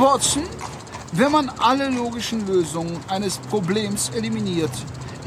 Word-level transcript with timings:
Watson, 0.00 0.48
wenn 1.10 1.32
man 1.32 1.48
alle 1.58 1.88
logischen 1.88 2.46
Lösungen 2.46 3.02
eines 3.08 3.38
Problems 3.38 4.10
eliminiert, 4.10 4.70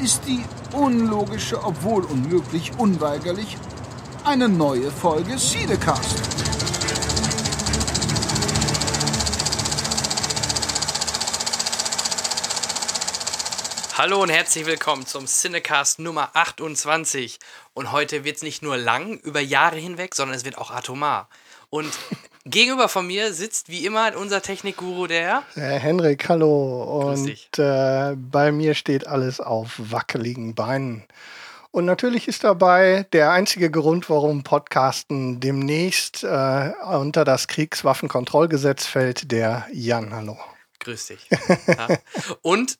ist 0.02 0.22
die 0.26 0.46
unlogische, 0.72 1.62
obwohl 1.62 2.06
unmöglich, 2.06 2.72
unweigerlich 2.78 3.58
eine 4.24 4.48
neue 4.48 4.90
Folge 4.90 5.38
Siedecast. 5.38 6.16
Hallo 13.98 14.24
und 14.24 14.30
herzlich 14.30 14.66
willkommen 14.66 15.06
zum 15.06 15.26
Cinecast 15.26 16.00
Nummer 16.00 16.30
28. 16.34 17.40
Und 17.74 17.92
heute 17.92 18.24
wird 18.24 18.38
es 18.38 18.42
nicht 18.42 18.64
nur 18.64 18.78
lang, 18.78 19.20
über 19.20 19.42
Jahre 19.42 19.76
hinweg, 19.76 20.16
sondern 20.16 20.38
es 20.38 20.46
wird 20.46 20.58
auch 20.58 20.72
atomar. 20.72 21.28
Und 21.70 21.92
gegenüber 22.46 22.90
von 22.90 23.08
mir 23.08 23.34
sitzt 23.34 23.70
wie 23.70 23.86
immer 23.86 24.16
unser 24.18 24.42
Technikguru, 24.42 25.08
der. 25.08 25.44
Herr 25.54 25.80
Henrik, 25.80 26.28
hallo. 26.30 27.10
Und 27.10 27.60
äh, 27.60 28.16
bei 28.16 28.52
mir 28.52 28.74
steht 28.74 29.08
alles 29.08 29.40
auf 29.40 29.74
wackeligen 29.78 30.56
Beinen. 30.56 31.04
Und 31.72 31.86
natürlich 31.86 32.28
ist 32.28 32.44
dabei 32.44 33.06
der 33.14 33.32
einzige 33.32 33.72
Grund, 33.72 34.10
warum 34.10 34.44
Podcasten 34.44 35.40
demnächst 35.40 36.24
äh, 36.24 36.72
unter 36.92 37.24
das 37.24 37.48
Kriegswaffenkontrollgesetz 37.48 38.86
fällt, 38.86 39.32
der 39.32 39.66
Jan. 39.72 40.14
Hallo. 40.14 40.38
Grüß 40.80 41.08
dich. 41.08 41.30
Ja. 41.68 41.98
Und 42.42 42.78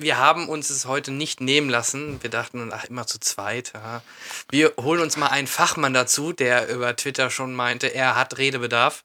wir 0.00 0.18
haben 0.18 0.48
uns 0.48 0.70
es 0.70 0.86
heute 0.86 1.12
nicht 1.12 1.40
nehmen 1.40 1.68
lassen. 1.68 2.22
Wir 2.22 2.30
dachten, 2.30 2.70
ach, 2.72 2.84
immer 2.84 3.06
zu 3.06 3.20
zweit. 3.20 3.72
Ja. 3.74 4.02
Wir 4.50 4.72
holen 4.80 5.00
uns 5.00 5.16
mal 5.16 5.28
einen 5.28 5.46
Fachmann 5.46 5.94
dazu, 5.94 6.32
der 6.32 6.68
über 6.68 6.96
Twitter 6.96 7.30
schon 7.30 7.54
meinte, 7.54 7.88
er 7.88 8.16
hat 8.16 8.38
Redebedarf. 8.38 9.02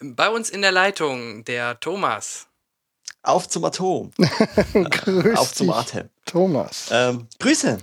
Bei 0.00 0.28
uns 0.30 0.48
in 0.48 0.62
der 0.62 0.72
Leitung 0.72 1.44
der 1.44 1.78
Thomas. 1.80 2.46
Auf 3.22 3.48
zum 3.48 3.64
Atom. 3.64 4.12
Grüß 4.72 5.36
Auf 5.36 5.52
zum 5.52 5.70
Atem. 5.70 6.08
Thomas. 6.24 6.88
Ähm, 6.90 7.26
Grüße. 7.38 7.78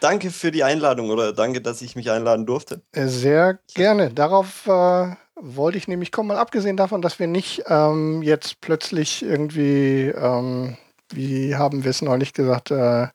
Danke 0.00 0.32
für 0.32 0.50
die 0.50 0.64
Einladung 0.64 1.10
oder 1.10 1.32
danke, 1.32 1.60
dass 1.60 1.80
ich 1.80 1.94
mich 1.94 2.10
einladen 2.10 2.44
durfte. 2.44 2.82
Äh, 2.90 3.06
Sehr 3.06 3.60
gerne. 3.74 4.10
Darauf 4.10 4.66
äh, 4.66 5.14
wollte 5.36 5.78
ich 5.78 5.86
nämlich 5.86 6.10
kommen, 6.10 6.28
mal 6.28 6.38
abgesehen 6.38 6.76
davon, 6.76 7.02
dass 7.02 7.20
wir 7.20 7.28
nicht 7.28 7.62
ähm, 7.68 8.22
jetzt 8.22 8.60
plötzlich 8.60 9.22
irgendwie, 9.22 10.08
ähm, 10.08 10.76
wie 11.14 11.56
haben 11.56 11.84
wir 11.84 11.90
es 11.90 12.02
neulich 12.02 12.32
gesagt, 12.32 12.70
äh, 12.70 13.08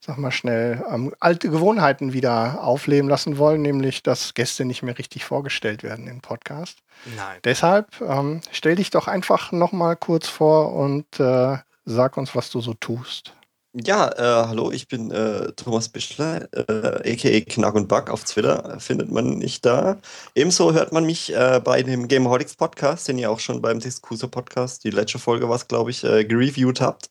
sag 0.00 0.18
mal 0.18 0.30
schnell, 0.30 0.84
ähm, 0.90 1.12
alte 1.20 1.50
Gewohnheiten 1.50 2.12
wieder 2.12 2.62
aufleben 2.62 3.08
lassen 3.08 3.38
wollen, 3.38 3.62
nämlich 3.62 4.02
dass 4.02 4.34
Gäste 4.34 4.64
nicht 4.64 4.82
mehr 4.82 4.98
richtig 4.98 5.24
vorgestellt 5.24 5.82
werden 5.82 6.06
im 6.06 6.20
Podcast. 6.20 6.78
Nein. 7.16 7.38
Deshalb 7.44 8.00
ähm, 8.00 8.40
stell 8.52 8.76
dich 8.76 8.90
doch 8.90 9.08
einfach 9.08 9.52
nochmal 9.52 9.96
kurz 9.96 10.28
vor 10.28 10.74
und 10.74 11.20
äh, 11.20 11.58
sag 11.84 12.16
uns, 12.16 12.34
was 12.34 12.50
du 12.50 12.60
so 12.60 12.74
tust. 12.74 13.34
Ja, 13.74 14.08
äh, 14.12 14.46
hallo, 14.48 14.72
ich 14.72 14.88
bin 14.88 15.10
äh, 15.10 15.52
Thomas 15.52 15.90
Bischler, 15.90 16.48
äh, 16.52 17.12
aka 17.12 17.40
Knack 17.40 17.74
und 17.74 17.86
Back 17.86 18.08
auf 18.08 18.24
Twitter, 18.24 18.80
findet 18.80 19.10
man 19.10 19.36
nicht 19.38 19.66
da. 19.66 19.98
Ebenso 20.34 20.72
hört 20.72 20.92
man 20.92 21.04
mich 21.04 21.34
äh, 21.34 21.60
bei 21.62 21.82
dem 21.82 22.08
Gameholics 22.08 22.56
Podcast, 22.56 23.08
den 23.08 23.18
ihr 23.18 23.30
auch 23.30 23.40
schon 23.40 23.60
beim 23.60 23.78
Discuso 23.78 24.26
Podcast, 24.26 24.84
die 24.84 24.90
letzte 24.90 25.18
Folge 25.18 25.50
was, 25.50 25.68
glaube 25.68 25.90
ich, 25.90 26.02
äh, 26.02 26.24
gereviewt 26.24 26.80
habt. 26.80 27.10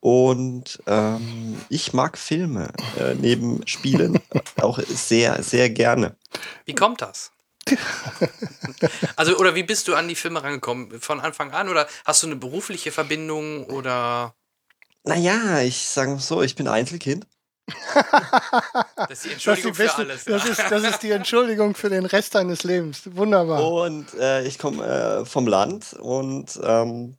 Und 0.00 0.82
ähm, 0.86 1.60
ich 1.68 1.92
mag 1.92 2.16
Filme 2.16 2.72
äh, 2.98 3.14
neben 3.14 3.66
Spielen 3.66 4.18
auch 4.62 4.78
sehr, 4.78 5.42
sehr 5.42 5.68
gerne. 5.68 6.16
Wie 6.64 6.74
kommt 6.74 7.02
das? 7.02 7.30
also, 9.16 9.36
oder 9.36 9.54
wie 9.54 9.62
bist 9.62 9.88
du 9.88 9.94
an 9.94 10.08
die 10.08 10.14
Filme 10.14 10.42
rangekommen? 10.42 11.00
Von 11.00 11.20
Anfang 11.20 11.52
an? 11.52 11.68
Oder 11.68 11.86
hast 12.06 12.22
du 12.22 12.26
eine 12.26 12.36
berufliche 12.36 12.90
Verbindung? 12.90 13.66
Oder. 13.66 14.34
Naja, 15.04 15.60
ich 15.60 15.86
sage 15.86 16.18
so, 16.18 16.42
ich 16.42 16.54
bin 16.54 16.68
Einzelkind. 16.68 17.26
Das 18.96 19.10
ist 19.10 19.24
die 19.24 19.32
Entschuldigung 19.32 19.72
das, 19.72 19.80
ist 19.80 19.92
für 19.92 20.04
die 20.04 20.10
alles. 20.10 20.24
beste, 20.24 20.30
das, 20.30 20.58
ist, 20.58 20.70
das 20.70 20.82
ist 20.84 21.02
die 21.02 21.10
Entschuldigung 21.10 21.74
für 21.74 21.90
den 21.90 22.06
Rest 22.06 22.34
deines 22.34 22.62
Lebens. 22.62 23.02
Wunderbar. 23.04 23.66
Und 23.66 24.14
äh, 24.14 24.44
ich 24.44 24.58
komme 24.58 24.84
äh, 24.84 25.24
vom 25.24 25.46
Land 25.46 25.94
und 25.94 26.58
ähm, 26.62 27.16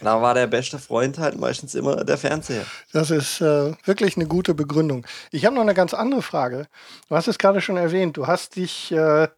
da 0.00 0.20
war 0.20 0.34
der 0.34 0.46
beste 0.46 0.78
Freund 0.78 1.18
halt 1.18 1.38
meistens 1.38 1.74
immer 1.74 2.04
der 2.04 2.18
Fernseher. 2.18 2.64
Das 2.92 3.10
ist 3.10 3.40
äh, 3.40 3.72
wirklich 3.84 4.16
eine 4.16 4.26
gute 4.26 4.54
Begründung. 4.54 5.06
Ich 5.30 5.44
habe 5.44 5.54
noch 5.54 5.62
eine 5.62 5.74
ganz 5.74 5.94
andere 5.94 6.22
Frage. 6.22 6.66
Du 7.08 7.16
hast 7.16 7.28
es 7.28 7.38
gerade 7.38 7.60
schon 7.60 7.76
erwähnt. 7.76 8.16
Du 8.16 8.26
hast 8.26 8.56
dich 8.56 8.92
äh, 8.92 9.28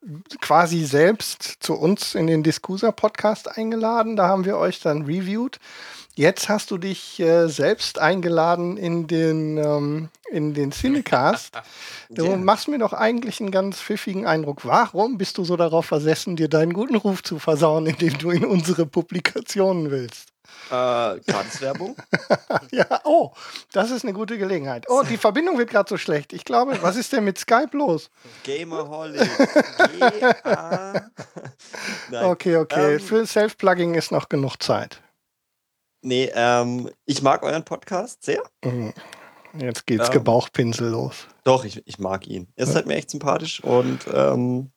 quasi 0.41 0.85
selbst 0.85 1.59
zu 1.61 1.75
uns 1.75 2.15
in 2.15 2.27
den 2.27 2.43
Discusa-Podcast 2.43 3.57
eingeladen. 3.57 4.17
Da 4.17 4.29
haben 4.29 4.45
wir 4.45 4.57
euch 4.57 4.81
dann 4.81 5.03
reviewed. 5.03 5.59
Jetzt 6.19 6.49
hast 6.49 6.73
du 6.73 6.79
dich 6.79 7.21
äh, 7.21 7.47
selbst 7.47 8.01
eingeladen 8.01 8.77
in 8.77 9.07
den, 9.07 9.57
ähm, 9.57 10.09
in 10.33 10.53
den 10.53 10.73
Cinecast. 10.73 11.55
Du 12.11 12.25
Ja. 12.31 12.37
machst 12.37 12.67
mir 12.69 12.79
doch 12.79 12.93
eigentlich 12.95 13.39
einen 13.41 13.51
ganz 13.53 13.81
pfiffigen 13.81 14.27
Eindruck. 14.27 14.65
Warum 14.65 15.17
bist 15.19 15.37
du 15.39 15.45
so 15.45 15.57
darauf 15.57 15.85
versessen, 15.87 16.35
dir 16.37 16.49
deinen 16.49 16.73
guten 16.73 16.97
Ruf 16.97 17.23
zu 17.23 17.39
versauen, 17.39 17.87
indem 17.87 18.17
du 18.19 18.31
in 18.31 18.45
unsere 18.47 18.85
Publikationen 18.87 19.91
willst? 19.93 20.31
Äh, 20.71 21.21
Gratiswerbung? 21.21 21.95
Ja, 22.73 23.01
oh, 23.05 23.31
das 23.73 23.91
ist 23.93 24.03
eine 24.05 24.13
gute 24.13 24.39
Gelegenheit. 24.39 24.87
Oh, 24.89 25.03
die 25.09 25.19
Verbindung 25.19 25.57
wird 25.59 25.71
gerade 25.71 25.89
so 25.89 25.97
schlecht. 25.99 26.33
Ich 26.33 26.45
glaube, 26.45 26.79
was 26.83 26.97
ist 26.97 27.13
denn 27.13 27.25
mit 27.25 27.39
Skype 27.39 27.77
los? 27.77 28.11
Gamerholic. 28.45 29.21
Okay, 32.11 32.57
okay. 32.57 32.95
Ähm, 32.95 33.01
Für 33.01 33.25
Self-Plugging 33.27 33.95
ist 33.95 34.11
noch 34.11 34.29
genug 34.29 34.61
Zeit. 34.63 35.01
Nee, 36.03 36.31
ähm, 36.35 36.91
ich 37.07 37.23
mag 37.23 37.43
euren 37.43 37.65
Podcast 37.65 38.23
sehr. 38.25 38.43
Mhm. 38.65 38.93
Jetzt 39.59 39.87
geht's 39.87 40.07
Ähm. 40.09 40.13
Gebauchpinsel 40.13 40.89
los. 40.89 41.27
Doch, 41.45 41.65
ich, 41.65 41.83
ich 41.87 41.99
mag 41.99 42.27
ihn. 42.27 42.53
Er 42.57 42.67
ist 42.67 42.75
halt 42.75 42.87
mir 42.87 42.95
echt 42.97 43.11
sympathisch 43.11 43.63
und 43.65 44.01
ähm, 44.13 44.71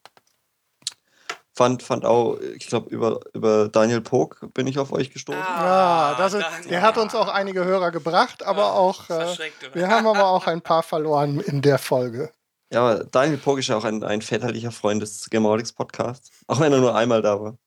fand, 1.53 1.83
fand 1.83 2.05
auch, 2.05 2.39
ich 2.55 2.67
glaube, 2.67 2.89
über, 2.89 3.19
über 3.33 3.67
Daniel 3.69 4.01
Pog 4.01 4.39
bin 4.53 4.67
ich 4.67 4.79
auf 4.79 4.91
euch 4.91 5.11
gestoßen. 5.11 5.39
Ja, 5.39 6.15
das 6.17 6.33
ist, 6.33 6.45
der 6.69 6.81
hat 6.81 6.97
uns 6.97 7.13
auch 7.13 7.27
einige 7.27 7.65
Hörer 7.65 7.91
gebracht, 7.91 8.43
aber 8.43 8.63
Ah, 8.67 8.71
auch, 8.73 9.09
äh, 9.09 9.35
wir 9.73 9.89
haben 9.89 10.07
aber 10.07 10.27
auch 10.29 10.47
ein 10.47 10.61
paar 10.61 10.81
verloren 10.83 11.39
in 11.41 11.61
der 11.61 11.77
Folge. 11.77 12.31
Ja, 12.73 12.81
aber 12.87 13.03
Daniel 13.03 13.37
Pog 13.37 13.59
ist 13.59 13.67
ja 13.67 13.75
auch 13.75 13.83
ein, 13.83 14.01
ein 14.03 14.21
väterlicher 14.21 14.71
Freund 14.71 15.01
des 15.01 15.29
Gamerholics 15.29 15.73
Podcasts. 15.73 16.31
Auch 16.47 16.59
wenn 16.61 16.71
er 16.71 16.79
nur 16.79 16.95
einmal 16.95 17.21
da 17.21 17.39
war. 17.39 17.57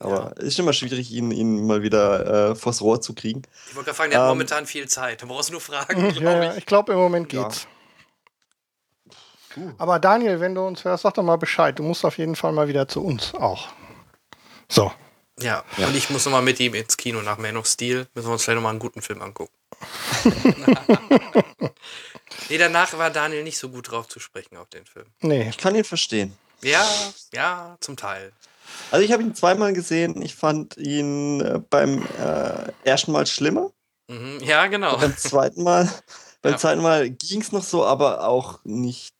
Aber 0.00 0.32
es 0.38 0.44
ist 0.44 0.58
immer 0.60 0.72
schwierig, 0.72 1.10
ihn, 1.10 1.30
ihn 1.32 1.66
mal 1.66 1.82
wieder 1.82 2.50
äh, 2.50 2.54
vors 2.54 2.80
Rohr 2.80 3.00
zu 3.00 3.14
kriegen. 3.14 3.42
Ich 3.68 3.74
wollte 3.74 3.86
gerade 3.86 3.96
fragen, 3.96 4.10
der 4.10 4.20
hat 4.20 4.26
Ähm. 4.26 4.30
momentan 4.30 4.66
viel 4.66 4.86
Zeit. 4.88 5.22
Du 5.22 5.26
brauchst 5.26 5.50
nur 5.50 5.60
fragen, 5.60 6.06
Ja, 6.14 6.20
glaube 6.20 6.44
ja, 6.44 6.52
ich. 6.52 6.58
ich 6.58 6.66
glaube, 6.66 6.92
im 6.92 6.98
Moment 6.98 7.32
Ja. 7.32 7.42
geht's. 7.48 7.66
Aber 9.78 9.98
Daniel, 9.98 10.38
wenn 10.38 10.54
du 10.54 10.64
uns 10.64 10.84
hörst, 10.84 11.02
sag 11.02 11.14
doch 11.14 11.24
mal 11.24 11.36
Bescheid. 11.36 11.76
Du 11.78 11.82
musst 11.82 12.04
auf 12.04 12.16
jeden 12.18 12.36
Fall 12.36 12.52
mal 12.52 12.68
wieder 12.68 12.86
zu 12.86 13.02
uns 13.04 13.34
auch. 13.34 13.68
So. 14.68 14.92
Ja, 15.40 15.64
und 15.78 15.96
ich 15.96 16.10
muss 16.10 16.24
nochmal 16.24 16.42
mit 16.42 16.60
ihm 16.60 16.74
ins 16.74 16.96
Kino 16.96 17.20
nach 17.22 17.38
Man 17.38 17.56
of 17.56 17.66
Steel. 17.66 18.06
Müssen 18.14 18.28
wir 18.28 18.32
uns 18.34 18.44
vielleicht 18.44 18.56
nochmal 18.56 18.70
einen 18.70 18.78
guten 18.80 19.02
Film 19.02 19.20
angucken. 19.22 19.52
nee, 22.48 22.58
danach 22.58 22.96
war 22.98 23.10
Daniel 23.10 23.42
nicht 23.44 23.58
so 23.58 23.68
gut 23.68 23.90
drauf 23.90 24.08
zu 24.08 24.20
sprechen 24.20 24.56
auf 24.56 24.68
den 24.68 24.84
Film. 24.86 25.06
Nee. 25.20 25.48
Ich 25.48 25.58
kann 25.58 25.74
ihn 25.74 25.84
verstehen. 25.84 26.36
Ja, 26.62 26.86
ja, 27.32 27.76
zum 27.80 27.96
Teil. 27.96 28.32
Also 28.90 29.04
ich 29.04 29.12
habe 29.12 29.22
ihn 29.22 29.34
zweimal 29.34 29.72
gesehen. 29.72 30.22
Ich 30.22 30.34
fand 30.34 30.76
ihn 30.76 31.40
äh, 31.40 31.60
beim 31.70 32.06
äh, 32.18 32.72
ersten 32.84 33.12
Mal 33.12 33.26
schlimmer. 33.26 33.72
Mhm. 34.08 34.40
Ja, 34.42 34.66
genau. 34.66 34.96
Beim 34.96 35.16
zweiten 35.16 35.62
Mal, 35.62 35.88
beim 36.42 36.52
Ja. 36.52 36.58
zweiten 36.58 36.82
Mal 36.82 37.10
ging 37.10 37.40
es 37.42 37.52
noch 37.52 37.62
so, 37.62 37.84
aber 37.84 38.26
auch 38.26 38.60
nicht 38.64 39.14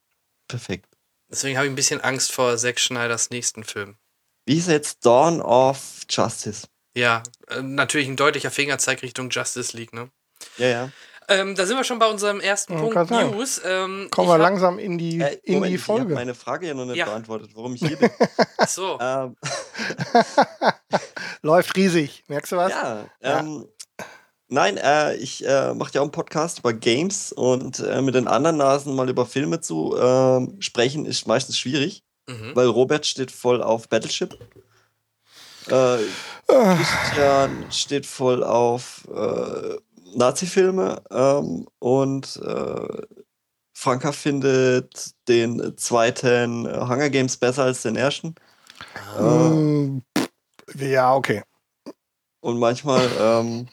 perfekt. 0.49 0.87
Deswegen 1.31 1.57
habe 1.59 1.67
ich 1.67 1.73
ein 1.73 1.77
bisschen 1.77 2.01
Angst 2.01 2.33
vor 2.33 2.57
Zack 2.57 2.81
Schneiders 2.81 3.29
nächsten 3.31 3.65
Film. 3.65 3.97
Wie 4.47 4.57
ist 4.57 4.69
jetzt 4.69 5.05
Dawn 5.05 5.43
of 5.43 6.03
Justice? 6.09 6.67
Ja, 6.97 7.23
äh, 7.49 7.61
natürlich 7.61 8.09
ein 8.09 8.17
deutlicher 8.17 8.51
Fingerzeig 8.51 9.03
Richtung 9.03 9.29
Justice 9.29 9.77
League, 9.77 9.93
ne? 9.93 10.11
Ja, 10.57 10.67
ja. 10.67 10.93
Ähm, 11.31 11.55
da 11.55 11.67
sind 11.67 11.77
wir 11.77 11.85
schon 11.85 11.99
bei 11.99 12.07
unserem 12.07 12.41
ersten 12.41 12.73
Ja, 12.73 12.81
Punkt. 12.81 13.11
News. 13.11 13.61
Ähm, 13.65 14.09
Kommen 14.11 14.29
wir 14.29 14.33
hab- 14.35 14.41
langsam 14.41 14.79
in 14.79 14.97
die, 14.97 15.21
Äh, 15.21 15.39
in 15.45 15.55
Moment, 15.57 15.73
die 15.73 15.77
ich 15.77 15.83
habe 15.89 15.99
Folge. 16.01 16.15
meine 16.15 16.35
Frage 16.35 16.67
ja 16.69 16.75
noch 16.75 16.87
nicht 16.87 16.97
Ja. 16.97 17.05
beantwortet, 17.05 17.51
warum 17.55 17.75
ich 17.75 17.81
hier 17.87 17.97
bin. 17.99 18.11
Ach 18.57 18.69
so. 18.69 18.99
ähm, 19.01 19.37
Läuft 21.43 21.77
riesig. 21.77 22.25
Merkst 22.29 22.53
du 22.53 22.57
was? 22.57 22.71
ja, 22.73 23.05
Ja. 23.23 23.41
ähm, 23.41 23.67
nein, 24.49 24.77
äh, 24.79 25.15
ich 25.17 25.47
äh, 25.47 25.75
mache 25.75 25.93
ja 25.95 26.01
auch 26.01 26.05
einen 26.05 26.13
Podcast 26.13 26.61
über 26.61 26.73
Games 26.73 27.33
und 27.33 27.81
äh, 27.81 28.03
mit 28.03 28.15
den 28.15 28.29
anderen 28.29 28.57
Nasen 28.57 28.95
mal 28.97 29.09
über 29.09 29.27
Filme 29.27 29.61
zu 29.61 29.97
ähm, 30.01 30.57
sprechen 30.61 31.07
ist 31.07 31.27
meistens 31.27 31.59
schwierig, 31.59 32.03
Mhm. 32.29 32.53
weil 32.55 32.67
Robert 32.67 33.07
steht 33.07 33.31
voll 33.31 33.63
auf 33.63 33.89
Battleship. 33.89 34.37
Äh, 35.71 35.99
Ah, 36.51 36.77
Christian 36.77 37.67
steht 37.71 38.07
voll 38.07 38.43
auf 38.43 39.07
äh, 39.15 39.77
Nazi-Filme 40.15 41.03
ähm, 41.11 41.67
und 41.79 42.41
äh, 42.45 43.03
Franka 43.75 44.13
findet 44.13 45.13
den 45.29 45.77
zweiten 45.77 46.67
äh, 46.67 46.81
Hunger 46.81 47.11
Games 47.11 47.37
besser 47.37 47.65
als 47.65 47.83
den 47.83 47.97
ersten. 47.97 48.35
Äh, 49.17 49.23
mm, 49.23 50.03
ja, 50.77 51.15
okay. 51.15 51.43
Und 52.41 52.59
manchmal, 52.59 53.09
ähm, 53.21 53.69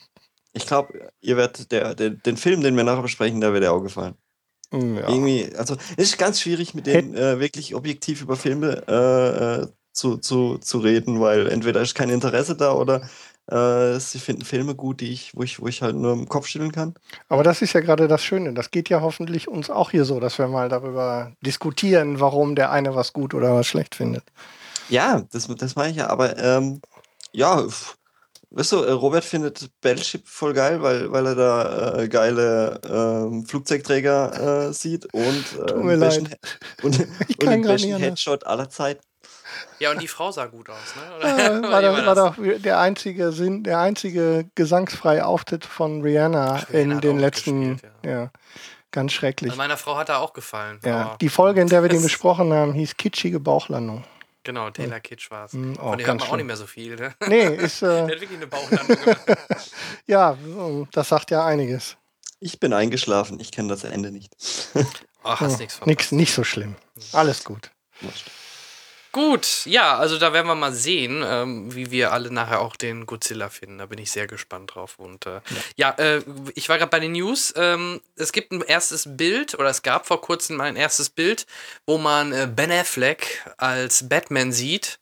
ich 0.54 0.66
glaube, 0.68 1.10
ihr 1.22 1.38
werdet 1.38 1.72
der, 1.72 1.96
der, 1.96 2.12
den 2.12 2.38
Film, 2.38 2.62
den 2.62 2.76
wir 2.78 2.84
nachher 2.84 3.02
besprechen, 3.02 3.42
da 3.42 3.54
wird 3.54 3.64
er 3.64 3.74
auch 3.74 3.82
gefallen. 3.82 4.16
Hm, 4.72 4.98
Ja. 4.98 5.10
Irgendwie, 5.10 5.56
also 5.56 5.76
es 5.98 6.12
ist 6.12 6.18
ganz 6.18 6.40
schwierig, 6.42 6.74
mit 6.74 6.88
denen 6.88 7.16
äh, 7.16 7.40
wirklich 7.40 7.76
objektiv 7.76 8.22
über 8.22 8.36
Filme 8.36 8.84
äh, 8.88 9.64
äh, 9.64 9.68
zu, 9.92 10.18
zu, 10.18 10.58
zu 10.58 10.80
reden, 10.80 11.20
weil 11.22 11.48
entweder 11.48 11.82
ist 11.82 11.96
kein 11.96 12.10
Interesse 12.10 12.56
da 12.56 12.74
oder 12.74 13.08
äh, 13.48 14.00
sie 14.00 14.20
finden 14.20 14.44
Filme 14.44 14.76
gut, 14.76 15.02
die 15.02 15.12
ich, 15.12 15.36
wo 15.36 15.44
ich, 15.44 15.60
wo 15.60 15.68
ich 15.68 15.82
halt 15.82 15.96
nur 15.96 16.14
im 16.14 16.28
Kopf 16.28 16.48
schütteln 16.48 16.72
kann. 16.72 16.96
Aber 17.30 17.44
das 17.44 17.62
ist 17.62 17.74
ja 17.74 17.82
gerade 17.82 18.08
das 18.08 18.24
Schöne. 18.24 18.54
Das 18.54 18.72
geht 18.72 18.90
ja 18.90 19.02
hoffentlich 19.02 19.48
uns 19.48 19.70
auch 19.70 19.92
hier 19.92 20.06
so, 20.06 20.20
dass 20.20 20.38
wir 20.40 20.48
mal 20.48 20.70
darüber 20.70 21.32
diskutieren, 21.42 22.20
warum 22.20 22.56
der 22.56 22.72
eine 22.72 22.96
was 22.96 23.14
gut 23.14 23.34
oder 23.34 23.54
was 23.54 23.68
schlecht 23.68 23.96
findet. 23.96 24.24
Ja, 24.88 25.24
das, 25.32 25.48
das 25.48 25.76
meine 25.76 25.92
ich 25.92 25.98
ja, 25.98 26.10
aber 26.10 26.38
ähm, 26.38 26.82
ja, 27.32 27.64
weißt 28.52 28.72
du, 28.72 28.78
äh, 28.84 28.92
Robert 28.92 29.26
findet 29.26 29.70
Battleship 29.82 30.28
voll 30.28 30.54
geil, 30.54 30.82
weil, 30.82 31.12
weil 31.12 31.26
er 31.28 31.36
da 31.36 32.00
äh, 32.00 32.08
geile 32.08 32.80
ähm, 32.90 33.46
Flugzeugträger 33.46 34.68
äh, 34.70 34.74
sieht 34.74 35.06
und 35.14 35.46
äh, 35.60 35.66
Tut 35.66 35.84
mir 35.84 35.96
leid. 35.96 36.40
und, 36.82 37.08
Ich 37.28 37.40
und 37.40 37.50
den 37.50 37.62
besten. 37.64 37.98
Headshot 37.98 38.46
aller 38.46 38.70
Zeiten. 38.70 39.02
Ja, 39.80 39.92
und 39.92 40.02
die 40.02 40.08
Frau 40.08 40.32
sah 40.32 40.46
gut 40.46 40.70
aus, 40.70 40.78
ne? 40.96 41.16
Oder? 41.18 41.38
Ja, 41.38 41.58
Oder 41.78 42.06
war, 42.06 42.16
doch, 42.16 42.38
war 42.38 42.46
doch 42.46 42.62
der 42.62 42.80
einzige 42.80 43.32
Sinn, 43.32 43.64
der 43.64 43.80
einzige 43.80 44.50
gesangsfreie 44.56 45.26
Auftritt 45.26 45.66
von 45.66 46.02
Rihanna 46.02 46.56
Ach, 46.64 46.70
Rihanna 46.70 46.94
in 46.96 47.02
den 47.02 47.20
letzten, 47.20 47.74
gespielt, 47.74 47.94
ja. 48.06 48.32
ganz 48.92 49.14
schrecklich. 49.14 49.52
Also 49.52 49.58
meiner 49.58 49.78
Frau 49.78 49.98
hat 49.98 50.10
er 50.10 50.20
auch 50.20 50.34
gefallen. 50.34 50.80
Ja, 50.84 51.02
aber- 51.02 51.18
die 51.20 51.30
Folge, 51.30 51.62
in 51.62 51.68
der 51.68 51.82
wir 51.82 51.90
den 51.90 51.98
Es- 52.00 52.04
besprochen 52.04 52.54
haben, 52.54 52.74
hieß 52.74 52.96
Kitschige 52.98 53.40
Bauchlandung. 53.40 54.04
Genau, 54.44 54.70
Taylor 54.70 55.00
Kitsch 55.00 55.32
war 55.32 55.46
es. 55.46 55.54
Hm, 55.54 55.74
oh, 55.82 55.90
Von 55.90 55.98
dem 55.98 56.06
hört 56.06 56.20
man 56.20 56.30
auch 56.30 56.36
nicht 56.36 56.46
mehr 56.46 56.56
so 56.56 56.68
viel, 56.68 56.96
ne? 56.96 57.16
Nee, 57.28 57.46
ist, 57.48 57.82
Der 57.82 57.90
äh, 57.90 58.02
hat 58.04 58.22
wirklich 58.22 58.30
eine 58.38 58.46
Bauchlandung 58.48 58.96
gemacht. 58.96 59.22
ja, 60.06 60.38
das 60.92 61.10
sagt 61.10 61.32
ja 61.32 61.44
einiges. 61.46 61.98
Ich 62.40 62.60
bin 62.60 62.72
eingeschlafen, 62.72 63.40
ich 63.40 63.52
kenne 63.52 63.70
das 63.70 63.84
Ende 63.86 64.12
nicht. 64.12 64.32
Ach, 65.24 65.42
hast 65.42 65.56
Oh, 65.56 65.58
nichts 65.58 65.74
verpasst. 65.74 65.88
nix, 65.88 66.12
nicht 66.12 66.34
so 66.36 66.44
schlimm. 66.44 66.76
Alles 67.12 67.44
gut. 67.44 67.72
Gut, 69.16 69.62
ja, 69.64 69.98
also 69.98 70.18
da 70.18 70.34
werden 70.34 70.48
wir 70.48 70.56
mal 70.56 70.74
sehen, 70.74 71.24
ähm, 71.26 71.74
wie 71.74 71.90
wir 71.90 72.12
alle 72.12 72.32
nachher 72.32 72.60
auch 72.60 72.76
den 72.76 73.06
Godzilla 73.06 73.48
finden. 73.48 73.78
Da 73.78 73.86
bin 73.86 73.98
ich 73.98 74.12
sehr 74.12 74.28
gespannt 74.28 74.76
drauf. 74.76 74.96
Und 75.00 75.26
äh, 75.26 75.40
ja, 75.78 75.92
äh, 75.92 76.22
ich 76.54 76.68
war 76.68 76.78
gerade 76.78 76.90
bei 76.90 77.00
den 77.00 77.14
News. 77.14 77.54
Ähm, 77.56 78.02
es 78.18 78.34
gibt 78.34 78.52
ein 78.52 78.60
erstes 78.60 79.16
Bild, 79.16 79.58
oder 79.58 79.70
es 79.70 79.84
gab 79.84 80.06
vor 80.06 80.20
kurzem 80.20 80.60
ein 80.60 80.76
erstes 80.76 81.10
Bild, 81.10 81.48
wo 81.86 81.98
man 81.98 82.34
äh, 82.34 82.46
Ben 82.54 82.70
Affleck 82.74 83.42
als 83.56 84.10
Batman 84.10 84.52
sieht 84.52 85.00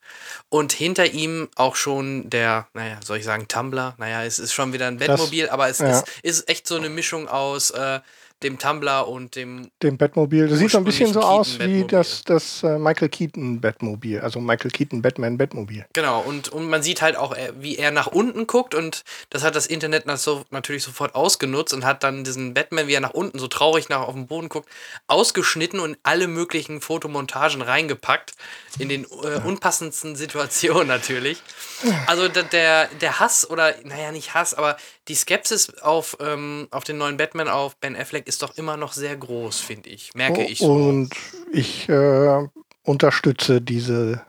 und 0.48 0.72
hinter 0.72 1.06
ihm 1.06 1.48
auch 1.56 1.74
schon 1.74 2.30
der, 2.30 2.68
naja, 2.72 3.00
soll 3.04 3.18
ich 3.18 3.24
sagen, 3.24 3.48
Tumblr? 3.48 3.96
Naja, 3.98 4.22
es 4.22 4.38
ist 4.38 4.52
schon 4.52 4.72
wieder 4.72 4.86
ein 4.86 4.98
Batmobil, 4.98 5.48
aber 5.48 5.68
es 5.68 5.80
ja. 5.80 5.90
ist, 5.90 6.08
ist 6.22 6.48
echt 6.48 6.68
so 6.68 6.76
eine 6.76 6.88
Mischung 6.88 7.26
aus 7.26 7.72
äh, 7.72 7.98
dem 8.42 8.58
Tumblr 8.58 9.08
und 9.08 9.36
dem 9.36 9.70
Dem 9.82 9.96
Batmobil. 9.96 10.48
Das 10.48 10.58
sieht 10.58 10.70
so 10.70 10.78
ein 10.78 10.84
bisschen 10.84 11.12
so 11.12 11.20
aus 11.20 11.50
Ursprünglichen 11.50 11.84
wie 11.84 11.86
das, 11.88 12.22
das 12.24 12.62
äh, 12.62 12.78
Michael 12.78 13.08
Keaton 13.08 13.60
Batmobil. 13.60 14.20
Also 14.20 14.40
Michael 14.40 14.70
Keaton 14.70 15.02
Batman 15.02 15.38
Batmobil. 15.38 15.86
Genau, 15.92 16.20
und, 16.20 16.48
und 16.50 16.68
man 16.68 16.82
sieht 16.82 17.00
halt 17.00 17.16
auch, 17.16 17.34
äh, 17.34 17.52
wie 17.58 17.76
er 17.76 17.90
nach 17.90 18.08
unten 18.08 18.46
guckt 18.46 18.74
und 18.74 19.02
das 19.30 19.42
hat 19.42 19.54
das 19.54 19.66
Internet 19.66 20.06
natürlich 20.06 20.82
sofort 20.82 21.14
ausgenutzt 21.14 21.72
und 21.72 21.84
hat 21.84 22.02
dann 22.02 22.24
diesen 22.24 22.54
Batman, 22.54 22.86
wie 22.86 22.94
er 22.94 23.00
nach 23.00 23.14
unten 23.14 23.38
so 23.38 23.48
traurig 23.48 23.88
nach 23.88 24.00
auf 24.00 24.14
den 24.14 24.26
Boden 24.26 24.48
guckt, 24.48 24.68
ausgeschnitten 25.06 25.80
und 25.80 25.96
alle 26.02 26.28
möglichen 26.28 26.80
Fotomontagen 26.80 27.62
reingepackt, 27.62 28.32
in 28.78 28.88
den 28.88 29.04
äh, 29.04 29.40
unpassendsten 29.44 30.16
Situationen 30.16 30.88
natürlich. 30.88 31.42
Also 32.06 32.28
der, 32.28 32.88
der 32.88 33.20
Hass 33.20 33.48
oder, 33.48 33.74
naja, 33.84 34.12
nicht 34.12 34.34
Hass, 34.34 34.54
aber 34.54 34.76
die 35.08 35.14
Skepsis 35.14 35.78
auf, 35.80 36.16
ähm, 36.20 36.68
auf 36.70 36.84
den 36.84 36.98
neuen 36.98 37.16
Batman, 37.16 37.48
auf 37.48 37.76
Ben 37.76 37.96
Affleck 37.96 38.26
ist 38.26 38.42
doch 38.42 38.56
immer 38.56 38.76
noch 38.76 38.92
sehr 38.92 39.16
groß, 39.16 39.60
finde 39.60 39.90
ich. 39.90 40.14
Merke 40.14 40.42
ich 40.44 40.58
so. 40.58 40.72
Und 40.72 41.10
ich 41.52 41.88
äh, 41.88 42.46
unterstütze 42.82 43.60
diese, 43.60 44.22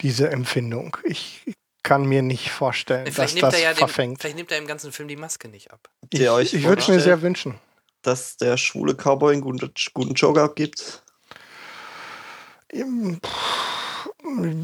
diese 0.00 0.30
Empfindung. 0.30 0.96
Ich 1.04 1.44
kann 1.82 2.04
mir 2.04 2.22
nicht 2.22 2.50
vorstellen, 2.50 3.06
dass 3.06 3.14
Vielleicht 3.14 3.34
nimmt, 3.34 3.44
das 3.44 3.54
er 3.54 3.60
ja 3.60 3.70
den, 3.70 3.78
verfängt. 3.78 4.20
vielleicht 4.20 4.36
nimmt 4.36 4.52
er 4.52 4.58
im 4.58 4.66
ganzen 4.66 4.92
Film 4.92 5.08
die 5.08 5.16
Maske 5.16 5.48
nicht 5.48 5.72
ab. 5.72 5.88
Ihr 6.12 6.32
euch 6.32 6.54
ich 6.54 6.64
würde 6.64 6.82
es 6.82 6.88
mir 6.88 7.00
sehr 7.00 7.22
wünschen. 7.22 7.58
dass 8.02 8.36
der 8.36 8.56
schwule 8.56 8.94
Cowboy 8.94 9.32
einen 9.32 9.42
guten, 9.42 9.72
guten 9.94 10.14
Joker 10.14 10.48
pff, 10.54 11.02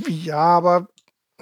Ja, 0.09 0.37
aber 0.39 0.89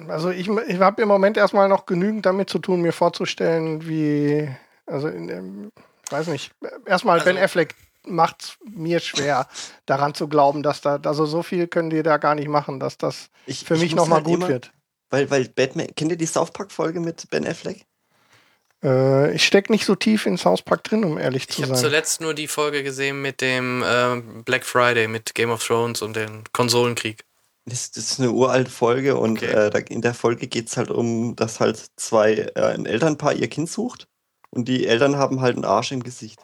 also 0.07 0.29
ich, 0.29 0.47
ich 0.49 0.79
habe 0.79 1.01
im 1.01 1.07
Moment 1.07 1.37
erstmal 1.37 1.67
noch 1.69 1.85
genügend 1.85 2.25
damit 2.25 2.49
zu 2.49 2.59
tun, 2.59 2.81
mir 2.81 2.93
vorzustellen, 2.93 3.87
wie, 3.87 4.49
also 4.85 5.07
in 5.07 5.27
dem, 5.27 5.71
ich 6.05 6.11
weiß 6.11 6.27
nicht, 6.27 6.51
erstmal 6.85 7.19
Also- 7.19 7.25
Ben 7.31 7.37
Affleck 7.43 7.75
macht 8.05 8.41
es 8.43 8.57
mir 8.63 8.99
schwer, 9.01 9.47
daran 9.85 10.13
zu 10.13 10.27
glauben, 10.29 10.63
dass 10.63 10.79
da, 10.81 10.97
also 11.03 11.25
so 11.25 11.43
viel 11.43 11.67
können 11.67 11.89
die 11.89 12.03
da 12.03 12.17
gar 12.17 12.35
nicht 12.35 12.47
machen, 12.47 12.79
dass 12.79 12.97
das 12.97 13.29
Ich, 13.45 13.65
für 13.65 13.75
ich 13.75 13.81
mich 13.81 13.95
nochmal 13.95 14.17
halt 14.19 14.25
gut 14.25 14.35
immer- 14.39 14.47
wird. 14.47 14.71
Weil, 15.09 15.29
weil 15.31 15.47
Batman, 15.49 15.87
kennt 15.95 16.11
ihr 16.11 16.17
die 16.17 16.25
South 16.25 16.51
Park-Folge 16.51 16.99
mit 16.99 17.29
Ben 17.29 17.47
Affleck? 17.47 17.85
Äh, 18.83 19.33
ich 19.33 19.45
stecke 19.45 19.71
nicht 19.71 19.85
so 19.85 19.95
tief 19.95 20.25
in 20.25 20.37
South 20.37 20.61
Park 20.61 20.83
drin, 20.83 21.03
um 21.03 21.17
ehrlich 21.17 21.43
Ich 21.49 21.55
zu 21.55 21.61
habe 21.63 21.73
sein. 21.75 21.83
zuletzt 21.83 22.21
nur 22.21 22.33
die 22.33 22.47
Folge 22.47 22.83
gesehen 22.83 23.21
mit 23.21 23.41
dem 23.41 23.83
ähm, 23.87 24.43
Black 24.43 24.65
Friday, 24.65 25.07
mit 25.07 25.33
Game 25.33 25.49
of 25.49 25.65
Thrones 25.65 26.01
und 26.01 26.15
dem 26.15 26.43
Konsolenkrieg. 26.53 27.23
Das, 27.69 27.91
das 27.91 28.11
ist 28.11 28.19
eine 28.19 28.31
uralte 28.31 28.71
Folge 28.71 29.17
und 29.17 29.43
Okay. 29.43 29.51
äh, 29.51 29.69
da, 29.69 29.79
in 29.79 30.01
der 30.01 30.13
Folge 30.13 30.47
geht 30.47 30.67
es 30.69 30.77
halt 30.77 30.89
um, 30.89 31.35
dass 31.35 31.59
halt 31.59 31.85
zwei, 31.97 32.33
äh, 32.55 32.61
ein 32.73 32.85
Elternpaar 32.85 33.33
ihr 33.33 33.47
Kind 33.49 33.69
sucht 33.69 34.07
und 34.51 34.67
die 34.67 34.87
Eltern 34.87 35.17
haben 35.17 35.41
halt 35.41 35.55
einen 35.55 35.65
Arsch 35.65 35.91
im 35.91 36.01
Gesicht. 36.01 36.39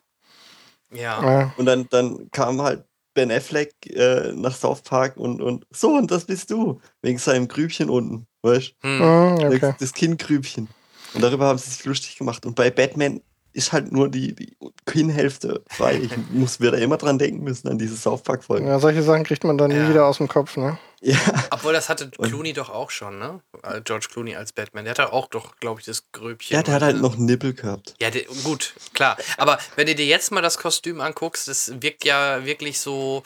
Ja. 0.91 1.23
Ja. 1.23 1.53
Und 1.57 1.65
dann, 1.65 1.87
dann 1.89 2.29
kam 2.31 2.61
halt 2.61 2.83
Ben 3.13 3.31
Affleck 3.31 3.73
äh, 3.89 4.31
nach 4.33 4.55
South 4.55 4.81
Park 4.81 5.17
und, 5.17 5.41
und 5.41 5.65
so, 5.71 5.95
und 5.95 6.11
das 6.11 6.25
bist 6.25 6.49
du. 6.51 6.81
Wegen 7.01 7.17
seinem 7.19 7.47
Grübchen 7.47 7.89
unten, 7.89 8.27
weißt 8.41 8.73
Hm. 8.81 8.99
Hm, 8.99 9.35
du? 9.39 9.47
okay. 9.55 9.75
Das, 9.79 9.93
Kindgrübchen. 9.93 10.67
Und 11.13 11.21
darüber 11.21 11.45
haben 11.45 11.57
sie 11.59 11.69
sich 11.69 11.85
lustig 11.85 12.17
gemacht. 12.17 12.45
Und 12.45 12.55
bei 12.55 12.71
Batman 12.71 13.21
ist 13.53 13.71
halt 13.71 13.91
nur 13.91 14.09
die, 14.09 14.33
die 14.33 14.57
Kinnhälfte 14.87 15.63
frei. 15.69 15.99
Ich 16.01 16.11
muss 16.31 16.59
wieder 16.59 16.77
immer 16.79 16.97
dran 16.97 17.19
denken 17.19 17.43
müssen, 17.43 17.67
an 17.67 17.77
diese 17.77 17.95
South 17.95 18.23
Park-Folge. 18.23 18.65
Ja, 18.65 18.79
solche 18.79 19.03
Sachen 19.03 19.23
kriegt 19.23 19.43
man 19.43 19.57
dann 19.59 19.69
nie 19.69 19.77
Ja. 19.77 19.89
wieder 19.89 20.05
aus 20.07 20.17
dem 20.17 20.27
Kopf, 20.27 20.57
ne? 20.57 20.77
Ja. 21.05 21.17
Obwohl, 21.49 21.73
das 21.73 21.89
hatte 21.89 22.09
Und- 22.17 22.29
Clooney 22.29 22.53
doch 22.53 22.69
auch 22.69 22.89
schon, 22.89 23.19
ne? 23.19 23.41
Äh, 23.61 23.81
George 23.81 24.07
Clooney 24.09 24.37
als 24.37 24.53
Batman. 24.53 24.85
Der 24.85 24.91
hatte 24.91 25.11
auch 25.11 25.27
doch, 25.27 25.57
glaube 25.57 25.81
ich, 25.81 25.85
das 25.85 26.05
Gröbchen. 26.13 26.55
ja, 26.55 26.63
der 26.63 26.75
hat 26.75 26.81
halt 26.81 26.95
ne? 26.95 27.01
noch 27.01 27.15
einen 27.15 27.25
Nippel 27.25 27.53
gehabt. 27.53 27.93
Ja, 27.99 28.09
der, 28.09 28.23
gut, 28.43 28.73
klar. 28.93 29.17
Aber 29.37 29.59
wenn 29.75 29.85
du 29.87 29.95
dir 29.95 30.05
jetzt 30.05 30.31
mal 30.31 30.41
das 30.41 30.57
Kostüm 30.57 31.01
anguckst, 31.01 31.49
das 31.49 31.73
wirkt 31.81 32.05
ja 32.05 32.45
wirklich 32.45 32.79
so 32.79 33.23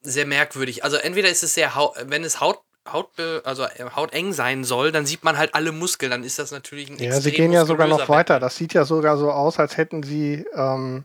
sehr 0.00 0.26
merkwürdig. 0.26 0.84
Also 0.84 0.96
entweder 0.96 1.28
ist 1.28 1.42
es 1.42 1.54
sehr, 1.54 1.72
wenn 2.04 2.22
es 2.22 2.40
Haut, 2.40 2.60
Haut, 2.90 3.08
also 3.44 3.64
äh, 3.64 3.84
hauteng 3.96 4.32
sein 4.32 4.62
soll, 4.64 4.92
dann 4.92 5.04
sieht 5.04 5.24
man 5.24 5.36
halt 5.36 5.54
alle 5.54 5.72
Muskeln. 5.72 6.10
Dann 6.12 6.22
ist 6.24 6.38
das 6.38 6.52
natürlich 6.52 6.88
ein 6.88 6.98
Ja, 6.98 7.20
sie 7.20 7.32
gehen 7.32 7.52
ja 7.52 7.66
sogar 7.66 7.88
noch 7.88 8.08
weiter. 8.08 8.34
Batman. 8.34 8.40
Das 8.42 8.56
sieht 8.56 8.74
ja 8.74 8.84
sogar 8.84 9.18
so 9.18 9.30
aus, 9.32 9.58
als 9.58 9.76
hätten 9.76 10.02
sie 10.04 10.46
ähm, 10.54 11.04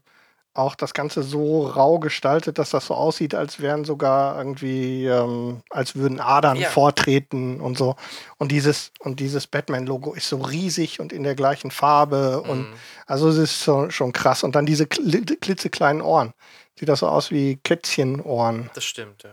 auch 0.55 0.75
das 0.75 0.93
Ganze 0.93 1.23
so 1.23 1.65
rau 1.65 1.97
gestaltet, 1.99 2.59
dass 2.59 2.69
das 2.69 2.85
so 2.85 2.93
aussieht, 2.93 3.33
als 3.33 3.59
wären 3.59 3.85
sogar 3.85 4.37
irgendwie, 4.37 5.05
ähm, 5.07 5.61
als 5.71 5.95
würden 5.95 6.19
Adern 6.19 6.57
Ja. 6.57 6.69
vortreten 6.69 7.59
und 7.59 7.75
so. 7.77 7.95
Und 8.37 8.51
dieses, 8.51 8.91
und 8.99 9.19
dieses 9.19 9.47
Batman-Logo 9.47 10.13
ist 10.13 10.29
so 10.29 10.37
riesig 10.37 10.99
und 10.99 11.11
in 11.11 11.23
der 11.23 11.33
gleichen 11.35 11.71
Farbe. 11.71 12.41
Und 12.41 12.69
Mhm. 12.69 12.73
also 13.07 13.29
es 13.29 13.37
ist 13.37 13.63
so, 13.63 13.89
schon 13.89 14.13
krass. 14.13 14.43
Und 14.43 14.53
dann 14.55 14.65
diese 14.67 14.83
kli- 14.85 15.39
klitzekleinen 15.39 16.01
Ohren. 16.03 16.33
Sieht 16.79 16.87
das 16.89 16.99
so 16.99 17.07
aus 17.07 17.31
wie 17.31 17.57
Kätzchenohren. 17.63 18.69
Das 18.75 18.83
stimmt, 18.83 19.23
ja. 19.23 19.29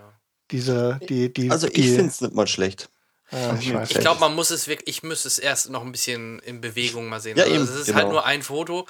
Diese, 0.51 0.99
die, 1.09 1.33
die, 1.33 1.51
Also 1.51 1.69
ich 1.69 1.87
finde 1.91 2.07
es 2.07 2.21
nicht 2.21 2.35
mal 2.35 2.47
schlecht. 2.47 2.89
ja, 3.31 3.39
ich 3.61 3.73
weiß 3.75 3.91
Ich 3.91 3.97
nicht. 3.97 4.01
glaube, 4.01 4.21
man 4.21 4.35
muss 4.35 4.51
es 4.51 4.69
wirklich, 4.69 4.89
ich 4.97 5.03
müsste 5.03 5.29
es 5.29 5.39
erst 5.39 5.71
noch 5.71 5.83
ein 5.85 5.93
bisschen 5.93 6.41
in 6.41 6.61
Bewegung 6.61 7.09
mal 7.09 7.21
sehen. 7.21 7.37
Ja, 7.37 7.45
also 7.45 7.55
eben, 7.55 7.65
es 7.65 7.71
ist 7.71 7.87
genau. 7.87 7.99
halt 7.99 8.09
nur 8.09 8.25
ein 8.25 8.43
Foto. 8.43 8.87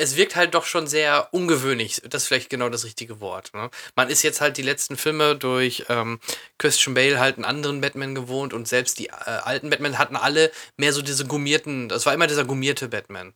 Es 0.00 0.16
wirkt 0.16 0.34
halt 0.34 0.54
doch 0.54 0.64
schon 0.64 0.86
sehr 0.86 1.28
ungewöhnlich. 1.32 2.02
Das 2.08 2.22
ist 2.22 2.28
vielleicht 2.28 2.50
genau 2.50 2.68
das 2.68 2.84
richtige 2.84 3.20
Wort. 3.20 3.52
Ne? 3.54 3.70
Man 3.96 4.08
ist 4.08 4.22
jetzt 4.22 4.40
halt 4.40 4.56
die 4.56 4.62
letzten 4.62 4.96
Filme 4.96 5.36
durch 5.36 5.84
ähm, 5.88 6.20
Christian 6.58 6.94
Bale 6.94 7.20
halt 7.20 7.36
einen 7.36 7.44
anderen 7.44 7.80
Batman 7.80 8.14
gewohnt 8.14 8.54
und 8.54 8.66
selbst 8.66 8.98
die 8.98 9.08
äh, 9.08 9.12
alten 9.44 9.70
Batman 9.70 9.98
hatten 9.98 10.16
alle 10.16 10.50
mehr 10.76 10.92
so 10.92 11.02
diese 11.02 11.26
gummierten, 11.26 11.88
das 11.88 12.06
war 12.06 12.14
immer 12.14 12.26
dieser 12.26 12.44
gummierte 12.44 12.88
Batman. 12.88 13.34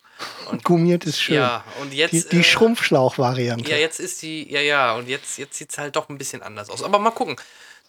Gummiert 0.62 1.04
ist 1.04 1.21
schön. 1.21 1.37
Ja, 1.37 1.64
und 1.80 1.92
jetzt. 1.92 2.12
die 2.12 2.28
die 2.28 2.40
äh, 2.40 2.44
Schrumpfschlauch-Variante. 2.44 3.71
Ja, 3.71 3.76
jetzt 3.76 4.00
ist 4.00 4.23
die, 4.23 4.50
ja, 4.50 4.61
ja, 4.61 4.94
und 4.94 5.09
jetzt, 5.09 5.38
jetzt 5.38 5.59
sieht 5.59 5.71
es 5.71 5.78
halt 5.78 5.97
doch 5.97 6.09
ein 6.09 6.18
bisschen 6.18 6.42
anders 6.42 6.71
aus. 6.71 6.83
Aber 6.83 6.99
mal 6.99 7.11
gucken. 7.11 7.37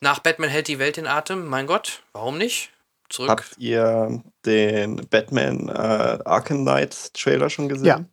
Nach 0.02 0.20
Batman 0.20 0.50
hält 0.50 0.68
die 0.68 0.80
Welt 0.80 0.98
in 0.98 1.08
Atem. 1.08 1.46
Mein 1.46 1.68
Gott, 1.68 2.04
warum 2.12 2.38
nicht? 2.38 2.72
Zurück. 3.10 3.30
Habt 3.30 3.56
ihr 3.58 4.22
den 4.46 5.08
Batman 5.08 5.70
äh, 5.70 5.72
Arkham 6.26 6.64
Knight 6.64 7.14
Trailer 7.14 7.50
schon 7.50 7.70
gesehen? 7.70 7.86
Ja. 7.86 8.06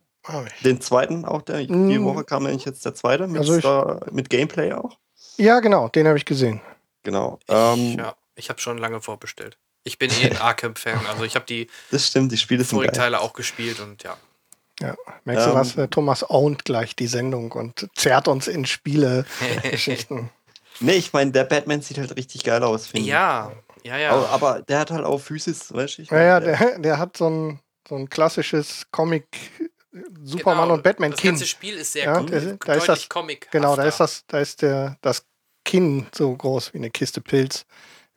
Ich. 0.47 0.63
Den 0.63 0.81
zweiten 0.81 1.25
auch, 1.25 1.43
der, 1.43 1.59
die 1.65 1.73
Mm. 1.73 2.05
Woche 2.05 2.25
kam 2.25 2.45
nämlich 2.45 2.65
jetzt 2.65 2.85
der 2.85 2.95
zweite 2.95 3.27
mit, 3.27 3.39
Also 3.41 3.55
ich- 3.57 3.61
Star, 3.61 4.01
mit 4.13 4.31
Gameplay 4.31 4.73
auch. 4.73 4.99
Ja, 5.37 5.61
genau, 5.61 5.89
den 5.89 6.07
habe 6.07 6.17
ich 6.19 6.25
gesehen. 6.25 6.61
Genau. 7.03 7.39
Ich, 7.49 7.55
Ähm, 7.55 7.99
ja, 7.99 8.15
ich 8.37 8.49
habe 8.49 8.61
schon 8.61 8.79
lange 8.79 9.01
vorbestellt. 9.01 9.59
Ich 9.85 9.99
bin 9.99 10.11
eh 10.13 10.31
ein 10.31 10.37
Arkham-Fan. 10.41 11.07
Also 11.07 11.25
ich 11.25 11.35
habe 11.35 11.45
die 11.47 11.69
Das 11.91 12.07
stimmt, 12.07 12.31
die 12.31 12.37
Spiele 12.37 12.63
sind 12.63 12.77
vorigen 12.77 12.93
geil. 12.93 13.01
Teile 13.05 13.21
auch 13.21 13.33
gespielt 13.33 13.81
und 13.81 14.03
ja. 14.05 14.17
Ja, 14.81 14.95
merkst 15.25 15.47
du 15.47 15.51
Ähm, 15.51 15.57
was? 15.57 15.75
Der 15.75 15.91
Thomas 15.91 16.29
ownt 16.31 16.65
gleich 16.65 16.95
die 16.97 17.07
Sendung 17.09 17.53
und 17.53 17.89
zerrt 17.97 18.29
uns 18.29 18.47
in 18.49 18.65
Spiele-Geschichten. 18.67 20.31
Nee, 20.81 20.95
ich 20.95 21.13
meine, 21.13 21.31
der 21.31 21.45
Batman 21.45 21.83
sieht 21.83 21.99
halt 21.99 22.17
richtig 22.17 22.43
geil 22.45 22.63
aus, 22.65 22.87
finde 22.87 23.03
ich. 23.03 23.09
Ja, 23.09 23.53
ja, 23.85 23.99
ja. 23.99 24.11
Aber, 24.11 24.29
aber 24.31 24.63
der 24.63 24.81
hat 24.81 24.91
halt 24.91 25.05
auch 25.05 25.19
Physis, 25.19 25.73
weißt 25.73 25.99
du? 25.99 26.03
ich 26.03 26.11
ja, 26.11 26.23
ja, 26.23 26.41
der, 26.41 26.79
der 26.79 26.99
hat 26.99 27.17
so 27.17 27.29
ein, 27.29 27.61
so 27.87 27.95
ein 27.95 28.09
klassisches 28.09 28.87
Comic 28.91 29.27
Superman 30.25 30.63
Genau. 30.65 30.75
und 30.75 30.83
Batman 30.83 31.11
Das 31.11 31.21
ganze 31.23 31.47
Spiel 31.47 31.75
ist 31.77 31.93
sehr 31.93 32.05
Ja, 32.05 32.15
com 32.15 32.27
da 32.27 32.37
ist- 32.39 32.59
da 32.65 32.75
ist 32.75 32.89
das- 32.89 33.09
Comic. 33.09 33.51
Genau, 33.51 33.77
da 33.77 33.85
ist 33.85 34.01
das, 34.01 34.25
da 34.27 34.39
ist 34.41 34.63
der, 34.63 34.97
das 35.03 35.25
Kinn 35.65 36.07
so 36.15 36.35
groß 36.35 36.73
wie 36.75 36.79
eine 36.79 36.91
Kiste 36.91 37.21
Pilz, 37.21 37.67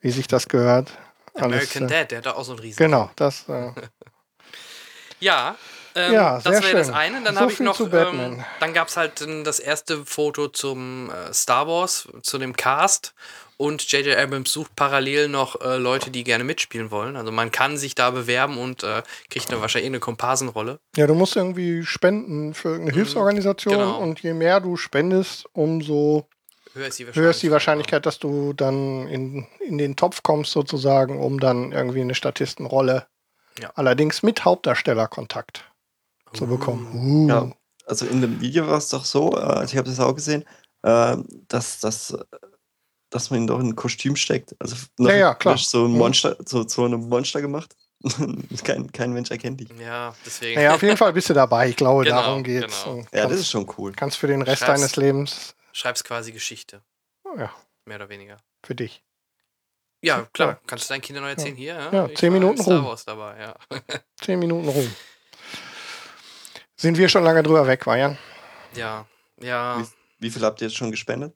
wie 0.00 0.10
sich 0.10 0.26
das 0.26 0.48
gehört. 0.48 0.90
American 1.34 1.84
äh, 1.84 1.86
Dad, 1.88 2.10
der 2.10 2.18
hat 2.18 2.26
da 2.26 2.32
auch 2.32 2.44
so 2.44 2.52
ein 2.52 2.58
riesen. 2.58 2.78
Genau, 2.78 3.10
das. 3.16 3.48
Äh, 3.48 3.72
Ja, 5.20 5.56
ähm, 5.94 6.12
Ja, 6.12 6.40
das 6.40 6.62
wäre 6.62 6.76
das 6.76 6.90
eine. 6.90 7.22
Dann 7.22 7.34
So 7.34 7.40
habe 7.40 7.52
ich 7.52 7.60
noch, 7.60 7.80
ähm, 7.80 8.44
dann 8.60 8.74
gab 8.74 8.88
es 8.88 8.96
halt 8.96 9.20
ähm, 9.22 9.44
das 9.44 9.58
erste 9.58 10.04
Foto 10.04 10.48
zum 10.48 11.10
äh, 11.10 11.32
Star 11.32 11.66
Wars, 11.66 12.06
zu 12.22 12.38
dem 12.38 12.54
Cast. 12.54 13.14
Und 13.58 13.90
J.J. 13.90 14.16
Abrams 14.18 14.52
sucht 14.52 14.76
parallel 14.76 15.28
noch 15.28 15.60
äh, 15.62 15.78
Leute, 15.78 16.10
die 16.10 16.24
gerne 16.24 16.44
mitspielen 16.44 16.90
wollen. 16.90 17.16
Also 17.16 17.32
man 17.32 17.50
kann 17.50 17.78
sich 17.78 17.94
da 17.94 18.10
bewerben 18.10 18.58
und 18.58 18.82
äh, 18.82 19.02
kriegt 19.30 19.50
dann 19.50 19.62
wahrscheinlich 19.62 19.88
eine 19.88 20.00
Komparsenrolle. 20.00 20.78
ja, 20.96 21.06
du 21.06 21.14
musst 21.14 21.36
irgendwie 21.36 21.82
spenden 21.84 22.52
für 22.52 22.68
irgendeine 22.70 22.96
Hilfsorganisation 22.96 23.74
genau. 23.74 23.98
und 23.98 24.20
je 24.20 24.34
mehr 24.34 24.60
du 24.60 24.76
spendest, 24.76 25.46
umso 25.54 26.28
Höher 26.74 26.88
ist 26.88 26.98
die 26.98 27.06
Wahrscheinlichkeit. 27.06 27.34
ist 27.34 27.42
die 27.42 27.50
Wahrscheinlichkeit, 27.50 28.06
dass 28.06 28.18
du 28.18 28.52
dann 28.52 29.08
in, 29.08 29.46
in 29.60 29.78
den 29.78 29.96
Topf 29.96 30.22
kommst, 30.22 30.52
sozusagen, 30.52 31.18
um 31.22 31.40
dann 31.40 31.72
irgendwie 31.72 32.02
eine 32.02 32.14
Statistenrolle, 32.14 33.06
Ja. 33.58 33.70
allerdings 33.74 34.22
mit 34.22 34.44
Hauptdarstellerkontakt 34.44 35.64
zu 36.34 36.46
bekommen. 36.46 36.90
Uh. 36.94 37.28
Ja, 37.28 37.50
also 37.86 38.04
in 38.04 38.20
dem 38.20 38.40
Video 38.42 38.66
war 38.66 38.76
es 38.76 38.90
doch 38.90 39.06
so, 39.06 39.32
äh, 39.32 39.40
also 39.40 39.72
ich 39.72 39.78
habe 39.78 39.88
das 39.88 40.00
auch 40.00 40.14
gesehen, 40.14 40.44
äh, 40.82 41.16
dass, 41.48 41.80
äh, 42.10 42.18
dass 43.10 43.30
man 43.30 43.40
ihn 43.42 43.46
doch 43.46 43.60
in 43.60 43.68
ein 43.68 43.76
Kostüm 43.76 44.16
steckt. 44.16 44.54
Also 44.58 44.76
Ja, 44.98 45.14
ja, 45.14 45.34
klar. 45.34 45.56
so 45.58 45.84
ein 45.86 45.92
Mhm. 45.92 45.98
Monster, 45.98 46.36
so 46.44 46.64
zu 46.64 46.84
einem 46.84 47.08
Monster 47.08 47.40
gemacht. 47.40 47.74
kein, 48.64 48.92
kein 48.92 49.12
Mensch 49.12 49.30
erkennt 49.30 49.60
dich. 49.60 49.68
Ja, 49.80 50.14
deswegen. 50.24 50.54
Naja, 50.56 50.74
auf 50.74 50.82
jeden 50.82 50.96
Fall 50.96 51.12
bist 51.12 51.28
du 51.30 51.34
dabei. 51.34 51.68
Ich 51.70 51.76
glaube, 51.76 52.04
Genau, 52.04 52.16
darum 52.20 52.42
geht's. 52.44 52.84
genau. 52.84 53.04
Ja, 53.12 53.26
das 53.26 53.40
ist 53.40 53.50
schon 53.50 53.66
cool. 53.78 53.92
kannst 53.92 54.18
für 54.18 54.26
den 54.26 54.42
Rest 54.42 54.58
Schreib's. 54.62 54.80
deines 54.80 54.96
Lebens, 54.96 55.54
Schreibst 55.72 56.04
quasi 56.04 56.30
Geschichte. 56.32 56.82
ja, 57.38 57.50
Mehr 57.86 57.96
oder 57.96 58.08
weniger. 58.08 58.36
für 58.64 58.74
dich. 58.74 59.02
Ja, 60.02 60.26
klar. 60.32 60.48
Ja. 60.50 60.60
Kannst 60.66 60.84
du 60.88 60.94
deinen 60.94 61.00
Kindern 61.00 61.24
noch 61.24 61.30
erzählen? 61.30 61.56
Hier, 61.56 61.74
ja. 61.74 61.92
Ja, 62.06 62.14
zehn 62.14 62.32
Minuten 62.32 62.58
in 62.58 62.62
Star 62.62 62.76
rum. 62.76 62.84
Wars 62.86 63.04
dabei, 63.06 63.38
ja. 63.40 63.54
Zehn 64.20 64.38
Minuten 64.38 64.68
rum. 64.68 64.94
Sind 66.76 66.98
wir 66.98 67.08
schon 67.08 67.24
lange 67.24 67.42
drüber 67.42 67.66
weg, 67.66 67.86
Marian? 67.86 68.18
Ja, 68.74 69.06
ja. 69.40 69.80
Wie, 69.80 69.86
wie 70.26 70.30
viel 70.30 70.42
habt 70.44 70.60
ihr 70.60 70.68
jetzt 70.68 70.76
schon 70.76 70.90
gespendet? 70.90 71.34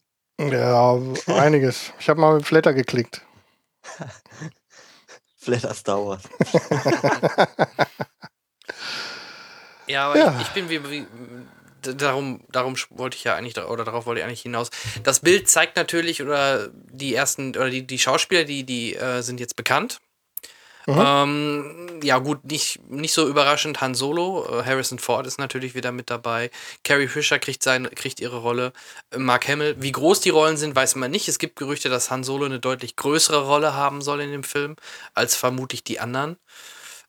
Ja, 0.49 0.99
einiges. 1.27 1.93
Ich 1.99 2.09
habe 2.09 2.21
mal 2.21 2.35
mit 2.35 2.47
Flatter 2.47 2.73
geklickt. 2.73 3.23
Flatter 5.39 5.75
Star 5.75 6.05
Wars. 6.07 6.23
Ja, 9.87 10.07
aber 10.07 10.19
Ja. 10.19 10.37
Ich, 10.41 10.47
ich 10.47 10.49
bin 10.51 10.71
wie, 10.71 10.89
wie 10.89 11.07
darum, 11.83 12.45
darum 12.51 12.77
wollte 12.91 13.17
ich 13.17 13.25
ja 13.25 13.35
eigentlich, 13.35 13.59
oder 13.59 13.85
darauf 13.85 14.07
wollte 14.07 14.21
ich 14.21 14.25
eigentlich 14.27 14.43
hinaus. 14.43 14.71
Das 15.03 15.21
Bild 15.21 15.49
zeigt 15.49 15.77
natürlich, 15.77 16.23
oder 16.23 16.69
die 16.73 17.15
ersten, 17.15 17.51
oder 17.51 17.71
die, 17.71 17.87
die 17.87 17.99
Schauspieler, 17.99 18.45
die, 18.45 18.65
die 18.65 18.95
äh, 18.95 19.23
sind 19.23 19.41
jetzt 19.41 19.57
bekannt. 19.57 20.01
Ähm, 20.99 22.01
ja, 22.03 22.19
gut, 22.19 22.45
nicht, 22.45 22.81
nicht 22.89 23.13
so 23.13 23.29
überraschend. 23.29 23.81
Han 23.81 23.95
Solo, 23.95 24.47
äh, 24.47 24.65
Harrison 24.65 24.99
Ford 24.99 25.27
ist 25.27 25.39
natürlich 25.39 25.75
wieder 25.75 25.93
mit 25.93 26.11
dabei. 26.11 26.51
Carrie 26.85 27.09
Fisher 27.09 27.39
kriegt, 27.39 27.63
seine, 27.63 27.91
kriegt 27.91 28.21
ihre 28.21 28.39
Rolle. 28.39 28.73
Äh, 29.11 29.19
Mark 29.19 29.49
Hamill. 29.49 29.77
Wie 29.79 29.93
groß 29.93 30.21
die 30.21 30.31
Rollen 30.31 30.57
sind, 30.57 30.75
weiß 30.75 30.97
man 30.97 31.11
nicht. 31.11 31.29
Es 31.29 31.39
gibt 31.39 31.57
Gerüchte, 31.57 31.89
dass 31.89 32.11
Han 32.11 32.25
Solo 32.25 32.47
eine 32.47 32.61
deutlich 32.61 32.97
größere 32.97 33.45
Rolle 33.45 33.75
haben 33.75 34.03
soll 34.03 34.21
in 34.21 34.33
dem 34.33 34.45
Film, 34.45 34.77
als 35.15 35.37
vermutlich 35.37 35.85
die 35.85 36.01
anderen. 36.01 36.37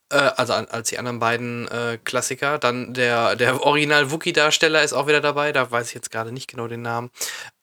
Äh, 0.10 0.32
also 0.36 0.54
als 0.54 0.90
die 0.90 1.00
anderen 1.00 1.20
beiden 1.20 1.68
äh, 1.70 1.98
Klassiker. 2.04 2.60
Dann 2.60 2.94
der, 2.94 3.36
der 3.36 3.62
Original-Wookie-Darsteller 3.62 4.84
ist 4.84 4.94
auch 4.94 5.08
wieder 5.08 5.22
dabei. 5.22 5.52
Da 5.52 5.72
weiß 5.72 5.88
ich 5.88 5.94
jetzt 5.94 6.12
gerade 6.12 6.32
nicht 6.32 6.50
genau 6.50 6.68
den 6.68 6.82
Namen. 6.82 7.10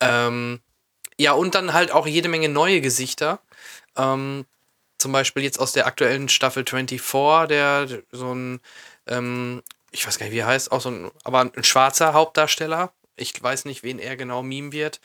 Ähm, 0.01 0.61
ja, 1.19 1.33
und 1.33 1.55
dann 1.55 1.73
halt 1.73 1.91
auch 1.93 2.07
jede 2.07 2.29
Menge 2.29 2.49
neue 2.49 2.81
Gesichter. 2.81 3.41
Ähm, 3.97 4.47
zum 4.99 5.13
Beispiel 5.13 5.43
jetzt 5.43 5.61
aus 5.61 5.73
der 5.73 5.87
aktuellen 5.87 6.29
Staffel 6.29 6.65
24, 6.69 7.01
der 7.49 7.89
so 8.11 8.35
ein, 8.35 8.61
ähm, 9.07 9.63
ich 9.91 10.07
weiß 10.07 10.19
gar 10.19 10.27
nicht, 10.27 10.35
wie 10.35 10.41
er 10.41 10.47
heißt, 10.47 10.73
auch 10.73 10.81
so 10.81 10.91
ein, 10.91 11.11
aber 11.25 11.41
ein 11.41 11.65
schwarzer 11.65 12.13
Hauptdarsteller. 12.13 12.93
Ich 13.17 13.41
weiß 13.43 13.65
nicht, 13.65 13.83
wen 13.83 13.99
er 13.99 14.17
genau 14.17 14.43
meme 14.43 14.73
wird. 14.73 15.01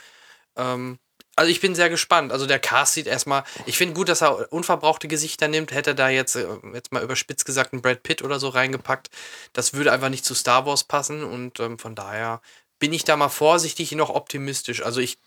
Ähm, 0.55 0.99
also 1.35 1.49
ich 1.49 1.61
bin 1.61 1.73
sehr 1.73 1.89
gespannt. 1.89 2.31
Also 2.31 2.45
der 2.45 2.59
Cast 2.59 2.93
sieht 2.93 3.07
erstmal, 3.07 3.43
ich 3.65 3.77
finde 3.77 3.95
gut, 3.95 4.09
dass 4.09 4.21
er 4.21 4.51
unverbrauchte 4.51 5.07
Gesichter 5.07 5.47
nimmt. 5.47 5.71
Hätte 5.71 5.91
er 5.91 5.95
da 5.95 6.09
jetzt, 6.09 6.35
äh, 6.35 6.47
jetzt 6.73 6.91
mal 6.91 7.03
überspitzt 7.03 7.45
gesagt, 7.45 7.73
einen 7.73 7.81
Brad 7.81 8.03
Pitt 8.03 8.21
oder 8.21 8.39
so 8.39 8.49
reingepackt. 8.49 9.09
Das 9.53 9.73
würde 9.73 9.91
einfach 9.91 10.09
nicht 10.09 10.25
zu 10.25 10.35
Star 10.35 10.65
Wars 10.65 10.83
passen 10.83 11.23
und 11.23 11.59
ähm, 11.59 11.79
von 11.79 11.95
daher 11.95 12.41
bin 12.79 12.93
ich 12.93 13.03
da 13.03 13.15
mal 13.15 13.29
vorsichtig 13.29 13.93
noch 13.93 14.09
optimistisch. 14.09 14.83
Also 14.83 14.99
ich 14.99 15.17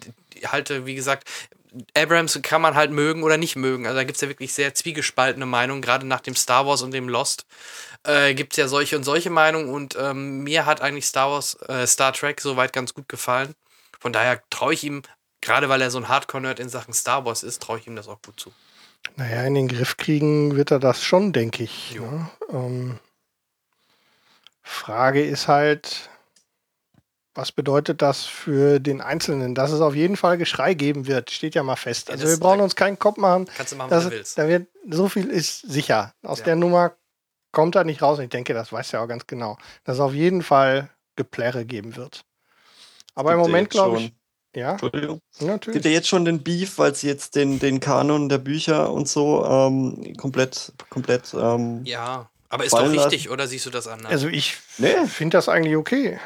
halte, 0.44 0.86
wie 0.86 0.94
gesagt, 0.94 1.28
Abrams 1.96 2.38
kann 2.42 2.62
man 2.62 2.74
halt 2.74 2.90
mögen 2.90 3.22
oder 3.22 3.36
nicht 3.36 3.56
mögen. 3.56 3.86
Also 3.86 3.96
da 3.96 4.04
gibt 4.04 4.16
es 4.16 4.22
ja 4.22 4.28
wirklich 4.28 4.52
sehr 4.52 4.74
zwiegespaltene 4.74 5.46
Meinungen, 5.46 5.82
gerade 5.82 6.06
nach 6.06 6.20
dem 6.20 6.34
Star 6.34 6.66
Wars 6.66 6.82
und 6.82 6.92
dem 6.92 7.08
Lost. 7.08 7.46
Äh, 8.04 8.34
gibt 8.34 8.52
es 8.52 8.56
ja 8.56 8.68
solche 8.68 8.96
und 8.96 9.04
solche 9.04 9.30
Meinungen 9.30 9.68
und 9.68 9.96
ähm, 9.98 10.44
mir 10.44 10.66
hat 10.66 10.80
eigentlich 10.80 11.06
Star 11.06 11.30
Wars, 11.30 11.54
äh, 11.68 11.86
Star 11.86 12.12
Trek 12.12 12.40
soweit 12.40 12.72
ganz 12.72 12.94
gut 12.94 13.08
gefallen. 13.08 13.54
Von 13.98 14.12
daher 14.12 14.42
traue 14.50 14.74
ich 14.74 14.84
ihm, 14.84 15.02
gerade 15.40 15.68
weil 15.68 15.82
er 15.82 15.90
so 15.90 15.98
ein 15.98 16.08
Hardcore-Nerd 16.08 16.60
in 16.60 16.68
Sachen 16.68 16.94
Star 16.94 17.24
Wars 17.24 17.42
ist, 17.42 17.62
traue 17.62 17.78
ich 17.78 17.86
ihm 17.86 17.96
das 17.96 18.08
auch 18.08 18.22
gut 18.22 18.38
zu. 18.38 18.52
Naja, 19.16 19.44
in 19.44 19.54
den 19.54 19.68
Griff 19.68 19.96
kriegen 19.96 20.56
wird 20.56 20.70
er 20.70 20.78
das 20.78 21.02
schon, 21.02 21.32
denke 21.32 21.64
ich. 21.64 21.96
Ne? 21.98 22.30
Ähm, 22.50 22.98
Frage 24.62 25.24
ist 25.24 25.48
halt, 25.48 26.10
was 27.36 27.52
bedeutet 27.52 28.02
das 28.02 28.24
für 28.24 28.80
den 28.80 29.00
Einzelnen? 29.00 29.54
Dass 29.54 29.70
es 29.70 29.80
auf 29.80 29.94
jeden 29.94 30.16
Fall 30.16 30.38
Geschrei 30.38 30.74
geben 30.74 31.06
wird, 31.06 31.30
steht 31.30 31.54
ja 31.54 31.62
mal 31.62 31.76
fest. 31.76 32.08
Ja, 32.08 32.14
Also 32.14 32.26
wir 32.28 32.38
brauchen 32.38 32.60
uns 32.60 32.74
keinen 32.76 32.98
Kopf 32.98 33.16
machen. 33.18 33.46
Kannst 33.56 33.72
du 33.72 33.76
machen, 33.76 33.90
was 33.90 34.04
du 34.04 34.10
willst. 34.10 34.38
da 34.38 34.48
wird, 34.48 34.66
so 34.90 35.08
viel 35.08 35.26
ist 35.28 35.60
sicher. 35.60 36.14
Aus 36.22 36.38
Ja. 36.40 36.46
der 36.46 36.56
Nummer 36.56 36.92
kommt 37.52 37.74
er 37.76 37.84
nicht 37.84 38.02
raus. 38.02 38.18
Und 38.18 38.24
ich 38.24 38.30
denke, 38.30 38.54
das 38.54 38.72
weiß 38.72 38.92
er 38.94 39.02
auch 39.02 39.08
ganz 39.08 39.26
genau. 39.26 39.58
Dass 39.84 39.96
es 39.96 40.00
auf 40.00 40.12
jeden 40.14 40.42
Fall 40.42 40.90
Geplärre 41.16 41.64
geben 41.64 41.96
wird. 41.96 42.24
Aber 43.14 43.32
im 43.32 43.36
Gibt 43.38 43.46
ja 43.46 43.50
Moment 43.52 43.70
glaube 43.70 43.98
ich, 43.98 44.12
ja, 44.54 44.72
Entschuldigung. 44.72 45.20
natürlich. 45.40 45.74
Gibt 45.74 45.84
ja 45.84 45.90
jetzt 45.90 46.08
schon 46.08 46.24
den 46.24 46.42
Beef, 46.42 46.78
weil 46.78 46.94
sie 46.94 47.06
jetzt 47.08 47.34
den, 47.36 47.58
den 47.58 47.80
Kanon 47.80 48.28
der 48.28 48.38
Bücher 48.38 48.90
und 48.90 49.08
so 49.08 49.44
ähm, 49.44 50.14
komplett, 50.16 50.72
komplett. 50.90 51.34
Ähm, 51.34 51.82
Ja, 51.84 52.30
aber 52.48 52.64
ist 52.64 52.72
doch 52.72 52.90
richtig, 52.90 53.28
oder 53.30 53.46
siehst 53.46 53.66
du 53.66 53.70
das 53.70 53.86
anders? 53.86 54.10
Also 54.12 54.28
ich 54.28 54.56
Nee. 54.78 54.94
finde 55.06 55.36
das 55.38 55.48
eigentlich 55.48 55.76
okay. 55.76 56.18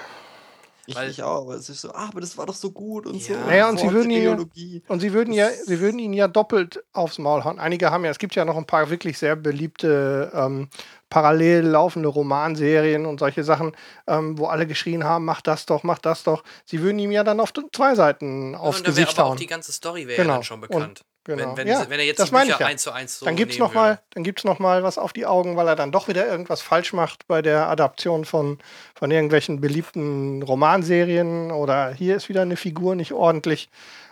Ich, 0.91 0.97
Weil- 0.97 1.11
ich 1.11 1.23
auch, 1.23 1.43
aber 1.43 1.55
es 1.55 1.69
ist 1.69 1.83
so, 1.83 1.93
ah, 1.93 2.09
aber 2.09 2.21
das 2.21 2.37
war 2.37 2.47
doch 2.47 2.55
so 2.55 2.73
gut 2.73 3.07
und 3.07 3.23
so. 3.23 3.33
Ja. 3.33 3.47
Naja, 3.47 3.69
und 3.69 3.79
sie 3.79 3.91
würden 3.93 4.11
ihn 4.11 4.25
ja-. 4.25 4.81
Und 4.89 5.01
sie 5.01 5.13
würden 5.13 5.33
ja, 5.33 5.49
sie 5.51 5.79
würden 5.81 5.99
ihn 6.01 6.13
ja 6.13 6.27
doppelt 6.27 6.83
aufs 6.93 7.19
Maul 7.19 7.45
hauen. 7.45 7.59
Einige 7.61 7.91
haben 7.91 8.05
ja, 8.05 8.11
es 8.11 8.19
gibt 8.19 8.35
ja 8.35 8.45
noch 8.45 8.57
ein 8.57 8.67
paar 8.67 8.91
wirklich 8.91 9.19
sehr 9.19 9.37
beliebte 9.37 10.33
ähm, 10.35 10.69
parallel 11.09 11.65
laufende 11.67 12.09
Romanserien 12.09 13.07
und 13.07 13.21
solche 13.21 13.45
Sachen, 13.45 13.73
ähm, 14.07 14.39
wo 14.39 14.47
alle 14.47 14.67
geschrien 14.67 15.05
haben, 15.05 15.25
mach 15.25 15.41
das 15.41 15.67
doch, 15.67 15.83
mach 15.85 15.99
das 15.99 16.25
doch. 16.25 16.43
Sie 16.65 16.81
würden 16.83 16.99
ihm 16.99 17.13
ja 17.13 17.25
dann 17.25 17.41
auf 17.41 17.53
zwei 17.73 17.95
Seiten 17.95 18.55
aufs 18.55 18.79
und 18.79 18.87
dann 18.89 18.97
wäre 18.97 19.05
Gesicht 19.07 19.19
aber 19.19 19.27
auch 19.27 19.31
hauen. 19.33 19.39
die 19.39 19.47
ganze 19.47 19.73
Story 19.73 20.07
wäre 20.07 20.17
Genau. 20.23 20.31
ja 20.31 20.37
dann 20.37 20.45
schon 20.45 20.61
bekannt. 20.61 21.03
Genau. 21.25 21.51
Wenn, 21.51 21.57
wenn, 21.57 21.69
ja, 21.69 21.91
wenn 21.91 22.01
er 22.01 22.07
jetzt 22.07 22.19
das 22.19 22.29
die 22.29 22.35
meine 22.35 22.47
Bücher 22.47 22.57
ich 22.57 22.61
ja. 22.61 22.67
eins 22.67 22.83
zu 22.83 22.93
eins 22.93 23.19
so 23.19 23.27
dann 23.27 23.37
gibt 23.37 23.53
es 23.53 23.59
nehmen 23.59 23.69
noch, 23.69 23.75
mal, 23.75 24.01
dann 24.11 24.25
gibt's 24.25 24.45
noch 24.45 24.59
mal 24.59 24.83
was 24.83 24.97
auf 24.97 25.13
die 25.13 25.27
Augen, 25.27 25.57
weil 25.57 25.69
er 25.69 25.77
dann 25.77 25.93
doch 25.93 26.09
wieder 26.09 26.27
irgendwas 26.27 26.63
falsch 26.63 26.95
macht 26.95 27.27
bei 27.27 27.43
der 27.43 27.69
Adaption 27.69 28.25
von, 28.25 28.59
von 28.95 29.11
irgendwelchen 29.11 29.61
beliebten 29.61 30.43
Romanserien 30.43 31.51
oder 31.51 31.93
hier 31.93 32.17
ist 32.17 32.31
wieder 32.31 32.43
eine 32.43 32.57
Figur 32.57 32.95
nicht 32.95 33.13
ordentlich. 33.13 33.69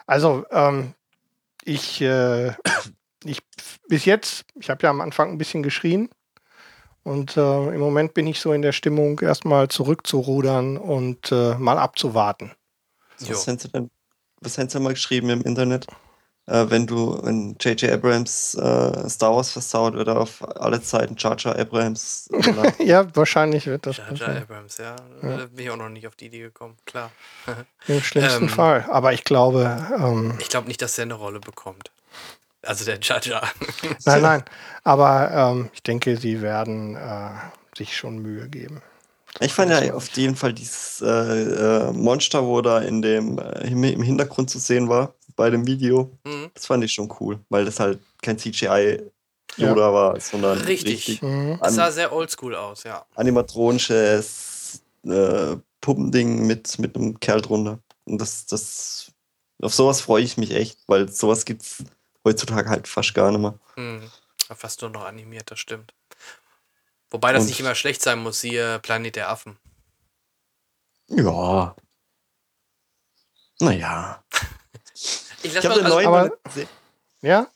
Also 0.06 0.44
ähm, 0.50 0.92
ich, 1.64 2.02
äh, 2.02 2.52
ich 3.24 3.40
bis 3.88 4.04
jetzt, 4.04 4.44
ich 4.60 4.68
habe 4.68 4.82
ja 4.82 4.90
am 4.90 5.00
Anfang 5.00 5.30
ein 5.30 5.38
bisschen 5.38 5.62
geschrien 5.62 6.10
und 7.04 7.38
äh, 7.38 7.68
im 7.68 7.80
Moment 7.80 8.12
bin 8.12 8.26
ich 8.26 8.38
so 8.38 8.52
in 8.52 8.60
der 8.60 8.72
Stimmung, 8.72 9.20
erstmal 9.20 9.68
zurückzurudern 9.68 10.76
und 10.76 11.32
äh, 11.32 11.54
mal 11.54 11.78
abzuwarten. 11.78 12.52
Was 13.18 13.48
haben 13.48 13.58
sie 13.58 13.68
denn, 13.68 13.90
was 14.40 14.58
haben 14.58 14.68
sie 14.68 14.78
mal 14.78 14.92
geschrieben 14.92 15.30
im 15.30 15.40
Internet? 15.40 15.86
Äh, 16.48 16.70
wenn 16.70 16.86
du, 16.86 17.20
wenn 17.22 17.56
J.J. 17.60 17.92
Abrams 17.92 18.54
äh, 18.54 19.08
Star 19.10 19.36
Wars 19.36 19.50
versaut, 19.50 19.92
wird 19.94 20.08
er 20.08 20.18
auf 20.18 20.42
alle 20.58 20.80
Zeiten 20.80 21.14
Jar 21.18 21.36
Jar 21.38 21.58
Abrams. 21.58 22.30
ja, 22.78 23.06
wahrscheinlich 23.14 23.66
wird 23.66 23.84
das 23.86 23.98
Jar 23.98 24.14
Jar 24.14 24.36
Abrams, 24.38 24.78
ja. 24.78 24.96
Da 25.20 25.46
bin 25.46 25.66
ich 25.66 25.70
auch 25.70 25.76
noch 25.76 25.90
nicht 25.90 26.06
auf 26.06 26.16
die 26.16 26.26
Idee 26.26 26.40
gekommen, 26.40 26.76
klar. 26.86 27.10
im 27.86 28.00
schlimmsten 28.00 28.44
Ähm, 28.44 28.48
Fall. 28.48 28.86
Aber 28.90 29.12
ich 29.12 29.24
glaube, 29.24 29.86
ähm, 29.98 30.34
Ich 30.38 30.48
glaube 30.48 30.68
nicht, 30.68 30.80
dass 30.80 30.96
er 30.96 31.02
eine 31.02 31.14
Rolle 31.14 31.40
bekommt. 31.40 31.90
Also 32.62 32.84
der 32.84 32.98
Jaja. 33.00 33.42
Nein, 34.04 34.22
nein. 34.22 34.44
Aber 34.84 35.30
ähm, 35.30 35.70
ich 35.74 35.82
denke, 35.82 36.16
sie 36.16 36.42
werden 36.42 36.96
äh, 36.96 37.30
sich 37.76 37.96
schon 37.96 38.18
Mühe 38.18 38.48
geben. 38.48 38.82
Ich 39.40 39.52
fand 39.52 39.70
ja 39.70 39.94
auf 39.94 40.08
jeden 40.10 40.34
Fall 40.34 40.52
dieses 40.54 41.00
äh, 41.00 41.06
äh, 41.06 41.92
Monster, 41.92 42.44
wo 42.44 42.60
da 42.60 42.80
in 42.80 43.02
dem 43.02 43.38
äh, 43.38 43.68
im 43.68 44.02
Hintergrund 44.02 44.50
zu 44.50 44.58
sehen 44.58 44.88
war, 44.88 45.14
bei 45.38 45.48
dem 45.50 45.66
Video, 45.66 46.10
Mhm. 46.24 46.50
das 46.52 46.66
fand 46.66 46.84
ich 46.84 46.92
schon 46.92 47.10
cool, 47.20 47.38
weil 47.48 47.64
das 47.64 47.80
halt 47.80 48.00
kein 48.20 48.38
CGI 48.38 49.00
Ja. 49.56 49.68
Yoda 49.70 49.92
war, 49.94 50.20
sondern 50.20 50.58
Richtig. 50.60 50.94
richtig 51.08 51.22
Mhm. 51.22 51.58
Das 51.62 51.74
sah 51.76 51.86
an, 51.86 51.92
sehr 51.92 52.12
oldschool 52.12 52.54
aus, 52.54 52.82
ja. 52.84 53.06
animatronisches 53.14 54.82
äh, 55.06 55.56
Puppending 55.80 56.46
mit, 56.46 56.78
mit 56.80 56.96
einem 56.96 57.18
Kerl 57.20 57.40
drunter. 57.40 57.78
Und 58.04 58.18
das, 58.20 58.44
das, 58.46 59.12
auf 59.62 59.72
sowas 59.72 60.00
freue 60.00 60.22
ich 60.24 60.36
mich 60.36 60.50
echt, 60.50 60.78
weil 60.88 61.08
sowas 61.10 61.44
gibt's 61.44 61.84
heutzutage 62.24 62.68
halt 62.68 62.86
fast 62.88 63.14
gar 63.14 63.30
nicht 63.30 63.40
mehr. 63.40 63.58
Mhm. 63.76 64.02
Fast 64.54 64.82
nur 64.82 64.90
noch 64.90 65.04
animiert, 65.04 65.50
das 65.50 65.60
stimmt. 65.60 65.94
Wobei 67.10 67.32
das 67.32 67.42
Und- 67.44 67.48
nicht 67.50 67.60
immer 67.60 67.74
schlecht 67.76 68.02
sein 68.02 68.18
muss, 68.18 68.40
siehe 68.40 68.80
Planet 68.80 69.14
der 69.16 69.30
Affen. 69.30 69.56
Ja. 71.08 71.74
Naja. 73.60 74.22
Ich 75.42 75.54
Ich 75.54 75.64
habe 75.64 75.74
den 75.76 75.84
also, 75.84 75.96
neuen 75.96 76.06
aber- 76.06 76.18
noch 76.24 76.30
nicht 76.30 76.44
gesehen. 76.44 76.68
Ja? 77.22 77.46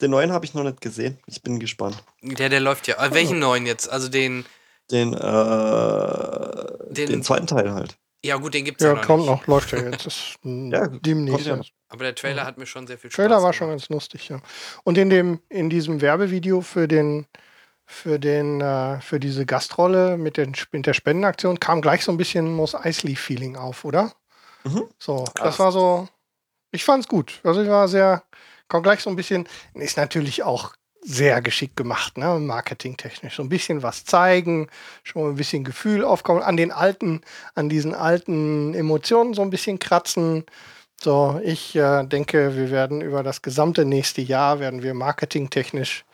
Den 0.00 0.10
neuen 0.12 0.32
habe 0.32 0.44
ich 0.46 0.54
noch 0.54 0.62
nicht 0.64 0.80
gesehen. 0.80 1.18
Ich 1.26 1.42
bin 1.42 1.58
gespannt. 1.60 2.02
der, 2.22 2.48
der 2.48 2.60
läuft 2.60 2.86
ja. 2.86 2.96
Äh, 3.04 3.12
welchen 3.12 3.38
neuen 3.38 3.66
jetzt? 3.66 3.90
Also 3.90 4.08
den, 4.08 4.44
Den, 4.90 5.12
äh, 5.14 6.92
Den- 6.92 7.08
den, 7.10 7.22
zweiten 7.22 7.46
Teil 7.46 7.72
halt. 7.72 7.96
ja 8.24 8.36
gut, 8.36 8.54
den 8.54 8.64
gibt's 8.64 8.82
ja, 8.82 8.90
Ja, 8.90 8.94
noch 8.96 9.02
kommt 9.06 9.20
nicht. 9.26 9.30
noch, 9.30 9.46
läuft 9.46 9.72
ja 9.72 9.78
jetzt. 9.78 10.06
Ist, 10.06 10.38
Ja, 10.42 10.88
demnächst. 10.88 11.46
kommt 11.48 11.64
ja. 11.66 11.70
Aber 11.88 12.04
der 12.04 12.14
Trailer 12.14 12.44
hat 12.46 12.56
mir 12.56 12.66
schon 12.66 12.86
sehr 12.86 12.98
viel 12.98 13.10
Spaß 13.10 13.16
Trailer 13.24 13.42
war 13.42 13.52
schon 13.52 13.68
gemacht. 13.68 13.82
ganz 13.82 13.88
lustig, 13.90 14.28
ja. 14.28 14.40
Und 14.84 14.96
in 14.96 15.10
dem, 15.10 15.40
in 15.48 15.70
diesem 15.70 16.00
Werbevideo 16.00 16.60
für 16.60 16.86
den, 16.88 17.26
für 17.84 18.18
den, 18.18 18.60
äh, 18.60 19.00
für 19.00 19.18
diese 19.20 19.44
Gastrolle 19.44 20.16
mit, 20.16 20.36
den, 20.36 20.54
mit 20.72 20.86
der 20.86 20.94
Spendenaktion 20.94 21.58
kam 21.60 21.82
gleich 21.82 22.04
so 22.04 22.12
ein 22.12 22.16
bisschen 22.16 22.52
Mos 22.54 22.74
Eisley-Feeling 22.74 23.56
auf, 23.56 23.84
oder? 23.84 24.12
Mhm. 24.64 24.84
So, 24.98 25.24
das 25.34 25.58
war 25.58 25.72
so, 25.72 26.08
ich 26.72 26.84
fand's 26.84 27.08
gut. 27.08 27.40
Also 27.44 27.62
ich 27.62 27.68
war 27.68 27.88
sehr, 27.88 28.22
kam 28.68 28.82
gleich 28.82 29.00
so 29.00 29.10
ein 29.10 29.16
bisschen, 29.16 29.48
ist 29.74 29.96
natürlich 29.96 30.42
auch 30.42 30.74
sehr 31.02 31.40
geschickt 31.40 31.76
gemacht, 31.76 32.18
ne, 32.18 32.38
marketingtechnisch. 32.38 33.36
So 33.36 33.42
ein 33.42 33.48
bisschen 33.48 33.82
was 33.82 34.04
zeigen, 34.04 34.68
schon 35.02 35.30
ein 35.30 35.36
bisschen 35.36 35.64
Gefühl 35.64 36.04
aufkommen, 36.04 36.42
an 36.42 36.56
den 36.56 36.72
alten, 36.72 37.22
an 37.54 37.68
diesen 37.68 37.94
alten 37.94 38.74
Emotionen 38.74 39.32
so 39.34 39.42
ein 39.42 39.50
bisschen 39.50 39.78
kratzen. 39.78 40.44
So, 41.02 41.40
ich 41.42 41.74
äh, 41.76 42.04
denke, 42.04 42.56
wir 42.56 42.70
werden 42.70 43.00
über 43.00 43.22
das 43.22 43.40
gesamte 43.40 43.86
nächste 43.86 44.20
Jahr 44.20 44.60
werden 44.60 44.82
wir 44.82 44.92
marketingtechnisch 44.92 46.04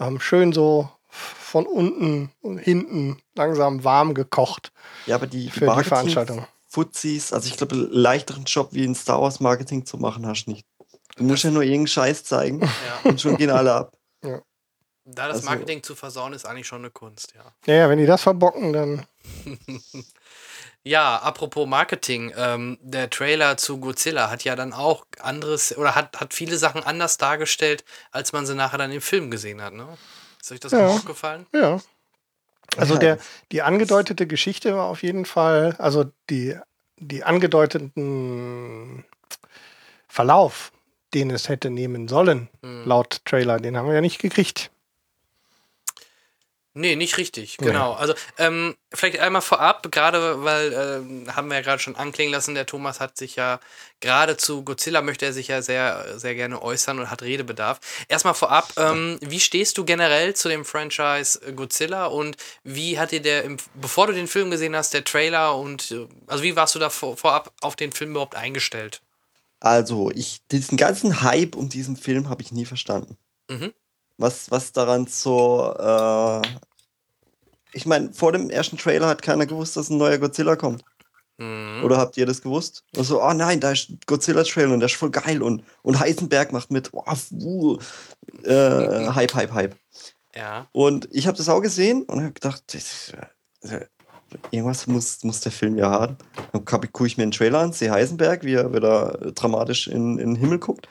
ähm, 0.00 0.18
schön 0.18 0.52
so 0.52 0.88
von 1.08 1.66
unten 1.66 2.32
und 2.40 2.58
hinten 2.58 3.18
langsam 3.36 3.84
warm 3.84 4.14
gekocht 4.14 4.72
Ja, 5.06 5.14
aber 5.14 5.28
die, 5.28 5.44
die 5.44 5.50
für 5.50 5.72
die 5.76 5.84
Veranstaltung. 5.84 6.46
Fuzis, 6.74 7.32
also 7.32 7.46
ich 7.48 7.56
glaube, 7.56 7.76
einen 7.76 7.90
leichteren 7.92 8.44
Job 8.44 8.68
wie 8.72 8.84
ein 8.84 8.96
Star 8.96 9.22
Wars 9.22 9.38
Marketing 9.38 9.86
zu 9.86 9.96
machen, 9.96 10.26
hast 10.26 10.46
du 10.46 10.50
nicht. 10.50 10.66
Du 11.16 11.22
musst 11.22 11.44
ja 11.44 11.50
nur 11.50 11.62
irgendeinen 11.62 11.86
Scheiß 11.86 12.24
zeigen 12.24 12.60
Ja. 12.62 12.68
und 13.10 13.20
schon 13.20 13.36
gehen 13.36 13.50
alle 13.50 13.72
ab. 13.72 13.92
Da 15.06 15.28
das 15.28 15.36
Also- 15.36 15.50
Marketing 15.50 15.82
zu 15.82 15.94
versauen, 15.94 16.32
ist 16.32 16.46
eigentlich 16.46 16.66
schon 16.66 16.78
eine 16.80 16.90
Kunst, 16.90 17.34
ja. 17.36 17.44
Naja, 17.66 17.88
wenn 17.90 17.98
die 17.98 18.06
das 18.06 18.22
verbocken, 18.22 18.72
dann 18.72 19.06
Ja, 20.82 21.16
apropos 21.18 21.66
Marketing, 21.66 22.32
ähm, 22.36 22.78
der 22.82 23.08
Trailer 23.08 23.56
zu 23.56 23.78
Godzilla 23.78 24.30
hat 24.30 24.44
ja 24.44 24.54
dann 24.56 24.72
auch 24.74 25.06
anderes 25.20 25.76
oder 25.78 25.94
hat, 25.94 26.20
hat 26.20 26.34
viele 26.34 26.58
Sachen 26.58 26.82
anders 26.82 27.16
dargestellt, 27.16 27.84
als 28.10 28.32
man 28.32 28.44
sie 28.44 28.54
nachher 28.54 28.76
dann 28.78 28.92
im 28.92 29.00
Film 29.00 29.30
gesehen 29.30 29.62
hat, 29.62 29.72
ne? 29.72 29.86
Ist 30.42 30.52
euch 30.52 30.60
das 30.60 30.72
Ja. 30.72 30.86
auch 30.86 30.94
aufgefallen? 30.96 31.46
Ja. 31.54 31.80
Also 32.76 32.96
der, 32.96 33.18
die 33.52 33.62
angedeutete 33.62 34.26
Geschichte 34.26 34.76
war 34.76 34.86
auf 34.86 35.02
jeden 35.02 35.24
Fall, 35.24 35.74
also 35.78 36.04
die, 36.30 36.56
die 36.98 37.24
angedeuteten 37.24 39.04
Verlauf, 40.08 40.72
den 41.12 41.30
es 41.30 41.48
hätte 41.48 41.70
nehmen 41.70 42.08
sollen, 42.08 42.48
Hm. 42.62 42.84
laut 42.86 43.20
Trailer, 43.24 43.58
den 43.58 43.76
haben 43.76 43.86
wir 43.88 43.94
ja 43.94 44.00
nicht 44.00 44.20
gekriegt. 44.20 44.70
Nee, 46.76 46.96
nicht 46.96 47.18
richtig, 47.18 47.56
Nee. 47.60 47.68
genau. 47.68 47.92
Also 47.92 48.14
ähm, 48.36 48.74
vielleicht 48.92 49.20
einmal 49.20 49.42
vorab, 49.42 49.92
gerade 49.92 50.42
weil, 50.42 50.72
ähm, 50.72 51.36
haben 51.36 51.46
wir 51.48 51.54
ja 51.56 51.62
gerade 51.62 51.80
schon 51.80 51.94
anklingen 51.94 52.32
lassen, 52.32 52.56
der 52.56 52.66
Thomas 52.66 52.98
hat 52.98 53.16
sich 53.16 53.36
ja 53.36 53.60
gerade 54.00 54.36
zu 54.36 54.64
Godzilla 54.64 55.00
möchte 55.00 55.24
er 55.24 55.32
sich 55.32 55.46
ja 55.48 55.62
sehr, 55.62 56.18
sehr 56.18 56.34
gerne 56.34 56.60
äußern 56.60 56.98
und 56.98 57.10
hat 57.12 57.22
Redebedarf. 57.22 57.78
Erstmal 58.08 58.34
vorab, 58.34 58.72
ähm, 58.76 59.18
wie 59.20 59.38
stehst 59.38 59.78
du 59.78 59.84
generell 59.84 60.34
zu 60.34 60.48
dem 60.48 60.64
Franchise 60.64 61.40
äh, 61.46 61.52
Godzilla 61.52 62.06
und 62.06 62.36
wie 62.64 62.98
hat 62.98 63.12
dir 63.12 63.22
der, 63.22 63.44
im, 63.44 63.56
bevor 63.74 64.08
du 64.08 64.12
den 64.12 64.26
Film 64.26 64.50
gesehen 64.50 64.74
hast, 64.74 64.94
der 64.94 65.04
Trailer 65.04 65.56
und 65.56 65.92
äh, 65.92 66.08
also 66.26 66.42
wie 66.42 66.56
warst 66.56 66.74
du 66.74 66.80
da 66.80 66.90
vor, 66.90 67.16
vorab 67.16 67.52
auf 67.60 67.76
den 67.76 67.92
Film 67.92 68.10
überhaupt 68.10 68.34
eingestellt? 68.34 69.00
Also, 69.60 70.10
ich, 70.10 70.42
diesen 70.50 70.76
ganzen 70.76 71.22
Hype 71.22 71.54
um 71.54 71.68
diesen 71.70 71.96
Film 71.96 72.28
habe 72.28 72.42
ich 72.42 72.52
nie 72.52 72.66
verstanden. 72.66 73.16
Mhm. 73.48 73.72
Was, 74.16 74.50
was 74.50 74.72
daran 74.72 75.06
so, 75.06 75.74
äh, 75.78 76.42
ich 77.72 77.86
meine, 77.86 78.12
vor 78.12 78.32
dem 78.32 78.50
ersten 78.50 78.78
Trailer 78.78 79.08
hat 79.08 79.22
keiner 79.22 79.46
gewusst, 79.46 79.76
dass 79.76 79.90
ein 79.90 79.98
neuer 79.98 80.18
Godzilla 80.18 80.56
kommt. 80.56 80.84
Mhm. 81.38 81.82
Oder 81.84 81.98
habt 81.98 82.16
ihr 82.16 82.26
das 82.26 82.42
gewusst? 82.42 82.84
Und 82.96 83.04
so, 83.04 83.22
oh 83.22 83.32
nein, 83.32 83.58
da 83.58 83.72
ist 83.72 84.06
Godzilla-Trailer 84.06 84.72
und 84.72 84.80
der 84.80 84.88
ist 84.88 84.96
voll 84.96 85.10
geil 85.10 85.42
und, 85.42 85.64
und 85.82 85.98
Heisenberg 85.98 86.52
macht 86.52 86.70
mit. 86.70 86.90
Oh, 86.92 87.02
uh, 87.32 87.78
äh, 88.44 89.08
Hype, 89.08 89.34
Hype, 89.34 89.52
Hype. 89.52 89.76
Ja. 90.36 90.68
Und 90.72 91.08
ich 91.10 91.26
habe 91.26 91.36
das 91.36 91.48
auch 91.48 91.60
gesehen 91.60 92.04
und 92.04 92.20
habe 92.20 92.32
gedacht, 92.32 92.62
das, 92.72 93.12
äh, 93.62 93.86
irgendwas 94.50 94.86
muss, 94.86 95.22
muss 95.24 95.40
der 95.40 95.52
Film 95.52 95.76
ja 95.76 95.90
haben. 95.90 96.16
Dann 96.52 96.64
gucke 96.64 97.06
ich 97.06 97.16
mir 97.16 97.24
den 97.24 97.30
Trailer 97.30 97.60
an, 97.60 97.72
sehe 97.72 97.90
Heisenberg, 97.90 98.44
wie 98.44 98.54
er 98.54 98.72
wieder 98.72 99.18
dramatisch 99.34 99.88
in, 99.88 100.18
in 100.18 100.34
den 100.34 100.36
Himmel 100.36 100.58
guckt. 100.58 100.88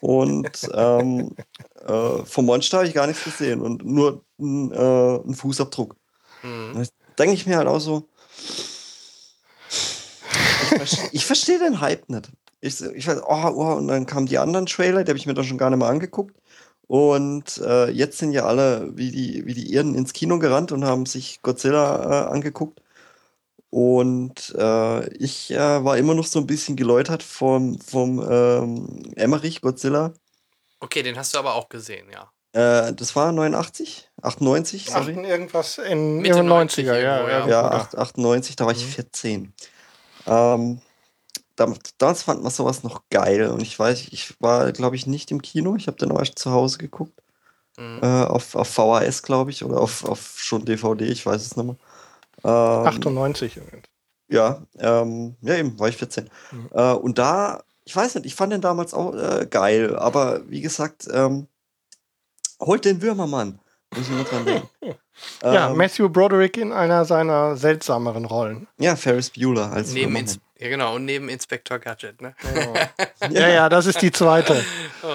Und 0.00 0.68
ähm, 0.74 1.34
äh, 1.86 2.24
vom 2.24 2.46
Monster 2.46 2.78
habe 2.78 2.88
ich 2.88 2.94
gar 2.94 3.06
nichts 3.06 3.24
gesehen 3.24 3.60
und 3.60 3.84
nur 3.84 4.24
ein, 4.38 4.72
äh, 4.72 4.76
einen 4.76 5.34
Fußabdruck. 5.34 5.96
Mhm. 6.42 6.86
Denke 7.18 7.34
ich 7.34 7.46
mir 7.46 7.58
halt 7.58 7.68
auch 7.68 7.80
so, 7.80 8.08
ich, 10.60 10.72
verste- 10.72 11.08
ich 11.12 11.26
verstehe 11.26 11.58
den 11.58 11.80
Hype 11.80 12.08
nicht. 12.08 12.30
Ich, 12.60 12.80
ich 12.80 13.06
weiß, 13.08 13.22
oh, 13.26 13.50
oh, 13.54 13.74
und 13.74 13.88
dann 13.88 14.06
kamen 14.06 14.26
die 14.26 14.38
anderen 14.38 14.66
Trailer, 14.66 15.04
die 15.04 15.10
habe 15.10 15.18
ich 15.18 15.26
mir 15.26 15.34
dann 15.34 15.44
schon 15.44 15.58
gar 15.58 15.70
nicht 15.70 15.78
mehr 15.78 15.88
angeguckt. 15.88 16.36
Und 16.86 17.58
äh, 17.64 17.90
jetzt 17.90 18.18
sind 18.18 18.32
ja 18.32 18.44
alle 18.44 18.96
wie 18.96 19.10
die, 19.10 19.46
wie 19.46 19.54
die 19.54 19.72
Irren 19.72 19.94
ins 19.94 20.12
Kino 20.12 20.38
gerannt 20.38 20.72
und 20.72 20.84
haben 20.84 21.06
sich 21.06 21.42
Godzilla 21.42 22.28
äh, 22.28 22.32
angeguckt. 22.32 22.82
Und 23.70 24.54
äh, 24.58 25.08
ich 25.16 25.50
äh, 25.52 25.84
war 25.84 25.96
immer 25.98 26.14
noch 26.14 26.26
so 26.26 26.38
ein 26.40 26.46
bisschen 26.46 26.76
geläutert 26.76 27.22
vom, 27.22 27.80
vom 27.80 28.20
ähm, 28.30 29.12
Emmerich 29.16 29.62
Godzilla. 29.62 30.14
Okay, 30.82 31.02
den 31.02 31.16
hast 31.16 31.32
du 31.32 31.38
aber 31.38 31.54
auch 31.54 31.68
gesehen, 31.68 32.08
ja. 32.10 32.30
Äh, 32.54 32.92
das 32.92 33.14
war 33.14 33.30
89, 33.32 34.10
98, 34.20 34.86
sorry. 34.86 35.12
Achten 35.12 35.24
irgendwas 35.24 35.78
in 35.78 36.18
Mitte 36.18 36.38
ihren 36.38 36.46
90 36.46 36.86
90er, 36.86 36.98
ja. 37.00 37.18
irgendwo, 37.20 37.30
ja. 37.30 37.38
ja. 37.40 37.46
Ja, 37.46 37.62
ja. 37.62 37.70
8, 37.70 37.96
98, 37.96 38.56
da 38.56 38.66
war 38.66 38.72
ich 38.72 38.84
Mhm. 38.84 38.90
14. 38.90 39.54
Ähm, 40.26 40.80
dam- 41.56 41.78
damals 41.98 42.24
fand 42.24 42.42
man 42.42 42.50
sowas 42.50 42.82
noch 42.82 43.02
geil 43.10 43.48
und 43.48 43.62
ich 43.62 43.78
weiß, 43.78 44.08
ich 44.10 44.34
war, 44.40 44.72
glaube 44.72 44.96
ich, 44.96 45.06
nicht 45.06 45.30
im 45.30 45.40
Kino. 45.40 45.76
Ich 45.76 45.86
habe 45.86 45.96
den 45.98 46.10
erst 46.10 46.38
zu 46.38 46.50
Hause 46.50 46.78
geguckt. 46.78 47.14
Mhm. 47.78 48.00
Äh, 48.02 48.24
auf, 48.24 48.54
auf 48.56 48.68
VHS, 48.68 49.22
glaube 49.22 49.50
ich, 49.52 49.64
oder 49.64 49.80
auf, 49.80 50.04
auf 50.04 50.34
schon 50.36 50.64
DVD, 50.64 51.04
ich 51.06 51.24
weiß 51.24 51.40
es 51.46 51.56
nicht 51.56 51.64
mehr. 51.64 51.76
Ähm, 52.44 52.86
98. 52.86 53.60
ja, 54.28 54.62
ähm, 54.78 55.36
ja, 55.42 55.54
eben, 55.54 55.78
war 55.78 55.88
ich 55.88 55.96
14. 55.96 56.28
Mhm. 56.50 56.68
Äh, 56.74 56.92
und 56.94 57.18
da, 57.18 57.62
ich 57.84 57.94
weiß 57.96 58.14
nicht, 58.16 58.26
ich 58.26 58.34
fand 58.34 58.52
den 58.52 58.60
damals 58.60 58.94
auch 58.94 59.14
äh, 59.14 59.46
geil, 59.48 59.96
aber 59.96 60.48
wie 60.48 60.60
gesagt, 60.60 61.08
ähm, 61.12 61.46
holt 62.60 62.84
den 62.84 63.02
Würmermann. 63.02 63.58
Muss 63.94 64.04
ich 64.08 64.10
nur 64.14 64.24
dran 64.24 64.44
denken. 64.44 64.68
Ja, 65.42 65.70
Ähm, 65.70 65.76
Matthew 65.76 66.08
Broderick 66.08 66.56
in 66.56 66.72
einer 66.72 67.04
seiner 67.04 67.54
seltsameren 67.56 68.24
Rollen. 68.24 68.66
ja, 68.78 68.96
Ferris 68.96 69.28
Bueller 69.30 69.70
als 69.70 69.88
Neben 69.92 70.06
Würmermann. 70.14 70.20
Ins 70.22 70.40
ja, 70.58 70.68
genau, 70.68 70.94
und 70.94 71.04
neben 71.04 71.28
Inspektor 71.28 71.78
Gadget, 71.78 72.22
ne? 72.22 72.34
Ja, 73.30 73.48
ja, 73.48 73.68
das 73.68 73.86
ist 73.86 74.00
die 74.00 74.10
zweite. 74.10 74.64
Oh. 75.04 75.08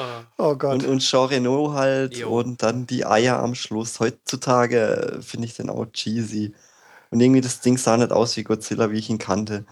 Oh 0.49 0.55
Gott. 0.55 0.73
Und, 0.83 0.85
und 0.85 0.99
Jean 0.99 1.27
Reno 1.29 1.71
halt 1.73 2.15
Jo. 2.17 2.29
und 2.39 2.61
dann 2.61 2.85
die 2.85 3.05
Eier 3.05 3.39
am 3.39 3.55
Schluss. 3.55 3.99
Heutzutage 4.01 5.19
finde 5.21 5.45
ich 5.47 5.55
den 5.55 5.69
auch 5.69 5.85
cheesy. 5.85 6.53
Und 7.09 7.21
irgendwie 7.21 7.39
das 7.39 7.61
Ding 7.61 7.77
sah 7.77 7.95
nicht 7.95 8.11
aus 8.11 8.35
wie 8.35 8.43
Godzilla, 8.43 8.91
wie 8.91 8.99
ich 8.99 9.09
ihn 9.09 9.17
kannte. 9.17 9.65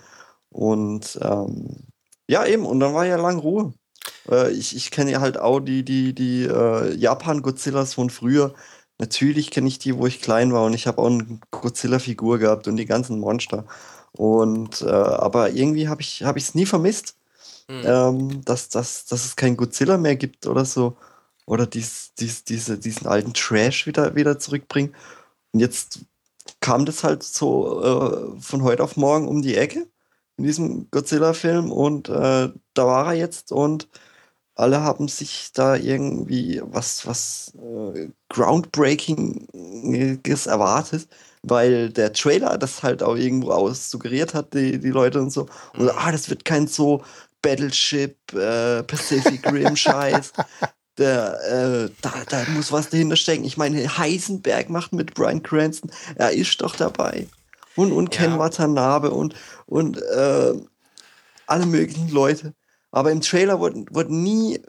Und 0.50 1.20
ähm, 1.22 1.84
ja, 2.30 2.46
eben, 2.46 2.66
und 2.66 2.80
dann 2.80 2.94
war 2.94 3.06
ja 3.06 3.18
lang 3.18 3.40
Ruhe. 3.40 3.74
Äh, 4.30 4.52
ich 4.52 4.76
ich 4.76 4.92
kenne 4.92 5.12
ja 5.12 5.22
halt 5.22 5.38
auch 5.40 5.60
die, 5.60 5.84
die, 5.84 6.14
die 6.14 6.44
äh, 6.46 6.94
Japan-Godzillas 6.96 7.94
von 7.96 8.10
früher. 8.10 8.54
Natürlich 9.00 9.52
kenne 9.52 9.68
ich 9.68 9.80
die, 9.80 9.98
wo 9.98 10.08
ich 10.08 10.22
klein 10.22 10.54
war 10.54 10.66
und 10.66 10.74
ich 10.74 10.88
habe 10.88 11.02
auch 11.02 11.08
eine 11.08 11.40
Godzilla-Figur 11.52 12.40
gehabt 12.40 12.68
und 12.68 12.78
die 12.78 12.86
ganzen 12.86 13.20
Monster. 13.20 13.66
Und 14.14 14.82
äh, 14.82 14.86
aber 14.90 15.52
irgendwie 15.52 15.90
habe 15.90 16.02
ich 16.02 16.22
es 16.22 16.56
nie 16.56 16.66
vermisst 16.66 17.16
Hm. 17.70 17.82
ähm, 17.86 18.46
dass, 18.46 18.70
dass, 18.70 19.06
dass 19.06 19.26
es 19.26 19.36
kein 19.36 19.58
Godzilla 19.58 19.98
mehr 19.98 20.16
gibt 20.16 20.46
oder 20.48 20.66
so. 20.66 20.98
oder 21.46 21.68
dies, 21.68 22.14
dies, 22.20 22.44
diese, 22.46 22.78
diesen 22.80 23.08
alten 23.08 23.34
Trash 23.34 23.88
wieder, 23.88 24.16
wieder 24.16 24.40
zurückbringen. 24.40 24.96
Und 25.54 25.60
jetzt 25.62 26.02
kam 26.62 26.86
das 26.86 27.04
halt 27.04 27.24
so 27.24 28.36
äh, 28.38 28.42
von 28.42 28.64
heute 28.64 28.84
auf 28.84 28.98
morgen 28.98 29.28
um 29.28 29.42
die 29.42 29.56
Ecke 29.58 29.88
in 30.38 30.44
diesem 30.44 30.90
Godzilla-Film 30.92 31.72
und 31.72 32.10
äh, 32.10 32.50
da 32.74 32.88
war 32.88 33.08
er 33.08 33.14
jetzt 33.14 33.52
und 33.52 33.88
alle 34.56 34.82
haben 34.82 35.08
sich 35.10 35.52
da 35.54 35.76
irgendwie 35.76 36.62
was, 36.64 37.06
was 37.06 37.54
äh, 37.56 38.08
Groundbreakinges 38.30 40.48
erwartet, 40.48 41.08
weil 41.44 41.90
der 41.90 42.14
Trailer 42.14 42.58
das 42.58 42.82
halt 42.82 43.04
auch 43.04 43.18
irgendwo 43.18 43.52
aus 43.52 43.92
suggeriert 43.92 44.34
hat, 44.34 44.54
die, 44.54 44.80
die 44.80 44.92
Leute 44.92 45.22
und 45.22 45.32
so. 45.32 45.48
Und 45.78 45.90
ah, 45.90 46.10
das 46.12 46.30
wird 46.30 46.46
kein 46.46 46.68
so 46.68 47.04
Battleship, 47.42 48.16
äh, 48.34 48.82
Pacific 48.84 49.46
Rim 49.52 49.76
Scheiß. 49.76 50.32
Der, 50.98 51.38
äh, 51.44 51.90
da, 52.02 52.14
da 52.30 52.46
muss 52.56 52.72
was 52.72 52.90
dahinter 52.90 53.18
stecken. 53.18 53.44
Ich 53.44 53.58
meine, 53.58 53.98
Heisenberg 53.98 54.70
macht 54.70 54.94
mit 54.94 55.14
Brian 55.14 55.44
Cranston, 55.44 55.92
er 56.16 56.32
ist 56.32 56.62
doch 56.62 56.78
dabei. 56.78 57.28
Und, 57.76 57.92
und 57.92 58.10
Ken 58.12 58.32
Ja. 58.32 58.40
Watanabe 58.40 59.12
und, 59.12 59.36
und 59.66 60.02
äh, 60.02 60.54
alle 61.48 61.66
möglichen 61.66 62.10
Leute. 62.10 62.54
Aber 62.92 63.12
im 63.12 63.22
Trailer 63.22 63.60
wurde, 63.60 63.86
wurde 63.92 64.16
nie, 64.16 64.60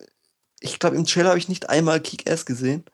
ich 0.60 0.78
glaube, 0.78 0.96
im 0.96 1.04
Trailer 1.04 1.28
habe 1.30 1.38
ich 1.38 1.48
nicht 1.48 1.68
einmal 1.70 2.00
Kick-Ass 2.00 2.44
gesehen. 2.46 2.84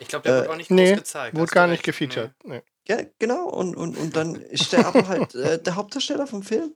Ich 0.00 0.08
glaube, 0.08 0.24
der 0.24 0.32
Äh, 0.32 0.40
wird 0.40 0.50
auch 0.50 0.56
nicht 0.56 0.68
groß 0.68 0.76
Nee, 0.76 0.94
gezeigt. 0.96 1.36
wurde 1.36 1.52
gar 1.52 1.66
nicht 1.68 1.82
gefeatured. 1.84 2.32
Nee. 2.44 2.62
Ja, 2.88 2.98
genau. 3.18 3.48
Und, 3.48 3.76
und, 3.76 3.96
und 3.96 4.16
dann 4.16 4.34
ist 4.34 4.72
der 4.72 4.86
aber 4.86 5.06
halt 5.06 5.34
äh, 5.34 5.62
der 5.62 5.76
Hauptdarsteller 5.76 6.26
vom 6.26 6.42
Film. 6.42 6.74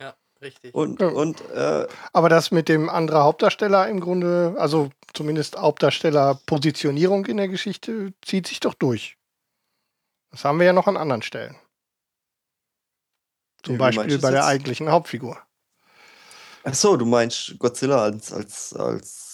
Ja, 0.00 0.14
richtig. 0.40 0.72
Und, 0.74 1.00
Ja. 1.00 1.08
und 1.08 1.40
äh, 1.50 1.86
Aber 2.12 2.28
das 2.28 2.50
mit 2.52 2.68
dem 2.68 2.88
anderen 2.88 3.24
Hauptdarsteller 3.24 3.88
im 3.88 3.98
Grunde, 4.00 4.54
also 4.58 4.90
zumindest 5.14 5.56
Hauptdarsteller-Positionierung 5.56 7.26
in 7.26 7.38
der 7.38 7.48
Geschichte, 7.48 8.12
zieht 8.22 8.46
sich 8.46 8.60
doch 8.60 8.74
durch. 8.74 9.16
Das 10.30 10.44
haben 10.44 10.58
wir 10.58 10.66
ja 10.66 10.72
noch 10.72 10.86
an 10.86 10.96
anderen 10.96 11.22
Stellen. 11.22 11.56
Zum 13.62 13.78
Beispiel 13.78 14.18
bei 14.18 14.30
der 14.30 14.40
jetzt? 14.40 14.48
eigentlichen 14.48 14.90
Hauptfigur. 14.90 15.38
ach 16.64 16.74
so, 16.74 16.96
du 16.96 17.04
meinst 17.04 17.58
Godzilla 17.58 18.02
als, 18.02 18.32
als, 18.32 18.72
als 18.74 19.26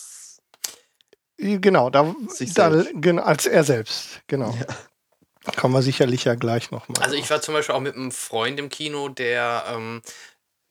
Genau, 1.43 1.91
da, 1.91 2.15
Sich 2.29 2.55
da 2.55 2.71
als 2.71 3.47
er 3.47 3.65
selbst, 3.65 4.23
genau. 4.29 4.57
Kommen 5.57 5.75
wir 5.75 5.83
sicherlich 5.83 6.25
ja 6.25 6.37
gleich 6.37 6.71
nochmal. 6.71 7.03
Also 7.03 7.17
ich 7.17 7.29
war 7.31 7.41
zum 7.41 7.55
Beispiel 7.55 7.75
auch 7.75 7.81
mit 7.81 7.97
einem 7.97 8.13
Freund 8.13 8.61
im 8.61 8.69
Kino, 8.69 9.09
der, 9.09 9.65
ähm, 9.69 10.03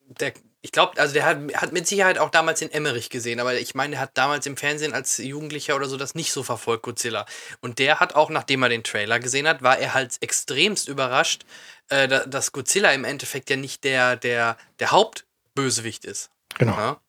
der 0.07 0.31
ich 0.63 0.71
glaube, 0.71 0.99
also 0.99 1.13
der 1.13 1.25
hat, 1.25 1.37
hat 1.55 1.73
mit 1.73 1.87
Sicherheit 1.87 2.19
auch 2.19 2.29
damals 2.29 2.59
den 2.59 2.71
Emmerich 2.71 3.09
gesehen, 3.09 3.39
aber 3.39 3.55
ich 3.55 3.73
meine, 3.73 3.91
der 3.91 3.99
hat 3.99 4.11
damals 4.13 4.45
im 4.45 4.57
Fernsehen 4.57 4.93
als 4.93 5.17
Jugendlicher 5.17 5.75
oder 5.75 5.87
so 5.87 5.97
das 5.97 6.13
nicht 6.13 6.31
so 6.31 6.43
verfolgt, 6.43 6.83
Godzilla. 6.83 7.25
Und 7.61 7.79
der 7.79 7.99
hat 7.99 8.13
auch, 8.15 8.29
nachdem 8.29 8.61
er 8.61 8.69
den 8.69 8.83
Trailer 8.83 9.19
gesehen 9.19 9.47
hat, 9.47 9.63
war 9.63 9.79
er 9.79 9.95
halt 9.95 10.17
extremst 10.21 10.87
überrascht, 10.87 11.45
äh, 11.91 12.07
da- 12.07 12.25
dass 12.25 12.51
Godzilla 12.51 12.91
im 12.93 13.03
Endeffekt 13.03 13.49
ja 13.49 13.55
nicht 13.57 13.83
der, 13.83 14.15
der, 14.15 14.57
der 14.79 14.91
Hauptbösewicht 14.91 16.05
ist. 16.05 16.29
genau. 16.57 16.75
Ja. 16.75 17.01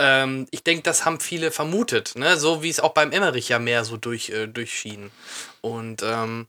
Ähm, 0.00 0.46
ich 0.52 0.62
denke, 0.62 0.82
das 0.82 1.04
haben 1.04 1.18
viele 1.18 1.50
vermutet, 1.50 2.14
ne? 2.14 2.36
so 2.36 2.62
wie 2.62 2.68
es 2.70 2.78
auch 2.80 2.94
beim 2.94 3.10
Emmerich 3.10 3.48
ja 3.48 3.58
mehr 3.58 3.84
so 3.84 3.96
durch, 3.96 4.30
äh, 4.30 4.46
durchschien. 4.46 5.10
Und 5.60 6.02
ähm, 6.04 6.46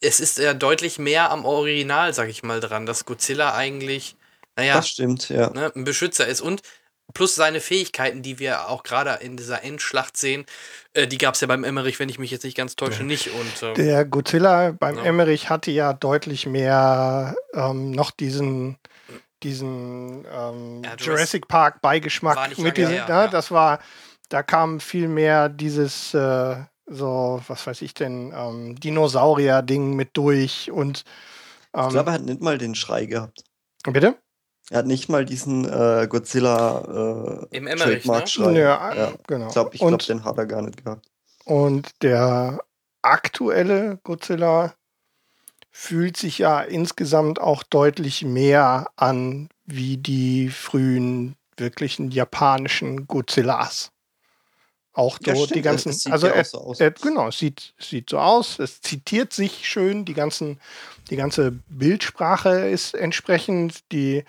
es 0.00 0.20
ist 0.20 0.38
ja 0.38 0.52
deutlich 0.52 0.98
mehr 0.98 1.30
am 1.30 1.44
Original, 1.44 2.12
sag 2.12 2.28
ich 2.28 2.42
mal, 2.42 2.60
dran, 2.60 2.84
dass 2.84 3.06
Godzilla 3.06 3.54
eigentlich, 3.54 4.16
naja, 4.56 4.74
das 4.74 4.88
stimmt, 4.90 5.30
ja. 5.30 5.50
ne, 5.50 5.72
ein 5.74 5.84
Beschützer 5.84 6.26
ist 6.26 6.42
und 6.42 6.62
plus 7.14 7.34
seine 7.34 7.60
Fähigkeiten, 7.60 8.22
die 8.22 8.38
wir 8.38 8.68
auch 8.68 8.82
gerade 8.82 9.24
in 9.24 9.36
dieser 9.36 9.62
Endschlacht 9.62 10.16
sehen, 10.16 10.44
äh, 10.92 11.06
die 11.06 11.18
gab 11.18 11.34
es 11.34 11.40
ja 11.40 11.46
beim 11.46 11.64
Emmerich, 11.64 11.98
wenn 12.00 12.08
ich 12.08 12.18
mich 12.18 12.30
jetzt 12.30 12.44
nicht 12.44 12.56
ganz 12.56 12.76
täusche, 12.76 13.04
nicht. 13.04 13.30
Und 13.30 13.62
ähm, 13.62 13.74
Der 13.74 14.04
Godzilla 14.04 14.72
beim 14.72 14.96
Ja. 14.98 15.04
Emmerich 15.04 15.48
hatte 15.48 15.70
ja 15.70 15.92
deutlich 15.92 16.46
mehr 16.46 17.36
ähm, 17.54 17.92
noch 17.92 18.10
diesen, 18.10 18.76
diesen 19.42 20.26
ähm, 20.30 20.82
Ja, 20.84 20.96
Jurassic 20.98 21.48
Park 21.48 21.74
War 21.76 21.80
Beigeschmack 21.92 22.48
nicht 22.48 22.58
mit 22.60 22.76
diesem, 22.76 22.92
her, 22.92 23.04
ne, 23.04 23.08
ja. 23.14 23.28
das 23.28 23.50
war, 23.50 23.78
da 24.28 24.42
kam 24.42 24.80
viel 24.80 25.08
mehr 25.08 25.48
dieses 25.48 26.12
äh, 26.14 26.56
so, 26.86 27.40
was 27.46 27.66
weiß 27.66 27.80
ich 27.82 27.94
denn, 27.94 28.32
ähm, 28.36 28.78
Dinosaurier-Ding 28.78 29.94
mit 29.94 30.16
durch 30.16 30.70
und 30.70 31.04
ähm, 31.74 31.84
Ich 31.84 31.88
glaube, 31.90 32.10
er 32.10 32.14
hat 32.14 32.22
nicht 32.22 32.40
mal 32.42 32.58
den 32.58 32.74
Schrei 32.74 33.06
gehabt. 33.06 33.44
bitte? 33.84 34.16
Er 34.70 34.78
hat 34.78 34.86
nicht 34.86 35.08
mal 35.08 35.24
diesen 35.24 35.64
äh, 35.66 36.06
Godzilla 36.08 37.40
äh, 37.50 37.56
Im 37.56 37.66
Emmerich, 37.66 38.04
ne? 38.06 38.12
Trademark-Schrei. 38.12 38.52
Ja, 38.58 38.94
Ja. 38.94 39.12
genau. 39.26 39.46
Ich 39.48 39.52
glaube, 39.52 39.70
ich 39.74 39.80
glaub, 39.80 39.98
den 40.00 40.24
hat 40.24 40.38
er 40.38 40.46
gar 40.46 40.62
nicht 40.62 40.82
gehabt. 40.84 41.06
und 41.44 41.90
der 42.02 42.60
aktuelle 43.02 43.98
Godzilla 44.04 44.74
fühlt 45.70 46.16
sich 46.16 46.38
ja 46.38 46.60
insgesamt 46.62 47.40
auch 47.40 47.62
deutlich 47.64 48.22
mehr 48.24 48.88
an 48.96 49.48
wie 49.66 49.96
die 49.98 50.48
frühen 50.48 51.36
wirklichen 51.56 52.10
japanischen 52.10 53.06
Godzillas. 53.06 53.90
Auch 54.92 55.18
Ja, 55.26 55.34
so 55.34 55.42
stimmt, 55.44 55.56
die 55.56 55.62
ganzen, 55.62 55.88
es 55.90 56.04
sieht 56.04 56.12
also 56.12 56.28
ja 56.28 56.34
er, 56.34 56.44
so 56.44 56.58
aus. 56.58 56.80
er, 56.80 56.92
genau, 56.92 57.28
es 57.28 57.38
sieht, 57.38 57.74
sieht 57.80 58.08
so 58.10 58.18
aus, 58.20 58.60
es 58.60 58.80
zitiert 58.80 59.32
sich 59.32 59.68
schön, 59.68 60.04
die 60.04 60.14
ganzen, 60.14 60.60
die 61.10 61.16
ganze 61.16 61.50
Bildsprache 61.68 62.68
ist 62.68 62.94
entsprechend, 62.94 63.90
die, 63.90 64.24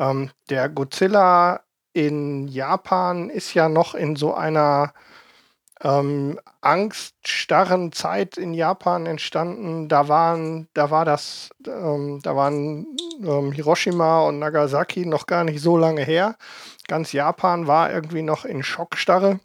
ähm, 0.00 0.30
der 0.48 0.68
Godzilla 0.68 1.60
in 1.92 2.48
Japan 2.48 3.30
ist 3.30 3.54
ja 3.54 3.68
noch 3.68 3.94
in 3.94 4.16
so 4.16 4.34
einer 4.34 4.92
ähm, 5.82 6.38
angststarren 6.60 7.92
Zeit 7.92 8.36
in 8.36 8.54
Japan 8.54 9.06
entstanden. 9.06 9.88
Da 9.88 10.08
waren, 10.08 10.68
da 10.74 10.90
war 10.90 11.04
das, 11.04 11.50
ähm, 11.66 12.20
da 12.22 12.36
waren 12.36 12.86
ähm, 13.22 13.52
Hiroshima 13.52 14.22
und 14.22 14.38
Nagasaki 14.38 15.06
noch 15.06 15.26
gar 15.26 15.44
nicht 15.44 15.60
so 15.60 15.76
lange 15.76 16.02
her. 16.02 16.36
Ganz 16.88 17.12
Japan 17.12 17.66
war 17.66 17.92
irgendwie 17.92 18.22
noch 18.22 18.44
in 18.44 18.62
Schockstarre. 18.62 19.40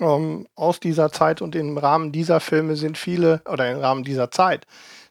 Ähm, 0.00 0.48
aus 0.54 0.80
dieser 0.80 1.12
Zeit 1.12 1.42
und 1.42 1.54
im 1.54 1.76
Rahmen 1.76 2.10
dieser 2.10 2.40
Filme 2.40 2.76
sind 2.76 2.96
viele, 2.96 3.42
oder 3.46 3.70
im 3.70 3.78
Rahmen 3.78 4.04
dieser 4.04 4.30
Zeit, 4.30 4.66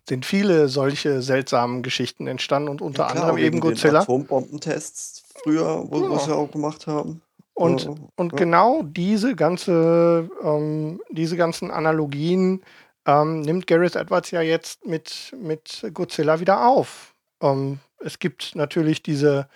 sind 0.08 0.26
viele 0.26 0.68
solche 0.70 1.22
seltsamen 1.22 1.82
Geschichten 1.82 2.28
entstanden 2.28 2.70
und 2.70 2.82
unter 2.82 3.04
Ja, 3.04 3.12
klar, 3.12 3.24
anderem 3.24 3.38
eben 3.38 3.46
wegen 3.46 3.62
den 3.62 3.70
Godzilla. 3.72 4.02
Atombombentests 4.02 5.24
früher, 5.44 5.84
wo, 5.90 6.02
Genau. 6.02 6.16
was 6.16 6.28
wir 6.28 6.36
auch 6.36 6.52
gemacht 6.52 6.88
haben. 6.88 7.22
Und, 7.54 7.86
Ja, 7.86 7.96
und 8.18 8.34
ja. 8.34 8.38
genau 8.38 8.84
diese 8.84 9.36
ganze, 9.36 10.30
ähm, 10.44 11.02
diese 11.10 11.38
ganzen 11.38 11.72
Analogien 11.72 12.62
ähm, 13.06 13.42
nimmt 13.42 13.66
Gareth 13.68 13.96
Edwards 13.96 14.32
ja 14.32 14.42
jetzt 14.42 14.86
mit, 14.86 15.34
mit 15.40 15.86
Godzilla 15.94 16.40
wieder 16.40 16.68
auf. 16.68 17.14
Ähm, 17.42 17.80
es 18.00 18.20
gibt 18.20 18.56
natürlich 18.56 19.02
diese 19.04 19.48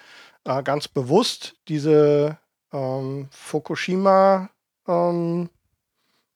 äh, 0.45 0.63
ganz 0.63 0.87
bewusst 0.87 1.55
diese 1.67 2.37
ähm, 2.71 3.27
Fukushima 3.31 4.49
ähm, 4.87 5.49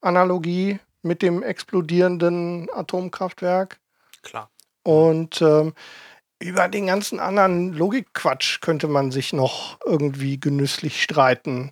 Analogie 0.01 0.79
mit 1.01 1.21
dem 1.21 1.43
explodierenden 1.43 2.67
Atomkraftwerk. 2.73 3.79
Klar. 4.23 4.49
Und 4.83 5.41
ähm, 5.41 5.73
über 6.39 6.67
den 6.67 6.87
ganzen 6.87 7.19
anderen 7.19 7.73
Logikquatsch 7.73 8.59
könnte 8.61 8.87
man 8.87 9.11
sich 9.11 9.31
noch 9.31 9.79
irgendwie 9.85 10.39
genüsslich 10.39 11.01
streiten. 11.01 11.71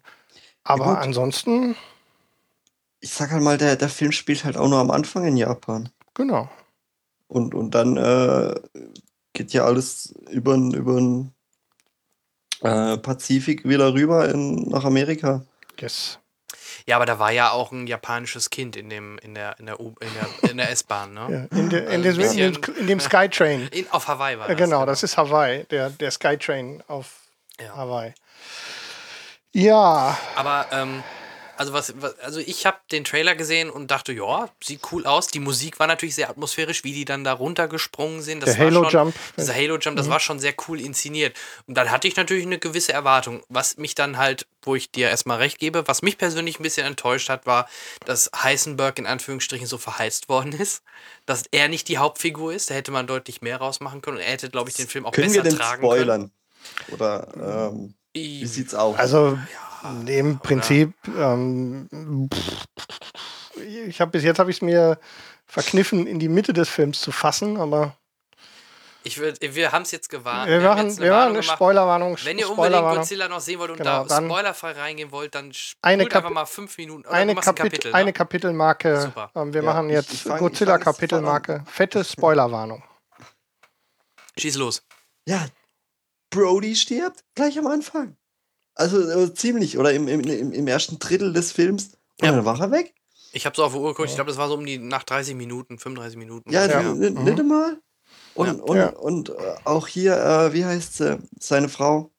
Aber 0.64 0.96
gut. 0.96 0.98
ansonsten, 0.98 1.76
Ich 3.00 3.12
sag 3.12 3.32
halt 3.32 3.44
mal, 3.44 3.58
der, 3.58 3.76
der 3.76 3.90
Film 3.90 4.12
spielt 4.12 4.46
halt 4.46 4.58
auch 4.58 4.70
nur 4.70 4.80
am 4.80 4.92
Anfang 4.92 5.26
in 5.26 5.38
Japan. 5.38 5.90
genau. 6.14 6.50
Und, 7.28 7.56
und 7.56 7.76
dann 7.76 7.96
äh, 7.96 8.54
geht 9.34 9.54
ja 9.54 9.64
alles 9.64 10.14
über 10.30 10.54
den 10.54 11.34
äh, 12.62 12.98
Pazifik 12.98 13.68
wieder 13.68 13.94
rüber 13.94 14.30
in, 14.30 14.64
nach 14.70 14.84
Amerika. 14.84 15.46
Yes. 15.80 16.20
Ja, 16.88 16.96
aber 16.96 17.06
da 17.06 17.20
war 17.20 17.32
ja 17.32 17.52
auch 17.52 17.72
ein 17.72 17.88
japanisches 17.88 18.50
Kind 18.50 18.76
in 18.76 18.89
dem, 18.89 19.17
in 19.20 19.34
der, 19.36 19.58
in 19.60 19.65
der, 19.67 19.80
U- 19.80 19.96
in 20.02 20.10
der, 20.13 20.50
in 20.52 20.58
der 20.58 20.70
S-Bahn, 20.72 21.13
ne? 21.13 21.48
Ja, 21.52 21.58
in, 21.60 21.70
de, 21.70 21.80
in, 21.82 21.88
Also 22.06 22.22
dem, 22.22 22.52
bisschen- 22.54 22.76
in 22.78 22.88
dem 22.88 23.00
Skytrain. 23.00 23.67
In, 23.72 23.89
auf 23.91 24.08
Hawaii 24.08 24.38
war 24.39 24.50
Äh, 24.50 24.56
das. 24.56 24.58
genau, 24.70 24.86
das 24.86 25.04
ist 25.04 25.17
Hawaii, 25.17 25.63
der, 25.65 25.89
der 25.89 26.12
Skytrain 26.12 26.84
auf 26.88 27.08
Ja. 27.60 27.76
Hawaii. 27.76 28.13
Ja, 29.54 30.17
Aber, 30.36 30.65
ähm, 30.72 31.04
also 31.62 31.74
was, 31.74 31.93
was 32.02 32.17
also 32.19 32.39
ich 32.39 32.65
habe 32.65 32.78
den 32.91 33.04
Trailer 33.04 33.36
gesehen 33.36 33.69
und 33.69 33.91
dachte, 33.91 34.13
ja, 34.13 34.50
sieht 34.63 34.82
cool 34.91 35.06
aus. 35.06 35.28
Die 35.28 35.39
Musik 35.39 35.80
war 35.80 35.86
natürlich 35.86 36.15
sehr 36.15 36.28
atmosphärisch, 36.32 36.84
wie 36.84 36.91
die 36.91 37.06
dann 37.06 37.24
da 37.24 37.34
runtergesprungen 37.34 38.24
sind. 38.24 38.41
Das 38.41 38.56
der 38.56 38.65
war 38.65 38.71
schon, 38.71 38.86
Halo-Jump. 38.86 39.15
Dieser 39.38 39.54
Halo-Jump, 39.54 39.95
das 39.95 40.10
war 40.10 40.19
schon 40.19 40.39
sehr 40.39 40.56
cool 40.67 40.82
inszeniert. 40.82 41.38
Und 41.67 41.76
dann 41.76 41.91
hatte 41.91 42.08
ich 42.08 42.15
natürlich 42.15 42.47
eine 42.47 42.58
gewisse 42.58 42.93
Erwartung. 42.93 43.43
Was 43.47 43.78
mich 43.78 43.93
dann 43.93 44.17
halt, 44.17 44.47
wo 44.63 44.74
ich 44.74 44.89
dir 44.89 45.10
erstmal 45.10 45.38
recht 45.38 45.60
gebe, 45.60 45.88
was 45.88 46.02
mich 46.02 46.17
persönlich 46.17 46.60
ein 46.60 46.63
bisschen 46.63 46.88
enttäuscht 46.88 47.30
hat, 47.30 47.45
war, 47.45 47.69
dass 48.06 48.32
Heisenberg 48.36 48.97
in 48.97 49.06
Anführungsstrichen 49.06 49.67
so 49.67 49.78
verheizt 49.78 50.30
worden 50.30 50.54
ist. 50.54 50.82
Dass 51.28 51.43
er 51.52 51.67
nicht 51.67 51.88
die 51.89 52.00
Hauptfigur 52.00 52.54
ist. 52.54 52.71
Da 52.71 52.74
hätte 52.74 52.89
man 52.89 53.06
deutlich 53.06 53.43
mehr 53.43 53.58
rausmachen 53.58 54.02
können. 54.02 54.17
Und 54.17 54.24
er 54.24 54.32
hätte, 54.32 54.50
glaube 54.50 54.71
ich, 54.71 54.76
den 54.78 54.88
Film 54.88 55.06
auch 55.06 55.12
Können 55.12 55.32
wir 55.32 55.43
besser 55.43 55.56
den 55.56 55.60
tragen 55.60 55.82
können. 55.82 55.91
spoilern? 55.91 56.32
Oder 56.91 57.69
ähm, 57.71 57.93
Wie 58.13 58.45
sieht's 58.45 58.74
aus? 58.76 58.97
Also 58.97 59.38
im 60.06 60.39
Prinzip, 60.39 60.93
ähm, 61.17 61.88
ich 63.88 64.00
habe 64.02 64.12
bis 64.12 64.24
jetzt 64.24 64.39
habe 64.39 64.52
ich 64.52 64.58
es 64.58 64.62
mir 64.62 65.00
verkniffen, 65.45 66.08
in 66.08 66.19
die 66.19 66.30
Mitte 66.30 66.54
des 66.54 66.69
Films 66.69 67.02
zu 67.02 67.12
fassen, 67.12 67.58
aber 67.58 67.95
Ich 69.04 69.17
würd, 69.17 69.39
wir 69.41 69.71
haben 69.71 69.82
es 69.82 69.91
jetzt 69.91 70.10
gewarnt. 70.10 70.47
wir 70.50 70.58
haben 70.58 70.63
machen, 70.78 70.88
jetzt 70.88 71.00
wir 71.00 71.12
machen 71.12 71.30
eine. 71.34 71.43
Spoilerwarnung. 71.43 72.17
Wenn 72.24 72.38
ihr 72.38 72.50
unbedingt. 72.50 72.82
Godzilla 72.84 73.28
noch 73.28 73.39
sehen 73.41 73.60
wollt 73.60 73.71
und 73.71 73.78
Genau, 73.78 74.06
da 74.06 74.17
spoilerfrei 74.24 74.71
reingehen 74.74 75.12
wollt, 75.12 75.34
dann 75.36 75.52
spult 75.54 75.84
Eine 75.84 76.04
einfach 76.04 76.30
mal 76.30 76.45
fünf 76.45 76.78
Minuten. 76.78 77.02
Oder 77.08 77.12
eine, 77.12 77.34
machst 77.34 77.50
ein 77.50 77.56
Kapit 77.56 77.71
Kapitel. 77.74 77.93
eine 77.95 78.06
ne? 78.06 78.13
Kapitelmarke. 78.13 79.02
Super. 79.02 79.32
Ähm, 79.36 79.54
wir 79.54 79.63
Ja, 79.63 79.74
machen 79.74 79.89
jetzt 79.89 80.13
ich 80.13 80.21
fang- 80.24 80.34
ich 80.36 80.39
Godzilla 80.39 80.74
fang 80.74 80.84
Kapitelmarke. 80.84 81.63
Fette 81.67 82.04
Spoilerwarnung. 82.04 82.84
Schieß 84.38 84.56
los. 84.58 84.84
Ja, 85.28 85.45
Brody 86.32 86.76
stirbt 86.76 87.24
gleich 87.36 87.60
am 87.60 87.67
Anfang. 87.67 88.17
Also 88.74 89.00
äh, 89.08 89.34
ziemlich, 89.36 89.78
oder 89.78 89.94
im, 89.94 90.08
im, 90.08 90.22
im, 90.54 90.67
ersten 90.67 90.98
Drittel 90.98 91.34
des 91.34 91.52
Films. 91.52 91.91
Und 92.20 92.26
Ja. 92.28 92.32
dann 92.32 92.46
war 92.46 92.60
er 92.60 92.72
weg. 92.72 92.96
Ich 93.34 93.46
habe 93.46 93.56
so 93.56 93.63
auf 93.63 93.74
die 93.74 93.80
Uhr 93.80 93.89
geguckt, 93.89 94.10
ich 94.10 94.15
glaube, 94.15 94.30
das 94.30 94.38
war 94.38 94.48
so 94.48 94.56
um 94.56 94.65
die 94.65 94.78
nach 94.78 95.04
30 95.04 95.36
Minuten, 95.36 95.78
35 95.78 96.17
Minuten. 96.17 96.52
Ja, 96.52 96.65
n- 96.65 96.98
nicht 97.24 97.39
einmal. 97.39 97.78
Und, 98.34 98.48
Ja. 98.48 98.63
und, 98.63 98.78
Ja. 98.78 98.89
und 98.89 99.30
äh, 99.30 99.34
auch 99.65 99.88
hier, 99.88 100.17
äh, 100.17 100.54
wie 100.54 100.65
heißt 100.65 100.98
sie? 100.98 101.20
Seine 101.39 101.70
Frau? 101.70 102.12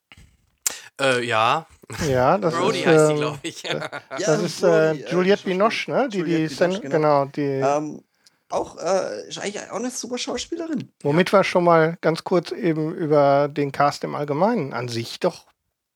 Äh, 1.00 1.24
ja. 1.24 1.66
Ja, 2.08 2.38
das 2.38 2.54
Brody 2.54 2.80
ist, 2.80 2.86
heißt 2.86 3.08
die, 3.08 3.12
ähm, 3.14 3.18
glaube 3.18 3.38
ich. 3.42 3.62
Ja, 3.62 3.88
Das 4.18 4.42
ist 4.42 4.60
Brody, 4.60 4.72
äh, 4.74 4.90
äh, 5.04 5.12
Juliette 5.12 5.42
die 5.44 5.48
Binoche, 5.50 5.90
ne? 5.90 6.08
Die, 6.08 6.22
die 6.22 6.30
Juliette 6.32 6.54
Sen 6.54 6.70
Binoche, 6.70 6.88
genau. 6.88 7.24
die, 7.26 7.40
Ähm, 7.40 8.02
auch, 8.52 8.78
äh, 8.78 9.28
ist 9.28 9.38
eigentlich 9.38 9.70
auch 9.70 9.76
eine 9.76 9.90
super 9.90 10.18
Schauspielerin. 10.18 10.90
womit 11.02 11.32
wir 11.32 11.44
schon 11.44 11.64
mal 11.64 11.96
ganz 12.00 12.24
kurz 12.24 12.52
eben 12.52 12.94
über 12.94 13.48
den 13.48 13.72
Cast 13.72 14.04
im 14.04 14.14
Allgemeinen 14.14 14.72
an 14.72 14.88
sich 14.88 15.20
doch 15.20 15.46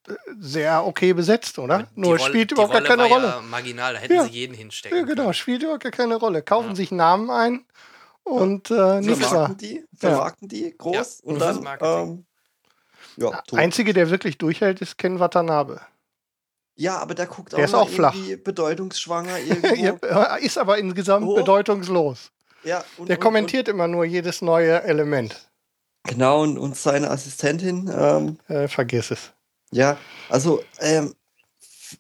äh, 0.08 0.12
sehr 0.38 0.86
okay 0.86 1.12
besetzt, 1.12 1.58
oder? 1.58 1.88
Die 1.94 2.00
Nur 2.00 2.16
Rolle- 2.18 2.20
spielt 2.30 2.52
überhaupt 2.52 2.72
gar 2.72 2.82
keine 2.82 3.02
war 3.04 3.08
Rolle. 3.10 3.26
Ja 3.26 3.40
marginal, 3.42 3.94
da 3.94 4.00
hätten 4.00 4.14
Ja. 4.14 4.24
sie 4.24 4.30
jeden 4.30 4.54
hinstecken 4.54 4.96
Ja, 4.98 5.04
genau, 5.04 5.22
können. 5.22 5.34
spielt 5.34 5.62
überhaupt 5.62 5.82
gar 5.82 5.92
keine 5.92 6.16
Rolle. 6.16 6.42
Kaufen 6.42 6.70
Ja. 6.70 6.74
sich 6.76 6.90
Namen 6.92 7.30
ein 7.30 7.64
und 8.24 8.70
äh, 8.70 9.00
nichts 9.00 9.20
da. 9.20 9.28
Vermarkten 9.28 9.58
die, 9.58 9.84
vermarkten 9.96 10.48
die 10.48 10.74
groß 10.76 11.22
Ja, 11.24 11.30
und 11.32 11.38
dann. 11.40 11.62
Marketing. 11.62 12.08
Ähm, 12.08 12.26
ja, 13.18 13.30
tot. 13.42 13.58
Einzige, 13.58 13.92
der 13.92 14.10
wirklich 14.10 14.38
durchhält, 14.38 14.80
ist 14.80 14.98
Ken 14.98 15.18
Watanabe. 15.20 15.80
ja, 16.74 16.98
aber 16.98 17.14
der 17.14 17.26
guckt 17.26 17.52
Der 17.52 17.60
auch, 17.60 17.64
ist 17.64 17.74
auch 17.74 17.88
flach. 17.88 18.14
irgendwie 18.14 18.36
bedeutungsschwanger 18.36 19.38
irgendwo. 19.40 20.22
Ist 20.40 20.58
aber 20.58 20.76
insgesamt 20.78 21.26
Oh. 21.26 21.34
bedeutungslos. 21.34 22.30
Ja, 22.66 22.84
und, 22.98 23.08
Der 23.08 23.16
und, 23.16 23.22
kommentiert 23.22 23.68
immer 23.68 23.88
nur 23.88 24.04
jedes 24.04 24.42
neue 24.42 24.82
Element. 24.82 25.48
Und, 26.04 26.10
genau, 26.12 26.42
und, 26.42 26.58
und 26.58 26.76
seine 26.76 27.10
Assistentin, 27.10 27.90
ähm, 27.96 28.38
Äh, 28.48 28.68
vergiss 28.68 29.10
es. 29.10 29.32
ja, 29.70 29.96
also 30.28 30.62
ähm, 30.80 31.14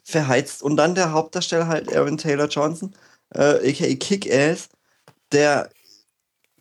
verheizt. 0.04 0.62
Und 0.62 0.76
dann 0.76 0.94
der 0.94 1.12
Hauptdarsteller 1.12 1.68
halt 1.68 1.94
Aaron 1.94 2.18
Taylor 2.18 2.48
Johnson, 2.48 2.94
äh, 3.34 3.70
aka 3.70 3.94
Kick-Ass, 3.94 4.68
der 5.32 5.70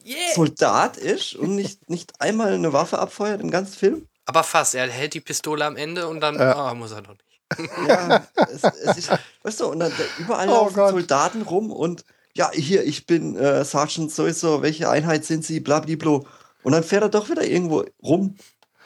Yeah. 0.07 0.35
Soldat 0.35 0.97
ist 0.97 1.33
und 1.33 1.55
nicht, 1.55 1.89
nicht 1.89 2.21
einmal 2.21 2.53
eine 2.53 2.73
Waffe 2.73 2.99
abfeuert 2.99 3.41
im 3.41 3.49
ganzen 3.49 3.73
Film. 3.75 4.07
Aber 4.27 4.43
fast, 4.43 4.75
er 4.75 4.87
hält 4.87 5.15
die 5.15 5.19
Pistole 5.19 5.65
am 5.65 5.75
Ende 5.75 6.07
und 6.07 6.19
dann 6.21 6.35
Ja. 6.35 6.53
ah, 6.55 6.73
muss 6.75 6.91
er 6.91 7.01
doch 7.01 7.15
nicht. 7.15 7.71
Ja, 7.87 8.23
es, 8.37 8.63
es 8.63 8.97
ist, 8.97 9.09
weißt 9.41 9.59
du, 9.61 9.65
und 9.67 9.79
dann 9.79 9.91
überall 10.19 10.47
Oh 10.49 10.53
laufen 10.53 10.75
Gott. 10.75 10.91
Soldaten 10.91 11.41
rum 11.41 11.71
und 11.71 12.05
ja, 12.35 12.51
hier, 12.51 12.83
ich 12.83 13.05
bin 13.05 13.35
äh, 13.37 13.63
Sergeant 13.63 14.11
sowieso, 14.11 14.61
welche 14.61 14.89
Einheit 14.89 15.25
sind 15.25 15.45
Sie, 15.45 15.59
blablabla. 15.59 16.19
Und 16.63 16.71
dann 16.71 16.83
fährt 16.83 17.03
er 17.03 17.09
doch 17.09 17.29
wieder 17.29 17.45
irgendwo 17.45 17.85
rum. 18.03 18.35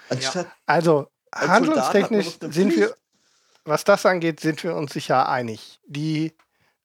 Anstatt 0.10 0.48
Also, 0.66 1.08
als 1.32 1.46
Soldat 1.46 1.94
handlungstechnisch 1.94 2.38
sind 2.52 2.76
wir, 2.76 2.96
was 3.64 3.84
das 3.84 4.06
angeht, 4.06 4.40
sind 4.40 4.64
wir 4.64 4.76
uns 4.76 4.94
sicher 4.94 5.30
einig. 5.30 5.80
Die, 5.86 6.34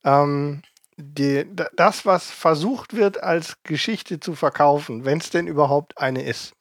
ähm, 0.04 0.62
die, 0.96 1.44
das, 1.76 2.06
was 2.06 2.30
versucht 2.30 2.94
wird, 2.94 3.22
als 3.22 3.62
Geschichte 3.64 4.20
zu 4.20 4.34
verkaufen, 4.34 5.04
wenn 5.04 5.18
es 5.18 5.30
denn 5.30 5.46
überhaupt 5.46 5.98
eine 5.98 6.22
ist, 6.22 6.54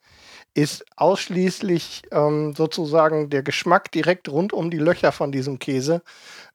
ist 0.54 0.84
ausschließlich 0.96 2.02
ähm, 2.12 2.54
sozusagen 2.54 3.28
der 3.28 3.42
Geschmack 3.42 3.90
direkt 3.90 4.28
rund 4.28 4.52
um 4.52 4.70
die 4.70 4.78
Löcher 4.78 5.10
von 5.10 5.32
diesem 5.32 5.58
Käse, 5.58 6.02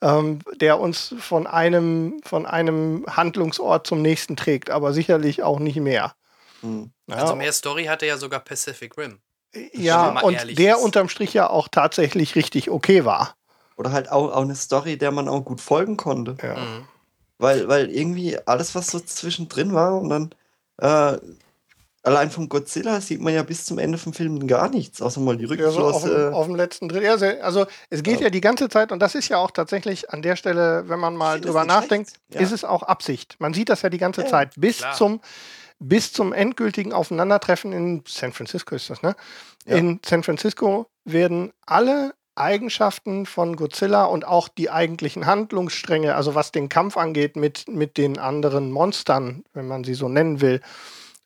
ähm, 0.02 0.40
der 0.62 0.80
uns 0.80 1.14
von 1.20 1.46
einem, 1.46 2.22
von 2.24 2.46
einem 2.46 3.06
Handlungsort 3.08 3.86
zum 3.86 4.02
nächsten 4.02 4.38
trägt, 4.38 4.70
aber 4.70 4.94
sicherlich 4.94 5.44
auch 5.44 5.60
nicht 5.60 5.78
mehr. 5.78 6.16
Hm. 6.62 6.92
Ja, 7.08 7.16
Also 7.16 7.36
mehr 7.36 7.52
Story 7.52 7.86
hatte 7.86 8.06
ja 8.06 8.18
sogar 8.18 8.40
Pacific 8.40 8.98
Rim. 8.98 9.20
ja 9.74 10.08
wenn 10.08 10.14
man 10.14 10.24
und 10.24 10.58
der 10.58 10.78
ist. 10.78 10.84
unterm 10.84 11.10
Strich 11.10 11.34
ja 11.34 11.50
auch 11.50 11.68
tatsächlich 11.68 12.36
richtig 12.36 12.70
okay 12.70 13.04
war. 13.04 13.36
Oder 13.76 13.92
halt 13.92 14.12
auch, 14.12 14.32
auch 14.32 14.44
eine 14.44 14.56
Story, 14.56 14.98
der 14.98 15.12
man 15.12 15.28
auch 15.28 15.42
gut 15.42 15.62
folgen 15.62 15.98
konnte. 15.98 16.38
Ja. 16.42 16.56
Mhm. 16.56 16.88
Weil, 17.38 17.68
weil 17.68 17.90
irgendwie 17.90 18.38
alles, 18.46 18.76
was 18.76 18.88
so 18.88 19.00
zwischendrin 19.00 19.74
war 19.74 19.98
und 20.00 20.10
dann 20.10 20.36
äh, 20.78 21.18
allein 22.04 22.32
vom 22.32 22.48
Godzilla 22.50 23.02
sieht 23.02 23.22
man 23.22 23.34
ja 23.34 23.44
bis 23.44 23.66
zum 23.66 23.78
Ende 23.80 23.98
vom 23.98 24.14
Film 24.14 24.48
gar 24.48 24.70
nichts, 24.70 25.02
außer 25.02 25.20
mal 25.20 25.38
die 25.38 25.46
Ja, 25.46 25.70
so 25.72 25.84
auf, 25.86 26.02
dem, 26.04 26.10
Rückenflosse. 26.12 26.34
auf 26.36 26.46
dem 26.46 26.56
letzten 26.56 26.90
Drittel. 26.90 27.04
Ja, 27.22 27.42
also 27.44 27.66
es 27.90 28.04
geht 28.04 28.20
ja. 28.20 28.26
Ja. 28.26 28.30
die 28.30 28.42
ganze 28.42 28.70
Zeit, 28.70 28.92
und 28.92 29.00
das 29.00 29.16
ist 29.16 29.28
ja 29.30 29.38
auch 29.38 29.52
tatsächlich 29.52 30.10
an 30.12 30.22
der 30.22 30.36
Stelle, 30.36 30.88
wenn 30.88 31.00
man 31.00 31.16
mal 31.16 31.42
drüber 31.42 31.66
nachdenkt. 31.66 32.14
Ja. 32.34 32.40
ist 32.42 32.52
es 32.52 32.64
auch 32.64 32.84
Absicht. 32.84 33.36
Man 33.40 33.54
sieht 33.54 33.70
das 33.70 33.82
ja 33.82 33.90
die 33.90 33.98
ganze 33.98 34.22
Ja, 34.22 34.28
Zeit. 34.28 34.54
Bis 34.58 34.78
klar. 34.80 34.94
zum, 34.96 35.22
bis 35.80 36.14
zum 36.14 36.34
endgültigen 36.34 36.94
Aufeinandertreffen 36.94 37.74
in 37.74 38.04
San 38.08 38.34
Francisco 38.34 38.76
ist 38.76 38.90
das, 38.90 39.02
ne? 39.02 39.16
Ja. 39.66 39.76
In 39.78 40.00
San 40.06 40.24
Francisco 40.24 40.88
werden 41.06 41.52
alle 41.66 42.14
Eigenschaften 42.36 43.26
von 43.26 43.58
Godzilla 43.58 44.06
und 44.06 44.26
auch 44.26 44.48
die 44.48 44.70
eigentlichen 44.70 45.26
Handlungsstränge, 45.26 46.16
also 46.16 46.36
was 46.36 46.52
den 46.54 46.70
Kampf 46.70 46.96
angeht 46.96 47.36
mit, 47.36 47.68
mit 47.68 47.98
den 47.98 48.18
anderen 48.18 48.72
Monstern, 48.72 49.44
wenn 49.54 49.68
man 49.68 49.84
sie 49.84 49.94
so 49.94 50.08
nennen 50.08 50.40
will, 50.40 50.62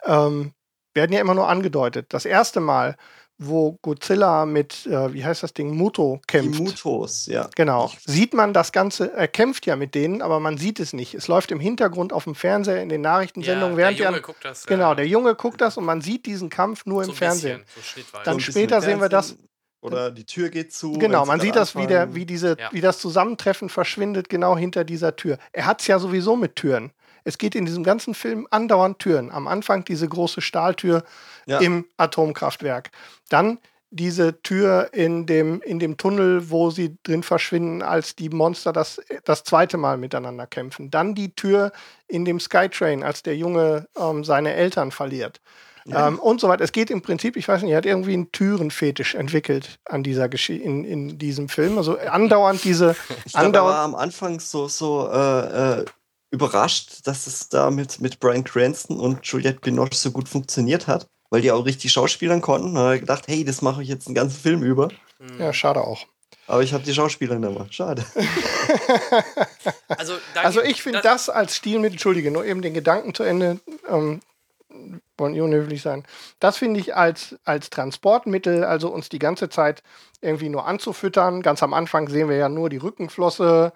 ähm, 0.05 0.53
werden 0.93 1.11
ja 1.13 1.19
immer 1.21 1.33
nur 1.35 1.47
angedeutet. 1.49 2.07
Das 2.09 2.25
erste 2.25 2.59
Mal, 2.59 2.95
wo 3.39 3.73
Godzilla 3.81 4.45
mit, 4.45 4.85
äh, 4.85 5.11
wie 5.13 5.25
heißt 5.25 5.41
das 5.43 5.53
Ding, 5.53 5.75
Muto 5.75 6.19
Die 6.23 6.27
kämpft. 6.27 6.59
Mutos, 6.59 7.25
ja. 7.25 7.49
Genau. 7.55 7.91
Sieht 8.05 8.33
man 8.33 8.53
das 8.53 8.71
Ganze, 8.71 9.11
er 9.13 9.27
kämpft 9.27 9.65
ja 9.65 9.75
mit 9.75 9.95
denen, 9.95 10.21
aber 10.21 10.39
man 10.39 10.57
sieht 10.57 10.79
es 10.79 10.93
nicht. 10.93 11.15
Es 11.15 11.27
läuft 11.27 11.51
im 11.51 11.59
Hintergrund 11.59 12.13
auf 12.13 12.25
dem 12.25 12.35
Fernseher 12.35 12.81
in 12.81 12.89
den 12.89 13.01
Nachrichtensendungen, 13.01 13.75
der 13.75 13.85
während 13.85 13.99
die 13.99 14.03
Junge 14.03 14.17
an, 14.17 14.21
guckt 14.21 14.45
das. 14.45 14.65
Genau, 14.65 14.93
äh, 14.93 14.97
der 14.97 15.07
Junge 15.07 15.35
guckt 15.35 15.61
das 15.61 15.77
und 15.77 15.85
man 15.85 16.01
sieht 16.01 16.25
diesen 16.25 16.49
Kampf 16.49 16.85
nur 16.85 17.03
so 17.03 17.11
im 17.11 17.17
Fernsehen. 17.17 17.63
bisschen, 17.75 18.03
so. 18.11 18.17
Dann 18.23 18.35
So 18.35 18.39
später 18.39 18.81
sehen 18.81 19.01
wir 19.01 19.09
das-. 19.09 19.35
Oder 19.81 20.11
die 20.11 20.25
Tür 20.25 20.49
geht 20.49 20.71
zu. 20.71 20.93
Genau, 20.93 21.25
man 21.25 21.41
sieht 21.41 21.57
das, 21.57 21.75
wie, 21.75 21.87
der, 21.87 22.15
wie, 22.15 22.25
diese, 22.25 22.55
Ja. 22.57 22.69
wie 22.71 22.79
das 22.79 22.99
Zusammentreffen 22.99 23.67
verschwindet 23.67 24.29
genau 24.29 24.55
hinter 24.55 24.85
dieser 24.85 25.17
Tür. 25.17 25.37
Er 25.51 25.65
hat 25.65 25.81
es 25.81 25.87
ja 25.87 25.99
sowieso 25.99 26.37
mit 26.37 26.55
Türen. 26.55 26.93
Es 27.23 27.37
geht 27.37 27.55
in 27.55 27.65
diesem 27.65 27.83
ganzen 27.83 28.13
Film 28.13 28.47
andauernd 28.51 28.99
Türen. 28.99 29.31
Am 29.31 29.47
Anfang 29.47 29.85
diese 29.85 30.07
große 30.07 30.41
Stahltür 30.41 31.03
Ja. 31.45 31.59
im 31.59 31.85
Atomkraftwerk. 31.97 32.91
Dann 33.29 33.59
diese 33.89 34.41
Tür 34.41 34.89
in 34.91 35.27
dem, 35.27 35.61
in 35.61 35.77
dem 35.77 35.97
Tunnel, 35.97 36.49
wo 36.49 36.71
sie 36.71 36.97
drin 37.03 37.21
verschwinden, 37.21 37.83
als 37.83 38.15
die 38.15 38.29
Monster 38.29 38.73
das, 38.73 38.99
das 39.23 39.43
zweite 39.43 39.77
Mal 39.77 39.97
miteinander 39.97 40.47
kämpfen. 40.47 40.89
Dann 40.89 41.13
die 41.13 41.35
Tür 41.35 41.71
in 42.07 42.25
dem 42.25 42.39
Skytrain, 42.39 43.03
als 43.03 43.21
der 43.21 43.37
Junge 43.37 43.87
ähm, 43.95 44.23
seine 44.23 44.53
Eltern 44.53 44.91
verliert. 44.91 45.41
Ähm, 45.85 46.17
und 46.19 46.39
so 46.39 46.47
weiter. 46.47 46.63
Es 46.63 46.71
geht 46.71 46.89
im 46.89 47.01
Prinzip, 47.01 47.35
ich 47.35 47.47
weiß 47.47 47.61
nicht, 47.61 47.71
er 47.71 47.77
hat 47.77 47.85
irgendwie 47.85 48.13
einen 48.13 48.31
Türenfetisch 48.31 49.15
entwickelt 49.15 49.79
an 49.85 50.01
dieser 50.01 50.29
Geschi 50.29 50.55
in, 50.57 50.85
in 50.85 51.17
diesem 51.17 51.49
Film. 51.49 51.77
Also 51.77 51.97
andauernd 51.97 52.63
diese 52.63 52.95
Ich 53.25 53.35
er 53.35 53.41
andauernd 53.41 53.75
war 53.75 53.83
am 53.83 53.95
Anfang 53.95 54.39
so, 54.39 54.67
so 54.67 55.09
äh, 55.11 55.81
äh, 55.81 55.85
überrascht, 56.33 57.05
dass 57.05 57.27
es 57.27 57.47
da 57.47 57.69
mit, 57.69 58.01
mit 58.01 58.19
Brian 58.19 58.43
Cranston 58.43 58.99
und 58.99 59.25
Juliette 59.25 59.59
Binoche 59.59 59.93
so 59.93 60.09
gut 60.09 60.27
funktioniert 60.27 60.87
hat, 60.87 61.07
weil 61.29 61.41
die 61.41 61.51
auch 61.51 61.63
richtig 61.63 61.91
Schauspielern 61.91 62.41
konnten. 62.41 62.73
Da 62.73 62.81
hat 62.81 62.93
er 62.93 62.99
gedacht, 62.99 63.23
hey, 63.27 63.45
das 63.45 63.61
mache 63.61 63.83
ich 63.83 63.87
jetzt 63.87 64.07
einen 64.07 64.15
ganzen 64.15 64.41
Film 64.41 64.63
über. 64.63 64.89
Ja, 65.37 65.53
schade 65.53 65.81
auch. 65.81 66.07
Aber 66.47 66.63
ich 66.63 66.73
habe 66.73 66.83
die 66.83 66.93
Schauspieler 66.93 67.37
nicht 67.37 67.53
mehr. 67.53 67.67
Schade. 67.69 68.03
Also, 69.87 70.13
Also 70.35 70.61
ich 70.61 70.81
finde 70.81 71.01
das 71.01 71.29
als 71.29 71.55
Stilmittel, 71.55 71.93
entschuldige, 71.93 72.31
nur 72.31 72.43
eben 72.45 72.63
den 72.63 72.73
Gedanken 72.73 73.13
zu 73.13 73.21
Ende, 73.23 73.59
ähm, 73.87 74.21
wollen 75.17 75.39
unhöflich 75.39 75.83
sein. 75.83 76.03
Das 76.39 76.57
finde 76.57 76.79
ich 76.79 76.95
als, 76.95 77.35
als 77.45 77.69
Transportmittel, 77.69 78.63
also 78.63 78.89
uns 78.89 79.09
die 79.09 79.19
ganze 79.19 79.49
Zeit 79.49 79.83
irgendwie 80.21 80.49
nur 80.49 80.65
anzufüttern. 80.65 81.43
Ganz 81.43 81.61
am 81.61 81.73
Anfang 81.73 82.09
sehen 82.09 82.27
wir 82.27 82.37
ja 82.37 82.49
nur 82.49 82.69
die 82.69 82.77
Rückenflosse 82.77 83.71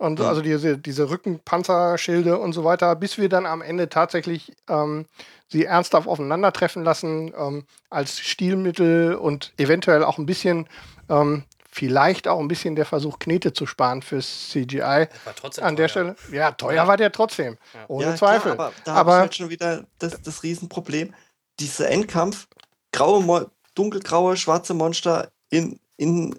und 0.00 0.18
Mhm. 0.18 0.24
also 0.24 0.40
diese, 0.40 0.78
diese 0.78 1.10
Rückenpanzerschilde 1.10 2.38
und 2.38 2.52
so 2.54 2.64
weiter, 2.64 2.96
bis 2.96 3.18
wir 3.18 3.28
dann 3.28 3.44
am 3.46 3.60
Ende 3.62 3.88
tatsächlich 3.88 4.52
ähm, 4.68 5.06
sie 5.48 5.64
ernsthaft 5.66 6.08
aufeinandertreffen 6.08 6.82
lassen 6.84 7.32
ähm, 7.36 7.64
als 7.90 8.18
Stilmittel 8.18 9.14
und 9.14 9.52
eventuell 9.58 10.02
auch 10.02 10.16
ein 10.18 10.24
bisschen, 10.26 10.68
ähm, 11.08 11.44
vielleicht 11.70 12.28
auch 12.28 12.40
ein 12.40 12.48
bisschen 12.48 12.76
der 12.76 12.86
Versuch, 12.86 13.18
Knete 13.18 13.52
zu 13.52 13.66
sparen 13.66 14.00
fürs 14.00 14.48
CGI. 14.50 14.80
war 15.24 15.34
trotzdem 15.36 15.64
An 15.64 15.76
der 15.76 15.88
teuer. 15.88 16.14
Stelle, 16.14 16.36
ja, 16.36 16.50
teuer 16.52 16.74
Ja. 16.76 16.86
war 16.88 16.96
der 16.96 17.12
trotzdem. 17.12 17.58
Ohne 17.88 18.06
ja, 18.06 18.16
Zweifel. 18.16 18.54
Klar, 18.54 18.68
aber 18.68 18.72
da 18.84 18.92
habe 18.94 19.00
aber 19.00 19.16
ich 19.16 19.20
halt 19.20 19.34
schon 19.34 19.50
wieder 19.50 19.84
das, 19.98 20.22
das 20.22 20.42
Riesenproblem. 20.42 21.14
Dieser 21.60 21.90
Endkampf, 21.90 22.48
graue, 22.92 23.50
dunkelgraue, 23.74 24.36
schwarze 24.38 24.72
Monster 24.72 25.30
in, 25.50 25.78
in 25.98 26.34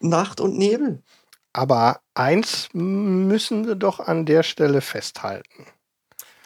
Nacht 0.00 0.40
und 0.40 0.56
Nebel. 0.56 1.02
Aber 1.58 2.00
eins 2.14 2.68
müssen 2.72 3.66
wir 3.66 3.74
doch 3.74 3.98
an 3.98 4.26
der 4.26 4.44
Stelle 4.44 4.80
festhalten. 4.80 5.66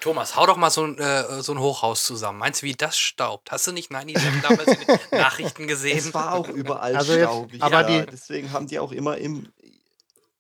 Thomas, 0.01 0.37
hau 0.37 0.47
doch 0.47 0.57
mal 0.57 0.71
so 0.71 0.85
ein, 0.85 0.97
äh, 0.99 1.43
so 1.43 1.53
ein 1.53 1.59
Hochhaus 1.61 2.05
zusammen. 2.05 2.39
Meinst 2.39 2.63
du, 2.63 2.67
wie 2.67 2.73
das 2.75 2.97
staubt? 2.99 3.53
Hast 3.53 3.67
du 3.67 3.73
nicht 3.73 3.91
9-11 3.93 4.41
damals 4.43 4.69
in 4.69 4.87
den 4.87 4.99
Nachrichten 5.21 5.67
gesehen? 5.67 5.99
Es 5.99 6.15
war 6.15 6.33
auch 6.33 6.49
überall 6.49 6.97
Also 6.97 7.13
jetzt- 7.13 7.25
staubig. 7.25 7.63
aber 7.63 7.89
ja, 7.91 8.01
die- 8.01 8.11
deswegen 8.11 8.53
haben 8.53 8.67
die 8.67 8.79
auch 8.79 8.91
immer 8.91 9.19
im. 9.19 9.53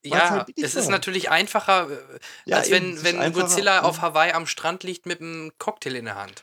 Ja, 0.05 0.31
halt 0.31 0.49
es 0.57 0.75
ist 0.75 0.89
natürlich 0.89 1.31
einfacher, 1.31 1.89
äh, 1.91 1.97
Ja, 2.47 2.57
als 2.57 2.69
eben, 2.71 2.97
wenn, 2.97 3.05
wenn 3.05 3.19
einfacher. 3.21 3.45
Godzilla 3.47 3.83
auf 3.83 4.01
Hawaii 4.01 4.33
am 4.33 4.47
Strand 4.47 4.83
liegt 4.85 5.05
mit 5.07 5.21
einem 5.21 5.53
Cocktail 5.59 5.95
in 5.97 6.07
der 6.07 6.17
Hand. 6.17 6.43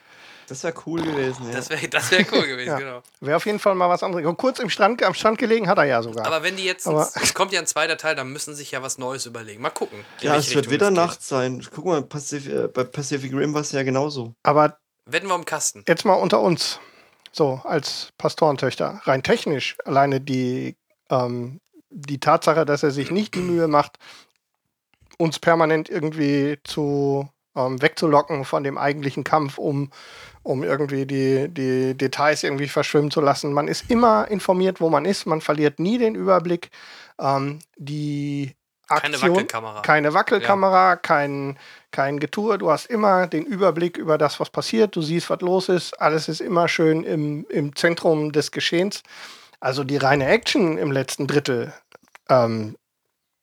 Das 0.49 0.63
wäre 0.63 0.73
cool 0.85 1.01
gewesen. 1.01 1.47
Ja. 1.47 1.55
Das 1.55 1.69
wäre 1.69 1.87
das 1.87 2.11
wär 2.11 2.25
cool 2.31 2.45
gewesen, 2.47 2.67
Ja. 2.69 2.77
genau. 2.79 3.03
Wäre 3.21 3.37
auf 3.37 3.45
jeden 3.45 3.59
Fall 3.59 3.75
mal 3.75 3.87
was 3.89 4.03
anderes. 4.03 4.25
Und 4.25 4.37
kurz 4.37 4.59
im 4.59 4.69
Strand, 4.69 5.01
am 5.03 5.13
Strand 5.13 5.37
gelegen 5.37 5.67
hat 5.67 5.77
er 5.77 5.85
ja 5.85 6.01
sogar. 6.03 6.25
Aber 6.25 6.43
wenn 6.43 6.55
die 6.57 6.65
jetzt, 6.65 6.87
Aber- 6.87 7.09
es 7.21 7.33
kommt 7.33 7.51
ja 7.53 7.59
ein 7.59 7.67
zweiter 7.67 7.97
Teil, 7.97 8.15
dann 8.15 8.33
müssen 8.33 8.55
sich 8.55 8.71
ja 8.71 8.81
was 8.81 8.97
Neues 8.97 9.25
überlegen. 9.25 9.61
Mal 9.61 9.69
gucken. 9.69 10.03
ja, 10.21 10.35
es 10.35 10.53
wird 10.53 10.69
wieder. 10.69 10.91
Nacht 10.91 11.21
sein. 11.23 11.65
Guck 11.73 11.85
mal, 11.85 12.01
Pacif 12.01 12.47
äh, 12.47 12.67
bei 12.67 12.83
Pacific 12.83 13.31
Rim 13.33 13.53
war 13.53 13.61
es 13.61 13.71
ja 13.71 13.83
genauso. 13.83 14.33
Aber 14.43 14.77
Wetten 15.05 15.27
wir 15.27 15.35
um 15.35 15.45
Kasten. 15.45 15.83
jetzt 15.87 16.03
mal 16.05 16.13
unter 16.15 16.39
uns, 16.41 16.79
so 17.31 17.61
als 17.63 18.09
Pastorentöchter, 18.17 19.01
rein 19.03 19.23
technisch, 19.23 19.77
alleine 19.85 20.19
die, 20.19 20.75
ähm, 21.09 21.61
die 21.91 22.19
Tatsache, 22.19 22.65
dass 22.65 22.83
er 22.83 22.91
sich 22.91 23.11
nicht 23.11 23.33
die 23.35 23.39
Mühe 23.39 23.67
macht, 23.67 23.97
uns 25.17 25.37
permanent 25.39 25.89
irgendwie 25.89 26.57
zu 26.63 27.27
ähm, 27.59 27.81
wegzulocken 27.81 28.45
von 28.45 28.63
dem 28.63 28.77
eigentlichen 28.77 29.23
Kampf, 29.23 29.57
um, 29.57 29.91
um 30.43 30.63
irgendwie 30.63 31.05
die, 31.05 31.49
die 31.49 31.95
Details 31.95 32.43
irgendwie 32.43 32.67
verschwimmen 32.67 33.11
zu 33.11 33.21
lassen. 33.21 33.53
Man 33.53 33.67
ist 33.67 33.89
immer 33.91 34.27
informiert, 34.29 34.79
wo 34.79 34.89
man 34.89 35.05
ist, 35.05 35.25
man 35.25 35.41
verliert 35.41 35.79
nie 35.79 35.97
den 35.97 36.15
Überblick. 36.15 36.69
Ähm, 37.19 37.59
die 37.77 38.55
Keine 38.87 39.15
Aktion, 39.15 39.35
Wackelkamera. 39.35 39.81
keine 39.81 40.13
Wackelkamera, 40.13 40.95
kein, 40.95 41.59
kein 41.91 42.19
Getue. 42.19 42.57
Du 42.57 42.71
hast 42.71 42.85
immer 42.85 43.27
den 43.27 43.45
Überblick 43.45 43.97
über 43.97 44.17
das, 44.17 44.39
was 44.39 44.49
passiert. 44.49 44.95
Du 44.95 45.01
siehst, 45.01 45.29
was 45.29 45.41
los 45.41 45.69
ist. 45.69 45.99
Alles 46.01 46.29
ist 46.29 46.41
immer 46.41 46.67
schön 46.67 47.03
im, 47.03 47.45
im 47.49 47.75
Zentrum 47.75 48.31
des 48.31 48.51
Geschehens. 48.51 49.03
Also 49.59 49.83
die 49.83 49.97
reine 49.97 50.27
Action 50.27 50.77
im 50.77 50.91
letzten 50.91 51.27
Drittel 51.27 51.73
ähm, 52.29 52.77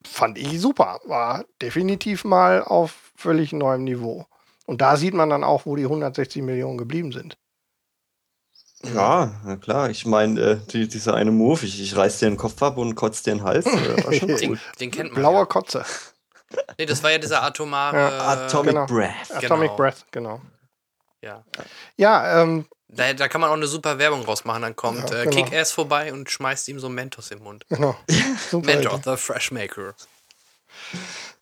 fand 0.05 0.38
ich 0.38 0.59
super. 0.61 1.00
War 1.05 1.44
definitiv 1.61 2.24
mal 2.24 2.62
auf 2.62 3.06
völlig 3.16 3.52
neuem 3.52 3.85
Niveau. 3.85 4.26
Und 4.66 4.81
da 4.81 4.96
sieht 4.96 5.14
man 5.14 5.31
dann 5.31 5.44
auch, 5.44 5.66
wo 5.66 5.76
die 5.76 5.85
160 5.85 6.42
Millionen 6.42 6.76
geblieben 6.79 7.12
sind. 7.12 7.37
Ja, 8.94 9.40
na 9.44 9.57
klar. 9.57 9.90
Ich 9.90 10.07
meine, 10.07 10.40
äh, 10.40 10.57
die, 10.70 10.87
dieser 10.87 11.14
eine 11.14 11.31
Move, 11.33 11.64
ich, 11.64 11.81
ich 11.81 11.96
reiß 11.96 12.18
dir 12.18 12.29
den 12.29 12.37
Kopf 12.37 12.62
ab 12.62 12.76
und 12.76 12.94
kotz 12.94 13.22
dir 13.22 13.33
den 13.35 13.42
Hals. 13.42 13.66
Äh, 13.66 14.20
Den, 14.37 14.61
den 14.81 14.90
kennt 14.90 15.12
man. 15.12 15.20
Blauer 15.22 15.40
Ja. 15.40 15.44
Kotze. 15.46 15.85
Nee, 16.79 16.87
das 16.87 17.02
war 17.02 17.11
ja 17.11 17.18
dieser 17.18 17.42
atomare. 17.42 17.96
Ja, 17.96 18.44
Atomic 18.44 18.74
genau. 18.74 18.87
Breath. 18.87 19.31
Atomic 19.35 19.68
Genau. 19.70 19.76
Breath, 19.76 20.07
genau. 20.12 20.40
Ja. 21.22 21.44
Ja, 21.96 22.42
ähm, 22.42 22.66
Da, 22.88 23.12
da 23.14 23.26
kann 23.29 23.40
man 23.40 23.50
auch 23.50 23.55
eine 23.55 23.66
super 23.66 23.98
Werbung 23.98 24.22
rausmachen. 24.22 24.62
Dann 24.62 24.76
kommt 24.76 25.11
Ja, 25.11 25.22
äh, 25.22 25.24
genau. 25.26 25.37
Kick-Ass 25.44 25.72
vorbei 25.72 26.12
und 26.12 26.31
schmeißt 26.31 26.68
ihm 26.68 26.79
so 26.79 26.88
Mentos 26.88 27.31
im 27.33 27.42
Mund. 27.42 27.64
genau. 27.68 27.96
Mentos, 28.52 29.00
the 29.05 29.16
Fresh 29.16 29.50
Maker. 29.50 29.94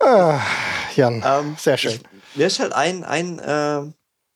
Ah, 0.01 0.41
Jan, 0.97 1.23
Ähm, 1.25 1.57
sehr 1.59 1.77
schön. 1.77 1.93
Ich, 1.93 2.37
mir 2.37 2.47
ist 2.47 2.59
halt 2.61 2.73
ein, 2.73 3.05
ein, 3.05 3.39
äh, 3.39 3.83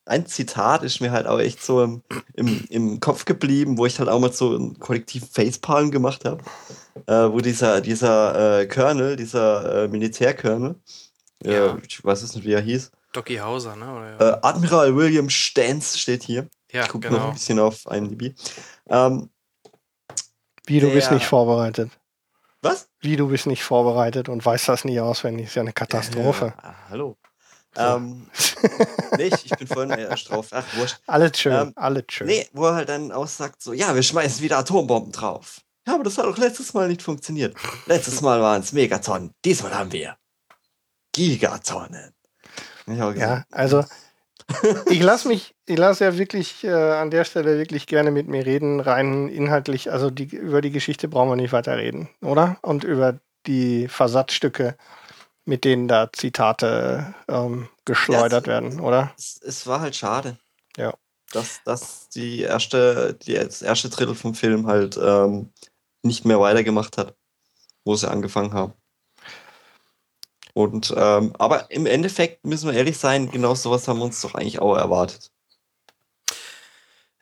ein 0.07 0.27
Zitat, 0.27 0.83
ist 0.83 1.01
mir 1.01 1.11
halt 1.11 1.27
auch 1.27 1.39
echt 1.39 1.63
so 1.63 1.83
im, 1.83 2.03
im, 2.35 2.65
im 2.71 3.01
Kopf 3.01 3.25
geblieben, 3.25 3.77
wo 3.77 3.85
ich 3.87 3.99
halt 3.99 4.09
auch 4.09 4.21
mal 4.21 4.33
so 4.33 4.55
einen 4.55 4.79
kollektiven 4.79 5.29
Facepalm 5.29 5.91
gemacht 5.91 6.25
habe. 6.25 6.43
Äh, 7.07 7.31
wo 7.33 7.41
dieser, 7.41 7.81
dieser 7.81 8.61
äh, 8.61 8.67
Colonel, 8.67 9.17
dieser 9.17 9.85
äh, 9.85 9.89
Militärcolonel, 9.89 10.77
äh, 11.45 11.53
Ja. 11.55 11.79
ich 11.87 12.03
weiß 12.05 12.23
es 12.23 12.35
nicht, 12.35 12.45
wie 12.47 12.53
er 12.53 12.61
hieß, 12.61 12.91
Docky 13.13 13.37
Hauser, 13.37 13.75
ne? 13.77 13.91
Oder, 14.19 14.37
äh, 14.37 14.39
Admiral 14.43 14.95
William 14.95 15.31
Stans 15.31 15.99
steht 15.99 16.23
hier. 16.23 16.49
ja, 16.73 16.83
ich 16.83 16.89
gucke 16.89 17.09
noch 17.09 17.17
genau. 17.17 17.29
ein 17.29 17.33
bisschen 17.35 17.59
auf 17.59 17.87
IMDb. 17.91 18.35
Ähm, 18.89 19.31
Wie, 20.67 20.81
du 20.81 20.91
bist 20.91 21.07
der- 21.09 21.15
nicht 21.15 21.27
vorbereitet. 21.27 21.91
was? 22.63 22.88
Wie, 23.01 23.17
du 23.17 23.29
bist 23.29 23.47
nicht 23.47 23.63
vorbereitet 23.63 24.29
und 24.29 24.45
weißt 24.45 24.69
das 24.69 24.85
nicht 24.85 25.01
auswendig. 25.01 25.47
Ist 25.47 25.55
ja 25.55 25.63
eine 25.63 25.73
Katastrophe. 25.73 26.53
Ja, 26.63 26.75
hallo. 26.91 27.17
So. 27.75 27.83
Ähm, 27.83 28.27
nee, 29.17 29.25
ich, 29.27 29.47
ich 29.47 29.57
bin 29.57 29.69
vorhin 29.69 29.91
erst 29.99 30.31
drauf. 30.31 30.49
Ach, 30.51 30.65
wurscht. 30.77 30.99
Alles 31.07 31.39
schön, 31.39 31.53
Ähm, 31.53 31.73
alles 31.77 32.05
schön. 32.09 32.27
Nee, 32.27 32.49
wo 32.53 32.67
er 32.67 32.75
halt 32.75 32.89
dann 32.89 33.13
aussagt, 33.13 33.63
so, 33.63 33.73
ja, 33.73 33.95
wir 33.95 34.03
schmeißen 34.03 34.43
wieder 34.43 34.59
Atombomben 34.59 35.13
drauf. 35.13 35.61
Ja, 35.87 35.95
aber 35.95 36.05
das 36.05 36.19
hat 36.19 36.27
auch 36.27 36.37
letztes 36.37 36.75
Mal 36.75 36.89
nicht 36.89 37.03
funktioniert. 37.03 37.57
Letztes 37.87 38.21
Mal 38.21 38.41
waren 38.41 38.63
es 38.63 38.73
Megatonnen, 38.73 39.33
diesmal 39.45 39.75
haben 39.75 39.93
wir 39.93 40.17
Gigatonnen. 41.13 42.15
Ja, 42.87 43.45
also 43.51 43.85
ich 44.91 45.03
lasse 45.03 45.29
mich, 45.29 45.55
ich 45.67 45.77
lasse 45.79 46.05
ja 46.05 46.17
wirklich 46.19 46.65
äh, 46.65 46.71
an 46.73 47.11
der 47.11 47.25
Stelle 47.25 47.59
wirklich 47.59 47.87
gerne 47.87 48.11
mit 48.11 48.29
mir 48.29 48.47
reden, 48.47 48.81
rein 48.81 49.29
inhaltlich. 49.29 49.91
Also 49.93 50.11
die, 50.11 50.25
über 50.25 50.61
die 50.61 50.71
Geschichte 50.71 51.09
brauchen 51.09 51.31
wir 51.31 51.37
nicht 51.37 51.53
weiter 51.53 51.77
reden, 51.77 52.09
oder? 52.23 52.59
Und 52.63 52.85
über 52.85 53.19
die 53.47 53.89
Versatzstücke, 53.89 54.77
mit 55.45 55.65
denen 55.65 55.89
da 55.89 56.11
Zitate 56.13 57.15
ähm, 57.29 57.69
geschleudert 57.85 58.47
Ja, 58.47 58.57
es- 58.59 58.63
werden, 58.65 58.81
oder? 58.81 59.13
es, 59.19 59.41
es 59.43 59.67
war 59.67 59.81
halt 59.81 59.97
schade. 59.97 60.39
Ja. 60.77 60.95
Dass, 61.33 61.63
dass 61.65 62.09
die 62.09 62.41
erste, 62.41 63.15
die, 63.15 63.35
das 63.35 63.61
erste 63.63 63.91
Drittel 63.91 64.15
vom 64.15 64.35
Film 64.35 64.67
halt 64.67 64.99
ähm, 65.03 65.53
nicht 66.03 66.25
mehr 66.25 66.41
weitergemacht 66.41 66.97
hat, 66.97 67.15
wo 67.85 67.95
sie 67.97 68.11
angefangen 68.11 68.55
haben. 68.55 68.73
Und, 70.59 70.93
ähm, 70.97 71.33
aber 71.39 71.71
im 71.71 71.87
Endeffekt 71.87 72.45
müssen 72.45 72.69
wir 72.69 72.77
ehrlich 72.77 72.99
sein, 72.99 73.31
genau 73.31 73.55
sowas 73.55 73.87
haben 73.87 74.01
wir 74.01 74.05
uns 74.07 74.21
doch 74.21 74.35
eigentlich 74.35 74.59
auch 74.59 74.77
erwartet. 74.77 75.31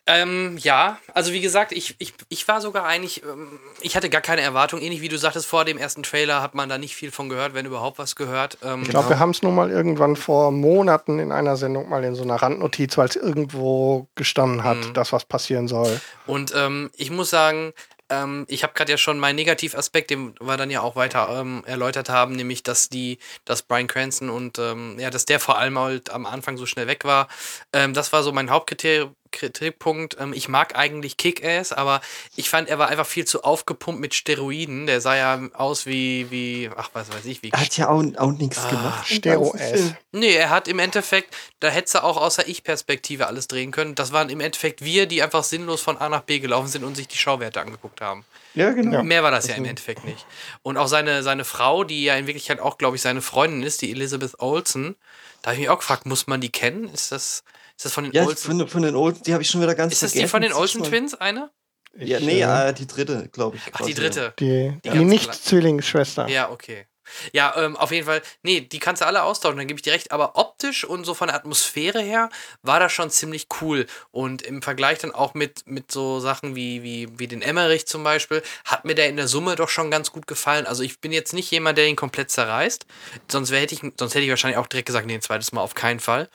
Ähm, 0.09 0.57
ja, 0.59 0.99
also 1.12 1.33
wie 1.33 1.40
gesagt, 1.42 1.72
ich, 1.72 1.96
ich, 1.99 2.14
ich 2.29 2.46
war 2.49 2.62
sogar 2.62 2.85
eigentlich, 2.87 3.25
ähm, 3.25 3.59
ich 3.83 3.94
hatte 3.94 4.09
gar 4.09 4.20
keine 4.22 4.40
Erwartung, 4.40 4.81
ähnlich 4.81 5.03
wie 5.03 5.09
du 5.09 5.18
sagtest, 5.18 5.46
vor 5.46 5.66
dem 5.66 5.77
ersten 5.77 6.03
Trailer 6.03 6.40
hat 6.40 6.55
man 6.55 6.68
da 6.70 6.79
nicht 6.79 6.94
viel 6.96 7.11
von 7.11 7.29
gehört, 7.29 7.53
wenn 7.55 7.66
überhaupt 7.66 7.99
was 7.99 8.16
gehört. 8.16 8.57
Ähm, 8.62 8.83
Ich 8.85 8.88
glaube, 8.88 9.11
wir 9.11 9.18
haben 9.18 9.31
es 9.31 9.42
nun 9.42 9.55
mal 9.55 9.68
irgendwann 9.70 10.16
vor 10.16 10.51
Monaten 10.53 11.18
in 11.18 11.31
einer 11.33 11.57
Sendung 11.57 11.90
mal 11.90 12.05
in 12.05 12.14
so 12.14 12.22
einer 12.22 12.37
Randnotiz, 12.37 12.96
weil 12.96 13.09
es 13.09 13.16
irgendwo 13.16 14.09
gestanden 14.14 14.64
hat, 14.64 14.79
Mhm. 14.79 14.94
dass 14.94 15.12
was 15.12 15.27
passieren 15.27 15.68
soll. 15.68 16.01
Und 16.27 16.55
ähm, 16.57 16.90
ich 16.96 17.11
muss 17.11 17.29
sagen, 17.29 17.75
ähm, 18.11 18.45
ich 18.49 18.62
habe 18.62 18.73
gerade 18.75 18.92
ja 18.92 18.99
schon 18.99 19.19
meinen 19.19 19.37
Negativaspekt, 19.37 20.11
den 20.11 20.35
wir 20.40 20.57
dann 20.57 20.71
ja 20.71 20.81
auch 20.81 20.97
weiter 20.97 21.29
ähm, 21.31 21.62
erläutert 21.66 22.09
haben, 22.09 22.35
nämlich 22.37 22.62
dass 22.62 22.88
die, 22.88 23.19
dass 23.45 23.62
Brian 23.62 23.87
Cranston 23.87 24.31
und 24.31 24.59
ähm, 24.59 24.97
ja, 24.99 25.11
dass 25.11 25.25
der 25.25 25.40
vor 25.40 25.59
allem 25.59 25.79
halt 25.79 26.11
am 26.11 26.27
Anfang 26.27 26.57
so 26.57 26.66
schnell 26.66 26.87
weg 26.87 27.05
war. 27.05 27.29
Ähm, 27.73 27.95
das 27.95 28.12
war 28.12 28.23
so 28.23 28.33
mein 28.33 28.51
Hauptkriterium. 28.51 29.14
Kritikpunkt. 29.37 30.16
Ähm, 30.18 30.33
ich 30.33 30.49
mag 30.49 30.77
eigentlich 30.77 31.16
Kick-Ass, 31.16 31.72
aber 31.72 32.01
ich 32.35 32.51
fand, 32.51 32.68
er 32.68 32.79
war 32.79 32.88
einfach 32.88 33.07
viel 33.07 33.25
zu 33.25 33.44
aufgepumpt 33.44 34.01
mit 34.01 34.14
Steroiden. 34.14 34.87
Der 34.87 35.01
sah 35.01 35.16
ja 35.16 35.40
aus 35.53 35.87
wie, 35.87 36.31
wie, 36.31 36.70
ach, 36.77 36.90
was 36.92 37.12
weiß 37.12 37.25
ich, 37.27 37.42
wie. 37.42 37.51
Er 37.53 37.61
hat 37.61 37.77
ja 37.77 37.88
auch, 37.88 38.03
auch 38.16 38.33
nichts 38.33 38.59
Ah, 38.64 38.70
gemacht. 38.70 39.11
im 39.11 39.16
Stero 39.18 39.51
ganzen 39.51 39.59
S. 39.61 39.81
Film. 39.81 39.96
Nee, 40.12 40.35
er 40.35 40.51
hat 40.51 40.66
im 40.68 40.79
Endeffekt, 40.79 41.35
da 41.61 41.68
hätte 41.68 41.99
er 41.99 42.05
auch 42.05 42.16
außer 42.16 42.49
Ich-Perspektive 42.49 43.27
alles 43.27 43.46
drehen 43.49 43.70
können. 43.70 43.94
Das 43.94 44.12
waren 44.12 44.29
im 44.31 44.40
Endeffekt 44.40 44.83
wir, 44.85 45.07
die 45.07 45.22
einfach 45.22 45.44
sinnlos 45.44 45.81
von 45.83 45.96
A 45.99 46.09
nach 46.09 46.22
B 46.22 46.38
gelaufen 46.38 46.68
sind 46.68 46.83
und 46.85 46.96
sich 46.96 47.07
die 47.09 47.18
Schauwerte 47.18 47.61
angeguckt 47.61 48.01
haben. 48.01 48.25
Ja, 48.55 48.70
genau. 48.72 49.03
Mehr 49.03 49.22
war 49.22 49.31
das 49.31 49.46
ja 49.49 49.55
im 49.55 49.61
Also- 49.62 49.70
Endeffekt 49.70 50.05
nicht. 50.05 50.25
Und 50.62 50.79
auch 50.79 50.87
seine, 50.88 51.22
seine 51.22 51.44
Frau, 51.44 51.85
die 51.85 52.05
ja 52.05 52.16
in 52.16 52.27
Wirklichkeit 52.27 52.59
auch, 52.61 52.79
glaube 52.79 52.96
ich, 52.96 53.03
seine 53.03 53.20
Freundin 53.20 53.62
ist, 53.62 53.83
die 53.83 53.90
Elizabeth 53.90 54.40
Olsen, 54.40 54.96
da 55.42 55.48
habe 55.50 55.56
ich 55.56 55.60
mich 55.60 55.69
auch 55.69 55.79
gefragt, 55.79 56.06
muss 56.06 56.27
man 56.27 56.40
die 56.40 56.50
kennen? 56.50 56.88
Ist 56.92 57.13
das, 57.13 57.44
ist 57.77 57.85
das 57.85 57.92
von 57.92 58.04
den 58.04 58.12
Ja, 58.12 58.24
Olsen? 58.24 58.58
von, 58.58 58.68
von 58.68 58.83
den 58.83 58.96
Olsen, 58.96 59.22
die 59.24 59.33
habe 59.33 59.42
ich 59.42 59.50
schon 59.50 59.60
wieder 59.60 59.74
ganz 59.74 59.92
Ist 59.92 60.02
das 60.02 60.12
die 60.12 60.27
von 60.27 60.42
den 60.42 60.52
Olsen 60.52 60.83
Twins, 60.83 61.14
eine? 61.14 61.50
Ja, 61.98 62.18
Ich, 62.18 62.24
nee, 62.24 62.42
äh, 62.42 62.68
äh, 62.68 62.72
die 62.74 62.87
dritte, 62.87 63.29
glaube 63.33 63.56
ich. 63.56 63.62
Ach, 63.72 63.81
die 63.81 63.94
dritte. 63.94 64.35
die, 64.38 64.79
die 64.85 64.90
die, 64.90 65.04
Nicht-Zwillingsschwester. 65.04 66.29
Ja, 66.29 66.50
okay. 66.50 66.87
Ja, 67.33 67.54
ähm, 67.56 67.77
auf 67.77 67.92
jeden 67.92 68.06
Fall. 68.06 68.20
Nee, 68.42 68.60
die 68.62 68.79
kannst 68.79 69.00
du 69.00 69.06
alle 69.06 69.22
austauschen, 69.22 69.58
dann 69.58 69.68
gebe 69.68 69.79
ich 69.79 69.83
dir 69.83 69.92
recht. 69.92 70.10
Aber 70.10 70.37
optisch 70.37 70.85
und 70.85 71.04
so 71.04 71.14
von 71.14 71.29
der 71.29 71.37
Atmosphäre 71.37 72.00
her 72.00 72.31
war 72.62 72.81
das 72.81 72.92
schon 72.92 73.10
ziemlich 73.10 73.46
cool. 73.60 73.87
Und 74.10 74.42
im 74.42 74.60
Vergleich 74.62 74.98
dann 74.98 75.12
auch 75.12 75.35
mit, 75.35 75.66
mit 75.66 75.92
so 75.92 76.20
Sachen 76.20 76.56
wie, 76.56 76.83
wie, 76.83 77.08
wie 77.18 77.29
den 77.29 77.42
Emmerich 77.42 77.87
zum 77.87 78.02
Beispiel, 78.02 78.42
hat 78.64 78.85
mir 78.85 78.94
der 78.94 79.08
in 79.08 79.16
der 79.16 79.29
Summe 79.29 79.54
doch 79.56 79.68
schon 79.68 79.90
ganz 79.90 80.10
gut 80.10 80.27
gefallen. 80.27 80.66
Also 80.66 80.83
ich 80.83 81.00
bin 81.00 81.12
jetzt 81.12 81.33
nicht 81.33 81.50
jemand, 81.50 81.79
der 81.79 81.87
ihn 81.87 81.96
komplett 81.96 82.31
zerreißt. 82.31 82.87
Sonst, 83.31 83.50
wär, 83.50 83.60
hätte 83.60 83.74
ich, 83.74 83.81
sonst 83.81 84.14
hätte 84.14 84.24
ich 84.24 84.31
wahrscheinlich 84.31 84.58
auch 84.58 84.66
direkt 84.66 84.87
gesagt, 84.87 85.06
nee, 85.06 85.14
ein 85.14 85.22
zweites 85.22 85.52
Mal 85.52 85.60
auf 85.60 85.74
keinen 85.74 86.00
Fall. 86.00 86.29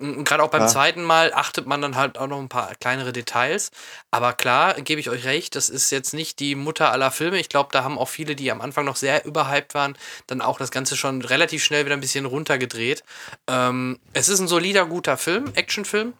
Und 0.00 0.24
gerade 0.24 0.42
auch 0.42 0.48
beim 0.50 0.62
Ja. 0.62 0.66
zweiten 0.68 1.02
Mal 1.02 1.32
achtet 1.34 1.66
man 1.66 1.82
dann 1.82 1.94
halt 1.96 2.16
auch 2.18 2.26
noch 2.26 2.38
ein 2.38 2.48
paar 2.48 2.74
kleinere 2.80 3.12
Details. 3.12 3.70
Aber 4.10 4.32
klar, 4.32 4.74
gebe 4.80 5.00
ich 5.00 5.10
euch 5.10 5.24
recht, 5.24 5.54
das 5.56 5.68
ist 5.68 5.90
jetzt 5.90 6.14
nicht 6.14 6.40
die 6.40 6.54
Mutter 6.54 6.90
aller 6.90 7.10
Filme. 7.10 7.38
Ich 7.38 7.48
glaube, 7.48 7.68
da 7.72 7.84
haben 7.84 7.98
auch 7.98 8.08
viele, 8.08 8.34
die 8.34 8.50
am 8.50 8.60
Anfang 8.60 8.84
noch 8.84 8.96
sehr 8.96 9.24
überhyped 9.24 9.74
waren, 9.74 9.96
dann 10.26 10.40
auch 10.40 10.58
das 10.58 10.70
Ganze 10.70 10.96
schon 10.96 11.22
relativ 11.22 11.62
schnell 11.62 11.84
wieder 11.84 11.94
ein 11.96 12.00
bisschen 12.00 12.24
runtergedreht. 12.24 13.04
Ähm, 13.46 13.98
es 14.12 14.28
ist 14.28 14.40
ein 14.40 14.48
solider, 14.48 14.86
guter 14.86 15.16
Film, 15.18 15.52
Actionfilm. 15.54 16.14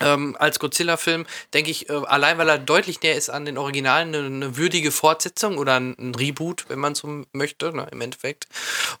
Ähm, 0.00 0.36
als 0.38 0.58
Godzilla-Film, 0.58 1.26
denke 1.54 1.70
ich, 1.70 1.88
äh, 1.88 1.92
allein 1.92 2.38
weil 2.38 2.48
er 2.48 2.58
deutlich 2.58 3.00
näher 3.02 3.16
ist 3.16 3.30
an 3.30 3.44
den 3.44 3.58
Originalen, 3.58 4.14
eine, 4.14 4.26
eine 4.26 4.56
würdige 4.56 4.90
Fortsetzung 4.90 5.58
oder 5.58 5.74
ein, 5.80 5.96
ein 5.98 6.14
Reboot, 6.14 6.66
wenn 6.68 6.78
man 6.78 6.94
so 6.94 7.24
möchte, 7.32 7.74
ne, 7.74 7.86
im 7.90 8.00
Endeffekt. 8.00 8.46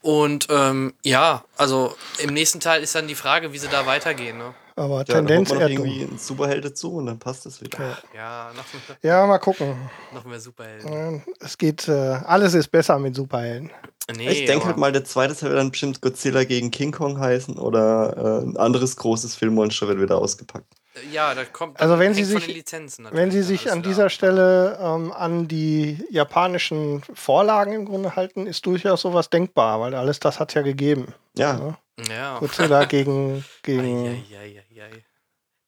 Und 0.00 0.46
ähm, 0.50 0.94
ja, 1.02 1.44
also 1.56 1.94
im 2.18 2.32
nächsten 2.34 2.60
Teil 2.60 2.82
ist 2.82 2.94
dann 2.94 3.08
die 3.08 3.14
Frage, 3.14 3.52
wie 3.52 3.58
sie 3.58 3.68
da 3.68 3.86
weitergehen. 3.86 4.38
Ne? 4.38 4.54
Aber 4.78 4.98
Ja, 4.98 5.04
Tendenz 5.04 5.48
dann 5.48 5.58
kommt 5.58 5.70
eher 5.70 5.76
man 5.78 5.86
dumm. 5.86 5.86
irgendwie 5.96 6.14
ein 6.14 6.18
Superheld 6.18 6.64
dazu 6.64 6.94
und 6.96 7.06
dann 7.06 7.18
passt 7.18 7.46
das 7.46 7.60
wieder. 7.62 7.78
Ja. 7.78 7.96
Ja, 8.14 8.52
noch, 8.54 8.64
Ja, 9.02 9.26
mal 9.26 9.38
gucken. 9.38 9.74
noch 10.12 10.24
mehr 10.24 10.40
Superhelden. 10.40 10.92
Äh, 10.92 11.20
Es 11.40 11.56
geht, 11.56 11.88
äh, 11.88 11.92
alles 11.92 12.54
ist 12.54 12.68
besser 12.68 12.98
mit 12.98 13.14
Superhelden. 13.14 13.70
Nee, 14.14 14.30
ich 14.30 14.44
denke 14.44 14.66
halt 14.66 14.76
mal, 14.76 14.92
der 14.92 15.04
zweite 15.04 15.34
Teil 15.34 15.48
wird 15.50 15.58
dann 15.58 15.70
bestimmt 15.72 16.00
Godzilla 16.00 16.44
gegen 16.44 16.70
King 16.70 16.92
Kong 16.92 17.18
heißen 17.18 17.56
oder 17.58 18.40
äh, 18.42 18.44
ein 18.46 18.56
anderes 18.56 18.96
großes 18.96 19.34
Filmmonster 19.34 19.88
wird 19.88 20.00
wieder 20.00 20.18
ausgepackt. 20.18 20.72
Ja, 21.12 21.34
da 21.34 21.44
kommt. 21.44 21.80
Also 21.80 21.98
wenn 21.98 22.14
Sie 22.14 22.24
sich- 22.24 22.46
den 22.46 22.54
Lizenzen 22.54 23.08
Wenn 23.10 23.30
Sie 23.30 23.42
sich 23.42 23.70
an 23.70 23.82
dieser. 23.82 24.08
Stelle 24.10 24.78
ähm, 24.80 25.12
an 25.12 25.46
die 25.48 26.02
japanischen 26.10 27.02
Vorlagen 27.14 27.72
im 27.72 27.84
Grunde 27.84 28.16
halten, 28.16 28.46
ist 28.46 28.64
durchaus 28.66 29.02
sowas 29.02 29.28
denkbar, 29.30 29.80
weil 29.80 29.94
alles 29.94 30.20
das 30.20 30.40
hat 30.40 30.54
ja 30.54 30.62
gegeben. 30.62 31.12
Ja, 31.36 31.76
Ja. 31.98 32.04
Ja. 32.14 32.38
Godzilla 32.38 32.84
gegen, 32.84 33.44
gegen. 33.62 34.24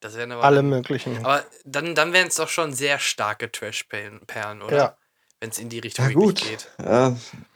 Das 0.01 0.17
wären 0.17 0.33
aber. 0.33 0.45
alle 0.45 0.63
möglichen. 0.63 1.25
Aber 1.25 1.43
dann, 1.65 1.95
dann 1.95 2.13
wären 2.13 2.29
es 2.29 2.37
doch 2.37 2.49
schon 2.49 2.73
sehr 2.73 2.99
starke 2.99 3.51
Trash-Perlen, 3.51 4.63
oder? 4.63 4.77
Ja. 4.77 4.97
Wenn 5.41 5.51
es 5.51 5.59
in 5.59 5.69
die 5.69 5.81
Richtung 5.81 6.05
ja 6.05 6.15
wirklich 6.15 6.51
gut. 6.51 6.69
geht. 6.79 6.87
Äh, 6.87 7.13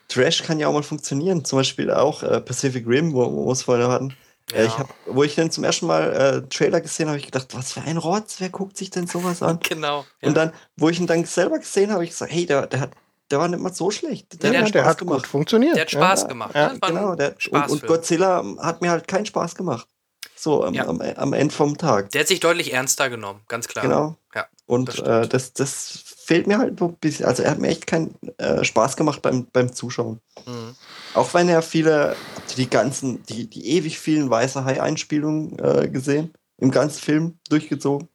Trash 0.09 0.43
kann 0.43 0.59
ja 0.59 0.68
auch 0.68 0.73
mal 0.73 0.83
funktionieren. 0.83 1.45
Zum 1.45 1.59
Beispiel 1.61 1.91
auch 1.91 2.23
äh, 2.23 2.41
Pacific 2.41 2.87
Rim, 2.87 3.12
wo, 3.12 3.31
wo 3.33 3.47
wir 3.47 3.53
es 3.53 3.62
vorhin 3.62 3.87
hatten. 3.89 4.16
Äh, 4.55 4.67
ich 4.67 4.79
hab, 4.79 4.89
wo 5.07 5.23
ich 5.23 5.35
dann 5.35 5.51
zum 5.51 5.65
ersten 5.65 5.87
Mal 5.87 6.13
äh, 6.13 6.49
Trailer 6.49 6.81
gesehen 6.81 7.07
habe, 7.07 7.13
habe 7.13 7.19
ich 7.21 7.27
gedacht, 7.27 7.49
was 7.55 7.73
für 7.73 7.83
ein 7.83 7.97
Rotz, 7.97 8.37
wer 8.39 8.49
guckt 8.49 8.77
sich 8.77 8.91
denn 8.91 9.07
sowas 9.07 9.43
an? 9.43 9.59
Genau. 9.69 10.05
Ja. 10.21 10.29
Und 10.29 10.37
dann, 10.37 10.53
wo 10.77 10.89
ich 10.89 11.01
ihn 11.01 11.07
dann 11.07 11.25
selber 11.25 11.59
gesehen 11.59 11.85
habe, 11.85 11.95
habe 11.95 12.05
ich 12.05 12.11
gesagt, 12.11 12.33
hey, 12.33 12.47
der, 12.47 12.67
der, 12.67 12.81
hat, 12.81 12.91
der 13.31 13.39
war 13.39 13.49
nicht 13.49 13.61
mal 13.61 13.73
so 13.73 13.91
schlecht. 13.91 14.43
Ja, 14.43 14.53
ja, 14.53 14.61
hat 14.61 14.75
der 14.75 14.81
Spaß 14.81 14.87
hat 14.87 15.07
gut 15.07 15.27
funktioniert. 15.27 15.75
der 15.75 15.83
hat 15.83 15.91
Spaß 15.91 16.23
ja. 16.23 16.29
gemacht. 16.29 16.55
Ja, 16.55 16.73
ne? 16.73 16.79
Genau, 16.81 17.15
der, 17.15 17.29
und, 17.29 17.35
und 17.35 17.43
Spaßfilm. 17.43 17.87
Godzilla 17.87 18.45
hat 18.59 18.83
mir 18.83 18.91
halt 18.91 19.09
keinen 19.09 19.27
Spaß 19.27 19.55
gemacht. 19.55 19.87
So 20.35 20.65
am, 20.65 20.75
Ja. 20.75 20.89
am, 20.89 21.01
am 21.01 21.33
Ende 21.33 21.55
vom 21.55 21.79
Tag. 21.79 22.11
Der 22.11 22.23
hat 22.23 22.29
sich 22.29 22.41
deutlich 22.41 22.73
ernster 22.73 23.09
genommen, 23.09 23.43
ganz 23.49 23.69
klar. 23.69 23.85
Genau. 23.85 24.17
Ja. 24.35 24.47
Und 24.67 24.89
das 24.89 24.99
äh, 24.99 25.29
das, 25.29 25.53
das 25.53 26.03
fehlt 26.25 26.47
mir 26.47 26.59
halt 26.59 26.79
so 26.79 26.87
ein 26.87 26.95
bisschen. 26.95 27.27
Also 27.27 27.43
er 27.43 27.51
hat 27.51 27.59
mir 27.59 27.69
echt 27.69 27.87
keinen 27.87 28.15
äh, 28.39 28.65
Spaß 28.65 28.97
gemacht 28.97 29.23
beim, 29.23 29.47
beim 29.53 29.73
Zuschauen. 29.73 30.21
Mhm. 30.47 30.75
Auch 31.15 31.35
wenn 31.35 31.49
er 31.49 31.63
viele, 31.63 32.17
habt 32.43 32.51
ihr 32.59 32.64
die 32.64 32.70
ganzen, 32.70 33.22
die, 33.24 33.49
die 33.49 33.68
ewig 33.76 33.99
vielen 33.99 34.28
Weiße 34.30 34.64
Hai-Einspielungen 34.64 35.59
äh, 35.59 35.88
gesehen? 35.88 36.32
Im 36.59 36.70
ganzen 36.70 37.01
Film 37.01 37.38
durchgezogen. 37.49 38.09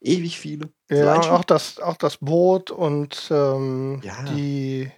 Ewig 0.00 0.38
viele. 0.38 0.68
Ja, 0.90 1.22
schon- 1.22 1.32
auch 1.32 1.44
das, 1.44 1.78
auch 1.80 1.96
das 1.96 2.18
Boot 2.18 2.70
und 2.70 3.28
ähm, 3.30 4.00
Ja. 4.04 4.22
die. 4.24 4.90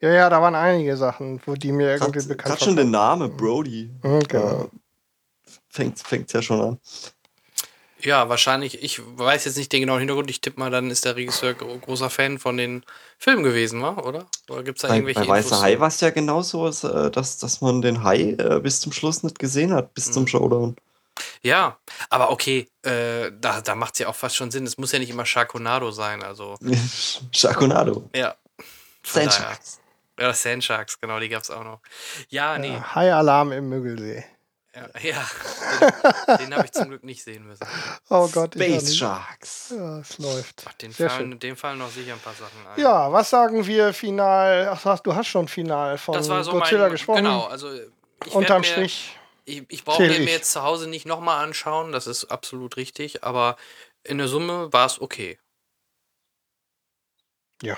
Ja, 0.00 0.10
ja, 0.12 0.28
da 0.28 0.42
waren 0.42 0.54
einige 0.56 0.96
Sachen, 0.96 1.40
wo 1.46 1.54
die 1.54 1.70
mir 1.72 1.92
irgendwie 1.92 2.12
Gerade 2.18 2.28
bekannt 2.28 2.60
schon 2.60 2.76
der 2.76 2.84
waren. 2.84 2.90
Name, 2.90 3.28
Brody. 3.28 3.90
Mhm, 4.02 4.20
genau. 4.28 4.62
Äh, 4.64 4.68
fängt 5.68 5.98
fängt's 6.00 6.32
ja 6.32 6.42
schon 6.42 6.60
an. 6.60 6.78
Ja, 8.02 8.28
wahrscheinlich, 8.28 8.82
ich 8.82 9.00
weiß 9.04 9.44
jetzt 9.44 9.56
nicht 9.56 9.72
den 9.72 9.80
genauen 9.80 10.00
Hintergrund, 10.00 10.28
ich 10.30 10.40
tippe 10.40 10.58
mal, 10.58 10.70
dann 10.70 10.90
ist 10.90 11.04
der 11.04 11.14
Regisseur 11.16 11.54
gro 11.54 11.78
großer 11.78 12.10
Fan 12.10 12.38
von 12.38 12.56
den 12.56 12.84
Filmen 13.18 13.42
gewesen, 13.44 13.80
wa? 13.82 13.96
oder? 13.98 14.26
Oder 14.48 14.62
gibt 14.64 14.78
es 14.78 14.82
da 14.82 14.88
Bei, 14.88 14.94
irgendwelche 14.96 15.20
bei 15.20 15.28
Weißer 15.28 15.46
Infos? 15.50 15.62
Hai 15.62 15.78
war 15.80 15.88
es 15.88 16.00
ja 16.00 16.10
genauso, 16.10 16.68
äh, 16.68 17.10
dass, 17.10 17.38
dass 17.38 17.60
man 17.60 17.80
den 17.80 18.02
Hai 18.02 18.34
äh, 18.38 18.60
bis 18.60 18.80
zum 18.80 18.92
Schluss 18.92 19.22
nicht 19.22 19.38
gesehen 19.38 19.72
hat, 19.72 19.94
bis 19.94 20.10
zum 20.10 20.24
Mhm. 20.24 20.28
Showdown. 20.28 20.76
Ja, 21.42 21.78
aber 22.10 22.30
okay, 22.30 22.68
äh, 22.82 23.30
da, 23.38 23.60
da 23.60 23.74
macht 23.74 23.94
es 23.94 23.98
ja 24.00 24.08
auch 24.08 24.14
fast 24.16 24.34
schon 24.34 24.50
Sinn. 24.50 24.66
Es 24.66 24.78
muss 24.78 24.92
ja 24.92 24.98
nicht 24.98 25.10
immer 25.10 25.26
Sharknado 25.26 25.90
sein, 25.92 26.22
also 26.22 26.56
Sharknado. 27.32 28.08
ja. 28.14 28.34
Von 29.04 29.22
Sand 29.22 29.32
daher. 29.32 29.46
Sharks. 29.46 29.78
Ja, 30.20 30.32
Sandsharks, 30.34 31.00
genau, 31.00 31.18
die 31.18 31.28
gab 31.28 31.42
es 31.42 31.50
auch 31.50 31.64
noch. 31.64 31.80
Ja, 32.28 32.56
nee. 32.58 32.68
Ja, 32.74 32.94
High-Alarm 32.94 33.50
im 33.52 33.68
Müggelsee. 33.70 34.24
Ja, 34.74 34.88
ja. 35.02 35.26
den, 36.26 36.38
den 36.38 36.54
habe 36.54 36.64
ich 36.64 36.72
zum 36.72 36.88
Glück 36.88 37.04
nicht 37.04 37.22
sehen 37.22 37.46
müssen. 37.46 37.66
Oh 38.08 38.26
Gott, 38.28 38.54
Space. 38.54 38.96
Sharks. 38.96 39.74
Ja, 39.76 39.98
es 39.98 40.18
läuft. 40.18 40.64
Ach, 40.66 40.72
den 40.74 40.92
Sehr 40.92 41.10
fallen, 41.10 41.38
dem 41.38 41.56
fallen 41.56 41.78
noch 41.78 41.90
sicher 41.90 42.14
ein 42.14 42.20
paar 42.20 42.32
Sachen 42.32 42.66
ein. 42.66 42.80
Ja, 42.80 43.12
was 43.12 43.28
sagen 43.28 43.66
wir 43.66 43.92
final? 43.92 44.68
Ach, 44.68 45.00
du 45.00 45.14
hast 45.14 45.26
schon 45.26 45.48
final 45.48 45.98
von 45.98 46.14
das 46.14 46.28
war 46.28 46.42
so 46.42 46.52
Godzilla 46.52 46.82
mein, 46.82 46.92
gesprochen. 46.92 47.24
Genau, 47.24 47.44
also 47.44 47.70
ich 48.24 48.34
Unterm 48.34 48.62
mir, 48.62 48.66
Strich. 48.66 49.18
Ich, 49.44 49.64
ich 49.68 49.84
brauche 49.84 49.98
zähl 49.98 50.20
mir 50.20 50.30
jetzt 50.30 50.52
zu 50.52 50.62
Hause 50.62 50.88
nicht 50.88 51.04
nochmal 51.04 51.44
anschauen, 51.44 51.92
das 51.92 52.06
ist 52.06 52.26
absolut 52.26 52.76
richtig, 52.76 53.24
aber 53.24 53.56
in 54.04 54.18
der 54.18 54.28
Summe 54.28 54.72
war 54.72 54.86
es 54.86 55.00
okay. 55.00 55.38
Ja. 57.62 57.76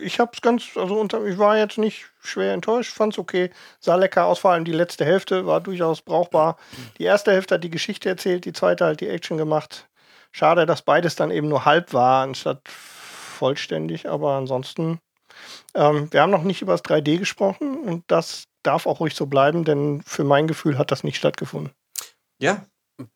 Ich 0.00 0.18
hab's 0.18 0.40
ganz, 0.40 0.76
also 0.76 0.98
unter, 0.98 1.24
ich 1.26 1.38
war 1.38 1.56
jetzt 1.56 1.78
nicht 1.78 2.06
schwer 2.20 2.54
enttäuscht, 2.54 2.94
fand's 2.94 3.18
okay, 3.18 3.50
sah 3.80 3.96
lecker 3.96 4.24
aus, 4.26 4.38
vor 4.38 4.52
allem 4.52 4.64
die 4.64 4.72
letzte 4.72 5.04
Hälfte 5.04 5.46
war 5.46 5.60
durchaus 5.60 6.00
brauchbar. 6.00 6.56
Die 6.98 7.04
erste 7.04 7.32
Hälfte 7.32 7.56
hat 7.56 7.64
die 7.64 7.70
Geschichte 7.70 8.08
erzählt, 8.08 8.44
die 8.44 8.52
zweite 8.52 8.84
halt 8.86 9.00
die 9.00 9.08
Action 9.08 9.36
gemacht. 9.36 9.88
Schade, 10.32 10.66
dass 10.66 10.82
beides 10.82 11.16
dann 11.16 11.30
eben 11.30 11.48
nur 11.48 11.64
halb 11.64 11.92
war, 11.92 12.22
anstatt 12.22 12.60
vollständig, 12.68 14.08
aber 14.08 14.32
ansonsten, 14.32 15.00
ähm, 15.74 16.12
wir 16.12 16.22
haben 16.22 16.30
noch 16.30 16.44
nicht 16.44 16.62
über 16.62 16.72
das 16.72 16.84
3D 16.84 17.18
gesprochen 17.18 17.76
und 17.84 18.04
das 18.06 18.44
darf 18.62 18.86
auch 18.86 19.00
ruhig 19.00 19.14
so 19.14 19.26
bleiben, 19.26 19.64
denn 19.64 20.02
für 20.06 20.24
mein 20.24 20.46
Gefühl 20.46 20.78
hat 20.78 20.90
das 20.90 21.04
nicht 21.04 21.16
stattgefunden. 21.16 21.72
Ja. 22.40 22.64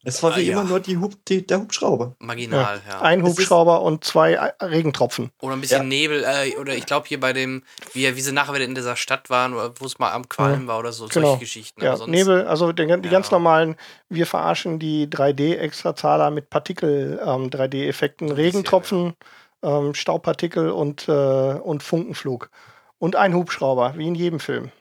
Es 0.02 0.22
war 0.24 0.32
Ah, 0.32 0.36
wie 0.36 0.42
ja. 0.42 0.54
immer 0.54 0.64
nur 0.68 0.80
die 0.80 0.96
Hub, 0.98 1.12
die, 1.28 1.46
der 1.46 1.60
Hubschrauber. 1.60 2.16
Marginal, 2.18 2.80
ja. 2.88 3.00
Ein 3.00 3.20
Es 3.20 3.28
ist- 3.30 3.38
Hubschrauber 3.38 3.82
und 3.82 4.02
zwei 4.02 4.32
äh, 4.32 4.52
Regentropfen. 4.64 5.30
Oder 5.40 5.52
ein 5.54 5.60
bisschen 5.60 5.82
Ja. 5.82 5.88
Nebel, 5.88 6.24
äh, 6.24 6.56
oder 6.56 6.74
ich 6.74 6.84
glaube 6.84 7.06
hier 7.06 7.20
bei 7.20 7.32
dem, 7.32 7.62
wie, 7.92 8.16
wie 8.16 8.20
sie 8.20 8.32
nachher 8.32 8.54
wieder 8.54 8.64
in 8.64 8.74
dieser 8.74 8.96
Stadt 8.96 9.30
waren, 9.30 9.54
oder 9.54 9.72
wo 9.78 9.84
es 9.86 10.00
mal 10.00 10.10
am 10.10 10.28
Qualm 10.28 10.66
war 10.66 10.80
oder 10.80 10.90
so, 10.92 11.06
Genau. 11.06 11.28
solche 11.28 11.40
Geschichten. 11.44 11.80
Ja, 11.84 11.96
Nebel, 12.06 12.46
also 12.48 12.72
den, 12.72 12.88
die 13.02 13.06
Ja. 13.08 13.12
ganz 13.12 13.30
normalen, 13.30 13.76
wir 14.08 14.26
verarschen 14.26 14.80
die 14.80 15.08
3D-Extrazahler 15.08 16.30
mit 16.32 16.50
Partikel-3D-Effekten, 16.50 18.32
Regentropfen, 18.32 19.14
ähm, 19.62 19.94
Staubpartikel 19.94 20.70
und, 20.70 21.08
äh, 21.08 21.12
und 21.12 21.82
Funkenflug. 21.84 22.50
Und 22.98 23.14
ein 23.16 23.34
Hubschrauber, 23.34 23.94
wie 23.96 24.08
in 24.08 24.14
jedem 24.16 24.40
Film. 24.40 24.72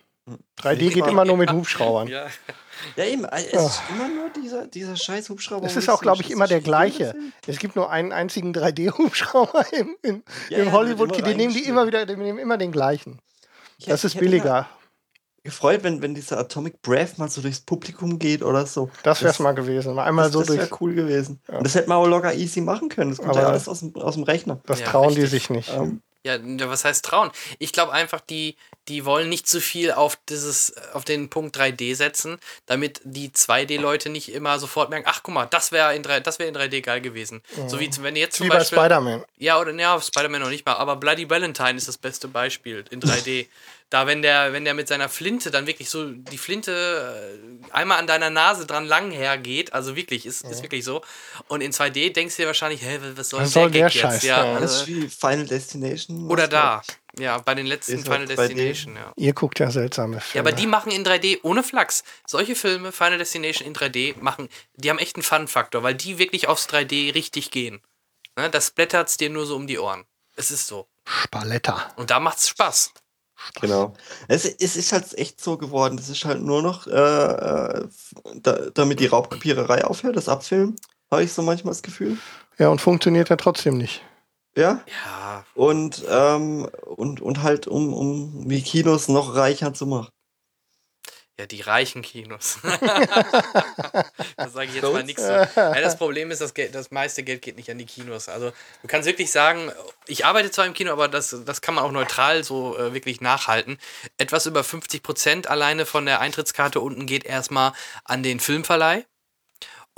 3D 0.59 0.89
geht 0.89 1.05
immer 1.07 1.23
nur 1.23 1.37
mit 1.37 1.51
Hubschraubern. 1.51 2.07
Ja. 2.07 2.25
Ja, 2.95 3.05
eben. 3.05 3.25
äh, 3.25 3.43
Es 3.51 3.65
ist 3.65 3.81
immer 3.89 4.07
nur 4.07 4.29
dieser, 4.29 4.67
dieser 4.67 4.95
scheiß 4.95 5.29
Hubschrauber. 5.29 5.65
Es 5.65 5.75
ist 5.75 5.89
auch, 5.89 6.01
glaube 6.01 6.21
ich, 6.21 6.31
immer 6.31 6.47
der 6.47 6.61
gleiche. 6.61 7.15
Es 7.45 7.57
gibt 7.59 7.75
nur 7.75 7.89
einen 7.91 8.11
einzigen 8.11 8.53
3D-Hubschrauber 8.53 9.65
im, 9.73 9.95
im, 10.01 10.23
Ja, 10.49 10.57
im 10.59 10.65
ja, 10.67 10.71
hollywood 10.71 11.15
Die 11.17 11.35
nehmen 11.35 11.53
die 11.53 11.65
immer 11.65 11.87
wieder, 11.87 12.05
die 12.05 12.15
nehmen 12.15 12.39
immer 12.39 12.57
den 12.57 12.71
gleichen. 12.71 13.19
Ich 13.77 13.85
Das 13.85 13.99
hätte- 14.03 14.07
ist 14.15 14.19
billiger. 14.19 14.67
gefreut, 15.43 15.83
wenn, 15.83 16.01
wenn 16.01 16.13
dieser 16.13 16.37
Atomic 16.39 16.81
Breath 16.81 17.17
mal 17.17 17.29
so 17.29 17.41
durchs 17.41 17.61
Publikum 17.61 18.19
geht 18.19 18.43
oder 18.43 18.65
so. 18.65 18.89
Das 19.03 19.21
wäre 19.21 19.31
es 19.31 19.39
mal 19.39 19.53
gewesen. 19.53 19.95
Mal 19.95 20.03
einmal 20.05 20.25
das, 20.25 20.33
so 20.33 20.39
das 20.39 20.49
wäre 20.49 20.67
durch. 20.67 20.81
cool 20.81 20.93
gewesen. 20.93 21.39
Ja. 21.47 21.57
Und 21.59 21.63
das 21.65 21.73
hätte 21.75 21.87
man 21.87 21.97
auch 21.99 22.05
locker 22.07 22.33
easy 22.33 22.59
machen 22.61 22.89
können. 22.89 23.11
Das 23.11 23.19
kommt 23.19 23.29
Aber- 23.31 23.41
ja 23.41 23.47
alles 23.47 23.67
aus 23.69 23.79
dem, 23.79 23.95
aus 23.95 24.15
dem 24.15 24.23
Rechner. 24.23 24.59
Das 24.65 24.79
Ja, 24.81 24.87
trauen 24.87 25.13
die 25.15 25.21
richtig. 25.21 25.41
sich 25.43 25.49
nicht. 25.49 25.71
Ähm, 25.73 26.01
Ja, 26.27 26.69
was 26.69 26.85
heißt 26.85 27.05
trauen? 27.05 27.31
Ich 27.59 27.71
glaube 27.71 27.91
einfach, 27.91 28.21
die, 28.21 28.55
die 28.87 29.05
wollen 29.05 29.29
nicht 29.29 29.47
zu 29.47 29.61
viel 29.61 29.91
auf 29.91 30.17
dieses, 30.29 30.75
auf 30.93 31.05
den 31.05 31.29
Punkt 31.29 31.57
3D 31.57 31.95
setzen, 31.95 32.39
damit 32.65 33.01
die 33.03 33.29
2D-Leute 33.29 34.09
nicht 34.09 34.31
immer 34.31 34.59
sofort 34.59 34.89
merken, 34.89 35.07
ach 35.09 35.23
guck 35.23 35.33
mal, 35.33 35.45
das 35.45 35.71
wäre 35.71 35.95
in, 35.95 36.03
3 36.03 36.19
das 36.19 36.39
wär 36.39 36.47
in 36.47 36.55
3D 36.55 36.81
geil 36.81 37.01
gewesen. 37.01 37.41
So 37.67 37.79
wie 37.79 37.89
wenn 38.01 38.15
jetzt 38.15 38.37
zum 38.37 38.45
Wie 38.45 38.49
bei 38.49 38.57
Beispiel. 38.57 38.77
Spider-Man. 38.77 39.23
Ja, 39.37 39.59
oder 39.59 39.73
ja, 39.73 39.99
Spider-Man 39.99 40.41
noch 40.41 40.49
nicht 40.49 40.65
mal, 40.65 40.73
aber 40.73 40.95
Bloody 40.95 41.29
Valentine 41.29 41.75
ist 41.75 41.87
das 41.87 41.97
beste 41.97 42.27
Beispiel 42.27 42.83
in 42.91 43.01
3D. 43.01 43.47
da, 43.89 44.05
wenn 44.05 44.21
der, 44.21 44.51
wenn 44.51 44.65
der 44.65 44.73
mit 44.73 44.87
seiner 44.87 45.07
Flinte 45.07 45.49
dann 45.49 45.65
wirklich 45.65 45.89
so 45.89 46.11
die 46.11 46.37
Flinte 46.37 47.39
äh, 47.71 47.71
einmal 47.73 47.99
an 47.99 48.07
deiner 48.07 48.29
Nase 48.29 48.65
dran 48.65 48.85
lang 48.85 49.11
hergeht, 49.11 49.71
also 49.73 49.95
wirklich, 49.95 50.25
ist, 50.25 50.43
ist 50.43 50.61
wirklich 50.61 50.83
so. 50.83 51.01
Und 51.47 51.61
in 51.61 51.71
2D 51.71 52.11
denkst 52.11 52.35
du 52.35 52.41
dir 52.43 52.47
wahrscheinlich, 52.47 52.81
hä, 52.81 52.99
was 53.15 53.29
soll 53.29 53.41
Was 53.41 53.53
der 53.53 53.61
soll 53.63 53.71
der 53.71 53.81
Gag 53.83 53.93
jetzt? 53.95 54.01
Scheiß? 54.01 54.23
Ja, 54.23 54.45
Ja. 54.45 54.59
das 54.59 54.71
ist 54.73 54.79
also, 54.81 54.87
wie 54.87 55.07
Final 55.07 55.45
Destination. 55.47 56.29
oder 56.29 56.47
da. 56.47 56.81
Ja, 57.17 57.37
bei 57.39 57.55
den 57.55 57.65
letzten 57.65 57.93
Ist 57.95 58.03
Final 58.03 58.27
halt 58.27 58.31
2D. 58.31 58.35
Destination, 58.47 58.95
ja. 58.95 59.11
Ihr 59.15 59.33
guckt 59.33 59.57
ja 59.59 59.71
seltsame 59.71 60.17
Ja, 60.17 60.21
Filme. 60.21 60.49
aber 60.49 60.55
die 60.55 60.67
machen 60.67 60.91
in 60.91 61.03
3D 61.05 61.39
ohne 61.43 61.63
Flachs. 61.63 62.03
Solche 62.27 62.55
Filme, 62.55 62.91
Final 62.91 63.17
Destination 63.17 63.65
in 63.65 63.73
3D, 63.73 64.15
machen, 64.19 64.49
die 64.75 64.89
haben 64.89 64.99
echt 64.99 65.15
einen 65.15 65.23
Fun-Faktor, 65.23 65.81
weil 65.81 65.95
die 65.95 66.19
wirklich 66.19 66.47
aufs 66.47 66.67
3D 66.69 67.15
richtig 67.15 67.49
gehen. 67.51 67.81
Ne, 68.35 68.49
das 68.51 68.69
blättert's 68.71 69.17
dir 69.17 69.29
nur 69.31 69.45
so 69.47 69.55
um 69.55 69.65
die 69.65 69.79
Ohren. 69.79 70.03
Es 70.35 70.51
ist 70.51 70.67
so. 70.67 70.87
Spaletta. 71.05 71.91
Und 71.95 72.11
da 72.11 72.19
macht's 72.19 72.49
Spaß. 72.49 72.91
Genau. 73.61 73.93
Es, 74.27 74.45
es 74.45 74.75
ist 74.75 74.91
halt 74.91 75.17
echt 75.17 75.41
so 75.41 75.57
geworden. 75.57 75.97
Es 75.97 76.09
ist 76.09 76.25
halt 76.25 76.41
nur 76.41 76.61
noch, 76.61 76.87
äh, 76.87 76.91
äh, 76.91 77.87
da, 78.35 78.69
damit 78.73 78.99
die 78.99 79.07
Raubkopiererei 79.07 79.85
aufhört, 79.85 80.15
das 80.15 80.29
Abfilmen, 80.29 80.75
habe 81.11 81.23
ich 81.23 81.33
so 81.33 81.41
manchmal 81.41 81.71
das 81.71 81.83
Gefühl. 81.83 82.17
Ja, 82.57 82.69
und 82.69 82.81
funktioniert 82.81 83.29
ja 83.29 83.35
trotzdem 83.35 83.77
nicht. 83.77 84.03
Ja. 84.55 84.81
Ja, 84.87 85.45
Und, 85.53 86.03
ähm, 86.09 86.67
und, 86.83 87.21
und 87.21 87.43
halt, 87.43 87.67
um, 87.67 87.93
um 87.93 88.49
die 88.49 88.63
Kinos 88.63 89.07
noch 89.07 89.35
reicher 89.35 89.73
zu 89.73 89.85
machen. 89.85 90.09
Ja, 91.39 91.45
die 91.45 91.61
reichen 91.61 92.01
Kinos. 92.01 92.57
da 92.63 94.49
sage 94.49 94.69
ich 94.69 94.75
jetzt 94.75 94.83
mal 94.83 95.03
nichts. 95.03 95.21
zu. 95.21 95.49
Ja, 95.55 95.81
das 95.81 95.95
Problem 95.95 96.31
ist, 96.31 96.41
das, 96.41 96.55
Geld, 96.55 96.73
das 96.73 96.89
meiste 96.89 97.21
Geld 97.21 97.43
geht 97.43 97.57
nicht 97.57 97.69
an 97.69 97.77
die 97.77 97.85
Kinos. 97.85 98.27
Also 98.27 98.51
du 98.81 98.87
kannst 98.87 99.05
wirklich 99.05 99.31
sagen, 99.31 99.71
ich 100.07 100.25
arbeite 100.25 100.49
zwar 100.49 100.65
im 100.65 100.73
Kino, 100.73 100.91
aber 100.91 101.07
das, 101.07 101.35
das 101.45 101.61
kann 101.61 101.75
man 101.75 101.83
auch 101.83 101.91
neutral 101.91 102.43
so 102.43 102.75
äh, 102.77 102.93
wirklich 102.95 103.21
nachhalten. 103.21 103.77
Etwas 104.17 104.47
über 104.47 104.63
50 104.63 105.03
Prozent 105.03 105.47
alleine 105.47 105.85
von 105.85 106.07
der 106.07 106.21
Eintrittskarte 106.21 106.79
unten 106.79 107.05
geht 107.05 107.23
erstmal 107.23 107.73
an 108.03 108.23
den 108.23 108.39
Filmverleih. 108.39 109.05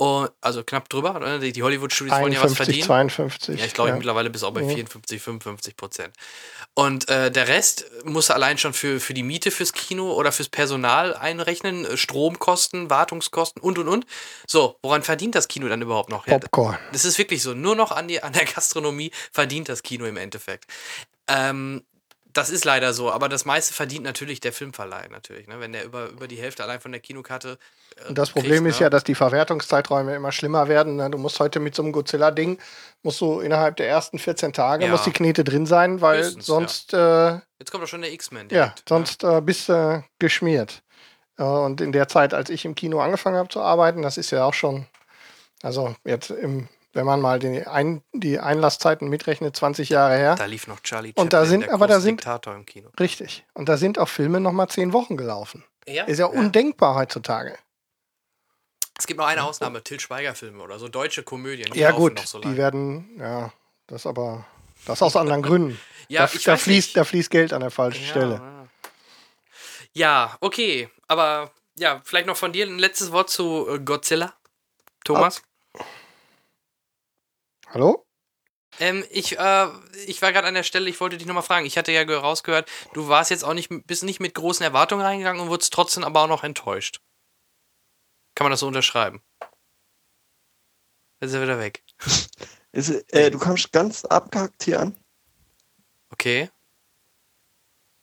Und, 0.00 0.30
also 0.40 0.64
knapp 0.64 0.88
drüber. 0.88 1.14
oder? 1.14 1.38
Die, 1.40 1.62
Hollywood-Studios 1.62 2.18
wollen 2.18 2.32
ja 2.32 2.38
was 2.38 2.52
51, 2.52 2.56
verdienen. 2.86 2.86
52. 2.86 3.60
Ja, 3.60 3.66
ich 3.66 3.74
glaube 3.74 3.90
ja. 3.90 3.96
mittlerweile 3.96 4.30
bis 4.30 4.42
auch 4.42 4.50
bei 4.52 4.62
Mhm. 4.62 4.70
54, 4.70 5.20
55 5.20 5.76
Prozent. 5.76 6.16
Und 6.72 7.10
äh, 7.10 7.30
der 7.30 7.48
Rest 7.48 7.84
muss 8.04 8.30
allein 8.30 8.56
schon 8.56 8.72
für, 8.72 8.98
für 8.98 9.12
die 9.12 9.22
Miete 9.22 9.50
fürs 9.50 9.74
Kino 9.74 10.14
oder 10.14 10.32
fürs 10.32 10.48
Personal 10.48 11.14
einrechnen, 11.14 11.84
äh, 11.84 11.98
Stromkosten, 11.98 12.88
Wartungskosten 12.88 13.60
und 13.60 13.78
und 13.78 13.88
und. 13.88 14.06
So, 14.46 14.78
woran 14.80 15.02
verdient 15.02 15.34
das 15.34 15.48
Kino 15.48 15.68
dann 15.68 15.82
überhaupt 15.82 16.08
noch? 16.08 16.26
Ja, 16.26 16.38
Popcorn. 16.38 16.78
das 16.92 17.04
ist 17.04 17.18
wirklich 17.18 17.42
so. 17.42 17.52
Nur 17.52 17.76
noch 17.76 17.92
an, 17.92 18.08
die, 18.08 18.22
an 18.22 18.32
der 18.32 18.46
Gastronomie 18.46 19.10
verdient 19.32 19.68
das 19.68 19.82
Kino 19.82 20.06
im 20.06 20.16
Endeffekt. 20.16 20.64
Ähm, 21.28 21.84
das 22.32 22.50
ist 22.50 22.64
leider 22.64 22.92
so, 22.92 23.10
aber 23.10 23.28
das 23.28 23.44
meiste 23.44 23.74
verdient 23.74 24.04
natürlich 24.04 24.40
der 24.40 24.52
Filmverleih 24.52 25.08
natürlich, 25.10 25.46
ne? 25.48 25.60
Wenn 25.60 25.72
der 25.72 25.84
über, 25.84 26.08
über 26.08 26.28
die 26.28 26.36
Hälfte 26.36 26.62
allein 26.62 26.80
von 26.80 26.92
der 26.92 27.00
Kinokarte. 27.00 27.58
äh, 27.96 28.08
Und 28.08 28.18
das 28.18 28.30
Problem 28.30 28.64
kriegt, 28.64 28.74
ist 28.74 28.80
ne? 28.80 28.84
ja, 28.86 28.90
dass 28.90 29.04
die 29.04 29.14
Verwertungszeiträume 29.14 30.14
immer 30.14 30.32
schlimmer 30.32 30.68
werden. 30.68 30.96
ne? 30.96 31.10
Du 31.10 31.18
musst 31.18 31.40
heute 31.40 31.60
mit 31.60 31.74
so 31.74 31.82
einem 31.82 31.92
Godzilla-Ding, 31.92 32.58
musst 33.02 33.20
du 33.20 33.40
innerhalb 33.40 33.76
der 33.76 33.88
ersten 33.88 34.18
14 34.18 34.52
Tage, 34.52 34.84
Ja. 34.86 34.90
muss 34.90 35.02
die 35.02 35.12
Knete 35.12 35.44
drin 35.44 35.66
sein, 35.66 36.00
weil 36.00 36.22
Höchstens, 36.22 36.46
sonst, 36.46 36.94
äh, 36.94 37.38
Jetzt 37.58 37.70
kommt 37.70 37.84
doch 37.84 37.88
schon 37.88 38.02
der 38.02 38.12
X-Men. 38.12 38.48
ja, 38.50 38.66
ne? 38.66 38.72
sonst 38.88 39.24
äh, 39.24 39.40
bist 39.40 39.68
du 39.68 40.04
geschmiert. 40.18 40.82
Äh, 41.38 41.42
und 41.42 41.80
in 41.80 41.92
der 41.92 42.08
Zeit, 42.08 42.34
als 42.34 42.50
ich 42.50 42.64
im 42.64 42.74
Kino 42.74 43.00
angefangen 43.00 43.36
habe 43.36 43.48
zu 43.48 43.60
arbeiten, 43.60 44.02
das 44.02 44.16
ist 44.18 44.30
ja 44.30 44.44
auch 44.44 44.54
schon, 44.54 44.86
also 45.62 45.94
jetzt 46.04 46.30
im, 46.30 46.68
wenn 46.92 47.06
man 47.06 47.20
mal 47.20 47.38
die, 47.38 47.66
Ein 47.66 48.02
die 48.12 48.38
Einlasszeiten 48.38 49.08
mitrechnet, 49.08 49.56
20 49.56 49.88
Jahre 49.90 50.16
her. 50.16 50.34
Da 50.34 50.46
lief 50.46 50.66
noch 50.66 50.80
Charlie 50.80 51.12
Und 51.14 51.32
da 51.32 51.44
sind- 51.44 51.62
der 51.66 51.74
aber 51.74 51.86
da 51.86 52.00
sind- 52.00 52.20
Diktator 52.20 52.54
im 52.54 52.66
Kino. 52.66 52.90
Richtig. 52.98 53.44
Und 53.54 53.68
da 53.68 53.76
sind 53.76 53.98
auch 53.98 54.08
Filme 54.08 54.40
nochmal 54.40 54.68
zehn 54.68 54.92
Wochen 54.92 55.16
gelaufen. 55.16 55.64
Ja, 55.86 56.04
Ist 56.04 56.18
ja 56.18 56.26
undenkbar 56.26 56.94
heutzutage. 56.94 57.56
Es 58.98 59.06
gibt 59.06 59.18
noch 59.18 59.26
eine 59.26 59.42
Ausnahme, 59.44 59.82
Till 59.82 59.98
Schweiger-Filme 59.98 60.62
oder 60.62 60.78
so 60.78 60.88
deutsche 60.88 61.22
Komödien. 61.22 61.70
Die 61.72 61.78
ja, 61.78 61.88
laufen 61.88 62.00
gut, 62.00 62.14
noch 62.16 62.26
so 62.26 62.38
die 62.38 62.56
werden, 62.56 63.16
ja, 63.18 63.50
das 63.86 64.04
aber, 64.06 64.44
das 64.84 65.00
aus 65.02 65.16
anderen 65.16 65.42
Gründen. 65.42 65.80
Ja, 66.08 66.26
da, 66.26 66.32
da, 66.44 66.56
fließt, 66.56 66.88
nicht. 66.88 66.96
da 66.96 67.04
fließt 67.04 67.30
Geld 67.30 67.52
an 67.52 67.60
der 67.60 67.70
falschen 67.70 68.02
ja, 68.02 68.08
Stelle. 68.08 68.34
Ja. 68.34 68.68
ja, 69.92 70.36
okay. 70.40 70.88
Aber 71.06 71.52
ja, 71.78 72.00
vielleicht 72.04 72.26
noch 72.26 72.36
von 72.36 72.52
dir 72.52 72.66
ein 72.66 72.80
letztes 72.80 73.12
Wort 73.12 73.30
zu 73.30 73.68
äh, 73.70 73.78
Godzilla. 73.78 74.34
Thomas? 75.04 75.40
Hallo? 77.70 78.04
Ähm, 78.78 79.04
ich, 79.10 79.38
äh, 79.38 79.66
ich 80.06 80.22
war 80.22 80.32
gerade 80.32 80.46
an 80.46 80.54
der 80.54 80.62
Stelle, 80.62 80.88
ich 80.88 81.00
wollte 81.00 81.18
dich 81.18 81.26
nochmal 81.26 81.42
fragen. 81.42 81.66
Ich 81.66 81.76
hatte 81.76 81.92
ja 81.92 82.04
ge- 82.04 82.16
rausgehört, 82.16 82.68
du 82.94 83.08
warst 83.08 83.30
jetzt 83.30 83.44
auch 83.44 83.54
nicht, 83.54 83.68
bist 83.86 84.04
nicht 84.04 84.20
mit 84.20 84.34
großen 84.34 84.62
Erwartungen 84.64 85.02
reingegangen 85.04 85.40
und 85.42 85.48
wurdest 85.48 85.72
trotzdem 85.72 86.04
aber 86.04 86.22
auch 86.22 86.28
noch 86.28 86.44
enttäuscht. 86.44 87.00
Kann 88.34 88.44
man 88.44 88.52
das 88.52 88.60
so 88.60 88.66
unterschreiben? 88.68 89.22
Jetzt 91.20 91.30
ist 91.30 91.34
er 91.34 91.42
wieder 91.42 91.58
weg. 91.58 91.82
Ist, 92.72 92.88
äh, 93.12 93.32
du 93.32 93.38
kommst 93.40 93.72
ganz 93.72 94.04
abgehackt 94.04 94.62
hier 94.62 94.78
an. 94.78 94.96
Okay. 96.10 96.42
Jetzt 96.42 96.52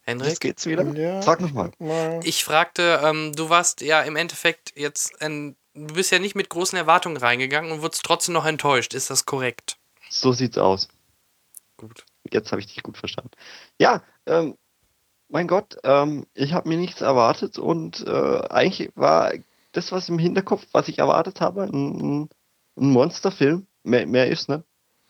Hendrik? 0.02 0.40
geht's 0.42 0.66
wieder. 0.66 0.84
Ja. 0.94 1.22
Sag 1.22 1.40
nochmal. 1.40 1.72
Mal. 1.80 2.20
Ich 2.26 2.44
fragte, 2.44 3.00
ähm, 3.02 3.34
du 3.34 3.50
warst 3.50 3.80
ja 3.80 4.02
im 4.02 4.18
Endeffekt 4.18 4.74
jetzt, 4.76 5.22
ein, 5.22 5.56
du 5.78 5.94
bist 5.94 6.12
ja 6.12 6.20
nicht 6.20 6.36
mit 6.36 6.50
großen 6.50 6.78
Erwartungen 6.78 7.18
reingegangen 7.18 7.72
und 7.72 7.82
wurdest 7.82 8.04
trotzdem 8.04 8.34
noch 8.34 8.46
enttäuscht. 8.46 8.94
Ist 8.94 9.10
das 9.10 9.26
korrekt? 9.26 9.78
So 10.10 10.34
sieht's 10.34 10.58
aus. 10.58 10.88
Gut. 11.78 12.06
Jetzt 12.32 12.52
habe 12.52 12.60
ich 12.60 12.68
dich 12.68 12.84
gut 12.84 12.98
verstanden. 12.98 13.32
Ja, 13.80 14.02
ähm, 14.26 14.58
mein 15.30 15.48
Gott, 15.48 15.78
ähm, 15.84 16.26
ich 16.34 16.54
habe 16.54 16.70
mir 16.70 16.78
nichts 16.78 17.02
erwartet 17.02 17.58
und 17.58 18.06
äh, 18.06 18.40
eigentlich 18.50 18.92
war 18.96 19.34
das, 19.74 19.92
was 19.92 20.10
im 20.10 20.20
Hinterkopf, 20.20 20.66
was 20.72 20.88
ich 20.88 21.00
erwartet 21.00 21.42
habe, 21.42 21.64
ein, 21.64 22.24
ein 22.76 22.90
Monsterfilm. 22.90 23.68
Mehr, 23.84 24.08
mehr 24.08 24.28
ist, 24.28 24.50
ne? 24.50 24.64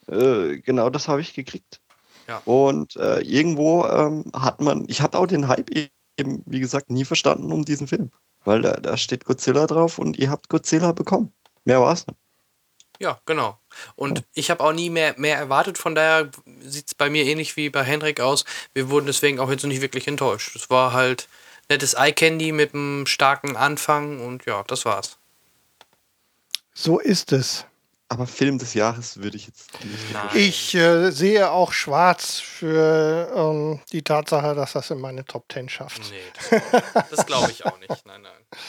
Äh, 0.07 0.57
genau 0.59 0.89
das 0.89 1.07
habe 1.07 1.21
ich 1.21 1.33
gekriegt. 1.33 1.79
Ja. 2.27 2.41
Und 2.45 2.95
äh, 2.97 3.21
irgendwo 3.21 3.85
ähm, 3.85 4.25
hat 4.33 4.59
man, 4.59 4.85
ich 4.87 5.01
hatte 5.01 5.17
auch 5.17 5.27
den 5.27 5.47
Hype 5.47 5.69
eben, 6.17 6.43
wie 6.45 6.59
gesagt, 6.59 6.89
nie 6.89 7.05
verstanden 7.05 7.51
um 7.51 7.63
diesen 7.63 7.87
Film. 7.87 8.11
Weil 8.47 8.61
da, 8.61 8.77
da 8.79 8.95
steht 8.95 9.25
Godzilla 9.25 9.67
drauf 9.67 9.99
und 9.99 10.17
ihr 10.17 10.29
habt 10.29 10.47
Godzilla 10.47 10.93
bekommen. 10.93 11.33
Mehr 11.65 11.81
war's 11.81 12.07
nicht. 12.07 12.17
Ja, 12.97 13.19
genau. 13.25 13.59
Und 13.97 14.23
ich 14.33 14.49
habe 14.49 14.63
auch 14.63 14.71
nie 14.71 14.89
mehr, 14.89 15.15
mehr 15.17 15.37
erwartet, 15.37 15.77
von 15.77 15.95
daher 15.95 16.31
sieht 16.61 16.87
es 16.87 16.95
bei 16.95 17.09
mir 17.09 17.25
ähnlich 17.25 17.57
wie 17.57 17.69
bei 17.69 17.83
Henrik 17.83 18.21
aus. 18.21 18.45
Wir 18.73 18.89
wurden 18.89 19.05
deswegen 19.05 19.41
auch 19.41 19.51
jetzt 19.51 19.65
nicht 19.65 19.81
wirklich 19.81 20.07
enttäuscht. 20.07 20.55
Es 20.55 20.69
war 20.69 20.93
halt 20.93 21.27
nettes 21.67 21.93
Eye 21.93 22.13
Candy 22.13 22.53
mit 22.53 22.73
einem 22.73 23.05
starken 23.05 23.57
Anfang 23.57 24.25
und 24.25 24.45
ja, 24.45 24.63
das 24.63 24.85
war's. 24.85 25.17
So 26.73 26.99
ist 26.99 27.33
es. 27.33 27.65
Aber 28.09 28.25
Film 28.25 28.57
des 28.57 28.73
Jahres 28.73 29.17
würde 29.17 29.35
ich 29.35 29.47
jetzt 29.47 29.83
nicht. 29.83 30.13
Nein. 30.13 30.29
Ich 30.33 30.73
äh, 30.75 31.11
sehe 31.11 31.51
auch 31.51 31.73
schwarz 31.73 32.39
für 32.39 33.31
ähm, 33.35 33.81
die 33.91 34.01
Tatsache, 34.01 34.55
dass 34.55 34.73
das 34.73 34.89
in 34.91 34.99
meine 34.99 35.25
Top 35.25 35.45
10 35.51 35.67
schafft. 35.67 36.01
Nee, 36.09 36.61
das, 36.61 37.09
das 37.09 37.25
glaube 37.25 37.51
ich 37.51 37.65
auch 37.65 37.77
nicht. 37.79 38.05
Nein, 38.05 38.21
nein. 38.21 38.59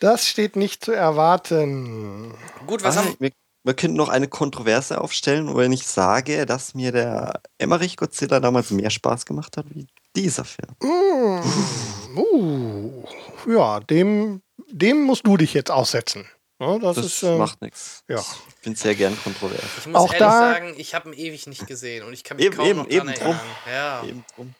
Das 0.00 0.26
steht 0.26 0.56
nicht 0.56 0.82
zu 0.82 0.92
erwarten. 0.92 2.34
Gut, 2.66 2.82
was 2.82 2.96
Ah, 2.96 3.04
haben 3.04 3.16
wir, 3.18 3.32
wir 3.64 3.74
könnten 3.74 3.98
noch 3.98 4.08
eine 4.08 4.28
Kontroverse 4.28 4.98
aufstellen, 4.98 5.54
wenn 5.54 5.72
ich 5.72 5.86
sage, 5.86 6.46
dass 6.46 6.74
mir 6.74 6.90
der 6.90 7.42
Emmerich 7.58 7.98
Godzilla 7.98 8.40
damals 8.40 8.70
mehr 8.70 8.88
Spaß 8.88 9.26
gemacht 9.26 9.58
hat 9.58 9.66
wie 9.74 9.86
dieser 10.16 10.46
Film. 10.46 10.74
Mm, 10.82 12.16
uh, 12.16 13.04
ja, 13.46 13.80
dem, 13.80 14.40
dem 14.70 15.02
musst 15.02 15.26
du 15.26 15.36
dich 15.36 15.52
jetzt 15.52 15.70
aussetzen. 15.70 16.26
Ja, 16.60 16.78
das, 16.78 16.96
Das 16.96 17.06
ist, 17.06 17.22
ähm, 17.22 17.38
macht 17.38 17.62
nichts. 17.62 18.04
ja. 18.06 18.18
Ich 18.18 18.62
bin 18.62 18.74
sehr 18.74 18.94
gern 18.94 19.16
kontrovers. 19.24 19.60
Ich 19.78 19.86
muss 19.86 19.96
Auch 19.96 20.12
ehrlich 20.12 20.18
da- 20.18 20.52
sagen, 20.52 20.74
ich 20.76 20.94
habe 20.94 21.08
ihn 21.08 21.18
ewig 21.18 21.46
nicht 21.46 21.66
gesehen 21.66 22.04
und 22.06 22.12
ich 22.12 22.22
kann 22.22 22.36
mich 22.36 22.46
Eben, 22.46 22.56
kaum 22.56 22.66
eben, 22.66 22.78
noch 22.80 22.86
eben 22.90 23.08
erinnern. 23.08 23.24
drum. 23.38 23.40
Ja. 23.72 24.04
Eben 24.04 24.24
drum. 24.36 24.54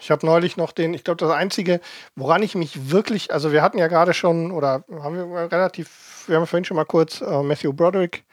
Ich 0.00 0.10
habe 0.10 0.26
neulich 0.26 0.56
noch 0.56 0.72
den, 0.72 0.94
ich 0.94 1.04
glaube, 1.04 1.18
das 1.18 1.30
Einzige, 1.30 1.80
woran 2.16 2.42
ich 2.42 2.54
mich 2.56 2.90
wirklich, 2.90 3.32
also 3.32 3.52
wir 3.52 3.62
hatten 3.62 3.78
ja 3.78 3.86
gerade 3.86 4.14
schon, 4.14 4.50
oder 4.50 4.82
haben 5.00 5.14
wir 5.16 5.52
relativ, 5.52 6.24
wir 6.26 6.36
haben 6.38 6.46
vorhin 6.46 6.64
schon 6.64 6.76
mal 6.76 6.84
kurz 6.86 7.20
äh, 7.20 7.42
Matthew 7.42 7.72
Broderick 7.74 8.24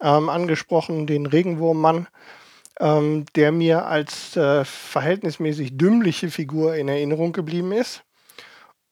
ähm, 0.00 0.28
angesprochen, 0.28 1.06
den 1.06 1.26
Regenwurmmann, 1.26 2.08
ähm, 2.80 3.26
der 3.36 3.52
mir 3.52 3.86
als 3.86 4.34
äh, 4.36 4.64
verhältnismäßig 4.64 5.76
dümmliche 5.76 6.30
Figur 6.30 6.74
in 6.76 6.88
Erinnerung 6.88 7.32
geblieben 7.32 7.72
ist. 7.72 8.02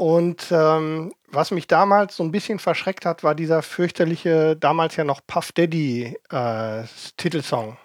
Und 0.03 0.47
ähm, 0.51 1.13
was 1.29 1.53
mich 1.53 1.69
damals 1.69 2.17
so 2.17 2.25
ein 2.25 2.33
bisschen 2.33 2.59
verschreckt 2.59 3.07
hat, 3.07 3.23
war 3.23 3.37
dieser 3.37 3.63
fürchterliche, 3.63 4.57
damals 4.57 4.97
ja 4.97 5.05
noch 5.05 5.21
Puff 5.29 5.53
Daddy 5.53 6.19
äh, 6.29 6.83
Titelsong. 7.17 7.77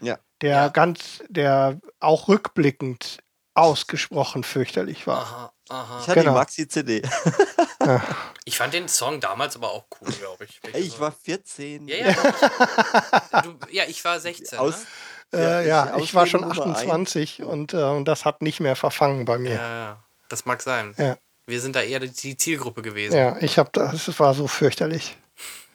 Ja. 0.00 0.16
Der 0.40 0.50
Ja. 0.56 0.68
ganz, 0.68 1.22
der 1.28 1.78
auch 2.00 2.28
rückblickend 2.28 3.18
ausgesprochen 3.52 4.42
fürchterlich 4.42 5.06
war. 5.06 5.18
Aha, 5.20 5.52
aha. 5.68 5.98
Ich 6.00 6.08
hatte 6.08 6.20
Genau. 6.20 6.32
die 6.32 6.38
Maxi-CD. 6.38 7.02
Ich 8.46 8.56
fand 8.58 8.72
den 8.74 8.88
Song 8.88 9.20
damals 9.20 9.54
aber 9.54 9.70
auch 9.70 9.84
cool, 10.00 10.10
glaube 10.12 10.44
ich. 10.46 10.60
Ey, 10.72 10.80
ich 10.80 10.98
war 10.98 11.12
14. 11.12 11.86
Ja, 11.86 11.96
ja. 11.96 12.10
Ich, 12.10 12.16
du, 13.42 13.54
ja, 13.70 13.84
ich 13.86 14.04
war 14.04 14.18
16. 14.18 14.58
Aus, 14.58 14.86
ne? 15.32 15.38
Äh, 15.38 15.42
Ja, 15.44 15.60
ja, 15.60 15.96
ist 15.96 16.04
ich 16.04 16.14
war 16.14 16.26
schon 16.26 16.42
Ausrede 16.42 16.60
Nummer 16.62 16.76
28 16.78 17.42
und 17.44 17.74
äh, 17.74 18.02
das 18.02 18.24
hat 18.24 18.40
nicht 18.42 18.58
mehr 18.60 18.74
verfangen 18.76 19.24
bei 19.24 19.38
mir. 19.38 19.54
Ja, 19.54 19.76
ja. 19.84 20.04
Das 20.28 20.46
mag 20.46 20.62
sein. 20.62 20.94
Ja. 20.98 21.16
Wir 21.46 21.60
sind 21.60 21.76
da 21.76 21.82
eher 21.82 22.00
die- 22.00 22.36
Zielgruppe 22.36 22.82
gewesen. 22.82 23.16
Ja, 23.16 23.36
ich 23.40 23.58
habe 23.58 23.70
das, 23.72 24.08
es 24.08 24.18
war 24.20 24.34
so 24.34 24.48
fürchterlich. 24.48 25.16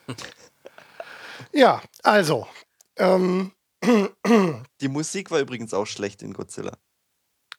ja, 1.53 1.81
also, 2.03 2.47
ähm, 2.97 3.51
Die 4.81 4.87
Musik 4.87 5.31
war 5.31 5.39
übrigens 5.39 5.73
auch 5.73 5.87
schlecht 5.87 6.21
in 6.21 6.33
Godzilla. 6.33 6.77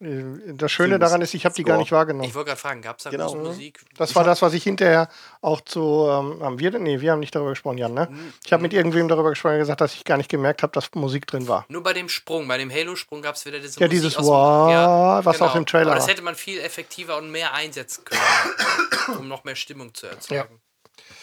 Äh, 0.03 0.53
das 0.55 0.73
Schöne 0.73 0.99
daran 0.99 1.21
ist, 1.23 1.33
ich 1.35 1.45
habe 1.45 1.55
die 1.55 1.63
gar 1.65 1.79
nicht 1.79 1.93
wahrgenommen. 1.93 2.29
Ich 2.29 2.35
wollte 2.35 2.49
gerade 2.49 2.61
fragen, 2.61 2.83
gab 2.83 2.99
es 2.99 3.05
da 3.05 3.11
Genau. 3.11 3.27
große 3.27 3.39
Musik? 3.39 3.81
Das 3.97 4.15
war 4.15 4.25
das, 4.25 4.43
was 4.43 4.53
ich 4.55 4.63
hinterher 4.63 5.09
auch 5.41 5.61
zu, 5.61 5.81
ähm, 6.09 6.43
haben 6.43 6.59
wir, 6.59 6.79
nee, 6.79 7.01
wir 7.01 7.13
haben 7.13 7.21
nicht 7.21 7.35
darüber 7.35 7.51
gesprochen, 7.51 7.79
Jan, 7.79 7.95
ne? 7.95 8.09
Hm, 8.09 8.33
Ich 8.45 8.53
habe 8.53 8.63
mit 8.63 8.73
irgendwem 8.73 9.09
darüber 9.09 9.31
gesprochen, 9.31 9.59
gesagt, 9.59 9.81
dass 9.81 9.95
ich 9.95 10.05
gar 10.05 10.17
nicht 10.17 10.29
gemerkt 10.29 10.63
habe, 10.63 10.73
dass 10.73 10.91
Musik 10.95 11.27
drin 11.27 11.49
war. 11.49 11.65
Nur 11.69 11.83
bei 11.83 11.93
dem 11.93 12.09
Sprung, 12.09 12.49
bei 12.49 12.59
dem 12.59 12.71
Halo-Sprung 12.71 13.23
gab 13.23 13.37
es 13.37 13.47
wieder 13.47 13.59
diese 13.61 13.79
Ja, 13.81 13.87
Musik 13.87 14.03
dieses 14.03 14.19
Wow, 14.19 15.25
was 15.25 15.41
auch 15.41 15.55
im 15.55 15.67
Trailer 15.67 15.87
Aber 15.93 15.95
das 15.97 16.09
hätte 16.09 16.23
man 16.23 16.35
viel 16.35 16.61
effektiver 16.61 17.17
und 17.17 17.31
mehr 17.31 17.55
einsetzen 17.55 18.05
können, 18.05 19.19
um 19.19 19.29
noch 19.29 19.45
mehr 19.45 19.57
Stimmung 19.57 19.95
zu 19.95 20.07
erzeugen. 20.07 20.61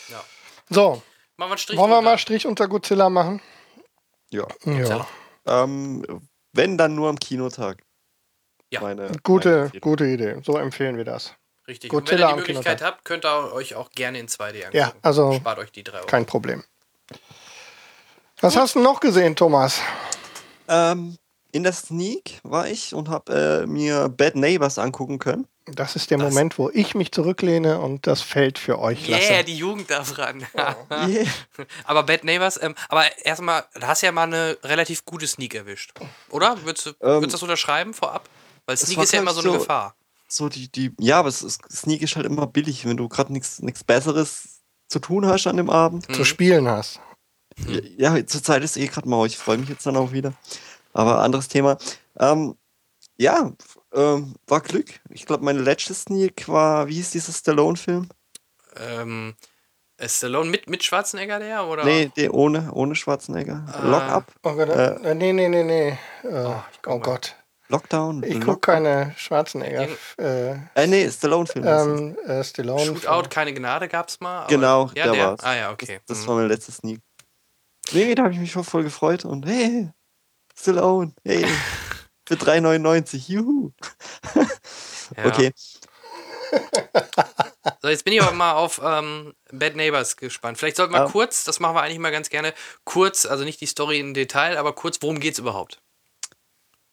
Ja. 0.10 0.24
So, 0.70 1.02
Machen 1.38 1.50
wir 1.50 1.54
einen 1.54 1.58
Strich 1.58 1.78
wollen 1.78 1.90
wir 1.92 2.02
mal 2.02 2.18
Strich 2.18 2.46
unter 2.46 2.68
Godzilla 2.68 3.10
machen? 3.10 3.42
Ja. 4.30 4.46
Ja. 4.66 5.08
Ähm, 5.46 6.06
wenn 6.54 6.78
dann 6.78 6.96
nur 6.96 7.10
am 7.10 7.18
Kinotag. 7.18 7.82
Ja. 8.72 8.82
Meine, 8.82 9.03
meine 9.03 9.17
Gute, 9.24 9.61
Empfehlung. 9.63 9.82
gute 9.82 10.05
Idee. 10.05 10.41
So 10.43 10.57
empfehlen 10.57 10.97
wir 10.97 11.05
das. 11.05 11.34
Richtig. 11.67 11.89
Godzilla 11.91 12.28
und 12.30 12.32
wenn 12.34 12.39
ihr 12.39 12.43
die 12.45 12.49
Möglichkeit 12.53 12.82
habt, 12.82 13.05
könnt 13.05 13.26
ihr 13.26 13.53
euch 13.53 13.76
auch 13.76 13.91
gerne 13.91 14.20
in 14.20 14.28
2D 14.28 14.57
angucken. 14.65 14.78
Ja, 14.78 14.93
also 15.01 15.34
Spart 15.34 15.59
euch 15.59 15.72
die 15.72 15.84
3 15.84 15.97
Euro. 15.99 16.07
Kein 16.07 16.26
Problem. 16.26 16.63
Was 18.41 18.55
hast 18.55 18.76
du 18.76 18.80
noch 18.80 18.99
gesehen, 18.99 19.36
Thomas? 19.36 19.82
Ähm, 20.67 21.17
in 21.51 21.63
der 21.63 21.74
Sneak 21.74 22.39
war 22.43 22.67
ich 22.67 22.93
und 22.93 23.09
habe 23.09 23.63
äh, 23.63 23.67
mir 23.67 24.07
Bad 24.09 24.36
Neighbors 24.36 24.78
angucken 24.80 25.20
können. 25.20 25.47
Das 25.65 25.95
ist 25.95 26.09
der 26.09 26.17
Das- 26.17 26.30
Moment, 26.34 26.57
wo 26.57 26.70
ich 26.72 26.95
mich 26.95 27.11
zurücklehne 27.11 27.80
und 27.80 28.07
das 28.07 28.22
Feld 28.22 28.57
für 28.57 28.80
euch 28.80 29.07
lasse. 29.07 29.32
Yeah, 29.32 29.43
die 29.43 29.57
Jugend 29.57 29.89
darf 29.91 30.17
ran. 30.17 30.45
Yeah. 31.07 31.26
aber 31.84 32.03
Bad 32.03 32.24
Neighbors, 32.24 32.61
ähm, 32.61 32.74
aber 32.88 33.05
erstmal, 33.24 33.65
du 33.76 33.86
hast 33.86 34.01
ja 34.01 34.11
mal 34.11 34.24
eine 34.24 34.57
relativ 34.63 35.05
gute 35.05 35.28
Sneak 35.28 35.53
erwischt. 35.55 35.91
Oder? 36.30 36.55
Würdest 36.63 36.86
du, 36.88 36.89
Ähm, 36.91 36.95
würdest 37.01 37.26
du 37.26 37.32
das 37.38 37.43
unterschreiben 37.43 37.93
vorab? 37.93 38.28
Weil 38.70 38.78
Sneak 38.78 38.99
ist 38.99 39.13
ja 39.13 39.22
immer 39.22 39.34
so 39.34 39.41
eine 39.41 39.53
so- 39.53 39.57
Gefahr. 39.57 39.95
So 40.28 40.47
die, 40.47 40.72
die, 40.72 40.93
ja, 40.99 41.17
aber 41.17 41.30
es 41.30 41.41
ist, 41.41 41.59
Sneak 41.72 42.03
ist 42.03 42.15
halt 42.15 42.28
immer 42.28 42.45
billig, 42.45 42.86
wenn 42.86 42.97
du 42.97 43.09
gerade 43.09 43.34
nichts 43.34 43.59
Besseres 43.84 44.61
zu 44.88 44.99
tun 44.99 45.26
hast 45.26 45.47
an 45.47 45.57
dem 45.57 45.72
Abend. 45.72 46.05
Zu 46.15 46.24
spielen 46.24 46.67
hast. 46.67 46.99
Ja, 47.97 48.24
zurzeit 48.28 48.63
ist 48.63 48.78
eh 48.78 48.86
gerade 48.86 49.09
mau. 49.09 49.26
Ich 49.26 49.39
freue 49.39 49.57
mich 49.57 49.70
jetzt 49.70 49.88
dann 49.88 49.97
auch 49.97 50.11
wieder. 50.11 50.34
Aber 50.93 51.20
anderes 51.24 51.47
Thema. 51.47 51.80
Ähm, 52.20 52.55
ja, 53.17 53.51
ähm, 53.91 54.36
war 54.45 54.61
Glück. 54.61 54.99
Ich 55.09 55.26
glaube, 55.26 55.43
meine 55.43 55.61
letzte 55.61 55.95
Sneak 55.95 56.47
war, 56.47 56.88
wie 56.88 56.93
hieß 56.93 57.09
dieser 57.09 57.34
Stallone-Film? 57.34 58.07
Ähm, 58.78 59.34
ist 59.97 60.17
Stallone 60.17 60.51
mit, 60.51 60.70
mit 60.70 60.84
Schwarzenegger 60.84 61.39
der? 61.39 61.65
Oder? 61.65 61.86
Nee, 61.86 62.11
der 62.15 62.36
ohne, 62.36 62.72
ohne 62.72 62.93
Schwarzenegger. 62.93 63.65
Ah. 63.74 63.88
Lock 63.88 64.03
Up, 64.03 64.32
Oh 64.43 64.53
Gott, 64.53 64.70
Äh, 64.70 65.09
äh, 65.09 65.15
nee, 65.15 65.34
nee, 65.34 65.49
nee, 65.49 65.63
nee. 65.63 65.97
Äh, 66.24 66.53
oh 66.86 66.89
mal. 66.89 66.99
Gott. 66.99 67.36
Lockdown. 67.70 68.24
Ich 68.24 68.41
gucke 68.41 68.59
keine 68.72 69.13
Schwarzenegger. 69.17 69.88
Äh, 70.17 70.53
Äh, 70.76 70.88
nee, 70.88 71.09
Stallone-Film. 71.09 71.65
ist 71.65 71.72
es. 71.72 71.88
ähm, 71.88 72.17
äh, 72.26 72.43
Stallone. 72.43 72.86
Shootout, 72.86 73.30
keine 73.30 73.53
Gnade 73.53 73.88
gab's 73.88 74.20
mal. 74.20 74.39
aber- 74.39 74.47
Genau, 74.47 74.86
ja, 74.95 75.03
der 75.05 75.11
der. 75.13 75.28
war's. 75.28 75.39
Ah 75.43 75.55
ja, 75.55 75.72
okay. 75.72 75.99
Das, 76.07 76.17
das 76.17 76.24
Mhm. 76.24 76.28
war 76.30 76.36
meine 76.38 76.47
letzte 76.47 76.72
Sneak. 76.72 76.99
Nee, 77.91 78.15
da 78.15 78.24
habe 78.24 78.34
ich 78.34 78.39
mich 78.39 78.51
schon 78.51 78.63
voll 78.63 78.84
gefreut 78.84 79.24
und 79.26 79.45
hey, 79.45 79.89
Stallone, 80.55 81.13
hey, 81.24 81.45
für 82.28 82.36
3,99, 82.36 83.30
juhu. 83.30 83.72
Ja. 85.15 85.26
Okay, 85.26 85.51
So, 87.82 87.88
jetzt 87.89 88.03
bin 88.03 88.13
ich 88.13 88.22
aber 88.22 88.32
mal 88.36 88.53
auf 88.53 88.82
ähm, 88.84 89.34
Bad 89.51 89.76
Neighbors 89.76 90.17
gespannt. 90.17 90.57
Vielleicht 90.57 90.78
sollten 90.78 90.93
wir 90.93 91.01
Ah. 91.05 91.09
kurz, 91.09 91.43
das 91.43 91.59
machen 91.59 91.76
wir 91.76 91.82
eigentlich 91.84 91.99
mal 91.99 92.11
ganz 92.11 92.30
gerne, 92.30 92.53
kurz, 92.84 93.26
also 93.26 93.43
nicht 93.43 93.61
die 93.61 93.65
Story 93.67 93.99
im 93.99 94.13
Detail, 94.13 94.57
aber 94.57 94.74
kurz, 94.74 94.97
worum 95.01 95.20
geht's 95.20 95.38
überhaupt? 95.39 95.82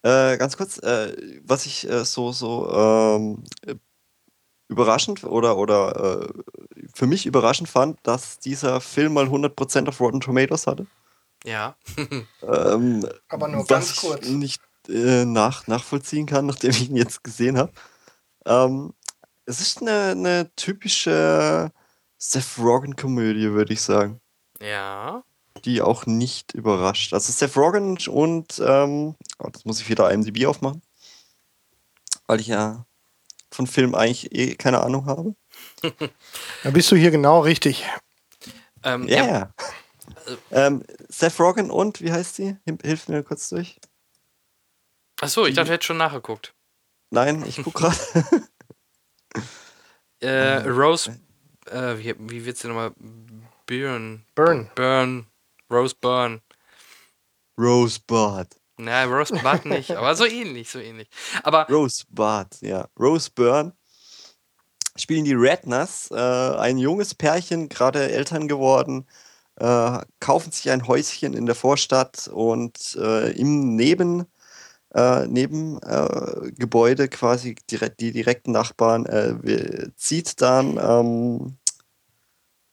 Äh, 0.06 0.36
ganz 0.36 0.56
kurz, 0.56 0.78
äh, 0.78 1.40
was 1.42 1.66
ich 1.66 1.90
äh, 1.90 2.04
so, 2.04 2.30
so 2.30 2.70
ähm, 2.70 3.42
äh, 3.66 3.74
überraschend 4.68 5.24
oder, 5.24 5.56
oder 5.56 6.22
äh, 6.22 6.32
für 6.94 7.08
mich 7.08 7.26
überraschend 7.26 7.68
fand, 7.68 7.98
dass 8.04 8.38
dieser 8.38 8.80
Film 8.80 9.14
mal 9.14 9.24
100% 9.26 9.88
auf 9.88 10.00
Rotten 10.00 10.20
Tomatoes 10.20 10.68
hatte. 10.68 10.86
Ja. 11.44 11.74
Hm. 11.96 12.24
Ähm, 12.42 13.08
Aber 13.28 13.48
nur 13.48 13.62
was 13.62 13.66
ganz 13.66 13.90
ich 13.90 14.00
kurz. 14.00 14.28
nicht 14.28 14.62
äh, 14.88 15.24
nach, 15.24 15.66
nachvollziehen 15.66 16.26
kann, 16.26 16.46
nachdem 16.46 16.70
ich 16.70 16.88
ihn 16.88 16.96
jetzt 16.96 17.24
gesehen 17.24 17.58
habe. 17.58 17.72
Ähm, 18.44 18.94
es 19.44 19.60
ist 19.60 19.82
eine, 19.82 20.12
eine 20.12 20.50
typische 20.54 21.72
Seth 22.16 22.58
Rogen-Komödie, 22.58 23.50
würde 23.50 23.72
ich 23.72 23.82
sagen. 23.82 24.20
Ja. 24.60 25.24
Die 25.66 25.82
auch 25.82 26.06
nicht 26.06 26.54
überrascht. 26.54 27.12
Also 27.12 27.32
Seth 27.32 27.56
Rogen 27.56 27.98
und 28.08 28.58
ähm, 28.64 29.16
oh, 29.38 29.48
das 29.50 29.64
muss 29.64 29.80
ich 29.80 29.88
wieder 29.88 30.10
IMDb 30.10 30.46
aufmachen. 30.46 30.80
Weil 32.26 32.40
ich 32.40 32.46
ja 32.46 32.86
von 33.52 33.66
Film 33.66 33.94
eigentlich 33.94 34.32
eh 34.32 34.54
keine 34.54 34.80
Ahnung 34.82 35.06
habe. 35.06 35.34
Da 36.62 36.70
bist 36.70 36.90
du 36.90 36.96
hier 36.96 37.10
genau 37.10 37.40
richtig. 37.40 37.84
Ähm, 38.82 39.08
Ja. 39.08 39.16
ja. 39.16 39.24
Yeah. 39.26 39.54
ähm, 40.50 40.84
Seth 41.08 41.38
Rogen 41.40 41.70
und, 41.70 42.00
wie 42.00 42.12
heißt 42.12 42.36
sie? 42.36 42.56
Hilf- 42.64 43.08
mir 43.08 43.22
kurz 43.22 43.48
durch. 43.48 43.78
Achso, 45.20 45.46
ich 45.46 45.54
dachte, 45.54 45.68
du 45.68 45.72
hättest 45.74 45.86
schon 45.86 45.96
nachgeguckt. 45.96 46.54
Nein, 47.10 47.44
ich 47.46 47.62
guck 47.62 47.74
gerade. 47.74 47.96
Äh, 50.20 50.66
Rose, 50.68 51.18
äh, 51.66 51.98
wie, 51.98 52.14
wie 52.18 52.44
wird's 52.46 52.60
denn 52.62 52.70
nochmal? 52.70 52.92
Burn. 53.66 54.24
Burn. 54.34 54.70
Burn. 54.74 55.26
Rose 55.70 55.94
Burn. 56.00 56.40
Rosebud. 57.58 58.48
Na, 58.78 59.04
Rose 59.04 59.34
Bud 59.34 59.64
nicht, 59.64 59.90
aber 59.92 60.14
so 60.14 60.26
ähnlich, 60.26 60.70
so 60.70 60.78
ähnlich. 60.78 61.08
Aber 61.42 61.66
Rosebud, 61.68 62.60
ja. 62.60 62.88
Rose 62.98 63.30
Byrne 63.34 63.72
spielen 64.96 65.24
die 65.24 65.34
Redners, 65.34 66.10
äh, 66.10 66.16
ein 66.16 66.78
junges 66.78 67.14
Pärchen, 67.14 67.68
gerade 67.68 68.10
Eltern 68.10 68.48
geworden, 68.48 69.06
äh, 69.56 70.00
kaufen 70.20 70.52
sich 70.52 70.70
ein 70.70 70.86
Häuschen 70.86 71.34
in 71.34 71.46
der 71.46 71.54
Vorstadt 71.54 72.28
und 72.28 72.96
äh, 73.00 73.30
im 73.32 73.76
Neben, 73.76 74.26
äh, 74.94 75.26
Nebengebäude 75.26 76.46
äh, 76.46 76.52
Gebäude 76.52 77.08
quasi 77.08 77.56
direkt, 77.70 78.00
die 78.00 78.12
direkten 78.12 78.52
Nachbarn 78.52 79.06
äh, 79.06 79.90
zieht 79.96 80.40
dann 80.42 80.78
ähm, 80.78 81.56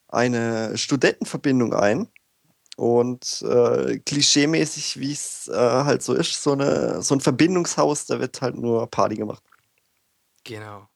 eine 0.09 0.77
Studentenverbindung 0.77 1.73
ein. 1.73 2.07
Und 2.75 3.43
äh, 3.43 3.99
klischeemäßig, 3.99 4.99
wie 4.99 5.11
es 5.11 5.47
äh, 5.47 5.53
halt 5.55 6.01
so 6.01 6.13
ist, 6.13 6.41
so, 6.41 6.53
eine, 6.53 7.01
so 7.03 7.13
ein 7.15 7.19
Verbindungshaus, 7.21 8.05
da 8.07 8.19
wird 8.19 8.41
halt 8.41 8.55
nur 8.55 8.87
Party 8.87 9.15
gemacht. 9.15 9.43
genau. 10.43 10.87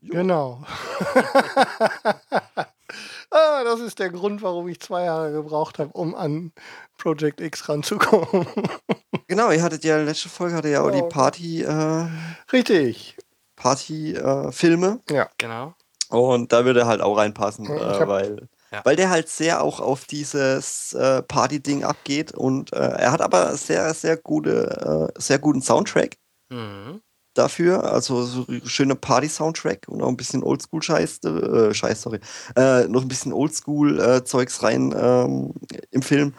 Genau. 0.00 0.62
ah, 3.30 3.64
das 3.64 3.80
ist 3.80 3.98
der 3.98 4.10
Grund, 4.10 4.42
warum 4.42 4.68
ich 4.68 4.78
zwei 4.80 5.04
Jahre 5.04 5.32
gebraucht 5.32 5.78
habe, 5.80 5.90
um 5.92 6.14
an 6.14 6.52
Project 6.98 7.40
X 7.40 7.68
ranzukommen. 7.68 8.46
Genau, 9.30 9.50
ihr 9.50 9.62
hattet 9.62 9.84
ja, 9.84 9.98
letzte 9.98 10.30
Folge 10.30 10.54
hatte 10.56 10.68
ja 10.70 10.80
auch 10.80 10.90
die 10.90 11.02
Party, 11.02 11.62
äh, 11.62 12.06
richtig. 12.50 13.18
Party 13.56 14.14
äh, 14.14 14.50
Filme 14.52 15.00
Ja. 15.10 15.28
Genau. 15.36 15.74
und 16.08 16.50
da 16.50 16.64
würde 16.64 16.80
er 16.80 16.86
halt 16.86 17.02
auch 17.02 17.18
reinpassen, 17.18 17.66
ich 17.66 17.70
äh, 17.70 17.84
hab- 18.00 18.08
weil, 18.08 18.48
Ja. 18.70 18.82
weil 18.84 18.96
der 18.96 19.08
halt 19.08 19.28
sehr 19.30 19.62
auch 19.62 19.80
auf 19.80 20.04
dieses 20.04 20.92
äh, 20.92 21.22
Party-Ding 21.22 21.84
abgeht 21.84 22.32
und 22.32 22.72
äh, 22.72 22.76
er 22.76 23.12
hat 23.12 23.22
aber 23.22 23.56
sehr, 23.56 23.94
sehr 23.94 24.16
gute, 24.18 25.10
äh, 25.16 25.20
sehr 25.20 25.38
guten 25.38 25.62
Soundtrack 25.62 26.16
Mhm. 26.50 27.00
dafür, 27.34 27.84
also 27.92 28.22
so 28.24 28.46
schöne 28.64 28.94
Party-Soundtrack 28.94 29.86
und 29.88 30.02
auch 30.02 30.08
ein 30.08 30.16
bisschen 30.16 30.42
Oldschool-Scheiß, 30.42 31.20
äh, 31.24 31.72
Scheiß, 31.74 32.02
sorry, 32.02 32.20
äh, 32.56 32.86
noch 32.88 33.02
ein 33.02 33.08
bisschen 33.08 33.32
Oldschool-Zeugs 33.32 34.62
rein 34.62 34.94
ähm, 34.98 35.54
im 35.90 36.02
Film 36.02 36.34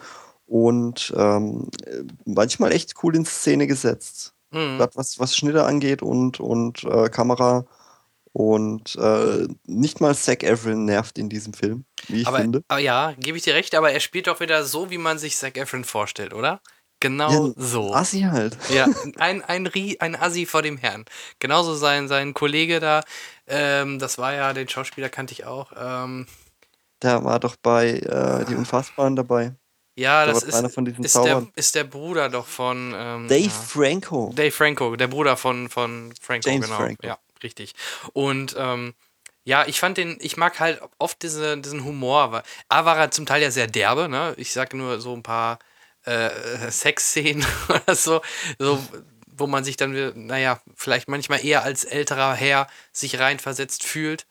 und 0.46 1.12
ähm, 1.16 1.68
äh, 1.86 2.02
manchmal 2.26 2.72
echt 2.72 2.94
cool 3.02 3.16
in 3.16 3.24
Szene 3.24 3.66
gesetzt. 3.66 4.34
Mhm. 4.52 4.80
Was, 4.94 5.18
was 5.20 5.36
Schnitte 5.36 5.64
angeht 5.64 6.02
und, 6.02 6.40
und 6.40 6.82
äh, 6.84 7.08
Kamera. 7.08 7.64
Und 8.32 8.94
äh, 8.96 9.48
nicht 9.64 10.00
mal 10.00 10.14
Zac 10.14 10.44
Efron 10.44 10.84
nervt 10.84 11.18
in 11.18 11.28
diesem 11.28 11.52
Film, 11.52 11.84
wie 12.06 12.22
ich 12.22 12.28
aber, 12.28 12.38
finde. 12.38 12.62
aber 12.68 12.78
ja, 12.80 13.12
gebe 13.18 13.36
ich 13.36 13.42
dir 13.42 13.54
recht, 13.54 13.74
aber 13.74 13.90
er 13.92 13.98
spielt 14.00 14.28
doch 14.28 14.38
wieder 14.40 14.64
so, 14.64 14.90
wie 14.90 14.98
man 14.98 15.18
sich 15.18 15.36
Zac 15.36 15.56
Efron 15.56 15.84
vorstellt, 15.84 16.32
oder? 16.32 16.60
Genau 17.00 17.46
Ja, 17.48 17.52
so. 17.56 17.94
Assi 17.94 18.20
halt. 18.22 18.56
Ja, 18.68 18.86
ein, 19.16 19.42
ein, 19.42 19.66
Rie, 19.66 19.98
ein 20.00 20.14
Assi 20.14 20.46
vor 20.46 20.62
dem 20.62 20.76
Herrn. 20.76 21.06
Genauso 21.40 21.74
sein, 21.74 22.06
sein 22.08 22.34
Kollege 22.34 22.78
da, 22.78 23.00
ähm, 23.48 23.98
das 23.98 24.18
war 24.18 24.32
ja, 24.34 24.52
den 24.52 24.68
Schauspieler 24.68 25.08
kannte 25.08 25.32
ich 25.32 25.44
auch. 25.46 25.72
Ähm, 25.76 26.26
Der 27.02 27.24
war 27.24 27.40
doch 27.40 27.56
bei 27.56 27.94
äh, 27.94 28.44
Die 28.44 28.54
Unfassbaren 28.54 29.16
dabei. 29.16 29.54
ja, 29.96 30.24
Der 30.26 30.34
das 30.34 30.44
ist, 30.44 30.54
einer 30.54 30.68
von 30.70 30.84
diesen 30.84 31.02
ist, 31.04 31.16
der, 31.16 31.46
ist 31.56 31.74
der 31.74 31.84
Bruder 31.84 32.28
doch 32.28 32.46
von 32.46 32.92
ähm, 32.94 33.28
Dave 33.28 33.44
ja. 33.44 33.50
Franco. 33.50 34.32
Dave 34.36 34.52
Franco, 34.52 34.94
der 34.94 35.08
Bruder 35.08 35.36
von, 35.36 35.68
von 35.68 36.12
Franco, 36.20 36.48
James 36.48 36.66
genau. 36.66 36.76
Franco. 36.76 37.06
Ja, 37.06 37.18
richtig. 37.42 37.74
Und 38.12 38.54
ähm, 38.58 38.94
ja, 39.44 39.66
ich 39.66 39.80
fand 39.80 39.96
den, 39.96 40.18
ich 40.20 40.36
mag 40.36 40.60
halt 40.60 40.80
oft 40.98 41.22
diese, 41.22 41.58
diesen 41.58 41.84
Humor. 41.84 42.42
A 42.68 42.84
war 42.84 42.96
er 42.98 43.10
zum 43.10 43.26
Teil 43.26 43.42
ja 43.42 43.50
sehr 43.50 43.66
derbe, 43.66 44.08
ne? 44.08 44.34
Ich 44.36 44.52
sage 44.52 44.76
nur 44.76 45.00
so 45.00 45.14
ein 45.14 45.22
paar 45.22 45.58
äh, 46.04 46.70
Sexszenen 46.70 47.44
oder 47.68 47.94
so, 47.94 48.20
so, 48.58 48.82
wo 49.26 49.46
man 49.46 49.64
sich 49.64 49.76
dann, 49.76 50.26
naja, 50.26 50.60
vielleicht 50.76 51.08
manchmal 51.08 51.44
eher 51.44 51.62
als 51.62 51.84
älterer 51.84 52.34
Herr 52.34 52.66
sich 52.92 53.18
reinversetzt 53.18 53.82
fühlt. 53.82 54.26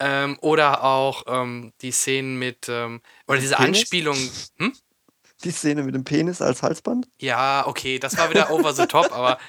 Ähm, 0.00 0.38
oder 0.40 0.84
auch 0.84 1.24
ähm, 1.26 1.72
die 1.80 1.92
Szenen 1.92 2.38
mit, 2.38 2.68
ähm, 2.68 3.00
oder 3.26 3.38
diese 3.38 3.56
Penis? 3.56 3.80
Anspielung, 3.80 4.18
hm? 4.58 4.72
Die 5.44 5.52
Szene 5.52 5.84
mit 5.84 5.94
dem 5.94 6.04
Penis 6.04 6.42
als 6.42 6.62
Halsband. 6.62 7.08
Ja, 7.20 7.64
okay, 7.66 8.00
das 8.00 8.16
war 8.16 8.30
wieder 8.30 8.50
over 8.50 8.74
the 8.74 8.86
top, 8.86 9.12
aber. 9.12 9.38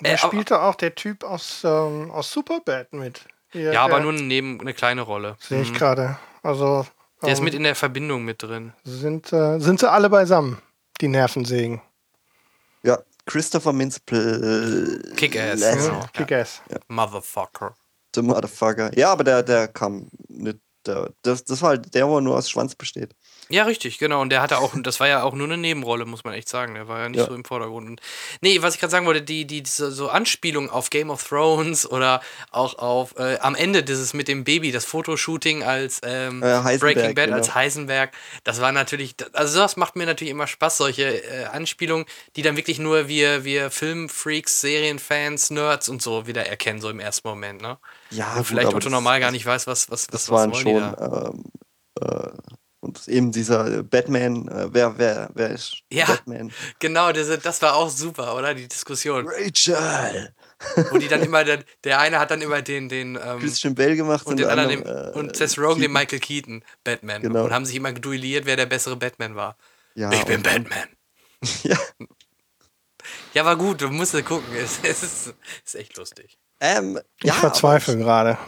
Da 0.00 0.10
äh, 0.10 0.12
aber- 0.14 0.18
spielte 0.28 0.60
auch 0.62 0.74
der 0.74 0.94
Typ 0.94 1.24
aus, 1.24 1.62
ähm, 1.64 2.10
aus 2.10 2.30
Superbad 2.30 2.92
mit. 2.92 3.20
Hier, 3.50 3.72
Ja, 3.72 3.84
aber 3.84 4.00
nur 4.00 4.12
neben 4.12 4.60
eine 4.60 4.74
kleine 4.74 5.02
Rolle. 5.02 5.36
Sehe 5.40 5.62
ich 5.62 5.70
Mhm. 5.72 5.76
gerade. 5.76 6.18
Also. 6.42 6.86
Der 7.22 7.32
ist 7.32 7.38
ähm, 7.38 7.44
mit 7.46 7.54
in 7.54 7.62
der 7.62 7.74
Verbindung 7.74 8.24
mit 8.24 8.42
drin. 8.42 8.72
sind, 8.84 9.32
äh, 9.32 9.58
sind 9.58 9.80
sie 9.80 9.90
alle 9.90 10.10
beisammen, 10.10 10.60
die 11.00 11.08
Nervensägen. 11.08 11.80
Ja, 12.82 12.98
Christopher 13.24 13.72
Mintz 13.72 13.98
Kick-Ass, 14.04 15.60
Ja, 15.60 15.74
genau. 15.74 16.00
Kick-Ass. 16.12 16.60
Motherfucker. 16.88 17.74
The 18.14 18.22
Motherfucker. 18.22 18.96
Ja, 18.96 19.12
aber 19.12 19.24
der, 19.24 19.42
der 19.42 19.68
kam 19.68 20.08
nicht. 20.28 20.58
Der, 20.86 21.10
das, 21.22 21.42
das 21.44 21.60
war 21.62 21.70
halt 21.70 21.92
der, 21.94 22.06
wo 22.06 22.20
nur 22.20 22.36
aus 22.36 22.48
Schwanz 22.48 22.74
besteht. 22.74 23.14
Ja, 23.48 23.62
richtig, 23.62 23.98
genau. 23.98 24.20
Und 24.22 24.30
der 24.30 24.42
hatte 24.42 24.58
auch, 24.58 24.72
das 24.82 24.98
war 24.98 25.06
ja 25.06 25.22
auch 25.22 25.32
nur 25.34 25.46
eine 25.46 25.56
Nebenrolle, 25.56 26.04
muss 26.04 26.24
man 26.24 26.34
echt 26.34 26.48
sagen. 26.48 26.74
Der 26.74 26.88
war 26.88 27.00
ja 27.00 27.08
nicht 27.08 27.18
Ja. 27.20 27.26
so 27.26 27.34
im 27.34 27.44
Vordergrund. 27.44 27.88
Und, 27.88 28.00
nee, 28.40 28.60
was 28.60 28.74
ich 28.74 28.80
gerade 28.80 28.90
sagen 28.90 29.06
wollte, 29.06 29.22
die, 29.22 29.46
die, 29.46 29.62
diese 29.62 29.92
so 29.92 30.08
Anspielung 30.08 30.68
auf 30.68 30.90
Game 30.90 31.10
of 31.10 31.22
Thrones 31.22 31.88
oder 31.88 32.20
auch 32.50 32.78
auf 32.78 33.16
äh, 33.18 33.38
am 33.38 33.54
Ende 33.54 33.84
dieses 33.84 34.14
mit 34.14 34.26
dem 34.26 34.42
Baby, 34.42 34.72
das 34.72 34.84
Fotoshooting 34.84 35.62
als 35.62 36.00
ähm, 36.04 36.42
Äh, 36.42 36.78
Breaking 36.78 37.14
Bad, 37.14 37.26
genau. 37.26 37.36
als 37.36 37.54
Heisenberg, 37.54 38.12
das 38.42 38.60
war 38.60 38.72
natürlich, 38.72 39.14
also 39.32 39.58
sowas 39.58 39.76
macht 39.76 39.94
mir 39.94 40.06
natürlich 40.06 40.32
immer 40.32 40.48
Spaß, 40.48 40.78
solche 40.78 41.04
äh, 41.24 41.44
Anspielungen, 41.44 42.06
die 42.34 42.42
dann 42.42 42.56
wirklich 42.56 42.78
nur 42.80 43.06
wir, 43.06 43.44
wir 43.44 43.70
Filmfreaks, 43.70 44.60
Serienfans, 44.60 45.50
Nerds 45.50 45.88
und 45.88 46.02
so 46.02 46.26
wieder 46.26 46.46
erkennen, 46.46 46.80
so 46.80 46.90
im 46.90 46.98
ersten 46.98 47.28
Moment, 47.28 47.62
ne? 47.62 47.78
Ja, 48.10 48.30
Und 48.32 48.38
gut, 48.38 48.46
vielleicht 48.46 48.74
Otto 48.74 48.88
normal 48.90 49.20
gar 49.20 49.30
nicht 49.30 49.46
weiß, 49.46 49.66
was, 49.68 49.88
was, 49.90 50.06
Das 50.08 50.28
was, 50.30 50.30
was 50.30 50.40
waren 50.40 50.54
schon. 50.54 50.82
Und 52.80 53.08
eben 53.08 53.32
dieser 53.32 53.78
äh, 53.78 53.82
Batman, 53.82 54.48
äh, 54.48 54.68
wer, 54.72 54.98
wer, 54.98 55.30
wer 55.34 55.50
ist 55.50 55.78
Ja. 55.90 56.06
Batman? 56.06 56.52
Genau, 56.78 57.12
diese, 57.12 57.38
das 57.38 57.60
war 57.62 57.74
auch 57.74 57.90
super, 57.90 58.36
oder? 58.36 58.54
Die 58.54 58.68
Diskussion. 58.68 59.26
Rachel! 59.28 60.34
Wo 60.90 60.98
die 60.98 61.08
dann 61.08 61.22
immer, 61.22 61.44
der, 61.44 61.64
der 61.84 61.98
eine 62.00 62.18
hat 62.18 62.30
dann 62.30 62.40
immer 62.40 62.62
den, 62.62 62.88
den, 62.88 63.18
ähm, 63.22 63.40
Christian 63.40 63.74
Bale 63.74 63.96
gemacht 63.96 64.26
und 64.26 64.38
der 64.38 64.48
den 64.48 64.58
anderen, 64.58 64.82
den, 64.84 64.88
andere, 64.88 65.12
äh, 65.12 65.18
und 65.18 65.36
Seth 65.36 65.58
Rogen, 65.58 65.80
den. 65.82 65.92
Michael 65.92 66.20
Keaton, 66.20 66.64
Batman. 66.84 67.22
Genau. 67.22 67.44
Und 67.44 67.52
haben 67.52 67.66
sich 67.66 67.76
immer 67.76 67.92
duelliert, 67.92 68.46
wer 68.46 68.56
der 68.56 68.66
bessere 68.66 68.96
Batman 68.96 69.34
war. 69.36 69.56
Ja, 69.94 70.10
ich 70.12 70.24
bin 70.24 70.42
Batman. 70.42 70.88
Ja. 71.62 71.78
Ja, 73.34 73.44
war 73.44 73.56
gut, 73.56 73.82
du 73.82 73.88
musst 73.90 74.12
gucken. 74.24 74.48
Es, 74.56 74.80
es 74.82 75.02
ist, 75.02 75.34
ist 75.64 75.74
echt 75.76 75.96
lustig. 75.96 76.38
Ähm, 76.60 76.98
Ich 77.20 77.26
ja, 77.26 77.34
verzweifle 77.34 77.98
gerade. 77.98 78.38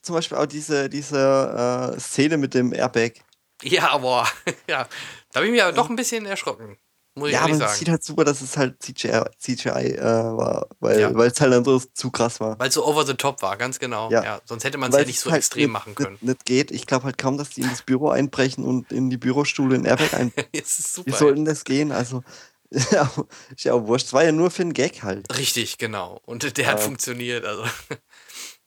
Zum 0.00 0.14
Beispiel 0.14 0.38
auch 0.38 0.46
diese, 0.46 0.88
diese 0.88 1.94
äh, 1.96 2.00
Szene 2.00 2.36
mit 2.36 2.54
dem 2.54 2.72
Airbag. 2.72 3.14
Ja, 3.62 3.90
aber, 3.90 4.26
ja, 4.68 4.86
da 5.32 5.40
bin 5.40 5.54
ich 5.54 5.60
mir 5.60 5.72
doch 5.72 5.88
ein 5.88 5.96
bisschen 5.96 6.26
erschrocken. 6.26 6.76
Muss 7.18 7.28
ich 7.28 7.32
Ja, 7.34 7.40
aber 7.40 7.48
ehrlich 7.48 7.62
es 7.64 7.68
sagen. 7.70 7.78
sieht 7.78 7.88
halt 7.88 8.04
super, 8.04 8.24
dass 8.24 8.42
es 8.42 8.58
halt 8.58 8.82
CGI, 8.82 9.22
CGI 9.38 9.70
äh, 9.96 10.02
war, 10.02 10.68
weil 10.80 11.00
Ja. 11.00 11.14
weil 11.14 11.30
es 11.30 11.40
halt 11.40 11.54
einfach 11.54 11.80
zu 11.94 12.10
krass 12.10 12.40
war. 12.40 12.58
Weil 12.58 12.68
es 12.68 12.74
so 12.74 12.84
over 12.86 13.06
the 13.06 13.14
top 13.14 13.40
war, 13.40 13.56
ganz 13.56 13.78
genau. 13.78 14.10
Ja. 14.10 14.22
Ja. 14.22 14.40
sonst 14.44 14.64
hätte 14.64 14.76
man 14.76 14.90
es 14.92 14.98
ja 14.98 15.04
nicht 15.06 15.18
so 15.20 15.30
halt 15.30 15.38
extrem 15.38 15.62
nicht- 15.62 15.72
machen 15.72 15.94
können. 15.94 16.12
Nicht, 16.20 16.24
nicht 16.24 16.44
geht. 16.44 16.70
Ich 16.72 16.86
glaube 16.86 17.04
halt 17.04 17.16
kaum, 17.16 17.38
dass 17.38 17.48
die 17.50 17.62
in 17.62 17.70
das 17.70 17.80
Büro 17.82 18.10
einbrechen 18.10 18.64
und 18.64 18.92
in 18.92 19.08
die 19.08 19.16
Bürostühle 19.16 19.76
in 19.76 19.86
Airbag 19.86 20.12
ein. 20.12 20.30
Es 20.52 20.78
ist 20.78 21.06
Wie 21.06 21.12
soll 21.12 21.34
denn 21.36 21.46
das 21.46 21.64
gehen? 21.64 21.90
Also, 21.90 22.22
ja, 22.90 23.10
ist 23.54 23.64
ja 23.64 23.72
auch 23.72 23.86
wurscht. 23.86 24.08
Es 24.08 24.12
war 24.12 24.22
ja 24.24 24.32
nur 24.32 24.50
für 24.50 24.60
einen 24.62 24.74
Gag 24.74 25.02
halt. 25.02 25.34
Richtig, 25.38 25.78
genau. 25.78 26.20
Und 26.26 26.58
der 26.58 26.66
hat 26.66 26.80
funktioniert. 26.80 27.46
Also. 27.46 27.64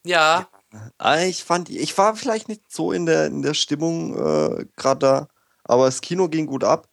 ja, 0.04 0.48
Ich 1.26 1.42
fand, 1.42 1.68
ich 1.68 1.96
war 1.98 2.14
vielleicht 2.14 2.48
nicht 2.48 2.70
so 2.70 2.92
in 2.92 3.06
der, 3.06 3.26
in 3.26 3.42
der 3.42 3.54
Stimmung 3.54 4.14
äh, 4.14 4.66
gerade 4.76 4.98
da, 4.98 5.28
aber 5.64 5.86
das 5.86 6.00
Kino 6.00 6.28
ging 6.28 6.46
gut 6.46 6.62
ab. 6.62 6.88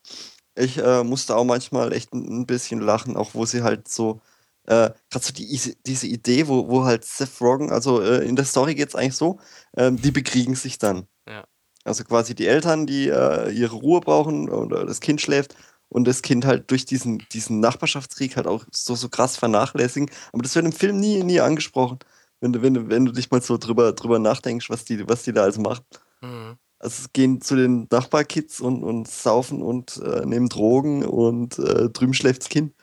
Ich 0.55 0.77
äh, 0.79 1.03
musste 1.03 1.35
auch 1.35 1.43
manchmal 1.43 1.93
echt 1.93 2.13
ein, 2.13 2.41
ein 2.41 2.45
bisschen 2.47 2.81
lachen, 2.81 3.15
auch 3.15 3.35
wo 3.35 3.45
sie 3.45 3.61
halt 3.61 3.87
so, 3.87 4.21
äh, 4.63 4.89
gerade 5.11 5.25
so 5.25 5.33
die, 5.33 5.75
diese 5.85 6.07
Idee, 6.07 6.47
wo, 6.47 6.67
wo 6.67 6.85
halt 6.85 7.05
Seth 7.05 7.39
Rogen, 7.39 7.71
also 7.71 8.01
äh, 8.01 8.25
in 8.27 8.35
der 8.35 8.45
Story 8.45 8.73
geht 8.73 8.89
es 8.89 8.95
eigentlich 8.95 9.15
so, 9.15 9.39
ähm, 9.75 10.01
die 10.01 10.11
bekriegen 10.11 10.55
sich 10.55 10.79
dann. 10.79 11.07
Ja. 11.27 11.45
Also 11.83 12.03
quasi 12.03 12.33
die 12.33 12.47
Eltern, 12.47 12.87
die 12.87 13.07
äh, 13.09 13.51
ihre 13.51 13.75
Ruhe 13.75 14.01
brauchen 14.01 14.49
oder 14.49 14.85
das 14.85 14.99
Kind 14.99 15.21
schläft 15.21 15.55
und 15.89 16.05
das 16.05 16.23
Kind 16.23 16.45
halt 16.45 16.71
durch 16.71 16.85
diesen, 16.85 17.23
diesen 17.31 17.59
Nachbarschaftskrieg 17.59 18.35
halt 18.35 18.47
auch 18.47 18.65
so, 18.71 18.95
so 18.95 19.09
krass 19.09 19.37
vernachlässigen. 19.37 20.09
Aber 20.33 20.41
das 20.41 20.55
wird 20.55 20.65
im 20.65 20.73
Film 20.73 20.99
nie, 20.99 21.23
nie 21.23 21.39
angesprochen, 21.39 21.99
wenn 22.41 22.53
du, 22.53 22.61
wenn 22.61 22.73
du, 22.73 22.89
wenn 22.89 23.05
du 23.05 23.11
dich 23.11 23.31
mal 23.31 23.41
so 23.41 23.57
drüber, 23.57 23.93
drüber 23.93 24.19
nachdenkst, 24.19 24.69
was 24.69 24.85
die, 24.85 25.07
was 25.07 25.23
die 25.23 25.33
da 25.33 25.43
alles 25.43 25.57
machen. 25.57 25.83
Mhm. 26.21 26.57
Also 26.79 27.07
gehen 27.13 27.41
zu 27.41 27.55
den 27.55 27.87
Nachbarkids 27.91 28.59
und, 28.61 28.83
und 28.83 29.07
saufen 29.07 29.61
und 29.63 29.97
äh, 29.97 30.25
nehmen 30.25 30.47
Drogen 30.49 31.03
und 31.03 31.57
äh, 31.57 31.89
drüben 31.89 32.13
schläft 32.13 32.43
das 32.43 32.49
Kind. 32.49 32.73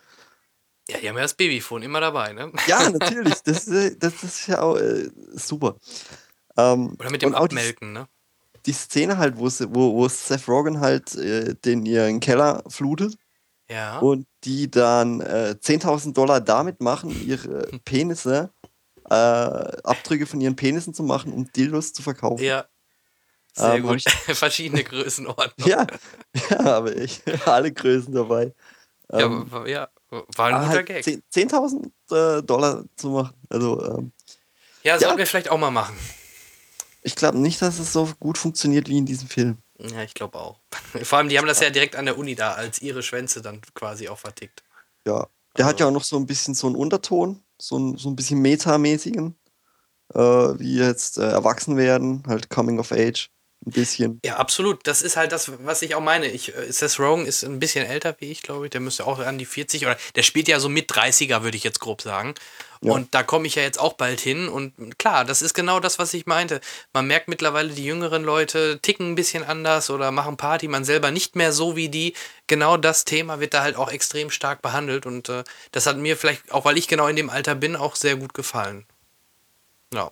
ja, 0.90 0.98
die 0.98 1.08
haben 1.08 1.16
ja 1.16 1.22
das 1.22 1.34
Babyphone 1.34 1.82
immer 1.82 2.00
dabei, 2.00 2.32
ne? 2.32 2.50
Ja, 2.66 2.90
natürlich. 2.90 3.40
Das, 3.44 3.68
äh, 3.68 3.96
das 3.96 4.22
ist 4.24 4.48
ja 4.48 4.62
auch 4.62 4.76
äh, 4.76 5.08
super. 5.34 5.76
Ähm, 6.56 6.96
Oder 6.98 7.10
mit 7.10 7.22
dem 7.22 7.34
auch 7.34 7.46
die- 7.48 7.56
Abmelken, 7.56 7.92
ne? 7.92 8.08
Die 8.66 8.72
Szene 8.72 9.18
halt, 9.18 9.36
wo, 9.38 9.48
sie, 9.48 9.68
wo, 9.74 9.94
wo 9.94 10.08
Seth 10.08 10.48
Rogen 10.48 10.80
halt 10.80 11.14
äh, 11.16 11.54
den 11.54 11.84
ihren 11.86 12.18
Keller 12.18 12.64
flutet 12.68 13.16
Ja. 13.70 13.98
und 13.98 14.26
die 14.44 14.70
dann 14.70 15.20
äh, 15.20 15.54
10.000 15.60 16.14
Dollar 16.16 16.40
damit 16.40 16.80
machen, 16.80 17.10
ihre 17.26 17.68
Penisse, 17.84 18.50
äh, 19.10 19.12
Abdrücke 19.14 20.26
von 20.26 20.40
ihren 20.40 20.56
Penissen 20.56 20.94
zu 20.94 21.02
machen, 21.02 21.32
um 21.32 21.50
Dildos 21.52 21.92
zu 21.92 22.02
verkaufen. 22.02 22.42
Ja. 22.44 22.66
Sehr 23.52 23.74
Ähm, 23.74 23.82
gut. 23.84 24.02
Verschiedene 24.26 24.82
Größenordnungen. 24.84 25.70
Ja, 25.70 25.86
ja, 26.50 26.60
aber 26.60 26.96
ich 26.96 27.22
alle 27.46 27.72
Größen 27.72 28.12
dabei. 28.14 28.52
Ja, 29.12 29.20
Ähm, 29.20 29.50
war, 29.50 29.68
ja, 29.68 29.88
war 30.10 30.46
ein 30.48 30.54
aber 30.54 30.64
guter 30.64 30.76
halt 30.76 30.86
Gag. 30.86 31.04
10 31.04 31.22
10.000 31.50 32.38
äh, 32.38 32.42
Dollar 32.42 32.84
zu 32.96 33.10
machen. 33.10 33.34
Also, 33.50 33.84
ähm, 33.84 34.12
Ja, 34.82 34.98
sollten 34.98 35.12
Ja. 35.14 35.18
wir 35.18 35.26
vielleicht 35.26 35.50
auch 35.50 35.58
mal 35.58 35.70
machen. 35.70 35.96
ich 37.02 37.14
glaube 37.14 37.38
nicht, 37.38 37.60
dass 37.62 37.78
es 37.78 37.92
so 37.92 38.08
gut 38.18 38.38
funktioniert 38.38 38.88
wie 38.88 38.98
in 38.98 39.06
diesem 39.06 39.28
Film. 39.28 39.58
Ja, 39.78 40.02
ich 40.02 40.14
glaube 40.14 40.38
auch. 40.38 40.58
Vor 41.02 41.18
allem, 41.18 41.28
die 41.28 41.38
haben 41.38 41.46
das 41.46 41.60
ja 41.60 41.68
direkt 41.68 41.96
an 41.96 42.06
der 42.06 42.16
Uni 42.16 42.34
da, 42.34 42.52
als 42.54 42.80
ihre 42.80 43.02
Schwänze 43.02 43.42
dann 43.42 43.60
quasi 43.74 44.08
auch 44.08 44.18
vertickt. 44.18 44.62
Ja. 45.06 45.28
Der 45.58 45.66
hat 45.66 45.74
Also- 45.74 45.84
ja 45.84 45.88
auch 45.90 45.92
noch 45.94 46.04
so 46.04 46.16
ein 46.16 46.26
bisschen 46.26 46.54
so 46.54 46.66
einen 46.66 46.76
Unterton, 46.76 47.43
so 47.66 47.78
ein, 47.78 47.96
so 47.96 48.08
ein 48.08 48.16
bisschen 48.16 48.40
metamäßigen, 48.40 49.36
äh, 50.14 50.18
wie 50.18 50.76
jetzt 50.78 51.18
äh, 51.18 51.28
erwachsen 51.28 51.76
werden, 51.76 52.22
halt 52.26 52.50
Coming 52.50 52.78
of 52.78 52.92
Age, 52.92 53.30
ein 53.66 53.72
bisschen. 53.72 54.20
Ja, 54.24 54.36
absolut. 54.36 54.86
Das 54.86 55.02
ist 55.02 55.16
halt 55.16 55.32
das, 55.32 55.52
was 55.64 55.82
ich 55.82 55.94
auch 55.94 56.00
meine. 56.00 56.26
Ich, 56.26 56.54
äh, 56.54 56.72
Seth 56.72 56.98
Rogen 56.98 57.26
ist 57.26 57.44
ein 57.44 57.58
bisschen 57.58 57.86
älter 57.86 58.14
wie 58.18 58.30
ich, 58.30 58.42
glaube 58.42 58.66
ich. 58.66 58.70
Der 58.70 58.80
müsste 58.80 59.06
auch 59.06 59.18
an 59.18 59.38
die 59.38 59.46
40 59.46 59.84
oder 59.84 59.96
der 60.14 60.22
spielt 60.22 60.48
ja 60.48 60.60
so 60.60 60.68
mit 60.68 60.90
30er, 60.90 61.42
würde 61.42 61.56
ich 61.56 61.64
jetzt 61.64 61.80
grob 61.80 62.02
sagen. 62.02 62.34
Ja. 62.80 62.92
Und 62.92 63.14
da 63.14 63.22
komme 63.22 63.46
ich 63.46 63.54
ja 63.54 63.62
jetzt 63.62 63.80
auch 63.80 63.94
bald 63.94 64.20
hin. 64.20 64.48
Und 64.48 64.98
klar, 64.98 65.24
das 65.24 65.40
ist 65.40 65.54
genau 65.54 65.80
das, 65.80 65.98
was 65.98 66.12
ich 66.12 66.26
meinte. 66.26 66.60
Man 66.92 67.06
merkt 67.06 67.28
mittlerweile, 67.28 67.70
die 67.70 67.84
jüngeren 67.84 68.24
Leute 68.24 68.78
ticken 68.82 69.12
ein 69.12 69.14
bisschen 69.14 69.42
anders 69.42 69.88
oder 69.88 70.10
machen 70.10 70.36
Party, 70.36 70.68
man 70.68 70.84
selber 70.84 71.10
nicht 71.10 71.34
mehr 71.34 71.52
so 71.52 71.76
wie 71.76 71.88
die. 71.88 72.14
Genau 72.46 72.76
das 72.76 73.04
Thema 73.04 73.40
wird 73.40 73.54
da 73.54 73.62
halt 73.62 73.76
auch 73.76 73.90
extrem 73.90 74.30
stark 74.30 74.60
behandelt. 74.60 75.06
Und 75.06 75.30
äh, 75.30 75.44
das 75.72 75.86
hat 75.86 75.96
mir 75.96 76.16
vielleicht, 76.16 76.52
auch 76.52 76.64
weil 76.64 76.76
ich 76.76 76.88
genau 76.88 77.06
in 77.06 77.16
dem 77.16 77.30
Alter 77.30 77.54
bin, 77.54 77.76
auch 77.76 77.96
sehr 77.96 78.16
gut 78.16 78.34
gefallen. 78.34 78.84
Ja. 79.94 80.10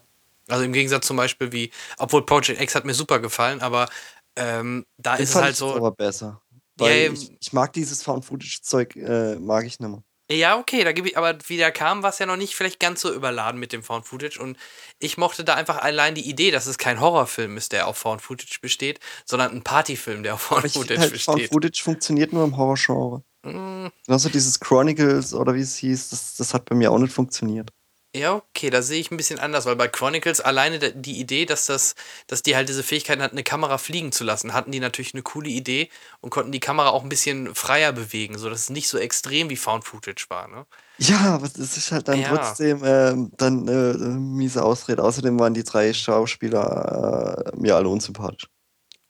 Also 0.48 0.64
im 0.64 0.72
Gegensatz 0.72 1.06
zum 1.06 1.16
Beispiel 1.16 1.52
wie, 1.52 1.70
obwohl 1.98 2.26
Project 2.26 2.60
X 2.60 2.74
hat 2.74 2.84
mir 2.84 2.94
super 2.94 3.20
gefallen, 3.20 3.60
aber 3.60 3.88
ähm, 4.36 4.86
da 4.96 5.16
Den 5.16 5.24
ist 5.24 5.30
es 5.30 5.36
halt 5.36 5.56
so. 5.56 5.74
aber 5.74 5.92
besser. 5.92 6.42
Weil 6.76 7.04
ja. 7.06 7.12
ich, 7.12 7.30
ich 7.40 7.52
mag 7.52 7.72
dieses 7.72 8.02
Found-Footage-Zeug, 8.02 8.96
äh, 8.96 9.36
mag 9.36 9.64
ich 9.66 9.78
nicht 9.78 9.88
mehr. 9.88 10.02
Ja, 10.30 10.58
okay, 10.58 10.82
da 10.84 10.92
gebe 10.92 11.08
ich, 11.08 11.18
aber 11.18 11.36
wie 11.46 11.58
der 11.58 11.72
kam, 11.72 12.02
war 12.02 12.10
es 12.10 12.18
ja 12.18 12.26
noch 12.26 12.36
nicht 12.36 12.54
vielleicht 12.54 12.80
ganz 12.80 13.02
so 13.02 13.12
überladen 13.12 13.60
mit 13.60 13.72
dem 13.72 13.82
Found 13.82 14.06
Footage 14.06 14.40
und 14.40 14.56
ich 14.98 15.18
mochte 15.18 15.44
da 15.44 15.54
einfach 15.54 15.82
allein 15.82 16.14
die 16.14 16.28
Idee, 16.28 16.50
dass 16.50 16.66
es 16.66 16.78
kein 16.78 17.00
Horrorfilm 17.00 17.56
ist, 17.56 17.72
der 17.72 17.86
auf 17.86 17.98
Found 17.98 18.22
Footage 18.22 18.58
besteht, 18.62 19.00
sondern 19.26 19.52
ein 19.52 19.62
Partyfilm, 19.62 20.22
der 20.22 20.34
auf 20.34 20.42
Found 20.42 20.64
ich 20.64 20.72
Footage 20.72 21.00
halt, 21.00 21.12
besteht. 21.12 21.34
Found-Footage 21.50 21.82
funktioniert 21.82 22.32
nur 22.32 22.44
im 22.44 22.56
Horrorgenre. 22.56 23.22
Mm, 23.42 23.88
Genauso 24.06 24.28
dieses 24.30 24.58
Chronicles 24.58 25.34
oder 25.34 25.54
wie 25.54 25.60
es 25.60 25.76
hieß, 25.76 26.10
das, 26.10 26.36
das 26.36 26.54
hat 26.54 26.64
bei 26.64 26.76
mir 26.76 26.90
auch 26.92 26.98
nicht 26.98 27.12
funktioniert. 27.12 27.70
Ja, 28.14 28.34
okay, 28.34 28.68
da 28.68 28.82
sehe 28.82 29.00
ich 29.00 29.10
ein 29.10 29.16
bisschen 29.16 29.38
anders, 29.38 29.64
weil 29.64 29.74
bei 29.76 29.88
Chronicles 29.88 30.42
alleine 30.42 30.78
die 30.78 31.18
Idee, 31.18 31.46
dass 31.46 31.64
das, 31.64 31.94
dass 32.26 32.42
die 32.42 32.54
halt 32.56 32.68
diese 32.68 32.82
Fähigkeit 32.82 33.18
hat, 33.20 33.32
eine 33.32 33.42
Kamera 33.42 33.78
fliegen 33.78 34.12
zu 34.12 34.22
lassen, 34.22 34.52
hatten 34.52 34.70
die 34.70 34.80
natürlich 34.80 35.14
eine 35.14 35.22
coole 35.22 35.48
Idee 35.48 35.88
und 36.20 36.28
konnten 36.28 36.52
die 36.52 36.60
Kamera 36.60 36.90
auch 36.90 37.04
ein 37.04 37.08
bisschen 37.08 37.54
freier 37.54 37.92
bewegen, 37.92 38.36
sodass 38.36 38.60
es 38.60 38.70
nicht 38.70 38.88
so 38.88 38.98
extrem 38.98 39.48
wie 39.48 39.56
Found 39.56 39.84
Footage 39.86 40.26
war, 40.28 40.46
ne? 40.48 40.66
Ja, 40.98 41.20
aber 41.36 41.48
das 41.48 41.76
ist 41.78 41.90
halt 41.90 42.06
dann 42.06 42.20
Ja. 42.20 42.36
trotzdem 42.36 42.82
ähm, 42.84 43.32
dann 43.38 43.66
äh, 43.66 43.94
miese 43.96 44.62
Ausrede. 44.62 45.02
Außerdem 45.02 45.40
waren 45.40 45.54
die 45.54 45.64
drei 45.64 45.94
Schauspieler 45.94 47.44
äh, 47.54 47.56
mir 47.56 47.76
alle 47.76 47.88
unsympathisch. 47.88 48.46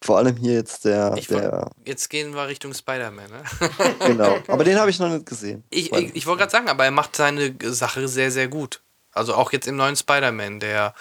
Vor 0.00 0.18
allem 0.18 0.36
hier 0.36 0.55
jetzt 0.55 0.84
der, 0.84 1.14
Ich 1.16 1.28
wollt- 1.30 1.42
der 1.42 1.70
Jetzt 1.84 2.09
gehen 2.09 2.34
wir 2.34 2.46
Richtung 2.46 2.72
Spider-Man, 2.72 3.30
ne? 3.30 3.42
genau. 4.07 4.38
Aber 4.46 4.62
den 4.62 4.78
habe 4.78 4.90
ich 4.90 5.00
noch 5.00 5.09
nicht 5.11 5.26
gesehen. 5.26 5.64
Ich, 5.70 5.92
ich, 5.92 6.14
ich 6.14 6.26
wollte 6.26 6.38
gerade 6.40 6.53
sagen, 6.53 6.68
aber 6.68 6.84
er 6.84 6.90
macht 6.92 7.16
seine 7.16 7.55
Sache 7.64 8.07
sehr, 8.07 8.30
sehr 8.30 8.46
gut. 8.48 8.80
Also 9.12 9.34
auch 9.34 9.52
jetzt 9.52 9.66
im 9.66 9.76
neuen 9.76 9.96
Spider-Man, 9.96 10.60
der 10.60 10.94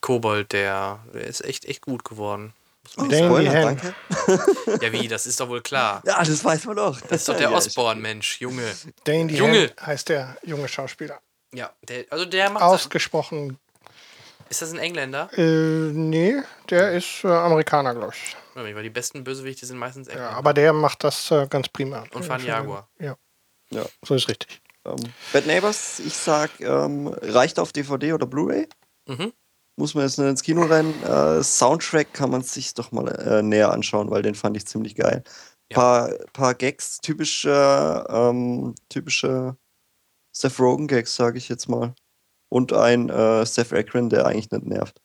Kobold, 0.00 0.52
der, 0.52 1.00
der 1.12 1.24
ist 1.24 1.44
echt, 1.44 1.64
echt 1.64 1.82
gut 1.82 2.04
geworden. 2.04 2.52
Oh, 2.96 3.04
Spoiler, 3.04 3.52
danke. 3.52 3.94
Ja, 4.80 4.92
wie, 4.92 5.08
das 5.08 5.26
ist 5.26 5.40
doch 5.40 5.48
wohl 5.48 5.60
klar. 5.60 6.00
Ja, 6.06 6.22
das 6.22 6.44
weiß 6.44 6.66
man 6.66 6.76
doch. 6.76 7.00
Das 7.00 7.22
ist 7.22 7.28
doch 7.28 7.36
der 7.36 7.50
Osborn-Mensch, 7.50 8.40
Junge. 8.40 8.62
Dane 9.04 9.32
Junge. 9.32 9.62
Hand 9.62 9.86
heißt 9.86 10.08
der 10.08 10.36
junge 10.44 10.68
Schauspieler. 10.68 11.20
Ja, 11.52 11.72
der, 11.88 12.04
also 12.10 12.24
der 12.24 12.50
macht. 12.50 12.62
Ausgesprochen. 12.62 13.58
Ist 14.48 14.62
das 14.62 14.70
ein 14.72 14.78
Engländer? 14.78 15.28
Äh, 15.36 15.42
nee, 15.42 16.36
der 16.70 16.92
ist 16.92 17.24
äh, 17.24 17.28
Amerikaner, 17.28 17.92
glaube 17.94 18.12
ich. 18.14 18.36
Weil 18.54 18.82
die 18.84 18.90
besten 18.90 19.24
Bösewichte 19.24 19.66
sind 19.66 19.76
meistens 19.78 20.06
Ja, 20.06 20.12
Engländer. 20.14 20.36
aber 20.36 20.54
der 20.54 20.72
macht 20.72 21.02
das 21.02 21.30
äh, 21.32 21.48
ganz 21.48 21.68
prima. 21.68 22.04
Und 22.12 22.24
fahren 22.24 22.44
Jaguar. 22.44 22.88
Ja. 23.00 23.16
Ja. 23.70 23.84
So 24.06 24.14
ist 24.14 24.28
richtig. 24.28 24.60
Ähm, 24.86 25.12
Bad 25.32 25.46
Neighbors, 25.46 26.00
ich 26.00 26.14
sag, 26.14 26.60
ähm, 26.60 27.08
reicht 27.08 27.58
auf 27.58 27.72
DVD 27.72 28.12
oder 28.12 28.26
Blu-ray. 28.26 28.68
Mhm. 29.08 29.32
Muss 29.76 29.94
man 29.94 30.04
jetzt 30.04 30.18
nicht 30.18 30.28
ins 30.28 30.42
Kino 30.42 30.62
rennen. 30.62 30.94
Äh, 31.04 31.42
Soundtrack 31.42 32.14
kann 32.14 32.30
man 32.30 32.42
sich 32.42 32.72
doch 32.74 32.92
mal 32.92 33.08
äh, 33.08 33.42
näher 33.42 33.72
anschauen, 33.72 34.10
weil 34.10 34.22
den 34.22 34.34
fand 34.34 34.56
ich 34.56 34.66
ziemlich 34.66 34.94
geil. 34.94 35.22
Ja. 35.70 35.74
Paar, 35.74 36.08
paar 36.32 36.54
Gags, 36.54 36.98
typische, 36.98 38.06
ähm, 38.08 38.74
typische 38.88 39.56
Seth 40.32 40.58
Rogen-Gags, 40.58 41.14
sage 41.14 41.38
ich 41.38 41.48
jetzt 41.48 41.68
mal. 41.68 41.94
Und 42.48 42.72
ein 42.72 43.10
äh, 43.10 43.44
Seth 43.44 43.72
Akron, 43.72 44.08
der 44.08 44.26
eigentlich 44.26 44.50
nicht 44.50 44.64
nervt. 44.64 45.00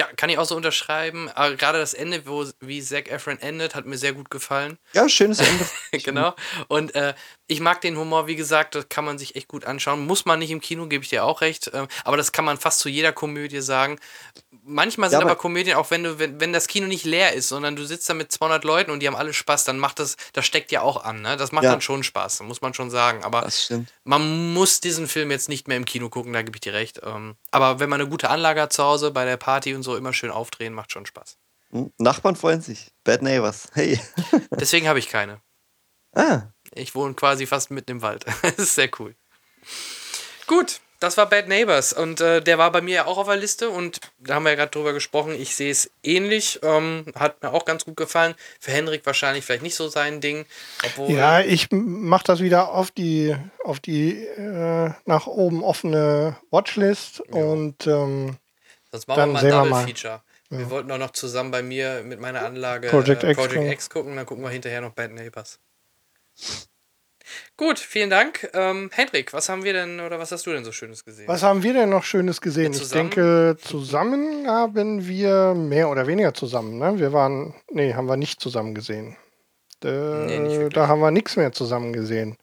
Ja, 0.00 0.06
kann 0.16 0.30
ich 0.30 0.38
auch 0.38 0.46
so 0.46 0.56
unterschreiben. 0.56 1.28
Aber 1.28 1.54
gerade 1.56 1.78
das 1.78 1.92
Ende, 1.92 2.26
wo 2.26 2.46
wie 2.60 2.80
Zac 2.80 3.10
Efron 3.10 3.38
endet, 3.38 3.74
hat 3.74 3.84
mir 3.84 3.98
sehr 3.98 4.14
gut 4.14 4.30
gefallen. 4.30 4.78
Ja, 4.94 5.08
schönes 5.10 5.40
Ende. 5.40 5.66
genau. 6.04 6.34
Und 6.68 6.94
äh, 6.94 7.12
ich 7.50 7.60
mag 7.60 7.80
den 7.80 7.96
Humor, 7.98 8.26
wie 8.28 8.36
gesagt, 8.36 8.74
das 8.76 8.88
kann 8.88 9.04
man 9.04 9.18
sich 9.18 9.34
echt 9.34 9.48
gut 9.48 9.64
anschauen. 9.64 10.06
Muss 10.06 10.24
man 10.24 10.38
nicht 10.38 10.50
im 10.52 10.60
Kino, 10.60 10.86
gebe 10.86 11.02
ich 11.02 11.10
dir 11.10 11.24
auch 11.24 11.40
recht. 11.40 11.70
Ähm, 11.74 11.88
aber 12.04 12.16
das 12.16 12.30
kann 12.32 12.44
man 12.44 12.56
fast 12.58 12.78
zu 12.78 12.88
jeder 12.88 13.12
Komödie 13.12 13.60
sagen. 13.60 13.98
Manchmal 14.62 15.10
sind 15.10 15.18
Ja, 15.18 15.22
aber- 15.24 15.32
aber 15.32 15.40
Komödien, 15.40 15.76
auch 15.76 15.90
wenn 15.90 16.04
du, 16.04 16.18
wenn, 16.18 16.38
wenn 16.40 16.52
das 16.52 16.68
Kino 16.68 16.86
nicht 16.86 17.04
leer 17.04 17.32
ist, 17.32 17.48
sondern 17.48 17.74
du 17.76 17.84
sitzt 17.84 18.08
da 18.08 18.14
mit 18.14 18.30
200 18.30 18.62
Leuten 18.64 18.90
und 18.92 19.00
die 19.00 19.08
haben 19.08 19.16
alle 19.16 19.32
Spaß, 19.32 19.64
dann 19.64 19.78
macht 19.78 19.98
das, 19.98 20.16
das 20.32 20.46
steckt 20.46 20.70
ja 20.70 20.82
auch 20.82 21.02
an, 21.04 21.22
ne? 21.22 21.36
Das 21.36 21.50
macht 21.50 21.64
Ja. 21.64 21.72
dann 21.72 21.80
schon 21.80 22.04
Spaß, 22.04 22.40
muss 22.42 22.60
man 22.60 22.72
schon 22.72 22.90
sagen. 22.90 23.24
Aber 23.24 23.48
man 24.04 24.52
muss 24.54 24.80
diesen 24.80 25.08
Film 25.08 25.30
jetzt 25.32 25.48
nicht 25.48 25.66
mehr 25.66 25.76
im 25.76 25.84
Kino 25.86 26.08
gucken, 26.08 26.32
da 26.32 26.42
gebe 26.42 26.56
ich 26.56 26.60
dir 26.60 26.72
recht. 26.72 27.00
Ähm, 27.04 27.36
aber 27.50 27.80
wenn 27.80 27.88
man 27.90 28.00
eine 28.00 28.08
gute 28.08 28.30
Anlage 28.30 28.60
hat 28.62 28.72
zu 28.72 28.84
Hause, 28.84 29.10
bei 29.10 29.24
der 29.24 29.36
Party 29.36 29.74
und 29.74 29.82
so 29.82 29.96
immer 29.96 30.12
schön 30.12 30.30
aufdrehen, 30.30 30.72
macht 30.72 30.92
schon 30.92 31.04
Spaß. 31.04 31.36
Hm, 31.72 31.92
Nachbarn 31.98 32.36
freuen 32.36 32.60
sich. 32.60 32.92
Bad 33.04 33.22
Neighbors. 33.22 33.68
Hey. 33.74 33.98
Deswegen 34.52 34.86
habe 34.88 34.98
ich 35.00 35.08
keine. 35.08 35.40
ah, 36.14 36.42
Ich 36.74 36.94
wohne 36.94 37.14
quasi 37.14 37.46
fast 37.46 37.70
mitten 37.70 37.90
im 37.92 38.02
Wald. 38.02 38.24
das 38.42 38.58
ist 38.58 38.74
sehr 38.74 38.90
cool. 38.98 39.14
Gut, 40.46 40.80
das 41.00 41.16
war 41.16 41.26
Bad 41.28 41.48
Neighbors 41.48 41.94
und 41.94 42.20
äh, 42.20 42.42
der 42.42 42.58
war 42.58 42.70
bei 42.70 42.82
mir 42.82 42.94
ja 42.94 43.06
auch 43.06 43.16
auf 43.16 43.26
der 43.26 43.36
Liste 43.36 43.70
und 43.70 44.00
da 44.18 44.34
haben 44.34 44.42
wir 44.44 44.50
ja 44.50 44.56
gerade 44.56 44.70
drüber 44.70 44.92
gesprochen. 44.92 45.34
Ich 45.34 45.56
sehe 45.56 45.70
es 45.70 45.90
ähnlich, 46.02 46.60
ähm, 46.62 47.06
hat 47.14 47.42
mir 47.42 47.52
auch 47.52 47.64
ganz 47.64 47.86
gut 47.86 47.96
gefallen. 47.96 48.34
Für 48.60 48.72
Henrik 48.72 49.06
wahrscheinlich 49.06 49.44
vielleicht 49.44 49.62
nicht 49.62 49.76
so 49.76 49.88
sein 49.88 50.20
Ding, 50.20 50.44
Ja, 51.08 51.40
ich 51.40 51.68
mache 51.70 52.24
das 52.24 52.40
wieder 52.40 52.72
auf 52.72 52.90
die, 52.90 53.34
auf 53.64 53.80
die 53.80 54.24
äh, 54.26 54.90
nach 55.06 55.26
oben 55.26 55.64
offene 55.64 56.36
Watchlist 56.50 57.20
und 57.20 57.86
ähm, 57.86 58.36
sonst 58.90 59.08
machen 59.08 59.18
dann 59.18 59.28
wir 59.28 59.32
mal 59.32 59.38
ein 59.38 59.44
wir 59.44 59.50
Double 59.52 59.70
mal. 59.70 59.86
Feature. 59.86 60.22
Wir 60.50 60.68
wollten 60.68 60.90
auch 60.90 60.98
noch 60.98 61.12
zusammen 61.12 61.52
bei 61.52 61.62
mir 61.62 62.02
mit 62.04 62.20
meiner 62.20 62.44
Anlage 62.44 62.88
Project 62.88 63.22
äh, 63.22 63.30
X 63.30 63.36
Project 63.36 63.54
gucken. 63.54 63.72
X 63.72 63.90
gucken, 63.90 64.16
dann 64.16 64.26
gucken 64.26 64.42
wir 64.44 64.50
hinterher 64.50 64.80
noch 64.80 64.90
Bad 64.90 65.12
Neighbors. 65.12 65.60
Gut, 67.56 67.78
vielen 67.78 68.08
Dank. 68.08 68.48
Ähm, 68.54 68.88
Henrik, 68.92 69.34
was 69.34 69.50
haben 69.50 69.64
wir 69.64 69.74
denn 69.74 70.00
oder 70.00 70.18
was 70.18 70.32
hast 70.32 70.46
du 70.46 70.52
denn 70.52 70.64
so 70.64 70.72
Schönes 70.72 71.04
gesehen? 71.04 71.28
was 71.28 71.42
haben 71.42 71.62
wir 71.62 71.74
denn 71.74 71.90
noch 71.90 72.04
Schönes 72.04 72.40
gesehen? 72.40 72.72
Ich 72.72 72.88
denke, 72.88 73.56
zusammen 73.60 74.46
haben 74.46 75.06
wir 75.06 75.54
mehr 75.54 75.90
oder 75.90 76.06
weniger 76.06 76.32
zusammen. 76.32 76.78
Ne? 76.78 76.98
Wir 76.98 77.12
waren, 77.12 77.54
nee, 77.70 77.92
haben 77.92 78.06
wir 78.06 78.16
nicht 78.16 78.40
zusammen 78.40 78.74
gesehen. 78.74 79.16
Äh, 79.84 80.38
Nee, 80.38 80.68
da 80.70 80.88
haben 80.88 81.00
wir 81.00 81.10
nichts 81.10 81.36
mehr 81.36 81.52
zusammen 81.52 81.92
gesehen. 81.92 82.36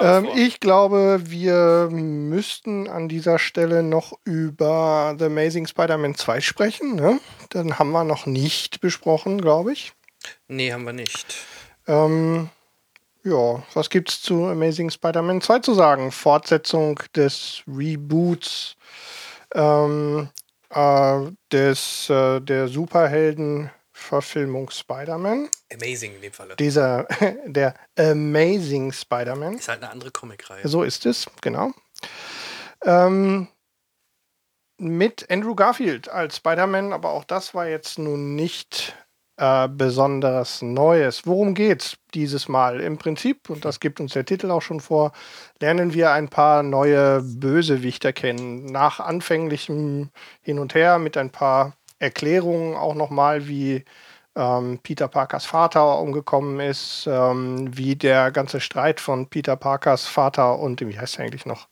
Ähm, 0.00 0.28
ich 0.34 0.60
glaube, 0.60 1.20
wir 1.26 1.88
müssten 1.90 2.88
an 2.88 3.08
dieser 3.08 3.38
Stelle 3.38 3.82
noch 3.82 4.18
über 4.24 5.14
The 5.18 5.26
Amazing 5.26 5.66
Spider-Man 5.66 6.14
2 6.14 6.40
sprechen. 6.40 6.96
Ne? 6.96 7.20
Den 7.54 7.78
haben 7.78 7.90
wir 7.92 8.04
noch 8.04 8.26
nicht 8.26 8.80
besprochen, 8.80 9.40
glaube 9.40 9.72
ich. 9.72 9.92
Nee, 10.48 10.72
haben 10.72 10.84
wir 10.84 10.92
nicht. 10.92 11.36
Ähm, 11.86 12.50
ja, 13.28 13.62
was 13.74 13.90
gibt's 13.90 14.22
zu 14.22 14.46
Amazing 14.46 14.90
Spider-Man 14.90 15.40
2 15.40 15.60
zu 15.60 15.74
sagen? 15.74 16.10
Fortsetzung 16.10 17.00
des 17.14 17.62
Reboots 17.66 18.76
ähm, 19.54 20.30
äh, 20.70 21.20
des, 21.52 22.10
äh, 22.10 22.40
der 22.40 22.68
Superhelden-Verfilmung 22.68 24.70
Spider-Man. 24.70 25.48
Amazing 25.72 26.16
in 26.16 26.22
dem 26.22 26.32
Falle. 26.32 26.56
Dieser, 26.56 27.06
der 27.46 27.74
Amazing 27.98 28.92
Spider-Man. 28.92 29.54
Ist 29.54 29.68
halt 29.68 29.82
eine 29.82 29.90
andere 29.90 30.10
Comicreihe. 30.10 30.66
So 30.66 30.82
ist 30.82 31.06
es, 31.06 31.26
genau. 31.40 31.72
Ähm, 32.84 33.48
mit 34.78 35.30
Andrew 35.30 35.54
Garfield 35.54 36.08
als 36.08 36.36
Spider-Man, 36.36 36.92
aber 36.92 37.10
auch 37.10 37.24
das 37.24 37.54
war 37.54 37.66
jetzt 37.66 37.98
nun 37.98 38.36
nicht 38.36 38.94
äh, 39.38 39.68
besonderes 39.68 40.62
Neues. 40.62 41.26
Worum 41.26 41.54
geht's 41.54 41.96
dieses 42.14 42.48
Mal? 42.48 42.80
Im 42.80 42.98
Prinzip, 42.98 43.48
und 43.50 43.64
das 43.64 43.80
gibt 43.80 44.00
uns 44.00 44.12
der 44.12 44.24
Titel 44.24 44.50
auch 44.50 44.62
schon 44.62 44.80
vor, 44.80 45.12
lernen 45.60 45.94
wir 45.94 46.10
ein 46.12 46.28
paar 46.28 46.62
neue 46.62 47.22
Bösewichter 47.22 48.12
kennen. 48.12 48.66
Nach 48.66 49.00
anfänglichem 49.00 50.10
Hin 50.42 50.58
und 50.58 50.74
Her 50.74 50.98
mit 50.98 51.16
ein 51.16 51.30
paar 51.30 51.74
Erklärungen 51.98 52.76
auch 52.76 52.94
nochmal, 52.94 53.48
wie 53.48 53.84
ähm, 54.36 54.80
Peter 54.82 55.08
Parkers 55.08 55.46
Vater 55.46 56.00
umgekommen 56.00 56.60
ist, 56.60 57.06
ähm, 57.10 57.76
wie 57.76 57.96
der 57.96 58.30
ganze 58.30 58.60
Streit 58.60 59.00
von 59.00 59.28
Peter 59.28 59.56
Parkers 59.56 60.06
Vater 60.06 60.58
und 60.58 60.80
wie 60.80 60.98
heißt 60.98 61.18
er 61.18 61.24
eigentlich 61.24 61.46
noch? 61.46 61.68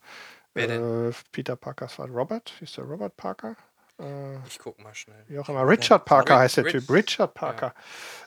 Wer 0.55 0.69
denn? 0.69 1.11
Äh, 1.11 1.12
Peter 1.33 1.57
Parkers 1.57 1.95
Vater. 1.95 2.12
Robert? 2.12 2.53
Ist 2.61 2.77
der 2.77 2.85
Robert 2.85 3.17
Parker? 3.17 3.57
Äh, 4.01 4.36
Ich 4.49 4.59
guck 4.59 4.78
mal 4.82 4.94
schnell. 4.94 5.24
wie 5.28 5.38
auch 5.38 5.49
immer. 5.49 5.66
Richard 5.66 6.05
Parker 6.05 6.34
Rick- 6.34 6.40
heißt 6.42 6.57
der 6.59 6.64
Rich- 6.66 6.72
Typ. 6.72 6.90
Richard 6.90 7.34
Parker. 7.34 7.74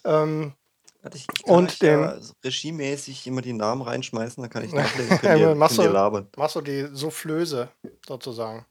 Ähm, 0.03 0.53
Warte, 1.01 1.17
ich, 1.17 1.27
ich 1.33 1.43
kann 1.45 1.55
Und 1.55 1.81
den- 1.81 2.01
ja 2.01 2.19
regiemäßig 2.43 3.25
immer 3.27 3.41
die 3.41 3.53
Namen 3.53 3.81
reinschmeißen, 3.81 4.41
dann 4.43 4.49
kann 4.49 4.65
ich 4.65 4.73
nachlesen. 4.73 5.17
Könnt 5.19 5.39
ihr, 5.39 5.55
Machst 5.55 5.77
könnt 5.77 5.93
labern. 5.93 6.27
machst 6.35 6.55
du 6.55 6.61
die 6.61 6.89
Soufflöse 6.91 7.69
sozusagen. 8.05 8.65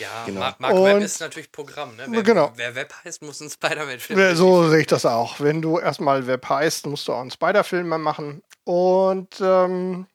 Ja, 0.00 0.24
Genau. 0.26 0.40
Mark, 0.40 0.58
Mark 0.58 0.74
Webb 0.74 1.02
ist 1.02 1.20
natürlich 1.20 1.52
Programm, 1.52 1.94
ne? 1.94 2.06
Wer, 2.08 2.22
Genau. 2.24 2.50
wer 2.56 2.74
Webb 2.74 2.92
heißt, 3.04 3.22
muss 3.22 3.40
einen 3.40 3.50
Spider-Man-Film. 3.50 4.18
Ja, 4.18 4.34
So 4.34 4.68
sehe 4.70 4.80
ich 4.80 4.86
das 4.88 5.06
auch. 5.06 5.38
Wenn 5.38 5.62
du 5.62 5.78
erstmal 5.78 6.26
Web 6.26 6.48
heißt, 6.48 6.86
musst 6.86 7.06
du 7.06 7.12
auch 7.12 7.20
einen 7.20 7.30
Spider-Film 7.30 7.86
machen. 7.86 8.42
Und 8.64 9.40
ähm, 9.40 10.06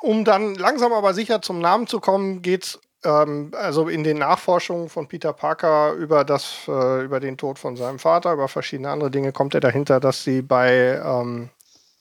um 0.00 0.24
dann 0.24 0.54
langsam 0.56 0.92
aber 0.92 1.14
sicher 1.14 1.40
zum 1.42 1.60
Namen 1.60 1.86
zu 1.86 2.00
kommen, 2.00 2.42
geht 2.42 2.64
es 2.64 2.80
ähm, 3.04 3.52
also 3.54 3.88
in 3.88 4.04
den 4.04 4.18
Nachforschungen 4.18 4.88
von 4.88 5.08
Peter 5.08 5.32
Parker 5.32 5.92
über, 5.92 6.24
das, 6.24 6.66
äh, 6.68 7.04
über 7.04 7.20
den 7.20 7.36
Tod 7.36 7.58
von 7.58 7.76
seinem 7.76 7.98
Vater, 7.98 8.32
über 8.32 8.48
verschiedene 8.48 8.90
andere 8.90 9.10
Dinge, 9.10 9.32
kommt 9.32 9.54
er 9.54 9.60
dahinter, 9.60 10.00
dass 10.00 10.24
sie 10.24 10.42
bei 10.42 11.00
ähm, 11.04 11.50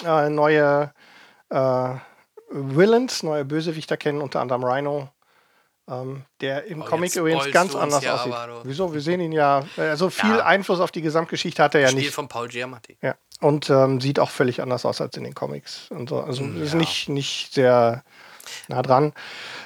äh, 0.04 0.30
neue 0.30 0.92
äh, 1.50 1.94
Villains, 2.50 3.22
neue 3.22 3.44
Bösewichter 3.44 3.96
kennen, 3.96 4.22
unter 4.22 4.40
anderem 4.40 4.64
Rhino, 4.64 5.10
ähm, 5.90 6.22
der 6.40 6.64
im 6.66 6.82
Oh, 6.82 6.84
Comic 6.84 7.14
übrigens 7.16 7.50
ganz 7.50 7.74
anders 7.74 8.02
ja 8.04 8.14
aussieht. 8.14 8.32
aber. 8.32 8.60
Wieso? 8.64 8.92
Wir 8.94 9.00
sehen 9.00 9.20
ihn 9.20 9.32
ja, 9.32 9.64
also 9.76 10.08
viel 10.10 10.30
Ja. 10.36 10.44
Einfluss 10.46 10.80
auf 10.80 10.90
die 10.90 11.02
Gesamtgeschichte 11.02 11.62
hat 11.62 11.74
er 11.74 11.82
ja 11.82 11.88
Spiel 11.88 12.02
nicht. 12.04 12.14
von 12.14 12.28
Paul 12.28 12.48
Giamatti. 12.48 12.96
Ja. 13.02 13.14
Und 13.40 13.70
ähm, 13.70 14.00
sieht 14.00 14.18
auch 14.20 14.30
völlig 14.30 14.60
anders 14.62 14.84
aus 14.84 15.00
als 15.00 15.16
in 15.16 15.24
den 15.24 15.34
Comics. 15.34 15.88
Und 15.90 16.08
so. 16.10 16.20
Also 16.20 16.44
ist 16.44 16.72
ja. 16.72 16.78
nicht, 16.78 17.08
nicht 17.08 17.54
sehr 17.54 18.04
nah 18.68 18.82
dran. 18.82 19.12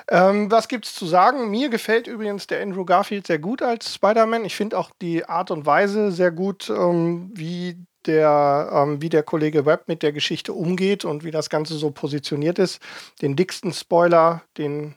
Ähm, 0.08 0.50
was 0.50 0.68
gibt's 0.68 0.94
zu 0.94 1.06
sagen? 1.06 1.50
Mir 1.50 1.70
gefällt 1.70 2.06
übrigens 2.06 2.46
der 2.46 2.62
Andrew 2.62 2.84
Garfield 2.84 3.26
sehr 3.26 3.38
gut 3.38 3.62
als 3.62 3.94
Spider-Man. 3.94 4.44
Ich 4.44 4.54
finde 4.54 4.78
auch 4.78 4.90
die 5.02 5.24
Art 5.24 5.50
und 5.50 5.66
Weise 5.66 6.12
sehr 6.12 6.30
gut, 6.30 6.68
ähm, 6.70 7.30
wie 7.34 7.76
der, 8.06 8.68
ähm, 8.72 9.00
wie 9.00 9.08
der 9.08 9.22
Kollege 9.22 9.64
Webb 9.64 9.88
mit 9.88 10.02
der 10.02 10.12
Geschichte 10.12 10.52
umgeht 10.52 11.04
und 11.06 11.24
wie 11.24 11.30
das 11.30 11.48
Ganze 11.48 11.74
so 11.74 11.90
positioniert 11.90 12.58
ist. 12.58 12.80
Den 13.22 13.34
dicksten 13.34 13.72
Spoiler, 13.72 14.42
den 14.58 14.94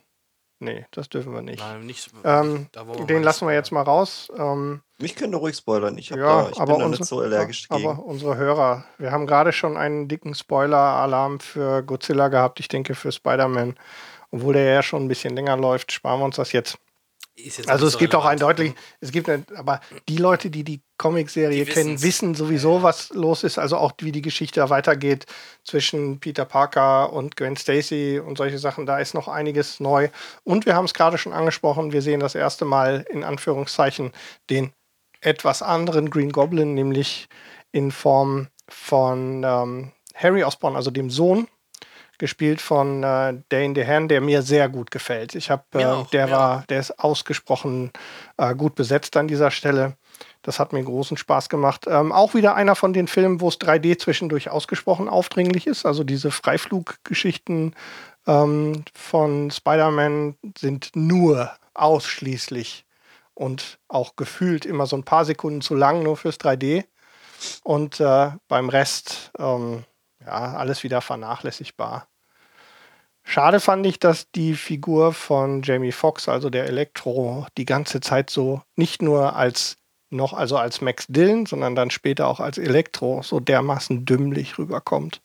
Nee, 0.60 0.86
das 0.90 1.08
dürfen 1.08 1.32
wir 1.32 1.42
nicht. 1.42 1.60
Nein, 1.60 1.86
nicht 1.86 2.10
Ähm, 2.24 2.66
da, 2.72 2.86
wo 2.86 2.98
wir 2.98 3.06
den 3.06 3.22
lassen 3.22 3.46
wir 3.46 3.54
jetzt 3.54 3.70
mal 3.70 3.82
raus. 3.82 4.28
Ähm, 4.36 4.82
Mich 4.98 5.14
könnt 5.14 5.32
ihr 5.32 5.38
ruhig 5.38 5.56
spoilern. 5.56 5.96
Ich, 5.98 6.10
hab 6.10 6.18
ja, 6.18 6.42
da, 6.42 6.50
ich 6.50 6.58
aber, 6.58 6.72
bin 6.72 6.80
da 6.80 6.86
unsere, 6.86 7.02
nicht 7.02 7.08
so 7.08 7.20
allergisch 7.20 7.66
aber 7.68 7.82
dagegen. 7.82 8.02
unsere 8.02 8.36
Hörer, 8.36 8.84
wir 8.98 9.12
haben 9.12 9.26
gerade 9.28 9.52
schon 9.52 9.76
einen 9.76 10.08
dicken 10.08 10.34
Spoiler-Alarm 10.34 11.38
für 11.38 11.82
Godzilla 11.84 12.28
gehabt. 12.28 12.58
Ich 12.58 12.68
denke 12.68 12.94
für 12.96 13.12
Spider-Man. 13.12 13.76
Obwohl 14.30 14.54
der 14.54 14.64
ja 14.64 14.82
schon 14.82 15.04
ein 15.04 15.08
bisschen 15.08 15.34
länger 15.36 15.56
läuft, 15.56 15.92
sparen 15.92 16.20
wir 16.20 16.24
uns 16.24 16.36
das 16.36 16.52
jetzt. 16.52 16.78
Ist 17.36 17.58
jetzt 17.58 17.68
Also 17.68 17.86
es 17.86 17.92
so 17.92 17.98
gibt 17.98 18.14
auch 18.14 18.24
ein 18.24 18.38
deutlich, 18.38 18.74
es 19.00 19.12
gibt, 19.12 19.28
eine, 19.28 19.44
aber 19.56 19.80
die 20.08 20.18
Leute, 20.18 20.50
die 20.50 20.64
die 20.64 20.82
Comicserie 20.98 21.64
kennen, 21.64 22.02
wissen 22.02 22.34
sowieso, 22.34 22.72
Ja, 22.72 22.76
ja. 22.78 22.82
was 22.82 23.10
los 23.10 23.44
ist. 23.44 23.58
Also 23.58 23.76
auch 23.78 23.92
wie 24.00 24.12
die 24.12 24.22
Geschichte 24.22 24.68
weitergeht 24.68 25.26
zwischen 25.64 26.18
Peter 26.20 26.44
Parker 26.44 27.12
und 27.12 27.36
Gwen 27.36 27.56
Stacy 27.56 28.20
und 28.24 28.36
solche 28.36 28.58
Sachen. 28.58 28.84
Da 28.84 28.98
ist 28.98 29.14
noch 29.14 29.28
einiges 29.28 29.80
neu. 29.80 30.08
Und 30.44 30.66
wir 30.66 30.74
haben 30.74 30.84
es 30.84 30.94
gerade 30.94 31.16
schon 31.16 31.32
angesprochen, 31.32 31.92
wir 31.92 32.02
sehen 32.02 32.20
das 32.20 32.34
erste 32.34 32.64
Mal 32.64 33.06
in 33.08 33.24
Anführungszeichen 33.24 34.12
den 34.50 34.72
etwas 35.20 35.62
anderen 35.62 36.10
Green 36.10 36.30
Goblin, 36.30 36.74
nämlich 36.74 37.28
in 37.72 37.90
Form 37.90 38.48
von 38.68 39.42
ähm, 39.44 39.92
Harry 40.14 40.44
Osborn, 40.44 40.76
also 40.76 40.90
dem 40.90 41.10
Sohn 41.10 41.48
gespielt 42.18 42.60
von 42.60 43.04
äh, 43.04 43.34
Dane 43.48 43.74
DeHaan, 43.74 44.08
der 44.08 44.20
mir 44.20 44.42
sehr 44.42 44.68
gut 44.68 44.90
gefällt. 44.90 45.34
Ich 45.36 45.50
habe, 45.50 45.62
äh, 45.74 46.04
der 46.12 46.26
mir 46.26 46.32
war, 46.32 46.64
der 46.68 46.80
ist 46.80 46.98
ausgesprochen 46.98 47.92
äh, 48.36 48.54
gut 48.54 48.74
besetzt 48.74 49.16
an 49.16 49.28
dieser 49.28 49.50
Stelle. 49.52 49.96
Das 50.42 50.60
hat 50.60 50.72
mir 50.72 50.82
großen 50.82 51.16
Spaß 51.16 51.48
gemacht. 51.48 51.86
Ähm, 51.88 52.12
auch 52.12 52.34
wieder 52.34 52.54
einer 52.54 52.74
von 52.74 52.92
den 52.92 53.08
Filmen, 53.08 53.40
wo 53.40 53.48
es 53.48 53.60
3D 53.60 53.98
zwischendurch 53.98 54.50
ausgesprochen 54.50 55.08
aufdringlich 55.08 55.66
ist. 55.66 55.84
Also 55.84 56.04
diese 56.04 56.30
Freifluggeschichten 56.30 57.74
ähm, 58.26 58.84
von 58.94 59.50
Spider-Man 59.50 60.36
sind 60.56 60.90
nur 60.94 61.50
ausschließlich 61.74 62.84
und 63.34 63.78
auch 63.88 64.16
gefühlt 64.16 64.66
immer 64.66 64.86
so 64.86 64.96
ein 64.96 65.04
paar 65.04 65.24
Sekunden 65.24 65.60
zu 65.60 65.74
lang, 65.74 66.02
nur 66.02 66.16
fürs 66.16 66.36
3D. 66.36 66.84
Und 67.62 68.00
äh, 68.00 68.30
beim 68.48 68.68
Rest, 68.68 69.30
ähm, 69.38 69.84
ja, 70.24 70.54
alles 70.54 70.82
wieder 70.82 71.00
vernachlässigbar. 71.00 72.08
Schade 73.22 73.60
fand 73.60 73.86
ich, 73.86 73.98
dass 73.98 74.30
die 74.30 74.54
Figur 74.54 75.12
von 75.12 75.62
Jamie 75.62 75.92
Foxx, 75.92 76.28
also 76.28 76.48
der 76.50 76.64
Elektro, 76.64 77.46
die 77.56 77.66
ganze 77.66 78.00
Zeit 78.00 78.30
so 78.30 78.62
nicht 78.74 79.02
nur 79.02 79.36
als 79.36 79.77
noch, 80.10 80.32
also 80.32 80.56
als 80.56 80.80
Max 80.80 81.06
Dillon, 81.08 81.46
sondern 81.46 81.74
dann 81.74 81.90
später 81.90 82.26
auch 82.28 82.40
als 82.40 82.58
Elektro 82.58 83.22
so 83.22 83.40
dermaßen 83.40 84.04
dümmlich 84.06 84.58
rüberkommt. 84.58 85.20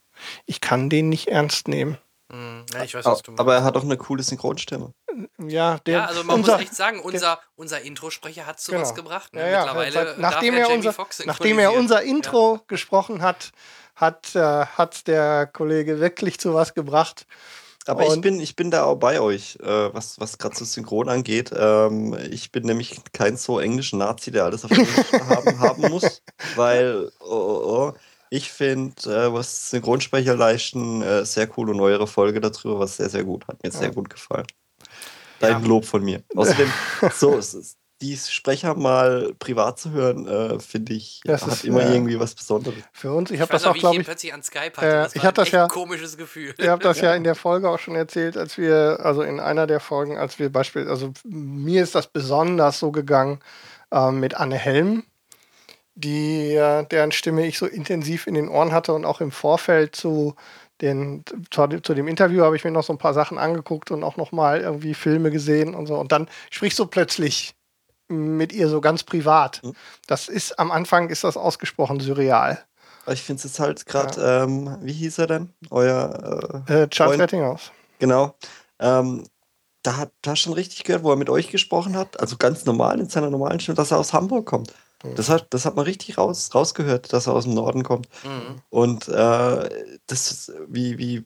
Ich 0.46 0.62
kann 0.62 0.90
den 0.90 1.10
nicht 1.10 1.28
ernst 1.30 1.68
nehmen. 1.68 1.98
Hm, 2.32 2.66
ja, 2.74 2.84
ich 2.84 2.94
weiß, 2.96 3.06
was 3.06 3.22
du 3.22 3.32
meinst. 3.32 3.40
Aber 3.42 3.56
er 3.56 3.64
hat 3.64 3.76
auch 3.78 3.84
eine 3.84 3.98
coole 3.98 4.24
Synchronstimme. 4.24 4.94
Ja, 5.46 5.78
der, 5.86 5.94
ja, 6.00 6.06
also 6.06 6.24
man 6.24 6.38
unser, 6.38 6.54
muss 6.54 6.62
echt 6.62 6.76
sagen, 6.76 7.00
unser, 7.00 7.40
unser 7.56 7.82
Introsprecher 7.82 8.46
hat 8.48 8.60
sowas 8.60 8.90
Genau. 8.90 9.04
gebracht. 9.04 9.34
Ne? 9.34 9.42
Ja, 9.42 9.48
ja, 9.48 9.60
Mittlerweile 9.66 9.92
seit- 9.92 10.08
darf 10.08 10.18
nachdem, 10.18 10.54
er 10.56 10.68
er 10.70 10.76
unser, 10.76 10.96
nachdem 11.26 11.60
er 11.60 11.74
unser. 11.74 12.02
Intro 12.02 12.62
gesprochen 12.68 13.22
hat, 13.22 13.52
hat, 13.96 14.36
äh, 14.36 14.66
hat 14.66 15.08
der 15.08 15.46
Kollege 15.48 16.00
wirklich 16.00 16.40
zu 16.40 16.54
was 16.54 16.74
gebracht. 16.74 17.28
Aber 17.86 18.04
ich 18.16 18.22
bin, 18.22 18.40
ich 18.40 18.56
bin 18.56 18.72
da 18.72 18.84
auch 18.86 18.96
bei 18.96 19.20
euch, 19.20 19.58
äh, 19.62 19.94
was, 19.94 20.20
was 20.20 20.38
gerade 20.38 20.56
so 20.56 20.64
Synchron 20.66 21.10
angeht. 21.10 21.52
Ähm, 21.56 22.18
ich 22.32 22.52
bin 22.52 22.64
nämlich 22.64 23.02
kein 23.12 23.36
so 23.38 23.60
englischen 23.60 24.00
Nazi, 24.00 24.32
der 24.32 24.46
alles 24.46 24.64
auf 24.64 24.72
Englisch 24.72 25.12
haben, 25.14 25.60
haben 25.60 25.90
muss, 25.90 26.22
weil 26.56 27.12
oh, 27.20 27.26
oh, 27.26 27.62
oh, 27.66 27.94
ich 28.30 28.52
finde, 28.52 28.96
äh, 29.06 29.34
was 29.34 29.70
Synchronsprecher 29.70 30.36
leisten, 30.36 31.02
äh, 31.02 31.26
sehr 31.26 31.50
cool 31.58 31.70
und 31.70 31.78
neuere 31.78 32.08
Folge 32.08 32.40
darüber, 32.42 32.80
was 32.80 32.98
sehr, 32.98 33.10
sehr 33.10 33.24
gut. 33.24 33.48
Hat 33.48 33.62
mir 33.64 33.72
sehr 33.72 33.92
gut 33.92 34.10
gefallen. 34.10 34.48
Dein 35.40 35.62
Ja. 35.62 35.68
Lob 35.68 35.86
von 35.86 36.04
mir. 36.04 36.24
Außerdem, 36.36 36.70
so, 37.14 37.38
es 37.38 37.54
ist- 37.54 37.78
die 38.02 38.18
Sprecher 38.18 38.76
mal 38.76 39.34
privat 39.40 39.80
zu 39.80 39.92
hören, 39.92 40.28
äh, 40.28 40.60
finde 40.60 40.94
ich, 40.94 41.22
Das 41.24 41.44
hat 41.44 41.54
ist, 41.54 41.64
immer 41.66 41.82
äh, 41.84 41.94
irgendwie 41.94 42.20
was 42.20 42.36
Besonderes. 42.36 42.84
Für 42.92 43.14
uns, 43.14 43.30
ich 43.32 43.36
Ich 43.36 43.42
habe 43.42 43.52
das 43.52 43.66
auch, 43.66 43.76
ich 43.76 43.80
glaube 43.80 43.98
ich, 43.98 44.06
plötzlich 44.06 44.34
an 44.34 44.44
Skype 44.44 44.74
hatte. 44.76 44.86
Äh, 44.88 44.92
das 45.04 45.16
ich 45.16 45.22
war 45.22 45.28
hab 45.28 45.36
das 45.36 45.46
echt 45.46 45.54
ja- 45.54 45.64
ein 45.64 45.70
komisches 45.70 46.18
Gefühl. 46.18 46.54
Ihr 46.58 46.72
habt 46.72 46.84
das 46.84 47.00
ja 47.00 47.14
in 47.16 47.24
der 47.24 47.36
Folge 47.36 47.70
auch 47.70 47.80
schon 47.80 47.96
erzählt, 47.96 48.36
als 48.36 48.58
wir, 48.58 49.00
also 49.02 49.22
in 49.22 49.40
einer 49.40 49.68
der 49.68 49.80
Folgen, 49.80 50.18
als 50.18 50.38
wir 50.40 50.52
beispielsweise, 50.52 50.92
also 50.92 51.14
mir 51.24 51.82
ist 51.84 51.96
das 51.96 52.08
besonders 52.08 52.80
so 52.80 52.92
gegangen 52.92 53.40
ähm, 53.92 54.20
mit 54.20 54.36
Anne 54.36 54.58
Helm, 54.58 55.04
die, 55.96 56.56
äh, 56.56 56.86
deren 56.88 57.12
Stimme 57.12 57.46
ich 57.46 57.58
so 57.58 57.68
intensiv 57.68 58.28
in 58.28 58.34
den 58.34 58.50
Ohren 58.50 58.72
hatte 58.74 58.94
und 58.94 59.06
auch 59.06 59.22
im 59.22 59.32
Vorfeld 59.32 59.96
zu, 59.96 60.36
den, 60.82 61.24
zu, 61.52 61.68
zu 61.82 61.94
dem 61.94 62.08
Interview 62.08 62.44
habe 62.44 62.56
ich 62.56 62.64
mir 62.64 62.72
noch 62.72 62.84
so 62.84 62.92
ein 62.94 62.98
paar 62.98 63.14
Sachen 63.14 63.38
angeguckt 63.38 63.92
und 63.92 64.04
auch 64.04 64.18
noch 64.18 64.32
mal 64.32 64.60
irgendwie 64.62 64.94
Filme 64.96 65.30
gesehen 65.32 65.76
und 65.76 65.86
so. 65.86 65.96
Und 65.98 66.12
dann 66.12 66.28
sprichst 66.50 66.80
du 66.80 66.88
plötzlich 66.88 67.54
mit 68.14 68.54
ihr 68.54 68.70
so 68.70 68.82
ganz 68.82 69.04
privat. 69.04 69.62
Mhm. 69.64 69.74
Das 70.08 70.28
ist 70.28 70.60
am 70.60 70.72
Anfang 70.72 71.10
ist 71.10 71.24
das 71.24 71.38
ausgesprochen 71.38 72.00
surreal. 72.00 72.64
Ich 73.08 73.22
finde 73.22 73.40
es 73.40 73.44
jetzt 73.44 73.60
halt 73.60 73.86
gerade, 73.86 74.22
ähm, 74.22 74.78
wie 74.82 74.94
hieß 74.94 75.18
er 75.20 75.28
denn? 75.28 75.50
Euer 75.70 76.64
äh, 76.70 76.84
Äh, 76.84 76.88
Charles 76.88 77.20
Rettinghaus. 77.20 77.72
Genau. 78.00 78.36
Ähm, 78.80 79.26
da 79.82 79.98
hat 79.98 80.12
da 80.22 80.36
schon 80.38 80.54
richtig 80.54 80.86
gehört, 80.86 81.04
wo 81.04 81.12
er 81.12 81.18
mit 81.18 81.30
euch 81.30 81.50
gesprochen 81.50 81.98
hat. 81.98 82.20
Also 82.22 82.38
ganz 82.38 82.64
normal 82.64 83.02
in 83.02 83.10
seiner 83.10 83.30
normalen 83.30 83.60
Stimme, 83.60 83.76
dass 83.76 83.92
er 83.92 84.00
aus 84.00 84.14
Hamburg 84.14 84.46
kommt. 84.46 84.74
Das 85.16 85.28
hat, 85.28 85.48
das 85.50 85.66
hat 85.66 85.76
man 85.76 85.84
richtig 85.84 86.18
raus, 86.18 86.52
rausgehört, 86.56 87.12
dass 87.12 87.28
er 87.28 87.34
aus 87.34 87.44
dem 87.44 87.54
Norden 87.54 87.84
kommt. 87.84 88.08
Mhm. 88.24 88.62
Und 88.70 89.10
äh, 89.10 89.70
das 90.08 90.32
ist, 90.32 90.54
wie, 90.70 90.98
wie 90.98 91.26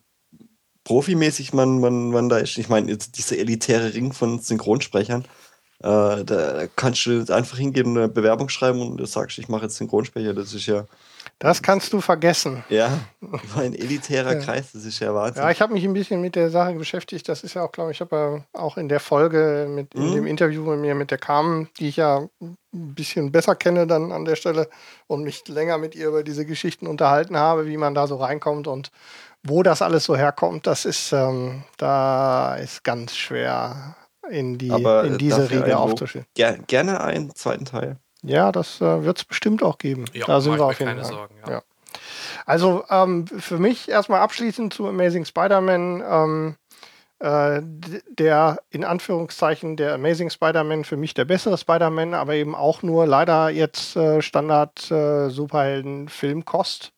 profimäßig 0.84 1.54
man, 1.54 1.80
man, 1.80 2.10
man 2.10 2.28
da 2.28 2.38
ist. 2.38 2.58
Ich 2.58 2.70
meine, 2.70 2.90
jetzt 2.90 3.18
dieser 3.18 3.38
elitäre 3.38 3.94
Ring 3.94 4.14
von 4.14 4.40
Synchronsprechern. 4.40 5.26
Äh, 5.84 6.24
da 6.24 6.64
kannst 6.76 7.06
du 7.06 7.24
einfach 7.32 7.58
hingehen, 7.58 7.96
eine 7.98 8.08
Bewerbung 8.10 8.50
schreiben 8.50 8.82
und 8.82 9.08
sagst, 9.08 9.38
ich 9.38 9.48
mache 9.48 9.64
jetzt 9.64 9.76
Synchronsprecher. 9.76 10.34
Das 10.34 10.54
ist 10.56 10.66
ja, 10.66 10.86
Das 11.38 11.62
kannst 11.62 11.94
du 11.94 12.02
vergessen. 12.02 12.64
ja, 12.70 12.98
ein 13.56 13.76
elitärer 13.76 14.34
Ja. 14.34 14.40
Kreis. 14.40 14.72
Das 14.72 14.86
ist 14.86 15.00
ja 15.00 15.14
Wahnsinn. 15.14 15.44
Ja, 15.44 15.52
ich 15.52 15.62
habe 15.62 15.74
mich 15.74 15.84
ein 15.84 15.94
bisschen 15.94 16.20
mit 16.20 16.36
der 16.36 16.50
Sache 16.50 16.74
beschäftigt. 16.74 17.30
Das 17.30 17.44
ist 17.44 17.54
ja 17.54 17.64
auch, 17.64 17.72
glaube 17.72 17.92
ich, 17.92 18.02
habe 18.02 18.44
ja 18.54 18.60
auch 18.60 18.78
in 18.78 18.90
der 18.90 19.00
Folge 19.00 19.68
mit 19.70 19.94
in 19.94 20.10
Mhm. 20.10 20.16
dem 20.16 20.26
Interview 20.28 20.64
mit 20.64 20.80
mir 20.80 20.96
mit 20.96 21.12
der 21.12 21.20
Carmen, 21.20 21.70
die 21.80 21.90
ich 21.90 21.98
ja 21.98 22.28
ein 22.42 22.58
bisschen 22.72 23.32
besser 23.32 23.54
kenne 23.56 23.86
dann 23.86 24.12
an 24.12 24.26
der 24.26 24.36
Stelle 24.36 24.70
und 25.06 25.24
mich 25.24 25.48
länger 25.48 25.78
mit 25.78 25.94
ihr 25.94 26.08
über 26.08 26.24
diese 26.24 26.46
Geschichten 26.46 26.88
unterhalten 26.88 27.38
habe, 27.38 27.68
wie 27.68 27.78
man 27.78 27.94
da 27.94 28.08
so 28.08 28.16
reinkommt 28.16 28.68
und 28.68 28.90
wo 29.44 29.62
das 29.62 29.84
alles 29.84 30.06
so 30.06 30.16
herkommt. 30.18 30.66
Das 30.66 30.86
ist 30.86 31.12
ähm, 31.14 31.64
da 31.78 32.56
ist 32.56 32.84
ganz 32.84 33.16
schwer 33.16 33.96
in 34.30 34.58
die 34.58 34.72
Aber, 34.72 35.04
in 35.04 35.16
äh, 35.16 35.18
diese 35.18 35.50
Riege 35.50 35.78
aufzustehen. 35.78 36.26
Ger 36.36 36.58
gerne 36.58 37.02
einen 37.02 37.34
zweiten 37.36 37.66
Teil. 37.66 37.98
Ja, 38.24 38.52
das 38.52 38.82
äh, 38.82 39.04
wird 39.04 39.18
es 39.18 39.26
bestimmt 39.26 39.64
auch 39.64 39.78
geben. 39.78 40.06
Ja, 40.14 40.26
da 40.26 40.42
sind 40.42 40.54
mach 40.54 40.60
wir 40.60 40.66
auf 40.66 40.80
jeden 40.80 40.90
keine 40.90 41.04
Fall. 41.04 41.12
Sorgen, 41.12 41.36
ja. 41.46 41.52
Ja. 41.52 41.62
Also 42.46 42.84
ähm, 42.90 43.28
für 43.28 43.58
mich 43.58 43.90
erstmal 43.90 44.22
abschließend 44.22 44.74
zu 44.74 44.88
Amazing 44.88 45.26
Spider-Man. 45.26 46.04
Ähm, 46.08 46.56
äh, 47.20 47.62
der 47.64 48.60
in 48.70 48.84
Anführungszeichen 48.84 49.76
der 49.76 49.96
Amazing 49.96 50.30
Spider-Man 50.30 50.84
für 50.84 50.98
mich 50.98 51.16
der 51.16 51.26
bessere 51.26 51.58
Spider-Man, 51.58 52.14
aber 52.14 52.36
eben 52.36 52.54
auch 52.54 52.84
nur 52.84 53.08
leider 53.08 53.50
jetzt 53.50 53.96
äh, 53.96 54.22
Standard 54.22 54.92
äh, 54.92 55.30
Superhelden-Filmkost 55.30 56.94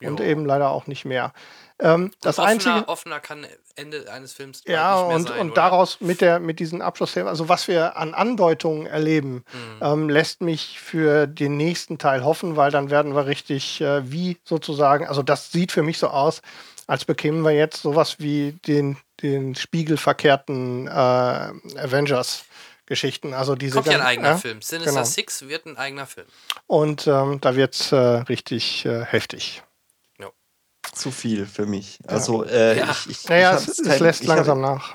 und 0.00 0.20
eben 0.20 0.44
leider 0.46 0.70
auch 0.70 0.86
nicht 0.86 1.04
mehr. 1.04 1.32
Ähm, 1.80 2.10
das 2.20 2.38
offener, 2.38 2.52
einzige. 2.52 2.88
offener 2.88 3.20
kann 3.20 3.46
Ende 3.76 4.10
eines 4.12 4.32
Films 4.32 4.62
Ja, 4.66 4.96
nicht 4.96 5.06
mehr 5.06 5.16
und, 5.16 5.28
sein, 5.28 5.38
und 5.40 5.50
oder? 5.52 5.62
daraus 5.62 6.00
mit, 6.00 6.20
der, 6.20 6.40
mit 6.40 6.58
diesen 6.58 6.82
Abschlussszenen, 6.82 7.28
also 7.28 7.48
was 7.48 7.68
wir 7.68 7.96
an 7.96 8.14
Andeutungen 8.14 8.86
erleben, 8.86 9.44
Mhm. 9.52 9.82
ähm, 9.82 10.08
lässt 10.08 10.40
mich 10.40 10.80
für 10.80 11.28
den 11.28 11.56
nächsten 11.56 11.98
Teil 11.98 12.24
hoffen, 12.24 12.56
weil 12.56 12.72
dann 12.72 12.90
werden 12.90 13.14
wir 13.14 13.26
richtig 13.26 13.80
äh, 13.80 14.10
wie 14.10 14.38
sozusagen, 14.44 15.06
also 15.06 15.22
das 15.22 15.52
sieht 15.52 15.70
für 15.70 15.84
mich 15.84 15.98
so 15.98 16.08
aus, 16.08 16.42
als 16.88 17.04
bekämen 17.04 17.42
wir 17.42 17.52
jetzt 17.52 17.82
sowas 17.82 18.16
wie 18.18 18.52
den, 18.66 18.96
den 19.22 19.54
spiegelverkehrten 19.54 20.88
äh, 20.88 20.90
Avengers-Geschichten. 20.90 23.34
Also 23.34 23.54
diese 23.54 23.74
Kommt 23.74 23.86
ja 23.88 23.94
ein 23.98 24.06
eigener 24.06 24.28
ja, 24.30 24.36
Film. 24.38 24.62
Sinister 24.62 24.92
genau. 24.92 25.04
Six 25.04 25.48
wird 25.48 25.66
ein 25.66 25.76
eigener 25.76 26.06
Film. 26.06 26.26
Und 26.66 27.06
ähm, 27.06 27.40
da 27.40 27.56
wird 27.56 27.74
es 27.74 27.92
äh, 27.92 27.96
richtig 27.96 28.86
äh, 28.86 29.04
heftig. 29.04 29.62
Zu 30.92 31.10
viel 31.10 31.46
für 31.46 31.66
mich. 31.66 31.98
Also, 32.06 32.44
äh, 32.44 32.78
Ja. 32.78 32.90
ich, 32.90 33.10
ich, 33.10 33.28
Naja, 33.28 33.50
ich 33.52 33.56
es, 33.62 33.66
hab's 33.68 33.78
es 33.78 33.86
kein- 33.88 34.02
lässt 34.02 34.22
ich 34.22 34.28
hab- 34.28 34.36
langsam 34.36 34.60
nach. 34.60 34.94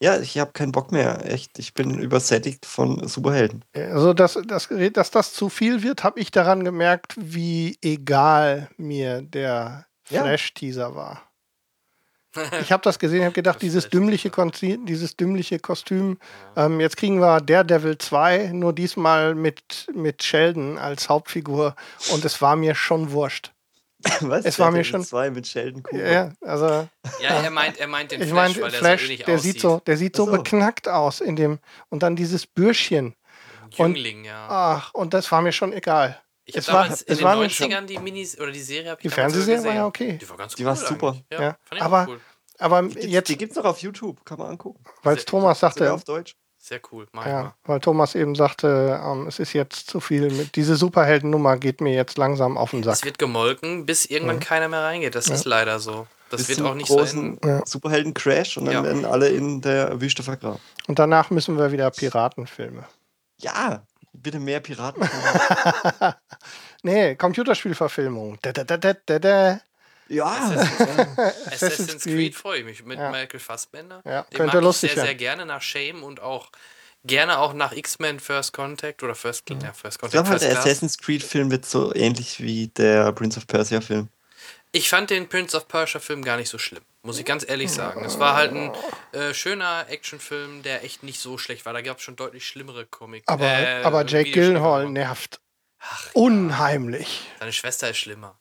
Ja, 0.00 0.18
ich 0.18 0.36
habe 0.38 0.50
keinen 0.52 0.72
Bock 0.72 0.90
mehr. 0.90 1.24
Echt, 1.30 1.58
ich 1.60 1.74
bin 1.74 1.96
übersättigt 1.98 2.66
von 2.66 3.06
Superhelden. 3.06 3.64
Also, 3.74 4.12
dass, 4.14 4.36
dass, 4.46 4.68
dass 4.92 5.10
das 5.12 5.32
zu 5.32 5.48
viel 5.48 5.82
wird, 5.84 6.02
habe 6.02 6.18
ich 6.18 6.32
daran 6.32 6.64
gemerkt, 6.64 7.14
wie 7.16 7.78
egal 7.82 8.68
mir 8.76 9.22
der 9.22 9.86
Ja. 10.10 10.22
Flash-Teaser 10.22 10.94
war. 10.96 11.22
Ich 12.62 12.72
habe 12.72 12.82
das 12.82 12.98
gesehen, 12.98 13.18
ich 13.18 13.24
habe 13.26 13.34
gedacht, 13.34 13.60
dieses 13.60 13.90
dümmliche, 13.90 14.30
dieses 14.86 15.16
dümmliche 15.18 15.58
Kostüm. 15.58 16.18
Ähm, 16.56 16.80
jetzt 16.80 16.96
kriegen 16.96 17.20
wir 17.20 17.42
Daredevil 17.42 17.98
2, 17.98 18.52
nur 18.54 18.72
diesmal 18.72 19.34
mit, 19.34 19.86
mit 19.94 20.22
Sheldon 20.22 20.78
als 20.78 21.10
Hauptfigur. 21.10 21.76
Und 22.10 22.24
es 22.24 22.40
war 22.40 22.56
mir 22.56 22.74
schon 22.74 23.12
wurscht. 23.12 23.52
Was? 24.22 24.44
Es 24.44 24.58
war 24.58 24.70
mir 24.70 24.84
schon- 24.84 25.04
2 25.04 25.30
mit 25.30 25.46
Sheldon 25.46 25.82
Cooper. 25.82 26.10
Ja, 26.12 26.32
also 26.42 26.66
Ja, 27.20 27.28
er 27.42 27.50
meint, 27.50 27.78
er 27.78 27.86
meint 27.86 28.10
den 28.12 28.20
ich 28.22 28.28
Flash, 28.30 28.50
meine, 28.54 28.62
weil 28.64 28.70
der 28.70 28.78
Flash, 28.80 29.00
so 29.00 29.04
ähnlich 29.06 29.24
der 29.24 29.34
aussieht. 29.36 29.52
sieht 29.54 29.60
so, 29.62 29.80
der 29.86 29.96
sieht 29.96 30.16
so, 30.16 30.24
so. 30.26 30.32
beknackt 30.32 30.88
aus 30.88 31.20
in 31.20 31.36
dem. 31.36 31.58
Und 31.88 32.02
dann 32.02 32.16
dieses 32.16 32.46
Bürschchen. 32.46 33.14
und- 33.78 33.94
Jüngling, 33.96 34.24
ja. 34.24 34.46
Ach, 34.50 34.94
und 34.94 35.14
das 35.14 35.30
war 35.32 35.40
mir 35.42 35.52
schon 35.52 35.72
egal. 35.72 36.20
Ich 36.44 36.54
habe 36.54 36.60
es 36.60 36.72
war- 36.72 36.90
es 36.90 37.02
in 37.02 37.16
den 37.16 37.24
war 37.24 37.36
mir 37.36 37.48
schon- 37.48 37.70
90ern 37.72 37.86
die 37.86 37.98
Minis 37.98 38.38
oder 38.38 38.50
die 38.50 38.60
Serie 38.60 38.90
habe 38.90 39.00
ich 39.00 39.04
Die 39.04 39.08
Fernsehserie 39.08 39.64
war 39.64 39.74
ja 39.74 39.86
okay. 39.86 40.18
Die 40.20 40.28
war 40.28 40.36
ganz 40.36 40.54
Die 40.56 40.62
cool 40.62 40.66
war 40.68 40.76
super. 40.76 41.16
Ja, 41.30 41.40
Ja, 41.40 41.56
fand 41.64 41.80
ich 41.80 41.82
aber- 41.82 42.06
cool. 42.08 42.20
Aber 42.58 42.82
Die 42.82 42.88
gibt's, 42.90 43.06
jetzt, 43.06 43.28
die 43.28 43.36
gibt's 43.38 43.56
noch 43.56 43.64
auf 43.64 43.78
YouTube, 43.78 44.24
kann 44.24 44.38
man 44.38 44.48
angucken. 44.50 44.84
weil 45.02 45.16
Sehr- 45.16 45.24
Thomas 45.26 45.58
sagte, 45.60 45.92
auf 45.92 46.04
Deutsch. 46.04 46.36
Sehr 46.64 46.80
cool, 46.92 47.08
mach 47.10 47.26
ja, 47.26 47.42
mal. 47.42 47.54
weil 47.64 47.80
Thomas 47.80 48.14
eben 48.14 48.36
sagte, 48.36 49.00
ähm, 49.04 49.26
es 49.26 49.40
ist 49.40 49.52
jetzt 49.52 49.90
zu 49.90 49.98
viel. 49.98 50.30
Mit, 50.30 50.54
diese 50.54 50.76
Superheldennummer 50.76 51.56
geht 51.56 51.80
mir 51.80 51.92
jetzt 51.92 52.16
langsam 52.18 52.56
auf 52.56 52.70
den 52.70 52.84
Sack. 52.84 52.94
Es 52.94 53.04
wird 53.04 53.18
gemolken, 53.18 53.84
bis 53.84 54.04
irgendwann 54.04 54.38
keiner 54.38 54.68
mehr 54.68 54.82
reingeht. 54.84 55.16
Das 55.16 55.26
ist 55.26 55.44
leider 55.44 55.80
so. 55.80 56.06
Das 56.30 56.42
Bis 56.42 56.50
wird 56.50 56.58
zum 56.58 56.66
auch 56.68 56.74
nicht 56.76 56.86
so 56.86 56.98
großen 56.98 57.32
enden. 57.32 57.48
Ja. 57.48 57.66
Superhelden-Crash 57.66 58.58
und 58.58 58.66
dann 58.66 58.74
Ja. 58.74 58.84
werden 58.84 59.04
alle 59.04 59.28
in 59.30 59.60
der 59.60 60.00
Wüste 60.00 60.22
vergraben. 60.22 60.60
Und 60.86 61.00
danach 61.00 61.30
müssen 61.30 61.58
wir 61.58 61.72
wieder 61.72 61.90
Piratenfilme. 61.90 62.84
Ja, 63.38 63.82
bitte 64.12 64.38
mehr 64.38 64.60
Piraten. 64.60 65.02
Nee, 66.84 67.14
Computerspielverfilmung. 67.16 68.38
Da, 68.42 68.52
da, 68.52 68.64
da, 68.64 68.76
da, 68.76 68.92
da, 69.06 69.18
da. 69.18 69.60
Ja, 70.12 70.66
Assassin's 71.46 72.02
Creed. 72.02 72.02
Creed 72.16 72.34
freue 72.34 72.58
ich 72.60 72.64
mich 72.64 72.84
mit 72.84 72.98
Ja. 72.98 73.10
Michael 73.10 73.40
Fassbender. 73.40 74.02
Ja, 74.04 74.22
Den 74.22 74.36
könnte 74.38 74.56
mag 74.56 74.64
lustig 74.64 74.90
ich 74.90 74.94
sehr, 74.94 75.04
sehr 75.04 75.14
gerne 75.14 75.46
nach 75.46 75.62
Shame 75.62 76.02
und 76.02 76.20
auch 76.20 76.50
gerne 77.04 77.38
auch 77.38 77.52
nach 77.52 77.72
X-Men 77.72 78.20
First 78.20 78.52
Contact 78.52 79.02
oder 79.02 79.14
First, 79.14 79.48
ja. 79.50 79.56
First 79.72 79.96
ich 79.96 80.00
Contact. 80.00 80.12
glaube 80.12 80.28
halt, 80.28 80.40
First 80.40 80.44
der 80.44 80.52
Class. 80.52 80.66
Assassin's 80.66 80.98
Creed-Film 80.98 81.50
wird 81.50 81.66
so 81.66 81.94
ähnlich 81.94 82.40
wie 82.40 82.68
der 82.68 83.10
Prince 83.12 83.38
of 83.38 83.46
Persia-Film. 83.46 84.08
Ich 84.74 84.88
fand 84.88 85.10
den 85.10 85.28
Prince 85.28 85.54
of 85.56 85.68
Persia 85.68 86.00
Film 86.00 86.24
gar 86.24 86.38
nicht 86.38 86.48
so 86.48 86.56
schlimm, 86.56 86.82
muss 87.02 87.18
ich 87.18 87.26
ganz 87.26 87.46
ehrlich 87.46 87.70
sagen. 87.70 88.04
Es 88.06 88.18
war 88.18 88.34
halt 88.36 88.52
ein 88.52 88.72
äh, 89.12 89.34
schöner 89.34 89.84
Actionfilm, 89.90 90.62
der 90.62 90.82
echt 90.82 91.02
nicht 91.02 91.20
so 91.20 91.36
schlecht 91.36 91.66
war. 91.66 91.74
Da 91.74 91.82
gab 91.82 91.98
es 91.98 92.02
schon 92.04 92.16
deutlich 92.16 92.46
schlimmere 92.46 92.86
Comics. 92.86 93.28
Aber, 93.28 93.44
äh, 93.44 93.82
aber 93.82 94.06
Jake. 94.06 94.30
Gyllenhaal 94.30 94.88
nervt. 94.88 95.40
Unheimlich. 96.14 97.28
Seine 97.38 97.52
Schwester 97.52 97.90
ist 97.90 97.98
schlimmer. 97.98 98.38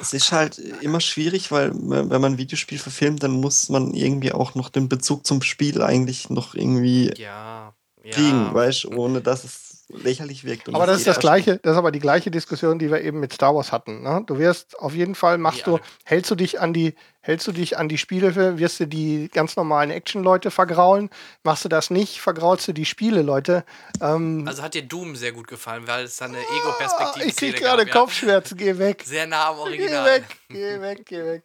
Es 0.00 0.12
ist 0.12 0.32
halt 0.32 0.58
immer 0.58 1.00
schwierig, 1.00 1.50
weil 1.50 1.72
wenn 1.74 2.08
man 2.08 2.32
ein 2.32 2.38
Videospiel 2.38 2.78
verfilmt, 2.78 3.22
dann 3.22 3.32
muss 3.32 3.70
man 3.70 3.94
irgendwie 3.94 4.32
auch 4.32 4.54
noch 4.54 4.68
den 4.68 4.88
Bezug 4.88 5.26
zum 5.26 5.42
Spiel 5.42 5.82
eigentlich 5.82 6.28
noch 6.28 6.54
irgendwie 6.54 7.12
Ja. 7.16 7.72
ja. 8.02 8.10
kriegen, 8.10 8.52
weißt 8.52 8.84
du, 8.84 8.90
ohne 8.92 9.22
dass 9.22 9.44
es 9.44 9.69
lächerlich 9.92 10.44
wirkt. 10.44 10.68
Aber 10.68 10.86
das 10.86 10.98
ist 10.98 11.06
das 11.06 11.18
gleiche, 11.18 11.58
das 11.58 11.72
ist 11.72 11.78
aber 11.78 11.90
die 11.90 11.98
gleiche 11.98 12.30
Diskussion, 12.30 12.78
die 12.78 12.90
wir 12.90 13.00
eben 13.02 13.20
mit 13.20 13.32
Star 13.32 13.54
Wars 13.54 13.72
hatten. 13.72 14.02
Ne? 14.02 14.22
Du 14.26 14.38
wirst 14.38 14.78
auf 14.78 14.94
jeden 14.94 15.14
Fall 15.14 15.38
machst 15.38 15.60
Ja. 15.60 15.64
du, 15.76 15.78
hältst 16.04 16.30
du 16.30 16.34
dich 16.34 16.60
an 16.60 16.72
die, 16.72 16.94
hältst 17.20 17.46
du 17.46 17.52
dich 17.52 17.76
an 17.78 17.88
die 17.88 17.98
Spiele, 17.98 18.58
wirst 18.58 18.80
du 18.80 18.86
die 18.86 19.28
ganz 19.32 19.56
normalen 19.56 19.90
Action-Leute 19.90 20.50
vergraulen. 20.50 21.10
Machst 21.42 21.64
du 21.64 21.68
das 21.68 21.90
nicht, 21.90 22.20
vergraulst 22.20 22.68
du 22.68 22.72
die 22.72 22.84
Spiele-Leute. 22.84 23.64
Ähm, 24.00 24.44
Also 24.46 24.62
hat 24.62 24.74
dir 24.74 24.82
Doom 24.82 25.16
sehr 25.16 25.32
gut 25.32 25.48
gefallen, 25.48 25.86
weil 25.86 26.04
es 26.04 26.16
da 26.16 26.26
eine 26.26 26.38
ah, 26.38 26.40
Ego-Perspektive 26.58 27.26
ich 27.26 27.36
krieg 27.36 27.56
gerade 27.56 27.86
Kopfschmerzen, 27.86 28.56
geh 28.56 28.78
weg. 28.78 29.02
Sehr 29.06 29.26
nah 29.26 29.48
am 29.50 29.56
Geh 29.56 29.60
Original. 29.62 30.06
weg, 30.06 30.24
geh 30.48 30.80
weg, 30.80 31.06
geh 31.06 31.24
weg. 31.24 31.42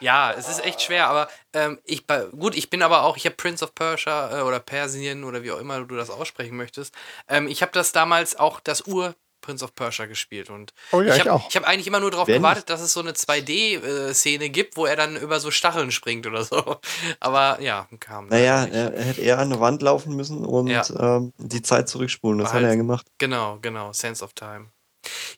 Ja, 0.00 0.32
es 0.32 0.48
ist 0.48 0.64
echt 0.64 0.80
schwer, 0.82 1.08
aber 1.08 1.28
ähm, 1.52 1.78
ich 1.84 2.06
gut, 2.38 2.54
ich 2.56 2.70
bin 2.70 2.82
aber 2.82 3.02
auch, 3.02 3.16
ich 3.16 3.24
habe 3.26 3.36
Prince 3.36 3.64
of 3.64 3.74
Persia 3.74 4.38
äh, 4.38 4.42
oder 4.42 4.60
Persien 4.60 5.24
oder 5.24 5.42
wie 5.42 5.50
auch 5.52 5.58
immer 5.58 5.80
du 5.84 5.96
das 5.96 6.10
aussprechen 6.10 6.56
möchtest. 6.56 6.94
Ähm, 7.28 7.48
ich 7.48 7.62
habe 7.62 7.72
das 7.72 7.92
damals 7.92 8.36
auch 8.36 8.60
das 8.60 8.86
Ur 8.86 9.14
Prince 9.40 9.64
of 9.64 9.74
Persia 9.74 10.06
gespielt 10.06 10.50
und 10.50 10.74
Oh 10.92 11.00
ja, 11.00 11.14
ich 11.14 11.26
habe 11.26 11.40
hab 11.42 11.64
eigentlich 11.64 11.86
immer 11.86 12.00
nur 12.00 12.10
darauf 12.10 12.26
gewartet, 12.26 12.68
dass 12.70 12.80
es 12.80 12.92
so 12.92 13.00
eine 13.00 13.12
2D-Szene 13.12 14.50
gibt, 14.50 14.76
wo 14.76 14.84
er 14.86 14.96
dann 14.96 15.16
über 15.16 15.40
so 15.40 15.50
Stacheln 15.50 15.90
springt 15.90 16.26
oder 16.26 16.44
so. 16.44 16.76
Aber 17.20 17.60
ja, 17.60 17.86
kam. 18.00 18.26
Naja, 18.28 18.64
er, 18.66 18.92
er 18.94 19.04
hätte 19.04 19.20
eher 19.20 19.38
an 19.38 19.50
eine 19.52 19.60
Wand 19.60 19.80
laufen 19.82 20.14
müssen 20.16 20.44
und 20.44 20.66
Ja. 20.68 20.82
ähm, 20.98 21.32
die 21.38 21.62
Zeit 21.62 21.88
zurückspulen. 21.88 22.38
Das 22.40 22.48
War 22.48 22.54
hat 22.54 22.62
er 22.62 22.68
halt- 22.68 22.76
ja 22.76 22.82
gemacht. 22.82 23.06
Genau, 23.18 23.58
genau, 23.62 23.92
Sense 23.92 24.24
of 24.24 24.32
Time. 24.34 24.66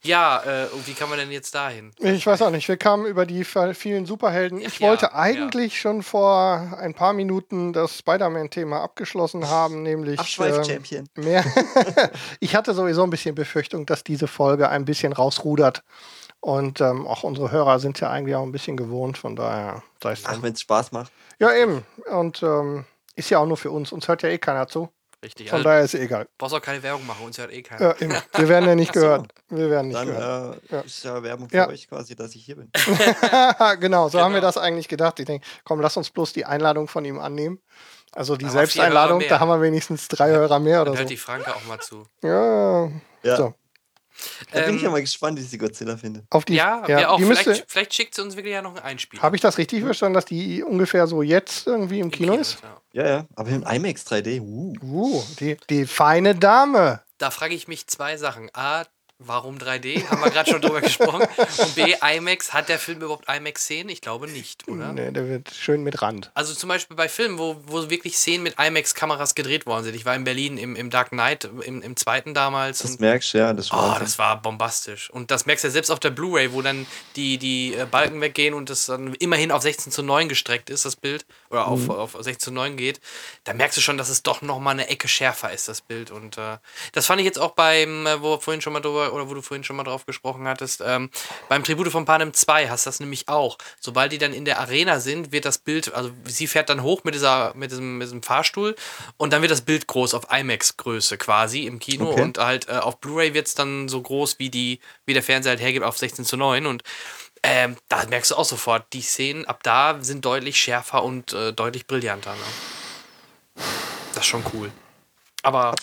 Ja, 0.02 0.42
äh, 0.44 0.66
und 0.68 0.86
wie 0.86 0.94
kann 0.94 1.08
man 1.08 1.18
denn 1.18 1.30
jetzt 1.30 1.54
dahin? 1.54 1.92
Ich 1.98 2.26
weiß 2.26 2.42
auch 2.42 2.50
nicht, 2.50 2.68
wir 2.68 2.76
kamen 2.76 3.06
über 3.06 3.26
die 3.26 3.44
vielen 3.44 4.06
Superhelden. 4.06 4.60
Ich 4.60 4.78
Ja, 4.78 4.88
wollte 4.88 5.06
ja. 5.06 5.14
eigentlich 5.14 5.80
schon 5.80 6.02
vor 6.02 6.76
ein 6.78 6.94
paar 6.94 7.12
Minuten 7.12 7.72
das 7.72 7.98
Spider-Man-Thema 7.98 8.80
abgeschlossen 8.82 9.48
haben, 9.48 9.82
nämlich 9.82 10.14
ähm, 10.14 10.20
Abschweif-Champion. 10.20 11.08
mehr. 11.16 11.44
ich 12.40 12.54
hatte 12.56 12.74
sowieso 12.74 13.02
ein 13.02 13.10
bisschen 13.10 13.34
Befürchtung, 13.34 13.86
dass 13.86 14.04
diese 14.04 14.26
Folge 14.26 14.68
ein 14.68 14.84
bisschen 14.84 15.12
rausrudert. 15.12 15.82
Und 16.40 16.80
ähm, 16.80 17.06
auch 17.06 17.22
unsere 17.22 17.50
Hörer 17.50 17.78
sind 17.80 18.00
ja 18.00 18.10
eigentlich 18.10 18.34
auch 18.34 18.42
ein 18.42 18.52
bisschen 18.52 18.76
gewohnt, 18.76 19.18
von 19.18 19.36
daher 19.36 19.82
sei 20.02 20.12
es 20.12 20.24
Ach, 20.24 20.40
wenn 20.40 20.54
es 20.54 20.60
Spaß 20.62 20.92
macht. 20.92 21.12
Ja, 21.38 21.52
eben. 21.52 21.84
Und 22.10 22.42
ähm, 22.42 22.86
ist 23.14 23.28
ja 23.28 23.38
auch 23.38 23.46
nur 23.46 23.58
für 23.58 23.70
uns. 23.70 23.92
Uns 23.92 24.08
hört 24.08 24.22
ja 24.22 24.30
eh 24.30 24.38
keiner 24.38 24.66
zu. 24.66 24.88
Richtig, 25.22 25.50
Von 25.50 25.58
also, 25.58 25.68
daher 25.68 25.82
ist 25.82 25.94
es 25.94 26.00
egal. 26.00 26.26
brauchst 26.38 26.54
auch 26.54 26.62
keine 26.62 26.82
Werbung 26.82 27.06
machen, 27.06 27.26
uns 27.26 27.36
hört 27.36 27.52
eh 27.52 27.60
keiner. 27.60 27.94
Ja. 28.00 28.22
Wir 28.34 28.48
werden 28.48 28.66
ja 28.68 28.74
nicht 28.74 28.90
Ach 28.92 28.94
so. 28.94 29.00
gehört. 29.00 29.32
Wir 29.50 29.68
werden 29.70 29.88
nicht 29.88 29.96
Dann 30.00 30.06
gehört. 30.06 30.62
äh, 30.70 30.74
Ja. 30.76 30.80
ist 30.80 31.04
ja 31.04 31.22
Werbung 31.22 31.48
für 31.50 31.56
Ja. 31.56 31.68
euch 31.68 31.88
quasi, 31.88 32.16
dass 32.16 32.34
ich 32.34 32.42
hier 32.44 32.56
bin. 32.56 32.70
genau, 33.80 34.08
so 34.08 34.18
haben 34.20 34.32
wir 34.32 34.40
Genau. 34.40 34.48
das 34.48 34.56
eigentlich 34.56 34.88
gedacht. 34.88 35.20
Ich 35.20 35.26
denke, 35.26 35.46
komm, 35.64 35.80
lass 35.80 35.96
uns 35.98 36.10
bloß 36.10 36.32
die 36.32 36.46
Einladung 36.46 36.88
von 36.88 37.04
ihm 37.04 37.18
annehmen. 37.18 37.60
Also 38.12 38.36
die 38.36 38.48
Selbsteinladung, 38.48 39.22
da 39.28 39.38
haben 39.40 39.48
wir 39.48 39.60
wenigstens 39.60 40.08
drei 40.08 40.30
Hörer 40.30 40.58
mehr 40.58 40.78
Dann 40.84 40.88
oder 40.88 40.98
hört 40.98 41.08
so. 41.08 41.12
die 41.14 41.16
Franke 41.16 41.54
auch 41.54 41.64
mal 41.66 41.78
zu. 41.80 42.04
Ja, 42.22 42.86
Ja. 43.22 43.36
So. 43.36 43.54
Da 44.52 44.60
bin 44.62 44.76
ich 44.76 44.82
ja 44.82 44.88
Ähm, 44.88 44.92
mal 44.92 45.00
gespannt, 45.00 45.38
wie 45.38 45.42
sie 45.42 45.58
Godzilla 45.58 45.96
findet. 45.96 46.24
auf 46.30 46.44
die. 46.44 46.54
Ja, 46.54 46.86
wir 46.86 47.10
auch. 47.10 47.16
die 47.18 47.24
Vielleicht, 47.24 47.46
müsste. 47.46 47.64
vielleicht 47.68 47.94
schickt 47.94 48.14
sie 48.14 48.22
uns 48.22 48.36
wirklich 48.36 48.52
ja 48.52 48.62
noch 48.62 48.70
einen 48.76 48.84
Einspieler. 48.84 49.22
Habe 49.22 49.36
ich 49.36 49.42
das 49.42 49.58
richtig 49.58 49.82
verstanden, 49.84 50.14
dass 50.14 50.24
die 50.24 50.62
ungefähr 50.62 51.06
so 51.06 51.22
jetzt 51.22 51.66
irgendwie 51.66 52.00
im, 52.00 52.10
Kino, 52.10 52.34
ist? 52.34 52.58
ja. 52.62 53.02
Ja, 53.04 53.08
ja. 53.08 53.26
Aber 53.36 53.50
im 53.50 53.62
IMAX 53.62 54.04
3D. 54.06 54.40
Uh. 54.40 54.74
Uh, 54.82 55.22
die, 55.38 55.56
die 55.68 55.86
feine 55.86 56.34
Dame. 56.34 57.00
Da 57.18 57.30
frage 57.30 57.54
ich 57.54 57.68
mich 57.68 57.86
zwei 57.86 58.16
Sachen. 58.16 58.50
A, 58.54 58.84
warum 59.20 59.58
3D? 59.58 60.08
Haben 60.08 60.20
wir 60.22 60.30
gerade 60.30 60.50
schon 60.50 60.60
drüber 60.60 60.80
gesprochen. 60.80 61.22
Und 61.58 61.74
B, 61.74 61.94
IMAX. 62.02 62.52
Hat 62.52 62.68
der 62.68 62.78
Film 62.78 62.98
überhaupt 63.02 63.28
IMAX-Szenen? 63.28 63.88
Ich 63.90 64.00
glaube 64.00 64.26
nicht, 64.28 64.66
oder? 64.68 64.92
Nee, 64.92 65.10
der 65.12 65.28
wird 65.28 65.50
schön 65.54 65.82
mit 65.82 66.02
Rand. 66.02 66.30
Also 66.34 66.54
zum 66.54 66.68
Beispiel 66.68 66.96
bei 66.96 67.08
Filmen, 67.08 67.38
wo, 67.38 67.56
wo 67.66 67.88
wirklich 67.90 68.16
Szenen 68.16 68.42
mit 68.42 68.56
IMAX-Kameras 68.58 69.34
gedreht 69.34 69.66
worden 69.66 69.84
sind. 69.84 69.94
Ich 69.94 70.04
war 70.04 70.14
in 70.14 70.24
Berlin 70.24 70.58
im, 70.58 70.74
im 70.76 70.90
Dark 70.90 71.10
Knight, 71.10 71.44
im, 71.64 71.82
im 71.82 71.96
zweiten 71.96 72.34
damals. 72.34 72.78
Das 72.78 72.92
und 72.92 73.00
merkst 73.00 73.34
du, 73.34 73.38
ja. 73.38 73.52
Das 73.52 73.70
Oh, 73.72 73.76
war 73.76 74.00
das 74.00 74.18
war 74.18 74.40
bombastisch. 74.40 75.10
Und 75.10 75.30
das 75.30 75.46
merkst 75.46 75.64
du 75.64 75.68
ja 75.68 75.72
selbst 75.72 75.90
auf 75.90 76.00
der 76.00 76.10
Blu-ray, 76.10 76.52
wo 76.52 76.62
dann 76.62 76.86
die, 77.16 77.38
die 77.38 77.74
äh, 77.74 77.84
Balken 77.84 78.20
weggehen 78.20 78.54
und 78.54 78.70
das 78.70 78.86
dann 78.86 79.14
immerhin 79.14 79.52
auf 79.52 79.62
16 79.62 79.92
zu 79.92 80.02
9 80.02 80.28
gestreckt 80.28 80.70
ist, 80.70 80.84
das 80.84 80.96
Bild. 80.96 81.24
Oder 81.50 81.66
auf, 81.68 81.80
Mhm. 81.80 81.90
auf 81.90 82.12
16 82.18 82.38
zu 82.38 82.50
9 82.52 82.76
geht. 82.76 83.00
Da 83.44 83.52
merkst 83.54 83.76
du 83.76 83.80
schon, 83.80 83.98
dass 83.98 84.08
es 84.08 84.22
doch 84.22 84.42
nochmal 84.42 84.72
eine 84.74 84.88
Ecke 84.88 85.08
schärfer 85.08 85.52
ist, 85.52 85.68
das 85.68 85.80
Bild. 85.82 86.10
Und 86.10 86.38
äh, 86.38 86.56
das 86.92 87.06
fand 87.06 87.20
ich 87.20 87.26
jetzt 87.26 87.38
auch 87.38 87.52
beim, 87.52 88.06
äh, 88.06 88.20
wo 88.22 88.38
vorhin 88.38 88.60
schon 88.60 88.72
mal 88.72 88.80
drüber, 88.80 89.09
oder 89.10 89.28
wo 89.30 89.34
du 89.34 89.42
vorhin 89.42 89.64
schon 89.64 89.76
mal 89.76 89.84
drauf 89.84 90.06
gesprochen 90.06 90.46
hattest, 90.46 90.82
ähm, 90.84 91.10
beim 91.48 91.64
Tribute 91.64 91.90
von 91.90 92.04
Panem 92.04 92.34
2 92.34 92.68
hast 92.68 92.86
du 92.86 92.88
das 92.88 93.00
nämlich 93.00 93.28
auch. 93.28 93.58
Sobald 93.80 94.12
die 94.12 94.18
dann 94.18 94.32
in 94.32 94.44
der 94.44 94.60
Arena 94.60 95.00
sind, 95.00 95.32
wird 95.32 95.44
das 95.44 95.58
Bild, 95.58 95.92
also 95.94 96.10
sie 96.24 96.46
fährt 96.46 96.68
dann 96.68 96.82
hoch 96.82 97.04
mit, 97.04 97.14
dieser, 97.14 97.52
mit, 97.54 97.70
diesem, 97.70 97.98
mit 97.98 98.06
diesem 98.06 98.22
Fahrstuhl 98.22 98.76
und 99.16 99.32
dann 99.32 99.42
wird 99.42 99.50
das 99.50 99.62
Bild 99.62 99.86
groß 99.86 100.14
auf 100.14 100.30
IMAX-Größe 100.30 101.16
quasi 101.18 101.66
im 101.66 101.78
Kino 101.78 102.10
Okay. 102.10 102.22
und 102.22 102.38
halt 102.38 102.68
äh, 102.68 102.72
auf 102.72 102.98
Blu-ray 103.00 103.34
wird 103.34 103.46
es 103.46 103.54
dann 103.54 103.88
so 103.88 104.00
groß, 104.00 104.38
wie, 104.38 104.50
die, 104.50 104.80
wie 105.06 105.12
der 105.12 105.22
Fernseher 105.22 105.50
halt 105.50 105.60
hergibt, 105.60 105.84
auf 105.84 105.98
16 105.98 106.24
zu 106.24 106.36
9 106.36 106.66
und 106.66 106.82
ähm, 107.42 107.76
da 107.88 108.04
merkst 108.06 108.32
du 108.32 108.34
auch 108.36 108.44
sofort, 108.44 108.92
die 108.92 109.00
Szenen 109.00 109.46
ab 109.46 109.62
da 109.62 109.98
sind 110.00 110.24
deutlich 110.24 110.60
schärfer 110.60 111.02
und 111.02 111.32
äh, 111.32 111.52
deutlich 111.52 111.86
brillanter. 111.86 112.34
Ne? 112.34 113.64
Das 114.14 114.24
ist 114.24 114.26
schon 114.26 114.44
cool. 114.52 114.70
Aber 115.42 115.74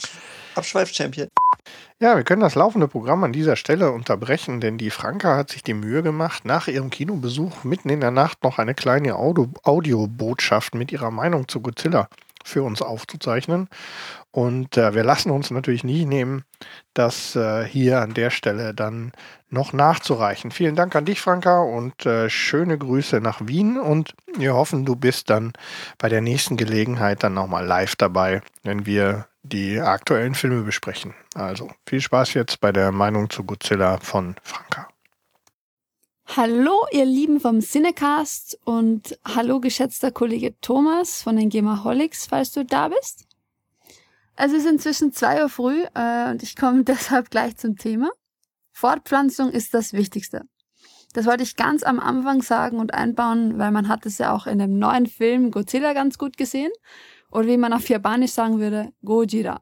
Abschweif-Champion. 0.55 1.29
Ja, 1.99 2.15
wir 2.15 2.24
können 2.24 2.41
das 2.41 2.53
laufende 2.53 2.88
Programm 2.88 3.24
an 3.24 3.34
dieser 3.34 3.56
Stelle 3.56 3.91
unterbrechen, 3.91 4.61
denn 4.61 4.78
die 4.78 4.91
Franka 4.91 5.36
hat 5.36 5.49
sich 5.49 5.64
die 5.64 5.74
Mühe 5.74 6.03
gemacht, 6.03 6.45
nach 6.45 6.68
ihrem 6.68 6.91
Kinobesuch 6.91 7.64
mitten 7.64 7.90
in 7.90 8.02
der 8.02 8.11
Nacht 8.11 8.44
noch 8.44 8.60
eine 8.60 8.76
kleine 8.76 9.15
Audio 9.15 9.49
Audiobotschaft 9.64 10.76
mit 10.76 10.91
ihrer 10.91 11.10
Meinung 11.10 11.48
zu 11.48 11.60
Godzilla 11.60 12.07
für 12.45 12.61
uns 12.61 12.84
aufzuzeichnen. 12.84 13.68
Und 14.30 14.78
äh, 14.78 14.94
wir 14.94 15.03
lassen 15.03 15.32
uns 15.32 15.49
natürlich 15.49 15.84
nie 15.84 16.06
nehmen, 16.06 16.44
das 16.94 17.36
äh, 17.36 17.65
hier 17.65 17.99
an 18.02 18.14
der 18.14 18.30
Stelle 18.30 18.76
dann 18.76 19.11
noch 19.49 19.74
nachzureichen. 19.74 20.52
Vielen 20.52 20.76
Dank 20.76 20.95
an 20.95 21.06
dich, 21.06 21.19
Franka, 21.19 21.61
und 21.61 22.06
äh, 22.06 22.30
schöne 22.30 22.78
Grüße 22.78 23.22
nach 23.22 23.41
Wien. 23.48 23.80
Und 23.80 24.14
wir 24.38 24.53
hoffen, 24.53 24.86
du 24.86 24.95
bist 24.95 25.32
dann 25.32 25.53
bei 25.98 26.10
der 26.10 26.22
nächsten 26.22 26.57
Gelegenheit 26.57 27.24
dann 27.24 27.34
nochmal 27.34 27.65
live 27.65 27.95
dabei, 27.95 28.41
wenn 28.61 28.86
wir 28.86 29.26
die 29.49 29.80
aktuellen 29.80 30.36
Filme 30.36 30.64
besprechen. 30.64 31.14
Also 31.36 31.69
viel 31.86 32.02
Spaß 32.02 32.34
jetzt 32.34 32.60
bei 32.60 32.72
der 32.72 32.91
Meinung 32.91 33.30
zu 33.30 33.44
Godzilla 33.44 33.98
von 33.99 34.36
Franka. 34.44 34.88
Hallo, 36.36 36.86
ihr 36.91 37.06
Lieben 37.06 37.40
vom 37.40 37.61
Cinecast 37.61 38.60
und 38.65 39.18
hallo, 39.26 39.61
geschätzter 39.61 40.11
Kollege 40.11 40.60
Thomas 40.60 41.22
von 41.22 41.38
den 41.38 41.49
Gamaholics, 41.49 42.28
falls 42.28 42.52
du 42.52 42.65
da 42.65 42.90
bist. 42.90 43.26
Also 44.36 44.56
es 44.56 44.65
ist 44.65 44.69
inzwischen 44.69 45.14
zwei 45.14 45.41
Uhr 45.41 45.49
früh 45.49 45.84
äh, 45.95 46.30
und 46.30 46.44
ich 46.44 46.56
komme 46.56 46.84
deshalb 46.86 47.32
gleich 47.32 47.56
zum 47.57 47.78
Thema. 47.78 48.10
Fortpflanzung 48.72 49.49
ist 49.49 49.74
das 49.74 49.94
Wichtigste. 49.94 50.41
Das 51.14 51.26
wollte 51.26 51.44
ich 51.44 51.56
ganz 51.56 51.82
am 51.82 51.99
Anfang 51.99 52.44
sagen 52.44 52.78
und 52.78 52.94
einbauen, 52.94 53.57
weil 53.57 53.72
man 53.72 53.88
hat 53.88 54.06
es 54.06 54.18
ja 54.19 54.34
auch 54.34 54.45
in 54.45 54.60
dem 54.60 54.78
neuen 54.78 55.07
Film 55.07 55.49
Godzilla 55.49 55.94
ganz 55.94 56.18
gut 56.18 56.38
gesehen. 56.38 56.72
Oder 57.31 57.47
wie 57.47 57.57
man 57.57 57.73
auf 57.73 57.89
Japanisch 57.89 58.31
sagen 58.31 58.59
würde, 58.59 58.93
Gojira. 59.03 59.61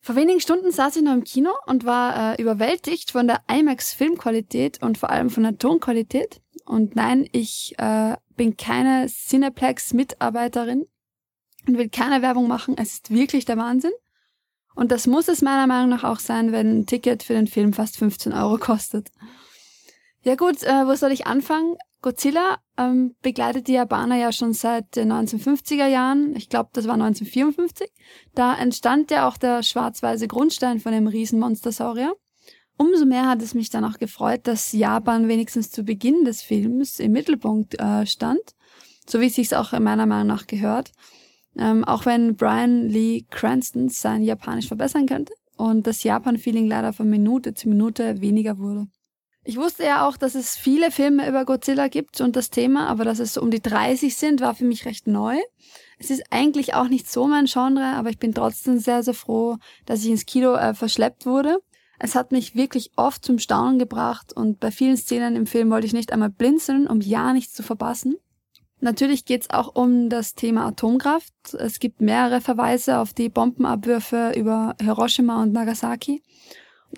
Vor 0.00 0.14
wenigen 0.14 0.40
Stunden 0.40 0.70
saß 0.70 0.96
ich 0.96 1.02
noch 1.02 1.14
im 1.14 1.24
Kino 1.24 1.50
und 1.66 1.84
war 1.84 2.34
äh, 2.34 2.40
überwältigt 2.40 3.10
von 3.10 3.26
der 3.26 3.40
IMAX-Filmqualität 3.48 4.80
und 4.82 4.98
vor 4.98 5.10
allem 5.10 5.30
von 5.30 5.42
der 5.42 5.58
Tonqualität. 5.58 6.40
Und 6.64 6.94
nein, 6.94 7.28
ich 7.32 7.74
äh, 7.78 8.16
bin 8.36 8.56
keine 8.56 9.06
Cineplex-Mitarbeiterin 9.08 10.86
und 11.66 11.78
will 11.78 11.88
keine 11.88 12.22
Werbung 12.22 12.46
machen. 12.46 12.76
Es 12.78 12.92
ist 12.92 13.10
wirklich 13.10 13.46
der 13.46 13.56
Wahnsinn. 13.56 13.92
Und 14.76 14.92
das 14.92 15.06
muss 15.06 15.26
es 15.26 15.42
meiner 15.42 15.66
Meinung 15.66 15.88
nach 15.88 16.04
auch 16.04 16.20
sein, 16.20 16.52
wenn 16.52 16.80
ein 16.80 16.86
Ticket 16.86 17.22
für 17.22 17.32
den 17.32 17.46
Film 17.46 17.72
fast 17.72 17.96
15 17.96 18.32
Euro 18.32 18.58
kostet. 18.58 19.10
Ja 20.22 20.34
gut, 20.34 20.62
äh, 20.62 20.86
wo 20.86 20.94
soll 20.94 21.12
ich 21.12 21.26
anfangen? 21.26 21.76
Godzilla 22.06 22.58
ähm, 22.78 23.16
begleitet 23.20 23.66
die 23.66 23.72
Japaner 23.72 24.16
ja 24.16 24.30
schon 24.30 24.52
seit 24.52 24.94
den 24.94 25.10
1950er 25.10 25.88
Jahren. 25.88 26.36
Ich 26.36 26.48
glaube, 26.48 26.70
das 26.72 26.86
war 26.86 26.94
1954. 26.94 27.90
Da 28.32 28.56
entstand 28.56 29.10
ja 29.10 29.26
auch 29.26 29.36
der 29.36 29.64
schwarz-weiße 29.64 30.28
Grundstein 30.28 30.78
von 30.78 30.92
dem 30.92 31.08
Riesenmonstersaurier. 31.08 32.14
Umso 32.76 33.06
mehr 33.06 33.28
hat 33.28 33.42
es 33.42 33.54
mich 33.54 33.70
dann 33.70 33.84
auch 33.84 33.98
gefreut, 33.98 34.42
dass 34.44 34.70
Japan 34.70 35.26
wenigstens 35.26 35.72
zu 35.72 35.82
Beginn 35.82 36.24
des 36.24 36.42
Films 36.42 37.00
im 37.00 37.10
Mittelpunkt 37.10 37.74
äh, 37.80 38.06
stand, 38.06 38.54
so 39.08 39.20
wie 39.20 39.26
es 39.26 39.34
sich 39.34 39.56
auch 39.56 39.72
meiner 39.72 40.06
Meinung 40.06 40.28
nach 40.28 40.46
gehört. 40.46 40.92
Ähm, 41.58 41.82
auch 41.82 42.06
wenn 42.06 42.36
Brian 42.36 42.88
Lee 42.88 43.24
Cranston 43.30 43.88
sein 43.88 44.22
Japanisch 44.22 44.68
verbessern 44.68 45.06
könnte 45.06 45.32
und 45.56 45.88
das 45.88 46.04
Japan-Feeling 46.04 46.68
leider 46.68 46.92
von 46.92 47.10
Minute 47.10 47.54
zu 47.54 47.68
Minute 47.68 48.20
weniger 48.20 48.58
wurde. 48.58 48.86
Ich 49.48 49.56
wusste 49.56 49.84
ja 49.84 50.08
auch, 50.08 50.16
dass 50.16 50.34
es 50.34 50.56
viele 50.56 50.90
Filme 50.90 51.28
über 51.28 51.44
Godzilla 51.44 51.86
gibt 51.86 52.20
und 52.20 52.34
das 52.34 52.50
Thema, 52.50 52.88
aber 52.88 53.04
dass 53.04 53.20
es 53.20 53.34
so 53.34 53.40
um 53.40 53.52
die 53.52 53.62
30 53.62 54.16
sind, 54.16 54.40
war 54.40 54.56
für 54.56 54.64
mich 54.64 54.86
recht 54.86 55.06
neu. 55.06 55.36
Es 56.00 56.10
ist 56.10 56.24
eigentlich 56.30 56.74
auch 56.74 56.88
nicht 56.88 57.08
so 57.08 57.28
mein 57.28 57.44
Genre, 57.44 57.94
aber 57.94 58.10
ich 58.10 58.18
bin 58.18 58.34
trotzdem 58.34 58.80
sehr, 58.80 59.04
sehr 59.04 59.14
froh, 59.14 59.58
dass 59.84 60.02
ich 60.02 60.10
ins 60.10 60.26
Kino 60.26 60.54
äh, 60.54 60.74
verschleppt 60.74 61.26
wurde. 61.26 61.60
Es 62.00 62.16
hat 62.16 62.32
mich 62.32 62.56
wirklich 62.56 62.90
oft 62.96 63.24
zum 63.24 63.38
Staunen 63.38 63.78
gebracht 63.78 64.32
und 64.32 64.58
bei 64.58 64.72
vielen 64.72 64.96
Szenen 64.96 65.36
im 65.36 65.46
Film 65.46 65.70
wollte 65.70 65.86
ich 65.86 65.92
nicht 65.92 66.12
einmal 66.12 66.30
blinzeln, 66.30 66.88
um 66.88 67.00
ja 67.00 67.32
nichts 67.32 67.54
zu 67.54 67.62
verpassen. 67.62 68.16
Natürlich 68.80 69.26
geht 69.26 69.42
es 69.42 69.50
auch 69.50 69.76
um 69.76 70.10
das 70.10 70.34
Thema 70.34 70.66
Atomkraft. 70.66 71.32
Es 71.56 71.78
gibt 71.78 72.00
mehrere 72.00 72.40
Verweise 72.40 72.98
auf 72.98 73.14
die 73.14 73.28
Bombenabwürfe 73.28 74.32
über 74.36 74.74
Hiroshima 74.80 75.40
und 75.40 75.52
Nagasaki. 75.52 76.20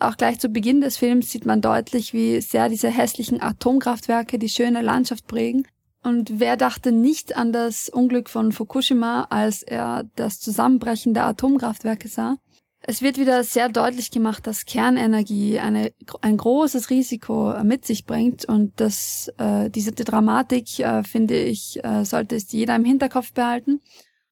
Auch 0.00 0.16
gleich 0.16 0.38
zu 0.38 0.48
Beginn 0.48 0.80
des 0.80 0.96
Films 0.96 1.30
sieht 1.30 1.46
man 1.46 1.60
deutlich, 1.60 2.12
wie 2.12 2.40
sehr 2.40 2.68
diese 2.68 2.88
hässlichen 2.88 3.42
Atomkraftwerke 3.42 4.38
die 4.38 4.48
schöne 4.48 4.82
Landschaft 4.82 5.26
prägen. 5.26 5.66
Und 6.02 6.38
wer 6.40 6.56
dachte 6.56 6.92
nicht 6.92 7.36
an 7.36 7.52
das 7.52 7.88
Unglück 7.88 8.30
von 8.30 8.52
Fukushima, 8.52 9.26
als 9.30 9.62
er 9.62 10.04
das 10.14 10.40
Zusammenbrechen 10.40 11.14
der 11.14 11.26
Atomkraftwerke 11.26 12.08
sah? 12.08 12.36
Es 12.80 13.02
wird 13.02 13.18
wieder 13.18 13.42
sehr 13.42 13.68
deutlich 13.68 14.10
gemacht, 14.10 14.46
dass 14.46 14.64
Kernenergie 14.64 15.58
eine, 15.58 15.92
ein 16.20 16.36
großes 16.36 16.90
Risiko 16.90 17.52
mit 17.64 17.84
sich 17.84 18.06
bringt 18.06 18.44
und 18.44 18.80
dass 18.80 19.32
äh, 19.36 19.68
diese 19.68 19.92
Dramatik, 19.92 20.78
äh, 20.78 21.02
finde 21.02 21.38
ich, 21.38 21.84
äh, 21.84 22.04
sollte 22.04 22.36
es 22.36 22.52
jeder 22.52 22.76
im 22.76 22.84
Hinterkopf 22.84 23.32
behalten. 23.32 23.80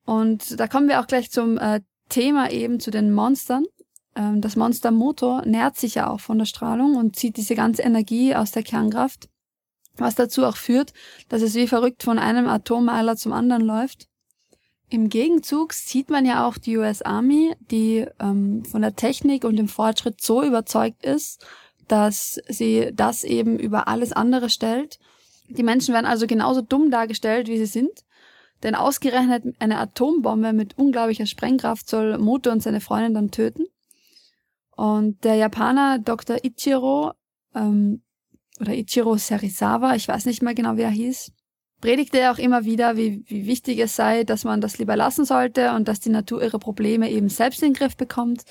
Und 0.05 0.59
da 0.61 0.69
kommen 0.69 0.89
wir 0.89 1.01
auch 1.01 1.09
gleich 1.09 1.31
zum 1.31 1.59
äh, 1.59 1.81
Thema 2.09 2.51
eben 2.51 2.79
zu 2.79 2.91
den 2.91 3.13
Monstern. 3.13 3.65
Ähm, 4.17 4.41
das 4.41 4.57
Monstermotor 4.57 5.43
nährt 5.47 5.77
sich 5.77 5.97
ja 5.97 6.09
auch 6.09 6.21
von 6.21 6.39
der 6.39 6.47
Strahlung 6.47 6.97
und 6.97 7.17
zieht 7.17 7.37
diese 7.37 7.55
ganze 7.55 7.83
Energie 7.83 8.35
aus 8.35 8.51
der 8.51 8.63
Kernkraft, 8.63 9.29
was 9.97 10.15
dazu 10.15 10.45
auch 10.45 10.57
führt, 10.57 10.93
dass 11.29 11.43
es 11.43 11.55
wie 11.55 11.69
verrückt 11.69 12.03
von 12.03 12.19
einem 12.19 12.49
Atommeiler 12.49 13.17
zum 13.17 13.33
anderen 13.33 13.63
läuft. 13.63 14.09
Im 14.89 15.09
Gegenzug 15.09 15.73
sieht 15.73 16.11
man 16.11 16.25
ja 16.25 16.47
auch 16.47 16.59
die 16.59 16.77
US 16.77 17.03
Army, 17.03 17.55
die 17.71 18.07
ähm, 18.21 18.65
von 18.65 18.83
der 18.83 18.95
Technik 18.95 19.45
und 19.45 19.57
dem 19.57 19.69
Fortschritt 19.69 20.21
so 20.21 20.43
überzeugt 20.43 21.05
ist, 21.05 21.45
dass 21.89 22.41
sie 22.49 22.91
das 22.95 23.25
eben 23.25 23.59
über 23.59 23.89
alles 23.89 24.13
andere 24.13 24.49
stellt. 24.49 24.99
Die 25.49 25.65
Menschen 25.65 25.93
werden 25.93 26.07
also 26.07 26.27
genauso 26.27 26.61
dumm 26.61 26.91
dargestellt, 26.91 27.49
wie 27.49 27.59
sie 27.59 27.67
sind. 27.67 28.05
Denn 28.63 28.75
ausgerechnet 28.75 29.45
eine 29.59 29.79
Atombombe 29.79 30.53
mit 30.53 30.79
unglaublicher 30.79 31.27
Sprengkraft 31.27 31.89
soll 31.89 32.17
Moto 32.19 32.51
und 32.51 32.63
seine 32.63 32.81
Freundin 32.81 33.15
dann 33.15 33.31
töten. 33.31 33.67
Und 34.77 35.25
der 35.25 35.35
Japaner 35.35 35.99
Dr. 35.99 36.37
Ichiro 36.45 37.13
ähm, 37.55 38.03
oder 38.61 38.75
Ichiro 38.75 39.17
Serizawa, 39.17 39.95
ich 39.95 40.07
weiß 40.07 40.27
nicht 40.27 40.43
mehr 40.43 40.55
genau, 40.55 40.77
wie 40.77 40.83
er 40.83 40.91
hieß, 40.91 41.33
predigte 41.81 42.31
auch 42.31 42.39
immer 42.39 42.65
wieder, 42.65 42.97
wie, 42.97 43.25
wie 43.27 43.47
wichtig 43.47 43.79
es 43.79 43.97
sei, 43.97 44.25
dass 44.25 44.45
man 44.45 44.61
das 44.61 44.79
lieber 44.79 44.97
lassen 44.97 45.25
sollte 45.25 45.73
und 45.73 45.89
dass 45.89 46.01
die 46.01 46.11
Natur 46.11 46.43
ihre 46.43 46.59
Probleme 46.59 47.11
eben 47.11 47.29
selbst 47.29 47.63
in 47.63 47.71
den 47.71 47.75
Griff 47.75 47.97
bekommt. 47.97 48.45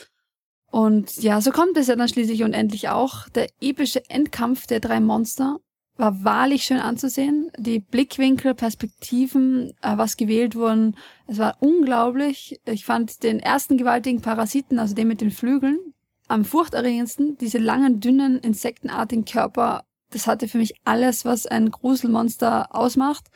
Und 0.72 1.22
ja, 1.22 1.40
so 1.42 1.52
kommt 1.52 1.78
es 1.78 1.88
ja 1.88 1.96
dann 1.96 2.10
schließlich 2.10 2.44
und 2.44 2.54
endlich 2.54 2.90
auch. 2.90 3.30
Der 3.30 3.48
epische 3.62 4.08
Endkampf 4.10 4.68
der 4.68 4.80
drei 4.80 5.00
Monster 5.00 5.60
war 5.98 6.24
wahrlich 6.24 6.64
schön 6.64 6.80
anzusehen. 6.80 7.50
Die 7.58 7.80
Blickwinkel, 7.80 8.54
Perspektiven, 8.54 9.70
äh, 9.82 9.98
was 9.98 10.18
gewählt 10.18 10.56
wurden, 10.56 10.98
es 11.28 11.38
war 11.38 11.56
unglaublich. 11.62 12.60
Ich 12.66 12.84
fand 12.84 13.24
den 13.24 13.40
ersten 13.40 13.78
gewaltigen 13.78 14.22
Parasiten, 14.22 14.80
also 14.80 14.96
den 14.96 15.08
mit 15.08 15.22
den 15.22 15.32
Flügeln, 15.32 15.80
am 16.28 16.46
furchterregendsten, 16.46 17.38
diese 17.38 17.58
langen, 17.58 18.00
dünnen, 18.00 18.40
insektenartigen 18.40 19.26
Körper, 19.26 19.86
das 20.12 20.28
hatte 20.28 20.48
für 20.48 20.58
mich 20.58 20.76
alles, 20.86 21.26
was 21.26 21.46
ein 21.46 21.72
Gruselmonster 21.72 22.74
ausmacht. 22.74 23.28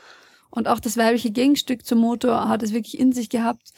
Und 0.50 0.68
auch 0.68 0.80
das 0.80 0.98
weibliche 0.98 1.32
Gegenstück 1.32 1.86
zum 1.86 2.00
Motor 2.00 2.48
hat 2.48 2.64
es 2.64 2.74
wirklich 2.74 3.00
in 3.00 3.12
sich 3.12 3.30
gehabt. 3.30 3.72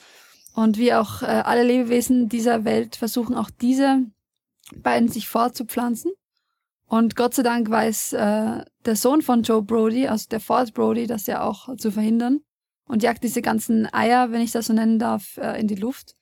Und 0.53 0.77
wie 0.77 0.93
auch 0.93 1.21
äh, 1.21 1.25
alle 1.25 1.63
Lebewesen 1.63 2.29
dieser 2.29 2.65
Welt 2.65 2.95
versuchen 2.95 3.35
auch 3.35 3.49
diese 3.49 4.05
beiden 4.75 5.09
sich 5.09 5.27
fortzupflanzen. 5.27 6.11
Und 6.85 7.15
Gott 7.15 7.33
sei 7.33 7.43
Dank 7.43 7.69
weiß 7.69 8.13
äh, 8.13 8.65
der 8.85 8.95
Sohn 8.95 9.21
von 9.21 9.43
Joe 9.43 9.61
Brody, 9.61 10.07
also 10.07 10.27
der 10.29 10.39
Ford 10.39 10.73
Brody, 10.73 11.07
das 11.07 11.25
ja 11.25 11.43
auch 11.43 11.75
zu 11.77 11.91
verhindern 11.91 12.41
und 12.85 13.03
jagt 13.03 13.23
diese 13.23 13.41
ganzen 13.41 13.91
Eier, 13.93 14.31
wenn 14.31 14.41
ich 14.41 14.51
das 14.51 14.67
so 14.67 14.73
nennen 14.73 14.99
darf, 14.99 15.37
äh, 15.37 15.59
in 15.59 15.67
die 15.67 15.75
Luft. 15.75 16.15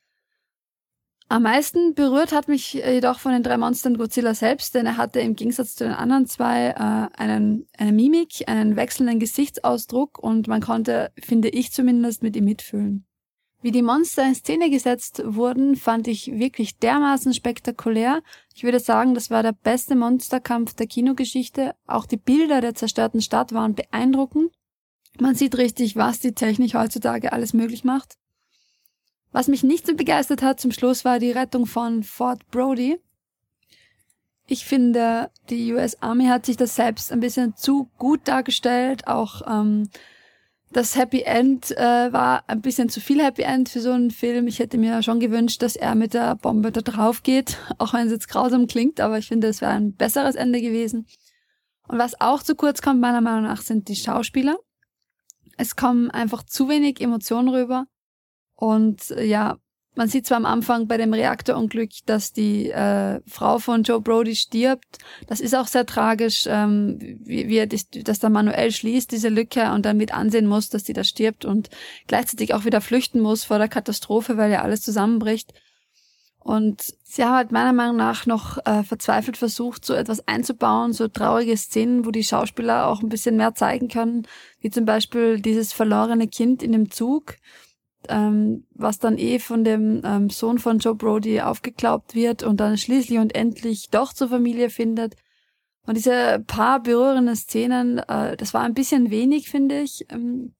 Am 1.32 1.44
meisten 1.44 1.94
berührt 1.94 2.32
hat 2.32 2.48
mich 2.48 2.84
äh, 2.84 2.96
jedoch 2.96 3.20
von 3.20 3.32
den 3.32 3.44
drei 3.44 3.56
Monstern 3.56 4.00
Godzilla 4.00 4.34
selbst, 4.34 4.74
denn 4.74 4.88
er 4.88 4.98
hatte 4.98 5.20
im 5.20 5.36
Gegensatz 5.36 5.76
zu 5.76 5.84
den 5.84 5.94
anderen 5.94 6.26
zwei 6.26 6.70
äh, 6.70 7.22
einen, 7.22 7.68
eine 7.78 7.92
Mimik, 7.92 8.50
einen 8.50 8.76
wechselnden 8.76 9.20
Gesichtsausdruck 9.20 10.18
und 10.18 10.48
man 10.48 10.60
konnte, 10.60 11.12
finde 11.24 11.50
ich 11.50 11.72
zumindest, 11.72 12.24
mit 12.24 12.36
ihm 12.36 12.46
mitfühlen. 12.46 13.06
Wie 13.62 13.70
die 13.70 13.84
Monster 13.84 14.26
in 14.26 14.34
Szene 14.34 14.72
gesetzt 14.72 15.22
wurden, 15.24 15.76
fand 15.76 16.08
ich 16.08 16.32
wirklich 16.32 16.80
dermaßen 16.80 17.36
spektakulär. 17.36 18.24
Ich 18.56 18.64
würde 18.64 18.80
sagen, 18.80 19.14
das 19.14 19.30
war 19.30 19.44
der 19.44 19.52
beste 19.52 19.96
Monsterkampf 19.96 20.74
der 20.74 20.88
Kinogeschichte. 20.88 21.76
Auch 21.86 22.08
die 22.08 22.18
Bilder 22.18 22.60
der 22.60 22.74
zerstörten 22.74 23.22
Stadt 23.22 23.54
waren 23.54 23.76
beeindruckend. 23.76 24.52
Man 25.20 25.36
sieht 25.36 25.58
richtig, 25.58 25.96
was 25.96 26.22
die 26.22 26.34
Technik 26.34 26.74
heutzutage 26.74 27.34
alles 27.34 27.54
möglich 27.54 27.84
macht. 27.84 28.19
Was 29.32 29.48
mich 29.48 29.64
nicht 29.64 29.86
so 29.86 29.96
begeistert 29.96 30.42
hat 30.42 30.60
zum 30.60 30.72
Schluss 30.72 31.06
war 31.06 31.20
die 31.20 31.32
Rettung 31.32 31.66
von 31.66 32.04
Fort 32.04 32.50
Brody. 32.50 33.00
Ich 34.48 34.66
finde, 34.66 35.30
die 35.50 35.72
US 35.74 36.02
Army 36.02 36.26
hat 36.26 36.48
sich 36.48 36.58
das 36.58 36.76
selbst 36.76 37.12
ein 37.12 37.20
bisschen 37.20 37.56
zu 37.56 37.92
gut 38.00 38.28
dargestellt. 38.28 39.08
Auch 39.08 39.44
ähm, 39.48 39.90
das 40.72 40.96
Happy 40.96 41.22
End 41.22 41.70
äh, 41.78 42.12
war 42.12 42.44
ein 42.48 42.62
bisschen 42.62 42.90
zu 42.90 43.00
viel 43.00 43.24
Happy 43.24 43.44
End 43.44 43.70
für 43.70 43.80
so 43.80 43.92
einen 43.92 44.10
Film. 44.10 44.48
Ich 44.48 44.58
hätte 44.58 44.80
mir 44.80 45.04
schon 45.04 45.20
gewünscht, 45.20 45.62
dass 45.62 45.76
er 45.76 45.94
mit 45.94 46.16
der 46.16 46.36
Bombe 46.36 46.72
da 46.72 46.82
drauf 46.82 47.22
geht, 47.22 47.58
auch 47.78 47.94
wenn 47.94 48.08
es 48.08 48.12
jetzt 48.12 48.28
grausam 48.28 48.66
klingt, 48.66 49.00
aber 49.00 49.20
ich 49.20 49.28
finde, 49.28 49.48
es 49.48 49.62
wäre 49.62 49.74
ein 49.74 49.94
besseres 49.94 50.36
Ende 50.36 50.62
gewesen. 50.62 51.06
Und 51.88 52.00
was 52.00 52.20
auch 52.20 52.42
zu 52.42 52.56
kurz 52.56 52.82
kommt, 52.82 53.02
meiner 53.02 53.22
Meinung 53.22 53.44
nach, 53.44 53.62
sind 53.62 53.88
die 53.88 53.96
Schauspieler. 53.96 54.58
Es 55.58 55.76
kommen 55.76 56.10
einfach 56.10 56.44
zu 56.44 56.70
wenig 56.70 57.02
Emotionen 57.02 57.50
rüber. 57.50 57.86
Und 58.60 59.12
äh, 59.12 59.24
ja, 59.24 59.58
man 59.96 60.10
sieht 60.10 60.28
zwar 60.28 60.36
am 60.36 60.46
Anfang 60.46 60.88
bei 60.88 60.98
dem 60.98 61.14
Reaktorunglück, 61.14 61.92
dass 62.06 62.34
die 62.34 62.70
äh, 62.70 63.22
Frau 63.26 63.58
von 63.58 63.84
Joe 63.84 64.02
Brody 64.02 64.36
stirbt. 64.36 64.98
Das 65.28 65.40
ist 65.40 65.56
auch 65.56 65.68
sehr 65.68 65.86
tragisch, 65.86 66.44
ähm, 66.46 66.98
wie, 67.00 67.48
wie 67.48 67.56
er 67.56 67.68
das, 67.68 67.88
das 67.90 68.20
da 68.20 68.28
manuell 68.28 68.72
schließt, 68.72 69.14
diese 69.14 69.30
Lücke, 69.30 69.72
und 69.72 69.86
dann 69.86 69.96
mit 69.96 70.14
ansehen 70.14 70.46
muss, 70.46 70.70
dass 70.70 70.84
die 70.84 70.92
da 70.92 71.06
stirbt 71.06 71.46
und 71.46 71.70
gleichzeitig 72.08 72.54
auch 72.54 72.66
wieder 72.66 72.82
flüchten 72.82 73.22
muss 73.22 73.46
vor 73.46 73.60
der 73.60 73.70
Katastrophe, 73.70 74.36
weil 74.36 74.52
ja 74.52 74.62
alles 74.62 74.82
zusammenbricht. 74.82 75.54
Und 76.40 76.82
sie 77.04 77.24
haben 77.24 77.36
halt 77.36 77.52
meiner 77.54 77.74
Meinung 77.74 77.96
nach 77.96 78.26
noch 78.26 78.58
äh, 78.66 78.84
verzweifelt 78.84 79.38
versucht, 79.38 79.86
so 79.86 79.94
etwas 79.94 80.28
einzubauen, 80.28 80.92
so 80.92 81.08
traurige 81.08 81.56
Szenen, 81.56 82.06
wo 82.06 82.12
die 82.12 82.24
Schauspieler 82.24 82.88
auch 82.88 83.02
ein 83.02 83.10
bisschen 83.10 83.38
mehr 83.38 83.56
zeigen 83.56 83.88
können, 83.88 84.28
wie 84.60 84.70
zum 84.70 84.84
Beispiel 84.84 85.40
dieses 85.40 85.72
verlorene 85.72 86.28
Kind 86.28 86.62
in 86.62 86.74
dem 86.74 86.92
Zug, 86.92 87.36
ähm, 88.10 88.66
was 88.74 89.00
dann 89.00 89.18
eh 89.18 89.40
von 89.40 89.64
dem 89.64 90.02
ähm, 90.04 90.30
Sohn 90.30 90.60
von 90.60 90.80
Joe 90.80 90.96
Brody 90.96 91.42
aufgeklaubt 91.42 92.16
wird 92.16 92.44
und 92.44 92.60
dann 92.60 92.78
schließlich 92.78 93.20
und 93.20 93.36
endlich 93.36 93.90
doch 93.90 94.14
zur 94.14 94.30
Familie 94.30 94.70
findet. 94.70 95.16
Und 95.86 95.96
diese 95.96 96.44
paar 96.46 96.82
berührenden 96.82 97.36
Szenen, 97.36 98.00
äh, 98.00 98.36
das 98.36 98.54
war 98.54 98.62
ein 98.62 98.74
bisschen 98.74 99.10
wenig, 99.10 99.50
finde 99.50 99.82
ich. 99.82 100.06
Ähm, 100.10 100.54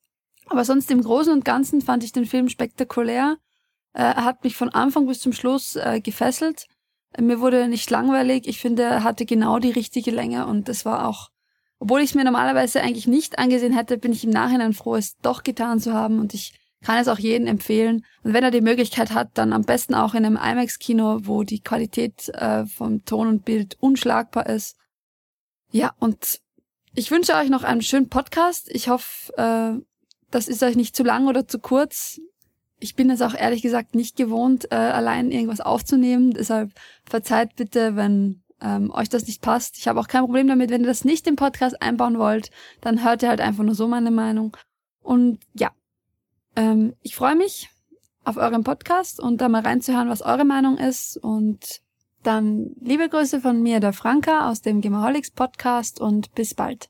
aber 0.48 0.66
sonst 0.66 0.90
im 0.92 1.02
Großen 1.02 1.32
und 1.32 1.46
Ganzen 1.46 1.82
fand 1.82 2.04
ich 2.04 2.12
den 2.12 2.26
Film 2.26 2.50
spektakulär. 2.50 3.38
Äh, 3.94 4.02
er 4.02 4.26
hat 4.26 4.44
mich 4.44 4.56
von 4.56 4.70
Anfang 4.70 5.08
bis 5.08 5.20
zum 5.20 5.34
Schluss 5.34 5.76
äh, 5.76 6.02
gefesselt. 6.02 6.68
Mir 7.20 7.40
wurde 7.40 7.68
nicht 7.68 7.90
langweilig. 7.90 8.48
Ich 8.48 8.60
finde, 8.60 8.84
er 8.84 9.04
hatte 9.04 9.26
genau 9.26 9.60
die 9.60 9.72
richtige 9.72 10.12
Länge 10.12 10.46
und 10.46 10.68
das 10.70 10.86
war 10.86 11.08
auch, 11.08 11.30
obwohl 11.80 12.02
ich 12.02 12.12
es 12.12 12.16
mir 12.16 12.24
normalerweise 12.24 12.82
eigentlich 12.82 13.08
nicht 13.08 13.40
angesehen 13.40 13.74
hätte, 13.74 13.98
bin 13.98 14.12
ich 14.12 14.24
im 14.24 14.30
Nachhinein 14.30 14.74
froh, 14.74 14.96
es 14.96 15.18
doch 15.18 15.44
getan 15.44 15.80
zu 15.80 15.94
haben 15.94 16.20
und 16.20 16.34
ich 16.34 16.59
kann 16.84 16.98
es 16.98 17.08
auch 17.08 17.20
jedem 17.20 17.48
empfehlen. 17.48 18.06
Und 18.24 18.34
wenn 18.34 18.44
er 18.44 18.52
die 18.52 18.62
Möglichkeit 18.62 19.12
hat, 19.12 19.32
dann 19.34 19.54
am 19.54 19.64
besten 19.64 19.96
auch 19.96 20.14
in 20.14 20.26
einem 20.26 20.38
IMAX-Kino, 20.38 21.22
wo 21.24 21.44
die 21.44 21.62
Qualität 21.62 22.30
äh, 22.30 22.66
vom 22.66 23.04
Ton 23.06 23.28
und 23.28 23.46
Bild 23.46 23.78
unschlagbar 23.80 24.48
ist. 24.48 24.78
Ja, 25.72 25.94
und 26.00 26.40
ich 26.96 27.12
wünsche 27.12 27.36
euch 27.36 27.50
noch 27.50 27.64
einen 27.64 27.82
schönen 27.82 28.10
Podcast. 28.10 28.70
Ich 28.72 28.90
hoffe, 28.90 29.34
äh, 29.38 29.82
das 30.32 30.48
ist 30.48 30.64
euch 30.64 30.76
nicht 30.76 30.96
zu 30.96 31.04
lang 31.04 31.28
oder 31.28 31.48
zu 31.48 31.60
kurz. 31.60 32.20
Ich 32.80 32.96
bin 32.96 33.10
es 33.10 33.22
auch 33.22 33.34
ehrlich 33.34 33.62
gesagt 33.62 33.94
nicht 33.94 34.16
gewohnt, 34.16 34.72
äh, 34.72 34.76
allein 34.76 35.32
irgendwas 35.32 35.62
aufzunehmen. 35.62 36.32
Deshalb 36.32 36.72
verzeiht 37.04 37.56
bitte, 37.56 37.96
wenn 37.96 38.42
ähm, 38.62 38.92
euch 38.92 39.10
das 39.10 39.28
nicht 39.28 39.42
passt. 39.42 39.78
Ich 39.78 39.88
habe 39.88 40.00
auch 40.00 40.08
kein 40.08 40.24
Problem 40.24 40.48
damit, 40.48 40.70
wenn 40.70 40.82
ihr 40.82 40.88
das 40.88 41.06
nicht 41.06 41.28
im 41.28 41.36
Podcast 41.36 41.82
einbauen 41.82 42.18
wollt, 42.18 42.52
dann 42.82 43.04
hört 43.04 43.22
ihr 43.24 43.30
halt 43.30 43.42
einfach 43.42 43.64
nur 43.64 43.76
so 43.76 43.88
meine 43.88 44.12
Meinung. 44.12 44.56
Und 45.02 45.40
ja, 45.54 45.72
ähm, 46.60 46.94
ich 47.02 47.16
freue 47.16 47.36
mich 47.36 47.70
auf 48.26 48.36
euren 48.36 48.64
Podcast 48.64 49.20
und 49.20 49.40
da 49.40 49.48
mal 49.48 49.62
reinzuhören, 49.62 50.10
was 50.10 50.22
eure 50.22 50.44
Meinung 50.44 50.78
ist. 50.78 51.18
Und 51.18 51.82
dann 52.22 52.76
liebe 52.82 53.08
Grüße 53.08 53.40
von 53.40 53.62
mir, 53.64 53.80
der 53.80 53.94
Franka 53.94 54.50
aus 54.50 54.62
dem 54.62 54.82
Gemaholics 54.82 55.32
Podcast 55.32 56.02
und 56.02 56.36
bis 56.36 56.54
bald. 56.54 56.90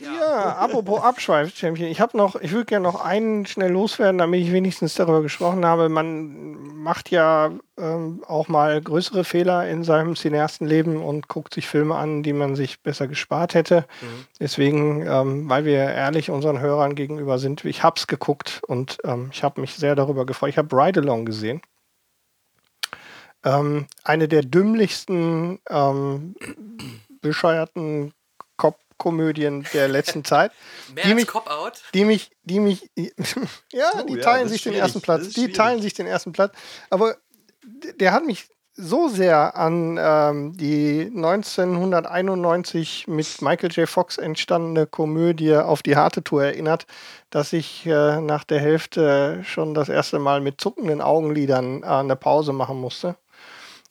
Ja, 0.00 0.12
ja 0.12 0.56
apropos 0.56 1.02
Abschweif-Champion. 1.02 1.88
Ich 1.88 2.00
habe 2.00 2.16
noch, 2.16 2.36
ich 2.36 2.52
würde 2.52 2.66
gerne 2.66 2.84
noch 2.84 3.00
einen 3.04 3.46
schnell 3.46 3.72
loswerden, 3.72 4.18
damit 4.18 4.40
ich 4.40 4.52
wenigstens 4.52 4.94
darüber 4.94 5.22
gesprochen 5.22 5.64
habe. 5.64 5.88
Man 5.88 6.76
macht 6.76 7.10
ja 7.10 7.50
ähm, 7.76 8.22
auch 8.26 8.48
mal 8.48 8.80
größere 8.80 9.24
Fehler 9.24 9.68
in 9.68 9.82
seinem 9.82 10.14
Cineastenleben 10.14 11.02
und 11.02 11.28
guckt 11.28 11.54
sich 11.54 11.66
Filme 11.66 11.96
an, 11.96 12.22
die 12.22 12.32
man 12.32 12.54
sich 12.54 12.80
besser 12.82 13.08
gespart 13.08 13.54
hätte. 13.54 13.86
Mhm. 14.00 14.26
Deswegen, 14.40 15.06
ähm, 15.06 15.48
weil 15.48 15.64
wir 15.64 15.78
ehrlich 15.78 16.30
unseren 16.30 16.60
Hörern 16.60 16.94
gegenüber 16.94 17.38
sind, 17.38 17.64
ich 17.64 17.82
habe 17.82 17.96
es 17.96 18.06
geguckt 18.06 18.62
und 18.66 18.98
ähm, 19.04 19.30
ich 19.32 19.42
habe 19.42 19.60
mich 19.60 19.74
sehr 19.74 19.96
darüber 19.96 20.26
gefreut. 20.26 20.50
Ich 20.50 20.58
habe 20.58 20.76
Ride 20.76 21.00
Along 21.00 21.24
gesehen. 21.24 21.60
Ähm, 23.44 23.86
eine 24.04 24.28
der 24.28 24.42
dümmlichsten, 24.42 25.60
ähm, 25.70 26.34
bescheuerten 27.20 28.12
Komödien 28.98 29.66
der 29.72 29.88
letzten 29.88 30.24
Zeit. 30.24 30.52
Mehr 30.94 31.04
die 31.04 31.10
als 31.10 31.20
mich, 31.20 31.26
Cop-Out? 31.26 31.82
Die 31.94 32.04
mich, 32.04 32.30
die 32.42 32.60
mich, 32.60 32.90
ja, 33.72 33.90
oh, 33.94 34.02
die 34.02 34.18
teilen 34.18 34.46
ja, 34.46 34.48
sich 34.48 34.62
den 34.62 34.74
ersten 34.74 35.00
Platz. 35.00 35.30
Die 35.30 35.52
teilen 35.52 35.80
sich 35.80 35.94
den 35.94 36.06
ersten 36.06 36.32
Platz. 36.32 36.52
Aber 36.90 37.16
der 37.98 38.12
hat 38.12 38.24
mich 38.24 38.48
so 38.80 39.08
sehr 39.08 39.56
an 39.56 39.98
ähm, 40.00 40.52
die 40.56 41.10
1991 41.14 43.08
mit 43.08 43.42
Michael 43.42 43.72
J. 43.72 43.88
Fox 43.88 44.18
entstandene 44.18 44.86
Komödie 44.86 45.56
auf 45.56 45.82
die 45.82 45.96
harte 45.96 46.22
Tour 46.22 46.44
erinnert, 46.44 46.86
dass 47.30 47.52
ich 47.52 47.84
äh, 47.86 48.20
nach 48.20 48.44
der 48.44 48.60
Hälfte 48.60 49.42
schon 49.44 49.74
das 49.74 49.88
erste 49.88 50.20
Mal 50.20 50.40
mit 50.40 50.60
zuckenden 50.60 51.00
Augenlidern 51.00 51.82
äh, 51.82 51.86
eine 51.86 52.14
Pause 52.14 52.52
machen 52.52 52.80
musste. 52.80 53.16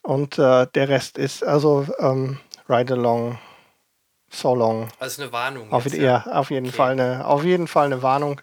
Und 0.03 0.39
äh, 0.39 0.67
der 0.73 0.87
Rest 0.87 1.17
ist 1.17 1.43
also 1.43 1.85
ähm, 1.99 2.39
Ride 2.69 2.93
Along 2.93 3.37
So 4.29 4.55
Long. 4.55 4.89
Also 4.99 5.21
eine 5.21 5.31
Warnung. 5.31 5.71
Auf, 5.71 5.85
jetzt, 5.85 5.95
ja. 5.95 6.25
auf 6.27 6.49
jeden 6.49 6.67
okay. 6.67 6.75
Fall 6.75 6.91
eine, 6.91 7.25
auf 7.25 7.43
jeden 7.43 7.67
Fall 7.67 7.85
eine 7.85 8.01
Warnung. 8.01 8.41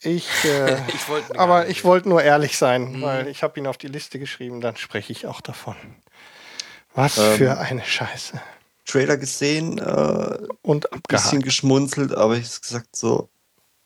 Ich, 0.00 0.28
äh, 0.44 0.74
ich 0.94 1.08
wollt 1.08 1.38
aber 1.38 1.68
ich 1.68 1.84
wollte 1.84 2.08
nur 2.08 2.22
ehrlich 2.22 2.56
sein, 2.56 2.92
mhm. 2.92 3.02
weil 3.02 3.28
ich 3.28 3.42
habe 3.42 3.58
ihn 3.58 3.66
auf 3.66 3.78
die 3.78 3.88
Liste 3.88 4.18
geschrieben, 4.18 4.60
dann 4.60 4.76
spreche 4.76 5.12
ich 5.12 5.26
auch 5.26 5.40
davon. 5.40 5.76
Was 6.94 7.18
ähm, 7.18 7.36
für 7.36 7.58
eine 7.58 7.84
Scheiße. 7.84 8.40
Trailer 8.84 9.18
gesehen 9.18 9.78
äh, 9.78 10.38
und 10.62 10.92
ein 10.92 11.02
bisschen 11.06 11.42
geschmunzelt, 11.42 12.14
aber 12.14 12.36
ich 12.36 12.46
habe 12.46 12.60
gesagt 12.60 12.96
so, 12.96 13.28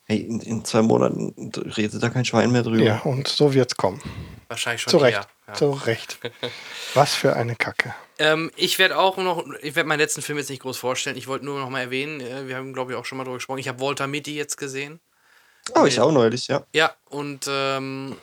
hey, 0.04 0.18
in, 0.18 0.40
in, 0.40 0.64
zwei 0.64 0.82
Monaten 0.82 1.34
redet 1.76 2.02
da 2.02 2.08
kein 2.08 2.24
Schwein 2.24 2.52
mehr 2.52 2.62
drüber. 2.62 2.84
Ja, 2.84 3.00
und 3.00 3.26
so 3.26 3.52
wird's 3.52 3.76
kommen. 3.76 4.00
Wahrscheinlich 4.48 4.82
schon 4.82 4.92
Zu 4.92 4.98
Recht. 4.98 5.28
Ja. 5.52 5.58
Zu 5.58 5.70
Recht. 5.72 6.18
Was 6.94 7.14
für 7.14 7.36
eine 7.36 7.56
Kacke. 7.56 7.94
Ähm, 8.18 8.50
ich 8.56 8.78
werde 8.78 8.98
auch 8.98 9.16
noch, 9.18 9.44
ich 9.62 9.74
werde 9.74 9.88
meinen 9.88 9.98
letzten 9.98 10.22
Film 10.22 10.38
jetzt 10.38 10.50
nicht 10.50 10.62
groß 10.62 10.78
vorstellen. 10.78 11.16
Ich 11.16 11.26
wollte 11.26 11.44
nur 11.44 11.60
noch 11.60 11.70
mal 11.70 11.80
erwähnen, 11.80 12.20
äh, 12.20 12.48
wir 12.48 12.56
haben, 12.56 12.72
glaube 12.72 12.92
ich, 12.92 12.98
auch 12.98 13.04
schon 13.04 13.18
mal 13.18 13.24
drüber 13.24 13.36
gesprochen. 13.36 13.58
Ich 13.58 13.68
habe 13.68 13.80
Walter 13.80 14.06
Mitty 14.06 14.34
jetzt 14.34 14.56
gesehen. 14.56 15.00
Oh, 15.74 15.84
ich 15.84 16.00
auch 16.00 16.10
neulich, 16.10 16.48
ja. 16.48 16.64
Ja, 16.72 16.92
und 17.08 17.46
ähm, 17.48 18.16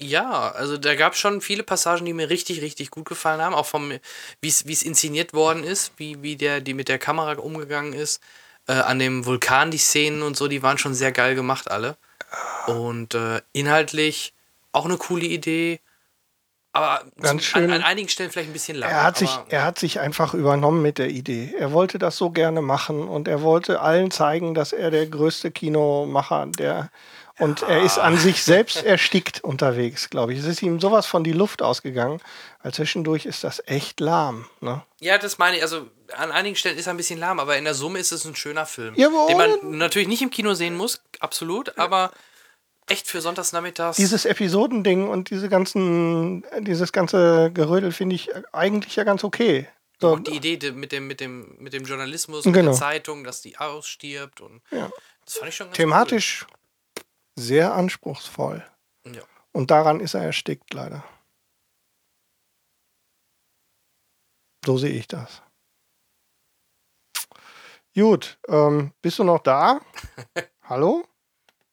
ja, 0.00 0.50
also 0.50 0.76
da 0.76 0.94
gab 0.94 1.14
es 1.14 1.18
schon 1.18 1.40
viele 1.40 1.62
Passagen, 1.62 2.04
die 2.04 2.12
mir 2.12 2.30
richtig, 2.30 2.60
richtig 2.60 2.90
gut 2.90 3.08
gefallen 3.08 3.40
haben. 3.40 3.54
Auch 3.54 3.66
vom, 3.66 3.92
wie 4.40 4.48
es 4.48 4.82
inszeniert 4.82 5.32
worden 5.32 5.64
ist, 5.64 5.92
wie, 5.96 6.22
wie 6.22 6.36
der, 6.36 6.60
die 6.60 6.74
mit 6.74 6.88
der 6.88 6.98
Kamera 6.98 7.32
umgegangen 7.38 7.92
ist. 7.92 8.20
Äh, 8.66 8.72
an 8.72 8.98
dem 8.98 9.24
Vulkan, 9.24 9.70
die 9.70 9.78
Szenen 9.78 10.22
und 10.22 10.36
so, 10.36 10.46
die 10.46 10.62
waren 10.62 10.78
schon 10.78 10.94
sehr 10.94 11.12
geil 11.12 11.34
gemacht, 11.34 11.70
alle. 11.70 11.96
Und 12.66 13.14
äh, 13.14 13.40
inhaltlich 13.52 14.34
auch 14.72 14.84
eine 14.84 14.98
coole 14.98 15.26
Idee. 15.26 15.80
Aber 16.78 17.02
Ganz 17.20 17.42
schön. 17.42 17.64
An, 17.64 17.72
an, 17.72 17.82
einigen 17.82 18.08
Stellen 18.08 18.30
vielleicht 18.30 18.50
ein 18.50 18.52
bisschen 18.52 18.76
lang. 18.76 18.88
Er 18.88 19.02
hat, 19.02 19.16
sich, 19.16 19.30
er 19.48 19.64
hat 19.64 19.80
sich 19.80 19.98
einfach 19.98 20.32
übernommen 20.32 20.80
mit 20.80 20.98
der 20.98 21.10
Idee. 21.10 21.52
Er 21.58 21.72
wollte 21.72 21.98
das 21.98 22.16
so 22.16 22.30
gerne 22.30 22.62
machen 22.62 23.08
und 23.08 23.26
er 23.26 23.42
wollte 23.42 23.80
allen 23.80 24.12
zeigen, 24.12 24.54
dass 24.54 24.72
er 24.72 24.92
der 24.92 25.06
größte 25.06 25.50
Kinomacher 25.50 26.46
der. 26.46 26.90
Und 27.38 27.62
ja. 27.62 27.68
er 27.68 27.82
ist 27.82 27.98
an 27.98 28.16
sich 28.16 28.44
selbst 28.44 28.84
erstickt 28.84 29.42
unterwegs, 29.42 30.08
glaube 30.08 30.32
ich. 30.32 30.38
Es 30.38 30.44
ist 30.44 30.62
ihm 30.62 30.78
sowas 30.78 31.06
von 31.06 31.24
die 31.24 31.32
Luft 31.32 31.62
ausgegangen, 31.62 32.20
weil 32.62 32.72
zwischendurch 32.72 33.26
ist 33.26 33.42
das 33.42 33.60
echt 33.66 33.98
lahm. 33.98 34.46
Ne? 34.60 34.82
Ja, 35.00 35.18
das 35.18 35.38
meine 35.38 35.56
ich. 35.56 35.62
Also 35.62 35.88
an 36.16 36.30
einigen 36.30 36.54
Stellen 36.54 36.78
ist 36.78 36.86
er 36.86 36.94
ein 36.94 36.96
bisschen 36.96 37.18
lahm, 37.18 37.40
aber 37.40 37.56
in 37.56 37.64
der 37.64 37.74
Summe 37.74 37.98
ist 37.98 38.12
es 38.12 38.24
ein 38.24 38.36
schöner 38.36 38.66
Film. 38.66 38.94
Jawohl. 38.94 39.26
Den 39.26 39.36
man 39.36 39.78
natürlich 39.78 40.08
nicht 40.08 40.22
im 40.22 40.30
Kino 40.30 40.54
sehen 40.54 40.76
muss, 40.76 41.00
absolut, 41.18 41.76
aber 41.76 42.12
echt 42.88 43.06
für 43.08 43.20
Sonntagsnachmittags. 43.20 43.96
Dieses 43.96 44.24
Episodending 44.24 45.08
und 45.08 45.30
diese 45.30 45.48
ganzen, 45.48 46.44
dieses 46.60 46.92
ganze 46.92 47.50
Gerödel 47.52 47.92
finde 47.92 48.16
ich 48.16 48.30
eigentlich 48.52 48.96
ja 48.96 49.04
ganz 49.04 49.24
okay. 49.24 49.68
So. 50.00 50.12
Und 50.12 50.28
die 50.28 50.36
Idee 50.36 50.70
mit 50.72 50.92
dem, 50.92 51.06
mit 51.06 51.20
dem, 51.20 51.56
mit 51.58 51.72
dem 51.72 51.84
Journalismus 51.84 52.46
und 52.46 52.52
genau. 52.52 52.70
der 52.70 52.78
Zeitung, 52.78 53.24
dass 53.24 53.42
die 53.42 53.58
ausstirbt 53.58 54.40
und 54.40 54.62
ja. 54.70 54.90
das 55.24 55.38
fand 55.38 55.48
ich 55.48 55.56
schon 55.56 55.66
ganz 55.66 55.76
Thematisch 55.76 56.46
cool. 56.48 57.04
sehr 57.36 57.74
anspruchsvoll. 57.74 58.64
Ja. 59.04 59.22
Und 59.52 59.70
daran 59.70 59.98
ist 60.00 60.14
er 60.14 60.22
erstickt, 60.22 60.72
leider. 60.72 61.04
So 64.64 64.78
sehe 64.78 64.92
ich 64.92 65.08
das. 65.08 65.42
Gut, 67.94 68.38
ähm, 68.46 68.92
bist 69.02 69.18
du 69.18 69.24
noch 69.24 69.40
da? 69.40 69.80
Hallo? 70.62 71.04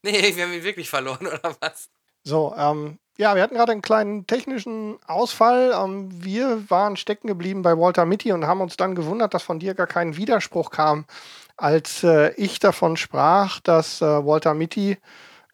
Nee, 0.06 0.36
wir 0.36 0.44
haben 0.44 0.54
ihn 0.54 0.64
wirklich 0.64 0.90
verloren, 0.90 1.26
oder 1.28 1.56
was? 1.60 1.90
So, 2.24 2.54
ähm, 2.56 3.00
ja, 3.18 3.36
wir 3.36 3.42
hatten 3.42 3.56
gerade 3.56 3.72
einen 3.72 3.82
kleinen 3.82 4.28
technischen 4.28 4.98
Ausfall. 5.08 5.74
Ähm, 5.76 6.10
wir 6.24 6.70
waren 6.70 6.96
stecken 6.96 7.28
geblieben 7.28 7.64
bei 7.64 7.78
Walter 7.78 8.06
Mitty 8.06 8.32
und 8.32 8.46
haben 8.46 8.62
uns 8.62 8.78
dann 8.78 8.94
gewundert, 8.94 9.34
dass 9.34 9.44
von 9.44 9.60
dir 9.60 9.74
gar 9.74 9.88
kein 9.88 10.16
Widerspruch 10.16 10.70
kam, 10.70 11.06
als 11.58 12.04
äh, 12.04 12.34
ich 12.36 12.60
davon 12.60 12.98
sprach, 12.98 13.60
dass 13.62 14.02
äh, 14.02 14.06
Walter 14.06 14.54
Mitty 14.54 14.98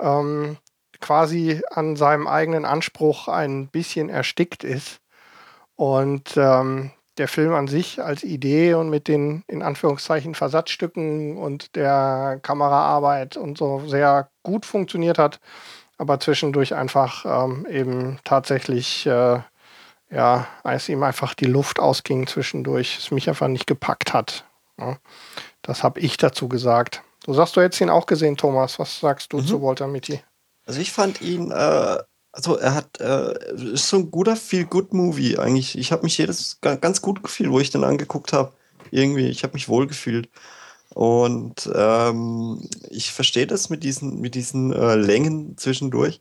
ähm, 0.01 0.57
quasi 0.99 1.61
an 1.69 1.95
seinem 1.95 2.27
eigenen 2.27 2.65
Anspruch 2.65 3.27
ein 3.27 3.67
bisschen 3.69 4.09
erstickt 4.09 4.63
ist. 4.63 4.99
Und 5.75 6.35
ähm, 6.35 6.91
der 7.21 7.27
Film 7.27 7.53
an 7.53 7.67
sich 7.67 8.01
als 8.01 8.23
Idee 8.23 8.73
und 8.73 8.89
mit 8.89 9.07
den 9.07 9.43
in 9.47 9.61
Anführungszeichen 9.61 10.33
Versatzstücken 10.33 11.37
und 11.37 11.75
der 11.75 12.39
Kameraarbeit 12.41 13.37
und 13.37 13.59
so 13.59 13.83
sehr 13.85 14.31
gut 14.41 14.65
funktioniert 14.65 15.19
hat, 15.19 15.39
aber 15.99 16.19
zwischendurch 16.19 16.73
einfach 16.73 17.23
ähm, 17.25 17.67
eben 17.69 18.17
tatsächlich, 18.23 19.05
äh, 19.05 19.39
ja, 20.09 20.47
als 20.63 20.89
ihm 20.89 21.03
einfach 21.03 21.35
die 21.35 21.45
Luft 21.45 21.79
ausging 21.79 22.25
zwischendurch, 22.25 22.97
es 22.97 23.11
mich 23.11 23.29
einfach 23.29 23.47
nicht 23.47 23.67
gepackt 23.67 24.13
hat. 24.13 24.45
Ja. 24.79 24.97
Das 25.61 25.83
habe 25.83 25.99
ich 25.99 26.17
dazu 26.17 26.49
gesagt. 26.49 27.03
Du 27.25 27.35
sagst, 27.35 27.55
du 27.55 27.61
hättest 27.61 27.81
ihn 27.81 27.91
auch 27.91 28.07
gesehen, 28.07 28.35
Thomas. 28.35 28.79
Was 28.79 28.99
sagst 28.99 29.31
du 29.31 29.37
mhm. 29.37 29.45
zu 29.45 29.61
Walter 29.61 29.85
Mitty? 29.85 30.23
Also 30.65 30.81
ich 30.81 30.91
fand 30.91 31.21
ihn 31.21 31.51
äh, 31.51 31.97
Also 32.33 32.57
er 32.57 32.73
hat, 32.75 32.99
äh, 33.01 33.33
ist 33.73 33.89
so 33.89 33.97
ein 33.97 34.09
guter 34.11 34.35
Feel-Good-Movie 34.35 35.37
eigentlich. 35.37 35.77
Ich 35.77 35.91
habe 35.91 36.03
mich 36.03 36.17
jedes 36.17 36.59
ga- 36.61 36.75
ganz 36.75 37.01
gut 37.01 37.23
gefühlt, 37.23 37.51
wo 37.51 37.59
ich 37.59 37.71
den 37.71 37.83
angeguckt 37.83 38.31
habe. 38.33 38.53
Irgendwie, 38.89 39.27
ich 39.27 39.43
habe 39.43 39.53
mich 39.53 39.67
wohl 39.69 39.85
gefühlt. 39.87 40.29
Und 40.93 41.69
ähm, 41.73 42.67
ich 42.89 43.11
verstehe 43.11 43.47
das 43.47 43.69
mit 43.69 43.83
diesen, 43.83 44.19
mit 44.21 44.35
diesen 44.35 44.71
äh, 44.73 44.95
Längen 44.95 45.57
zwischendurch. 45.57 46.19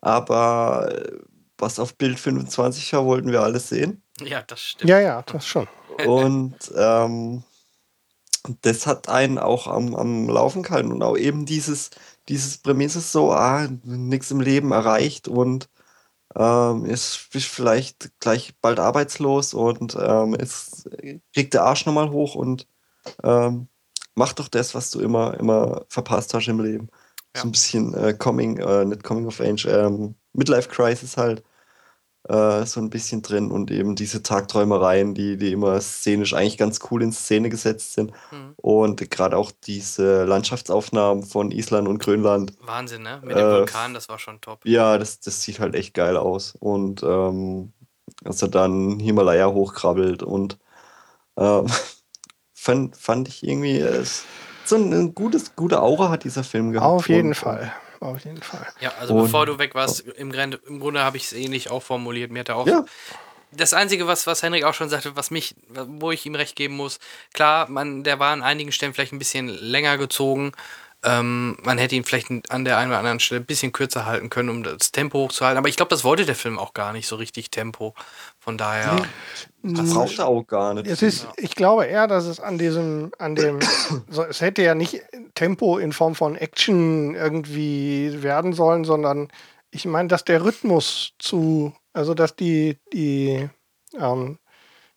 Aber 0.00 0.88
äh, 0.92 1.12
was 1.56 1.78
auf 1.80 1.94
Bild 1.96 2.18
25 2.20 2.92
war, 2.92 3.04
wollten 3.04 3.32
wir 3.32 3.42
alles 3.42 3.68
sehen. 3.68 4.02
Ja, 4.24 4.42
das 4.42 4.60
stimmt. 4.60 4.90
Ja, 4.90 5.00
ja, 5.00 5.22
das 5.22 5.46
schon. 5.46 5.66
Und 6.06 6.56
ähm, 6.76 7.42
das 8.62 8.86
hat 8.86 9.08
einen 9.08 9.38
auch 9.38 9.66
am, 9.66 9.94
am 9.94 10.28
Laufen 10.28 10.62
gehalten. 10.62 10.92
Und 10.92 11.02
auch 11.02 11.16
eben 11.16 11.46
dieses, 11.46 11.90
dieses 12.28 12.58
Prämisse 12.58 13.00
so, 13.00 13.32
ah, 13.32 13.68
nichts 13.84 14.30
im 14.30 14.40
Leben 14.40 14.72
erreicht 14.72 15.28
und 15.28 15.68
ähm, 16.36 16.84
ist 16.84 17.16
vielleicht 17.16 18.20
gleich 18.20 18.54
bald 18.60 18.80
arbeitslos 18.80 19.54
und 19.54 19.96
ähm, 20.00 20.34
ist, 20.34 20.88
kriegt 21.34 21.54
der 21.54 21.64
Arsch 21.64 21.86
nochmal 21.86 22.10
hoch 22.10 22.34
und 22.34 22.66
ähm, 23.24 23.68
mach 24.14 24.34
doch 24.34 24.48
das, 24.48 24.74
was 24.74 24.90
du 24.90 25.00
immer, 25.00 25.38
immer 25.38 25.86
verpasst 25.88 26.34
hast 26.34 26.48
im 26.48 26.60
Leben. 26.60 26.88
Ja. 27.34 27.42
So 27.42 27.48
ein 27.48 27.52
bisschen 27.52 27.94
äh, 27.94 28.14
Coming, 28.14 28.58
äh, 28.58 28.84
nicht 28.84 29.04
Coming 29.04 29.26
of 29.26 29.40
Age, 29.40 29.66
ähm, 29.66 30.14
Midlife 30.32 30.68
Crisis 30.68 31.16
halt 31.16 31.42
äh, 32.28 32.66
so 32.66 32.80
ein 32.80 32.90
bisschen 32.90 33.22
drin 33.22 33.50
und 33.50 33.70
eben 33.70 33.94
diese 33.94 34.22
Tagträumereien, 34.22 35.14
die, 35.14 35.36
die 35.36 35.52
immer 35.52 35.80
szenisch 35.80 36.34
eigentlich 36.34 36.58
ganz 36.58 36.80
cool 36.90 37.02
in 37.02 37.12
Szene 37.12 37.48
gesetzt 37.48 37.94
sind. 37.94 38.12
Mhm. 38.30 38.54
Und 38.56 39.10
gerade 39.10 39.36
auch 39.36 39.50
diese 39.64 40.24
Landschaftsaufnahmen 40.24 41.24
von 41.24 41.50
Island 41.50 41.88
und 41.88 41.98
Grönland, 41.98 42.52
Wahnsinn, 42.60 43.02
ne? 43.02 43.20
Mit 43.22 43.36
dem 43.36 43.46
Äh, 43.46 43.52
Vulkan, 43.58 43.94
das 43.94 44.08
war 44.08 44.18
schon 44.18 44.40
top. 44.40 44.60
ja, 44.64 44.98
das, 44.98 45.20
das 45.20 45.42
sieht 45.42 45.58
halt 45.60 45.74
echt 45.74 45.94
geil 45.94 46.16
aus. 46.16 46.54
Und 46.58 47.02
ähm, 47.02 47.72
als 48.24 48.42
er 48.42 48.48
dann 48.48 48.98
Himalaya 48.98 49.48
hochkrabbelt 49.48 50.22
und 50.22 50.58
ähm, 51.36 51.66
fand, 52.54 52.96
fand 52.96 53.28
ich 53.28 53.46
irgendwie, 53.46 53.78
äh, 53.78 53.84
es- 53.86 54.24
so 54.64 54.76
ein, 54.76 54.92
ein 54.92 55.14
gutes, 55.14 55.56
gute 55.56 55.80
Aura 55.80 56.10
hat 56.10 56.24
dieser 56.24 56.44
Film 56.44 56.72
gehabt. 56.72 56.90
Auf 56.92 57.08
jeden 57.08 57.28
und, 57.28 57.34
Fall. 57.36 57.72
Auf 58.00 58.24
jeden 58.24 58.40
Fall. 58.42 58.66
Ja, 58.80 58.92
also 59.00 59.14
Und- 59.14 59.24
bevor 59.24 59.46
du 59.46 59.58
weg 59.58 59.74
warst, 59.74 60.00
im, 60.00 60.30
Grunde- 60.32 60.60
im 60.66 60.80
Grunde 60.80 61.02
habe 61.02 61.16
ich 61.16 61.24
es 61.24 61.32
ähnlich 61.32 61.70
auch 61.70 61.82
formuliert. 61.82 62.30
Mir 62.30 62.40
hat 62.40 62.48
er 62.48 62.56
auch 62.56 62.66
Ja, 62.66 62.84
das 63.50 63.72
Einzige, 63.74 64.06
was, 64.06 64.26
was 64.26 64.42
Henrik 64.42 64.64
auch 64.64 64.74
schon 64.74 64.88
sagte, 64.88 65.16
was 65.16 65.30
mich, 65.30 65.54
wo 65.68 66.10
ich 66.12 66.24
ihm 66.26 66.34
recht 66.34 66.54
geben 66.54 66.76
muss, 66.76 66.98
klar, 67.32 67.68
man, 67.70 68.04
der 68.04 68.18
war 68.18 68.32
an 68.32 68.42
einigen 68.42 68.72
Stellen 68.72 68.94
vielleicht 68.94 69.12
ein 69.12 69.18
bisschen 69.18 69.48
länger 69.48 69.98
gezogen. 69.98 70.52
Ähm, 71.04 71.56
man 71.62 71.78
hätte 71.78 71.94
ihn 71.94 72.02
vielleicht 72.04 72.28
an 72.50 72.64
der 72.64 72.76
einen 72.76 72.90
oder 72.90 72.98
anderen 72.98 73.20
Stelle 73.20 73.40
ein 73.40 73.46
bisschen 73.46 73.72
kürzer 73.72 74.04
halten 74.04 74.30
können, 74.30 74.48
um 74.48 74.64
das 74.64 74.90
Tempo 74.90 75.18
hochzuhalten. 75.18 75.56
Aber 75.56 75.68
ich 75.68 75.76
glaube, 75.76 75.90
das 75.90 76.02
wollte 76.02 76.26
der 76.26 76.34
Film 76.34 76.58
auch 76.58 76.74
gar 76.74 76.92
nicht 76.92 77.06
so 77.06 77.14
richtig 77.16 77.50
Tempo. 77.52 77.94
Von 78.40 78.56
daher, 78.56 79.02
das 79.62 79.92
braucht 79.92 80.18
er 80.18 80.28
auch 80.28 80.46
gar 80.46 80.74
nicht. 80.74 80.86
Es 80.86 81.02
ist, 81.02 81.26
ich 81.36 81.54
glaube 81.54 81.86
eher, 81.86 82.06
dass 82.06 82.24
es 82.26 82.40
an 82.40 82.56
diesem, 82.56 83.10
an 83.18 83.34
dem, 83.34 83.58
so, 84.08 84.22
es 84.22 84.40
hätte 84.40 84.62
ja 84.62 84.74
nicht 84.74 85.02
Tempo 85.34 85.78
in 85.78 85.92
Form 85.92 86.14
von 86.14 86.36
Action 86.36 87.14
irgendwie 87.14 88.22
werden 88.22 88.52
sollen, 88.52 88.84
sondern 88.84 89.28
ich 89.70 89.84
meine, 89.84 90.08
dass 90.08 90.24
der 90.24 90.44
Rhythmus 90.44 91.14
zu, 91.18 91.72
also 91.92 92.14
dass 92.14 92.36
die, 92.36 92.78
die, 92.92 93.48
ähm, 93.98 94.38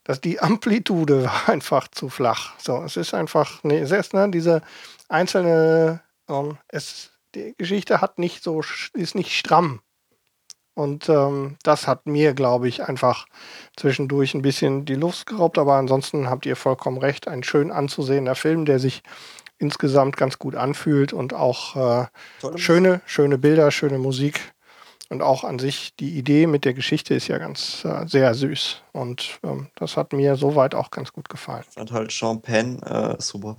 dass 0.04 0.22
die 0.22 0.40
Amplitude 0.40 1.24
war 1.26 1.50
einfach 1.50 1.88
zu 1.88 2.10
flach. 2.10 2.54
So, 2.60 2.84
es 2.84 2.98
ist 2.98 3.14
einfach, 3.14 3.64
nee, 3.64 3.80
es 3.80 3.92
ist, 3.92 4.14
ne, 4.14 4.30
diese 4.30 4.62
einzelne, 5.10 6.02
ähm, 6.30 6.58
es, 6.68 7.12
die 7.36 7.56
Geschichte 7.58 8.02
hat 8.02 8.20
nicht 8.20 8.44
so, 8.44 8.62
ist 8.94 9.16
nicht 9.16 9.36
stramm. 9.38 9.82
Und 10.74 11.10
ähm, 11.10 11.58
das 11.64 11.88
hat 11.88 12.06
mir, 12.06 12.34
glaube 12.34 12.68
ich, 12.68 12.84
einfach 12.84 13.26
zwischendurch 13.76 14.34
ein 14.34 14.42
bisschen 14.42 14.86
die 14.86 14.96
Luft 14.96 15.28
geraubt, 15.28 15.58
aber 15.58 15.76
ansonsten 15.76 16.30
habt 16.30 16.46
ihr 16.46 16.56
vollkommen 16.56 16.98
recht. 16.98 17.28
Ein 17.28 17.44
schön 17.44 17.72
anzusehender 17.72 18.36
Film, 18.36 18.66
der 18.66 18.80
sich 18.80 19.04
insgesamt 19.58 20.18
ganz 20.18 20.40
gut 20.40 20.56
anfühlt 20.56 21.14
und 21.14 21.34
auch 21.34 21.76
äh, 21.76 22.08
schöne, 22.56 23.02
schöne 23.06 23.38
Bilder, 23.38 23.72
schöne 23.72 24.00
Musik. 24.00 24.54
Und 25.10 25.22
auch 25.22 25.44
an 25.44 25.60
sich 25.60 25.94
die 25.98 26.18
Idee 26.18 26.48
mit 26.48 26.64
der 26.64 26.74
Geschichte 26.74 27.14
ist 27.14 27.28
ja 27.28 27.38
ganz 27.38 27.84
äh, 27.84 28.08
sehr 28.08 28.34
süß. 28.34 28.82
Und 28.94 29.40
ähm, 29.44 29.68
das 29.76 29.98
hat 29.98 30.14
mir 30.14 30.38
soweit 30.38 30.74
auch 30.74 30.90
ganz 30.90 31.12
gut 31.12 31.28
gefallen. 31.28 31.66
Ich 31.68 31.74
fand 31.74 31.92
halt 31.92 32.14
Sean 32.14 32.42
Penn 32.42 32.82
äh, 32.82 33.18
super. 33.20 33.58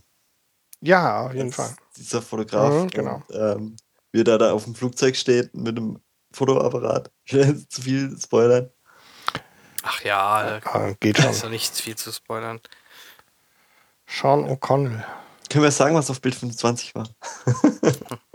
Ja, 0.81 1.27
auf 1.27 1.35
jeden 1.35 1.53
Fall. 1.53 1.75
Dieser 1.95 2.23
Fotograf. 2.23 2.85
Mhm, 2.85 2.89
genau. 2.89 3.23
Und, 3.29 3.37
ähm, 3.37 3.77
wie 4.13 4.23
er 4.23 4.39
da 4.39 4.53
auf 4.53 4.65
dem 4.65 4.75
Flugzeug 4.75 5.15
steht 5.15 5.55
mit 5.55 5.77
einem 5.77 6.01
Fotoapparat. 6.33 7.11
Ich 7.25 7.33
will 7.35 7.47
jetzt 7.47 7.73
zu 7.73 7.83
viel 7.83 8.17
spoilern. 8.21 8.71
ach 9.83 10.03
ja, 10.03 10.57
Äh, 10.59 10.95
geht 11.01 11.19
da 11.19 11.23
schon. 11.25 11.31
ist 11.33 11.45
doch 11.45 11.51
nichts 11.51 11.81
viel 11.81 11.97
zu 11.97 12.13
spoilern. 12.13 12.61
Sean 14.07 14.45
O'Connell. 14.49 15.05
Können 15.51 15.65
wir 15.65 15.71
sagen, 15.71 15.95
was 15.95 16.11
auf 16.11 16.21
Bild 16.21 16.35
25 16.35 16.95
war? 16.95 17.09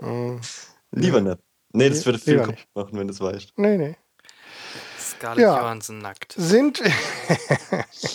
Hm, 0.02 0.40
Lieber 0.91 1.22
nicht. 1.22 1.40
Nee, 1.74 1.90
das 1.90 2.06
würde 2.06 2.19
lieber 2.26 2.44
kaputt 2.45 2.65
machen, 2.76 2.99
wenn 2.99 3.07
du 3.07 3.14
es 3.14 3.19
weißt. 3.19 3.53
nee, 3.57 3.78
nee. 3.78 3.95
Scarlett 4.99 5.44
Ja. 5.44 5.60
Johansson 5.61 5.99
nackt. 5.99 6.34
Sind. 6.38 6.82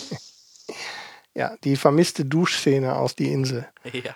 ja, 1.33 1.55
die 1.63 1.75
vermisste 1.75 2.25
Duschszene 2.25 2.95
aus 2.95 3.15
Die 3.15 3.31
Insel. 3.31 3.67
Ja. 3.91 4.15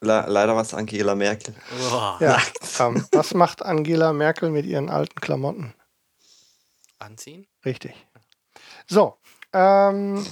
Le 0.00 0.24
leider 0.28 0.54
war 0.54 0.62
es 0.62 0.74
Angela 0.74 1.14
Merkel. 1.14 1.54
Boah. 1.90 2.18
Ja, 2.20 2.40
ähm, 2.78 3.06
was 3.12 3.34
macht 3.34 3.62
Angela 3.62 4.12
Merkel 4.12 4.50
mit 4.50 4.64
ihren 4.64 4.90
alten 4.90 5.20
Klamotten? 5.20 5.74
Anziehen? 6.98 7.46
Richtig. 7.64 7.94
So, 8.86 9.18
ähm, 9.52 10.24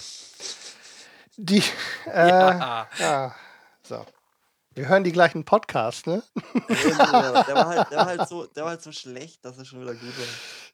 die, 1.37 1.63
äh, 2.07 2.29
ja. 2.29 2.89
Ja. 2.99 3.35
so. 3.83 4.05
Wir 4.77 4.89
hören 4.89 5.05
die 5.05 5.13
gleichen 5.13 5.45
Podcasts, 5.45 6.05
ne? 6.05 6.23
der, 6.69 6.99
war 6.99 7.67
halt, 7.67 7.91
der, 7.91 7.97
war 7.97 8.07
halt 8.07 8.29
so, 8.29 8.45
der 8.45 8.65
war 8.65 8.71
halt 8.73 8.83
so 8.83 8.93
schlecht, 8.93 9.43
dass 9.43 9.57
er 9.57 9.65
schon 9.65 9.81
wieder 9.81 9.95
gut 9.95 10.19
war. 10.19 10.27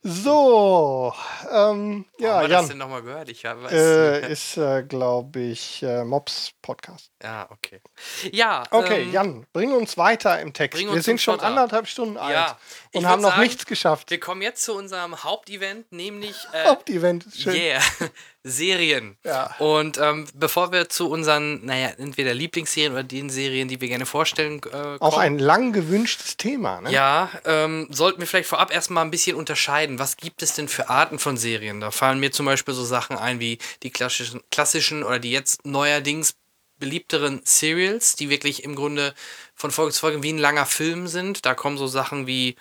So, 0.04 1.14
ähm, 1.48 2.06
ja, 2.18 2.34
haben 2.34 2.40
wir 2.42 2.48
das 2.48 2.50
Jan, 2.50 2.68
denn 2.70 2.78
nochmal 2.78 3.02
gehört? 3.02 3.28
Ich 3.28 3.44
habe 3.44 3.70
äh, 3.70 4.32
ist, 4.32 4.56
äh, 4.56 4.82
glaube 4.82 5.38
ich, 5.38 5.80
äh, 5.84 6.02
Mobs 6.02 6.50
Podcast. 6.60 7.12
Ja, 7.22 7.48
okay. 7.52 7.80
Ja, 8.32 8.64
Okay, 8.72 9.02
ähm, 9.02 9.12
Jan, 9.12 9.46
bring 9.52 9.72
uns 9.72 9.96
weiter 9.96 10.40
im 10.40 10.52
Text. 10.52 10.80
Wir 10.80 11.02
sind 11.02 11.20
schon 11.20 11.34
Schotter. 11.34 11.46
anderthalb 11.46 11.86
Stunden 11.86 12.16
alt 12.16 12.34
Ja, 12.34 12.58
und 12.94 13.06
haben 13.06 13.22
noch 13.22 13.30
sagen, 13.30 13.42
nichts 13.42 13.64
geschafft. 13.64 14.10
Wir 14.10 14.18
kommen 14.18 14.42
jetzt 14.42 14.64
zu 14.64 14.74
unserem 14.74 15.22
Hauptevent, 15.22 15.92
nämlich 15.92 16.34
äh, 16.52 16.64
Hauptevent 16.66 17.26
schön. 17.32 17.54
yeah, 17.54 17.80
Serien. 18.44 19.16
Ja. 19.24 19.54
Und 19.60 19.98
ähm, 19.98 20.26
bevor 20.34 20.72
wir 20.72 20.88
zu 20.88 21.08
unseren, 21.08 21.64
naja, 21.64 21.90
entweder 21.96 22.34
Lieblingsserien 22.34 22.92
oder 22.92 23.04
den 23.04 23.30
Serien, 23.30 23.68
die 23.68 23.80
wir 23.80 23.86
gerne 23.86 24.04
vorstellen, 24.06 24.60
äh, 24.72 24.96
Auch 24.98 25.10
kommen, 25.12 25.22
ein 25.22 25.38
lang 25.38 25.72
gewünschtes 25.72 26.36
Thema, 26.36 26.80
ne? 26.80 26.90
Ja, 26.90 27.30
ähm, 27.44 27.86
sollten 27.90 28.18
wir 28.18 28.26
vielleicht 28.26 28.48
vorab 28.48 28.72
erstmal 28.74 29.04
ein 29.04 29.12
bisschen 29.12 29.36
unterscheiden. 29.36 29.91
Was 29.98 30.16
gibt 30.16 30.43
es 30.43 30.55
denn 30.55 30.69
für 30.69 30.89
Arten 30.89 31.19
von 31.19 31.36
Serien? 31.36 31.81
Da 31.81 31.90
fallen 31.90 32.20
mir 32.20 32.32
zum 32.32 32.47
Beispiel 32.47 32.74
so 32.74 32.85
Sachen 32.85 33.16
ein 33.16 33.40
wie 33.40 33.59
die 33.82 33.90
klassischen, 33.90 34.40
klassischen 34.51 35.02
oder 35.02 35.19
die 35.19 35.31
jetzt 35.31 35.64
neuerdings 35.66 36.35
beliebteren 36.78 37.43
Serials, 37.44 38.16
die 38.16 38.28
wirklich 38.28 38.64
im 38.64 38.74
Grunde 38.74 39.14
von 39.55 39.70
Folge 39.70 39.93
zu 39.93 40.01
Folge 40.01 40.23
wie 40.23 40.32
ein 40.32 40.39
langer 40.39 40.66
Film 40.66 41.06
sind. 41.06 41.47
Da 41.47 41.55
kommen 41.55 41.78
so 41.78 41.86
Sachen 41.86 42.27
wie 42.27 42.56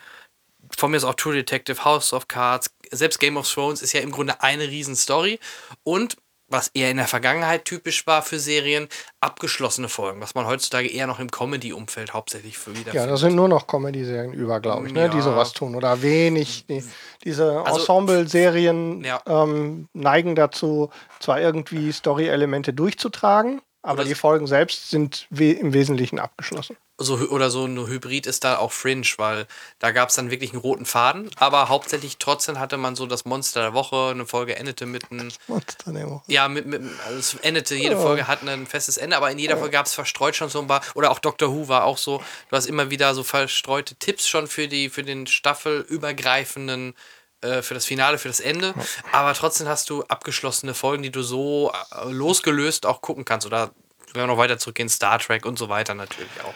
von 0.78 0.92
mir 0.92 0.98
ist 0.98 1.04
auch 1.04 1.16
True 1.16 1.34
Detective, 1.34 1.84
House 1.84 2.14
of 2.14 2.28
Cards, 2.28 2.72
selbst 2.92 3.20
Game 3.20 3.38
of 3.38 3.52
Thrones 3.52 3.82
ist 3.82 3.94
ja 3.94 4.02
im 4.02 4.12
Grunde 4.12 4.42
eine 4.42 4.68
riesen 4.68 4.96
Story 4.96 5.40
und 5.84 6.18
was 6.52 6.70
eher 6.74 6.92
in 6.92 6.98
der 6.98 7.08
Vergangenheit 7.08 7.66
typisch 7.66 8.06
war 8.08 8.22
für 8.22 8.40
Serien, 8.40 8.88
abgeschlossene 9.22 9.90
Folgen, 9.90 10.22
was 10.22 10.36
man 10.36 10.46
heutzutage 10.46 10.88
eher 10.88 11.08
noch 11.08 11.20
im 11.20 11.32
Comedy-Umfeld 11.32 12.14
hauptsächlich 12.14 12.58
für 12.58 12.78
wieder 12.78 12.94
Ja, 12.94 13.08
da 13.08 13.18
sind 13.18 13.36
nur 13.36 13.48
noch 13.48 13.68
Comedy-Serien 13.68 14.34
über, 14.34 14.60
glaube 14.60 14.88
ich, 14.88 14.94
ne, 14.94 15.10
die 15.10 15.18
Ja. 15.18 15.24
sowas 15.24 15.54
tun. 15.54 15.76
Oder 15.76 16.02
wenig. 16.02 16.66
Die, 16.68 16.84
diese 17.24 17.62
Also, 17.66 17.80
Ensemble-Serien 17.80 19.04
ja. 19.04 19.22
ähm, 19.26 19.88
neigen 19.94 20.36
dazu, 20.36 20.90
zwar 21.20 21.40
irgendwie 21.40 21.92
Story-Elemente 21.92 22.74
durchzutragen, 22.74 23.62
aber 23.84 24.02
Oder 24.02 24.10
die 24.10 24.16
Folgen 24.16 24.46
selbst 24.46 24.90
sind 24.90 25.26
we 25.30 25.52
im 25.52 25.74
Wesentlichen 25.74 26.20
abgeschlossen. 26.20 26.78
so, 27.00 27.16
oder 27.16 27.50
so 27.50 27.66
ein 27.66 27.88
Hybrid 27.88 28.28
ist 28.28 28.44
da 28.44 28.58
auch 28.58 28.72
Fringe, 28.72 29.08
weil 29.18 29.48
da 29.80 29.92
gab 29.92 30.10
es 30.10 30.16
dann 30.16 30.30
wirklich 30.30 30.52
einen 30.52 30.62
roten 30.62 30.86
Faden, 30.86 31.32
aber 31.38 31.68
hauptsächlich 31.68 32.18
trotzdem 32.18 32.60
hatte 32.60 32.78
man 32.78 32.96
so 32.96 33.08
das 33.08 33.26
Monster 33.26 33.62
der 33.62 33.74
Woche, 33.74 34.12
eine 34.12 34.28
Folge 34.28 34.56
endete 34.56 34.86
mit 34.86 35.12
einem, 35.12 35.30
Monster 35.48 35.94
der 35.94 36.10
Woche. 36.10 36.24
ja, 36.28 36.48
mit, 36.48 36.68
mit 36.68 36.82
also 37.08 37.18
es 37.18 37.34
endete, 37.36 37.76
jede 37.76 37.98
Folge 37.98 38.28
hat 38.28 38.48
ein 38.48 38.68
festes 38.68 38.98
Ende, 38.98 39.18
aber 39.18 39.32
in 39.32 39.40
jeder 39.40 39.58
Folge 39.58 39.72
gab 39.72 39.88
es 39.88 39.94
verstreut 39.94 40.36
schon 40.36 40.50
so 40.50 40.62
ein 40.62 40.68
paar, 40.68 40.82
oder 40.94 41.10
auch 41.10 41.20
Doctor 41.20 41.52
Who 41.52 41.68
war 41.68 41.86
auch 41.86 41.98
so, 41.98 42.22
du 42.50 42.56
hast 42.56 42.68
immer 42.68 42.92
wieder 42.92 43.16
so 43.16 43.24
verstreute 43.24 43.96
Tipps 43.96 44.28
schon 44.28 44.46
für 44.46 44.68
die, 44.68 44.90
für 44.90 45.04
den 45.04 45.26
staffelübergreifenden 45.26 46.94
äh, 47.42 47.62
für 47.62 47.74
das 47.74 47.86
Finale, 47.86 48.18
für 48.18 48.28
das 48.28 48.40
Ende, 48.40 48.74
aber 49.12 49.34
trotzdem 49.34 49.68
hast 49.68 49.90
du 49.90 50.04
abgeschlossene 50.04 50.74
Folgen, 50.74 51.04
die 51.04 51.12
du 51.12 51.24
so 51.24 51.72
äh, 51.72 52.10
losgelöst 52.10 52.86
auch 52.86 53.02
gucken 53.02 53.26
kannst. 53.26 53.46
Oder 53.46 53.72
wenn 54.14 54.24
wir 54.24 54.28
noch 54.28 54.38
weiter 54.38 54.58
zurückgehen, 54.58 54.90
Star 54.90 55.20
Trek 55.20 55.46
und 55.46 55.58
so 55.58 55.70
weiter 55.70 55.94
natürlich 55.94 56.42
auch. 56.44 56.54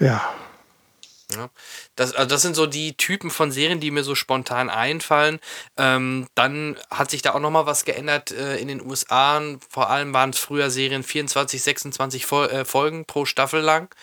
Ja. 0.00 0.34
Ja. 1.32 1.50
Das, 1.96 2.14
also 2.14 2.28
das 2.28 2.42
sind 2.42 2.54
so 2.54 2.66
die 2.66 2.96
Typen 2.96 3.30
von 3.30 3.50
Serien, 3.50 3.80
die 3.80 3.90
mir 3.90 4.04
so 4.04 4.14
spontan 4.14 4.68
einfallen. 4.70 5.40
Ähm, 5.76 6.26
dann 6.34 6.76
hat 6.90 7.10
sich 7.10 7.22
da 7.22 7.34
auch 7.34 7.40
nochmal 7.40 7.66
was 7.66 7.84
geändert 7.84 8.30
äh, 8.30 8.56
in 8.56 8.68
den 8.68 8.84
USA. 8.84 9.40
Vor 9.70 9.90
allem 9.90 10.12
waren 10.12 10.30
es 10.30 10.38
früher 10.38 10.70
Serien 10.70 11.02
24, 11.02 11.62
26 11.62 12.26
Fol 12.26 12.46
äh, 12.48 12.64
Folgen 12.64 13.04
pro 13.04 13.24
Staffel 13.24 13.60
lang. 13.60 13.94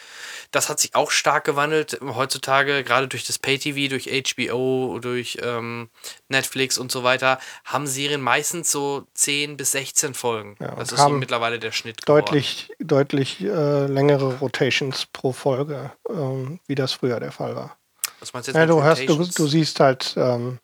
Das 0.52 0.70
hat 0.70 0.80
sich 0.80 0.96
auch 0.96 1.12
stark 1.12 1.46
gewandelt. 1.46 2.00
Heutzutage, 2.02 2.84
gerade 2.84 3.08
durch 3.08 3.26
das 3.26 3.40
Pay-TV, 3.40 3.90
durch 3.90 4.10
HBO, 4.10 5.00
durch 5.00 5.38
ähm, 5.42 5.90
Netflix 6.28 6.78
und 6.78 6.92
so 6.92 7.04
weiter, 7.04 7.40
haben 7.64 7.88
Serien 7.88 8.22
meistens 8.22 8.70
so 8.70 9.08
10 9.14 9.58
bis 9.58 9.72
16 9.72 10.14
Folgen. 10.14 10.58
Ja, 10.60 10.76
das 10.76 10.92
ist 10.92 11.00
so 11.00 11.10
mittlerweile 11.10 11.58
der 11.60 11.72
Schnitt. 11.72 12.02
Deutlich, 12.06 12.72
deutlich 12.80 13.42
äh, 13.42 13.86
längere 13.86 14.40
Rotations 14.40 15.08
pro 15.14 15.32
Folge, 15.32 15.92
ähm, 16.10 16.60
wie 16.68 16.76
das 16.76 16.94
früher 16.94 17.20
der 17.20 17.32
Fall 17.32 17.56
war. 17.56 17.78
Was 18.20 18.34
meinst 18.34 18.48
du 18.48 18.52
jetzt 18.52 18.58
Ja, 18.58 18.66
du, 18.66 18.84
hast, 18.84 19.08
du, 19.08 19.16
du 19.26 19.48
siehst 19.48 19.80
halt, 19.80 20.14
ähm, 20.18 20.60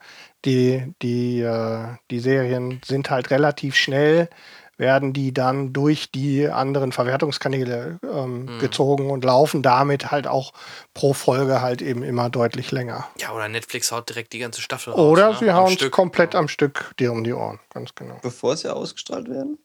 die, 0.45 0.93
die, 1.01 1.41
äh, 1.41 1.95
die 2.11 2.19
Serien 2.19 2.81
sind 2.85 3.09
halt 3.09 3.31
relativ 3.31 3.75
schnell, 3.75 4.29
werden 4.77 5.11
die 5.13 5.33
dann 5.33 5.73
durch 5.73 6.11
die 6.11 6.47
anderen 6.47 6.91
Verwertungskanäle 6.91 7.99
ähm, 8.03 8.45
Mhm. 8.45 8.59
gezogen 8.59 9.09
und 9.09 9.23
laufen 9.25 9.63
damit 9.63 10.11
halt 10.11 10.27
auch 10.27 10.53
pro 10.93 11.13
Folge 11.13 11.61
halt 11.61 11.81
eben 11.81 12.03
immer 12.03 12.29
deutlich 12.29 12.71
länger. 12.71 13.07
Ja, 13.19 13.31
oder 13.33 13.47
Netflix 13.47 13.91
haut 13.91 14.07
direkt 14.09 14.33
die 14.33 14.39
ganze 14.39 14.61
Staffel 14.61 14.93
raus. 14.93 14.99
Oder 14.99 15.31
ne? 15.31 15.37
sie 15.39 15.51
hauen 15.51 15.75
es 15.79 15.91
komplett 15.91 16.35
am 16.35 16.47
Stück 16.47 16.91
dir 16.99 17.11
um 17.11 17.23
die 17.23 17.33
Ohren, 17.33 17.59
ganz 17.73 17.95
genau. 17.95 18.19
Bevor 18.21 18.55
sie 18.55 18.71
ausgestrahlt 18.73 19.27
werden? 19.29 19.57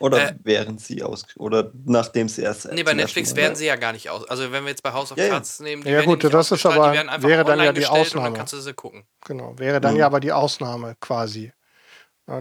Oder 0.00 0.28
Äh, 0.30 0.34
während 0.44 0.80
sie 0.80 1.02
aus 1.02 1.24
oder 1.36 1.72
nachdem 1.84 2.28
sie 2.28 2.42
erst. 2.42 2.70
Nee, 2.72 2.82
bei 2.82 2.92
Netflix 2.94 3.34
werden 3.34 3.56
sie 3.56 3.66
ja 3.66 3.76
gar 3.76 3.92
nicht 3.92 4.10
aus. 4.10 4.28
Also 4.28 4.52
wenn 4.52 4.62
wir 4.64 4.70
jetzt 4.70 4.82
bei 4.82 4.92
House 4.92 5.10
of 5.10 5.18
Ja, 5.18 5.24
ja. 5.24 5.30
Cards 5.30 5.60
nehmen, 5.60 5.82
die 5.82 5.88
Ja, 5.88 5.96
werden 5.96 6.06
gut, 6.06 6.22
nicht 6.22 6.32
das 6.34 6.46
ist 6.46 6.52
ausgestrahlt, 6.52 6.76
aber- 6.78 6.90
die 6.90 6.96
werden 6.98 7.08
einfach 7.08 7.28
wäre 7.28 7.44
dann 7.44 7.58
ja 7.58 7.72
die 7.72 7.80
gestellt 7.80 7.96
Und 7.98 8.00
Ausnahme. 8.06 8.24
dann 8.28 8.34
kannst 8.34 8.52
du 8.52 8.60
sie 8.60 8.74
gucken. 8.74 9.04
Genau, 9.26 9.58
wäre 9.58 9.80
dann 9.80 9.94
Mhm. 9.94 10.00
ja 10.00 10.06
aber 10.06 10.20
die 10.20 10.32
Ausnahme 10.32 10.94
quasi. 11.00 11.52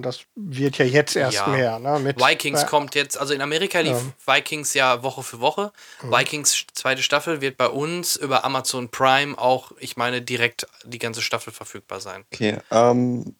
Das 0.01 0.19
wird 0.35 0.77
ja 0.79 0.85
jetzt 0.85 1.15
erst 1.15 1.37
Ja. 1.37 1.47
mehr. 1.47 1.79
Ne, 1.79 1.99
mit, 1.99 2.19
Vikings 2.19 2.63
äh, 2.63 2.65
kommt 2.65 2.93
jetzt, 2.93 3.17
also 3.17 3.33
in 3.33 3.41
Amerika 3.41 3.79
lief 3.79 3.93
Ja. 4.25 4.35
Vikings 4.35 4.73
ja 4.73 5.01
Woche 5.01 5.23
für 5.23 5.39
Woche. 5.39 5.71
Mhm. 6.03 6.11
Vikings 6.11 6.65
zweite 6.73 7.01
Staffel 7.01 7.39
wird 7.39 7.55
bei 7.57 7.67
uns 7.69 8.17
über 8.17 8.43
Amazon 8.43 8.89
Prime 8.89 9.37
auch, 9.37 9.71
ich 9.79 9.95
meine, 9.95 10.21
direkt 10.21 10.67
die 10.83 10.99
ganze 10.99 11.21
Staffel 11.21 11.53
verfügbar 11.53 12.01
sein. 12.01 12.25
Okay, 12.33 12.57
ähm, 12.71 13.35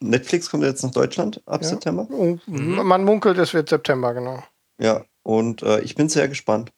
Netflix 0.00 0.50
kommt 0.50 0.64
jetzt 0.64 0.82
nach 0.82 0.90
Deutschland 0.90 1.40
ab 1.46 1.62
Ja. 1.62 1.68
September. 1.68 2.06
Mhm. 2.10 2.40
Man 2.84 3.04
munkelt, 3.04 3.38
es 3.38 3.54
wird 3.54 3.70
September, 3.70 4.12
genau. 4.12 4.44
Ja, 4.78 5.04
und 5.22 5.62
äh, 5.62 5.80
ich 5.80 5.94
bin 5.94 6.10
sehr 6.10 6.28
gespannt. 6.28 6.70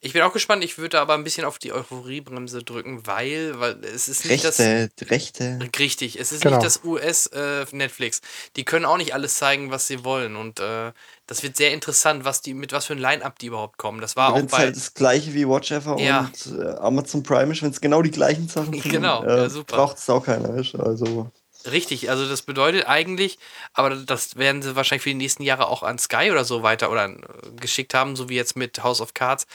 Ich 0.00 0.12
bin 0.12 0.22
auch 0.22 0.32
gespannt, 0.32 0.62
ich 0.62 0.76
würde 0.78 1.00
aber 1.00 1.14
ein 1.14 1.24
bisschen 1.24 1.44
auf 1.46 1.58
die 1.58 1.72
Euphoriebremse 1.72 2.62
drücken, 2.62 3.06
weil, 3.06 3.58
weil 3.58 3.82
es 3.84 4.08
ist 4.08 4.26
nicht 4.26 4.44
das. 4.44 4.60
Rechte, 4.60 5.10
Rechte. 5.10 5.58
Richtig, 5.78 6.20
es 6.20 6.32
ist 6.32 6.42
Genau. 6.42 6.56
nicht 6.56 6.66
das 6.66 6.84
US-Netflix. 6.84 8.20
die 8.56 8.64
können 8.64 8.84
auch 8.84 8.98
nicht 8.98 9.14
alles 9.14 9.34
zeigen, 9.36 9.70
was 9.70 9.86
sie 9.86 10.04
wollen. 10.04 10.36
Und 10.36 10.60
äh, 10.60 10.92
das 11.26 11.42
wird 11.42 11.56
sehr 11.56 11.72
interessant, 11.72 12.24
was 12.24 12.42
die, 12.42 12.52
mit 12.54 12.72
was 12.72 12.86
für 12.86 12.92
ein 12.92 12.98
Line-Up 12.98 13.38
die 13.38 13.46
überhaupt 13.46 13.78
kommen. 13.78 14.00
Das 14.00 14.16
war 14.16 14.32
auch 14.32 14.36
Wenn 14.36 14.46
es 14.46 14.52
bei. 14.52 14.58
halt 14.58 14.76
das 14.76 14.92
gleiche 14.94 15.32
wie 15.34 15.48
Watch 15.48 15.70
Ever 15.72 15.98
Ja. 15.98 16.30
und 16.46 16.58
äh, 16.60 16.68
Amazon 16.78 17.22
Prime 17.22 17.52
ist, 17.52 17.62
wenn 17.62 17.70
es 17.70 17.80
genau 17.80 18.02
die 18.02 18.10
gleichen 18.10 18.48
Sachen 18.48 18.72
sind, 18.80 18.90
Genau, 18.92 19.24
äh, 19.24 19.28
ja, 19.44 19.48
super. 19.48 19.76
braucht 19.76 19.96
es 19.96 20.08
auch 20.10 20.24
keiner. 20.24 20.54
Ist. 20.56 20.74
Also, 20.74 21.30
Richtig, 21.68 22.10
also 22.10 22.28
das 22.28 22.42
bedeutet 22.42 22.86
eigentlich, 22.86 23.38
aber 23.72 23.96
das 23.96 24.36
werden 24.36 24.62
sie 24.62 24.76
wahrscheinlich 24.76 25.02
für 25.02 25.08
die 25.08 25.14
nächsten 25.16 25.42
Jahre 25.42 25.66
auch 25.66 25.82
an 25.82 25.98
Sky 25.98 26.30
oder 26.30 26.44
so 26.44 26.62
weiter 26.62 26.92
oder 26.92 27.06
äh, 27.08 27.16
geschickt 27.58 27.92
haben, 27.92 28.14
so 28.14 28.28
wie 28.28 28.36
jetzt 28.36 28.54
mit 28.56 28.84
House 28.84 29.00
of 29.00 29.14
Cards, 29.14 29.46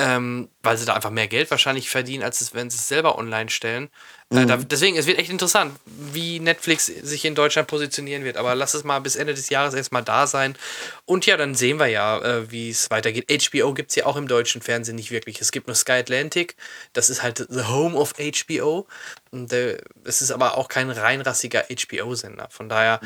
ähm, 0.00 0.48
weil 0.62 0.78
sie 0.78 0.86
da 0.86 0.94
einfach 0.94 1.10
mehr 1.10 1.28
Geld 1.28 1.50
wahrscheinlich 1.50 1.90
verdienen, 1.90 2.22
als 2.22 2.40
es, 2.40 2.54
wenn 2.54 2.70
sie 2.70 2.78
es 2.78 2.88
selber 2.88 3.18
online 3.18 3.50
stellen. 3.50 3.90
Äh, 4.30 4.46
da, 4.46 4.56
deswegen, 4.56 4.96
es 4.96 5.06
wird 5.06 5.18
echt 5.18 5.30
interessant, 5.30 5.78
wie 5.84 6.40
Netflix 6.40 6.86
sich 6.86 7.26
in 7.26 7.34
Deutschland 7.34 7.68
positionieren 7.68 8.24
wird. 8.24 8.38
Aber 8.38 8.54
lass 8.54 8.72
es 8.72 8.82
mal 8.82 9.00
bis 9.00 9.16
Ende 9.16 9.34
des 9.34 9.50
Jahres 9.50 9.74
erstmal 9.74 10.02
da 10.02 10.26
sein. 10.26 10.56
Und 11.04 11.26
ja, 11.26 11.36
dann 11.36 11.54
sehen 11.54 11.78
wir 11.78 11.88
ja, 11.88 12.18
äh, 12.22 12.50
wie 12.50 12.70
es 12.70 12.90
weitergeht. 12.90 13.30
HBO 13.30 13.74
gibt 13.74 13.90
es 13.90 13.96
ja 13.96 14.06
auch 14.06 14.16
im 14.16 14.26
deutschen 14.26 14.62
Fernsehen 14.62 14.96
nicht 14.96 15.10
wirklich. 15.10 15.38
Es 15.40 15.52
gibt 15.52 15.66
nur 15.66 15.76
Sky 15.76 15.92
Atlantic. 15.92 16.56
Das 16.94 17.10
ist 17.10 17.22
halt 17.22 17.46
the 17.50 17.64
home 17.64 17.94
of 17.94 18.14
HBO. 18.16 18.86
Und 19.30 19.52
äh, 19.52 19.76
es 20.04 20.22
ist 20.22 20.30
aber 20.30 20.56
auch 20.56 20.68
kein 20.68 20.90
reinrassiger 20.90 21.64
HBO-Sender. 21.68 22.48
Von 22.50 22.70
daher, 22.70 23.00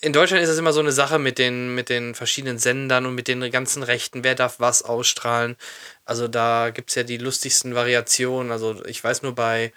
in 0.00 0.12
Deutschland 0.12 0.42
ist 0.42 0.48
es 0.48 0.58
immer 0.58 0.72
so 0.72 0.80
eine 0.80 0.92
Sache 0.92 1.18
mit 1.18 1.38
den, 1.38 1.74
mit 1.74 1.88
den 1.88 2.14
verschiedenen 2.14 2.58
Sendern 2.58 3.06
und 3.06 3.14
mit 3.14 3.28
den 3.28 3.50
ganzen 3.50 3.82
Rechten, 3.82 4.24
wer 4.24 4.34
darf 4.34 4.58
was 4.58 4.82
ausstrahlen. 4.82 5.56
Also 6.04 6.28
da 6.28 6.70
gibt 6.70 6.90
es 6.90 6.96
ja 6.96 7.02
die 7.02 7.18
lustigsten 7.18 7.74
Variationen. 7.74 8.50
Also 8.52 8.84
ich 8.86 9.02
weiß 9.02 9.22
nur 9.22 9.34
bei, 9.34 9.72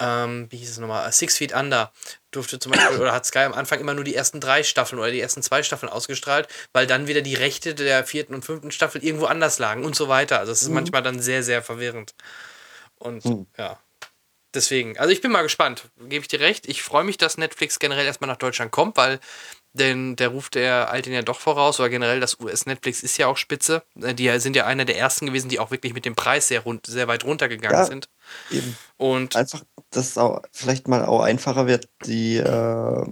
ähm, 0.00 0.46
wie 0.50 0.56
hieß 0.56 0.70
es 0.70 0.78
nochmal, 0.78 1.10
Six 1.12 1.36
Feet 1.38 1.54
Under 1.54 1.92
durfte 2.32 2.58
zum 2.58 2.72
Beispiel, 2.72 2.98
oder 2.98 3.12
hat 3.12 3.26
Sky 3.26 3.40
am 3.40 3.52
Anfang 3.54 3.80
immer 3.80 3.94
nur 3.94 4.04
die 4.04 4.14
ersten 4.14 4.40
drei 4.40 4.62
Staffeln 4.62 4.98
oder 5.00 5.10
die 5.10 5.20
ersten 5.20 5.42
zwei 5.42 5.62
Staffeln 5.62 5.90
ausgestrahlt, 5.92 6.48
weil 6.72 6.86
dann 6.86 7.06
wieder 7.06 7.22
die 7.22 7.34
Rechte 7.34 7.74
der 7.74 8.04
vierten 8.04 8.34
und 8.34 8.44
fünften 8.44 8.70
Staffel 8.72 9.04
irgendwo 9.04 9.26
anders 9.26 9.58
lagen 9.58 9.84
und 9.84 9.94
so 9.94 10.08
weiter. 10.08 10.38
Also 10.40 10.52
es 10.52 10.62
ist 10.62 10.68
manchmal 10.70 11.02
dann 11.02 11.20
sehr, 11.20 11.42
sehr 11.42 11.62
verwirrend. 11.62 12.14
Und 12.98 13.24
Mhm. 13.24 13.46
ja. 13.56 13.78
Deswegen, 14.54 14.98
also 14.98 15.12
ich 15.12 15.20
bin 15.20 15.30
mal 15.30 15.42
gespannt, 15.42 15.84
gebe 16.08 16.22
ich 16.22 16.28
dir 16.28 16.40
recht. 16.40 16.66
Ich 16.68 16.82
freue 16.82 17.04
mich, 17.04 17.16
dass 17.18 17.38
Netflix 17.38 17.78
generell 17.78 18.04
erstmal 18.06 18.28
nach 18.28 18.36
Deutschland 18.36 18.72
kommt, 18.72 18.96
weil 18.96 19.20
denn 19.72 20.16
der 20.16 20.28
Ruf 20.28 20.50
der 20.50 20.92
ihn 21.06 21.12
ja 21.12 21.22
doch 21.22 21.38
voraus, 21.38 21.78
oder 21.78 21.88
generell 21.88 22.18
das 22.18 22.40
US-Netflix 22.40 23.02
ist 23.04 23.16
ja 23.18 23.28
auch 23.28 23.36
spitze. 23.36 23.82
Äh, 24.02 24.14
Die 24.14 24.28
sind 24.40 24.56
ja 24.56 24.66
einer 24.66 24.84
der 24.84 24.98
ersten 24.98 25.26
gewesen, 25.26 25.48
die 25.48 25.60
auch 25.60 25.70
wirklich 25.70 25.94
mit 25.94 26.04
dem 26.04 26.16
Preis 26.16 26.48
sehr, 26.48 26.60
rund, 26.60 26.86
sehr 26.86 27.06
weit 27.06 27.24
runtergegangen 27.24 27.78
Ja. 27.78 27.86
sind. 27.86 28.08
eben. 28.50 28.76
Und 28.96 29.36
Einfach, 29.36 29.62
dass 29.90 30.08
es 30.08 30.18
auch 30.18 30.42
vielleicht 30.52 30.88
mal 30.88 31.04
auch 31.04 31.20
einfacher 31.20 31.66
wird, 31.68 31.88
die 32.04 32.36
äh, 32.38 33.06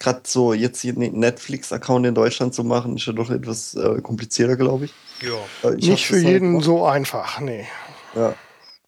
gerade 0.00 0.20
so 0.26 0.52
jetzt 0.54 0.80
hier 0.80 0.94
einen 0.94 1.18
Netflix-Account 1.18 2.06
in 2.06 2.14
Deutschland 2.14 2.54
zu 2.54 2.64
machen, 2.64 2.96
ist 2.96 3.06
ja 3.06 3.12
doch 3.12 3.30
etwas 3.30 3.74
äh, 3.74 4.00
komplizierter, 4.00 4.56
glaube 4.56 4.86
ich. 4.86 4.94
ja, 5.20 5.68
Äh, 5.68 5.76
ich 5.76 5.88
Nicht 5.88 6.06
für 6.06 6.18
jeden 6.18 6.52
gemacht. 6.52 6.64
so 6.64 6.86
einfach, 6.86 7.40
nee. 7.40 7.66
Ja. 8.14 8.34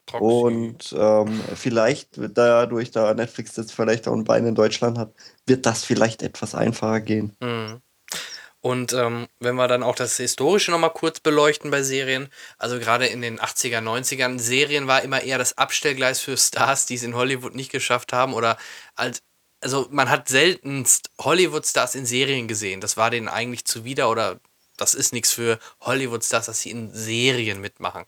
Proxy. 0.09 0.24
Und 0.24 0.94
ähm, 0.98 1.40
vielleicht, 1.55 2.10
dadurch, 2.16 2.90
da 2.90 3.14
Netflix 3.14 3.56
jetzt 3.56 3.72
vielleicht 3.72 4.09
auch 4.09 4.14
ein 4.14 4.24
Bein 4.24 4.47
in 4.47 4.55
Deutschland 4.55 4.98
hat, 4.98 5.12
wird 5.47 5.66
das 5.66 5.85
vielleicht 5.85 6.22
etwas 6.22 6.55
einfacher 6.55 7.01
gehen. 7.01 7.36
Mhm. 7.40 7.80
Und 8.60 8.93
ähm, 8.93 9.28
wenn 9.39 9.55
wir 9.55 9.68
dann 9.68 9.85
auch 9.85 9.94
das 9.94 10.16
Historische 10.16 10.72
nochmal 10.72 10.93
kurz 10.93 11.20
beleuchten 11.20 11.70
bei 11.70 11.82
Serien, 11.82 12.28
also 12.59 12.78
gerade 12.80 13.06
in 13.06 13.22
den 13.22 13.39
80er, 13.39 13.80
90ern, 13.80 14.40
Serien 14.40 14.89
war 14.89 15.02
immer 15.02 15.22
eher 15.22 15.39
das 15.39 15.56
Abstellgleis 15.56 16.18
für 16.18 16.36
Stars, 16.36 16.85
die 16.86 16.97
es 16.97 17.05
in 17.05 17.14
Hollywood 17.14 17.55
nicht 17.55 17.70
geschafft 17.70 18.12
haben 18.12 18.35
oder 18.35 18.59
als 18.97 19.22
also 19.60 19.89
man 19.90 20.09
hat 20.09 20.28
seltenst 20.28 21.10
Hollywood-Stars 21.20 21.97
in 21.97 22.06
Serien 22.06 22.47
gesehen. 22.47 22.80
Das 22.80 22.97
war 22.97 23.10
denen 23.10 23.26
eigentlich 23.26 23.64
zuwider 23.64 24.09
oder 24.09 24.39
das 24.81 24.95
ist 24.95 25.13
nichts 25.13 25.33
für 25.33 25.59
Hollywood-Stars, 25.83 26.47
dass 26.47 26.61
sie 26.63 26.71
in 26.71 26.93
Serien 26.93 27.61
mitmachen. 27.61 28.05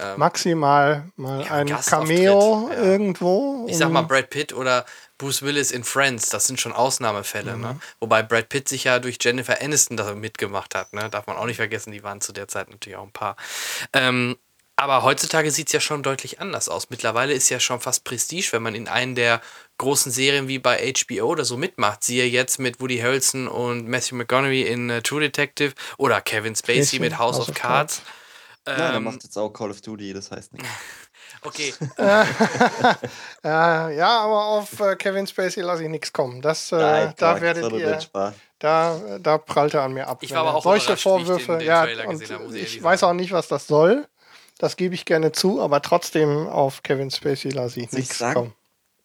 Ähm, 0.00 0.18
Maximal 0.18 1.04
mal 1.16 1.44
Ja, 1.44 1.52
ein 1.52 1.68
Cameo 1.68 2.70
ja. 2.72 2.82
irgendwo. 2.82 3.66
ich 3.68 3.76
sag 3.76 3.90
mal, 3.90 4.02
Brad 4.02 4.30
Pitt 4.30 4.52
oder 4.52 4.84
Bruce 5.18 5.42
Willis 5.42 5.70
in 5.70 5.84
Friends, 5.84 6.28
das 6.30 6.46
sind 6.46 6.60
schon 6.60 6.72
Ausnahmefälle. 6.72 7.56
Mhm. 7.56 7.60
Ne? 7.62 7.80
Wobei 8.00 8.22
Brad 8.22 8.48
Pitt 8.48 8.68
sich 8.68 8.84
ja 8.84 8.98
durch 8.98 9.18
Jennifer 9.20 9.60
Aniston 9.60 9.96
da 9.96 10.14
mitgemacht 10.14 10.74
hat. 10.74 10.92
Ne? 10.92 11.08
Darf 11.10 11.26
man 11.26 11.36
auch 11.36 11.46
nicht 11.46 11.56
vergessen, 11.56 11.92
die 11.92 12.02
waren 12.02 12.20
zu 12.20 12.32
der 12.32 12.48
Zeit 12.48 12.70
natürlich 12.70 12.96
auch 12.96 13.04
ein 13.04 13.12
paar. 13.12 13.36
Ähm, 13.92 14.36
aber 14.76 15.02
heutzutage 15.02 15.50
sieht 15.50 15.66
es 15.66 15.72
ja 15.72 15.80
schon 15.80 16.04
deutlich 16.04 16.40
anders 16.40 16.68
aus. 16.68 16.88
Mittlerweile 16.88 17.32
ist 17.32 17.48
ja 17.48 17.58
schon 17.58 17.80
fast 17.80 18.04
Prestige, 18.04 18.50
wenn 18.52 18.62
man 18.62 18.76
in 18.76 18.86
einen 18.86 19.16
der 19.16 19.40
großen 19.78 20.12
Serien 20.12 20.48
wie 20.48 20.58
bei 20.58 20.92
HBO 20.92 21.26
oder 21.26 21.44
so 21.44 21.56
mitmacht. 21.56 22.02
Siehe 22.04 22.26
jetzt 22.26 22.58
mit 22.58 22.80
Woody 22.80 22.98
Harrelson 22.98 23.48
und 23.48 23.88
Matthew 23.88 24.16
McConaughey 24.16 24.62
in 24.62 24.90
äh, 24.90 25.02
True 25.02 25.20
Detective 25.20 25.72
oder 25.96 26.20
Kevin 26.20 26.54
Spacey 26.54 26.98
mit 26.98 27.18
House, 27.18 27.38
of 27.40 27.54
Cards. 27.54 28.02
Ja, 28.66 28.74
der 28.76 28.94
Ähm, 28.94 29.04
macht 29.04 29.22
jetzt 29.24 29.36
auch 29.38 29.48
Call 29.50 29.70
of 29.70 29.80
Duty, 29.80 30.12
das 30.12 30.30
heißt 30.30 30.52
nicht. 30.52 30.66
okay, 31.42 31.72
Äh, 33.44 33.96
ja, 33.96 34.18
aber 34.20 34.44
auf 34.44 34.80
äh, 34.80 34.96
Kevin 34.96 35.26
Spacey 35.26 35.62
lasse 35.62 35.84
ich 35.84 35.88
nichts 35.88 36.12
kommen. 36.12 36.42
Das, 36.42 36.72
äh, 36.72 36.76
Nein, 36.76 37.14
da 37.16 37.40
werdet 37.40 37.72
ihr, 37.72 38.00
da, 38.58 39.18
da 39.20 39.38
prallt 39.38 39.74
er 39.74 39.82
an 39.82 39.92
mir 39.94 40.08
ab. 40.08 40.18
Ich 40.22 40.32
war 40.32 40.40
aber 40.40 40.50
er 40.50 40.54
auch 40.56 40.62
solche 40.64 40.92
ich 40.94 40.98
den- 40.98 41.02
Vorwürfe, 41.02 41.58
den 41.58 41.66
ja, 41.66 41.84
und 41.84 42.18
gesehen 42.18 42.38
habe, 42.40 42.58
ich 42.58 42.82
weiß 42.82 43.04
auch 43.04 43.12
nicht, 43.12 43.32
was 43.32 43.48
das 43.48 43.66
soll. 43.66 44.06
Das 44.58 44.76
gebe 44.76 44.94
ich 44.96 45.04
gerne 45.04 45.30
zu, 45.30 45.62
aber 45.62 45.80
trotzdem 45.82 46.48
auf 46.48 46.82
Kevin 46.82 47.12
Spacey 47.12 47.50
lasse 47.52 47.80
ich 47.80 47.92
nichts 47.92 48.18
kommen. 48.18 48.52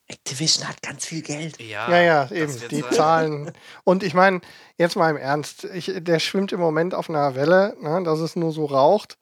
Activision 0.07 0.67
hat 0.67 0.81
ganz 0.81 1.05
viel 1.05 1.21
Geld. 1.21 1.59
ja, 1.59 1.89
Ja, 1.89 2.01
ja, 2.01 2.31
eben. 2.31 2.53
Die 2.69 2.81
sein. 2.81 2.91
Zahlen. 2.91 3.51
Und 3.83 4.03
ich 4.03 4.13
meine, 4.13 4.41
jetzt 4.77 4.95
mal 4.95 5.09
im 5.09 5.17
Ernst, 5.17 5.65
ich, 5.65 5.91
der 5.95 6.19
schwimmt 6.19 6.51
im 6.51 6.59
Moment 6.59 6.93
auf 6.93 7.09
einer 7.09 7.35
Welle, 7.35 7.75
ne, 7.79 8.01
dass 8.03 8.19
es 8.19 8.35
nur 8.35 8.51
so 8.51 8.65
raucht. 8.65 9.17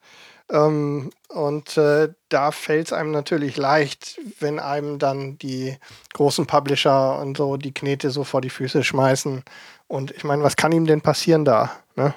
Ähm, 0.50 1.10
und 1.28 1.78
äh, 1.78 2.12
da 2.28 2.50
fällt 2.50 2.88
es 2.88 2.92
einem 2.92 3.10
natürlich 3.10 3.56
leicht, 3.56 4.20
wenn 4.40 4.58
einem 4.58 4.98
dann 4.98 5.38
die 5.38 5.78
großen 6.12 6.46
Publisher 6.46 7.18
und 7.20 7.36
so 7.36 7.56
die 7.56 7.72
Knete 7.72 8.10
so 8.10 8.24
vor 8.24 8.40
die 8.40 8.50
Füße 8.50 8.84
schmeißen. 8.84 9.44
Und 9.86 10.10
ich 10.10 10.24
meine, 10.24 10.42
was 10.42 10.56
kann 10.56 10.72
ihm 10.72 10.86
denn 10.86 11.00
passieren 11.00 11.44
da? 11.44 11.72
Ne? 11.94 12.12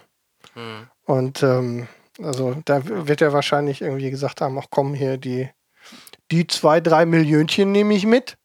Hm. 0.54 0.88
Und 1.06 1.44
ähm, 1.44 1.88
also 2.22 2.56
da 2.66 2.82
wird 2.84 3.22
er 3.22 3.32
wahrscheinlich 3.32 3.82
irgendwie 3.82 4.10
gesagt 4.10 4.42
haben, 4.42 4.58
ach 4.58 4.68
komm 4.70 4.94
hier, 4.96 5.18
die 5.18 5.50
die 6.32 6.48
zwei, 6.48 6.82
drei 6.82 7.06
Millionchen 7.06 7.72
nehme 7.72 7.94
ich 7.94 8.06
mit. 8.06 8.38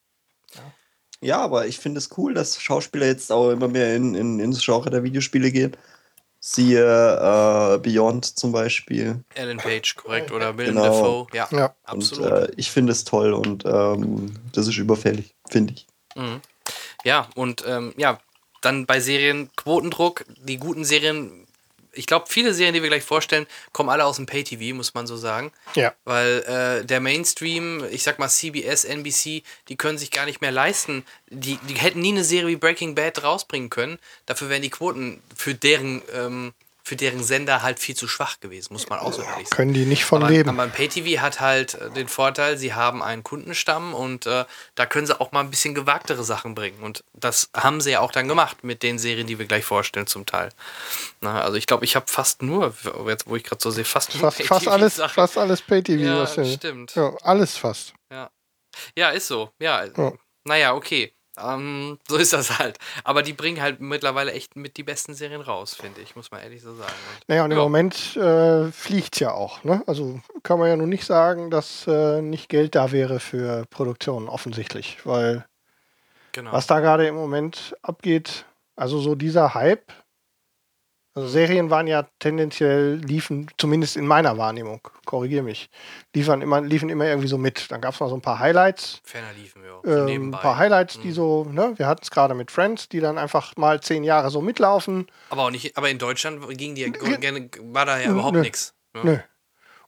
Ja, 1.23 1.39
aber 1.39 1.67
ich 1.67 1.79
finde 1.79 1.99
es 1.99 2.09
cool, 2.17 2.35
dass 2.35 2.61
Schauspieler 2.61 3.07
jetzt 3.07 3.31
auch 3.31 3.51
immer 3.51 3.69
mehr 3.69 3.95
in, 3.95 4.15
in, 4.15 4.41
ins 4.41 4.65
Genre 4.65 4.89
der 4.91 5.03
Videospiele 5.03 5.51
gehen. 5.51 5.77
Siehe 6.43 6.81
äh, 6.83 7.79
Beyond 7.79 8.25
zum 8.39 8.53
Beispiel. 8.53 9.23
Ellen 9.35 9.59
Page, 9.59 9.95
korrekt, 9.97 10.33
oder 10.33 10.57
Willem 10.57 10.77
Genau. 10.77 10.87
Dafoe, 10.87 11.27
ja, 11.35 11.47
Ja. 11.51 11.75
absolut. 11.85 12.33
Und 12.33 12.33
äh, 12.33 12.53
ich 12.57 12.71
finde 12.71 12.93
es 12.93 13.05
toll 13.05 13.35
und 13.35 13.65
ähm, 13.67 14.33
das 14.53 14.67
ist 14.67 14.79
überfällig, 14.79 15.35
finde 15.51 15.75
ich. 15.75 15.87
Mhm. 16.17 16.41
Ja, 17.05 17.29
und 17.35 17.63
ähm, 17.67 17.93
ja, 17.99 18.19
dann 18.63 18.87
bei 18.87 19.01
Serien 19.01 19.51
Quotendruck, 19.57 20.25
die 20.43 20.57
guten 20.57 20.85
Serien, 20.85 21.47
ich 21.93 22.07
glaube, 22.07 22.27
viele 22.29 22.55
Serien, 22.55 22.75
die 22.75 22.83
wir 22.83 22.89
gleich 22.89 23.05
vorstellen, 23.05 23.47
kommen 23.73 23.89
alle 23.89 24.05
aus 24.05 24.17
dem 24.17 24.27
Pay-TV, 24.27 24.75
muss 24.75 24.95
man 24.95 25.07
so 25.07 25.17
sagen. 25.17 25.53
Ja. 25.75 25.95
Weil 26.05 26.81
äh, 26.83 26.85
der 26.85 27.01
Mainstream, 27.01 27.85
ich 27.91 28.03
sag 28.03 28.19
mal 28.19 28.29
CBS, 28.29 28.85
NBC, 28.85 29.43
die 29.69 29.77
können 29.77 29.99
sich 29.99 30.11
gar 30.11 30.27
nicht 30.27 30.41
mehr 30.41 30.53
leisten. 30.53 31.05
Die, 31.29 31.59
die 31.69 31.75
hätten 31.75 32.01
nie 32.01 32.13
eine 32.13 32.25
Serie 32.25 32.49
wie 32.49 32.57
Breaking 32.57 32.95
Bad 32.95 33.23
rausbringen 33.23 33.71
können. 33.71 33.99
Dafür 34.27 34.49
wären 34.49 34.63
die 34.63 34.71
Quoten 34.71 35.23
für 35.35 35.55
deren, 35.55 36.03
ähm, 36.15 36.53
für 36.91 36.97
deren 36.97 37.23
Sender 37.23 37.63
halt 37.63 37.79
viel 37.79 37.95
zu 37.95 38.09
schwach 38.09 38.41
gewesen, 38.41 38.73
muss 38.73 38.89
man 38.89 38.99
auch 38.99 39.13
so 39.13 39.23
ehrlich 39.23 39.47
sagen. 39.47 39.57
Können 39.57 39.75
die 39.75 39.85
nicht 39.85 40.05
von 40.05 40.25
aber, 40.25 40.33
leben. 40.33 40.51
Aber 40.51 40.67
Pay-TV 40.67 41.23
hat 41.23 41.39
halt 41.39 41.75
äh, 41.75 41.89
den 41.91 42.09
Vorteil, 42.09 42.57
sie 42.59 42.75
haben 42.75 43.01
einen 43.01 43.23
Kundenstamm 43.23 43.95
und 43.95 44.27
äh, 44.27 44.45
da 44.75 44.87
können 44.87 45.07
sie 45.07 45.21
auch 45.21 45.31
mal 45.31 45.39
ein 45.39 45.51
bisschen 45.51 45.77
gewagtere 45.77 46.25
Sachen 46.25 46.57
bringen. 46.57 46.83
Und 46.83 47.05
das 47.13 47.49
haben 47.57 47.81
sie 47.81 47.93
ja 47.93 48.01
auch 48.01 48.11
dann 48.11 48.27
gemacht 48.27 48.65
mit 48.65 48.83
den 48.83 48.99
Serien, 48.99 49.29
die 49.29 49.39
wir 49.39 49.47
gleich 49.47 49.65
vorstellen, 49.65 50.09
zum 50.09 50.27
Teil. 50.27 50.49
Na, 51.21 51.43
also 51.43 51.57
ich 51.59 51.69
glaube, 51.69 51.85
ich 51.85 51.95
habe 51.95 52.07
fast 52.09 52.43
nur, 52.43 52.75
jetzt 53.07 53.29
wo 53.29 53.37
ich 53.37 53.45
gerade 53.45 53.63
so 53.63 53.71
sehe, 53.71 53.85
fast 53.85 54.13
nur 54.13 54.23
fast, 54.33 54.43
fast 54.43 54.67
alles, 54.67 54.95
Pay-TV-Sachen. 54.95 55.15
fast 55.15 55.39
alles 55.39 55.63
Pay-TV. 55.63 56.03
Ja, 56.03 56.19
was 56.23 56.55
stimmt. 56.55 56.97
Ja, 56.97 57.17
alles 57.23 57.57
fast. 57.57 57.95
Ja, 58.97 59.11
ist 59.11 59.29
so. 59.29 59.51
Ja, 59.61 59.85
Ja. 59.85 60.13
naja, 60.45 60.75
okay. 60.75 61.13
Ähm, 61.39 61.99
so 62.09 62.17
ist 62.17 62.33
das 62.33 62.59
halt. 62.59 62.79
Aber 63.05 63.23
die 63.23 63.33
bringen 63.33 63.61
halt 63.61 63.81
mittlerweile 63.81 64.33
echt 64.33 64.57
mit 64.57 64.77
die 64.77 64.83
besten 64.83 65.15
Serien 65.15 65.41
raus, 65.41 65.75
finde 65.75 66.01
ich, 66.01 66.17
muss 66.17 66.31
man 66.31 66.41
ehrlich 66.43 66.63
so 66.63 66.75
sagen. 66.75 66.93
Und, 66.93 67.29
Naja, 67.29 67.45
und 67.45 67.51
im 67.51 67.59
Ja. 67.59 67.63
Moment 67.63 68.17
äh, 68.17 68.71
fliegt 68.73 69.15
es 69.15 69.21
ja 69.21 69.33
auch. 69.33 69.63
Ne? 69.65 69.83
Also 69.87 70.21
kann 70.43 70.59
man 70.59 70.69
ja 70.69 70.77
nun 70.77 70.89
nicht 70.89 71.05
sagen, 71.05 71.51
dass 71.51 71.87
äh, 71.87 72.21
nicht 72.23 72.49
Geld 72.49 72.75
da 72.75 72.93
wäre 72.93 73.21
für 73.21 73.65
Produktionen, 73.71 74.29
offensichtlich. 74.29 74.99
Weil 75.05 75.47
genau. 76.33 76.53
was 76.53 76.67
da 76.67 76.81
gerade 76.81 77.07
im 77.07 77.15
Moment 77.15 77.77
abgeht, 77.83 78.45
also 78.77 78.99
so 78.99 79.15
dieser 79.15 79.55
Hype, 79.55 79.93
also 81.21 81.29
Serien 81.33 81.71
waren 81.71 81.87
ja 81.87 82.07
tendenziell, 82.19 82.97
liefen, 82.97 83.51
zumindest 83.59 83.97
in 83.97 84.07
meiner 84.07 84.39
Wahrnehmung, 84.39 84.81
korrigiere 85.05 85.43
mich, 85.43 85.71
liefern 86.15 86.43
immer, 86.43 86.61
liefen 86.61 86.89
immer 86.89 87.07
irgendwie 87.07 87.29
so 87.29 87.39
mit. 87.39 87.71
Dann 87.71 87.81
gab 87.81 87.95
es 87.95 88.01
mal 88.01 88.09
so 88.09 88.15
ein 88.15 88.21
paar 88.23 88.39
Highlights, 88.39 89.01
Ferner 89.05 89.33
liefen 89.37 89.63
wir. 89.63 89.75
auch. 89.77 89.85
ähm, 89.85 90.05
nebenbei. 90.07 90.39
ein 90.39 90.43
paar 90.43 90.57
Highlights, 90.57 91.01
die 91.01 91.09
Mhm. 91.09 91.13
so, 91.13 91.45
ne, 91.45 91.75
wir 91.77 91.87
hatten 91.87 92.03
es 92.03 92.11
gerade 92.11 92.35
mit 92.35 92.51
Friends, 92.51 92.89
die 92.89 93.01
dann 93.01 93.19
einfach 93.19 93.57
mal 93.57 93.81
zehn 93.81 94.03
Jahre 94.05 94.31
so 94.31 94.41
mitlaufen. 94.41 95.07
Aber 95.29 95.43
auch 95.43 95.51
nicht, 95.51 95.77
aber 95.77 95.91
in 95.91 95.99
Deutschland 95.99 96.41
ging 96.57 96.75
die 96.75 96.93
war 97.63 97.87
da 97.87 97.99
ja 97.99 98.11
überhaupt 98.11 98.37
nichts. 98.37 98.75
Ne? 98.95 99.01
Nö. 99.05 99.19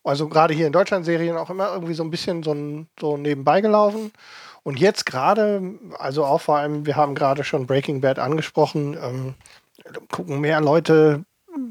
Also 0.04 0.28
gerade 0.28 0.52
hier 0.52 0.66
in 0.66 0.72
Deutschland 0.72 1.04
Serien 1.04 1.36
auch 1.36 1.50
immer 1.50 1.72
irgendwie 1.72 1.94
so 1.94 2.02
ein 2.02 2.10
bisschen 2.10 2.42
so, 2.42 2.84
so 3.00 3.16
nebenbei 3.16 3.60
gelaufen. 3.60 4.12
Und 4.64 4.78
jetzt 4.78 5.06
gerade, 5.06 5.74
also 5.98 6.24
auch 6.24 6.40
vor 6.40 6.56
allem, 6.58 6.86
wir 6.86 6.96
haben 6.96 7.14
gerade 7.14 7.42
schon 7.44 7.66
Breaking 7.66 8.00
Bad 8.00 8.18
angesprochen, 8.18 8.96
ähm, 9.00 9.34
gucken 10.10 10.40
mehr 10.40 10.60
Leute 10.60 11.24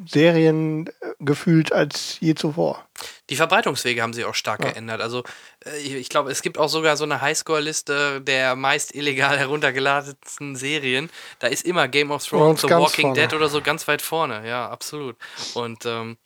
Serien 0.05 0.87
äh, 0.87 0.91
gefühlt 1.19 1.71
als 1.73 2.19
je 2.19 2.35
zuvor. 2.35 2.85
Die 3.29 3.35
Verbreitungswege 3.35 4.01
haben 4.01 4.13
sich 4.13 4.25
auch 4.25 4.35
stark 4.35 4.63
Ja. 4.63 4.71
geändert. 4.71 5.01
Also 5.01 5.23
äh, 5.65 5.77
ich, 5.79 6.09
glaube, 6.09 6.31
es 6.31 6.41
gibt 6.41 6.57
auch 6.57 6.69
sogar 6.69 6.97
so 6.97 7.03
eine 7.03 7.21
Highscore-Liste 7.21 8.21
der 8.21 8.55
meist 8.55 8.93
illegal 8.93 9.37
heruntergeladenen 9.39 10.55
Serien. 10.55 11.09
Da 11.39 11.47
ist 11.47 11.65
immer 11.65 11.87
Game 11.87 12.11
of 12.11 12.25
Thrones, 12.25 12.61
The 12.61 12.69
Walking 12.69 13.07
vorne. 13.07 13.19
Dead 13.21 13.33
oder 13.33 13.49
so 13.49 13.61
ganz 13.61 13.87
weit 13.87 14.01
vorne. 14.01 14.47
Ja, 14.47 14.69
absolut. 14.69 15.17
Und 15.55 15.85
ähm, 15.85 16.17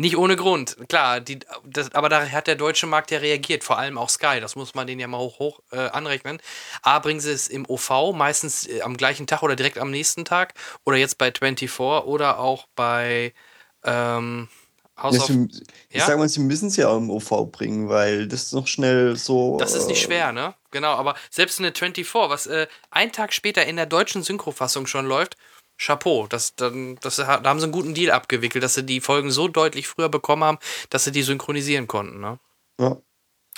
nicht 0.00 0.16
ohne 0.16 0.36
Grund. 0.36 0.76
Klar, 0.88 1.20
die, 1.20 1.38
das, 1.64 1.94
aber 1.94 2.08
da 2.08 2.26
hat 2.28 2.46
der 2.46 2.56
deutsche 2.56 2.86
Markt 2.86 3.10
ja 3.10 3.18
reagiert, 3.18 3.64
vor 3.64 3.78
allem 3.78 3.98
auch 3.98 4.08
Sky. 4.08 4.40
Das 4.40 4.56
muss 4.56 4.74
man 4.74 4.86
denen 4.86 5.00
ja 5.00 5.06
mal 5.06 5.18
hoch, 5.18 5.38
hoch 5.38 5.60
äh, 5.70 5.88
anrechnen. 5.88 6.40
A, 6.82 6.98
bringen 6.98 7.20
sie 7.20 7.30
es 7.32 7.48
im 7.48 7.68
OV, 7.68 8.12
meistens 8.14 8.66
äh, 8.66 8.82
am 8.82 8.96
gleichen 8.96 9.26
Tag 9.26 9.42
oder 9.42 9.56
direkt 9.56 9.78
am 9.78 9.90
nächsten 9.90 10.24
Tag. 10.24 10.54
Oder 10.84 10.96
jetzt 10.96 11.18
bei 11.18 11.30
24 11.32 11.78
oder 11.80 12.38
auch 12.38 12.66
bei 12.74 13.32
ähm, 13.84 14.48
House 15.02 15.16
Ja, 15.16 15.22
of 15.22 15.30
ich 15.30 15.96
Ja? 15.96 16.06
sag 16.06 16.18
mal, 16.18 16.28
sie 16.28 16.40
müssen 16.40 16.68
es 16.68 16.76
ja 16.76 16.94
im 16.96 17.10
OV 17.10 17.50
bringen, 17.50 17.88
weil 17.88 18.26
das 18.26 18.52
noch 18.52 18.66
schnell 18.66 19.16
so. 19.16 19.56
Das 19.58 19.74
ist 19.74 19.86
nicht 19.88 20.02
äh, 20.02 20.06
schwer, 20.06 20.32
ne? 20.32 20.54
Genau, 20.70 20.92
aber 20.94 21.14
selbst 21.30 21.58
eine 21.58 21.72
24, 21.72 22.14
was 22.14 22.46
äh, 22.46 22.66
einen 22.90 23.12
Tag 23.12 23.32
später 23.32 23.64
in 23.66 23.76
der 23.76 23.86
deutschen 23.86 24.22
Synchrofassung 24.22 24.86
schon 24.86 25.06
läuft, 25.06 25.36
Chapeau. 25.80 26.26
Das, 26.26 26.54
dann, 26.54 26.96
das, 27.00 27.16
da 27.16 27.42
haben 27.42 27.58
sie 27.58 27.64
einen 27.64 27.72
guten 27.72 27.94
Deal 27.94 28.12
abgewickelt, 28.12 28.62
dass 28.62 28.74
sie 28.74 28.84
die 28.84 29.00
Folgen 29.00 29.30
so 29.30 29.48
deutlich 29.48 29.88
früher 29.88 30.08
bekommen 30.08 30.44
haben, 30.44 30.58
dass 30.90 31.04
sie 31.04 31.12
die 31.12 31.22
synchronisieren 31.22 31.86
konnten, 31.86 32.20
ne? 32.20 32.38
Ja. 32.78 32.96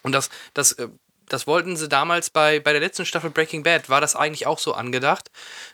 Und 0.05 0.13
das, 0.13 0.31
das, 0.55 0.73
äh, 0.73 0.89
das 1.33 1.47
wollten 1.47 1.77
sie 1.77 1.89
damals 1.89 2.31
bei, 2.31 2.61
bei 2.61 2.73
der 2.73 2.81
letzten 2.81 3.07
Staffel 3.07 3.31
Breaking 3.31 3.63
Bad, 3.63 3.89
war 3.89 4.01
das 4.01 4.15
eigentlich 4.15 4.47
auch 4.47 4.59
so 4.59 4.75
angedacht. 4.75 5.31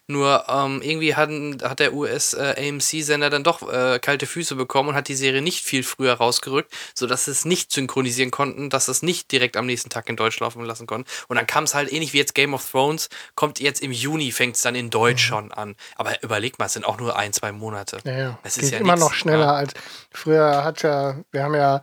Nur 0.06 0.44
ähm, 0.48 0.80
irgendwie 0.82 1.14
hatten, 1.14 1.58
hat 1.62 1.80
der 1.80 1.94
US-AMC-Sender 1.94 3.28
dann 3.28 3.44
doch 3.44 3.70
äh, 3.70 3.98
kalte 3.98 4.26
Füße 4.26 4.54
bekommen 4.54 4.90
und 4.90 4.94
hat 4.94 5.08
die 5.08 5.14
Serie 5.14 5.42
nicht 5.42 5.64
viel 5.64 5.82
früher 5.82 6.14
rausgerückt, 6.14 6.72
sodass 6.94 7.24
sie 7.24 7.32
es 7.32 7.44
nicht 7.44 7.72
synchronisieren 7.72 8.30
konnten, 8.30 8.70
dass 8.70 8.86
sie 8.86 8.92
es 8.92 9.02
nicht 9.02 9.32
direkt 9.32 9.56
am 9.56 9.66
nächsten 9.66 9.90
Tag 9.90 10.08
in 10.08 10.16
Deutsch 10.16 10.38
laufen 10.40 10.64
lassen 10.64 10.86
konnten. 10.86 11.10
Und 11.28 11.36
dann 11.36 11.46
kam 11.46 11.64
es 11.64 11.74
halt 11.74 11.92
ähnlich 11.92 12.12
wie 12.12 12.18
jetzt 12.18 12.34
Game 12.34 12.54
of 12.54 12.70
Thrones, 12.70 13.08
kommt 13.34 13.60
jetzt 13.60 13.82
im 13.82 13.92
Juni, 13.92 14.30
fängt 14.30 14.56
es 14.56 14.62
dann 14.62 14.74
in 14.74 14.90
Deutsch 14.90 15.24
schon 15.24 15.52
an. 15.52 15.74
Aber 15.96 16.22
überleg 16.22 16.58
mal, 16.58 16.66
es 16.66 16.74
sind 16.74 16.84
auch 16.84 16.98
nur 16.98 17.16
ein, 17.16 17.32
zwei 17.32 17.52
Monate. 17.52 17.98
Ja, 18.04 18.18
ja. 18.18 18.38
Es 18.44 18.54
Geht 18.54 18.64
ist 18.64 18.70
ja 18.72 18.78
immer 18.78 18.94
nix, 18.94 19.04
noch 19.04 19.12
schneller 19.12 19.46
ja. 19.46 19.54
als 19.54 19.74
früher 20.12 20.64
hat 20.64 20.82
ja, 20.82 21.16
wir 21.32 21.42
haben 21.42 21.54
ja 21.54 21.82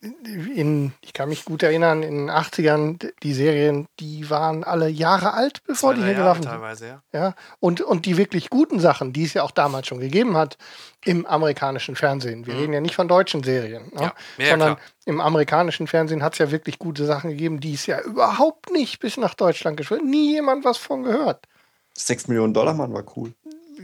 in, 0.00 0.92
ich 1.00 1.12
kann 1.12 1.28
mich 1.30 1.44
gut 1.44 1.62
erinnern, 1.62 2.02
in 2.02 2.26
den 2.26 2.30
80ern, 2.30 3.10
die 3.22 3.32
Serien, 3.32 3.86
die 3.98 4.28
waren 4.28 4.62
alle 4.62 4.88
Jahre 4.88 5.32
alt, 5.32 5.62
bevor 5.66 5.94
die 5.94 6.02
hier 6.02 6.14
gelaufen 6.14 6.42
sind. 6.42 6.52
teilweise, 6.52 6.86
ja. 6.86 7.02
Ja, 7.12 7.34
und, 7.60 7.80
und 7.80 8.04
die 8.04 8.16
wirklich 8.16 8.50
guten 8.50 8.78
Sachen, 8.78 9.12
die 9.12 9.24
es 9.24 9.32
ja 9.32 9.42
auch 9.42 9.50
damals 9.50 9.86
schon 9.86 9.98
gegeben 9.98 10.36
hat 10.36 10.58
im 11.04 11.24
amerikanischen 11.24 11.96
Fernsehen. 11.96 12.46
Wir 12.46 12.54
reden 12.56 12.72
ja 12.72 12.80
nicht 12.80 12.94
von 12.94 13.08
deutschen 13.08 13.42
Serien, 13.42 13.84
ne? 13.84 13.90
Mhm. 13.92 14.00
Ja, 14.00 14.12
ja, 14.38 14.50
sondern 14.50 14.74
klar. 14.76 14.86
im 15.06 15.20
amerikanischen 15.20 15.86
Fernsehen 15.86 16.22
hat 16.22 16.34
es 16.34 16.40
ja 16.40 16.50
wirklich 16.50 16.78
gute 16.78 17.06
Sachen 17.06 17.30
gegeben, 17.30 17.60
die 17.60 17.74
es 17.74 17.86
ja 17.86 18.00
überhaupt 18.00 18.70
nicht 18.70 19.00
bis 19.00 19.16
nach 19.16 19.34
Deutschland 19.34 19.76
geschafft 19.76 20.02
hat. 20.02 20.06
Nie 20.08 20.32
jemand 20.32 20.64
was 20.64 20.76
von 20.76 21.04
gehört. 21.04 21.46
6 21.94 22.28
Millionen 22.28 22.52
Dollar 22.52 22.74
Mann 22.74 22.92
war 22.92 23.04
cool. 23.16 23.32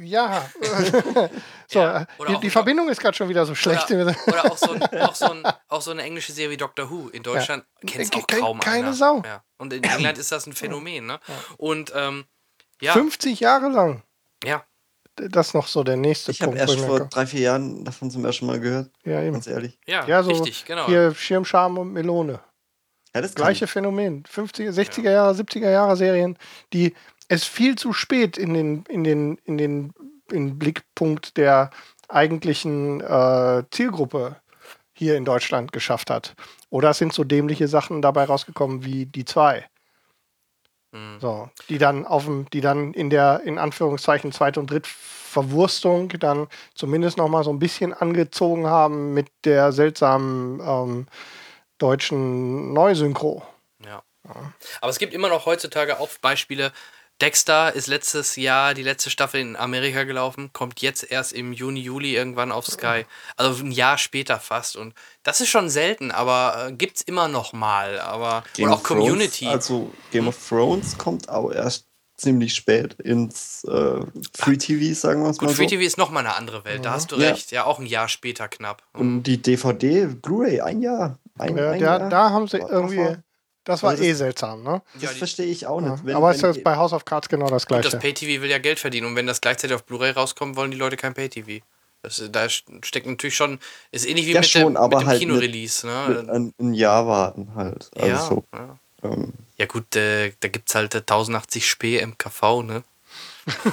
Ja. 0.02 0.48
so, 1.68 1.78
Ja, 1.78 2.02
äh, 2.02 2.06
die, 2.28 2.40
die 2.40 2.50
Verbindung 2.50 2.88
ist 2.88 3.00
gerade 3.00 3.16
schon 3.16 3.28
wieder 3.28 3.46
so 3.46 3.54
schlecht. 3.54 3.90
Oder, 3.90 4.14
oder 4.26 4.44
auch, 4.52 4.56
so 4.58 4.72
ein, 4.72 4.82
auch, 5.00 5.14
so 5.14 5.30
ein, 5.30 5.42
auch 5.68 5.82
so 5.82 5.90
eine 5.90 6.02
englische 6.02 6.32
Serie 6.32 6.50
wie 6.52 6.56
Doctor 6.56 6.90
Who. 6.90 7.08
In 7.08 7.22
Deutschland 7.22 7.64
kennt 7.86 8.04
es 8.04 8.12
auch 8.12 8.26
ke- 8.26 8.40
kaum 8.40 8.60
keine 8.60 8.88
einer. 8.88 8.92
Sau. 8.94 9.22
Ja. 9.24 9.42
Und 9.58 9.72
in 9.72 9.82
England 9.84 10.18
ist 10.18 10.32
das 10.32 10.46
ein 10.46 10.52
Phänomen. 10.52 11.06
Ne? 11.06 11.20
Und 11.56 11.92
ähm, 11.94 12.24
ja, 12.80 12.92
50 12.92 13.40
Jahre 13.40 13.68
lang. 13.68 14.02
ja, 14.44 14.64
Das 15.16 15.48
ist 15.48 15.54
noch 15.54 15.66
so 15.68 15.84
der 15.84 15.96
nächste 15.96 16.30
Ich 16.32 16.40
habe 16.42 16.52
Punkt. 16.56 16.60
erst 16.60 16.74
wo 16.76 16.80
ich 16.80 16.86
vor 16.86 17.00
drei, 17.08 17.26
vier 17.26 17.40
Jahren 17.40 17.84
davon 17.84 18.10
zum 18.10 18.24
ersten 18.24 18.46
Mal 18.46 18.58
gehört, 18.60 18.90
ja, 19.04 19.20
eben. 19.22 19.32
ganz 19.34 19.46
ehrlich. 19.46 19.78
ja, 19.86 20.04
Ja, 20.06 20.22
so 20.22 20.30
richtig, 20.30 20.64
genau. 20.64 20.86
Hier 20.86 21.14
Schirmscham 21.14 21.78
und 21.78 21.92
Melone. 21.92 22.40
Ja, 23.14 23.20
das 23.20 23.34
Gleiche 23.34 23.66
Phänomen. 23.66 24.24
50er, 24.24 24.70
60er 24.72 25.10
Jahre, 25.10 25.34
70er 25.34 25.70
Jahre 25.70 25.96
Serien, 25.98 26.38
die 26.72 26.94
es 27.28 27.44
viel 27.44 27.76
zu 27.76 27.92
spät 27.92 28.36
in 28.38 28.54
den, 28.54 28.84
in 28.88 29.04
den, 29.04 29.38
in 29.44 29.58
den 29.58 29.92
in 30.30 30.58
Blickpunkt 30.58 31.36
der 31.36 31.70
eigentlichen 32.08 33.00
äh, 33.00 33.64
Zielgruppe 33.70 34.36
hier 34.92 35.16
in 35.16 35.24
Deutschland 35.24 35.72
geschafft 35.72 36.10
hat. 36.10 36.34
Oder 36.70 36.90
es 36.90 36.98
sind 36.98 37.12
so 37.12 37.24
dämliche 37.24 37.68
Sachen 37.68 38.02
dabei 38.02 38.24
rausgekommen 38.24 38.84
wie 38.84 39.06
die 39.06 39.24
zwei. 39.24 39.68
Mhm. 40.92 41.18
So, 41.20 41.50
die 41.68 41.78
dann 41.78 42.06
auf 42.06 42.24
dem, 42.24 42.48
die 42.50 42.60
dann 42.60 42.92
in 42.92 43.10
der, 43.10 43.42
in 43.44 43.58
Anführungszeichen, 43.58 44.32
Zweit- 44.32 44.58
und 44.58 44.70
Drittverwurstung 44.70 46.10
dann 46.20 46.48
zumindest 46.74 47.16
noch 47.16 47.28
mal 47.28 47.44
so 47.44 47.50
ein 47.50 47.58
bisschen 47.58 47.94
angezogen 47.94 48.66
haben 48.66 49.14
mit 49.14 49.28
der 49.44 49.72
seltsamen 49.72 50.60
ähm, 50.60 51.06
deutschen 51.78 52.72
Neusynchro. 52.72 53.42
Ja. 53.84 54.02
Aber 54.80 54.90
es 54.90 54.98
gibt 54.98 55.14
immer 55.14 55.28
noch 55.28 55.46
heutzutage 55.46 55.98
auch 55.98 56.10
Beispiele. 56.20 56.72
Dexter 57.22 57.72
ist 57.74 57.86
letztes 57.86 58.34
Jahr 58.36 58.74
die 58.74 58.82
letzte 58.82 59.08
Staffel 59.08 59.40
in 59.40 59.56
Amerika 59.56 60.02
gelaufen, 60.02 60.50
kommt 60.52 60.82
jetzt 60.82 61.08
erst 61.10 61.32
im 61.32 61.52
Juni, 61.52 61.80
Juli 61.80 62.16
irgendwann 62.16 62.50
auf 62.52 62.66
Sky. 62.66 63.06
Also 63.36 63.62
ein 63.64 63.70
Jahr 63.70 63.96
später 63.96 64.38
fast. 64.40 64.76
Und 64.76 64.92
das 65.22 65.40
ist 65.40 65.48
schon 65.48 65.70
selten, 65.70 66.10
aber 66.10 66.66
äh, 66.68 66.72
gibt's 66.72 67.00
immer 67.02 67.28
noch 67.28 67.52
mal. 67.52 68.00
Aber 68.00 68.42
Game 68.54 68.66
und 68.66 68.74
auch 68.74 68.80
of 68.80 68.86
Thrones, 68.88 69.04
Community. 69.08 69.46
Also 69.46 69.92
Game 70.10 70.26
of 70.26 70.36
Thrones 70.48 70.98
kommt 70.98 71.28
auch 71.28 71.52
erst 71.52 71.86
ziemlich 72.16 72.54
spät 72.54 72.94
ins 73.00 73.64
äh, 73.64 74.00
Free 74.36 74.56
TV, 74.56 74.94
sagen 74.94 75.22
wir 75.22 75.30
es 75.30 75.38
Gut, 75.38 75.48
mal 75.48 75.54
Free 75.54 75.64
so. 75.64 75.70
TV 75.70 75.82
ist 75.82 75.98
nochmal 75.98 76.26
eine 76.26 76.34
andere 76.36 76.64
Welt, 76.64 76.84
da 76.84 76.90
hast 76.92 77.12
du 77.12 77.16
Ja. 77.16 77.30
recht. 77.30 77.50
Ja, 77.52 77.64
auch 77.64 77.78
ein 77.78 77.86
Jahr 77.86 78.08
später 78.08 78.48
knapp. 78.48 78.82
Und 78.94 79.22
die 79.24 79.40
DVD, 79.40 80.06
Blu-ray, 80.06 80.60
ein 80.60 80.82
Jahr. 80.82 81.18
Ein, 81.38 81.56
Ja, 81.56 81.70
ein 81.70 81.80
da, 81.80 81.98
Jahr. 81.98 82.08
da 82.10 82.30
haben 82.30 82.46
sie 82.48 82.58
irgendwie, 82.58 83.16
Das 83.64 83.82
war 83.82 83.90
Also 83.90 84.02
das- 84.02 84.10
eh 84.10 84.14
seltsam, 84.14 84.62
ne? 84.62 84.82
Das 84.94 85.02
Ja, 85.02 85.10
die- 85.12 85.18
verstehe 85.18 85.46
ich 85.46 85.66
auch 85.66 85.80
nicht. 85.80 86.04
Wenn- 86.04 86.16
Aber 86.16 86.28
wenn 86.28 86.34
ist 86.34 86.42
das 86.42 86.56
ihr- 86.56 86.64
bei 86.64 86.76
House 86.76 86.92
of 86.92 87.04
Cards 87.04 87.28
genau 87.28 87.48
das 87.48 87.64
Und 87.64 87.68
gleiche. 87.68 87.90
das 87.90 88.00
Pay-TV 88.00 88.42
will 88.42 88.50
ja 88.50 88.58
Geld 88.58 88.80
verdienen 88.80 89.06
und 89.06 89.16
wenn 89.16 89.26
das 89.26 89.40
gleichzeitig 89.40 89.74
auf 89.74 89.84
Blu-ray 89.84 90.10
rauskommt, 90.12 90.56
wollen 90.56 90.70
die 90.72 90.76
Leute 90.76 90.96
kein 90.96 91.14
Pay-TV. 91.14 91.64
Das, 92.02 92.20
da 92.32 92.48
steckt 92.48 93.06
natürlich 93.06 93.36
schon, 93.36 93.60
ist 93.92 94.06
ähnlich 94.06 94.26
wie 94.26 94.32
Ja, 94.32 94.40
mit, 94.40 94.48
schon, 94.48 94.72
der, 94.74 94.82
aber 94.82 94.96
mit 94.98 95.04
dem 95.04 95.08
halt 95.08 95.20
Kino-Release. 95.20 95.86
Ne? 95.86 96.26
ein, 96.32 96.52
ein 96.60 96.74
Jahr 96.74 97.06
warten 97.06 97.54
halt. 97.54 97.88
Also 97.94 98.06
Ja, 98.08 98.18
so, 98.26 98.44
ja. 98.52 98.78
ähm, 99.04 99.32
ja 99.56 99.66
gut, 99.66 99.94
äh, 99.94 100.32
da 100.40 100.48
gibt 100.48 100.68
es 100.68 100.74
halt 100.74 100.94
äh, 100.96 101.02
1080 101.02 101.62
Sp 101.70 102.00
MKV, 102.02 102.62
ne? 102.64 102.82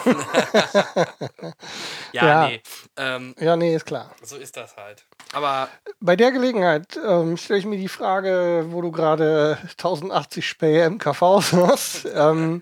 ja, 2.12 2.26
Ja. 2.26 2.48
nee. 2.48 2.62
Ähm, 2.98 3.36
ja, 3.40 3.56
nee, 3.56 3.76
ist 3.76 3.86
klar. 3.86 4.12
so 4.24 4.36
ist 4.36 4.58
das 4.58 4.76
halt. 4.78 5.06
Aber 5.34 5.70
Bei 6.00 6.16
der 6.16 6.32
Gelegenheit 6.32 7.00
ähm, 7.06 7.38
stelle 7.38 7.60
ich 7.60 7.66
mir 7.66 7.78
die 7.78 7.88
Frage, 7.88 8.66
wo 8.70 8.82
du 8.82 8.92
gerade 8.92 9.58
1080 9.72 10.48
Spähe 10.48 10.90
MKV 10.90 11.22
hast. 11.68 12.08
ähm, 12.14 12.62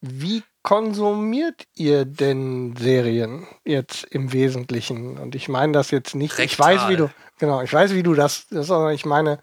wie 0.00 0.42
konsumiert 0.62 1.64
ihr 1.74 2.04
denn 2.04 2.74
Serien 2.76 3.46
jetzt 3.64 4.04
im 4.04 4.32
Wesentlichen? 4.32 5.18
Und 5.18 5.34
ich 5.34 5.48
meine 5.48 5.72
das 5.72 5.90
jetzt 5.90 6.14
nicht. 6.14 6.32
Ich 6.38 6.38
Rektal. 6.58 6.76
weiß, 6.76 6.88
wie 6.88 6.96
du. 6.96 7.10
Genau, 7.38 7.60
ich 7.62 7.72
weiß, 7.72 7.92
wie 7.94 8.02
du 8.02 8.14
das. 8.14 8.46
das 8.50 8.66
sondern 8.68 8.92
ich 8.94 9.04
meine, 9.04 9.38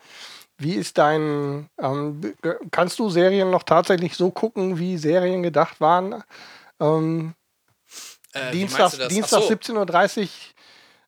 wie 0.58 0.76
ist 0.76 0.98
dein. 0.98 1.70
Ähm, 1.80 2.34
kannst 2.72 3.00
du 3.00 3.10
Serien 3.10 3.50
noch 3.52 3.64
tatsächlich 3.64 4.16
so 4.16 4.32
gucken, 4.32 4.78
wie 4.80 4.98
Serien 4.98 5.44
gedacht 5.44 5.82
waren? 5.82 6.24
Ähm, 6.84 7.34
äh, 8.34 8.52
Dienstag? 8.52 8.92
Dienstag 9.10 9.42
so, 9.44 9.50
17.30 9.50 10.30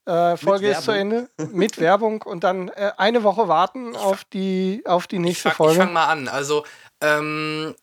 Uhr 0.08 0.14
äh, 0.14 0.38
Folge 0.38 0.70
ist 0.70 0.84
zu 0.84 0.92
Ende. 0.92 1.30
Mit 1.52 1.80
Werbung 1.80 2.22
und 2.22 2.44
dann 2.44 2.70
äh, 2.70 2.92
eine 2.98 3.24
Woche 3.24 3.48
warten 3.48 3.96
auf 3.96 4.24
die, 4.26 4.84
auf 4.86 5.08
die 5.08 5.16
Ich 5.18 5.22
nächste 5.22 5.44
fang, 5.44 5.52
ich 5.52 5.58
Folge. 5.58 5.80
fang 5.82 5.94
mal 5.94 6.06
an. 6.06 6.28
Also, 6.28 6.66
ähm, 7.02 7.76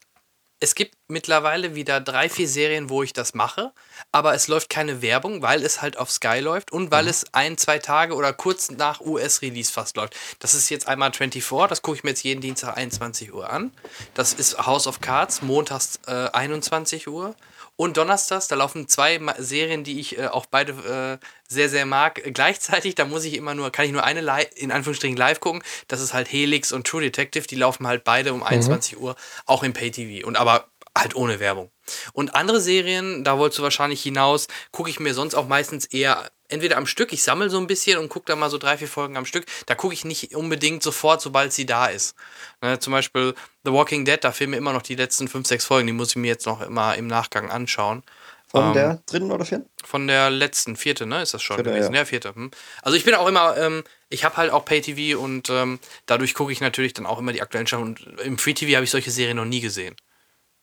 es 0.61 0.77
gibt 0.77 0.95
mittlerweile 1.09 1.75
wieder 1.75 2.01
drei, 2.01 2.29
vier 2.29 2.47
Serien, 2.47 2.89
wo 2.89 3.03
ich 3.03 3.13
das 3.13 3.35
mache, 3.35 3.73
aber 4.13 4.33
es 4.35 4.47
läuft 4.47 4.71
keine 4.71 5.03
Werbung, 5.03 5.43
weil 5.43 5.65
es 5.65 5.83
halt 5.83 5.99
auf 5.99 6.09
Sky 6.13 6.39
läuft 6.39 6.71
und 6.71 6.85
Mhm. 6.85 6.91
weil 6.93 7.09
es 7.09 7.25
ein, 7.35 7.59
zwei 7.59 7.81
Tage 7.81 8.15
oder 8.15 8.33
kurz 8.33 8.71
nach 8.71 9.01
US-Release 9.01 9.73
fast 9.73 9.97
läuft. 9.97 10.15
Das 10.39 10.55
ist 10.55 10.71
jetzt 10.71 10.87
einmal 10.87 11.13
24, 11.13 11.67
das 11.69 11.83
gucke 11.83 11.97
ich 11.97 12.05
mir 12.05 12.11
jetzt 12.11 12.23
jeden 12.23 12.41
Dienstag 12.41 12.77
21 12.77 13.35
Uhr 13.35 13.51
an. 13.51 13.73
Das 14.15 14.33
ist 14.35 14.57
House 14.65 14.87
of 14.87 15.01
Cards, 15.01 15.43
montags 15.43 15.99
äh, 16.07 16.29
21 16.33 17.09
Uhr. 17.09 17.35
Und 17.77 17.97
donnerstags, 17.97 18.49
da 18.49 18.55
laufen 18.55 18.87
zwei 18.87 19.19
Ma 19.19 19.35
Serien, 19.39 19.83
die 19.83 19.99
ich 19.99 20.19
äh, 20.19 20.27
auch 20.27 20.47
beide 20.47 21.19
äh, 21.21 21.27
sehr, 21.49 21.69
sehr 21.69 21.87
mag. 21.87 22.23
Gleichzeitig, 22.33 22.95
da 22.95 23.05
muss 23.05 23.25
ich 23.25 23.35
immer 23.35 23.55
nur, 23.55 23.71
kann 23.73 23.87
ich 23.87 23.93
nur 23.93 24.05
eine 24.05 24.21
li 24.21 24.47
in 24.57 24.71
Anführungsstrichen 24.71 25.17
live 25.17 25.41
gucken. 25.41 25.63
Das 25.89 26.01
ist 26.01 26.13
halt 26.13 26.31
Helix 26.31 26.73
und 26.73 26.87
True 26.87 27.03
Detective. 27.03 27.47
Die 27.47 27.57
laufen 27.57 27.87
halt 27.87 28.05
beide 28.05 28.35
um 28.35 28.43
21 28.43 28.99
Uhr, 28.99 29.17
auch 29.47 29.63
im 29.63 29.73
Pay-TV. 29.73 30.27
Und 30.27 30.37
aber 30.37 30.67
halt 30.97 31.17
ohne 31.17 31.41
Werbung. 31.41 31.71
Und 32.13 32.35
andere 32.35 32.61
Serien, 32.61 33.25
da 33.25 33.39
wolltest 33.39 33.59
du 33.59 33.63
wahrscheinlich 33.63 34.03
hinaus, 34.03 34.47
gucke 34.71 34.91
ich 34.91 35.01
mir 35.01 35.15
sonst 35.15 35.35
auch 35.35 35.49
meistens 35.49 35.87
eher 35.87 36.31
entweder 36.53 36.77
am 36.77 36.87
Stück, 36.87 37.13
ich 37.13 37.23
sammle 37.23 37.51
so 37.51 37.59
ein 37.59 37.67
bisschen 37.67 37.99
und 37.99 38.09
gucke 38.09 38.27
da 38.27 38.37
mal 38.37 38.51
so 38.51 38.59
drei, 38.59 38.77
vier 38.79 38.89
Folgen 38.89 39.17
am 39.17 39.27
Stück. 39.27 39.47
Da 39.67 39.75
gucke 39.75 39.95
ich 39.95 40.05
nicht 40.05 40.35
unbedingt 40.35 40.83
sofort, 40.83 41.21
sobald 41.21 41.53
sie 41.53 41.67
da 41.67 41.87
ist. 41.87 42.15
Ne, 42.61 42.79
zum 42.79 42.93
Beispiel 42.93 43.35
The 43.65 43.73
Walking 43.73 44.05
Dead, 44.05 44.19
da 44.23 44.33
fehlen 44.33 44.51
mir 44.51 44.57
immer 44.59 44.73
noch 44.73 44.83
die 44.83 44.95
letzten 44.95 45.29
fünf, 45.29 45.47
sechs 45.49 45.65
Folgen, 45.65 45.87
die 45.87 45.93
muss 45.93 46.11
ich 46.11 46.17
mir 46.17 46.29
jetzt 46.29 46.47
noch 46.47 46.61
immer 46.61 46.95
im 46.97 47.07
Nachgang 47.09 47.51
anschauen. 47.51 48.03
von 48.47 48.69
Ähm, 48.69 48.73
der 48.75 49.03
dritten 49.07 49.31
oder 49.33 49.45
vierten? 49.45 49.67
Von 49.85 50.07
der 50.09 50.31
letzten, 50.31 50.77
vierte, 50.77 51.07
ne, 51.07 51.23
ist 51.23 51.33
das 51.35 51.43
schon 51.43 51.57
Vierte, 51.57 51.71
gewesen? 51.71 51.93
ja. 51.95 52.01
Ja, 52.01 52.05
vierte. 52.05 52.35
Hm. 52.35 52.51
Also 52.83 52.97
ich 52.97 53.05
bin 53.05 53.15
auch 53.15 53.27
immer, 53.27 53.57
ähm, 53.57 53.83
ich 54.11 54.25
habe 54.25 54.37
halt 54.37 54.51
auch 54.53 54.65
Pay-TV 54.65 55.19
und 55.19 55.49
ähm, 55.51 55.79
dadurch 56.07 56.35
gucke 56.35 56.53
ich 56.53 56.61
natürlich 56.61 56.93
dann 56.93 57.07
auch 57.07 57.19
immer 57.19 57.33
die 57.33 57.43
aktuellen 57.43 57.67
Sachen. 57.67 57.83
Und 57.85 58.01
im 58.21 58.37
Free-TV 58.39 58.75
habe 58.77 58.85
ich 58.85 58.91
solche 58.91 59.11
Serien 59.11 59.39
noch 59.39 59.45
nie 59.47 59.61
gesehen. 59.61 59.97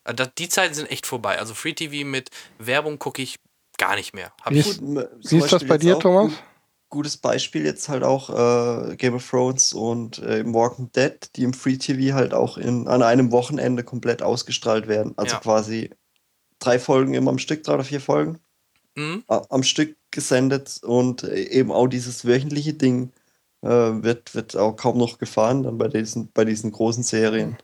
Äh, 0.04 0.14
Die 0.38 0.48
Zeiten 0.48 0.74
sind 0.74 0.90
echt 0.90 1.06
vorbei. 1.06 1.38
Also 1.38 1.54
Free-TV 1.54 2.06
mit 2.06 2.30
Werbung 2.58 2.98
gucke 2.98 3.22
ich 3.22 3.38
gar 3.80 3.96
nicht 3.96 4.14
mehr. 4.14 4.32
Hab 4.42 4.52
Wie 4.52 4.60
ich, 4.60 4.66
ist- 4.68 4.82
Wie 4.82 5.38
ist 5.38 5.52
das 5.52 5.64
bei 5.64 5.78
dir, 5.78 5.98
Thomas? 5.98 6.28
gut- 6.30 6.38
Gutes 6.92 7.16
Beispiel 7.16 7.64
jetzt 7.64 7.88
halt 7.88 8.02
auch 8.02 8.30
äh, 8.90 8.96
Game 8.96 9.14
of 9.14 9.28
Thrones 9.30 9.72
und 9.72 10.18
äh, 10.18 10.40
im 10.40 10.52
Walking 10.52 10.90
Dead, 10.90 11.14
die 11.36 11.44
im 11.44 11.52
Free 11.54 11.76
TV 11.76 12.14
halt 12.16 12.34
auch 12.34 12.58
in, 12.58 12.88
an 12.88 13.02
einem 13.04 13.30
Wochenende 13.30 13.84
komplett 13.84 14.22
ausgestrahlt 14.22 14.88
werden. 14.88 15.12
Also 15.16 15.36
Ja. 15.36 15.40
quasi 15.40 15.90
drei 16.58 16.80
Folgen 16.80 17.14
immer 17.14 17.30
am 17.30 17.38
Stück, 17.38 17.62
drei 17.62 17.74
oder 17.74 17.84
vier 17.84 18.00
Folgen 18.00 18.40
hm? 18.96 19.22
a- 19.28 19.42
am 19.50 19.62
Stück 19.62 19.96
gesendet 20.10 20.80
und 20.82 21.22
äh, 21.22 21.36
eben 21.44 21.70
auch 21.70 21.86
dieses 21.86 22.24
wöchentliche 22.26 22.74
Ding 22.74 23.12
äh, 23.62 23.68
wird, 23.68 24.34
wird 24.34 24.56
auch 24.56 24.72
kaum 24.74 24.98
noch 24.98 25.18
gefahren 25.18 25.62
dann 25.62 25.78
bei 25.78 25.86
diesen, 25.86 26.32
bei 26.32 26.44
diesen 26.44 26.72
großen 26.72 27.04
Serien. 27.04 27.56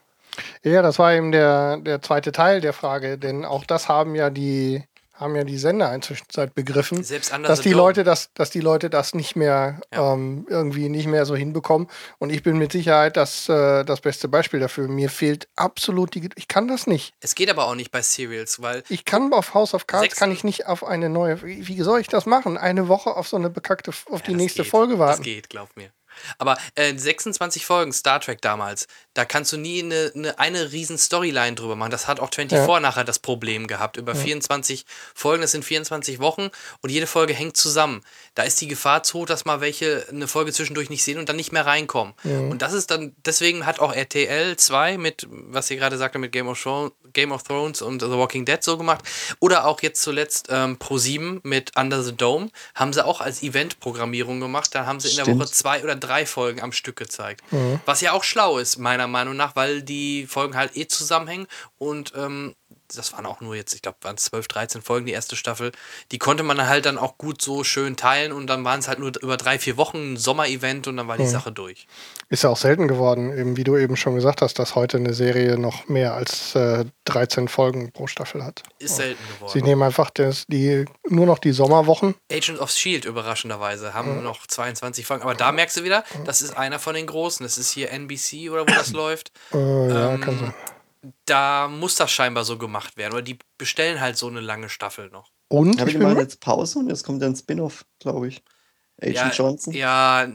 Ja, 0.63 0.81
das 0.81 0.99
war 0.99 1.13
eben 1.13 1.33
der, 1.33 1.79
der 1.81 2.01
zweite 2.01 2.31
Teil 2.31 2.61
der 2.61 2.71
Frage, 2.71 3.17
denn 3.17 3.43
auch 3.43 3.65
das 3.65 3.89
haben 3.89 4.15
ja 4.15 4.29
die, 4.29 4.83
haben 5.17 5.35
ja 5.35 5.43
die 5.43 5.57
Sender 5.57 5.93
inzwischen 5.93 6.29
Zeit 6.29 6.55
begriffen. 6.55 7.05
Dass 7.43 7.61
die. 7.61 7.73
Leute 7.73 8.03
das, 8.03 8.29
dass 8.33 8.49
die 8.49 8.59
Leute 8.61 8.89
das 8.89 9.13
nicht 9.13 9.35
mehr 9.35 9.79
Ja. 9.93 10.13
ähm, 10.13 10.45
irgendwie 10.49 10.89
nicht 10.89 11.07
mehr 11.07 11.25
so 11.25 11.35
hinbekommen. 11.35 11.87
Und 12.19 12.29
ich 12.31 12.43
bin 12.43 12.57
mit 12.57 12.71
Sicherheit 12.71 13.17
das, 13.17 13.49
äh, 13.49 13.83
das 13.83 14.01
beste 14.01 14.27
Beispiel 14.27 14.59
dafür. 14.59 14.87
Mir 14.87 15.09
fehlt 15.09 15.47
absolut 15.55 16.13
die, 16.15 16.29
ich 16.35 16.47
kann 16.47 16.67
das 16.67 16.87
nicht. 16.87 17.13
Es 17.19 17.35
geht 17.35 17.49
aber 17.49 17.65
auch 17.65 17.75
nicht 17.75 17.91
bei 17.91 18.01
Serials, 18.01 18.61
weil 18.61 18.83
Ich 18.89 19.05
kann 19.05 19.33
auf 19.33 19.53
House 19.53 19.73
of 19.73 19.87
Cards 19.87 20.15
kann 20.15 20.31
ich 20.31 20.43
nicht 20.43 20.67
auf 20.67 20.83
eine 20.83 21.09
neue. 21.09 21.41
Wie, 21.43 21.81
soll 21.81 21.99
ich 21.99 22.07
das 22.07 22.25
machen? 22.25 22.57
Eine 22.57 22.87
Woche 22.87 23.15
auf 23.15 23.27
so 23.27 23.37
eine 23.37 23.49
bekackte, 23.49 23.91
auf 23.91 24.21
die 24.21 24.31
Ja, 24.31 24.37
das 24.37 24.41
nächste 24.43 24.61
geht. 24.63 24.71
Folge 24.71 24.93
Das 24.93 24.99
warten. 24.99 25.23
geht, 25.23 25.49
glaub 25.49 25.75
mir. 25.75 25.89
Aber 26.39 26.57
äh, 26.73 26.97
26 26.97 27.65
Folgen 27.65 27.93
Star 27.93 28.19
Trek 28.19 28.41
damals, 28.41 28.87
da 29.17 29.25
kannst 29.25 29.51
du 29.51 29.57
nie 29.57 29.81
eine, 29.83 30.11
eine, 30.15 30.39
eine 30.39 30.71
riesen 30.71 30.97
Storyline 30.97 31.55
drüber 31.55 31.75
machen. 31.75 31.89
Das 31.91 32.07
hat 32.07 32.19
auch 32.19 32.29
24 32.33 32.67
Ja. 32.67 32.79
nachher 32.79 33.03
das 33.03 33.17
Problem 33.19 33.65
gehabt. 33.67 33.97
Über 33.97 34.13
24 34.13 34.85
Folgen, 35.15 35.41
das 35.41 35.51
sind 35.51 35.65
24 35.65 36.19
Wochen 36.19 36.49
und 36.81 36.89
jede 36.91 37.07
Folge 37.07 37.33
hängt 37.33 37.57
zusammen. 37.57 38.03
Da 38.35 38.43
ist 38.43 38.61
die 38.61 38.67
Gefahr 38.67 39.03
zu 39.03 39.25
dass 39.25 39.45
mal 39.45 39.61
welche 39.61 40.05
eine 40.09 40.27
Folge 40.27 40.53
zwischendurch 40.53 40.89
nicht 40.89 41.03
sehen 41.03 41.17
und 41.17 41.27
dann 41.29 41.35
nicht 41.35 41.51
mehr 41.51 41.65
reinkommen. 41.65 42.13
Und 42.23 42.61
das 42.61 42.73
ist 42.73 42.91
dann, 42.91 43.15
deswegen 43.25 43.65
hat 43.65 43.79
auch 43.79 43.91
RTL 43.93 44.55
2 44.55 44.97
mit, 44.97 45.25
was 45.29 45.71
ihr 45.71 45.77
gerade 45.77 45.97
sagte, 45.97 46.19
mit 46.19 46.31
Game 46.31 46.47
of, 46.47 46.61
Thrones, 46.61 46.91
Game 47.13 47.31
of 47.31 47.41
Thrones 47.43 47.81
und 47.81 48.01
The 48.01 48.09
Walking 48.09 48.45
Dead 48.45 48.61
so 48.63 48.77
gemacht. 48.77 49.03
Oder 49.39 49.65
auch 49.65 49.81
jetzt 49.81 50.01
zuletzt 50.03 50.49
ähm, 50.51 50.77
Pro7 50.77 51.39
mit 51.43 51.75
Under 51.75 52.03
the 52.03 52.15
Dome, 52.15 52.49
haben 52.75 52.93
sie 52.93 53.03
auch 53.03 53.21
als 53.21 53.41
Event-Programmierung 53.41 54.39
gemacht. 54.39 54.75
Da 54.75 54.85
haben 54.85 54.99
sie 54.99 55.09
in 55.09 55.15
der. 55.15 55.27
Woche 55.27 55.47
zwei 55.47 55.83
oder 55.83 55.95
drei 55.95 56.25
Folgen 56.25 56.61
am 56.61 56.71
Stück 56.71 56.95
gezeigt. 56.95 57.41
Was 57.85 58.01
ja 58.01 58.11
auch 58.11 58.23
schlau 58.23 58.59
ist, 58.59 58.77
meiner 58.77 59.06
Meinung 59.07 59.35
nach, 59.35 59.55
weil 59.55 59.81
die 59.81 60.25
Folgen 60.27 60.55
halt 60.55 60.75
eh 60.77 60.87
zusammenhängen. 60.87 61.47
Und 61.77 62.13
ähm, 62.15 62.55
das 62.95 63.13
waren 63.13 63.25
auch 63.25 63.41
nur 63.41 63.55
jetzt, 63.55 63.73
ich 63.73 63.81
glaube, 63.81 63.97
waren 64.01 64.17
12, 64.17 64.47
13 64.47 64.81
Folgen, 64.81 65.05
die 65.05 65.11
erste 65.11 65.35
Staffel. 65.35 65.71
Die 66.11 66.17
konnte 66.19 66.43
man 66.43 66.67
halt 66.67 66.85
dann 66.85 66.97
auch 66.97 67.17
gut 67.17 67.41
so 67.41 67.63
schön 67.63 67.95
teilen 67.97 68.31
und 68.31 68.47
dann 68.47 68.63
waren 68.63 68.79
es 68.79 68.87
halt 68.87 68.99
nur 68.99 69.11
über 69.21 69.37
drei, 69.37 69.59
vier 69.59 69.77
Wochen 69.77 70.13
ein 70.13 70.17
Sommer-Event 70.17 70.87
und 70.87 70.97
dann 70.97 71.07
war 71.07 71.17
die 71.17 71.27
Sache 71.27 71.51
durch. 71.51 71.87
Ist 72.29 72.43
ja 72.43 72.49
auch 72.49 72.57
selten 72.57 72.87
geworden, 72.87 73.37
eben 73.37 73.57
wie 73.57 73.63
du 73.63 73.77
eben 73.77 73.97
schon 73.97 74.15
gesagt 74.15 74.41
hast, 74.41 74.59
dass 74.59 74.75
heute 74.75 74.97
eine 74.97 75.13
Serie 75.13 75.57
noch 75.57 75.87
mehr 75.87 76.13
als 76.13 76.55
äh, 76.55 76.85
13 77.05 77.47
Folgen 77.47 77.91
pro 77.91 78.07
Staffel 78.07 78.43
hat. 78.43 78.63
Ist 78.79 78.97
selten 78.97 79.21
Sie 79.29 79.33
geworden. 79.35 79.63
nehmen 79.65 79.83
einfach 79.83 80.09
das, 80.09 80.45
die, 80.47 80.85
nur 81.07 81.25
noch 81.25 81.39
die 81.39 81.51
Sommerwochen. 81.51 82.15
Agent 82.31 82.59
of 82.59 82.71
Shield 82.71 83.05
überraschenderweise 83.05 83.93
haben 83.93 84.23
noch 84.23 84.45
22 84.47 85.05
Folgen. 85.05 85.23
Aber 85.23 85.35
da 85.35 85.51
merkst 85.51 85.77
du 85.77 85.83
wieder, 85.83 86.03
das 86.25 86.41
ist 86.41 86.57
einer 86.57 86.79
von 86.79 86.95
den 86.95 87.05
großen. 87.07 87.43
Das 87.45 87.57
ist 87.57 87.71
hier 87.71 87.91
NBC 87.91 88.49
oder 88.51 88.61
wo 88.61 88.73
das 88.73 88.91
läuft. 88.93 89.31
Äh, 89.53 89.57
ja, 89.89 90.13
Ähm, 90.13 90.21
kann 90.21 90.39
sein. 90.39 90.53
Da 91.25 91.67
muss 91.67 91.95
das 91.95 92.11
scheinbar 92.11 92.45
so 92.45 92.57
gemacht 92.57 92.97
werden. 92.97 93.13
Oder 93.13 93.21
die 93.21 93.37
bestellen 93.57 93.99
halt 93.99 94.17
so 94.17 94.27
eine 94.27 94.39
lange 94.39 94.69
Staffel 94.69 95.09
noch. 95.09 95.31
Und 95.49 95.79
Ja, 95.79 95.85
ich 95.85 95.93
die 95.93 95.99
machen 95.99 96.17
jetzt 96.17 96.39
Pause 96.39 96.79
und 96.79 96.89
jetzt 96.89 97.03
kommt 97.03 97.23
ein 97.23 97.35
Spin-off, 97.35 97.85
glaube 97.99 98.27
ich. 98.27 98.43
Agent 98.99 99.15
ja, 99.15 99.29
Johnson 99.29 99.73
Ja, 99.73 100.27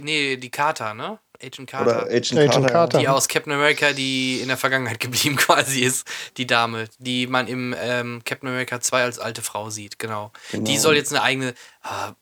nee, 0.00 0.36
die 0.36 0.50
Carter, 0.50 0.94
ne? 0.94 1.18
Agent 1.42 1.68
Carter. 1.68 2.02
oder 2.04 2.06
Agent, 2.06 2.32
Agent 2.32 2.52
Carter. 2.52 2.72
Carter. 2.72 2.98
die 2.98 3.08
aus 3.08 3.28
Captain 3.28 3.52
America, 3.52 3.92
die 3.92 4.40
in 4.40 4.48
der 4.48 4.56
Vergangenheit 4.56 5.00
geblieben 5.00 5.36
quasi 5.36 5.80
ist, 5.80 6.06
die 6.38 6.46
Dame, 6.46 6.88
die 6.98 7.26
man 7.26 7.46
im 7.46 7.74
ähm, 7.78 8.22
Captain 8.24 8.48
America 8.48 8.80
2 8.80 9.02
als 9.02 9.18
alte 9.18 9.42
Frau 9.42 9.68
sieht, 9.68 9.98
genau. 9.98 10.32
Genau. 10.50 10.64
Die 10.64 10.78
soll 10.78 10.96
jetzt 10.96 11.12
eine 11.12 11.22
eigene. 11.22 11.54
Ah, 11.82 12.12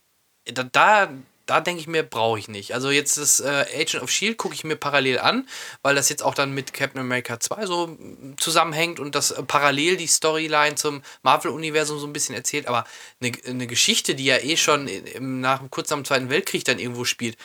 da, 0.52 0.64
da, 0.64 1.10
da 1.47 1.61
denke 1.61 1.81
ich 1.81 1.87
mir, 1.87 2.03
brauche 2.03 2.39
ich 2.39 2.49
nicht. 2.49 2.73
Also 2.75 2.91
jetzt 2.91 3.19
das 3.19 3.41
äh, 3.41 3.66
Agent 3.75 4.03
of 4.03 4.11
Shield 4.11 4.39
gucke 4.39 4.55
ich 4.55 4.65
mir 4.65 4.77
parallel 4.77 5.19
an, 5.19 5.47
weil 5.83 5.95
das 5.95 6.09
jetzt 6.09 6.23
auch 6.23 6.35
dann 6.35 6.53
mit 6.53 6.73
Captain 6.73 7.01
America 7.01 7.39
2 7.41 7.66
so 7.66 7.89
mm, 7.89 8.35
zusammenhängt 8.39 8.99
und 9.01 9.15
das 9.15 9.31
äh, 9.31 9.43
parallel 9.43 9.97
die 9.97 10.07
Storyline 10.07 10.75
zum 10.77 11.03
Marvel-Universum 11.23 11.99
so 11.99 12.07
ein 12.07 12.12
bisschen 12.12 12.35
erzählt. 12.35 12.66
Aber 12.66 12.85
eine, 13.21 13.33
eine 13.47 13.66
Geschichte, 13.66 14.15
die 14.15 14.25
ja 14.25 14.39
eh 14.39 14.57
schon 14.57 14.89
im, 14.89 15.41
nach 15.41 15.62
kurz 15.71 15.91
nach 15.91 15.99
dem 15.99 16.05
Zweiten 16.05 16.31
Weltkrieg 16.31 16.65
dann 16.65 16.79
irgendwo 16.79 17.05
spielt, 17.05 17.37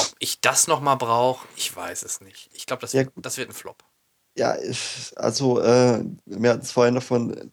ob 0.00 0.14
ich 0.18 0.40
das 0.40 0.66
nochmal 0.66 0.96
brauche, 0.96 1.46
ich 1.56 1.74
weiß 1.74 2.02
es 2.02 2.20
nicht. 2.20 2.50
Ich 2.54 2.66
glaube, 2.66 2.80
das, 2.80 2.92
Ja, 2.92 3.00
wird- 3.04 3.12
das 3.16 3.36
wird 3.36 3.50
ein 3.50 3.54
Flop. 3.54 3.84
Ja, 4.36 4.56
also 5.14 5.60
äh, 5.60 6.04
wir 6.26 6.50
hatten 6.50 6.62
es 6.62 6.72
vorhin 6.72 6.94
davon, 6.96 7.34
äh, 7.34 7.46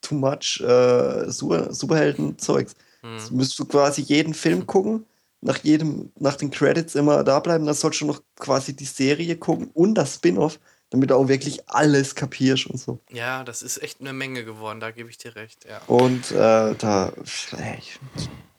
too 0.00 0.14
much 0.14 0.60
äh, 0.60 1.28
Super 1.30 1.72
Superhelden-Zeugs. 1.74 2.74
Hm. 3.02 3.16
Müsstest 3.32 3.58
du 3.58 3.64
quasi 3.64 4.02
jeden 4.02 4.34
Film 4.34 4.66
gucken, 4.66 5.06
nach 5.42 5.58
jedem, 5.58 6.12
nach 6.18 6.36
den 6.36 6.50
Credits 6.50 6.94
immer 6.94 7.24
da 7.24 7.40
bleiben, 7.40 7.66
dann 7.66 7.74
sollst 7.74 8.00
du 8.00 8.06
noch 8.06 8.22
quasi 8.38 8.74
die 8.76 8.84
Serie 8.84 9.36
gucken 9.36 9.70
und 9.74 9.94
das 9.94 10.16
Spin-off. 10.16 10.58
damit 10.90 11.10
du 11.10 11.14
auch 11.14 11.28
wirklich 11.28 11.60
alles 11.68 12.14
kapierst 12.16 12.66
und 12.66 12.78
so. 12.78 12.98
Ja, 13.10 13.44
das 13.44 13.62
ist 13.62 13.80
echt 13.80 14.00
eine 14.00 14.12
Menge 14.12 14.44
geworden, 14.44 14.80
da 14.80 14.90
gebe 14.90 15.08
ich 15.08 15.18
dir 15.18 15.36
recht, 15.36 15.64
ja. 15.64 15.80
Und 15.86 16.32
äh, 16.32 16.74
da 16.74 17.12
ey, 17.56 17.78
ich 17.78 17.98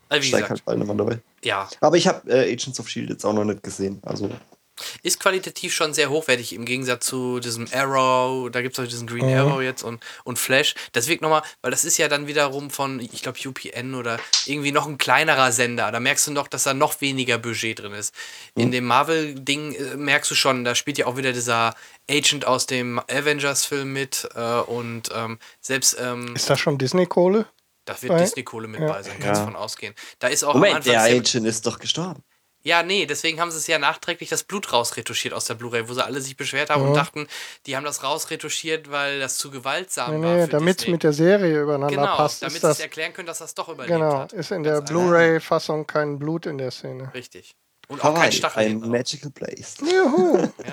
Also 0.08 0.24
wie 0.24 0.28
steig 0.28 0.50
halt 0.50 0.64
bald 0.64 0.80
nochmal 0.80 0.96
dabei. 0.98 1.20
ja, 1.44 1.68
Aber 1.82 1.98
ich 1.98 2.08
habe 2.08 2.30
äh, 2.32 2.54
Agents 2.54 2.80
of 2.80 2.88
Shield 2.88 3.10
jetzt 3.10 3.26
auch 3.26 3.34
noch 3.34 3.44
nicht 3.44 3.64
gesehen. 3.64 4.00
Also 4.04 4.30
ist 5.04 5.20
qualitativ 5.20 5.74
schon 5.74 5.94
sehr 5.94 6.10
hochwertig 6.10 6.54
im 6.54 6.66
Gegensatz 6.66 7.06
zu 7.06 7.40
diesem 7.40 7.68
Arrow, 7.72 8.50
da 8.50 8.62
gibt 8.62 8.78
es 8.78 8.84
auch 8.84 8.88
diesen 8.88 9.08
Green 9.08 9.28
Mhm. 9.28 9.38
Arrow 9.38 9.62
jetzt 9.62 9.84
und, 9.84 10.04
und 10.24 10.40
Flash. 10.40 10.74
Das 10.94 11.08
wirkt 11.08 11.22
nochmal, 11.22 11.44
weil 11.62 11.72
das 11.72 11.86
ist 11.86 11.98
ja 11.98 12.08
dann 12.08 12.28
wiederum 12.28 12.70
von, 12.70 13.00
ich 13.00 13.22
glaube, 13.22 13.38
UPN 13.46 13.94
oder 13.96 14.20
irgendwie 14.46 14.72
noch 14.72 14.88
ein 14.88 14.98
kleinerer 14.98 15.52
Sender. 15.52 15.92
Da 15.92 16.00
merkst 16.00 16.28
du 16.28 16.32
noch, 16.32 16.48
dass 16.48 16.64
da 16.64 16.74
noch 16.74 17.02
weniger 17.02 17.38
Budget 17.38 17.80
drin 17.80 17.94
ist. 17.94 18.14
Mhm. 18.56 18.62
In 18.64 18.72
dem 18.72 18.86
Marvel-Ding 18.86 19.74
äh, 19.76 19.98
merkst 19.98 20.32
du 20.32 20.36
schon, 20.36 20.64
da 20.64 20.76
spielt 20.76 20.98
ja 20.98 21.06
auch 21.06 21.18
wieder 21.18 21.34
dieser 21.34 21.76
Agent 22.10 22.46
aus 22.46 22.66
dem 22.66 23.00
Avengers-Film 23.00 23.92
mit 23.94 24.28
äh, 24.36 24.40
und 24.62 25.10
ähm, 25.14 25.38
selbst 25.62 25.98
ähm, 26.00 26.36
Ist 26.36 26.50
das 26.50 26.60
schon 26.60 26.78
Disney-Kohle? 26.78 27.46
da 27.86 28.00
wird 28.02 28.20
Disney-Kohle 28.20 28.68
mit 28.68 28.80
ja. 28.80 28.88
bei 28.88 29.04
sein, 29.04 29.20
kannst 29.20 29.40
Ja. 29.42 29.46
von 29.46 29.56
ausgehen. 29.56 29.94
Da 30.20 30.28
ist 30.28 30.44
auch 30.44 30.50
am 30.54 30.60
Moment, 30.60 30.78
Anfang 30.78 30.92
der 30.94 31.02
Agent 31.02 31.46
ist 31.46 31.66
doch 31.66 31.80
gestorben. 31.80 32.24
Ja, 32.64 32.84
nee, 32.84 33.06
deswegen 33.06 33.40
haben 33.40 33.52
sie 33.52 33.58
es 33.58 33.68
ja 33.68 33.80
nachträglich 33.80 34.30
das 34.30 34.44
Blut 34.44 34.72
rausretuschiert 34.72 35.34
aus 35.34 35.46
der 35.46 35.56
Blu-ray, 35.56 35.88
wo 35.90 35.94
sie 35.94 36.04
alle 36.06 36.22
sich 36.22 36.38
beschwert 36.38 36.70
haben 36.70 36.84
und 36.84 36.94
dachten, 36.94 37.28
die 37.66 37.76
haben 37.76 37.84
das 37.84 38.04
rausretuschiert, 38.04 38.92
weil 38.92 39.20
das 39.20 39.38
zu 39.38 39.50
gewaltsam 39.52 40.20
Nee, 40.22 40.26
war. 40.28 40.36
nee, 40.36 40.42
für 40.44 40.50
damit 40.50 40.82
es 40.82 40.88
mit 40.88 41.04
der 41.04 41.14
Serie 41.14 41.62
übereinander 41.62 41.96
genau, 41.96 42.16
passt, 42.18 42.42
damit 42.44 42.62
sie 42.62 42.68
es 42.70 42.80
erklären 42.80 43.14
können, 43.14 43.28
dass 43.28 43.40
das 43.40 43.54
doch 43.56 43.70
überlebt 43.70 43.94
Genau, 43.98 44.20
hat. 44.20 44.34
ist 44.34 44.52
in 44.52 44.64
der. 44.64 44.82
Blu-ray-Fassung 44.82 45.88
kein 45.88 46.20
Blut 46.20 46.46
in 46.46 46.58
der 46.58 46.72
Szene. 46.72 47.12
Richtig. 47.14 47.56
Und 47.88 48.04
auch 48.06 48.14
kein 48.14 48.32
Stachel. 48.32 48.64
ein. 48.64 48.80
Magical 48.80 49.32
Place. 49.32 49.76
Juhu. 49.82 50.48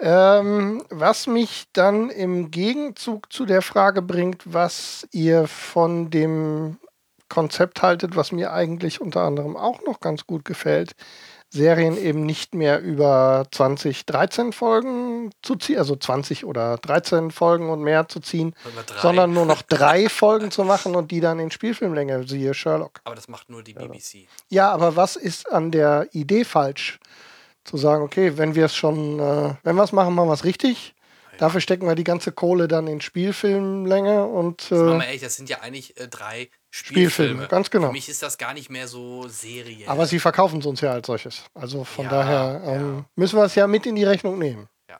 Ja. 0.00 0.38
Ähm, 0.38 0.82
was 0.90 1.26
mich 1.26 1.64
dann 1.72 2.10
im 2.10 2.50
Gegenzug 2.50 3.32
zu 3.32 3.46
der 3.46 3.62
Frage 3.62 4.02
bringt, 4.02 4.42
was 4.44 5.06
ihr 5.12 5.46
von 5.46 6.10
dem 6.10 6.78
Konzept 7.32 7.80
haltet, 7.80 8.14
was 8.14 8.30
mir 8.30 8.52
eigentlich 8.52 9.00
unter 9.00 9.22
anderem 9.22 9.56
auch 9.56 9.80
noch 9.86 10.00
ganz 10.00 10.26
gut 10.26 10.44
gefällt, 10.44 10.94
Serien 11.48 11.96
eben 11.96 12.26
nicht 12.26 12.54
mehr 12.54 12.82
über 12.82 13.46
20, 13.50 14.04
13 14.04 14.52
Folgen 14.52 15.30
zu 15.40 15.56
ziehen, 15.56 15.78
also 15.78 15.96
20 15.96 16.44
oder 16.44 16.76
13 16.76 17.30
Folgen 17.30 17.70
und 17.70 17.82
mehr 17.82 18.06
zu 18.06 18.20
ziehen, 18.20 18.54
sondern 19.00 19.32
nur 19.32 19.46
noch 19.46 19.62
drei 19.62 20.08
Folgen 20.10 20.50
zu 20.50 20.64
machen 20.64 20.94
und 20.94 21.10
die 21.10 21.20
dann 21.20 21.38
in 21.38 21.50
Spielfilmlänge, 21.50 22.28
siehe 22.28 22.52
Sherlock. 22.52 23.00
Aber 23.04 23.14
das 23.14 23.28
macht 23.28 23.48
nur 23.48 23.62
die 23.62 23.72
BBC. 23.72 24.28
Ja, 24.50 24.70
aber 24.70 24.94
was 24.94 25.16
ist 25.16 25.50
an 25.50 25.70
der 25.70 26.08
Idee 26.12 26.44
falsch? 26.44 27.00
Zu 27.64 27.78
sagen, 27.78 28.02
okay, 28.02 28.36
wenn 28.36 28.54
wir 28.54 28.66
es 28.66 28.76
schon, 28.76 29.20
äh, 29.20 29.54
wenn 29.62 29.76
wir 29.76 29.84
es 29.84 29.92
machen, 29.92 30.14
machen 30.14 30.28
wir 30.28 30.34
es 30.34 30.44
richtig. 30.44 30.94
Dafür 31.38 31.62
stecken 31.62 31.88
wir 31.88 31.94
die 31.94 32.04
ganze 32.04 32.30
Kohle 32.30 32.68
dann 32.68 32.86
in 32.86 33.00
Spielfilmlänge 33.00 34.26
und 34.26 34.70
äh, 34.70 34.74
mal 34.74 35.02
ehrlich, 35.04 35.22
das 35.22 35.36
sind 35.36 35.48
ja 35.48 35.60
eigentlich 35.60 35.98
äh, 35.98 36.06
drei 36.06 36.50
Spielfilme, 36.74 37.10
Spielfilme. 37.10 37.48
ganz 37.48 37.68
genau. 37.70 37.88
Für 37.88 37.92
mich 37.92 38.08
ist 38.08 38.22
das 38.22 38.38
gar 38.38 38.54
nicht 38.54 38.70
mehr 38.70 38.88
so 38.88 39.28
Serie. 39.28 39.86
aber 39.88 40.06
sie 40.06 40.18
verkaufen 40.18 40.60
es 40.60 40.66
uns 40.66 40.80
ja 40.80 40.90
als 40.92 41.06
solches. 41.06 41.42
Also 41.54 41.84
von 41.84 42.06
Ja, 42.06 42.10
daher 42.10 42.62
ähm, 42.64 42.96
ja. 42.98 43.04
müssen 43.14 43.36
wir 43.38 43.44
es 43.44 43.54
ja 43.54 43.66
mit 43.66 43.84
in 43.84 43.94
die 43.94 44.04
Rechnung 44.04 44.38
nehmen. 44.38 44.68
Ja. 44.88 44.98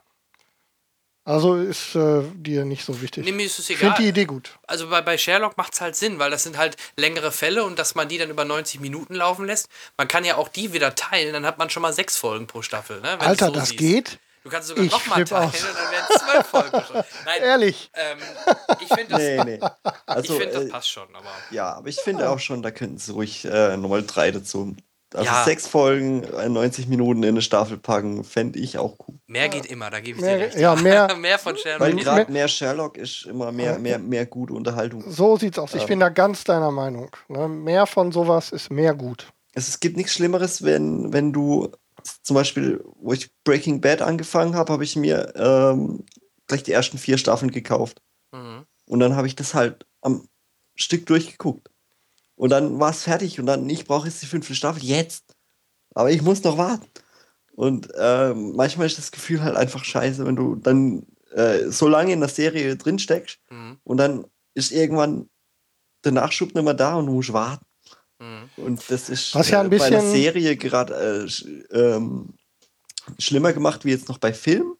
Also 1.25 1.55
ist 1.57 1.95
äh, 1.95 2.23
dir 2.35 2.65
nicht 2.67 2.85
so 2.85 3.01
wichtig. 3.01 3.25
Nee, 3.25 3.33
mir 3.33 3.47
ist 3.47 3.59
es 3.59 3.71
ich 3.71 3.77
egal. 3.79 3.93
finde 3.93 4.03
die 4.03 4.09
Idee 4.11 4.25
gut. 4.27 4.59
Also 4.67 4.91
bei, 4.91 5.01
bei 5.01 5.17
Sherlock 5.17 5.57
macht 5.57 5.73
es 5.73 5.81
halt 5.81 5.97
Sinn, 5.97 6.19
weil 6.19 6.31
das 6.31 6.43
sind 6.43 6.59
halt 6.59 6.77
längere 6.97 7.33
Fälle 7.33 7.65
und 7.65 7.79
dass 7.79 7.95
man 7.95 8.07
die 8.09 8.19
dann 8.19 8.29
über 8.29 8.45
90 8.45 8.81
Minuten 8.81 9.15
laufen 9.15 9.47
lässt. 9.47 9.69
Man 9.97 10.09
kann 10.09 10.25
ja 10.27 10.37
auch 10.37 10.49
die 10.49 10.73
wieder 10.75 10.95
teilen, 10.95 11.33
dann 11.33 11.47
hat 11.47 11.57
man 11.57 11.71
schon 11.71 11.81
mal 11.83 11.95
sechs 11.95 12.17
Folgen 12.19 12.47
pro 12.47 12.61
Staffel. 12.61 13.01
Ne, 13.01 13.19
Alter, 13.19 13.47
so 13.47 13.53
das 13.53 13.69
siehst. 13.71 13.79
geht? 13.79 14.19
Du 14.45 14.51
kannst 14.51 14.69
sogar 14.69 14.85
Ich 14.85 14.91
nochmal 14.91 15.25
teilen 15.25 15.49
aus. 15.49 15.55
und 15.63 15.75
dann 15.77 15.93
werden 15.93 16.19
zwölf 16.19 16.47
Folgen 16.47 16.87
schon. 16.87 16.97
Nein, 17.27 17.43
Ehrlich. 17.43 17.91
ähm, 17.95 18.19
ich 18.81 18.89
finde 18.89 19.09
das, 19.11 19.19
Nee, 19.19 19.45
nee. 19.59 19.61
Also, 20.07 20.35
ich 20.35 20.41
find, 20.41 20.55
das 20.55 20.65
äh, 20.65 20.69
passt 20.69 20.91
schon, 20.91 21.09
aber 21.15 21.29
ja, 21.51 21.73
aber 21.75 21.89
ich 21.89 21.97
finde 22.01 22.29
auch 22.29 22.39
schon, 22.41 22.63
da 22.63 22.71
könnten 22.71 22.99
sie 22.99 23.13
ruhig 23.13 23.45
äh, 23.45 23.77
nochmal 23.77 24.03
drei 24.05 24.31
dazu. 24.33 24.75
Also 25.15 25.27
Ja. 25.27 25.45
sechs 25.45 25.67
Folgen, 25.69 26.25
äh, 26.25 26.49
90 26.49 26.89
Minuten 26.89 27.23
in 27.23 27.29
eine 27.29 27.43
Staffel 27.43 27.77
packen, 27.77 28.25
fände 28.25 28.59
ich 28.59 28.79
auch 28.79 28.97
cool. 29.07 29.19
mehr 29.27 29.51
geht 29.51 29.67
immer, 29.67 29.91
da 29.91 30.01
gebe 30.01 30.17
ich 30.19 30.25
Mehr- 30.25 30.39
dir 30.39 30.45
recht. 30.47 30.57
ja, 30.59 30.75
mehr- 30.77 31.15
mehr 31.17 31.39
von 31.39 31.55
Sherlock. 31.57 31.81
Weil 31.81 31.95
mehr- 31.95 32.05
gerade 32.05 32.33
mehr 32.33 32.49
Sherlock 32.49 32.97
ist 32.97 33.27
immer 33.27 33.53
mehr, 33.53 33.79
mehr, 33.79 33.99
mehr 33.99 34.25
gute 34.25 34.55
Unterhaltung. 34.55 35.05
So 35.07 35.37
sieht's 35.37 35.59
aus. 35.59 35.75
Ich 35.75 35.85
bin 35.85 36.01
da 36.01 36.09
ganz 36.09 36.45
deiner 36.45 36.71
Meinung. 36.71 37.15
Ne? 37.29 37.47
Mehr 37.47 37.85
von 37.87 38.11
sowas 38.11 38.51
ist 38.51 38.71
mehr 38.71 38.95
gut. 38.95 39.27
Es, 39.53 39.69
es 39.69 39.81
gibt 39.81 39.99
nichts 39.99 40.15
Schlimmeres, 40.15 40.65
wenn, 40.65 41.13
wenn 41.13 41.31
du 41.35 41.71
zum 42.23 42.35
Beispiel, 42.35 42.83
wo 42.97 43.13
ich 43.13 43.31
Breaking 43.45 43.81
Bad 43.81 44.03
angefangen 44.03 44.55
habe, 44.55 44.73
habe 44.73 44.85
ich 44.85 44.97
mir 44.97 45.33
ähm, 45.37 46.05
gleich 46.47 46.63
die 46.63 46.73
ersten 46.73 46.99
vier 46.99 47.19
Staffeln 47.19 47.51
gekauft. 47.51 48.03
Mhm. 48.33 48.67
Und 48.87 49.01
dann 49.01 49.17
habe 49.17 49.27
ich 49.27 49.37
das 49.37 49.55
halt 49.55 49.87
am 50.01 50.29
Stück 50.75 51.07
durchgeguckt. 51.07 51.71
Und 52.35 52.51
dann 52.51 52.81
war 52.81 52.91
es 52.91 53.05
fertig 53.05 53.39
und 53.39 53.47
dann, 53.47 53.69
ich 53.69 53.85
brauche 53.85 54.09
jetzt 54.09 54.23
die 54.23 54.27
fünfte 54.27 54.55
Staffel, 54.55 54.83
jetzt. 54.83 55.37
Aber 55.95 56.11
ich 56.11 56.23
muss 56.23 56.43
noch 56.43 56.59
warten. 56.59 56.87
Und 57.55 57.89
ähm, 57.99 58.57
manchmal 58.57 58.87
ist 58.87 58.99
das 58.99 59.13
Gefühl 59.13 59.43
halt 59.43 59.57
einfach 59.57 59.85
scheiße, 59.85 60.25
wenn 60.25 60.37
du 60.37 60.57
dann 60.57 61.07
äh, 61.33 61.69
so 61.69 61.87
lange 61.89 62.13
in 62.13 62.21
der 62.21 62.29
Serie 62.29 62.77
drin 62.77 62.99
steckst 62.99 63.39
Mhm. 63.51 63.79
und 63.85 63.97
dann 63.99 64.25
ist 64.55 64.73
irgendwann 64.73 65.29
der 66.05 66.13
Nachschub 66.13 66.55
nicht 66.55 66.65
mehr 66.65 66.75
da 66.75 66.97
und 66.97 67.07
du 67.07 67.13
musst 67.13 67.33
warten. 67.33 67.65
Mhm. 68.23 68.65
Und 68.65 68.91
das 68.91 69.09
ist 69.09 69.35
Was 69.35 69.51
ja 69.51 69.61
ein 69.61 69.73
äh, 69.73 69.77
bei 69.79 69.85
einer 69.87 69.97
bisschen- 69.99 70.13
Serie 70.13 70.57
gerade 70.57 70.95
äh, 70.95 71.25
sch- 71.27 71.73
ähm, 71.73 72.35
schlimmer 73.19 73.53
gemacht 73.53 73.85
wie 73.85 73.91
jetzt 73.91 74.09
noch 74.09 74.19
bei 74.19 74.33
Film. 74.33 74.77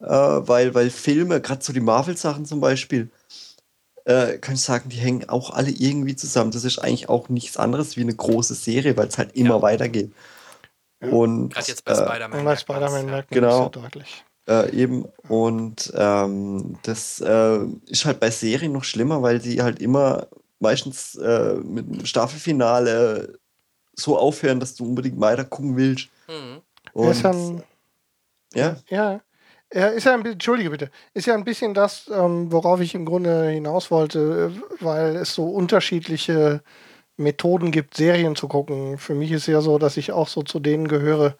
Äh, 0.00 0.06
weil, 0.06 0.72
weil 0.74 0.88
Filme, 0.90 1.40
gerade 1.40 1.62
so 1.62 1.72
die 1.74 1.80
Marvel-Sachen 1.80 2.46
zum 2.46 2.60
Beispiel, 2.60 3.10
äh, 4.06 4.38
kann 4.38 4.54
ich 4.54 4.62
sagen, 4.62 4.88
die 4.88 4.96
hängen 4.96 5.28
auch 5.28 5.50
alle 5.50 5.70
irgendwie 5.70 6.16
zusammen. 6.16 6.52
Das 6.52 6.64
ist 6.64 6.78
eigentlich 6.78 7.08
auch 7.10 7.28
nichts 7.28 7.56
anderes 7.58 7.96
wie 7.98 8.00
eine 8.02 8.14
große 8.14 8.54
Serie, 8.54 8.96
weil 8.96 9.08
es 9.08 9.18
halt 9.18 9.36
immer 9.36 9.56
Ja. 9.56 9.62
weitergeht. 9.62 10.12
Und 11.00 11.50
Gerade 11.52 11.66
jetzt 11.68 11.84
bei 11.84 11.92
äh, 11.92 11.96
Spider-Man. 11.96 12.30
Bei 12.30 12.80
ja. 12.80 12.90
merkt 13.04 13.30
man 13.30 13.40
Genau. 13.40 13.68
das 13.68 13.82
ja 13.82 13.88
deutlich. 13.88 14.24
Äh, 14.48 14.74
eben. 14.74 15.04
Und 15.28 15.92
ähm, 15.94 16.78
das 16.82 17.20
äh, 17.20 17.58
ist 17.86 18.04
halt 18.06 18.20
bei 18.20 18.30
Serien 18.30 18.72
noch 18.72 18.84
schlimmer, 18.84 19.20
weil 19.22 19.40
sie 19.42 19.60
halt 19.62 19.80
immer 19.80 20.28
meistens 20.60 21.16
äh, 21.16 21.54
mit 21.54 21.86
einem 21.86 22.06
Staffelfinale 22.06 23.38
so 23.94 24.18
aufhören, 24.18 24.60
dass 24.60 24.74
du 24.74 24.84
unbedingt 24.84 25.20
weiter 25.20 25.44
gucken 25.44 25.76
willst. 25.76 26.08
Mhm. 26.28 26.60
Ist 26.84 26.94
Und, 26.94 27.22
ja 27.22 27.30
ein, 27.30 27.62
ja, 28.54 28.76
ja, 28.88 29.20
er 29.70 29.92
ist 29.92 30.04
ja 30.04 30.14
ein 30.14 30.22
bisschen, 30.22 30.34
entschuldige 30.34 30.70
bitte, 30.70 30.90
ist 31.14 31.26
ja 31.26 31.34
ein 31.34 31.44
bisschen 31.44 31.74
das, 31.74 32.10
ähm, 32.12 32.50
worauf 32.50 32.80
ich 32.80 32.94
im 32.94 33.04
Grunde 33.04 33.48
hinaus 33.48 33.90
wollte, 33.90 34.52
äh, 34.52 34.84
weil 34.84 35.16
es 35.16 35.34
so 35.34 35.48
unterschiedliche 35.48 36.62
Methoden 37.16 37.70
gibt, 37.70 37.96
Serien 37.96 38.34
zu 38.34 38.48
gucken. 38.48 38.98
Für 38.98 39.14
mich 39.14 39.30
ist 39.30 39.46
ja 39.46 39.60
so, 39.60 39.78
dass 39.78 39.96
ich 39.96 40.12
auch 40.12 40.28
so 40.28 40.42
zu 40.42 40.58
denen 40.58 40.88
gehöre, 40.88 41.36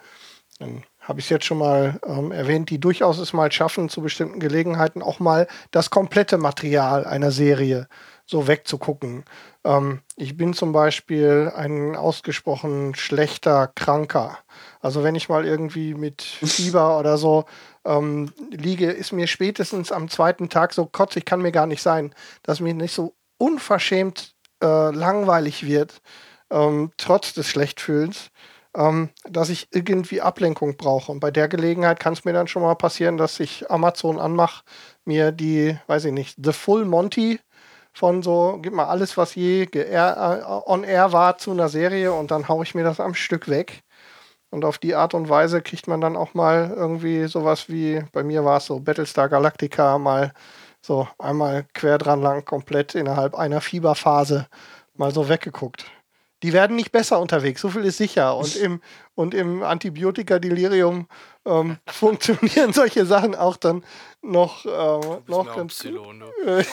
dann 0.59 0.85
habe 1.01 1.19
ich 1.19 1.27
es 1.27 1.31
jetzt 1.31 1.47
schon 1.47 1.59
mal 1.59 1.99
ähm, 2.07 2.31
erwähnt, 2.31 2.71
die 2.71 2.79
durchaus 2.79 3.19
es 3.19 3.33
mal 3.33 3.51
schaffen, 3.51 3.89
zu 3.89 4.03
bestimmten 4.03 4.39
Gelegenheiten 4.39 5.03
auch 5.03 5.19
mal 5.19 5.49
das 5.73 5.91
komplette 5.91 6.39
Material 6.39 7.05
einer 7.05 7.33
Serie 7.33 7.89
so 8.31 8.47
wegzugucken. 8.47 9.24
Ähm, 9.65 10.01
ich 10.16 10.36
bin 10.36 10.55
zum 10.55 10.73
Beispiel 10.73 11.52
ein 11.55 11.97
ausgesprochen 11.97 12.94
schlechter 12.94 13.73
Kranker. 13.74 14.39
Also 14.81 15.02
wenn 15.02 15.16
ich 15.16 15.28
mal 15.28 15.44
irgendwie 15.44 15.94
mit 15.94 16.23
Fieber 16.44 16.98
oder 16.98 17.19
so 17.19 17.44
ähm, 17.85 18.32
liege, 18.51 18.90
ist 18.90 19.12
mir 19.12 19.27
spätestens 19.27 19.90
am 19.90 20.09
zweiten 20.09 20.48
Tag 20.48 20.73
so 20.73 20.86
kotzig, 20.86 21.24
kann 21.24 21.43
mir 21.43 21.52
gar 21.52 21.66
nicht 21.66 21.82
sein, 21.82 22.15
dass 22.44 22.61
mir 22.61 22.74
nicht 22.74 22.94
so 22.94 23.15
unverschämt 23.36 24.35
äh, 24.62 24.90
langweilig 24.90 25.66
wird, 25.66 26.01
ähm, 26.51 26.93
trotz 26.97 27.32
des 27.32 27.48
Schlechtfühlens, 27.48 28.31
ähm, 28.77 29.09
dass 29.24 29.48
ich 29.48 29.69
irgendwie 29.73 30.20
Ablenkung 30.20 30.77
brauche. 30.77 31.11
Und 31.11 31.19
bei 31.19 31.32
der 31.32 31.48
Gelegenheit 31.48 31.98
kann 31.98 32.12
es 32.12 32.24
mir 32.24 32.32
dann 32.32 32.47
schon 32.47 32.62
mal 32.62 32.77
passieren, 32.77 33.16
dass 33.16 33.40
ich 33.40 33.70
Amazon 33.70 34.20
anmache, 34.20 34.62
mir 35.05 35.32
die, 35.32 35.77
weiß 35.89 36.05
ich 36.05 36.12
nicht, 36.12 36.36
The 36.40 36.52
Full 36.52 36.85
Monty 36.85 37.40
von 38.01 38.22
so, 38.22 38.59
gib 38.62 38.72
mal 38.72 38.86
alles, 38.86 39.18
was 39.18 39.35
je 39.35 39.64
äh, 39.64 40.43
on 40.64 40.85
air 40.85 41.12
war 41.12 41.36
zu 41.36 41.51
einer 41.51 41.68
Serie 41.68 42.14
und 42.14 42.31
dann 42.31 42.48
haue 42.48 42.64
ich 42.64 42.74
mir 42.74 42.82
das 42.82 42.98
am 42.98 43.14
Stück 43.14 43.47
weg. 43.47 43.82
Und 44.51 44.64
auf 44.64 44.78
die 44.78 44.94
Art 44.94 45.12
und 45.12 45.28
Weise 45.28 45.60
kriegt 45.60 45.86
man 45.86 46.01
dann 46.01 46.16
auch 46.16 46.32
mal 46.32 46.72
irgendwie 46.74 47.27
sowas 47.27 47.68
wie, 47.68 48.02
bei 48.12 48.22
mir 48.22 48.43
war 48.43 48.56
es 48.56 48.66
so 48.66 48.81
Battlestar 48.81 49.28
Galactica, 49.28 49.98
mal 49.98 50.32
so 50.81 51.09
einmal 51.18 51.66
quer 51.74 51.98
dran 51.98 52.22
lang, 52.22 52.47
komplett 52.47 52.94
innerhalb 52.94 53.35
einer 53.35 53.60
Fieberphase 53.60 54.47
mal 54.94 55.12
so 55.12 55.28
weggeguckt. 55.28 55.85
Die 56.43 56.55
werden 56.55 56.77
nicht 56.77 56.93
besser 56.93 57.20
unterwegs, 57.20 57.60
so 57.60 57.68
viel 57.68 57.85
ist 57.85 57.98
sicher. 57.98 58.35
Und 58.35 58.56
im, 58.56 58.81
und 59.14 59.35
im 59.35 59.62
Antibiotika-Delirium 59.62 61.06
ähm, 61.47 61.79
funktionieren 61.89 62.73
solche 62.73 63.07
Sachen 63.07 63.35
auch 63.35 63.57
dann 63.57 63.85
noch, 64.23 64.65
äh, 64.67 65.17
bist 65.19 65.29
noch 65.29 65.47
ganz 65.57 65.57
gut. 65.57 65.69
Psylon, 65.93 66.21
du. 66.21 66.47
Äh, 66.47 66.65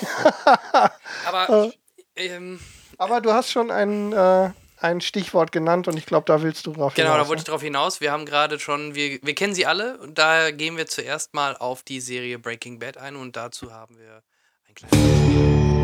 Aber 1.28 1.72
ähm, 2.16 2.60
Aber 2.98 3.22
du 3.22 3.32
hast 3.34 3.52
schon 3.52 3.72
einen, 3.72 4.12
äh, 4.14 4.50
ein 4.80 5.02
Stichwort 5.02 5.52
genannt 5.52 5.88
und 5.88 5.98
ich 5.98 6.06
glaube, 6.06 6.26
da 6.26 6.42
willst 6.42 6.66
du 6.66 6.74
drauf 6.74 6.94
Genau, 6.96 7.12
hinaus. 7.12 7.24
da 7.26 7.30
wollte 7.30 7.42
ich 7.42 7.48
ne? 7.48 7.52
drauf 7.52 7.62
hinaus. 7.62 8.02
Wir 8.02 8.12
haben 8.12 8.26
gerade 8.26 8.60
schon, 8.60 8.96
wir, 8.96 9.20
wir 9.22 9.36
kennen 9.36 9.54
sie 9.56 9.66
alle 9.66 9.98
und 10.00 10.18
da 10.18 10.52
gehen 10.52 10.78
wir 10.78 10.88
zuerst 10.88 11.34
mal 11.34 11.56
auf 11.58 11.84
die 11.84 12.00
Serie 12.02 12.38
Breaking 12.40 12.80
Bad 12.80 12.98
ein 12.98 13.16
und 13.16 13.36
dazu 13.36 13.72
haben 13.72 13.98
wir 13.98 14.22
ein 14.68 14.76
kleines. 14.76 15.77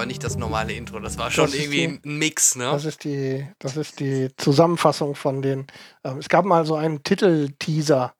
Aber 0.00 0.06
nicht 0.06 0.24
das 0.24 0.36
normale 0.38 0.72
Intro, 0.72 0.98
das 0.98 1.18
war 1.18 1.30
schon 1.30 1.44
Das 1.44 1.54
irgendwie 1.54 1.84
ein 1.84 2.00
Mix, 2.04 2.56
ne? 2.56 2.64
Das 2.64 2.86
ist 2.86 3.04
die, 3.04 3.46
das 3.58 3.76
ist 3.76 4.00
die 4.00 4.34
Zusammenfassung 4.38 5.14
von 5.14 5.42
den. 5.42 5.66
Ähm, 6.04 6.16
es 6.16 6.30
gab 6.30 6.46
mal 6.46 6.64
so 6.64 6.74
einen 6.74 7.02
Titelteaser, 7.02 8.14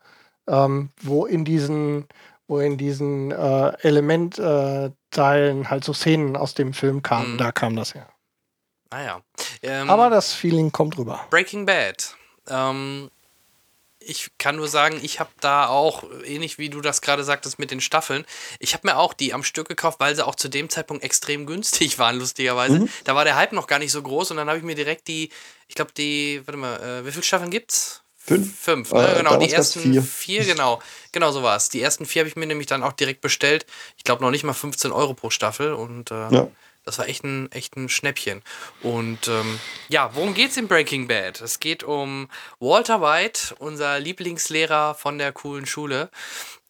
ähm, 0.47 0.91
wo 1.01 1.25
in 1.25 1.47
diesen, 1.47 2.07
wo 2.47 2.59
in 2.59 2.77
diesen 2.77 3.31
äh, 3.31 3.73
Elementteilen 3.81 5.71
halt 5.71 5.85
so 5.85 5.95
Szenen 5.95 6.37
aus 6.37 6.53
dem 6.53 6.75
Film 6.75 7.01
kamen. 7.03 7.33
Mhm. 7.33 7.39
Da 7.39 7.51
kam 7.51 7.77
das 7.77 7.95
her. 7.95 8.11
Naja. 8.91 9.23
Ähm, 9.63 9.89
Aber 9.89 10.11
das 10.11 10.35
Feeling 10.35 10.73
kommt 10.73 10.99
rüber. 10.99 11.29
Breaking 11.31 11.65
Bad. 11.65 12.15
Ähm, 12.47 13.11
ich 14.01 14.31
kann 14.39 14.57
nur 14.57 14.69
sagen, 14.69 14.99
ich 15.03 15.21
habe 15.21 15.31
da 15.41 15.69
auch, 15.69 16.05
ähnlich 16.25 16.59
wie 16.59 16.71
du 16.71 16.81
das 16.81 17.03
gerade 17.03 17.23
sagtest 17.23 17.59
mit 17.59 17.71
den 17.71 17.81
Staffeln, 17.81 18.25
ich 18.59 18.75
habe 18.75 18.89
mir 18.89 18.97
auch 18.97 19.13
die 19.13 19.35
am 19.35 19.45
Stück 19.45 19.69
gekauft, 19.69 20.01
weil 20.01 20.17
sie 20.17 20.27
auch 20.27 20.35
zu 20.35 20.49
dem 20.49 20.69
Zeitpunkt 20.71 21.05
extrem 21.05 21.47
günstig 21.47 21.99
waren, 21.99 22.19
lustigerweise. 22.19 22.89
Da 23.05 23.15
war 23.15 23.25
der 23.25 23.37
Hype 23.37 23.53
noch 23.53 23.67
gar 23.67 23.79
nicht 23.79 23.93
so 23.93 24.03
groß 24.03 24.31
und 24.33 24.39
dann 24.39 24.49
habe 24.49 24.59
ich 24.59 24.65
mir 24.65 24.75
direkt 24.75 25.09
die, 25.09 25.31
ich 25.69 25.75
glaube, 25.75 25.93
die, 25.97 26.43
warte 26.47 26.59
mal, 26.59 26.81
äh, 26.81 27.07
wie 27.07 27.13
viele 27.13 27.25
Staffeln 27.25 27.51
gibt's? 27.51 28.03
Fünf. 28.17 28.59
Fünf, 28.61 28.93
ne? 28.93 29.13
Äh, 29.13 29.17
genau, 29.19 29.39
die 29.39 29.51
ersten 29.51 29.81
vier. 29.81 30.03
vier. 30.03 30.45
genau. 30.45 30.81
Genau 31.11 31.33
so 31.33 31.43
war 31.43 31.57
es. 31.57 31.71
Die 31.71 31.81
ersten 31.81 32.05
vier 32.05 32.21
habe 32.21 32.29
ich 32.29 32.37
mir 32.37 32.47
nämlich 32.47 32.67
dann 32.67 32.83
auch 32.83 32.93
direkt 32.93 33.23
bestellt. 33.23 33.65
Ich 33.97 34.05
glaube 34.05 34.23
noch 34.23 34.31
nicht 34.31 34.45
mal 34.45 34.53
15 34.53 34.93
Euro 34.93 35.15
pro 35.15 35.31
Staffel 35.31 35.73
und 35.73 36.11
äh, 36.11 36.29
Ja. 36.31 36.49
Das 36.85 36.99
war 36.99 37.09
echt 37.09 37.25
ein, 37.25 37.51
echt 37.53 37.77
ein 37.77 37.89
Schnäppchen. 37.89 38.43
Und 38.83 39.29
ähm, 39.29 39.61
ja, 39.89 40.11
worum 40.15 40.35
geht's 40.35 40.57
in 40.57 40.69
Breaking 40.69 41.09
Bad? 41.09 41.41
Es 41.41 41.61
geht 41.61 41.85
um 41.85 42.29
Walter 42.59 43.01
White, 43.01 43.55
unser 43.59 44.01
Lieblingslehrer 44.01 44.95
von 44.95 45.19
der 45.19 45.33
coolen 45.33 45.67
Schule, 45.67 46.11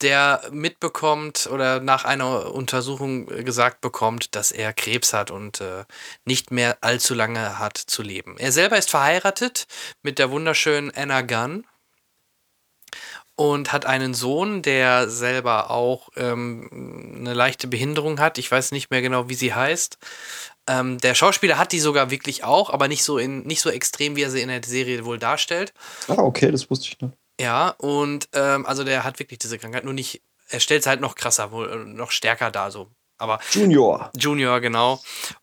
der 0.00 0.42
mitbekommt 0.50 1.48
oder 1.52 1.80
nach 1.80 2.04
einer 2.04 2.52
Untersuchung 2.54 3.26
gesagt 3.26 3.80
bekommt, 3.80 4.34
dass 4.34 4.50
er 4.50 4.72
Krebs 4.72 5.12
hat 5.12 5.30
und 5.30 5.60
äh, 5.60 5.84
nicht 6.24 6.50
mehr 6.50 6.78
allzu 6.80 7.14
lange 7.14 7.58
hat 7.58 7.76
zu 7.76 8.02
leben. 8.02 8.36
Er 8.38 8.52
selber 8.52 8.78
ist 8.78 8.90
verheiratet 8.90 9.66
mit 10.02 10.18
der 10.18 10.30
wunderschönen 10.30 10.90
Anna 10.94 11.20
Gunn 11.22 11.64
und 13.40 13.72
hat 13.72 13.86
einen 13.86 14.12
Sohn, 14.12 14.60
der 14.60 15.08
selber 15.08 15.70
auch 15.70 16.10
ähm, 16.14 17.16
eine 17.20 17.32
leichte 17.32 17.68
Behinderung 17.68 18.20
hat. 18.20 18.36
Ich 18.36 18.52
weiß 18.52 18.70
nicht 18.72 18.90
mehr 18.90 19.00
genau, 19.00 19.30
wie 19.30 19.34
sie 19.34 19.54
heißt. 19.54 19.96
Ähm, 20.68 20.98
der 20.98 21.14
Schauspieler 21.14 21.56
hat 21.56 21.72
die 21.72 21.80
sogar 21.80 22.10
wirklich 22.10 22.44
auch, 22.44 22.68
aber 22.68 22.86
nicht 22.86 23.02
so 23.02 23.16
in 23.16 23.44
nicht 23.44 23.62
so 23.62 23.70
extrem, 23.70 24.14
wie 24.14 24.24
er 24.24 24.30
sie 24.30 24.42
in 24.42 24.48
der 24.48 24.60
Serie 24.62 25.06
wohl 25.06 25.18
darstellt. 25.18 25.72
Ah, 26.08 26.18
okay, 26.18 26.50
das 26.50 26.68
wusste 26.68 26.88
ich 26.88 27.00
nicht. 27.00 27.14
Ja, 27.40 27.70
und 27.78 28.28
ähm, 28.34 28.66
also 28.66 28.84
der 28.84 29.04
hat 29.04 29.18
wirklich 29.18 29.38
diese 29.38 29.58
Krankheit, 29.58 29.84
nur 29.84 29.94
nicht, 29.94 30.20
er 30.50 30.60
stellt 30.60 30.82
es 30.82 30.86
halt 30.86 31.00
noch 31.00 31.14
krasser, 31.14 31.50
wohl 31.50 31.86
noch 31.86 32.10
stärker 32.10 32.50
dar 32.50 32.70
so. 32.70 32.88
Aber 33.16 33.38
Junior. 33.52 34.10
Junior, 34.18 34.60
genau. 34.60 35.00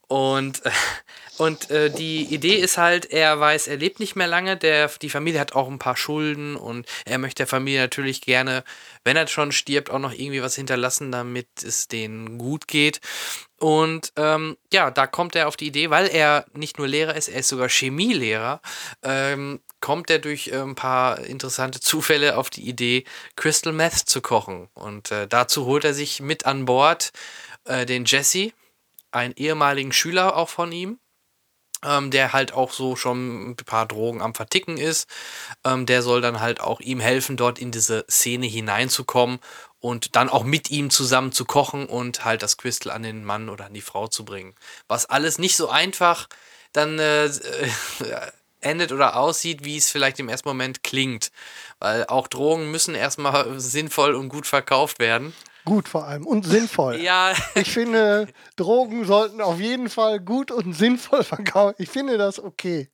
Und, 0.07 0.63
äh, 0.67 0.69
und 1.37 1.69
äh, 1.69 1.91
die 1.91 2.23
Idee 2.33 2.55
ist 2.55 2.77
halt, 2.77 3.11
er 3.11 3.39
weiß, 3.39 3.67
er 3.67 3.77
lebt 3.77 3.99
nicht 3.99 4.15
mehr 4.15 4.27
lange, 4.27 4.57
der, 4.57 4.89
die 5.01 5.09
Familie 5.09 5.39
hat 5.39 5.53
auch 5.53 5.67
ein 5.67 5.79
paar 5.79 5.95
Schulden 5.95 6.55
und 6.55 6.87
er 7.05 7.19
möchte 7.19 7.41
der 7.41 7.47
Familie 7.47 7.81
natürlich 7.81 8.21
gerne, 8.21 8.63
wenn 9.03 9.17
er 9.17 9.27
schon 9.27 9.51
stirbt, 9.51 9.91
auch 9.91 9.99
noch 9.99 10.13
irgendwie 10.13 10.41
was 10.41 10.55
hinterlassen, 10.55 11.11
damit 11.11 11.47
es 11.61 11.87
denen 11.87 12.37
gut 12.37 12.67
geht. 12.67 13.01
Und 13.59 14.13
ähm, 14.15 14.57
ja, 14.73 14.89
da 14.91 15.07
kommt 15.07 15.35
er 15.35 15.47
auf 15.47 15.57
die 15.57 15.67
Idee, 15.67 15.89
weil 15.89 16.07
er 16.07 16.45
nicht 16.53 16.77
nur 16.77 16.87
Lehrer 16.87 17.15
ist, 17.15 17.27
er 17.27 17.39
ist 17.39 17.49
sogar 17.49 17.69
Chemielehrer, 17.69 18.61
ähm, 19.03 19.61
kommt 19.79 20.09
er 20.09 20.19
durch 20.19 20.47
äh, 20.47 20.57
ein 20.57 20.75
paar 20.75 21.19
interessante 21.19 21.79
Zufälle 21.81 22.37
auf 22.37 22.49
die 22.49 22.67
Idee, 22.67 23.03
Crystal 23.35 23.73
Meth 23.73 24.09
zu 24.09 24.21
kochen. 24.21 24.69
Und 24.73 25.11
äh, 25.11 25.27
dazu 25.27 25.65
holt 25.65 25.85
er 25.85 25.93
sich 25.93 26.19
mit 26.19 26.45
an 26.45 26.65
Bord 26.65 27.11
äh, 27.65 27.85
den 27.85 28.05
Jesse, 28.05 28.51
einen 29.11 29.33
ehemaligen 29.35 29.91
Schüler 29.91 30.35
auch 30.35 30.49
von 30.49 30.71
ihm, 30.71 30.99
ähm, 31.83 32.11
der 32.11 32.33
halt 32.33 32.53
auch 32.53 32.71
so 32.71 32.95
schon 32.95 33.51
ein 33.51 33.55
paar 33.55 33.85
Drogen 33.85 34.21
am 34.21 34.33
Verticken 34.33 34.77
ist. 34.77 35.09
Ähm, 35.63 35.85
der 35.85 36.01
soll 36.01 36.21
dann 36.21 36.39
halt 36.39 36.59
auch 36.61 36.79
ihm 36.79 36.99
helfen, 36.99 37.37
dort 37.37 37.59
in 37.59 37.71
diese 37.71 38.05
Szene 38.09 38.47
hineinzukommen 38.47 39.39
und 39.79 40.15
dann 40.15 40.29
auch 40.29 40.43
mit 40.43 40.71
ihm 40.71 40.89
zusammen 40.89 41.31
zu 41.31 41.45
kochen 41.45 41.85
und 41.85 42.25
halt 42.25 42.41
das 42.41 42.57
Crystal 42.57 42.91
an 42.91 43.03
den 43.03 43.23
Mann 43.23 43.49
oder 43.49 43.65
an 43.65 43.73
die 43.73 43.81
Frau 43.81 44.07
zu 44.07 44.25
bringen. 44.25 44.55
Was 44.87 45.05
alles 45.05 45.37
nicht 45.37 45.55
so 45.55 45.69
einfach 45.69 46.27
dann 46.73 46.99
äh, 46.99 47.29
endet 48.61 48.91
oder 48.91 49.15
aussieht, 49.17 49.63
wie 49.63 49.77
es 49.77 49.89
vielleicht 49.89 50.19
im 50.19 50.29
ersten 50.29 50.49
Moment 50.49 50.83
klingt. 50.83 51.31
Weil 51.79 52.05
auch 52.07 52.27
Drogen 52.27 52.71
müssen 52.71 52.95
erstmal 52.95 53.59
sinnvoll 53.59 54.15
und 54.15 54.29
gut 54.29 54.47
verkauft 54.47 54.99
werden. 54.99 55.33
Gut 55.67 55.89
vor 55.89 56.05
allem 56.07 56.25
und 56.25 56.45
sinnvoll. 56.45 56.95
Ja, 57.01 57.33
Ich 57.55 57.71
finde, 57.73 58.27
Drogen 58.55 59.03
sollten 59.05 59.41
auf 59.41 59.59
jeden 59.59 59.89
Fall 59.89 60.21
gut 60.21 60.49
und 60.49 60.71
sinnvoll 60.73 61.25
verkaufen. 61.25 61.75
Ich 61.77 61.89
finde 61.89 62.17
das 62.17 62.39
okay. 62.41 62.89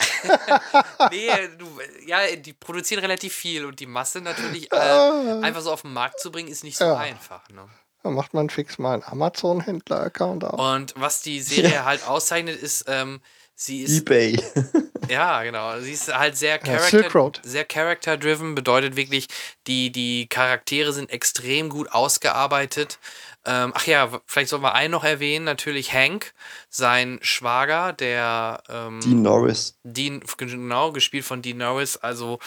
nee, 1.10 1.30
du, 1.58 1.66
ja, 2.06 2.18
die 2.36 2.52
produzieren 2.52 3.00
relativ 3.00 3.32
viel 3.34 3.64
und 3.64 3.78
die 3.78 3.86
Masse 3.86 4.20
natürlich 4.20 4.72
äh, 4.72 4.76
Ah. 4.76 5.40
einfach 5.42 5.60
so 5.60 5.70
auf 5.72 5.82
den 5.82 5.92
Markt 5.92 6.18
zu 6.20 6.32
bringen, 6.32 6.48
ist 6.48 6.64
nicht 6.64 6.76
so 6.76 6.84
Ja. 6.86 6.96
einfach. 6.96 7.48
Ne? 7.50 7.68
Da 8.02 8.10
macht 8.10 8.34
man 8.34 8.50
fix 8.50 8.78
mal 8.78 8.94
einen 8.94 9.02
Amazon-Händler-Account 9.04 10.44
auf. 10.44 10.58
Und 10.58 10.94
was 10.96 11.20
die 11.22 11.40
Serie 11.40 11.84
halt 11.84 12.06
auszeichnet, 12.06 12.56
ist, 12.60 12.84
ähm, 12.88 13.20
sie 13.58 13.82
ist 13.82 13.98
Ebay. 13.98 14.40
Ja, 15.08 15.42
genau. 15.42 15.80
Sie 15.80 15.92
ist 15.92 16.12
halt 16.12 16.36
sehr 16.36 16.58
character, 16.58 17.32
sehr 17.42 17.64
character-driven, 17.64 18.54
bedeutet 18.54 18.96
wirklich, 18.96 19.26
die, 19.66 19.90
die 19.90 20.28
Charaktere 20.28 20.92
sind 20.92 21.08
extrem 21.10 21.70
gut 21.70 21.90
ausgearbeitet. 21.90 22.98
Ähm, 23.46 23.72
ach 23.74 23.86
ja, 23.86 24.20
vielleicht 24.26 24.50
sollen 24.50 24.60
wir 24.62 24.74
einen 24.74 24.90
noch 24.90 25.04
erwähnen, 25.04 25.44
natürlich 25.46 25.94
Hank, 25.94 26.34
sein 26.68 27.18
Schwager, 27.22 27.94
der 27.94 28.62
ähm, 28.68 29.00
Dean 29.00 29.22
Norris. 29.22 29.78
Dean, 29.82 30.22
genau, 30.36 30.92
gespielt 30.92 31.24
von 31.24 31.40
Dean 31.40 31.56
Norris, 31.56 31.96
also 31.96 32.40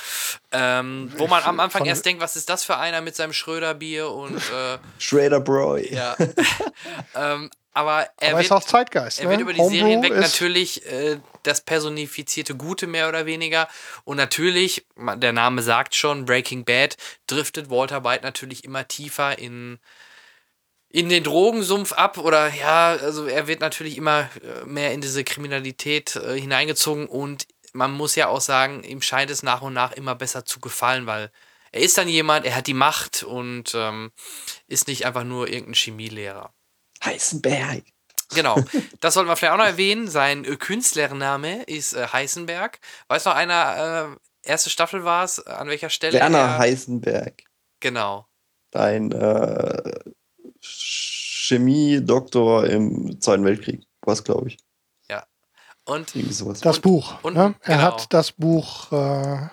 ähm, 0.51 1.11
wo 1.17 1.27
man 1.27 1.41
am 1.43 1.59
Anfang 1.59 1.79
Von- 1.79 1.88
erst 1.88 2.05
denkt, 2.05 2.21
was 2.21 2.35
ist 2.35 2.49
das 2.49 2.63
für 2.63 2.77
einer 2.77 3.01
mit 3.01 3.15
seinem 3.15 3.33
Schröder-Bier 3.33 4.11
und 4.11 4.38
äh, 4.38 4.77
Schrader 4.99 5.39
Broy. 5.39 5.91
ja. 5.91 6.15
aber 7.73 8.07
er 8.18 8.31
Aber 8.31 8.39
wird, 8.39 8.52
auch 8.52 8.64
Zeitgeist. 8.64 9.19
er 9.19 9.26
ne? 9.26 9.31
wird 9.31 9.41
über 9.41 9.53
die 9.53 9.60
Homebrew 9.60 9.77
Serie 9.77 9.93
hinweg 9.93 10.11
ist- 10.11 10.31
natürlich 10.34 10.85
äh, 10.85 11.19
das 11.43 11.61
personifizierte 11.61 12.56
Gute 12.56 12.85
mehr 12.88 13.07
oder 13.10 13.26
weniger. 13.26 13.68
Und 14.03 14.18
natürlich, 14.18 14.85
der 14.98 15.31
Name 15.34 15.61
sagt 15.64 15.95
schon, 15.95 16.26
Breaking 16.26 16.65
Bad 16.65 16.98
driftet 17.27 17.69
Walter 17.69 18.03
White 18.03 18.23
natürlich 18.23 18.64
immer 18.64 18.88
tiefer 18.88 19.39
in, 19.39 19.80
in 20.89 21.10
den 21.10 21.23
Drogensumpf 21.23 21.93
ab. 21.93 22.18
Oder 22.18 22.53
ja, 22.53 22.89
also 22.91 23.26
er 23.26 23.48
wird 23.48 23.61
natürlich 23.61 23.98
immer 23.98 24.30
äh, 24.43 24.65
mehr 24.65 24.91
in 24.93 25.02
diese 25.02 25.23
Kriminalität 25.23 26.15
äh, 26.18 26.39
hineingezogen. 26.39 27.07
Und 27.07 27.48
man 27.73 27.91
muss 27.91 28.15
ja 28.15 28.27
auch 28.27 28.41
sagen, 28.41 28.84
ihm 28.84 29.02
scheint 29.02 29.31
es 29.31 29.43
nach 29.43 29.61
und 29.61 29.73
nach 29.73 29.93
immer 29.93 30.14
besser 30.15 30.45
zu 30.45 30.60
gefallen, 30.60 31.06
weil 31.06 31.31
er 31.72 31.81
ist 31.81 31.98
dann 31.98 32.10
jemand, 32.10 32.45
er 32.45 32.56
hat 32.56 32.68
die 32.68 32.73
Macht 32.73 33.23
und 33.23 33.72
ähm, 33.76 34.11
ist 34.68 34.89
nicht 34.89 35.06
einfach 35.06 35.23
nur 35.23 35.48
irgendein 35.48 35.73
Chemielehrer. 35.76 36.53
Heisenberg. 37.03 37.83
Genau, 38.33 38.57
das 39.01 39.13
sollten 39.13 39.29
wir 39.29 39.35
vielleicht 39.35 39.53
auch 39.53 39.57
noch 39.57 39.65
erwähnen. 39.65 40.07
Sein 40.07 40.45
äh, 40.45 40.55
Künstlername 40.55 41.63
ist 41.63 41.93
äh, 41.93 42.07
Heisenberg. 42.07 42.79
Weiß 43.07 43.25
noch 43.25 43.35
einer, 43.35 44.15
äh, 44.43 44.49
erste 44.49 44.69
Staffel 44.69 45.03
war 45.03 45.25
es, 45.25 45.45
an 45.45 45.67
welcher 45.67 45.89
Stelle? 45.89 46.19
Werner 46.19 46.37
er, 46.39 46.57
Heisenberg. 46.59 47.43
Genau. 47.79 48.27
Ein 48.73 49.11
äh, 49.11 49.99
Chemie-Doktor 50.61 52.67
im 52.67 53.19
Zweiten 53.19 53.43
Weltkrieg. 53.43 53.83
Was, 54.01 54.23
glaube 54.23 54.49
ich. 54.49 54.57
Und 55.83 56.15
Irgendwie 56.15 56.33
sowas. 56.33 56.61
Das 56.61 56.75
Und- 56.77 56.81
Buch. 56.83 57.23
und- 57.23 57.33
ne? 57.33 57.55
Er 57.63 57.77
genau. 57.77 57.81
hat 57.81 58.13
das 58.13 58.31
Buch 58.31 58.91
äh, 58.91 59.47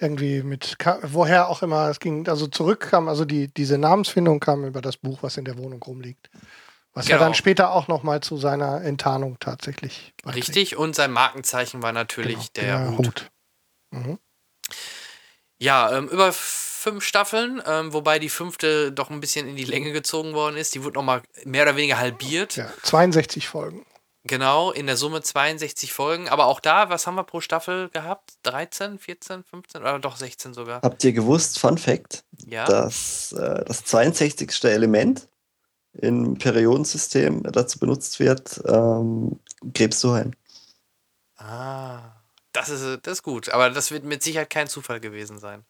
irgendwie 0.00 0.42
mit, 0.42 0.76
woher 1.02 1.48
auch 1.48 1.62
immer 1.62 1.88
es 1.90 2.00
ging, 2.00 2.26
also 2.28 2.46
zurückkam, 2.46 3.08
also 3.08 3.24
die, 3.24 3.48
diese 3.52 3.78
Namensfindung 3.78 4.40
kam 4.40 4.64
über 4.64 4.80
das 4.80 4.96
Buch, 4.96 5.22
was 5.22 5.36
in 5.36 5.44
der 5.44 5.58
Wohnung 5.58 5.82
rumliegt. 5.82 6.30
Was 6.92 7.06
ja 7.06 7.16
Genau. 7.16 7.26
dann 7.26 7.34
später 7.34 7.70
auch 7.72 7.86
nochmal 7.86 8.20
zu 8.20 8.36
seiner 8.36 8.82
Enttarnung 8.82 9.38
tatsächlich 9.38 10.12
beiträgt. 10.24 10.48
richtig, 10.48 10.76
und 10.76 10.96
sein 10.96 11.12
Markenzeichen 11.12 11.82
war 11.82 11.92
natürlich 11.92 12.52
Genau, 12.52 12.66
der, 12.66 12.98
Hut. 12.98 13.30
Mhm. 13.90 14.18
Ja, 15.58 15.92
ähm, 15.96 16.08
über 16.08 16.32
fünf 16.32 17.04
Staffeln, 17.04 17.62
ähm, 17.66 17.92
wobei 17.92 18.18
die 18.18 18.30
fünfte 18.30 18.90
doch 18.90 19.10
ein 19.10 19.20
bisschen 19.20 19.46
in 19.46 19.54
die 19.56 19.64
Länge 19.64 19.92
gezogen 19.92 20.32
worden 20.32 20.56
ist. 20.56 20.74
Die 20.74 20.82
wurde 20.82 20.94
nochmal 20.94 21.22
mehr 21.44 21.62
oder 21.64 21.76
weniger 21.76 21.98
halbiert. 21.98 22.56
Ja, 22.56 22.70
62 22.82 23.46
Folgen. 23.46 23.84
Genau, 24.24 24.70
in 24.70 24.86
der 24.86 24.96
Summe 24.98 25.22
62 25.22 25.92
Folgen. 25.92 26.28
Aber 26.28 26.46
auch 26.46 26.60
da, 26.60 26.90
was 26.90 27.06
haben 27.06 27.14
wir 27.14 27.24
pro 27.24 27.40
Staffel 27.40 27.88
gehabt? 27.88 28.34
13, 28.42 28.98
14, 28.98 29.44
15 29.44 29.80
oder 29.80 29.98
doch 29.98 30.16
16 30.16 30.52
sogar? 30.52 30.82
Habt 30.82 31.02
ihr 31.04 31.12
gewusst, 31.12 31.58
Fun 31.58 31.78
Fact, 31.78 32.24
Ja. 32.46 32.66
dass 32.66 33.32
äh, 33.32 33.64
das 33.64 33.84
62. 33.84 34.62
Element 34.64 35.26
im 35.94 36.36
Periodensystem 36.36 37.42
dazu 37.44 37.78
benutzt 37.78 38.20
wird, 38.20 38.60
ähm, 38.66 39.40
Krebs 39.74 40.00
zu 40.00 40.12
heilen? 40.12 40.36
Ah, 41.36 42.00
das 42.52 42.68
ist, 42.68 42.82
das 43.06 43.14
ist 43.18 43.22
gut. 43.22 43.48
Aber 43.48 43.70
das 43.70 43.90
wird 43.90 44.04
mit 44.04 44.22
Sicherheit 44.22 44.50
kein 44.50 44.68
Zufall 44.68 45.00
gewesen 45.00 45.38
sein. 45.38 45.64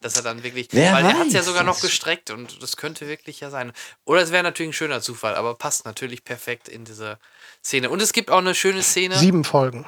Dass 0.00 0.16
er 0.16 0.22
dann 0.22 0.42
wirklich. 0.42 0.68
Wer 0.70 0.92
weil 0.92 1.04
er 1.04 1.18
hat 1.18 1.28
es 1.28 1.32
ja 1.32 1.42
sogar 1.42 1.62
noch 1.64 1.80
gestreckt 1.80 2.30
und 2.30 2.62
das 2.62 2.76
könnte 2.76 3.08
wirklich 3.08 3.40
ja 3.40 3.48
sein. 3.50 3.72
Oder 4.04 4.20
es 4.20 4.30
wäre 4.32 4.42
natürlich 4.42 4.70
ein 4.70 4.74
schöner 4.74 5.00
Zufall, 5.00 5.34
aber 5.34 5.54
passt 5.54 5.86
natürlich 5.86 6.24
perfekt 6.24 6.68
in 6.68 6.84
diese 6.84 7.18
Szene. 7.64 7.88
Und 7.88 8.02
es 8.02 8.12
gibt 8.12 8.30
auch 8.30 8.38
eine 8.38 8.54
schöne 8.54 8.82
Szene. 8.82 9.16
Sieben 9.16 9.44
Folgen. 9.44 9.86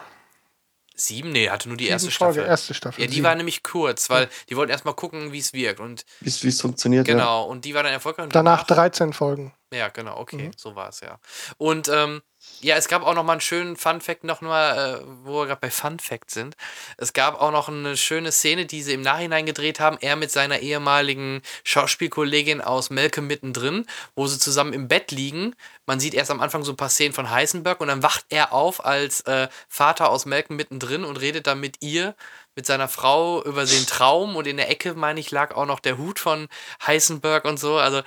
Sieben? 0.98 1.30
Nee, 1.32 1.50
hatte 1.50 1.68
nur 1.68 1.76
die 1.76 1.84
Sieben 1.84 1.92
erste 1.92 2.10
Folge, 2.10 2.34
Staffel. 2.34 2.48
erste 2.48 2.72
Staffel. 2.74 3.00
Ja, 3.02 3.06
die 3.06 3.14
sieben. 3.16 3.24
war 3.26 3.34
nämlich 3.34 3.62
kurz, 3.62 4.08
weil 4.08 4.30
die 4.48 4.56
wollten 4.56 4.70
erstmal 4.72 4.94
gucken, 4.94 5.30
wie 5.32 5.38
es 5.40 5.52
wirkt. 5.52 5.78
Und 5.78 6.06
Wie 6.20 6.28
es 6.48 6.60
funktioniert, 6.62 7.06
ja. 7.06 7.12
genau, 7.14 7.44
und 7.44 7.66
die 7.66 7.74
war 7.74 7.82
dann 7.82 7.92
erfolgreich. 7.92 8.24
Und 8.24 8.34
Danach 8.34 8.62
13 8.64 9.12
Folgen. 9.12 9.52
Ja, 9.70 9.88
genau, 9.88 10.16
okay, 10.18 10.46
Mhm. 10.48 10.50
so 10.56 10.74
war 10.74 10.88
es 10.88 11.00
ja. 11.00 11.18
Und 11.58 11.88
ähm, 11.88 12.22
ja, 12.60 12.76
es 12.76 12.88
gab 12.88 13.02
auch 13.02 13.14
noch 13.14 13.22
mal 13.22 13.32
einen 13.32 13.40
schönen 13.40 13.76
Fun 13.76 14.00
Fact 14.00 14.24
noch 14.24 14.40
mal, 14.40 15.00
äh, 15.00 15.06
wo 15.24 15.40
wir 15.40 15.46
gerade 15.46 15.60
bei 15.60 15.70
Fun 15.70 15.98
Fact 15.98 16.30
sind. 16.30 16.56
Es 16.96 17.12
gab 17.12 17.40
auch 17.40 17.52
noch 17.52 17.68
eine 17.68 17.96
schöne 17.96 18.32
Szene, 18.32 18.66
die 18.66 18.82
sie 18.82 18.94
im 18.94 19.02
Nachhinein 19.02 19.46
gedreht 19.46 19.78
haben. 19.78 19.98
Er 20.00 20.16
mit 20.16 20.30
seiner 20.30 20.60
ehemaligen 20.60 21.42
Schauspielkollegin 21.64 22.60
aus 22.60 22.90
Malcolm 22.90 23.26
mittendrin, 23.26 23.86
wo 24.14 24.26
sie 24.26 24.38
zusammen 24.38 24.72
im 24.72 24.88
Bett 24.88 25.10
liegen. 25.10 25.54
Man 25.84 26.00
sieht 26.00 26.14
erst 26.14 26.30
am 26.30 26.40
Anfang 26.40 26.64
so 26.64 26.72
ein 26.72 26.76
paar 26.76 26.88
Szenen 26.88 27.14
von 27.14 27.30
Heisenberg 27.30 27.80
und 27.80 27.88
dann 27.88 28.02
wacht 28.02 28.24
er 28.30 28.52
auf 28.52 28.84
als 28.84 29.20
äh, 29.22 29.48
Vater 29.68 30.10
aus 30.10 30.26
Malcolm 30.26 30.56
mittendrin 30.56 31.04
und 31.04 31.20
redet 31.20 31.46
dann 31.46 31.60
mit 31.60 31.76
ihr, 31.82 32.14
mit 32.56 32.64
seiner 32.64 32.88
Frau 32.88 33.44
über 33.44 33.66
den 33.66 33.86
Traum 33.86 34.34
und 34.34 34.46
in 34.46 34.56
der 34.56 34.70
Ecke, 34.70 34.94
meine 34.94 35.20
ich, 35.20 35.30
lag 35.30 35.54
auch 35.54 35.66
noch 35.66 35.78
der 35.78 35.98
Hut 35.98 36.18
von 36.18 36.48
Heisenberg 36.84 37.44
und 37.44 37.60
so. 37.60 37.76
Also 37.76 38.02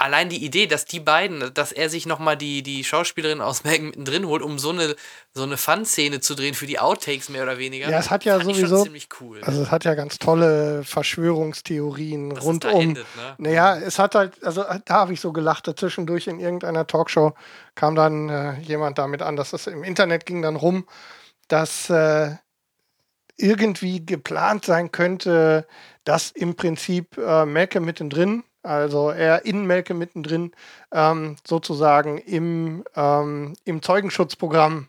allein 0.00 0.30
die 0.30 0.42
Idee, 0.42 0.66
dass 0.66 0.86
die 0.86 0.98
beiden, 0.98 1.52
dass 1.52 1.72
er 1.72 1.90
sich 1.90 2.06
nochmal 2.06 2.36
die, 2.36 2.62
die 2.62 2.84
Schauspielerin 2.84 3.40
aus 3.40 3.64
Malcolm 3.64 3.86
mittendrin 3.86 4.26
holt, 4.26 4.42
um 4.42 4.58
so 4.58 4.70
eine, 4.70 4.96
so 5.34 5.42
eine 5.42 5.56
Fun-Szene 5.58 6.20
zu 6.20 6.34
drehen 6.34 6.54
für 6.54 6.66
die 6.66 6.78
Outtakes 6.78 7.28
mehr 7.28 7.42
oder 7.42 7.58
weniger. 7.58 7.90
Ja, 7.90 7.98
es 7.98 8.10
hat 8.10 8.24
ja 8.24 8.40
sowieso- 8.40 8.82
ziemlich 8.82 9.08
cool. 9.20 9.40
Also 9.44 9.62
es 9.62 9.70
hat 9.70 9.84
ja 9.84 9.94
ganz 9.94 10.18
tolle 10.18 10.82
Verschwörungstheorien 10.84 12.30
dass 12.30 12.44
rundum. 12.44 12.70
endet, 12.80 13.06
ne? 13.16 13.34
Naja, 13.38 13.76
es 13.76 13.98
hat 13.98 14.14
halt, 14.14 14.42
also 14.42 14.64
da 14.84 14.94
habe 14.94 15.12
ich 15.12 15.20
so 15.20 15.32
gelacht, 15.32 15.68
dazwischendurch 15.68 16.26
in 16.28 16.40
irgendeiner 16.40 16.86
Talkshow 16.86 17.34
kam 17.74 17.94
dann 17.94 18.28
äh, 18.30 18.58
jemand 18.60 18.96
damit 18.98 19.20
an, 19.20 19.36
dass 19.36 19.50
das 19.50 19.66
im 19.66 19.84
Internet 19.84 20.24
ging 20.24 20.40
dann 20.40 20.56
rum, 20.56 20.86
dass 21.48 21.90
äh, 21.90 22.34
irgendwie 23.36 24.04
geplant 24.04 24.64
sein 24.64 24.92
könnte, 24.92 25.66
dass 26.04 26.30
im 26.30 26.56
Prinzip 26.56 27.16
äh, 27.18 27.44
Melke 27.44 27.80
mittendrin, 27.80 28.44
also 28.62 29.10
er 29.10 29.44
in 29.44 29.64
Melke 29.66 29.94
mittendrin, 29.94 30.52
ähm, 30.92 31.36
sozusagen 31.46 32.18
im, 32.18 32.84
ähm, 32.96 33.54
im 33.64 33.82
Zeugenschutzprogramm 33.82 34.88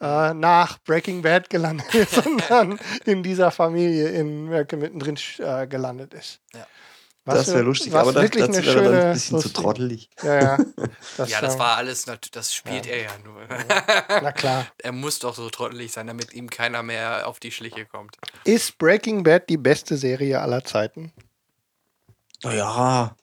äh, 0.00 0.32
nach 0.34 0.78
Breaking 0.84 1.22
Bad 1.22 1.50
gelandet 1.50 1.94
ist 1.94 2.24
und 2.26 2.42
dann 2.50 2.78
in 3.04 3.22
dieser 3.22 3.50
Familie 3.50 4.08
in 4.08 4.46
Melke 4.46 4.76
mittendrin 4.76 5.18
äh, 5.38 5.66
gelandet 5.66 6.14
ist. 6.14 6.40
Ja. 6.54 6.66
Was 7.26 7.34
Das 7.38 7.48
wäre 7.48 7.58
für- 7.58 7.64
lustig, 7.64 7.92
was 7.92 8.00
aber 8.02 8.12
das, 8.14 8.22
wirklich 8.22 8.46
das 8.46 8.56
eine 8.56 8.66
wäre 8.66 8.74
dann 8.76 8.84
schöne- 8.94 9.04
ein 9.04 9.12
bisschen 9.12 9.38
zu 9.40 9.48
lustige- 9.48 9.62
trottelig. 9.62 10.10
Ja, 10.22 10.40
ja. 10.42 10.58
Das, 11.18 11.30
Ja, 11.30 11.40
das 11.42 11.58
war 11.58 11.76
alles, 11.76 12.06
das 12.32 12.54
spielt 12.54 12.86
er 12.86 13.02
ja 13.02 13.10
nur. 13.24 13.42
Na 14.08 14.32
klar. 14.32 14.66
er 14.78 14.92
muss 14.92 15.18
doch 15.18 15.34
so 15.34 15.50
trottelig 15.50 15.92
sein, 15.92 16.06
damit 16.06 16.32
ihm 16.32 16.48
keiner 16.48 16.82
mehr 16.82 17.28
auf 17.28 17.38
die 17.38 17.50
Schliche 17.52 17.84
kommt. 17.84 18.16
Ist 18.44 18.78
Breaking 18.78 19.22
Bad 19.22 19.50
die 19.50 19.58
beste 19.58 19.98
Serie 19.98 20.40
aller 20.40 20.64
Zeiten? 20.64 21.12
Ja, 22.42 23.14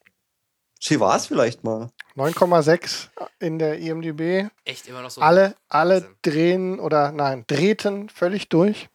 sie 0.80 1.00
war 1.00 1.16
es 1.16 1.26
vielleicht 1.28 1.64
mal. 1.64 1.90
9,6 2.16 3.08
in 3.40 3.60
der 3.60 3.78
IMDb. 3.80 4.50
Echt 4.66 4.88
immer 4.88 5.02
noch 5.02 5.12
so. 5.12 5.22
Alle, 5.22 5.56
alle 5.70 6.08
drehen 6.22 6.80
oder 6.80 7.12
nein, 7.12 7.44
drehten 7.48 8.10
völlig 8.10 8.50
durch. 8.50 8.90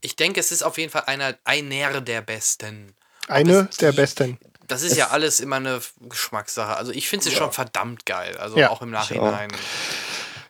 Ich 0.00 0.16
denke, 0.16 0.40
es 0.40 0.50
ist 0.52 0.62
auf 0.62 0.78
jeden 0.78 0.90
Fall 0.90 1.04
einer, 1.06 1.34
einer 1.44 2.00
der 2.00 2.22
besten. 2.22 2.94
Eine 3.28 3.68
es 3.70 3.76
der 3.76 3.90
die- 3.92 3.96
besten. 3.96 4.38
Das 4.66 4.82
ist 4.82 4.96
ja 4.96 5.08
alles 5.08 5.40
immer 5.40 5.56
eine 5.56 5.80
Geschmackssache. 6.00 6.76
Also 6.76 6.92
ich 6.92 7.08
finde 7.08 7.24
sie 7.24 7.32
schon 7.34 7.50
verdammt 7.50 8.06
geil. 8.06 8.36
Also 8.38 8.56
Ja. 8.56 8.70
auch 8.70 8.82
im. 8.82 8.90
Nachhinein. 8.90 9.50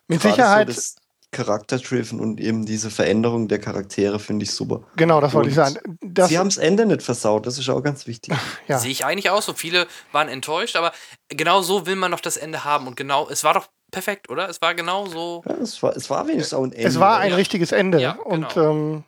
Mit 0.08 0.20
Sicherheit, 0.20 0.70
So 0.70 0.99
Charakter-Driven 1.32 2.18
und 2.20 2.40
eben 2.40 2.66
diese 2.66 2.90
Veränderung 2.90 3.48
der 3.48 3.58
Charaktere 3.60 4.18
finde 4.18 4.44
ich 4.44 4.50
super. 4.52 4.82
genau, 4.96 5.20
das 5.20 5.32
wollte 5.32 5.48
ich 5.50 5.58
Und 5.58 5.64
sagen. 5.64 5.98
Das, 6.02 6.28
sie 6.28 6.38
haben 6.38 6.48
das 6.48 6.56
Ende 6.58 6.86
nicht 6.86 7.02
versaut, 7.02 7.46
das 7.46 7.58
ist 7.58 7.68
auch 7.68 7.82
ganz 7.82 8.06
wichtig. 8.06 8.34
Ja. 8.66 8.78
Sehe 8.78 8.90
ich 8.90 9.04
eigentlich 9.04 9.30
auch 9.30 9.42
so. 9.42 9.52
Viele 9.54 9.86
waren 10.12 10.28
enttäuscht, 10.28 10.76
aber 10.76 10.92
genau 11.28 11.62
so 11.62 11.86
will 11.86 11.96
man 11.96 12.10
doch 12.12 12.20
das 12.20 12.36
Ende 12.36 12.64
haben. 12.64 12.86
Und 12.86 12.96
genau, 12.96 13.28
es 13.28 13.42
war 13.44 13.54
doch 13.54 13.68
perfekt, 13.90 14.28
oder? 14.30 14.48
Es 14.48 14.60
war 14.62 14.74
genau 14.74 15.06
so. 15.06 15.42
Ja, 15.48 15.54
es, 15.56 15.82
war, 15.82 15.96
es 15.96 16.08
war 16.10 16.26
wenigstens 16.28 16.54
auch 16.54 16.62
ein 16.64 16.72
Ende. 16.72 16.86
es 16.88 17.00
war 17.00 17.18
ein 17.18 17.30
Ja. 17.30 17.36
richtiges 17.36 17.72
Ende. 17.72 18.00
Ja, 18.00 18.12
Und 18.12 18.48
genau. 18.54 18.70
ähm, 18.70 19.04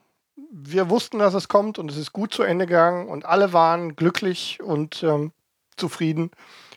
wir 0.51 0.90
wussten, 0.90 1.19
dass 1.19 1.35
es 1.35 1.49
kommt 1.49 1.78
und 1.78 1.90
es 1.90 1.97
ist 1.97 2.12
gut 2.12 2.32
zu 2.35 2.43
Ende 2.43 2.66
gegangen 2.66 3.09
und 3.09 3.24
alle 3.24 3.53
waren 3.53 3.94
glücklich 3.97 4.59
und 4.62 5.03
ähm, 5.03 5.32
zufrieden 5.77 6.31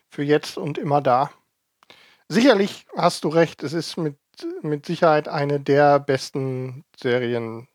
für 0.09 0.23
jetzt 0.23 0.57
und 0.57 0.77
immer 0.77 1.01
da. 1.01 1.29
Sicherlich 2.27 2.85
hast 2.95 3.23
du 3.23 3.29
recht, 3.29 3.61
es 3.63 3.73
ist 3.73 3.97
mit, 3.97 4.15
mit 4.61 4.85
Sicherheit 4.85 5.27
eine 5.27 5.59
der 5.59 5.99
besten 5.99 6.83
Serien 6.99 7.67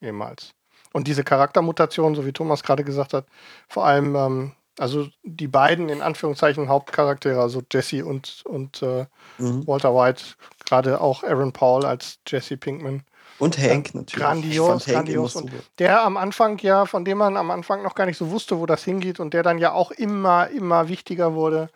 jemals. 0.00 0.50
Und 0.92 1.06
diese 1.08 1.24
Charaktermutation, 1.24 2.14
so 2.14 2.26
wie 2.26 2.32
Thomas 2.32 2.62
gerade 2.62 2.84
gesagt 2.84 3.14
hat, 3.14 3.26
vor 3.68 3.86
allem, 3.86 4.14
ähm, 4.16 4.52
also 4.78 5.08
die 5.22 5.48
beiden 5.48 5.88
in 5.88 6.02
Anführungszeichen 6.02 6.68
Hauptcharaktere, 6.68 7.40
also 7.40 7.62
Jesse 7.70 8.04
und, 8.04 8.42
und 8.46 8.82
äh, 8.82 9.06
Mhm. 9.38 9.66
Walter 9.66 9.94
White, 9.94 10.22
gerade 10.66 11.00
auch 11.00 11.22
Aaron 11.24 11.52
Paul 11.52 11.84
als 11.86 12.18
Jesse 12.26 12.56
Pinkman. 12.56 13.02
Und 13.38 13.56
Hank 13.58 13.94
natürlich. 13.94 14.22
Grandios, 14.24 14.86
Hank 14.86 14.94
grandios. 14.96 15.34
immer 15.34 15.44
Und 15.44 15.50
super. 15.50 15.62
der 15.78 16.02
am 16.04 16.16
Anfang 16.16 16.58
ja, 16.58 16.84
von 16.86 17.04
dem 17.04 17.18
man 17.18 17.36
am 17.36 17.50
Anfang 17.50 17.82
noch 17.82 17.94
gar 17.94 18.06
nicht 18.06 18.18
so 18.18 18.30
wusste, 18.30 18.58
wo 18.60 18.66
das 18.66 18.84
hingeht 18.84 19.18
und 19.20 19.32
der 19.34 19.42
dann 19.42 19.58
ja 19.58 19.72
auch 19.72 19.90
immer, 19.90 20.48
immer 20.50 20.88
wichtiger 20.88 21.34
wurde, 21.34 21.68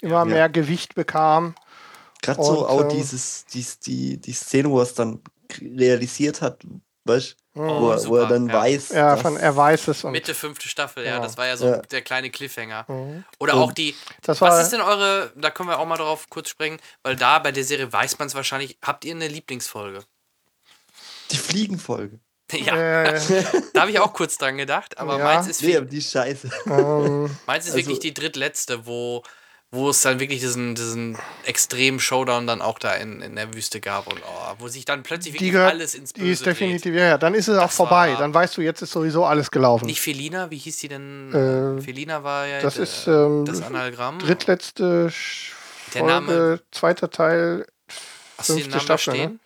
immer 0.00 0.20
Ja. 0.20 0.24
mehr 0.24 0.48
Gewicht 0.48 0.94
bekam. 0.94 1.54
Gerade 2.22 2.42
so 2.42 2.66
auch 2.66 2.82
ähm, 2.82 2.88
dieses, 2.90 3.44
dies, 3.46 3.78
die, 3.78 4.18
die 4.18 4.32
Szene, 4.32 4.70
wo 4.70 4.78
er 4.78 4.82
es 4.84 4.94
dann 4.94 5.20
realisiert 5.60 6.42
hat, 6.42 6.62
weißt 7.04 7.30
du, 7.32 7.40
Mhm. 7.60 7.66
wo, 7.80 7.90
er- 7.90 8.06
wo 8.06 8.16
er 8.16 8.26
dann 8.28 8.46
ja. 8.48 8.54
weiß. 8.54 8.90
Ja, 8.90 9.12
dass- 9.14 9.22
von 9.22 9.36
er 9.36 9.56
weiß 9.56 9.88
es 9.88 10.04
und 10.04 10.12
Mitte 10.12 10.34
fünfte 10.34 10.68
Staffel, 10.68 11.04
ja. 11.04 11.12
Genau. 11.14 11.24
Das 11.24 11.36
war 11.36 11.46
ja 11.48 11.56
so 11.56 11.66
Ja. 11.66 11.78
der 11.78 12.02
kleine 12.02 12.30
Cliffhanger. 12.30 12.84
Mhm. 12.86 13.24
Oder 13.40 13.54
Und 13.54 13.60
auch 13.62 13.72
die. 13.72 13.96
das 14.22 14.40
war 14.40 14.50
Was 14.50 14.62
ist 14.62 14.72
denn 14.72 14.80
eure, 14.80 15.32
da 15.34 15.50
können 15.50 15.68
wir 15.68 15.78
auch 15.80 15.86
mal 15.86 15.96
drauf 15.96 16.26
kurz 16.30 16.48
springen, 16.48 16.78
weil 17.02 17.16
da 17.16 17.40
bei 17.40 17.50
der 17.50 17.64
Serie 17.64 17.92
weiß 17.92 18.18
man 18.20 18.28
es 18.28 18.34
wahrscheinlich. 18.36 18.78
Habt 18.82 19.04
ihr 19.04 19.14
eine 19.16 19.26
Lieblingsfolge? 19.28 20.04
Die 21.30 21.36
Fliegenfolge. 21.38 22.18
Ja, 22.52 23.04
äh, 23.04 23.20
da 23.74 23.82
habe 23.82 23.92
ich 23.92 24.00
auch 24.00 24.12
kurz 24.12 24.36
dran 24.36 24.56
gedacht, 24.58 24.98
aber 24.98 25.18
Ja. 25.18 25.24
meins 25.24 25.46
ist, 25.46 25.62
Nee, 25.62 25.80
die 25.82 25.98
ist 25.98 26.10
scheiße. 26.10 26.50
ähm, 26.66 27.30
meins 27.46 27.64
ist 27.66 27.70
also- 27.70 27.76
wirklich 27.76 28.00
die 28.00 28.12
drittletzte, 28.12 28.86
wo, 28.86 29.22
wo 29.72 29.90
es 29.90 30.00
dann 30.02 30.18
wirklich 30.18 30.40
diesen, 30.40 30.74
diesen 30.74 31.16
extremen 31.44 32.00
Showdown 32.00 32.46
dann 32.46 32.60
auch 32.60 32.78
da 32.80 32.94
in, 32.94 33.20
in 33.22 33.36
der 33.36 33.54
Wüste 33.54 33.80
gab 33.80 34.06
und 34.12 34.20
oh, 34.26 34.54
wo 34.58 34.66
sich 34.68 34.84
dann 34.84 35.02
plötzlich 35.04 35.32
die 35.34 35.40
wirklich 35.40 35.52
gehört, 35.52 35.70
alles 35.72 35.94
ins 35.94 36.12
Böse 36.12 36.24
die 36.26 36.32
ist 36.32 36.44
definitiv, 36.46 36.94
ja, 36.94 37.04
ja, 37.06 37.18
dann 37.18 37.34
ist 37.34 37.46
es 37.48 37.56
auch 37.56 37.66
Das 37.68 37.76
vorbei. 37.76 38.12
war- 38.12 38.18
Dann 38.18 38.34
weißt 38.34 38.56
du, 38.56 38.62
jetzt 38.62 38.82
ist 38.82 38.90
sowieso 38.90 39.24
alles 39.24 39.50
gelaufen. 39.50 39.86
Nicht 39.86 40.00
Felina, 40.00 40.50
wie 40.50 40.56
hieß 40.58 40.78
die 40.78 40.88
denn? 40.88 41.32
Äh, 41.78 41.82
Felina 41.82 42.24
war 42.24 42.46
ja 42.46 42.60
das 42.60 42.76
ist 42.78 43.06
ähm, 43.06 43.44
das 43.46 43.62
Anagramm. 43.62 44.18
drittletzte 44.18 45.10
Folge, 45.10 46.06
Name- 46.06 46.60
zweiter 46.72 47.08
Teil, 47.10 47.66
Hast 48.38 48.48
du 48.48 48.54
den 48.54 48.62
fünfte 48.62 48.76
Namen 48.78 48.86
da 48.88 48.98
Staffel. 48.98 49.14
stehen? 49.14 49.32
Ne? 49.32 49.38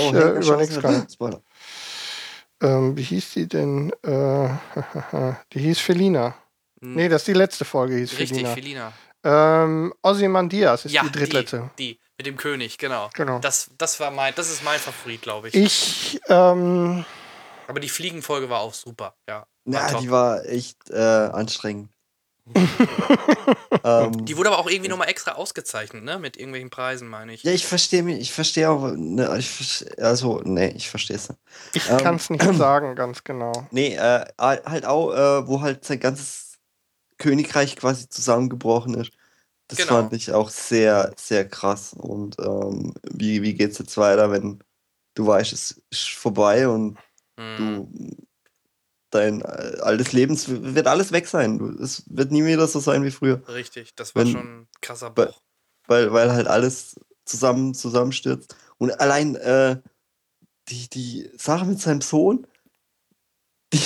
Ich 0.00 0.12
äh, 0.12 0.34
erschossen 0.34 0.80
gerade. 0.80 0.98
hat. 0.98 1.12
Spoiler. 1.12 1.40
Ähm, 2.60 2.96
wie 2.96 3.02
hieß 3.02 3.32
die 3.34 3.46
denn? 3.46 3.92
Äh, 4.02 4.48
die 5.52 5.60
hieß 5.60 5.78
Felina. 5.78 6.34
Hm, 6.80 6.94
Nee, 6.94 7.08
das 7.08 7.22
ist 7.22 7.28
die 7.28 7.32
letzte 7.34 7.64
Folge, 7.64 7.96
hieß 7.96 8.10
Richtig, 8.18 8.28
Felina. 8.38 8.54
Felina. 8.54 8.92
Ähm, 9.24 9.92
Ozymandias 10.02 10.84
ist 10.84 10.92
ja, 10.92 11.02
die 11.02 11.10
drittletzte. 11.10 11.70
Die, 11.78 11.94
die, 11.94 12.00
mit 12.18 12.26
dem 12.26 12.36
König, 12.36 12.78
genau. 12.78 13.10
Genau. 13.14 13.38
Das, 13.40 13.70
das 13.78 13.98
war 14.00 14.10
mein, 14.10 14.34
das 14.36 14.50
ist 14.50 14.62
mein 14.64 14.78
Favorit, 14.78 15.22
glaube 15.22 15.48
ich. 15.48 15.54
Ich, 15.54 16.20
ähm, 16.28 17.04
Aber 17.66 17.80
die 17.80 17.88
Fliegenfolge 17.88 18.48
war 18.48 18.60
auch 18.60 18.74
super, 18.74 19.14
ja. 19.28 19.46
War 19.64 19.92
Ja, 19.92 20.00
die 20.00 20.10
war 20.10 20.44
echt 20.46 20.90
äh, 20.90 20.96
anstrengend. 20.96 21.90
ähm, 23.84 24.24
Die 24.24 24.36
wurde 24.36 24.48
aber 24.50 24.58
auch 24.58 24.70
irgendwie 24.70 24.88
nochmal 24.88 25.08
extra 25.08 25.32
ausgezeichnet, 25.32 26.02
ne? 26.02 26.18
Mit 26.18 26.36
irgendwelchen 26.36 26.70
Preisen, 26.70 27.08
meine 27.08 27.34
ich. 27.34 27.42
ja, 27.42 27.52
ich 27.52 27.66
verstehe 27.66 28.02
mich, 28.02 28.18
ich 28.20 28.32
verstehe 28.32 28.70
auch, 28.70 28.92
ne, 28.96 29.36
ich 29.38 29.50
versteh, 29.50 30.00
also, 30.00 30.40
nee, 30.44 30.68
ich 30.68 30.88
verstehe 30.88 31.16
es. 31.16 31.28
Ich 31.74 31.88
Ähm, 31.90 31.98
kann 31.98 32.14
es 32.14 32.30
nicht 32.30 32.42
sagen, 32.54 32.94
ganz 32.94 33.22
genau. 33.22 33.52
Nee, 33.70 33.96
äh, 33.96 34.24
halt 34.38 34.86
auch, 34.86 35.12
äh, 35.12 35.46
wo 35.46 35.60
halt 35.60 35.84
sein 35.84 36.00
ganzes 36.00 36.47
Königreich 37.18 37.76
quasi 37.76 38.08
zusammengebrochen 38.08 38.94
ist. 38.94 39.12
Das 39.68 39.78
Genau. 39.78 39.90
fand 40.00 40.12
ich 40.14 40.32
auch 40.32 40.48
sehr, 40.50 41.12
sehr 41.18 41.46
krass. 41.48 41.92
Und 41.92 42.36
ähm, 42.40 42.94
wie, 43.10 43.42
wie 43.42 43.54
geht's 43.54 43.78
jetzt 43.78 43.96
weiter, 43.98 44.30
wenn 44.30 44.62
du 45.14 45.26
weißt, 45.26 45.52
es 45.52 45.82
ist 45.90 46.08
vorbei 46.10 46.68
und 46.68 46.96
Hm. 47.38 47.56
du 47.56 48.16
dein 49.10 49.40
äh, 49.42 49.78
altes 49.80 50.12
Leben, 50.12 50.34
es 50.34 50.48
wird 50.48 50.86
alles 50.86 51.12
weg 51.12 51.26
sein. 51.28 51.60
Es 51.80 52.02
wird 52.08 52.30
nie 52.32 52.44
wieder 52.44 52.66
so 52.66 52.80
sein 52.80 53.04
wie 53.04 53.10
früher. 53.10 53.46
Richtig, 53.48 53.94
das 53.94 54.14
war 54.14 54.24
Wenn- 54.24 54.32
schon 54.32 54.60
ein 54.62 54.68
krasser 54.80 55.10
Bruch. 55.10 55.40
Weil, 55.86 56.12
weil 56.12 56.32
halt 56.32 56.46
alles 56.46 56.96
zusammen 57.24 57.74
zusammenstürzt. 57.74 58.54
Und 58.78 59.00
allein 59.00 59.34
äh, 59.36 59.80
die, 60.68 60.88
die 60.90 61.30
Sache 61.38 61.64
mit 61.64 61.80
seinem 61.80 62.00
Sohn, 62.02 62.46
die, 63.72 63.80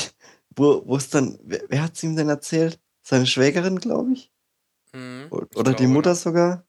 wo, 0.56 0.82
wo 0.86 0.96
es 0.96 1.08
dann, 1.10 1.38
wer, 1.42 1.62
wer 1.68 1.82
hat 1.82 1.94
es 1.94 2.02
ihm 2.02 2.16
denn 2.16 2.28
erzählt? 2.28 2.80
Seine 3.02 3.26
Schwägerin, 3.26 3.78
glaube 3.78 4.12
ich? 4.12 4.32
Hm, 4.92 5.28
O- 5.30 5.42
ich 5.50 5.56
Oder 5.56 5.72
die 5.72 5.84
glaube, 5.84 5.92
Mutter 5.92 6.14
sogar? 6.14 6.66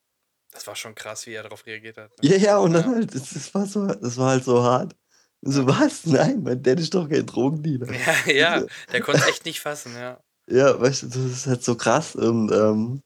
Das 0.52 0.68
war 0.68 0.76
schon 0.76 0.96
krass, 0.96 1.26
wie 1.26 1.34
er 1.34 1.44
darauf 1.44 1.66
reagiert 1.66 1.98
hat. 1.98 2.12
ne? 2.22 2.30
Ja, 2.30 2.38
ja, 2.38 2.58
und 2.58 2.74
dann 2.74 2.84
Ja. 2.84 2.96
halt, 2.96 3.16
das, 3.16 3.34
das, 3.34 3.54
war 3.54 3.66
so, 3.66 3.88
das 3.88 4.18
war 4.18 4.30
halt 4.32 4.44
so 4.44 4.64
hart. 4.64 4.96
Und 5.42 5.52
so, 5.52 5.68
was? 5.68 6.06
Nein, 6.06 6.44
mein 6.44 6.62
Dad 6.62 6.80
ist 6.80 6.94
doch 6.94 7.10
kein 7.10 7.26
Drogendealer. 7.26 7.88
Ja, 8.28 8.32
ja, 8.32 8.66
der 8.92 9.02
konnte 9.02 9.22
es 9.22 9.28
echt 9.28 9.46
nicht 9.46 9.60
fassen, 9.62 9.94
ja. 9.96 10.20
Ja, 10.50 10.78
weißt 10.78 11.04
du, 11.04 11.08
das 11.08 11.16
ist 11.16 11.48
halt 11.48 11.64
so 11.64 11.76
krass. 11.76 12.16
Und 12.18 12.52
ähm, 12.52 13.02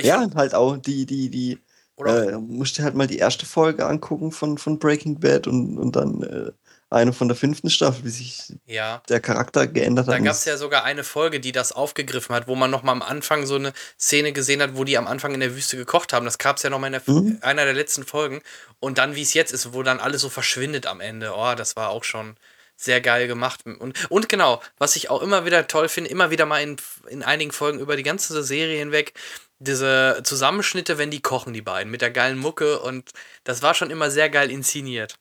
ja, 0.00 0.22
und 0.22 0.34
halt 0.34 0.54
auch 0.54 0.78
die, 0.78 1.04
die, 1.04 1.28
die, 1.28 1.58
oder 1.96 2.32
äh, 2.32 2.38
musst 2.38 2.78
dir 2.78 2.84
halt 2.84 2.94
mal 2.94 3.06
die 3.06 3.18
erste 3.18 3.44
Folge 3.44 3.86
angucken 3.86 4.32
von, 4.32 4.56
von 4.56 4.78
Breaking 4.78 5.20
Bad 5.20 5.46
und, 5.46 5.78
und 5.78 5.94
dann 5.94 6.22
äh, 6.22 6.52
eine 6.92 7.12
von 7.12 7.28
der 7.28 7.36
fünften 7.36 7.70
Staffel, 7.70 8.04
wie 8.04 8.10
sich 8.10 8.52
ja. 8.66 9.02
der 9.08 9.20
Charakter 9.20 9.66
geändert 9.66 10.06
hat. 10.06 10.14
Da 10.14 10.18
gab 10.18 10.34
es 10.34 10.44
ja 10.44 10.56
sogar 10.56 10.84
eine 10.84 11.04
Folge, 11.04 11.40
die 11.40 11.52
das 11.52 11.72
aufgegriffen 11.72 12.34
hat, 12.34 12.46
wo 12.48 12.54
man 12.54 12.70
noch 12.70 12.82
mal 12.82 12.92
am 12.92 13.02
Anfang 13.02 13.46
so 13.46 13.56
eine 13.56 13.72
Szene 13.98 14.32
gesehen 14.32 14.62
hat, 14.62 14.76
wo 14.76 14.84
die 14.84 14.98
am 14.98 15.06
Anfang 15.06 15.34
in 15.34 15.40
der 15.40 15.54
Wüste 15.54 15.76
gekocht 15.76 16.12
haben. 16.12 16.24
Das 16.24 16.38
gab 16.38 16.56
es 16.56 16.62
ja 16.62 16.70
noch 16.70 16.78
mal 16.78 16.88
in 16.88 16.92
der, 16.92 17.02
Mhm. 17.06 17.38
einer 17.40 17.64
der 17.64 17.74
letzten 17.74 18.04
Folgen. 18.04 18.42
Und 18.80 18.98
dann, 18.98 19.16
wie 19.16 19.22
es 19.22 19.34
jetzt 19.34 19.52
ist, 19.52 19.72
wo 19.72 19.82
dann 19.82 20.00
alles 20.00 20.22
so 20.22 20.28
verschwindet 20.28 20.86
am 20.86 21.00
Ende. 21.00 21.32
Oh, 21.36 21.54
das 21.54 21.76
war 21.76 21.90
auch 21.90 22.04
schon 22.04 22.36
sehr 22.76 23.00
geil 23.00 23.28
gemacht. 23.28 23.60
Und, 23.64 24.10
und 24.10 24.28
genau, 24.28 24.60
was 24.78 24.96
ich 24.96 25.10
auch 25.10 25.22
immer 25.22 25.44
wieder 25.44 25.66
toll 25.66 25.88
finde, 25.88 26.10
immer 26.10 26.30
wieder 26.30 26.46
mal 26.46 26.62
in, 26.62 26.76
in 27.08 27.22
einigen 27.22 27.52
Folgen 27.52 27.78
über 27.78 27.96
die 27.96 28.02
ganze 28.02 28.42
Serie 28.42 28.78
hinweg, 28.78 29.14
diese 29.58 30.20
Zusammenschnitte, 30.24 30.98
wenn 30.98 31.10
die 31.10 31.22
kochen, 31.22 31.52
die 31.52 31.62
beiden, 31.62 31.90
mit 31.90 32.00
der 32.02 32.10
geilen 32.10 32.38
Mucke. 32.38 32.80
Und 32.80 33.10
das 33.44 33.62
war 33.62 33.74
schon 33.74 33.90
immer 33.90 34.10
sehr 34.10 34.28
geil 34.28 34.50
inszeniert. 34.50 35.14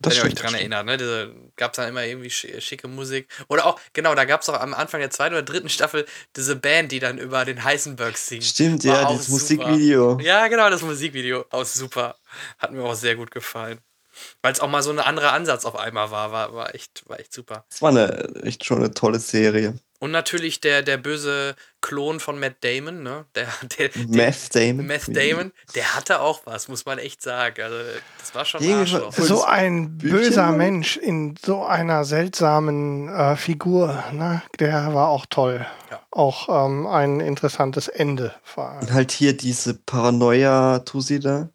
Das 0.00 0.14
wenn 0.14 0.22
ihr 0.22 0.26
euch 0.28 0.34
dran 0.34 0.52
das 0.52 0.60
erinnert, 0.60 0.86
ne? 0.86 0.96
Diese, 0.96 1.34
gab 1.56 1.72
es 1.72 1.76
dann 1.76 1.88
immer 1.88 2.04
irgendwie 2.04 2.28
schi- 2.28 2.60
schicke 2.60 2.88
Musik. 2.88 3.28
Oder 3.48 3.66
auch, 3.66 3.80
genau, 3.92 4.14
da 4.14 4.24
gab 4.24 4.42
es 4.42 4.48
auch 4.48 4.60
am 4.60 4.74
Anfang 4.74 5.00
der 5.00 5.10
zweiten 5.10 5.34
oder 5.34 5.42
dritten 5.42 5.68
Staffel 5.68 6.06
diese 6.36 6.56
Band, 6.56 6.92
die 6.92 7.00
dann 7.00 7.18
über 7.18 7.44
den 7.44 7.64
Heisenberg 7.64 8.16
singt. 8.16 8.44
Stimmt, 8.44 8.84
War 8.84 9.02
ja, 9.02 9.18
super. 9.18 9.32
Musikvideo. 9.32 10.18
Ja, 10.20 10.46
genau, 10.48 10.70
das 10.70 10.82
Musikvideo. 10.82 11.44
Auch 11.50 11.64
super. 11.64 12.16
Hat 12.58 12.72
mir 12.72 12.82
auch 12.84 12.94
sehr 12.94 13.16
gut 13.16 13.30
gefallen. 13.30 13.80
Weil 14.42 14.52
es 14.52 14.60
auch 14.60 14.68
mal 14.68 14.82
so 14.82 14.90
ein 14.90 14.98
anderer 14.98 15.32
Ansatz 15.32 15.64
auf 15.64 15.76
einmal 15.76 16.10
war, 16.10 16.32
war, 16.32 16.52
war, 16.54 16.74
echt, 16.74 17.08
war 17.08 17.20
echt 17.20 17.32
super. 17.32 17.64
Das 17.70 17.82
war 17.82 17.90
eine, 17.90 18.42
echt 18.42 18.64
schon 18.64 18.78
eine 18.78 18.92
tolle 18.92 19.18
Serie. 19.20 19.78
Und 20.00 20.12
natürlich 20.12 20.60
der, 20.60 20.82
der 20.82 20.96
böse 20.96 21.56
Klon 21.80 22.20
von 22.20 22.38
Matt 22.38 22.56
Damon, 22.62 23.02
ne? 23.02 23.24
Der, 23.34 23.48
der, 23.78 23.88
der 23.88 24.06
Meth 24.06 24.54
Damon. 24.54 24.86
Meth 24.86 25.08
Damon, 25.08 25.52
der 25.74 25.96
hatte 25.96 26.20
auch 26.20 26.42
was, 26.44 26.68
muss 26.68 26.86
man 26.86 26.98
echt 26.98 27.20
sagen. 27.20 27.60
Also, 27.62 27.76
das 28.20 28.34
war 28.34 28.44
schon 28.44 28.64
Arschloch. 28.72 29.12
So 29.12 29.42
ein 29.44 29.98
böser? 29.98 30.52
Mensch 30.52 30.96
in 30.96 31.36
so 31.44 31.64
einer 31.64 32.04
seltsamen 32.04 33.08
äh, 33.08 33.36
Figur, 33.36 34.04
ne? 34.12 34.42
der 34.60 34.94
war 34.94 35.08
auch 35.08 35.26
toll. 35.26 35.66
Ja. 35.90 36.00
Auch 36.12 36.48
ähm, 36.66 36.86
ein 36.86 37.18
interessantes 37.20 37.88
Ende. 37.88 38.34
vor 38.44 38.68
allem. 38.70 38.80
Und 38.82 38.92
halt 38.92 39.10
hier 39.10 39.36
diese 39.36 39.74
Paranoia-Tusi 39.74 41.18
da. 41.20 41.48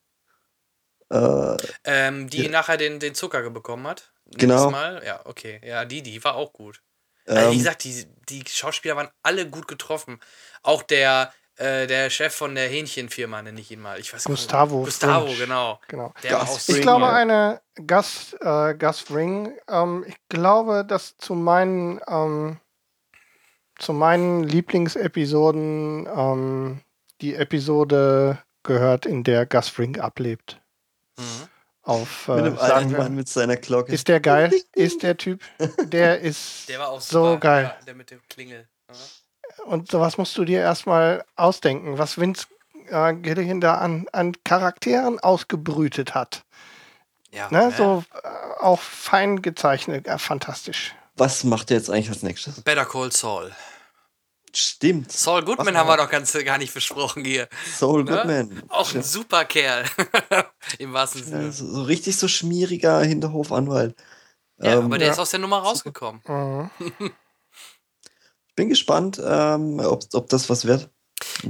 Äh, 1.10 1.58
Ähm, 1.86 2.30
die 2.30 2.44
Ja. 2.46 2.52
nachher 2.52 2.78
den, 2.78 3.00
den 3.00 3.16
Zucker 3.16 3.50
bekommen 3.50 3.88
hat. 3.88 4.12
Genau. 4.36 4.70
Mal. 4.72 5.02
Ja, 5.06 5.22
okay. 5.26 5.62
Ja, 5.64 5.86
die, 5.86 6.02
die 6.02 6.24
war 6.24 6.36
auch 6.36 6.52
gut. 6.54 6.82
Also, 7.26 7.50
wie 7.50 7.54
ähm, 7.54 7.58
gesagt, 7.58 7.84
die, 7.84 8.06
die 8.30 8.44
Schauspieler 8.48 8.96
waren 8.96 9.10
alle 9.22 9.50
gut 9.50 9.68
getroffen. 9.68 10.20
Auch 10.62 10.84
der, 10.84 11.34
äh, 11.58 11.88
der 11.88 12.10
Chef 12.10 12.34
von 12.34 12.56
der 12.56 12.68
Hähnchenfirma, 12.68 13.42
nenne 13.42 13.60
ich 13.60 13.72
ihn 13.72 13.80
mal. 13.80 14.00
Ich 14.00 14.14
weiß 14.14 14.26
gar 14.26 14.32
nicht. 14.32 14.42
Gustavo 14.42 14.84
Gustavo, 14.84 15.26
Fringe. 15.28 15.40
genau. 15.40 15.80
Genau. 15.88 16.14
Der 16.24 16.34
war 16.34 16.46
Gus 16.46 16.70
Ich 16.70 16.82
glaube, 16.82 17.10
eine 17.10 17.62
Gus, 17.88 18.36
äh, 18.42 18.76
Gus 18.76 19.00
Fring, 19.00 19.54
ähm, 19.70 20.06
ich 20.08 20.16
glaube, 20.30 20.86
dass 20.86 21.18
zu 21.18 21.36
meinen, 21.36 22.00
ähm, 22.08 22.60
zu 23.78 23.94
meinen 23.94 24.44
Lieblingsepisoden 24.44 26.08
ähm, 26.08 26.82
die 27.22 27.36
Episode 27.36 28.40
gehört, 28.64 29.06
in 29.06 29.24
der 29.24 29.46
Gus 29.46 29.70
Fring 29.70 30.00
ablebt. 30.00 30.60
Mhm. 31.18 31.48
Auf, 31.84 32.28
mit 32.30 32.40
äh, 32.40 32.44
dem 32.44 32.58
sagen 32.58 32.72
alten 32.72 32.92
wir, 32.92 32.98
Mann 33.00 33.16
mit 33.16 33.30
seiner 33.30 33.58
Glocke. 33.58 33.92
ist 33.92 34.08
der 34.08 34.20
geil? 34.20 34.52
Ist 34.74 35.04
der 35.04 35.18
Typ? 35.18 35.42
Der 35.84 36.20
ist 36.22 36.68
Der 36.70 36.80
war 36.80 36.90
auch 36.90 37.02
so 37.02 37.38
geil. 37.40 37.74
Ja, 37.78 37.86
der 37.86 37.96
mit 37.96 38.10
dem 38.12 38.22
Klingel. 38.30 38.68
Ja. 38.90 38.96
Und 39.66 39.92
sowas 39.92 40.18
musst 40.18 40.38
du 40.38 40.46
dir 40.46 40.60
erstmal 40.62 41.24
ausdenken, 41.36 41.98
was 41.98 42.18
Vince 42.18 42.48
äh, 42.90 43.14
Gilligan 43.14 43.62
da 43.62 43.76
an, 43.76 44.08
an 44.12 44.34
Charakteren 44.44 45.20
ausgebrütet 45.20 46.16
hat. 46.16 46.44
Ja, 47.32 47.48
Ne? 47.52 47.64
ja. 47.64 47.72
So 47.72 48.04
äh, 48.24 48.28
auch 48.62 48.80
fein 48.80 49.42
gezeichnet, 49.42 50.08
äh, 50.08 50.18
fantastisch. 50.18 50.94
Was 51.16 51.44
macht 51.44 51.70
er 51.72 51.78
jetzt 51.78 51.90
eigentlich 51.90 52.10
als 52.10 52.24
nächstes? 52.24 52.62
Better 52.62 52.86
Call 52.86 53.12
Saul. 53.12 53.52
Stimmt. 54.56 55.12
Saul 55.12 55.44
Goodman 55.44 55.68
Was 55.68 55.76
haben 55.76 55.88
wir 55.90 55.98
doch 55.98 56.10
ganz, 56.10 56.32
gar 56.46 56.58
nicht 56.58 56.74
besprochen 56.74 57.26
hier. 57.26 57.48
Soul 57.76 58.04
Ne? 58.04 58.12
Goodman. 58.12 58.64
Auch 58.70 58.94
ein 58.94 59.02
super 59.04 59.46
Kerl. 59.46 59.86
Im 60.78 60.94
wahrsten 60.94 61.22
Ja, 61.22 61.28
Sinne. 61.28 61.52
so, 61.52 61.66
so 61.68 61.84
richtig 61.84 62.18
so 62.18 62.28
schmieriger 62.28 63.02
Hinterhofanwalt. 63.02 63.96
Ja, 64.60 64.74
Ähm, 64.74 64.86
aber 64.86 64.98
der 65.00 65.08
ja. 65.08 65.14
ist 65.14 65.20
aus 65.20 65.32
der 65.32 65.40
Nummer 65.40 65.60
rausgekommen. 65.60 66.22
Mhm. 66.28 66.70
bin 68.56 68.70
gespannt, 68.70 69.20
ähm, 69.24 69.80
ob, 69.80 70.04
ob 70.14 70.30
das 70.30 70.50
was 70.50 70.66
wird. 70.66 70.90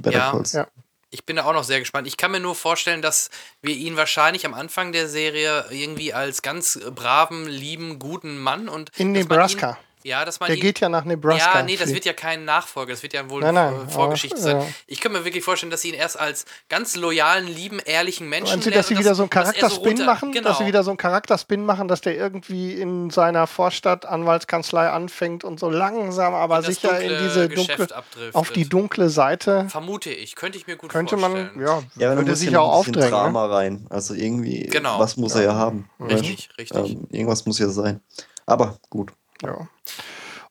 Ja. 0.06 0.42
Ja. 0.54 0.68
Ich 1.10 1.26
bin 1.26 1.36
da 1.36 1.44
auch 1.44 1.54
noch 1.54 1.64
sehr 1.64 1.80
gespannt. 1.80 2.08
Ich 2.08 2.18
kann 2.18 2.32
mir 2.32 2.40
nur 2.40 2.56
vorstellen, 2.56 3.04
dass 3.04 3.30
wir 3.62 3.76
ihn 3.76 3.98
wahrscheinlich 3.98 4.46
am 4.48 4.56
Anfang 4.56 4.94
der 4.94 5.08
Serie 5.08 5.66
irgendwie 5.70 6.12
als 6.14 6.42
ganz 6.42 6.80
braven, 6.96 7.46
lieben, 7.46 8.00
guten 8.00 8.40
Mann 8.40 8.68
und 8.68 8.90
In 8.98 9.12
Nebraska. 9.12 9.72
Ihn, 9.72 9.78
ja, 10.04 10.26
dass 10.26 10.40
man 10.40 10.48
Der 10.48 10.58
geht 10.58 10.80
ja 10.80 10.90
nach 10.90 11.06
Nebraska. 11.06 11.60
Ja, 11.60 11.64
nee, 11.64 11.76
das 11.78 11.94
wird 11.94 12.06
ja 12.06 12.14
kein 12.14 12.46
Nachfolger, 12.46 12.92
das 12.92 13.04
wird 13.04 13.14
ja 13.14 13.30
wohl 13.30 13.42
Nein, 13.42 13.54
nein, 13.56 13.74
äh, 13.88 13.92
Vorgeschichte 13.92 14.36
aber, 14.38 14.44
sein. 14.44 14.60
ja. 14.62 14.68
Ich 14.88 15.02
kann 15.02 15.12
mir 15.12 15.26
wirklich 15.26 15.44
vorstellen, 15.44 15.70
dass 15.72 15.82
sie 15.82 15.90
ihn 15.90 15.94
erst 15.96 16.20
als 16.20 16.46
ganz 16.70 16.96
loyalen, 16.96 17.48
lieben, 17.48 17.80
ehrlichen 17.80 18.30
Menschen 18.30 18.50
Meinen 18.52 18.62
Sie, 18.62 18.70
lernen 18.70 18.80
dass 18.80 18.88
sie 18.88 18.98
wieder 19.00 19.16
so 19.16 19.24
einen 19.24 19.32
er 19.32 19.42
Charakterspin 19.44 19.88
runter- 19.98 20.06
machen? 20.06 20.32
Genau. 20.32 20.50
Dass 20.50 20.58
sie 20.60 20.66
wieder 20.66 20.84
so 20.84 20.92
einen 20.92 20.98
Charakterspin 20.98 21.66
machen, 21.66 21.88
dass 21.88 22.02
der 22.02 22.16
irgendwie 22.16 22.74
in 22.74 23.10
seiner 23.10 23.48
Vorstadt-Anwaltskanzlei 23.48 24.90
anfängt 24.90 25.44
und 25.44 25.60
so 25.60 25.70
langsam, 25.70 26.34
aber 26.34 26.58
in 26.58 26.64
sicher 26.64 27.00
in 27.00 27.10
diese 27.24 27.50
Geschäft 27.50 27.80
dunkle, 27.80 27.96
abdriftet. 27.96 28.36
auf 28.36 28.52
die 28.52 28.68
dunkle 28.68 29.10
Seite 29.10 29.68
Vermute 29.70 30.10
ich, 30.12 30.36
könnte 30.36 30.58
ich 30.58 30.68
mir 30.68 30.76
gut 30.76 30.90
könnte 30.92 31.18
man, 31.18 31.32
vorstellen. 31.32 31.60
ja, 31.62 31.84
Ja, 31.98 32.08
aber 32.08 32.16
da 32.22 32.22
würde 32.28 32.36
sich 32.36 32.52
ja 32.52 32.60
auch 32.60 32.74
aufdrängen. 32.74 33.02
Ne? 33.06 33.10
Drama 33.10 33.46
rein. 33.48 33.88
Also 33.90 34.14
irgendwie, 34.14 34.64
Genau. 34.68 35.00
was 35.00 35.18
muss 35.18 35.36
er 35.36 35.44
ja 35.44 35.54
haben? 35.54 35.90
Richtig, 36.00 36.50
richtig. 36.58 36.92
Ähm, 36.92 37.08
irgendwas 37.10 37.46
muss 37.46 37.60
ja 37.60 37.70
sein. 37.70 38.02
Aber 38.46 38.78
gut. 38.90 39.14
Ja. 39.41 39.68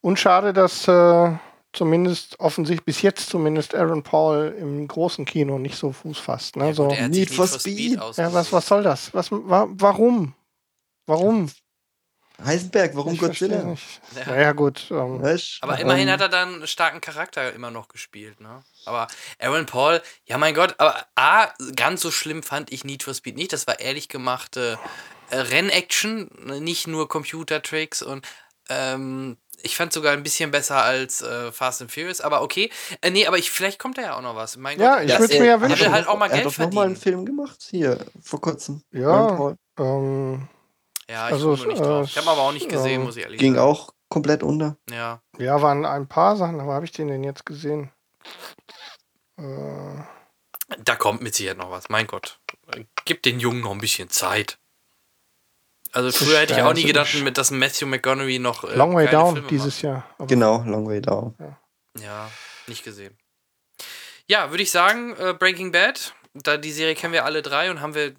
Und 0.00 0.18
schade, 0.18 0.52
dass 0.52 0.88
äh, 0.88 1.32
zumindest 1.72 2.38
offensichtlich 2.40 2.84
bis 2.84 3.02
jetzt 3.02 3.30
zumindest 3.30 3.74
Aaron 3.74 4.02
Paul 4.02 4.54
im 4.58 4.86
großen 4.86 5.24
Kino 5.24 5.58
nicht 5.58 5.76
so 5.76 5.92
Fuß 5.92 6.18
fasst. 6.18 6.56
Ne? 6.56 6.66
Ja, 6.66 6.74
so, 6.74 6.88
Need 6.88 7.10
Need 7.10 7.30
for 7.30 7.46
Speed. 7.46 8.00
Speed 8.00 8.16
ja, 8.16 8.32
was, 8.32 8.52
was 8.52 8.66
soll 8.66 8.82
das? 8.82 9.12
Was, 9.14 9.30
wa 9.30 9.66
warum? 9.70 10.34
Warum? 11.06 11.50
Heisenberg, 12.44 12.96
warum 12.96 13.14
Ich 13.14 13.20
Godzilla? 13.20 13.62
nicht. 13.62 14.00
Ja. 14.16 14.26
Naja, 14.26 14.52
gut. 14.52 14.86
Ähm, 14.90 15.22
Weißt, 15.22 15.58
Aber 15.60 15.78
immerhin 15.78 16.08
ähm, 16.08 16.14
hat 16.14 16.20
er 16.20 16.28
dann 16.28 16.54
einen 16.54 16.66
starken 16.66 17.00
Charakter 17.00 17.52
immer 17.52 17.70
noch 17.70 17.88
gespielt, 17.88 18.40
ne? 18.40 18.64
Aber 18.84 19.06
Aaron 19.38 19.66
Paul, 19.66 20.02
ja 20.26 20.38
mein 20.38 20.54
Gott, 20.54 20.74
aber 20.78 21.06
A, 21.14 21.48
ganz 21.76 22.00
so 22.00 22.10
schlimm 22.10 22.42
fand 22.42 22.72
ich 22.72 22.84
Need 22.84 23.02
for 23.02 23.14
Speed 23.14 23.36
nicht. 23.36 23.52
Das 23.52 23.66
war 23.66 23.78
ehrlich 23.78 24.08
gemachte 24.08 24.78
äh, 25.30 25.36
Rennaction, 25.36 26.28
nicht 26.60 26.88
nur 26.88 27.08
Computertricks 27.08 28.02
und 28.02 28.26
ähm, 28.94 29.36
ich 29.64 29.76
fand 29.76 29.92
sogar 29.92 30.12
ein 30.12 30.22
bisschen 30.22 30.50
besser 30.50 30.82
als 30.82 31.22
äh, 31.22 31.52
Fast 31.52 31.82
and 31.82 31.92
Furious, 31.92 32.20
aber 32.20 32.42
okay. 32.42 32.70
Äh, 33.00 33.10
nee, 33.10 33.26
aber 33.26 33.38
ich, 33.38 33.50
vielleicht 33.50 33.78
kommt 33.78 33.98
da 33.98 34.02
ja 34.02 34.16
auch 34.16 34.22
noch 34.22 34.34
was. 34.34 34.56
Mein 34.56 34.80
Ja, 34.80 34.96
Gott, 35.00 35.04
ich 35.10 35.18
würd's 35.18 35.38
mir 35.38 35.44
ja 35.46 35.52
er 35.52 35.60
will 35.60 35.70
wünschen. 35.70 35.92
halt 35.92 36.08
auch 36.08 36.18
mal 36.18 36.26
er 36.26 36.36
Geld 36.42 36.46
hat 36.46 36.52
doch 36.54 36.58
noch 36.66 36.72
mal 36.72 36.86
einen. 36.86 36.96
Film 36.96 37.24
gemacht, 37.24 37.58
hier, 37.70 37.98
vor 38.22 38.40
kurzem. 38.40 38.82
Ja. 38.90 39.54
Ähm, 39.78 40.48
Ja, 41.08 41.28
ich 41.28 41.34
Also, 41.34 41.54
nicht 41.54 41.78
äh, 41.80 41.82
drauf. 41.82 42.06
Ich 42.08 42.16
habe 42.18 42.30
aber 42.30 42.42
auch 42.42 42.52
nicht 42.52 42.68
gesehen, 42.68 43.00
ähm, 43.00 43.04
muss 43.06 43.16
ich 43.16 43.22
ehrlich 43.24 43.38
Ging 43.38 43.54
sagen. 43.54 43.66
auch 43.68 43.92
komplett 44.08 44.42
unter. 44.42 44.76
Ja. 44.90 45.20
Ja, 45.38 45.62
waren 45.62 45.84
ein 45.86 46.08
paar 46.08 46.36
Sachen, 46.36 46.60
aber 46.60 46.72
habe 46.74 46.84
ich 46.84 46.92
den 46.92 47.08
denn 47.08 47.24
jetzt 47.24 47.46
gesehen? 47.46 47.90
Äh, 49.38 50.02
Da 50.84 50.96
kommt 50.96 51.22
mit 51.22 51.34
Sicherheit 51.34 51.58
noch 51.58 51.70
was. 51.70 51.88
Mein 51.88 52.06
Gott. 52.06 52.38
Gib 53.04 53.22
den 53.22 53.40
Jungen 53.40 53.60
noch 53.60 53.72
ein 53.72 53.78
bisschen 53.78 54.08
Zeit. 54.10 54.58
Also 55.92 56.10
früher 56.10 56.38
hätte 56.40 56.54
ich 56.54 56.62
auch 56.62 56.72
nie 56.72 56.84
gedacht, 56.84 57.14
dass 57.36 57.50
Matthew 57.50 57.86
McConaughey 57.86 58.38
noch 58.38 58.64
äh, 58.64 58.74
Long 58.74 58.94
Way 58.94 59.08
Down 59.08 59.34
Filme 59.34 59.48
dieses 59.48 59.82
Jahr. 59.82 60.04
Aber 60.18 60.26
Genau, 60.26 60.62
Long 60.66 60.88
Way 60.88 61.00
Down. 61.02 61.34
macht. 61.38 62.02
Ja, 62.02 62.30
nicht 62.66 62.82
gesehen. 62.84 63.16
Ja, 64.26 64.50
würde 64.50 64.62
ich 64.62 64.70
sagen, 64.70 65.14
äh, 65.16 65.34
Breaking 65.38 65.72
Bad. 65.72 66.14
Da 66.34 66.56
die 66.56 66.72
Serie 66.72 66.94
kennen 66.94 67.12
wir 67.12 67.26
alle 67.26 67.42
drei 67.42 67.70
und 67.70 67.82
haben 67.82 67.94
wir, 67.94 68.14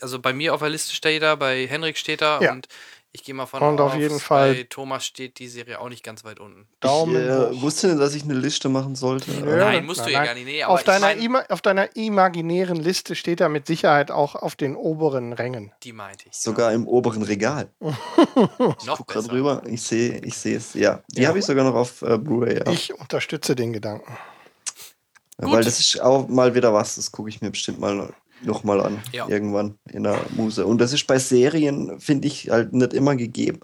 also 0.00 0.20
bei 0.20 0.32
mir 0.32 0.54
auf 0.54 0.60
der 0.60 0.68
Liste 0.68 0.94
steht 0.94 1.22
da, 1.22 1.34
bei 1.34 1.66
Henrik 1.66 1.98
steht 1.98 2.20
da 2.22 2.40
Ja. 2.40 2.52
und 2.52 2.68
ich 3.12 3.24
gehe 3.24 3.34
mal 3.34 3.46
von 3.46 3.60
Und 3.60 3.80
auf 3.80 3.96
jeden 3.96 4.20
Fall- 4.20 4.54
bei 4.54 4.62
Thomas 4.70 5.04
steht 5.04 5.38
die 5.40 5.48
Serie 5.48 5.80
auch 5.80 5.88
nicht 5.88 6.04
ganz 6.04 6.22
weit 6.24 6.38
unten. 6.38 6.68
Daumen 6.78 7.16
ich 7.16 7.28
äh, 7.58 7.60
wusste 7.60 7.88
nicht, 7.88 8.00
dass 8.00 8.14
ich 8.14 8.22
eine 8.22 8.34
Liste 8.34 8.68
machen 8.68 8.94
sollte. 8.94 9.30
Nö. 9.32 9.56
Nein, 9.56 9.84
musst 9.84 10.06
du 10.06 10.10
ja 10.10 10.18
nein. 10.18 10.26
gar 10.28 10.34
nicht. 10.34 10.44
Nee, 10.44 10.62
aber 10.62 10.74
auf, 10.74 10.80
ich 10.80 10.86
deiner 10.86 11.06
mein, 11.06 11.20
ima 11.20 11.44
auf 11.48 11.60
deiner 11.60 11.96
imaginären 11.96 12.76
Liste 12.76 13.16
steht 13.16 13.40
er 13.40 13.48
mit 13.48 13.66
Sicherheit 13.66 14.10
auch 14.12 14.36
auf 14.36 14.54
den 14.54 14.76
oberen 14.76 15.32
Rängen. 15.32 15.72
die 15.82 15.92
meinte 15.92 16.26
ich. 16.30 16.36
Sogar 16.36 16.72
im 16.72 16.86
oberen 16.86 17.22
Regal. 17.22 17.68
ja. 17.80 17.88
noch 18.86 18.98
Guck 18.98 19.08
besser. 19.14 19.32
rüber. 19.32 19.62
Ich 19.66 19.82
sehe 19.82 20.18
ich 20.24 20.36
sehe 20.36 20.56
es. 20.58 20.74
Ja, 20.74 21.02
die 21.08 21.22
Ja. 21.22 21.28
habe 21.30 21.40
ich 21.40 21.44
sogar 21.44 21.64
noch 21.64 21.74
auf 21.74 22.02
äh, 22.02 22.16
Blu-ray. 22.16 22.58
Ja. 22.64 22.70
Ich 22.70 22.94
unterstütze 22.94 23.56
den 23.56 23.72
Gedanken. 23.72 24.16
Gut. 25.40 25.52
Weil 25.52 25.64
das 25.64 25.80
ist 25.80 26.00
auch 26.00 26.28
mal 26.28 26.54
wieder 26.54 26.72
was, 26.74 26.96
das 26.96 27.10
gucke 27.10 27.30
ich 27.30 27.40
mir 27.40 27.50
bestimmt 27.50 27.80
mal 27.80 28.12
noch 28.42 28.64
mal 28.64 28.80
an. 28.80 28.98
Ja. 29.12 29.28
Irgendwann 29.28 29.78
in 29.90 30.04
der 30.04 30.18
Muse. 30.36 30.66
Und 30.66 30.80
das 30.80 30.92
ist 30.92 31.06
bei 31.06 31.18
Serien, 31.18 32.00
finde 32.00 32.28
ich, 32.28 32.50
halt 32.50 32.72
nicht 32.72 32.92
immer 32.92 33.16
gegeben. 33.16 33.60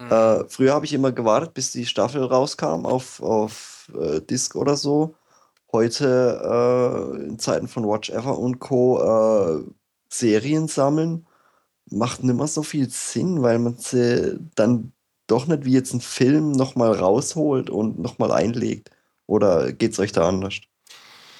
Mhm. 0.00 0.10
Äh, 0.10 0.48
früher 0.48 0.74
habe 0.74 0.86
ich 0.86 0.92
immer 0.92 1.12
gewartet, 1.12 1.54
bis 1.54 1.72
die 1.72 1.86
Staffel 1.86 2.24
rauskam 2.24 2.86
auf, 2.86 3.22
auf 3.22 3.90
äh, 3.98 4.20
Disc 4.20 4.56
oder 4.56 4.76
so. 4.76 5.14
Heute 5.72 7.16
äh, 7.18 7.26
in 7.26 7.38
Zeiten 7.38 7.68
von 7.68 7.84
Watch 7.84 8.10
Ever 8.10 8.38
und 8.38 8.60
Co. 8.60 9.00
Äh, 9.00 9.64
Serien 10.08 10.68
sammeln 10.68 11.26
macht 11.90 12.22
nicht 12.22 12.36
mehr 12.36 12.46
so 12.46 12.62
viel 12.62 12.88
Sinn, 12.90 13.42
weil 13.42 13.58
man 13.58 13.76
sie 13.76 14.38
dann 14.54 14.92
doch 15.26 15.46
nicht 15.46 15.64
wie 15.64 15.72
jetzt 15.72 15.94
ein 15.94 16.00
Film 16.00 16.52
nochmal 16.52 16.92
rausholt 16.92 17.70
und 17.70 17.98
nochmal 17.98 18.32
einlegt. 18.32 18.90
Oder 19.26 19.72
geht's 19.72 19.98
euch 19.98 20.12
da 20.12 20.28
anders? 20.28 20.60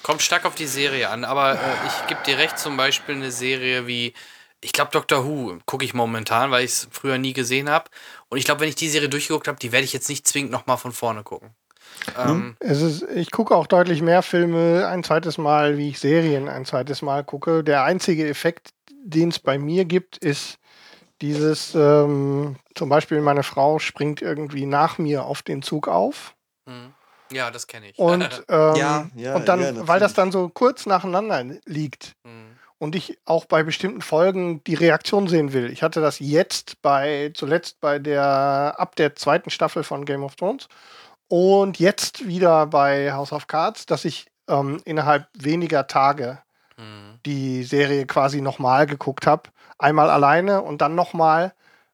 Kommt 0.05 0.21
stark 0.21 0.45
auf 0.45 0.53
die 0.53 0.67
Serie 0.67 1.09
an, 1.09 1.23
aber 1.23 1.53
äh, 1.53 1.57
ich 1.87 2.07
gebe 2.07 2.21
dir 2.27 2.37
recht, 2.37 2.59
zum 2.59 2.77
Beispiel 2.77 3.15
eine 3.15 3.31
Serie 3.31 3.87
wie, 3.87 4.13
ich 4.61 4.71
glaube, 4.71 4.91
Doctor 4.91 5.25
Who 5.25 5.57
gucke 5.65 5.83
ich 5.83 5.95
momentan, 5.95 6.51
weil 6.51 6.63
ich 6.63 6.73
es 6.73 6.87
früher 6.91 7.17
nie 7.17 7.33
gesehen 7.33 7.71
habe. 7.71 7.89
Und 8.29 8.37
ich 8.37 8.45
glaube, 8.45 8.61
wenn 8.61 8.69
ich 8.69 8.75
die 8.75 8.87
Serie 8.87 9.09
durchgeguckt 9.09 9.47
habe, 9.47 9.57
die 9.57 9.71
werde 9.71 9.83
ich 9.83 9.93
jetzt 9.93 10.07
nicht 10.07 10.27
zwingend 10.27 10.51
nochmal 10.51 10.77
von 10.77 10.91
vorne 10.91 11.23
gucken. 11.23 11.55
Ähm, 12.15 12.55
Es 12.59 12.83
ist, 12.83 13.01
ich 13.15 13.31
gucke 13.31 13.55
auch 13.55 13.65
deutlich 13.65 14.03
mehr 14.03 14.21
Filme 14.21 14.85
ein 14.87 15.03
zweites 15.03 15.39
Mal, 15.39 15.79
wie 15.79 15.89
ich 15.89 15.99
Serien 15.99 16.49
ein 16.49 16.65
zweites 16.65 17.01
Mal 17.01 17.23
gucke. 17.23 17.63
Der 17.63 17.83
einzige 17.83 18.27
Effekt, 18.27 18.75
den 19.03 19.29
es 19.29 19.39
bei 19.39 19.57
mir 19.57 19.85
gibt, 19.85 20.19
ist 20.19 20.59
dieses, 21.23 21.73
ähm, 21.73 22.57
zum 22.75 22.89
Beispiel 22.89 23.21
meine 23.21 23.41
Frau 23.41 23.79
springt 23.79 24.21
irgendwie 24.21 24.67
nach 24.67 24.99
mir 24.99 25.25
auf 25.25 25.41
den 25.41 25.63
Zug 25.63 25.87
auf. 25.87 26.35
hm. 26.67 26.93
Ja, 27.31 27.51
das 27.51 27.67
kenne 27.67 27.89
ich. 27.89 27.97
Und, 27.99 28.23
ähm, 28.49 28.75
Ja, 28.75 29.07
ja, 29.15 29.35
und 29.35 29.47
dann, 29.47 29.61
ja, 29.61 29.87
weil 29.87 29.99
das 29.99 30.13
dann 30.13 30.31
so 30.31 30.49
kurz 30.49 30.85
nacheinander 30.85 31.43
liegt 31.65 32.15
Hm. 32.23 32.57
und 32.77 32.95
ich 32.95 33.17
auch 33.25 33.45
bei 33.45 33.63
bestimmten 33.63 34.01
Folgen 34.01 34.63
die 34.65 34.75
Reaktion 34.75 35.27
sehen 35.27 35.53
will. 35.53 35.71
Ich 35.71 35.83
hatte 35.83 36.01
das 36.01 36.19
jetzt 36.19 36.81
bei, 36.81 37.31
zuletzt 37.33 37.79
bei 37.79 37.99
der, 37.99 38.75
ab 38.77 38.95
der 38.95 39.15
zweiten 39.15 39.49
Staffel 39.49 39.83
von 39.83 40.05
Game 40.05 40.23
of 40.23 40.35
Thrones 40.35 40.67
und 41.27 41.79
jetzt 41.79 42.27
wieder 42.27 42.67
bei 42.67 43.13
House 43.13 43.31
of 43.31 43.47
Cards, 43.47 43.85
dass 43.85 44.05
ich 44.05 44.27
ähm, 44.47 44.81
innerhalb 44.85 45.27
weniger 45.33 45.87
Tage 45.87 46.39
Hm. 46.77 47.19
die 47.25 47.63
Serie 47.63 48.05
quasi 48.05 48.41
nochmal 48.41 48.85
geguckt 48.85 49.25
habe. 49.25 49.49
Einmal 49.77 50.09
alleine 50.09 50.61
und 50.61 50.81
dann 50.81 50.93
nochmal 50.95 51.53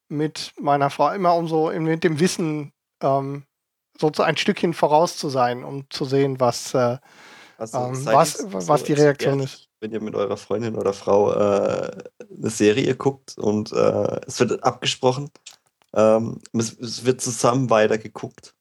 mit 0.09 0.53
meiner 0.59 0.89
Frau, 0.89 1.11
immer 1.11 1.35
um 1.35 1.47
so 1.47 1.71
mit 1.71 2.03
dem 2.03 2.19
Wissen, 2.19 2.73
ähm, 3.01 3.43
so 4.13 4.23
ein 4.23 4.37
Stückchen 4.37 4.73
voraus 4.73 5.17
zu 5.17 5.29
sein, 5.29 5.63
um 5.63 5.85
zu 5.89 6.05
sehen, 6.05 6.39
was, 6.39 6.73
äh, 6.73 6.97
Also, 7.57 7.77
Ähm, 7.77 8.05
was- 8.05 8.43
was 8.69 8.83
die 8.83 8.93
Reaktion 8.93 9.39
ehrlich, 9.39 9.69
Wenn 9.79 9.91
ihr 9.91 10.01
mit 10.01 10.15
eurer 10.15 10.37
Freundin 10.37 10.75
oder 10.75 10.93
Frau 10.93 11.31
äh, 11.33 11.91
eine 12.37 12.49
Serie 12.49 12.95
guckt 12.95 13.37
und 13.37 13.71
äh, 13.71 14.21
es 14.27 14.39
wird 14.39 14.63
abgesprochen, 14.63 15.29
ähm, 15.93 16.39
es, 16.53 16.77
es 16.79 17.05
wird 17.05 17.21
zusammen 17.21 17.69
weiter 17.69 17.97
geguckt. 17.97 18.55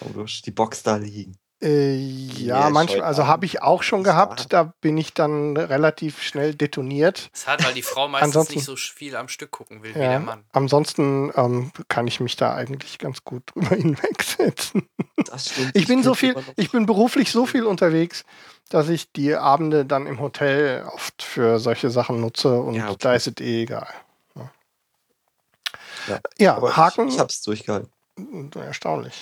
Aber 0.00 0.10
du 0.14 0.22
hast 0.22 0.42
die 0.46 0.50
Box 0.50 0.82
da 0.82 0.96
liegen. 0.96 1.36
Äh, 1.62 1.94
ja, 1.96 2.60
Ja, 2.60 2.70
manchmal, 2.70 3.02
also 3.02 3.26
habe 3.26 3.44
ich 3.44 3.60
auch 3.60 3.82
schon 3.82 4.02
Das 4.02 4.14
gehabt. 4.14 4.46
Da 4.52 4.72
bin 4.80 4.96
ich 4.96 5.12
dann 5.12 5.56
relativ 5.58 6.22
schnell 6.22 6.54
detoniert. 6.54 7.30
Es 7.34 7.46
hat, 7.46 7.62
weil 7.64 7.74
die 7.74 7.82
Frau 7.82 8.08
meistens 8.08 8.28
Ansonsten- 8.28 8.54
nicht 8.54 8.64
so 8.64 8.76
viel 8.76 9.14
am 9.14 9.28
Stück 9.28 9.50
gucken 9.50 9.82
will 9.82 9.90
wie 9.94 9.98
der 9.98 10.12
Ja, 10.12 10.18
Mann. 10.20 10.44
ansonsten 10.52 11.30
ähm, 11.36 11.70
kann 11.88 12.06
ich 12.06 12.18
mich 12.20 12.36
da 12.36 12.54
eigentlich 12.54 12.98
ganz 12.98 13.24
gut 13.24 13.42
drüber 13.54 13.76
hinwegsetzen. 13.76 14.88
Das 15.26 15.50
stimmt. 15.50 15.72
Ich 15.74 15.86
bin 15.86 16.02
so 16.02 16.14
viel, 16.14 16.34
ich 16.56 16.70
bin 16.70 16.86
beruflich 16.86 17.30
so 17.30 17.44
viel 17.44 17.64
unterwegs, 17.64 18.24
dass 18.70 18.88
ich 18.88 19.12
die 19.12 19.34
Abende 19.34 19.84
dann 19.84 20.06
im 20.06 20.18
Hotel 20.20 20.84
oft 20.94 21.22
für 21.22 21.58
solche 21.58 21.90
Sachen 21.90 22.20
nutze 22.22 22.58
und 22.58 22.72
Ja, 22.74 22.86
okay. 22.88 22.96
da 23.00 23.14
ist 23.14 23.26
es 23.26 23.34
eh 23.44 23.62
egal. 23.64 23.88
Ja, 24.34 24.50
Ja, 26.38 26.56
ja 26.62 26.76
Haken, 26.76 27.08
Ich, 27.08 27.14
ich 27.14 27.20
hab's 27.20 27.42
durchgehalten. 27.42 27.90
Erstaunlich. 28.64 29.14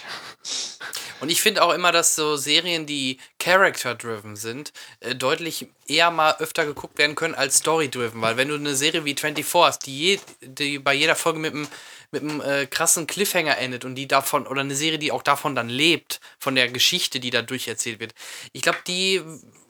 Und 1.21 1.31
ich 1.31 1.41
finde 1.41 1.63
auch 1.63 1.73
immer, 1.73 1.93
dass 1.93 2.15
so 2.15 2.37
Serien, 2.37 2.87
die 2.87 3.19
character-driven 3.39 4.37
sind, 4.37 4.73
äh, 5.01 5.15
deutlich 5.15 5.69
eher 5.87 6.11
mal 6.11 6.37
öfter 6.39 6.67
geguckt 6.67 6.99
werden 6.99 7.17
können 7.17 7.35
als 7.35 7.59
story-driven. 7.59 8.21
Weil 8.21 8.37
wenn 8.37 8.49
du 8.49 8.55
eine 8.55 8.75
Serie 8.75 9.05
wie 9.05 9.15
24 9.15 9.55
hast, 9.55 9.87
die, 9.87 9.99
je, 9.99 10.21
die 10.41 10.79
bei 10.79 10.95
jeder 10.95 11.17
Folge 11.17 11.39
mit 11.39 11.55
einem 11.55 11.69
mit 12.11 12.23
einem 12.23 12.41
äh, 12.41 12.67
krassen 12.67 13.07
Cliffhanger 13.07 13.59
endet 13.59 13.85
und 13.85 13.95
die 13.95 14.09
davon, 14.09 14.47
oder 14.47 14.63
eine 14.63 14.75
Serie, 14.75 14.99
die 14.99 15.13
auch 15.13 15.23
davon 15.23 15.55
dann 15.55 15.69
lebt, 15.69 16.21
von 16.39 16.55
der 16.55 16.69
Geschichte, 16.69 17.21
die 17.21 17.31
da 17.31 17.43
durcherzählt 17.43 18.01
wird. 18.01 18.15
Ich 18.53 18.63
glaube, 18.63 18.79
die, 18.87 19.21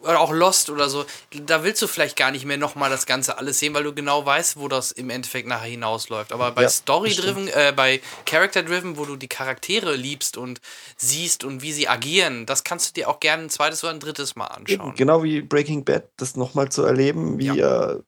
oder 0.02 0.20
auch 0.20 0.30
Lost 0.30 0.70
oder 0.70 0.88
so, 0.88 1.04
da 1.32 1.64
willst 1.64 1.82
du 1.82 1.88
vielleicht 1.88 2.16
gar 2.16 2.30
nicht 2.30 2.44
mehr 2.44 2.56
nochmal 2.56 2.90
das 2.90 3.06
Ganze 3.06 3.38
alles 3.38 3.58
sehen, 3.58 3.74
weil 3.74 3.82
du 3.82 3.92
genau 3.92 4.24
weißt, 4.24 4.56
wo 4.56 4.68
das 4.68 4.92
im 4.92 5.10
Endeffekt 5.10 5.48
nachher 5.48 5.68
hinausläuft. 5.68 6.32
Aber 6.32 6.52
bei 6.52 6.62
Ja, 6.62 6.68
Story-driven, 6.68 7.48
äh, 7.48 7.72
bei 7.74 8.00
Character-driven, 8.24 8.96
wo 8.96 9.04
du 9.04 9.16
die 9.16 9.28
Charaktere 9.28 9.96
liebst 9.96 10.36
und 10.36 10.60
siehst 10.96 11.42
und 11.42 11.62
wie 11.62 11.72
sie 11.72 11.88
agieren, 11.88 12.46
das 12.46 12.62
kannst 12.62 12.88
du 12.88 12.92
dir 13.00 13.08
auch 13.08 13.18
gerne 13.18 13.48
zweites 13.58 13.82
oder 13.82 13.92
ein 13.92 14.00
drittes 14.00 14.36
Mal 14.36 14.46
anschauen. 14.46 14.94
Genau 14.96 15.24
wie 15.24 15.42
Breaking 15.42 15.84
Bad, 15.84 16.04
das 16.16 16.36
nochmal 16.36 16.68
zu 16.68 16.84
erleben, 16.84 17.38
wie 17.38 17.58
er 17.58 18.04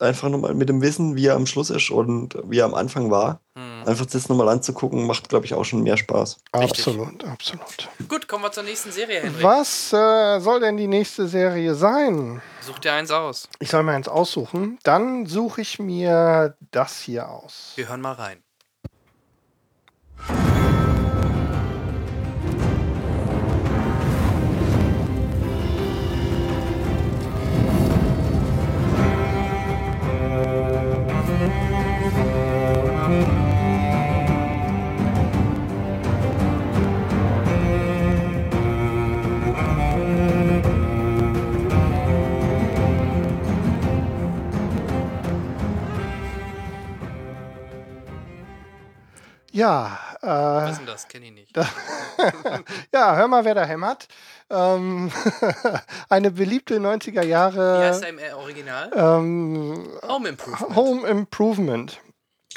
einfach 0.00 0.30
nochmal 0.30 0.54
mit 0.54 0.70
dem 0.70 0.80
Wissen, 0.80 1.14
wie 1.14 1.26
er 1.26 1.36
am 1.36 1.46
Schluss 1.46 1.68
ist 1.68 1.90
und 1.90 2.36
wie 2.44 2.58
er 2.58 2.64
am 2.64 2.74
Anfang 2.74 3.10
war. 3.10 3.40
Hm. 3.56 3.86
Einfach 3.86 4.06
das 4.06 4.30
nochmal 4.30 4.48
anzugucken, 4.48 5.06
macht, 5.06 5.28
glaube 5.28 5.44
ich, 5.44 5.52
auch 5.52 5.64
schon 5.64 5.82
mehr 5.82 5.98
Spaß. 5.98 6.38
Richtig. 6.56 6.86
Absolut, 6.86 7.22
absolut. 7.24 7.88
Gut, 8.08 8.26
kommen 8.26 8.44
wir 8.44 8.50
zur 8.50 8.62
nächsten 8.62 8.90
Serie, 8.90 9.20
Henrik. 9.20 9.42
Was 9.42 9.92
äh, 9.92 10.40
soll 10.40 10.60
denn 10.60 10.78
die 10.78 10.88
nächste 10.88 11.28
Serie 11.28 11.74
sein? 11.74 12.40
Such 12.62 12.78
dir 12.78 12.94
eins 12.94 13.10
aus. 13.10 13.48
Ich 13.58 13.68
soll 13.68 13.82
mir 13.82 13.92
eins 13.92 14.08
aussuchen. 14.08 14.78
Dann 14.84 15.26
suche 15.26 15.60
ich 15.60 15.78
mir 15.78 16.56
das 16.70 17.00
hier 17.00 17.28
aus. 17.28 17.72
Wir 17.76 17.90
hören 17.90 18.00
mal 18.00 18.12
rein. 18.12 18.42
Ja, 49.54 49.98
Was 50.20 50.68
äh, 50.68 50.70
ist 50.72 50.78
denn 50.78 50.86
das? 50.86 51.06
Kenn 51.06 51.22
ich 51.22 51.30
nicht. 51.30 51.56
ja, 52.92 53.14
hör 53.14 53.28
mal, 53.28 53.44
wer 53.44 53.54
da 53.54 53.64
hämmert. 53.64 54.08
Ähm, 54.50 55.12
eine 56.08 56.32
beliebte 56.32 56.78
90er 56.78 57.22
Wie 57.22 57.28
Jahre 57.28 57.78
heißt 57.86 58.02
er 58.02 58.08
im 58.08 58.18
äh, 58.18 58.32
Original? 58.32 58.90
ähm, 58.96 59.88
Home 60.08 60.28
Improvement. 60.28 60.74
Home 60.76 61.06
Improvement. 61.06 62.00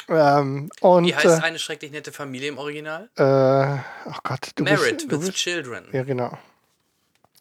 Ähm, 0.09 0.71
und 0.81 1.05
Wie 1.05 1.15
heißt 1.15 1.43
eine 1.43 1.59
schrecklich 1.59 1.91
nette 1.91 2.11
Familie 2.11 2.49
im 2.49 2.57
Original? 2.57 3.09
äh, 3.17 3.23
äh, 3.75 3.77
oh 4.07 4.17
Gott, 4.23 4.51
du 4.55 4.63
Married 4.63 4.97
bist, 4.97 5.11
du 5.11 5.19
with 5.19 5.27
bist 5.27 5.37
Children. 5.37 5.85
ja 5.91 6.03
genau. 6.03 6.31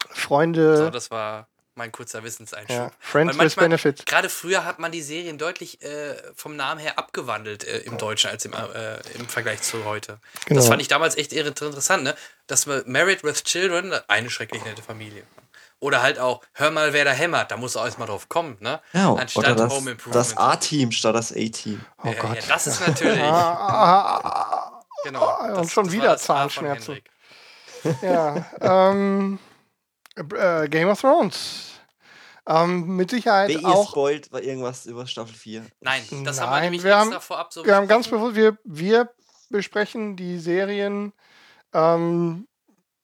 So, 0.02 0.08
Freunde, 0.10 0.90
das 0.90 1.10
war 1.10 1.48
mein 1.76 1.92
kurzer 1.92 2.22
Wissenseinschub. 2.24 2.76
Ja. 2.76 2.90
Friends 2.98 3.28
Weil 3.38 3.46
with 3.46 3.56
manchmal- 3.56 3.64
Benefits. 3.66 4.04
Gerade 4.04 4.28
früher 4.28 4.64
hat 4.64 4.78
man 4.78 4.92
die 4.92 5.02
Serien 5.02 5.38
deutlich 5.38 5.82
äh, 5.82 6.16
vom 6.34 6.56
Namen 6.56 6.80
her 6.80 6.98
abgewandelt 6.98 7.64
äh, 7.64 7.78
im 7.78 7.98
Deutschen 7.98 8.30
als 8.30 8.44
im, 8.44 8.52
äh, 8.52 8.96
im 9.18 9.28
Vergleich 9.28 9.62
zu 9.62 9.84
heute. 9.84 10.18
Genau. 10.46 10.60
Das 10.60 10.68
fand 10.68 10.80
ich 10.82 10.88
damals 10.88 11.16
echt 11.16 11.32
interessant, 11.32 12.02
ne? 12.04 12.14
Dass 12.46 12.66
man 12.66 12.82
Married 12.86 13.22
with 13.24 13.44
Children, 13.44 13.92
eine 14.08 14.30
schrecklich 14.30 14.64
nette 14.64 14.82
Familie. 14.82 15.22
Oder 15.78 16.00
halt 16.00 16.18
auch, 16.18 16.40
hör 16.54 16.70
mal, 16.70 16.94
wer 16.94 17.04
da 17.04 17.10
hämmert, 17.10 17.50
da 17.50 17.58
muss 17.58 17.76
auch 17.76 17.84
erstmal 17.84 18.08
drauf 18.08 18.30
kommen, 18.30 18.56
ne? 18.60 18.80
Ja, 18.94 19.10
oder 19.10 19.22
Anstatt 19.22 19.58
das, 19.58 19.70
Home 19.72 19.90
Improvement. 19.90 20.14
das 20.16 20.36
A-Team 20.36 20.90
statt 20.90 21.14
das 21.14 21.32
A-Team. 21.32 21.84
Oh 22.02 22.12
Gott. 22.18 22.36
Ja, 22.36 22.42
das 22.48 22.66
ist 22.66 22.86
natürlich. 22.86 23.20
Genau. 25.04 25.38
und 25.40 25.54
das, 25.58 25.72
schon 25.72 25.84
das 25.84 25.92
wieder 25.94 26.16
Zahnschmerzen. 26.16 27.00
Ja. 28.02 28.44
ähm, 28.60 29.38
äh, 30.16 30.68
Game 30.68 30.88
of 30.88 31.00
Thrones. 31.00 31.72
Ähm, 32.48 32.96
mit 32.96 33.10
Sicherheit 33.10 33.48
Wer 33.48 33.60
ihr 33.60 33.66
auch. 33.68 33.90
spoilt 33.90 34.30
war 34.32 34.40
irgendwas 34.40 34.86
über 34.86 35.06
Staffel 35.06 35.34
4. 35.34 35.64
Nein, 35.80 36.02
das 36.24 36.40
haben 36.40 36.46
wir 36.48 36.50
Nein, 36.56 36.62
nämlich 36.64 36.84
wir 36.84 36.92
extra 36.92 37.14
haben- 37.14 37.20
vorab 37.20 37.52
so 37.52 37.64
Wir 37.64 37.74
haben 37.74 37.88
ganz 37.88 38.06
bewusst, 38.08 38.36
wir, 38.36 38.56
wir 38.64 39.10
besprechen 39.50 40.16
die 40.16 40.38
Serien 40.38 41.12
ähm, 41.72 42.46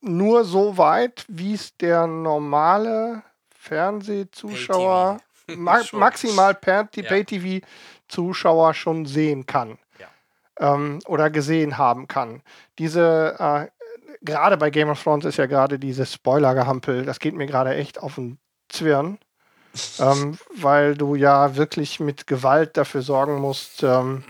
nur 0.01 0.45
so 0.45 0.79
weit, 0.79 1.25
wie 1.29 1.55
es 1.55 1.77
der 1.77 2.07
normale 2.07 3.23
Fernsehzuschauer 3.51 5.19
ma 5.49 5.81
maximal 5.93 6.55
per 6.55 6.85
die 6.85 7.01
Ja. 7.03 7.09
Pay-TV-Zuschauer 7.09 8.75
schon 8.75 9.07
sehen 9.07 9.47
kann. 9.47 9.79
Ja. 9.99 10.07
Ähm, 10.75 11.01
oder 11.07 11.31
gesehen 11.31 11.79
haben 11.79 12.07
kann. 12.09 12.43
Diese, 12.79 13.37
äh, 13.39 13.69
gerade 14.23 14.57
bei 14.57 14.71
Game 14.71 14.89
of 14.89 15.03
Thrones 15.03 15.25
ist 15.25 15.37
ja 15.37 15.47
gerade 15.47 15.79
dieses 15.79 16.13
Spoiler-Gehampel, 16.15 17.05
das 17.05 17.19
geht 17.19 17.35
mir 17.35 17.47
gerade 17.47 17.75
echt 17.75 18.01
auf 18.01 18.17
den 18.17 18.39
Zwirn. 18.69 19.19
ähm, 19.99 20.39
weil 20.55 20.95
du 20.95 21.15
ja 21.15 21.57
wirklich 21.57 21.99
mit 21.99 22.27
Gewalt 22.27 22.77
dafür 22.77 23.03
sorgen 23.03 23.41
musst, 23.41 23.83
ähm, 23.83 24.23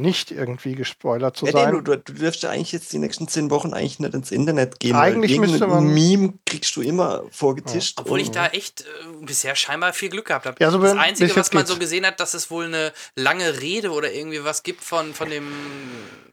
nicht 0.00 0.30
irgendwie 0.30 0.74
gespoilert 0.74 1.36
zu 1.36 1.46
Ja, 1.46 1.52
sein. 1.52 1.74
nee, 1.74 1.80
du, 1.82 1.96
du 1.96 2.12
dürfst 2.12 2.42
ja 2.42 2.50
eigentlich 2.50 2.72
jetzt 2.72 2.92
die 2.92 2.98
nächsten 2.98 3.28
zehn 3.28 3.50
Wochen 3.50 3.72
eigentlich 3.72 3.98
nicht 3.98 4.14
ins 4.14 4.30
Internet 4.30 4.78
gehen. 4.80 4.96
Eigentlich 4.96 5.32
weil 5.40 5.48
müsste 5.48 5.66
man- 5.66 5.86
Meme 5.92 6.34
kriegst 6.46 6.74
du 6.76 6.82
immer 6.82 7.22
vorgetischt. 7.30 7.98
Obwohl 8.00 8.20
ich 8.20 8.28
und- 8.28 8.36
da 8.36 8.46
echt 8.48 8.82
äh, 8.82 8.84
bisher 9.22 9.54
scheinbar 9.56 9.92
viel 9.92 10.08
Glück 10.08 10.26
gehabt 10.26 10.46
habe. 10.46 10.56
Ja, 10.60 10.70
so 10.70 10.78
das 10.80 10.96
Einzige, 10.96 11.34
was 11.36 11.52
man 11.52 11.62
geht's. 11.64 11.70
so 11.72 11.78
gesehen 11.78 12.06
hat, 12.06 12.20
dass 12.20 12.34
es 12.34 12.50
wohl 12.50 12.66
eine 12.66 12.92
lange 13.16 13.60
Rede 13.60 13.90
oder 13.90 14.12
irgendwie 14.12 14.44
was 14.44 14.62
gibt 14.62 14.82
von, 14.84 15.14
von 15.14 15.28
dem. 15.30 15.46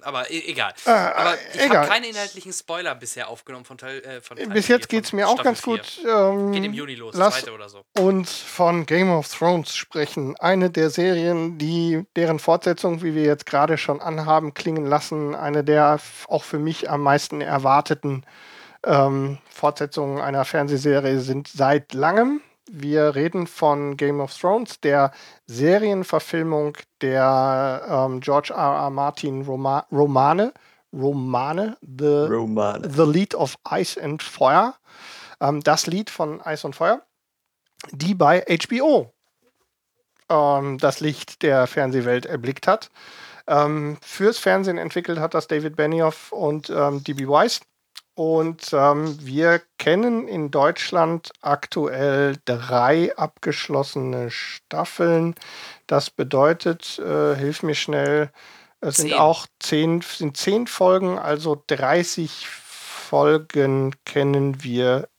Aber 0.02 0.30
e 0.30 0.44
egal. 0.48 0.72
Äh, 0.86 0.92
aber 0.92 1.34
ich 1.56 1.68
habe 1.68 1.88
keine 1.88 2.08
inhaltlichen 2.08 2.54
Spoiler 2.54 2.94
bisher 2.94 3.28
aufgenommen 3.28 3.66
von 3.66 3.80
Teil. 3.80 4.04
Äh, 4.04 4.22
von 4.22 4.38
Teil 4.38 4.48
Bis 4.50 4.68
jetzt 4.68 4.88
geht 4.88 5.06
es 5.06 5.14
mir 5.14 5.28
auch 5.28 5.40
Staffel 5.40 5.44
ganz 5.46 5.62
vier. 5.62 5.78
gut. 5.78 6.40
Ähm, 6.40 6.52
Geht 6.52 6.64
im 6.66 6.74
Juni 6.74 6.94
los, 6.94 7.16
lass 7.18 7.40
zweite 7.40 7.52
oder 7.54 7.68
so. 7.70 7.84
uns 8.00 8.32
von 8.38 8.86
Game 8.86 9.10
of 9.10 9.28
Thrones 9.28 9.76
sprechen. 9.76 10.36
Eine 10.38 10.70
der 10.70 10.92
Serien, 10.92 11.58
die 11.58 12.04
deren 12.16 12.38
Fortsetzung, 12.38 13.02
wie 13.02 13.16
wir 13.16 13.24
jetzt 13.24 13.48
gerade 13.48 13.55
schon 13.78 14.02
anhaben, 14.02 14.54
klingen 14.54 14.86
lassen, 14.86 15.36
eine 15.36 15.64
der 15.64 16.00
auch 16.28 16.44
für 16.44 16.60
mich 16.60 16.90
am 16.90 17.02
meisten 17.02 17.42
erwarteten 17.42 18.24
ähm, 18.86 19.38
Fortsetzungen 19.50 20.22
einer 20.22 20.46
Fernsehserie 20.46 21.20
sind 21.20 21.48
seit 21.48 21.94
langem. 21.94 22.42
Wir 22.70 23.16
reden 23.16 23.46
von 23.48 23.96
Game 23.98 24.20
of 24.20 24.36
Thrones, 24.36 24.80
der 24.82 25.12
Serienverfilmung 25.46 26.78
der 27.02 27.82
ähm, 27.88 28.22
George 28.22 28.54
R. 28.54 28.58
R. 28.58 28.90
Martin 28.90 29.44
Roma 29.44 29.86
Romane, 29.92 30.54
Romane, 30.92 31.78
The 31.82 32.26
Roman. 32.28 32.90
The 32.90 33.04
Lied 33.04 33.36
of 33.36 33.56
Ice 33.72 34.02
and 34.02 34.24
Fire. 34.24 34.74
Ähm, 35.40 35.62
das 35.62 35.86
Lied 35.88 36.10
von 36.10 36.42
Ice 36.46 36.66
und 36.66 36.76
Feuer, 36.76 37.02
die 37.92 38.16
bei 38.16 38.44
HBO 38.68 39.14
ähm, 40.30 40.78
das 40.80 41.02
Licht 41.02 41.44
der 41.44 41.68
Fernsehwelt 41.68 42.26
erblickt 42.26 42.68
hat. 42.68 42.90
Ähm, 43.48 43.98
fürs 44.02 44.38
Fernsehen 44.38 44.78
entwickelt 44.78 45.20
hat 45.20 45.34
das 45.34 45.48
David 45.48 45.76
Benioff 45.76 46.32
und 46.32 46.70
ähm, 46.70 47.04
D.B. 47.04 47.28
Weiss. 47.28 47.62
Und 48.16 48.72
ähm, 48.72 49.18
wir 49.26 49.62
kennen 49.78 50.30
in 50.30 50.50
Deutschland 50.50 51.32
aktuell 51.42 52.38
drei 52.46 53.16
abgeschlossene 53.18 54.32
Staffeln. 54.32 55.36
Das 55.86 56.10
bedeutet, 56.10 56.98
äh, 57.00 57.36
hilf 57.36 57.62
mir 57.62 57.76
schnell, 57.76 58.32
es 58.80 58.98
sind 58.98 59.14
auch 59.14 59.48
zehn, 59.60 60.02
sind 60.02 60.38
zehn 60.38 60.68
Folgen, 60.68 61.18
also 61.18 61.62
30 61.68 62.48
Folgen 62.48 63.96
kennen 64.06 64.64
wir 64.64 65.10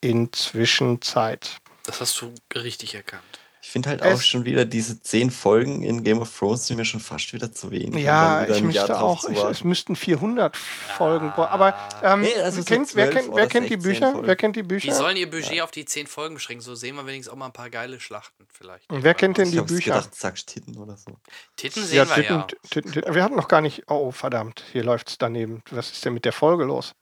inzwischen 0.00 1.02
Zeit. 1.02 1.58
Das 1.84 2.00
hast 2.00 2.20
du 2.20 2.34
richtig 2.54 2.94
erkannt. 2.94 3.29
Ich 3.62 3.68
finde 3.70 3.90
halt 3.90 4.00
Es- 4.00 4.18
auch 4.18 4.22
schon 4.22 4.44
wieder 4.46 4.64
diese 4.64 5.02
zehn 5.02 5.30
Folgen 5.30 5.82
in 5.82 6.02
Game 6.02 6.20
of 6.20 6.34
Thrones 6.36 6.66
sind 6.66 6.78
mir 6.78 6.84
schon 6.86 6.98
fast 7.00 7.32
wieder 7.34 7.52
zu 7.52 7.70
wenig. 7.70 8.02
Ja, 8.02 8.46
ich 8.48 8.62
müsste 8.62 8.98
auch, 8.98 9.28
ich, 9.28 9.38
es 9.38 9.64
müssten 9.64 9.96
400 9.96 10.56
Folgen, 10.56 11.30
bra- 11.32 11.48
aber 11.48 11.74
ähm, 12.02 12.22
Nee, 12.22 12.34
also 12.42 12.62
so 12.62 12.64
kennt, 12.64 12.94
wer, 12.96 13.10
12 13.10 13.14
kennt, 13.14 13.26
wer 13.28 13.34
oder 13.34 13.46
kennt 13.46 13.66
die 13.66 13.74
16 13.74 13.82
Bücher? 13.92 14.12
Folgen. 14.12 14.26
Wer 14.26 14.36
kennt 14.36 14.56
die 14.56 14.62
Die 14.62 14.66
Bücher? 14.68 14.94
sollen 14.94 15.16
ihr 15.18 15.30
Budget 15.30 15.60
auf 15.60 15.70
die 15.70 15.84
zehn 15.84 16.06
Folgen 16.06 16.34
beschränken, 16.36 16.62
so 16.62 16.74
sehen 16.74 16.96
wir 16.96 17.06
wenigstens 17.06 17.32
auch 17.32 17.36
mal 17.36 17.46
ein 17.46 17.52
paar 17.52 17.68
geile 17.70 18.00
Schlachten 18.00 18.46
vielleicht. 18.50 18.88
Und 18.90 19.04
wer 19.04 19.12
kennt 19.14 19.36
denn 19.36 19.44
ich 19.46 19.52
die 19.52 19.58
hab's 19.58 19.72
Bücher? 19.72 19.92
gedacht, 19.94 20.14
sagst 20.14 20.48
Titten 20.48 20.78
oder 20.78 20.96
so. 20.96 21.16
Titten 21.56 21.84
sehen 21.84 21.96
Ja, 21.98 22.08
wir 22.08 22.14
Titten, 22.14 22.36
ja. 22.38 22.46
Titten, 22.70 22.92
Titten. 22.92 23.14
Wir 23.14 23.22
hatten 23.22 23.36
noch 23.36 23.48
gar 23.48 23.60
nicht. 23.60 23.82
Oh, 23.88 24.10
verdammt, 24.10 24.64
hier 24.72 24.84
läuft 24.84 25.10
es 25.10 25.18
daneben. 25.18 25.62
Was 25.70 25.90
ist 25.92 26.02
denn 26.04 26.14
mit 26.14 26.24
der 26.24 26.32
Folge 26.32 26.64
los? 26.64 26.94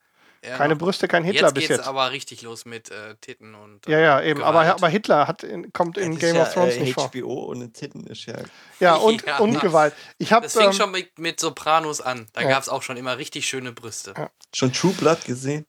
Ja 0.44 0.56
Keine 0.56 0.74
noch- 0.74 0.78
Brüste, 0.80 1.08
kein 1.08 1.24
Hitler 1.24 1.48
jetzt 1.48 1.54
bis 1.54 1.68
geht's 1.68 1.78
jetzt. 1.78 1.86
aber 1.88 2.10
richtig 2.12 2.42
los 2.42 2.64
mit 2.64 2.90
äh, 2.90 3.14
Titten 3.20 3.54
und. 3.54 3.86
Ja, 3.86 3.98
äh, 3.98 4.02
ja, 4.02 4.22
eben. 4.22 4.42
Aber, 4.42 4.60
Gewalt. 4.62 4.74
aber 4.78 4.88
Hitler 4.88 5.26
hat 5.28 5.42
in, 5.42 5.72
kommt 5.72 5.98
in 5.98 6.12
Das 6.12 6.20
Game 6.20 6.36
ist 6.36 6.42
of 6.42 6.54
Thrones 6.54 6.74
ja, 6.76 6.80
nicht 6.82 6.90
äh, 6.90 6.94
vor. 6.94 7.08
HBO 7.10 7.44
ohne 7.50 7.72
Titten 7.72 8.06
ist 8.06 8.26
ja. 8.26 8.34
Ja, 8.80 8.94
und, 8.94 9.24
Ja. 9.26 9.38
und 9.38 9.58
Gewalt. 9.60 9.94
Ich 10.18 10.32
habe 10.32 10.44
Das 10.46 10.52
fing 10.54 10.66
ähm, 10.66 10.72
schon 10.72 10.90
mit, 10.90 11.18
mit 11.18 11.40
Sopranos 11.40 12.00
an. 12.00 12.26
Da 12.32 12.42
Ja. 12.42 12.48
gab 12.50 12.62
es 12.62 12.68
auch 12.68 12.82
schon 12.82 12.96
immer 12.96 13.18
richtig 13.18 13.46
schöne 13.48 13.72
Brüste. 13.72 14.14
Schon 14.54 14.72
True 14.72 14.92
Blood 14.92 15.24
gesehen? 15.24 15.66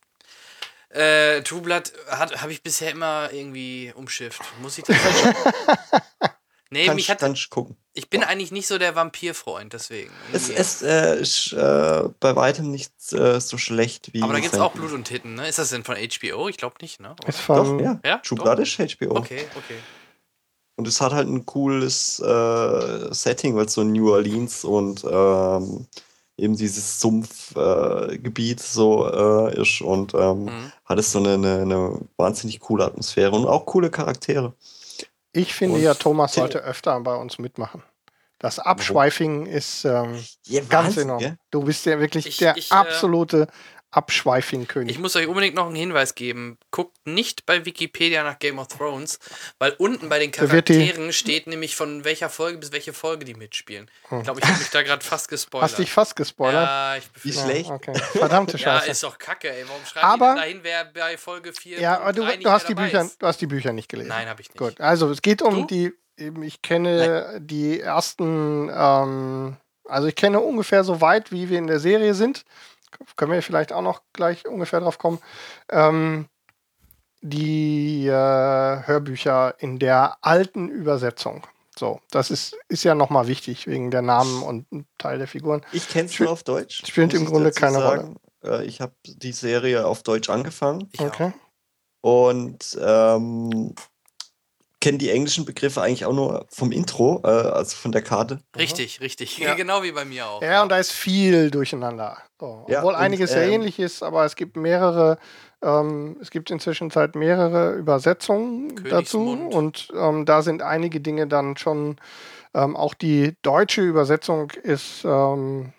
Äh, 0.90 1.42
True 1.42 1.60
Blood 1.60 1.92
habe 2.08 2.52
ich 2.52 2.62
bisher 2.62 2.90
immer 2.90 3.30
irgendwie 3.32 3.92
umschifft. 3.94 4.40
Muss 4.60 4.76
ich 4.78 4.84
das 4.84 4.96
Nee, 6.72 6.86
Kannst, 6.86 6.96
mich 6.96 7.10
hat, 7.10 7.18
kannst 7.18 7.50
gucken. 7.50 7.76
ich 7.94 8.08
bin 8.08 8.22
eigentlich 8.22 8.52
nicht 8.52 8.68
so 8.68 8.78
der 8.78 8.94
Vampirfreund, 8.94 9.72
deswegen. 9.72 10.10
Es, 10.32 10.48
es 10.48 10.82
äh, 10.82 11.20
ist 11.20 11.52
äh, 11.52 12.04
bei 12.20 12.36
weitem 12.36 12.70
nicht 12.70 12.92
äh, 13.12 13.40
so 13.40 13.58
schlecht 13.58 14.12
wie. 14.12 14.22
Aber 14.22 14.32
da 14.34 14.38
gibt 14.40 14.54
es 14.54 14.60
auch 14.60 14.72
Blut 14.72 14.92
und 14.92 15.04
Titten, 15.04 15.34
ne? 15.34 15.48
Ist 15.48 15.58
das 15.58 15.70
denn 15.70 15.82
von 15.82 15.96
HBO? 15.96 16.48
Ich 16.48 16.56
glaube 16.58 16.76
nicht, 16.80 17.00
ne? 17.00 17.16
ist 17.26 17.40
Doch, 17.48 17.66
von, 17.66 17.80
ja. 17.80 17.98
Ja, 18.04 18.18
True 18.18 18.38
doch. 18.38 18.44
Blood 18.44 18.60
ist 18.60 18.76
HBO. 18.78 19.16
Okay, 19.16 19.44
okay. 19.56 19.78
Und 20.76 20.86
es 20.86 21.00
hat 21.00 21.12
halt 21.12 21.28
ein 21.28 21.44
cooles 21.44 22.20
äh, 22.20 23.12
Setting, 23.12 23.56
weil 23.56 23.66
es 23.66 23.72
so 23.74 23.82
New 23.82 24.12
Orleans 24.12 24.64
und 24.64 25.04
ähm, 25.04 25.86
eben 26.38 26.56
dieses 26.56 27.00
Sumpfgebiet 27.00 28.60
äh, 28.60 28.62
so 28.64 29.06
äh, 29.48 29.60
ist 29.60 29.80
und 29.82 30.14
ähm, 30.14 30.44
Mhm. 30.44 30.72
hat 30.86 30.98
es 30.98 31.12
so 31.12 31.18
eine, 31.18 31.34
eine, 31.34 31.62
eine 31.62 32.00
wahnsinnig 32.16 32.60
coole 32.60 32.84
Atmosphäre 32.84 33.32
und 33.32 33.46
auch 33.46 33.66
coole 33.66 33.90
Charaktere. 33.90 34.54
Ich 35.32 35.54
finde 35.54 35.76
Und 35.76 35.82
ja, 35.82 35.94
Thomas 35.94 36.34
sollte 36.34 36.58
öfter 36.58 36.98
bei 37.00 37.14
uns 37.14 37.38
mitmachen. 37.38 37.82
Das 38.38 38.58
Abschweifing 38.58 39.46
ist 39.46 39.84
ähm, 39.84 40.18
Ja, 40.46 40.62
ganz 40.62 40.96
Wahnsinn, 40.96 41.02
enorm. 41.08 41.36
Du 41.50 41.62
bist 41.62 41.84
ja 41.86 41.98
wirklich 42.00 42.26
Ich- 42.26 42.36
der 42.38 42.56
ich, 42.56 42.70
äh, 42.70 42.74
absolute 43.92 44.10
Abschweifing-König. 44.10 44.90
Ich 44.94 44.98
muss 45.00 45.16
euch 45.16 45.26
unbedingt 45.26 45.54
noch 45.54 45.66
einen 45.66 45.74
Hinweis 45.74 46.14
geben. 46.14 46.58
Guckt 46.70 46.96
nicht 47.06 47.46
bei 47.46 47.64
Wikipedia 47.64 48.22
nach 48.24 48.38
Game 48.38 48.58
of 48.58 48.68
Thrones, 48.68 49.18
weil 49.58 49.72
unten 49.78 50.08
bei 50.08 50.18
den 50.18 50.30
Charakteren 50.30 51.12
steht 51.12 51.46
nämlich 51.46 51.76
von 51.76 52.04
welcher 52.04 52.28
Folge 52.28 52.58
bis 52.58 52.72
welche 52.72 52.92
Folge 52.92 53.24
die 53.24 53.34
mitspielen. 53.34 53.90
Ich 54.18 54.22
glaube, 54.22 54.40
ich 54.40 54.46
habe 54.46 54.58
mich 54.58 54.70
da 54.70 54.82
gerade 54.82 55.04
fast 55.04 55.28
gespoilert. 55.28 55.70
Hast 55.70 55.78
dich 55.78 55.90
fast 55.90 56.16
gespoilert? 56.16 56.66
Ja, 56.66 56.96
ich 56.96 57.08
Wie 57.22 57.32
schlecht. 57.32 57.70
Okay. 57.70 57.94
Verdammte 58.12 58.56
Ja, 58.58 58.78
Scheiße. 58.78 58.90
ist 58.90 59.02
doch 59.02 59.18
kacke, 59.18 59.50
ey. 59.50 59.64
Warum 59.66 59.84
schreiben 59.84 60.06
Aber- 60.06 60.34
dahin, 60.34 60.60
wer 60.62 60.84
bei 60.84 61.16
Folge 61.18 61.52
4 61.52 61.80
Ja, 61.80 62.00
aber 62.00 62.12
du, 62.12 62.24
du, 62.24 62.50
hast 62.50 62.68
die 62.68 62.74
Bücher, 62.74 63.02
ist? 63.02 63.20
du 63.20 63.26
hast 63.26 63.40
die 63.40 63.46
Bücher 63.46 63.72
nicht 63.72 63.88
gelesen. 63.88 64.08
Nein, 64.08 64.28
habe 64.28 64.40
ich 64.40 64.48
nicht. 64.48 64.58
Gut, 64.58 64.80
also 64.80 65.10
es 65.10 65.22
geht 65.22 65.42
um 65.42 65.62
Du? 65.62 65.66
die, 65.66 65.92
eben, 66.16 66.42
ich 66.42 66.62
kenne 66.62 67.38
die 67.40 67.80
ersten, 67.80 68.70
ähm, 68.72 69.56
also 69.84 70.06
ich 70.08 70.14
kenne 70.14 70.40
ungefähr 70.40 70.84
so 70.84 71.00
weit, 71.00 71.32
wie 71.32 71.48
wir 71.50 71.58
in 71.58 71.66
der 71.66 71.80
Serie 71.80 72.14
sind. 72.14 72.44
Können 73.16 73.32
wir 73.32 73.42
vielleicht 73.42 73.72
auch 73.72 73.82
noch 73.82 74.02
gleich 74.12 74.46
ungefähr 74.46 74.80
drauf 74.80 74.98
kommen. 74.98 75.18
Ähm, 75.70 76.26
die 77.22 78.06
äh, 78.06 78.10
Hörbücher 78.12 79.54
in 79.58 79.78
der 79.78 80.16
alten 80.22 80.68
Übersetzung. 80.68 81.46
So, 81.78 82.00
das 82.10 82.30
ist, 82.30 82.56
ist 82.68 82.84
ja 82.84 82.94
nochmal 82.94 83.26
wichtig 83.26 83.66
wegen 83.66 83.90
der 83.90 84.02
Namen 84.02 84.42
und 84.42 84.66
Teil 84.98 85.18
der 85.18 85.28
Figuren. 85.28 85.64
Ich 85.72 85.88
kenne 85.88 86.08
es 86.08 86.18
nur 86.18 86.30
auf 86.30 86.42
Deutsch. 86.42 86.82
spielt 86.86 87.14
im 87.14 87.26
Grunde 87.26 87.52
keine 87.52 87.78
sagen. 87.78 88.16
Äh, 88.44 88.64
Ich 88.64 88.80
habe 88.80 88.94
die 89.04 89.32
Serie 89.32 89.86
auf 89.86 90.02
Deutsch 90.02 90.28
angefangen 90.30 90.88
Ich 90.92 91.00
auch. 91.00 91.06
Okay. 91.06 91.32
und 92.02 92.78
ähm, 92.80 93.74
kenne 94.80 94.98
die 94.98 95.10
englischen 95.10 95.44
Begriffe 95.44 95.82
eigentlich 95.82 96.06
auch 96.06 96.12
nur 96.12 96.46
vom 96.48 96.72
Intro, 96.72 97.20
äh, 97.24 97.28
also 97.28 97.76
von 97.76 97.92
der 97.92 98.02
Karte. 98.02 98.40
Richtig, 98.56 99.00
richtig. 99.00 99.38
Ja. 99.38 99.54
Genau 99.54 99.82
wie 99.82 99.92
bei 99.92 100.04
mir 100.04 100.26
auch. 100.26 100.42
Ja, 100.42 100.62
und 100.62 100.70
da 100.70 100.78
ist 100.78 100.92
viel 100.92 101.50
durcheinander. 101.50 102.16
So. 102.38 102.64
Ja, 102.68 102.78
Obwohl 102.78 102.94
und, 102.94 103.00
einiges 103.00 103.32
sehr 103.32 103.44
ähm, 103.44 103.52
ähnlich 103.52 103.78
ist, 103.78 104.02
aber 104.02 104.24
es 104.24 104.36
gibt 104.36 104.56
mehrere, 104.56 105.18
ähm, 105.62 106.16
es 106.20 106.30
gibt 106.30 106.50
inzwischen 106.50 106.90
Zeit 106.90 107.14
mehrere 107.14 107.74
Übersetzungen 107.74 108.82
dazu. 108.88 109.32
Und 109.50 109.88
ähm, 109.94 110.24
da 110.24 110.40
sind 110.40 110.62
einige 110.62 111.00
Dinge 111.00 111.26
dann 111.26 111.56
schon, 111.58 111.96
ähm, 112.54 112.76
auch 112.76 112.94
die 112.94 113.34
deutsche 113.42 113.82
Übersetzung 113.82 114.50
ist, 114.62 115.04
ähm, 115.04 115.72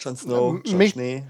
Jon 0.00 0.16
Snow, 0.16 0.60
Jon 0.64 0.76
mich- 0.78 0.92
Schnee. 0.92 1.24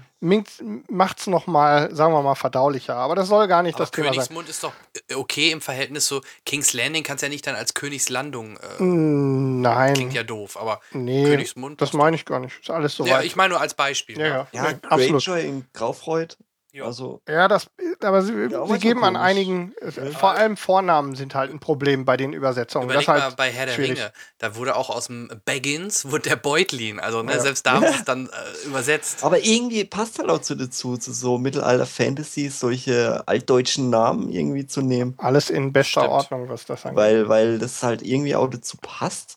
macht 0.89 1.19
es 1.19 1.27
nochmal, 1.27 1.93
sagen 1.95 2.13
wir 2.13 2.21
mal, 2.21 2.35
verdaulicher. 2.35 2.95
Aber 2.95 3.15
das 3.15 3.27
soll 3.29 3.47
gar 3.47 3.63
nicht 3.63 3.75
Aber 3.75 3.83
das 3.83 3.91
Thema 3.91 4.05
sein. 4.07 4.13
Königsmund 4.15 4.49
ist 4.49 4.63
doch 4.63 4.73
äh, 5.09 5.13
okay 5.15 5.51
im 5.51 5.61
Verhältnis 5.61 6.07
so. 6.07 6.21
King's 6.45 6.73
Landing 6.73 7.03
kannst 7.03 7.21
ja 7.23 7.29
nicht 7.29 7.45
dann 7.47 7.55
als 7.55 7.73
Königslandung. 7.73 8.57
Äh, 8.57 8.83
Nein, 8.83 9.93
Klingt 9.93 10.13
ja 10.13 10.23
doof, 10.23 10.57
aber 10.59 10.81
nee, 10.91 11.23
Königsmund. 11.23 11.81
das 11.81 11.93
meine 11.93 12.15
ich 12.15 12.25
gar 12.25 12.39
nicht. 12.39 12.59
Ist 12.59 12.69
alles 12.69 12.95
soweit. 12.95 13.09
ja, 13.11 13.21
ich 13.21 13.35
meine 13.35 13.49
nur 13.53 13.61
als 13.61 13.73
Beispiel. 13.73 14.19
ja, 14.19 14.23
ne? 14.27 14.47
ja, 14.51 14.69
Ja, 14.71 14.73
absolut. 14.89 15.23
Greyjoy 15.25 15.45
in 15.47 15.65
Graufreud. 15.73 16.37
Ja. 16.77 16.85
Also, 16.85 17.21
Ja, 17.27 17.47
das, 17.47 17.67
aber 18.01 18.21
sie, 18.21 18.33
Ja, 18.51 18.65
sie 18.67 18.77
geben 18.79 19.03
an 19.03 19.15
einigen, 19.15 19.73
äh, 19.81 19.91
vor 20.11 20.31
allem 20.31 20.57
Vornamen 20.57 21.15
sind 21.15 21.33
halt 21.35 21.51
ein 21.51 21.59
Problem 21.59 22.05
bei 22.05 22.17
den 22.17 22.33
Übersetzungen. 22.33 22.85
Überleg 22.85 23.05
das 23.05 23.15
mal 23.15 23.21
halt 23.23 23.35
bei 23.35 23.49
Herr 23.51 23.65
der 23.65 23.73
schwierig. 23.73 23.97
Ringe, 23.99 24.11
da 24.37 24.55
wurde 24.55 24.75
auch 24.75 24.89
aus 24.89 25.07
dem 25.07 25.29
Baggins 25.45 26.09
wurde 26.11 26.29
der 26.29 26.35
Beutlin. 26.35 26.99
Also 26.99 27.23
ne, 27.23 27.33
Ja. 27.33 27.39
selbst 27.39 27.65
da 27.65 27.73
haben 27.73 27.85
sie 27.87 27.93
es 27.95 28.05
dann 28.05 28.27
äh, 28.27 28.67
übersetzt. 28.67 29.23
aber 29.23 29.39
irgendwie 29.43 29.83
passt 29.85 30.19
halt 30.19 30.29
auch 30.29 30.41
zu 30.41 30.55
dazu, 30.55 30.97
zu 30.97 31.11
so 31.13 31.37
Mittelalter-Fantasy, 31.37 32.49
solche 32.49 33.23
altdeutschen 33.27 33.89
Namen 33.89 34.29
irgendwie 34.31 34.67
zu 34.67 34.81
nehmen. 34.81 35.15
Alles 35.17 35.49
in 35.49 35.73
bester 35.73 36.01
Stimmt. 36.01 36.13
Ordnung, 36.13 36.49
was 36.49 36.65
das 36.65 36.85
angeht. 36.85 36.97
weil, 36.97 37.29
weil 37.29 37.59
das 37.59 37.81
halt 37.83 38.01
irgendwie 38.01 38.35
auch 38.35 38.49
dazu 38.49 38.77
passt, 38.81 39.36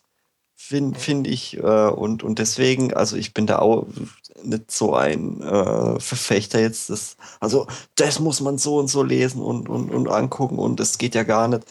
finde 0.71 0.99
find 0.99 1.27
ich. 1.27 1.57
Äh, 1.57 1.89
und, 1.89 2.23
und 2.23 2.39
deswegen, 2.39 2.93
also 2.93 3.17
ich 3.17 3.33
bin 3.33 3.45
da 3.47 3.59
auch 3.59 3.87
nicht 4.43 4.71
so 4.71 4.95
ein 4.95 5.41
äh, 5.41 5.99
Verfechter 5.99 6.59
jetzt. 6.59 6.89
Das, 6.89 7.17
also 7.39 7.67
das 7.95 8.19
muss 8.19 8.41
man 8.41 8.57
so 8.57 8.77
und 8.77 8.87
so 8.87 9.03
lesen 9.03 9.41
und, 9.41 9.69
und, 9.69 9.91
und 9.91 10.07
angucken 10.07 10.57
und 10.57 10.79
das 10.79 10.97
geht 10.97 11.15
ja 11.15 11.23
gar 11.23 11.47
nicht. 11.47 11.63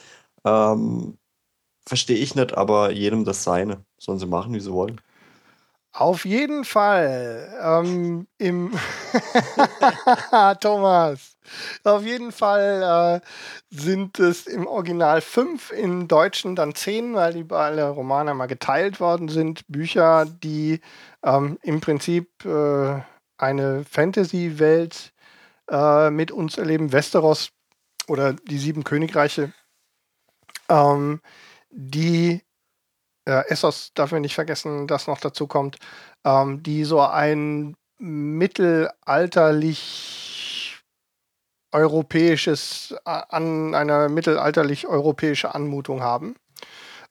Ähm, 0.44 1.16
Verstehe 1.86 2.18
ich 2.18 2.34
nicht, 2.34 2.56
aber 2.56 2.92
jedem 2.92 3.24
das 3.24 3.42
seine. 3.42 3.84
Sollen 3.98 4.18
sie 4.18 4.26
machen, 4.26 4.54
wie 4.54 4.60
sie 4.60 4.72
wollen. 4.72 5.00
Auf 5.92 6.24
jeden 6.24 6.64
Fall 6.64 7.52
ähm, 7.60 8.28
im 8.38 8.72
Thomas. 10.60 11.36
Auf 11.84 12.04
jeden 12.04 12.32
Fall 12.32 13.22
äh, 13.22 13.74
sind 13.74 14.18
es 14.18 14.46
im 14.46 14.66
Original 14.66 15.20
fünf, 15.20 15.72
im 15.72 16.08
Deutschen 16.08 16.56
dann 16.56 16.74
zehn, 16.74 17.14
weil 17.14 17.34
die 17.34 17.54
alle 17.54 17.88
Romane 17.88 18.34
mal 18.34 18.46
geteilt 18.46 19.00
worden 19.00 19.28
sind. 19.28 19.66
Bücher, 19.68 20.26
die 20.26 20.80
ähm, 21.24 21.58
im 21.62 21.80
Prinzip 21.80 22.44
äh, 22.44 23.00
eine 23.38 23.84
Fantasy-Welt 23.84 25.12
äh, 25.70 26.10
mit 26.10 26.32
uns 26.32 26.58
erleben. 26.58 26.92
Westeros 26.92 27.50
oder 28.08 28.32
die 28.32 28.58
sieben 28.58 28.84
Königreiche, 28.84 29.52
ähm, 30.68 31.20
die 31.70 32.42
äh, 33.26 33.48
Essos 33.48 33.92
darf 33.94 34.12
man 34.12 34.22
nicht 34.22 34.34
vergessen, 34.34 34.86
das 34.86 35.06
noch 35.06 35.20
dazu 35.20 35.46
kommt, 35.46 35.76
ähm, 36.24 36.62
die 36.62 36.84
so 36.84 37.00
ein 37.00 37.76
mittelalterlich 37.98 40.29
europäisches, 41.72 42.94
an 43.04 43.74
eine 43.74 44.08
mittelalterlich 44.08 44.86
europäische 44.86 45.54
Anmutung 45.54 46.02
haben, 46.02 46.34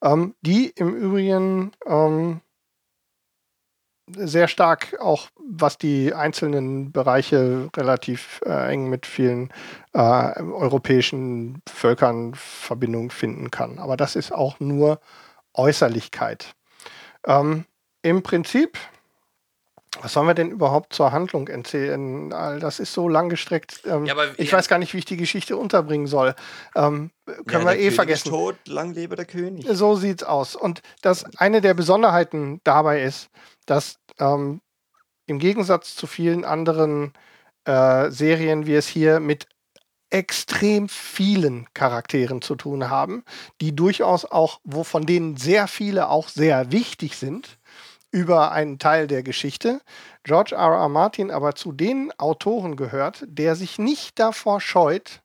ähm, 0.03 0.35
die 0.41 0.69
im 0.69 0.95
Übrigen 0.95 1.71
ähm, 1.85 2.41
sehr 4.15 4.47
stark 4.47 4.99
auch, 4.99 5.27
was 5.37 5.77
die 5.77 6.13
einzelnen 6.13 6.91
Bereiche 6.91 7.69
relativ 7.75 8.41
äh, 8.45 8.71
eng 8.71 8.89
mit 8.89 9.05
vielen 9.05 9.51
äh, 9.93 9.99
europäischen 9.99 11.61
Völkern 11.67 12.33
Verbindung 12.35 13.11
finden 13.11 13.51
kann. 13.51 13.79
Aber 13.79 13.97
das 13.97 14.15
ist 14.15 14.31
auch 14.31 14.59
nur 14.59 14.99
Äußerlichkeit. 15.53 16.55
Ähm, 17.25 17.65
Im 18.01 18.23
Prinzip, 18.23 18.77
was 20.01 20.13
sollen 20.13 20.27
wir 20.27 20.33
denn 20.35 20.51
überhaupt 20.51 20.93
zur 20.93 21.11
Handlung 21.11 21.47
erzählen? 21.47 22.31
All 22.31 22.59
Das 22.59 22.79
ist 22.79 22.93
so 22.93 23.07
langgestreckt. 23.09 23.81
Ähm, 23.85 24.05
Ja, 24.05 24.15
ich 24.37 24.51
ja- 24.51 24.57
weiß 24.57 24.67
gar 24.67 24.77
nicht, 24.77 24.93
wie 24.93 24.99
ich 24.99 25.05
die 25.05 25.17
Geschichte 25.17 25.57
unterbringen 25.57 26.07
soll. 26.07 26.35
Ähm, 26.75 27.11
können 27.47 27.65
wir 27.65 27.71
der 27.71 27.79
eh 27.79 27.83
König 27.83 27.95
vergessen. 27.95 28.27
Ist 28.27 28.31
tot, 28.31 28.55
lang 28.67 28.93
lebe 28.93 29.15
der 29.15 29.25
König. 29.25 29.65
So 29.71 29.95
sieht's 29.95 30.23
aus. 30.23 30.55
Und 30.55 30.81
das 31.01 31.25
eine 31.37 31.61
der 31.61 31.73
Besonderheiten 31.73 32.61
dabei 32.63 33.01
ist, 33.01 33.29
dass 33.65 33.97
ähm, 34.19 34.61
im 35.25 35.39
Gegensatz 35.39 35.95
zu 35.95 36.05
vielen 36.07 36.45
anderen 36.45 37.13
äh, 37.65 38.09
Serien 38.11 38.65
wir 38.65 38.79
es 38.79 38.87
hier 38.87 39.19
mit 39.19 39.47
extrem 40.11 40.89
vielen 40.89 41.67
Charakteren 41.73 42.41
zu 42.41 42.55
tun 42.55 42.89
haben, 42.89 43.23
die 43.61 43.75
durchaus 43.75 44.25
auch, 44.25 44.59
wo 44.63 44.83
von 44.83 45.05
denen 45.05 45.37
sehr 45.37 45.67
viele 45.67 46.09
auch 46.09 46.29
sehr 46.29 46.71
wichtig 46.71 47.15
sind 47.15 47.58
über 48.11 48.51
einen 48.51 48.79
Teil 48.79 49.07
der 49.07 49.23
Geschichte. 49.23 49.81
George 50.23 50.55
R. 50.55 50.73
R. 50.73 50.89
Martin 50.89 51.31
aber 51.31 51.55
zu 51.55 51.71
den 51.71 52.11
Autoren 52.17 52.75
gehört, 52.75 53.23
der 53.27 53.55
sich 53.55 53.79
nicht 53.79 54.19
davor 54.19 54.61
scheut, 54.61 55.21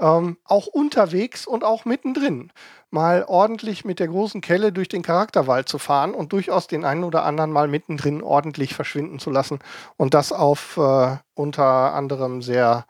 ähm, 0.00 0.38
auch 0.44 0.66
unterwegs 0.66 1.46
und 1.46 1.64
auch 1.64 1.84
mittendrin 1.84 2.52
mal 2.90 3.24
ordentlich 3.26 3.84
mit 3.84 3.98
der 3.98 4.08
großen 4.08 4.40
Kelle 4.40 4.72
durch 4.72 4.88
den 4.88 5.02
Charakterwald 5.02 5.68
zu 5.68 5.78
fahren 5.78 6.14
und 6.14 6.32
durchaus 6.32 6.68
den 6.68 6.84
einen 6.84 7.04
oder 7.04 7.24
anderen 7.24 7.50
mal 7.50 7.68
mittendrin 7.68 8.22
ordentlich 8.22 8.74
verschwinden 8.74 9.18
zu 9.18 9.30
lassen 9.30 9.58
und 9.96 10.14
das 10.14 10.32
auf 10.32 10.76
äh, 10.76 11.16
unter 11.34 11.64
anderem 11.64 12.40
sehr 12.40 12.86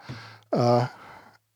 äh, 0.51 0.83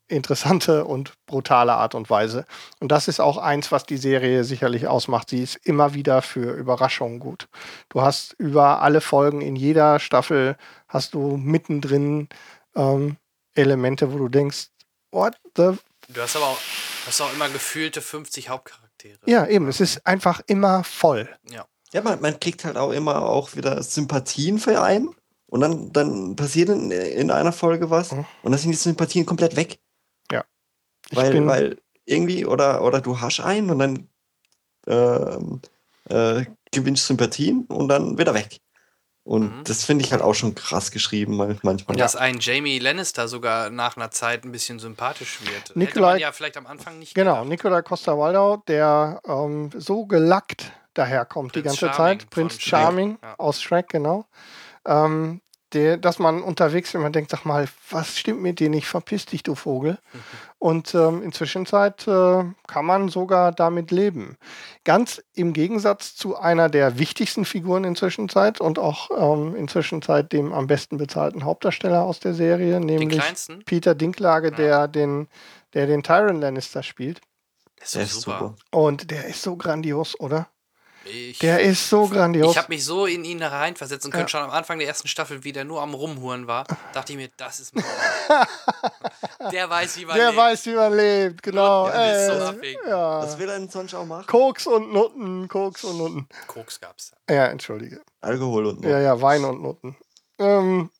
interessante 0.09 0.85
und 0.85 1.13
brutale 1.27 1.75
Art 1.75 1.95
und 1.95 2.11
Weise. 2.11 2.45
Und 2.81 2.91
das 2.91 3.09
ist 3.09 3.21
auch 3.21 3.37
eins, 3.39 3.71
was 3.71 3.85
die 3.85 3.97
Serie 3.99 4.43
sicherlich 4.45 4.87
ausmacht. 4.89 5.31
Sie 5.31 5.43
ist 5.43 5.57
immer 5.57 5.95
wieder 5.95 6.23
für 6.23 6.53
Überraschungen 6.53 7.19
gut. 7.21 7.49
Du 7.89 8.01
hast 8.03 8.33
über 8.35 8.83
alle 8.83 9.01
Folgen 9.01 9.41
in 9.41 9.55
jeder 9.57 9.99
Staffel 10.01 10.57
hast 10.89 11.15
du 11.15 11.37
mittendrin 11.37 12.29
ähm, 12.75 13.17
Elemente, 13.55 14.13
wo 14.13 14.19
du 14.19 14.29
denkst, 14.29 14.69
what 15.13 15.35
the 15.57 15.73
Du 16.11 16.23
hast 16.23 16.37
aber 16.37 16.47
auch, 16.47 16.59
hast 17.07 17.21
auch 17.21 17.33
immer 17.35 17.49
gefühlte 17.51 18.01
50 18.01 18.49
Hauptcharaktere. 18.49 19.19
Ja, 19.27 19.47
eben. 19.47 19.69
Es 19.69 19.81
ist 19.81 20.07
einfach 20.07 20.41
immer 20.47 20.83
voll. 20.85 21.29
Ja. 21.51 21.67
Ja, 21.93 22.03
man, 22.03 22.21
man 22.21 22.41
kriegt 22.41 22.65
halt 22.65 22.77
auch 22.79 22.93
immer 22.93 23.23
auch 23.23 23.55
wieder 23.57 23.83
Sympathien 23.83 24.59
für 24.59 24.81
einen. 24.83 25.11
Und 25.51 25.61
dann, 25.63 25.93
dann 25.93 26.37
passiert 26.37 26.69
in, 26.69 26.91
in 26.91 27.31
einer 27.31 27.53
Folge 27.53 27.89
was 27.91 28.13
Mhm. 28.13 28.27
und 28.43 28.53
dann 28.53 28.61
sind 28.61 28.71
die 28.73 28.77
Sympathien 28.77 29.25
komplett 29.27 29.57
weg. 29.57 29.79
Weil, 31.13 31.33
bin, 31.33 31.47
weil 31.47 31.79
irgendwie, 32.05 32.45
oder, 32.47 32.83
oder 32.83 33.01
du 33.01 33.21
hast 33.21 33.41
einen 33.41 33.71
und 33.71 33.79
dann 33.79 34.09
ähm, 34.87 35.61
äh, 36.09 36.45
gewinnst 36.73 37.07
Sympathien 37.07 37.65
und 37.67 37.89
dann 37.89 38.19
wieder 38.19 38.35
weg. 38.35 38.59
Und 39.25 39.59
Mhm. 39.59 39.65
das 39.65 39.85
finde 39.85 40.05
ich 40.05 40.13
halt 40.13 40.23
auch 40.23 40.33
schon 40.35 40.55
krass 40.55 40.91
geschrieben 40.91 41.37
man- 41.37 41.59
manchmal. 41.63 41.95
Und 41.95 42.01
dass 42.01 42.17
ein 42.17 42.39
Jamie 42.41 42.79
Lannister 42.79 43.29
sogar 43.29 43.69
nach 43.69 43.97
einer 43.99 44.11
Zeit 44.11 44.45
ein 44.45 44.53
bisschen 44.53 44.79
sympathisch 44.79 45.41
wird. 45.43 45.69
Hätte 45.71 45.79
Nikolai- 45.79 46.13
man 46.13 46.21
ja 46.21 46.33
vielleicht 46.33 46.57
am 46.57 46.67
Anfang 46.67 46.99
nicht 46.99 47.15
genau, 47.15 47.35
gedacht. 47.35 47.49
Nicola 47.51 47.83
Costa-Waldau, 47.83 48.59
der 48.69 49.21
ähm, 49.27 49.71
so 49.77 50.07
gelackt 50.07 50.73
daherkommt 50.95 51.55
die 51.55 51.61
Prinz 51.61 51.79
ganze 51.81 51.95
Charming 51.95 52.21
Zeit. 52.21 52.31
Prinz 52.31 52.53
Shrek, 52.55 52.63
Charming 52.63 53.19
ja. 53.23 53.35
aus 53.37 53.61
Shrek, 53.61 53.89
genau. 53.91 54.25
Ähm, 54.87 55.43
der, 55.75 55.97
dass 55.99 56.19
man 56.19 56.43
unterwegs 56.43 56.95
immer 56.95 57.11
denkt, 57.11 57.31
sag 57.31 57.45
mal, 57.45 57.69
was 57.91 58.17
stimmt 58.17 58.41
mit 58.41 58.59
dir 58.59 58.71
nicht? 58.71 58.87
Verpiss 58.87 59.27
dich, 59.27 59.43
du 59.43 59.55
Vogel. 59.55 59.99
Und 60.59 60.95
ähm, 60.95 61.23
in 61.23 61.33
Zwischenzeit 61.33 62.09
äh, 62.09 62.45
kann 62.67 62.85
man 62.87 63.09
sogar 63.09 63.53
damit 63.53 63.91
leben. 63.91 64.37
Ganz 64.85 65.23
im 65.35 65.53
Gegensatz 65.53 66.17
zu 66.17 66.37
einer 66.37 66.69
der 66.69 66.99
wichtigsten 66.99 67.45
Figuren 67.45 67.85
in 67.85 67.97
Zwischenzeit 67.97 68.61
und 68.61 68.79
auch 68.79 69.11
ähm, 69.17 69.55
in 69.57 69.69
Zwischenzeit 69.69 70.33
dem 70.33 70.53
am 70.53 70.67
besten 70.67 70.97
bezahlten 70.97 71.45
Hauptdarsteller 71.45 72.03
aus 72.03 72.19
der 72.21 72.35
Serie, 72.35 72.81
nämlich? 72.81 73.21
Peter 73.67 73.95
Dinklage, 73.95 74.49
Ja. 74.49 74.57
der 74.57 74.89
den, 74.89 75.29
der 75.75 75.87
den 75.87 76.03
Tyron 76.03 76.41
Lannister 76.41 76.83
spielt. 76.83 77.21
Der 77.79 77.85
ist, 77.85 77.95
Der 77.95 78.03
ist 78.03 78.21
super. 78.23 78.39
super. 78.39 78.55
Und 78.71 79.11
der 79.11 79.27
ist 79.27 79.43
so 79.43 79.57
grandios, 79.57 80.19
oder? 80.19 80.49
Ich, 81.05 81.39
Der 81.39 81.61
ist 81.61 81.89
so 81.89 82.07
grandios. 82.07 82.51
ich 82.53 82.59
habe 82.59 82.69
mich 82.69 82.85
so 82.85 83.07
in 83.07 83.25
ihn 83.25 83.43
reinversetzen 83.43 84.11
können, 84.11 84.25
Ja. 84.25 84.29
schon 84.29 84.43
am 84.43 84.51
Anfang 84.51 84.79
der 84.79 84.89
ersten 84.89 85.09
Staffel, 85.09 85.43
wie 85.45 85.53
der 85.53 85.65
nur 85.65 85.81
am 85.81 85.95
Rumhuren 85.95 86.47
war. 86.47 86.65
Dachte 86.93 87.13
ich 87.13 87.17
mir, 87.19 87.31
das 87.39 87.61
ist 87.61 87.75
mein 87.75 87.85
Der 89.53 89.71
weiß, 89.71 89.97
wie 89.99 90.05
man 90.05 90.17
der 90.17 90.27
lebt. 90.29 90.37
weiß, 90.39 90.67
wie 90.67 90.75
man 90.75 90.97
lebt, 90.97 91.43
genau. 91.43 91.87
Ja, 91.89 91.93
der 91.97 92.17
ist 92.17 92.55
so 92.57 92.61
Äh, 92.61 92.77
ja. 92.89 93.23
Was 93.23 93.39
will 93.39 93.49
er 93.49 93.59
denn 93.59 93.69
sonst 93.71 93.95
auch 93.95 94.05
machen? 94.05 94.27
Koks 94.27 94.67
und 94.67 94.93
Nutten, 94.93 95.49
Koks 95.49 95.85
und 95.85 95.99
Nutten. 95.99 96.29
Koks 96.47 96.81
gab's. 96.81 97.13
Ja, 97.31 97.47
entschuldige. 97.47 98.03
Alkohol 98.21 98.67
und 98.67 98.85
Ja, 98.85 98.99
ja, 99.01 99.21
Wein 99.21 99.45
und 99.45 99.63
Nutten. 99.63 99.97
Ähm, 100.39 100.91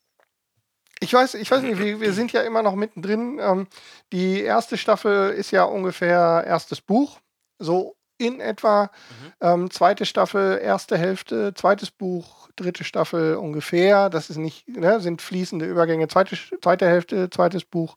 ich 1.01 1.13
weiß, 1.13 1.35
ich 1.35 1.51
weiß 1.51 1.63
nicht, 1.63 1.79
wir, 1.79 2.01
wir 2.01 2.13
sind 2.13 2.33
ja 2.33 2.43
immer 2.43 2.63
noch 2.63 2.75
mittendrin. 2.75 3.39
Ähm, 3.41 3.67
die 4.13 4.41
erste 4.43 4.79
Staffel 4.79 5.31
ist 5.31 5.51
ja 5.51 5.65
ungefähr 5.65 6.45
erstes 6.47 6.81
Buch. 6.81 7.19
so 7.59 7.97
in 8.19 8.41
etwa. 8.41 8.85
Mhm. 8.85 9.33
Ähm, 9.41 9.71
zweite 9.71 10.05
Staffel, 10.05 10.59
erste 10.63 10.99
Hälfte, 10.99 11.55
zweites 11.55 11.91
Buch, 11.91 12.49
dritte 12.57 12.85
Staffel 12.85 13.37
ungefähr. 13.37 14.11
Das 14.11 14.31
ist 14.31 14.37
nicht, 14.37 14.69
ne, 14.69 15.01
sind 15.01 15.23
fließende 15.23 15.65
Übergänge. 15.65 16.09
Zweite, 16.09 16.37
zweite 16.61 16.87
Hälfte, 16.87 17.31
zweites 17.31 17.65
Buch. 17.65 17.97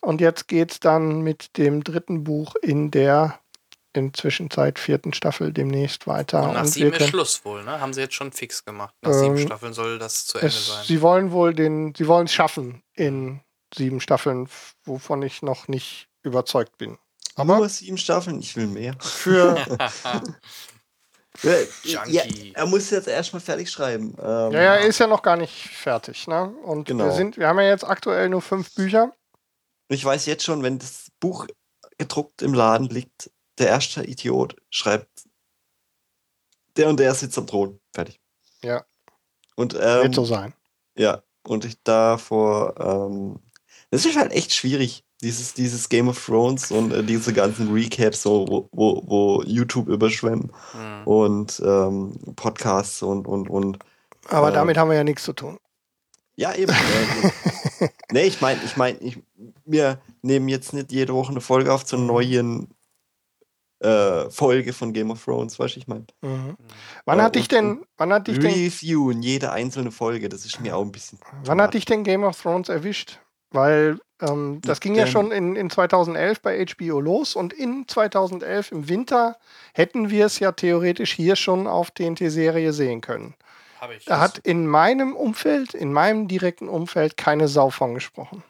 Und 0.00 0.20
jetzt 0.20 0.46
geht 0.46 0.72
es 0.72 0.80
dann 0.80 1.22
mit 1.22 1.56
dem 1.56 1.82
dritten 1.82 2.22
Buch 2.22 2.54
in 2.62 2.90
der 2.90 3.40
inzwischen 3.96 4.50
seit 4.50 4.78
vierten 4.78 5.14
Staffel 5.14 5.52
demnächst 5.52 6.06
weiter. 6.06 6.42
Und 6.42 6.52
nach 6.52 6.60
Und 6.60 6.68
sieben 6.68 6.92
ist 6.92 7.08
Schluss 7.08 7.44
wohl, 7.44 7.64
ne? 7.64 7.80
Haben 7.80 7.94
sie 7.94 8.02
jetzt 8.02 8.14
schon 8.14 8.30
fix 8.30 8.64
gemacht. 8.64 8.94
Nach 9.00 9.12
sieben 9.12 9.38
Ähm, 9.38 9.46
Staffeln 9.46 9.72
soll 9.72 9.98
das 9.98 10.26
zu 10.26 10.38
Ende 10.38 10.48
es, 10.48 10.66
sein. 10.66 10.84
Sie 10.84 11.00
wollen 11.00 11.32
wohl 11.32 11.54
den, 11.54 11.94
sie 11.96 12.06
wollen 12.06 12.26
es 12.26 12.34
schaffen 12.34 12.82
in 12.92 13.40
sieben 13.74 14.00
Staffeln, 14.00 14.48
wovon 14.84 15.22
ich 15.22 15.42
noch 15.42 15.66
nicht 15.68 16.08
überzeugt 16.22 16.78
bin. 16.78 16.98
Aber 17.36 17.58
Nur 17.58 17.68
sieben 17.68 17.98
Staffeln, 17.98 18.40
ich 18.40 18.56
will 18.56 18.66
mehr. 18.66 18.96
für, 18.98 19.56
Junkie. 21.84 22.52
er 22.54 22.66
muss 22.66 22.90
jetzt 22.90 23.08
erstmal 23.08 23.40
fertig 23.40 23.70
schreiben. 23.70 24.14
Ähm, 24.18 24.52
ja, 24.52 24.62
ja, 24.62 24.74
er 24.76 24.86
ist 24.86 24.98
ja 24.98 25.06
noch 25.06 25.22
gar 25.22 25.36
nicht 25.36 25.52
fertig, 25.68 26.26
ne? 26.26 26.48
Und 26.64 26.88
wir 26.88 26.96
Genau. 26.96 27.14
sind, 27.14 27.36
wir 27.36 27.46
haben 27.48 27.58
ja 27.60 27.68
jetzt 27.68 27.84
aktuell 27.84 28.28
nur 28.30 28.40
fünf 28.42 28.74
Bücher. 28.74 29.12
Ich 29.88 30.04
weiß 30.04 30.26
jetzt 30.26 30.44
schon, 30.44 30.62
wenn 30.62 30.78
das 30.78 31.10
Buch 31.20 31.46
gedruckt 31.98 32.42
im 32.42 32.54
Laden 32.54 32.88
liegt, 32.88 33.30
der 33.58 33.68
erste 33.68 34.02
Idiot 34.04 34.56
schreibt, 34.70 35.24
der 36.76 36.88
und 36.88 36.98
der 36.98 37.14
sitzt 37.14 37.38
am 37.38 37.46
Thron. 37.46 37.78
Fertig. 37.94 38.20
Ja. 38.62 38.84
Und 39.56 39.74
Wird 39.74 40.06
ähm, 40.06 40.12
so 40.12 40.24
sein. 40.24 40.54
ja, 40.96 41.22
und 41.46 41.64
ich 41.64 41.82
davor, 41.82 42.74
ähm, 42.80 43.40
das 43.90 44.04
ist 44.04 44.16
halt 44.16 44.32
echt 44.32 44.54
schwierig, 44.54 45.04
dieses, 45.26 45.52
dieses 45.54 45.88
Game 45.88 46.08
of 46.08 46.24
Thrones 46.24 46.70
und 46.70 46.92
äh, 46.92 47.02
diese 47.02 47.32
ganzen 47.32 47.72
Recaps, 47.72 48.22
so, 48.22 48.46
wo, 48.48 48.68
wo, 48.72 49.02
wo 49.06 49.42
YouTube 49.44 49.88
überschwemmen 49.88 50.52
Hm. 50.72 51.06
und 51.06 51.60
ähm, 51.64 52.16
Podcasts 52.36 53.02
und, 53.02 53.26
und, 53.26 53.50
und 53.50 53.78
Aber 54.28 54.50
äh, 54.50 54.52
damit 54.52 54.76
haben 54.78 54.88
wir 54.90 54.96
ja 54.96 55.04
nichts 55.04 55.24
zu 55.24 55.32
tun. 55.32 55.58
Ja, 56.36 56.54
eben. 56.54 56.72
äh, 56.72 57.88
nee, 58.12 58.22
ich 58.24 58.40
meine, 58.40 58.60
ich 58.64 58.76
meine, 58.76 58.98
ich, 58.98 59.18
wir 59.64 59.98
nehmen 60.22 60.48
jetzt 60.48 60.72
nicht 60.72 60.92
jede 60.92 61.12
Woche 61.14 61.30
eine 61.32 61.40
Folge 61.40 61.72
auf 61.72 61.84
zur 61.84 61.98
neuen 61.98 62.68
äh, 63.80 64.30
Folge 64.30 64.72
von 64.72 64.92
Game 64.92 65.10
of 65.10 65.24
Thrones, 65.24 65.58
weißt 65.58 65.76
du, 65.76 65.80
ich 65.80 65.86
meine. 65.88 66.06
Mhm. 66.22 66.56
Wann 67.04 67.18
Ja, 67.18 67.24
hat 67.24 67.34
dich 67.34 67.44
und- 67.44 67.52
denn, 67.52 67.86
wann 67.96 68.12
hat 68.12 68.26
dich 68.28 68.38
denn, 68.38 68.52
Reviewen 68.52 69.22
jede 69.22 69.50
einzelne 69.52 69.90
Folge, 69.90 70.28
das 70.28 70.44
ist 70.46 70.60
mir 70.60 70.76
auch 70.76 70.82
ein 70.82 70.92
bisschen. 70.92 71.18
wann 71.44 71.60
hat 71.60 71.74
dich 71.74 71.84
denn 71.84 72.04
Game 72.04 72.22
of 72.24 72.40
Thrones 72.40 72.68
erwischt? 72.68 73.18
Weil 73.50 73.98
ähm, 74.20 74.60
das 74.62 74.80
ging 74.80 74.94
ja 74.94 75.06
schon 75.06 75.30
in, 75.30 75.56
in 75.56 75.70
2011 75.70 76.40
bei 76.40 76.64
HBO 76.64 77.00
los 77.00 77.36
und 77.36 77.52
in 77.52 77.86
2011 77.86 78.72
im 78.72 78.88
Winter 78.88 79.36
hätten 79.74 80.10
wir 80.10 80.26
es 80.26 80.38
ja 80.38 80.52
theoretisch 80.52 81.12
hier 81.12 81.36
schon 81.36 81.66
auf 81.66 81.90
TNT-Serie 81.90 82.72
sehen 82.72 83.00
können. 83.00 83.34
Da 84.06 84.20
hat 84.20 84.38
in 84.38 84.66
meinem 84.66 85.14
Umfeld, 85.14 85.74
in 85.74 85.92
meinem 85.92 86.28
direkten 86.28 86.68
Umfeld 86.68 87.16
keine 87.16 87.46
Sau 87.46 87.70
von 87.70 87.94
gesprochen. 87.94 88.42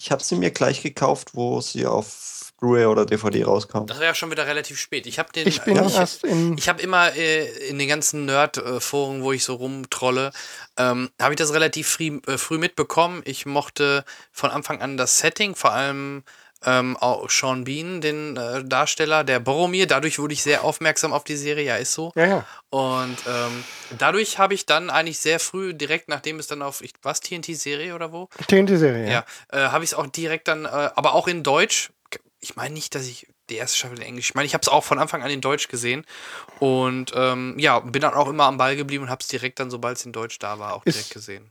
Ich 0.00 0.10
habe 0.10 0.24
sie 0.24 0.36
mir 0.36 0.50
gleich 0.50 0.82
gekauft, 0.82 1.32
wo 1.34 1.60
sie 1.60 1.84
auf 1.84 2.52
Blu-ray 2.58 2.86
oder 2.86 3.04
DVD 3.04 3.44
rauskam. 3.44 3.84
das 3.86 3.98
war 3.98 4.06
ja 4.06 4.14
schon 4.14 4.30
wieder 4.30 4.46
relativ 4.46 4.78
spät. 4.78 5.06
Ich 5.06 5.18
habe 5.18 5.30
den. 5.30 5.46
Ich 5.46 5.60
bin 5.60 5.76
ich, 5.76 5.94
erst 5.94 6.24
in. 6.24 6.56
Ich 6.56 6.70
habe 6.70 6.80
immer 6.80 7.14
äh, 7.14 7.68
in 7.68 7.78
den 7.78 7.86
ganzen 7.86 8.24
Nerd-Foren, 8.24 9.22
wo 9.22 9.32
ich 9.32 9.44
so 9.44 9.54
rumtrolle, 9.54 10.32
ähm, 10.78 11.10
habe 11.20 11.34
ich 11.34 11.38
das 11.38 11.52
relativ 11.52 11.88
früh, 11.88 12.18
äh, 12.26 12.38
früh 12.38 12.56
mitbekommen. 12.56 13.20
Ich 13.26 13.44
mochte 13.44 14.04
von 14.32 14.50
Anfang 14.50 14.80
an 14.80 14.96
das 14.96 15.18
Setting, 15.18 15.54
vor 15.54 15.72
allem 15.72 16.22
ähm, 16.64 16.96
auch 16.98 17.28
Sean 17.30 17.64
Bean, 17.64 18.00
den 18.00 18.36
äh, 18.36 18.64
Darsteller, 18.64 19.24
der 19.24 19.40
Boromir. 19.40 19.86
Dadurch 19.86 20.18
wurde 20.18 20.34
ich 20.34 20.42
sehr 20.42 20.64
aufmerksam 20.64 21.12
auf 21.12 21.24
die 21.24 21.36
Serie, 21.36 21.64
ja, 21.64 21.76
ist 21.76 21.92
so. 21.94 22.12
Ja, 22.14 22.26
ja. 22.26 22.46
Und 22.70 23.16
ähm, 23.26 23.64
dadurch 23.98 24.38
habe 24.38 24.54
ich 24.54 24.66
dann 24.66 24.90
eigentlich 24.90 25.18
sehr 25.18 25.40
früh, 25.40 25.74
direkt 25.74 26.08
nachdem 26.08 26.38
es 26.38 26.46
dann 26.46 26.62
auf, 26.62 26.82
ich, 26.82 26.92
was, 27.02 27.20
TNT-Serie 27.20 27.94
oder 27.94 28.12
wo? 28.12 28.28
TNT-Serie. 28.46 29.10
Ja, 29.10 29.24
äh, 29.50 29.68
habe 29.70 29.84
ich 29.84 29.90
es 29.90 29.94
auch 29.94 30.06
direkt 30.06 30.48
dann, 30.48 30.64
äh, 30.64 30.68
aber 30.68 31.14
auch 31.14 31.28
in 31.28 31.42
Deutsch. 31.42 31.90
Ich 32.40 32.56
meine 32.56 32.74
nicht, 32.74 32.94
dass 32.94 33.06
ich 33.06 33.26
die 33.50 33.56
erste 33.56 33.76
Staffel 33.78 33.98
in 33.98 34.04
Englisch, 34.04 34.30
ich 34.30 34.34
meine, 34.34 34.46
ich 34.46 34.54
habe 34.54 34.62
es 34.62 34.68
auch 34.68 34.84
von 34.84 34.98
Anfang 34.98 35.22
an 35.22 35.30
in 35.30 35.40
Deutsch 35.40 35.68
gesehen 35.68 36.06
und 36.58 37.12
ähm, 37.14 37.54
ja, 37.58 37.80
bin 37.80 38.00
dann 38.00 38.14
auch 38.14 38.28
immer 38.28 38.44
am 38.44 38.56
Ball 38.58 38.76
geblieben 38.76 39.04
und 39.04 39.10
habe 39.10 39.20
es 39.20 39.28
direkt 39.28 39.58
dann, 39.60 39.70
sobald 39.70 39.96
es 39.98 40.06
in 40.06 40.12
Deutsch 40.12 40.38
da 40.38 40.58
war, 40.58 40.74
auch 40.74 40.84
Ist- 40.86 40.94
direkt 40.96 41.10
gesehen. 41.12 41.50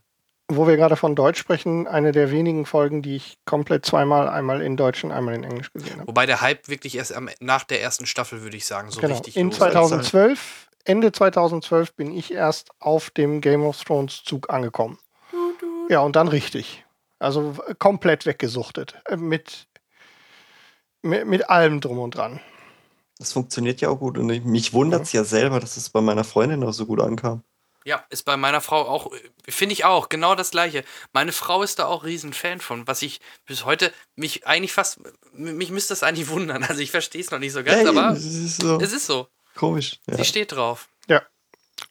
Wo 0.52 0.66
wir 0.66 0.76
gerade 0.76 0.96
von 0.96 1.14
Deutsch 1.14 1.38
sprechen, 1.38 1.86
eine 1.86 2.10
der 2.10 2.30
wenigen 2.30 2.66
Folgen, 2.66 3.02
die 3.02 3.16
ich 3.16 3.38
komplett 3.44 3.86
zweimal, 3.86 4.28
einmal 4.28 4.62
in 4.62 4.76
Deutsch 4.76 5.04
und 5.04 5.12
einmal 5.12 5.34
in 5.34 5.44
Englisch 5.44 5.72
gesehen 5.72 5.98
habe. 5.98 6.08
Wobei 6.08 6.26
der 6.26 6.40
Hype 6.40 6.68
wirklich 6.68 6.96
erst 6.96 7.14
am, 7.14 7.28
nach 7.38 7.62
der 7.64 7.80
ersten 7.80 8.04
Staffel, 8.06 8.42
würde 8.42 8.56
ich 8.56 8.66
sagen, 8.66 8.90
so 8.90 9.00
genau. 9.00 9.14
richtig 9.14 9.36
In 9.36 9.48
los. 9.48 9.58
2012, 9.58 10.68
Ende 10.84 11.12
2012 11.12 11.94
bin 11.94 12.12
ich 12.12 12.32
erst 12.32 12.70
auf 12.80 13.10
dem 13.10 13.40
Game 13.40 13.62
of 13.62 13.82
Thrones 13.84 14.24
Zug 14.24 14.50
angekommen. 14.50 14.98
Ja, 15.88 16.00
und 16.00 16.16
dann 16.16 16.28
richtig. 16.28 16.84
Also 17.18 17.54
komplett 17.78 18.26
weggesuchtet. 18.26 19.00
Äh, 19.06 19.16
Mit, 19.16 19.68
mit, 21.02 21.26
mit 21.26 21.48
allem 21.48 21.80
drum 21.80 21.98
und 21.98 22.16
dran. 22.16 22.40
Das 23.18 23.32
funktioniert 23.32 23.80
ja 23.82 23.90
auch 23.90 23.98
gut 23.98 24.16
und 24.16 24.30
ich, 24.30 24.42
mich 24.44 24.72
wundert 24.72 25.02
es 25.02 25.12
ja 25.12 25.24
selber, 25.24 25.60
dass 25.60 25.76
es 25.76 25.90
bei 25.90 26.00
meiner 26.00 26.24
Freundin 26.24 26.64
auch 26.64 26.72
so 26.72 26.86
gut 26.86 27.00
ankam. 27.00 27.42
Ja, 27.84 28.04
ist 28.10 28.24
bei 28.24 28.36
meiner 28.36 28.60
Frau 28.60 28.86
auch, 28.86 29.12
äh, 29.12 29.50
finde 29.50 29.72
ich 29.72 29.84
auch, 29.84 30.08
genau 30.08 30.34
das 30.34 30.50
gleiche. 30.50 30.84
Meine 31.12 31.32
Frau 31.32 31.62
ist 31.62 31.78
da 31.78 31.86
auch 31.86 32.04
riesen 32.04 32.32
Fan 32.32 32.60
von, 32.60 32.86
was 32.86 33.00
ich 33.02 33.20
bis 33.46 33.64
heute 33.64 33.92
mich 34.16 34.46
eigentlich 34.46 34.72
fast, 34.72 35.00
mich 35.32 35.70
müsste 35.70 35.92
das 35.92 36.02
eigentlich 36.02 36.28
wundern. 36.28 36.64
Also 36.68 36.82
ich 36.82 36.90
verstehe 36.90 37.22
es 37.22 37.30
noch 37.30 37.38
nicht 37.38 37.52
so 37.52 37.64
ganz, 37.64 37.78
Hey, 37.78 37.88
aber 37.88 38.10
das 38.14 38.24
ist 38.24 38.60
so 38.60 38.78
es 38.80 38.92
ist 38.92 39.06
so. 39.06 39.28
komisch. 39.56 39.98
Ja. 40.06 40.16
Sie 40.16 40.24
steht 40.24 40.52
drauf. 40.52 40.88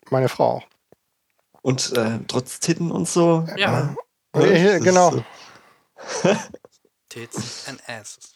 Meine 0.09 0.29
Frau 0.29 0.57
auch. 0.57 0.67
Und 1.61 1.95
äh, 1.97 2.19
trotz 2.27 2.59
Titten 2.59 2.91
und 2.91 3.07
so. 3.07 3.47
Ja. 3.57 3.95
Ja, 4.35 4.41
ist 4.41 4.83
genau. 4.83 5.11
so. 5.11 5.25
Tits 7.09 7.67
and 7.67 7.81
asses. 7.87 8.35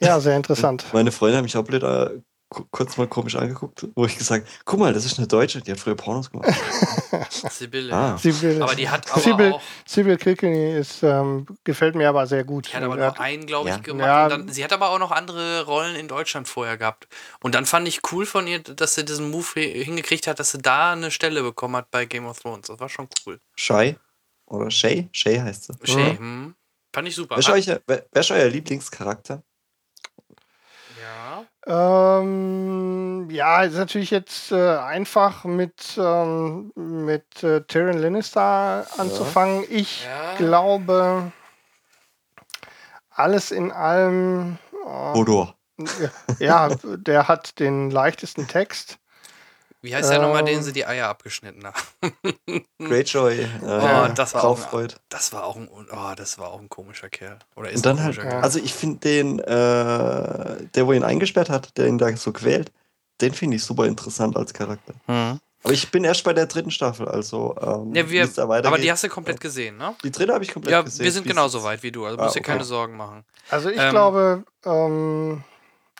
Ja, 0.00 0.18
sehr 0.18 0.36
interessant. 0.36 0.84
Meine 0.92 1.12
Freundin 1.12 1.38
hat 1.38 1.44
mich 1.44 1.56
auch 1.56 1.64
blöd 1.64 1.82
äh, 1.82 2.20
kurz 2.70 2.96
mal 2.96 3.06
komisch 3.06 3.36
angeguckt, 3.36 3.86
wo 3.94 4.04
ich 4.06 4.18
gesagt 4.18 4.46
guck 4.64 4.80
mal, 4.80 4.92
das 4.92 5.04
ist 5.04 5.18
eine 5.18 5.28
Deutsche, 5.28 5.60
die 5.62 5.70
hat 5.70 5.78
früher 5.78 5.94
Pornos 5.94 6.30
gemacht. 6.30 6.50
Sibylle. 7.30 7.92
Ah. 7.94 8.16
Sibyl, 8.18 8.60
Aber 8.62 8.74
die 8.74 8.88
hat 8.88 9.10
aber 9.10 9.20
Sibyl, 9.20 9.52
auch, 9.52 9.62
Sibyl 9.86 10.16
Kilkenny 10.16 10.72
ist, 10.76 11.02
ähm, 11.02 11.46
gefällt 11.64 11.94
mir 11.94 12.08
aber 12.08 12.26
sehr 12.26 12.44
gut. 12.44 12.68
die 12.68 12.76
hat 12.76 12.82
aber 12.82 12.98
Er 12.98 13.10
nur 13.12 13.20
einen, 13.20 13.46
glaube 13.46 13.68
ich, 13.68 13.74
Ja. 13.76 13.80
gemacht. 13.80 14.06
Ja. 14.06 14.24
Und 14.24 14.30
dann, 14.30 14.48
sie 14.48 14.64
hat 14.64 14.72
aber 14.72 14.90
auch 14.90 14.98
noch 14.98 15.10
andere 15.12 15.64
Rollen 15.64 15.94
in 15.96 16.08
Deutschland 16.08 16.48
vorher 16.48 16.76
gehabt. 16.76 17.08
Und 17.42 17.54
dann 17.54 17.66
fand 17.66 17.86
ich 17.88 18.00
cool 18.12 18.26
von 18.26 18.46
ihr, 18.46 18.58
dass 18.60 18.94
sie 18.96 19.04
diesen 19.04 19.30
Move 19.30 19.46
hi- 19.56 19.84
hingekriegt 19.84 20.26
hat, 20.26 20.38
dass 20.40 20.50
sie 20.52 20.58
da 20.58 20.92
eine 20.92 21.10
Stelle 21.10 21.42
bekommen 21.42 21.76
hat 21.76 21.90
bei 21.90 22.04
Game 22.04 22.26
of 22.26 22.40
Thrones. 22.40 22.66
Das 22.66 22.80
war 22.80 22.88
schon 22.88 23.08
cool. 23.26 23.38
Shay 23.56 23.96
oder 24.46 24.70
Shay? 24.70 25.08
Shay 25.12 25.38
heißt 25.38 25.64
sie. 25.64 25.74
Shay, 25.84 26.16
hm. 26.16 26.54
Fand 26.92 27.06
ich 27.06 27.14
super. 27.14 27.36
Wer 27.36 27.56
ist, 27.56 27.68
euer, 27.68 27.80
wer 27.86 28.20
ist 28.20 28.30
euer 28.32 28.48
Lieblingscharakter? 28.48 29.42
Ja. 31.66 32.20
Ähm, 32.20 33.28
ja, 33.30 33.62
ist 33.62 33.76
natürlich 33.76 34.10
jetzt 34.10 34.52
äh, 34.52 34.76
einfach 34.78 35.44
mit, 35.44 35.98
ähm, 35.98 36.72
mit 36.74 37.42
äh, 37.42 37.62
Tyrion 37.62 37.98
Lannister 37.98 38.86
anzufangen. 38.96 39.64
Ich 39.68 40.04
Ja. 40.04 40.36
glaube, 40.36 41.32
alles 43.10 43.50
in 43.50 43.72
allem, 43.72 44.58
äh, 44.86 45.14
Hodor. 45.14 45.54
ja, 46.38 46.68
der 46.84 47.28
hat 47.28 47.58
den 47.58 47.90
leichtesten 47.90 48.48
Text. 48.48 48.99
Wie 49.82 49.94
heißt 49.94 50.10
der 50.10 50.18
nochmal, 50.20 50.40
Ähm. 50.40 50.46
den 50.46 50.62
sie 50.62 50.72
die 50.72 50.84
Eier 50.86 51.08
abgeschnitten 51.08 51.64
haben? 51.64 51.74
Greyjoy. 52.78 53.40
Äh, 53.40 53.46
Oh, 53.62 54.08
das 54.14 54.34
war 54.34 54.44
auch, 54.44 54.56
Graufreud. 54.60 54.96
das 55.08 55.32
war 55.32 55.44
auch 55.44 55.56
ein, 55.56 55.68
oh, 55.72 56.14
das 56.16 56.38
war 56.38 56.48
auch 56.48 56.60
ein 56.60 56.68
komischer 56.68 57.08
Kerl. 57.08 57.38
Oder 57.56 57.70
ist 57.70 57.78
Und 57.78 57.86
dann 57.86 57.98
ein 57.98 58.04
halt, 58.04 58.14
komischer 58.16 58.24
ja. 58.24 58.30
Kerl. 58.34 58.42
also 58.44 58.58
ich 58.58 58.74
finde 58.74 58.98
den, 59.00 59.38
äh, 59.38 59.44
der 60.74 60.86
wo 60.86 60.92
ihn 60.92 61.04
eingesperrt 61.04 61.48
hat, 61.50 61.76
der 61.78 61.86
ihn 61.86 61.98
da 61.98 62.14
so 62.16 62.32
quält, 62.32 62.70
den 63.20 63.32
finde 63.32 63.56
ich 63.56 63.64
super 63.64 63.86
interessant 63.86 64.36
als 64.36 64.52
Charakter. 64.52 64.94
Hm. 65.06 65.40
Aber 65.62 65.72
ich 65.74 65.90
bin 65.90 66.04
erst 66.04 66.24
bei 66.24 66.32
der 66.32 66.46
dritten 66.46 66.70
Staffel, 66.70 67.06
also 67.06 67.54
ähm, 67.60 67.94
Ja, 67.94 68.08
wir, 68.10 68.28
aber 68.38 68.78
die 68.78 68.90
hast 68.90 69.04
du 69.04 69.08
komplett 69.10 69.40
gesehen, 69.40 69.76
ne? 69.76 69.94
Die 70.02 70.10
dritte 70.10 70.32
habe 70.32 70.42
ich 70.42 70.52
komplett 70.52 70.72
Ja, 70.72 70.80
gesehen. 70.80 71.04
wir 71.04 71.12
sind 71.12 71.26
genauso 71.26 71.62
weit 71.62 71.82
wie 71.82 71.92
du, 71.92 72.06
also 72.06 72.18
Ah, 72.18 72.22
musst 72.24 72.34
dir 72.36 72.40
okay. 72.40 72.52
keine 72.52 72.64
Sorgen 72.64 72.96
machen. 72.96 73.24
Also 73.50 73.68
ich 73.68 73.78
Ähm. 73.78 73.90
glaube, 73.90 74.44
ähm, 74.64 75.44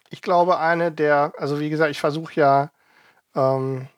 ich 0.08 0.22
glaube 0.22 0.58
eine 0.58 0.90
der, 0.90 1.34
also 1.36 1.60
wie 1.60 1.68
gesagt, 1.68 1.90
ich 1.90 2.00
versuche 2.00 2.32
ja, 2.40 2.70
ähm, 3.34 3.88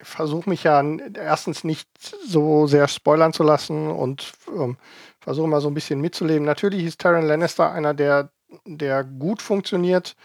ich 0.00 0.08
versuche 0.08 0.48
mich 0.48 0.64
ja 0.64 0.82
erstens 1.14 1.62
nicht 1.62 1.88
so 2.26 2.66
sehr 2.66 2.88
spoilern 2.88 3.32
zu 3.32 3.42
lassen 3.42 3.90
und 3.90 4.32
ähm, 4.48 4.78
versuche 5.20 5.48
mal 5.48 5.60
so 5.60 5.68
ein 5.68 5.74
bisschen 5.74 6.00
mitzuleben. 6.00 6.46
Natürlich 6.46 6.84
ist 6.84 7.00
Tyrion 7.00 7.26
Lannister 7.26 7.70
einer, 7.70 7.92
der, 7.92 8.30
der 8.64 9.04
gut 9.04 9.42
funktioniert. 9.42 10.16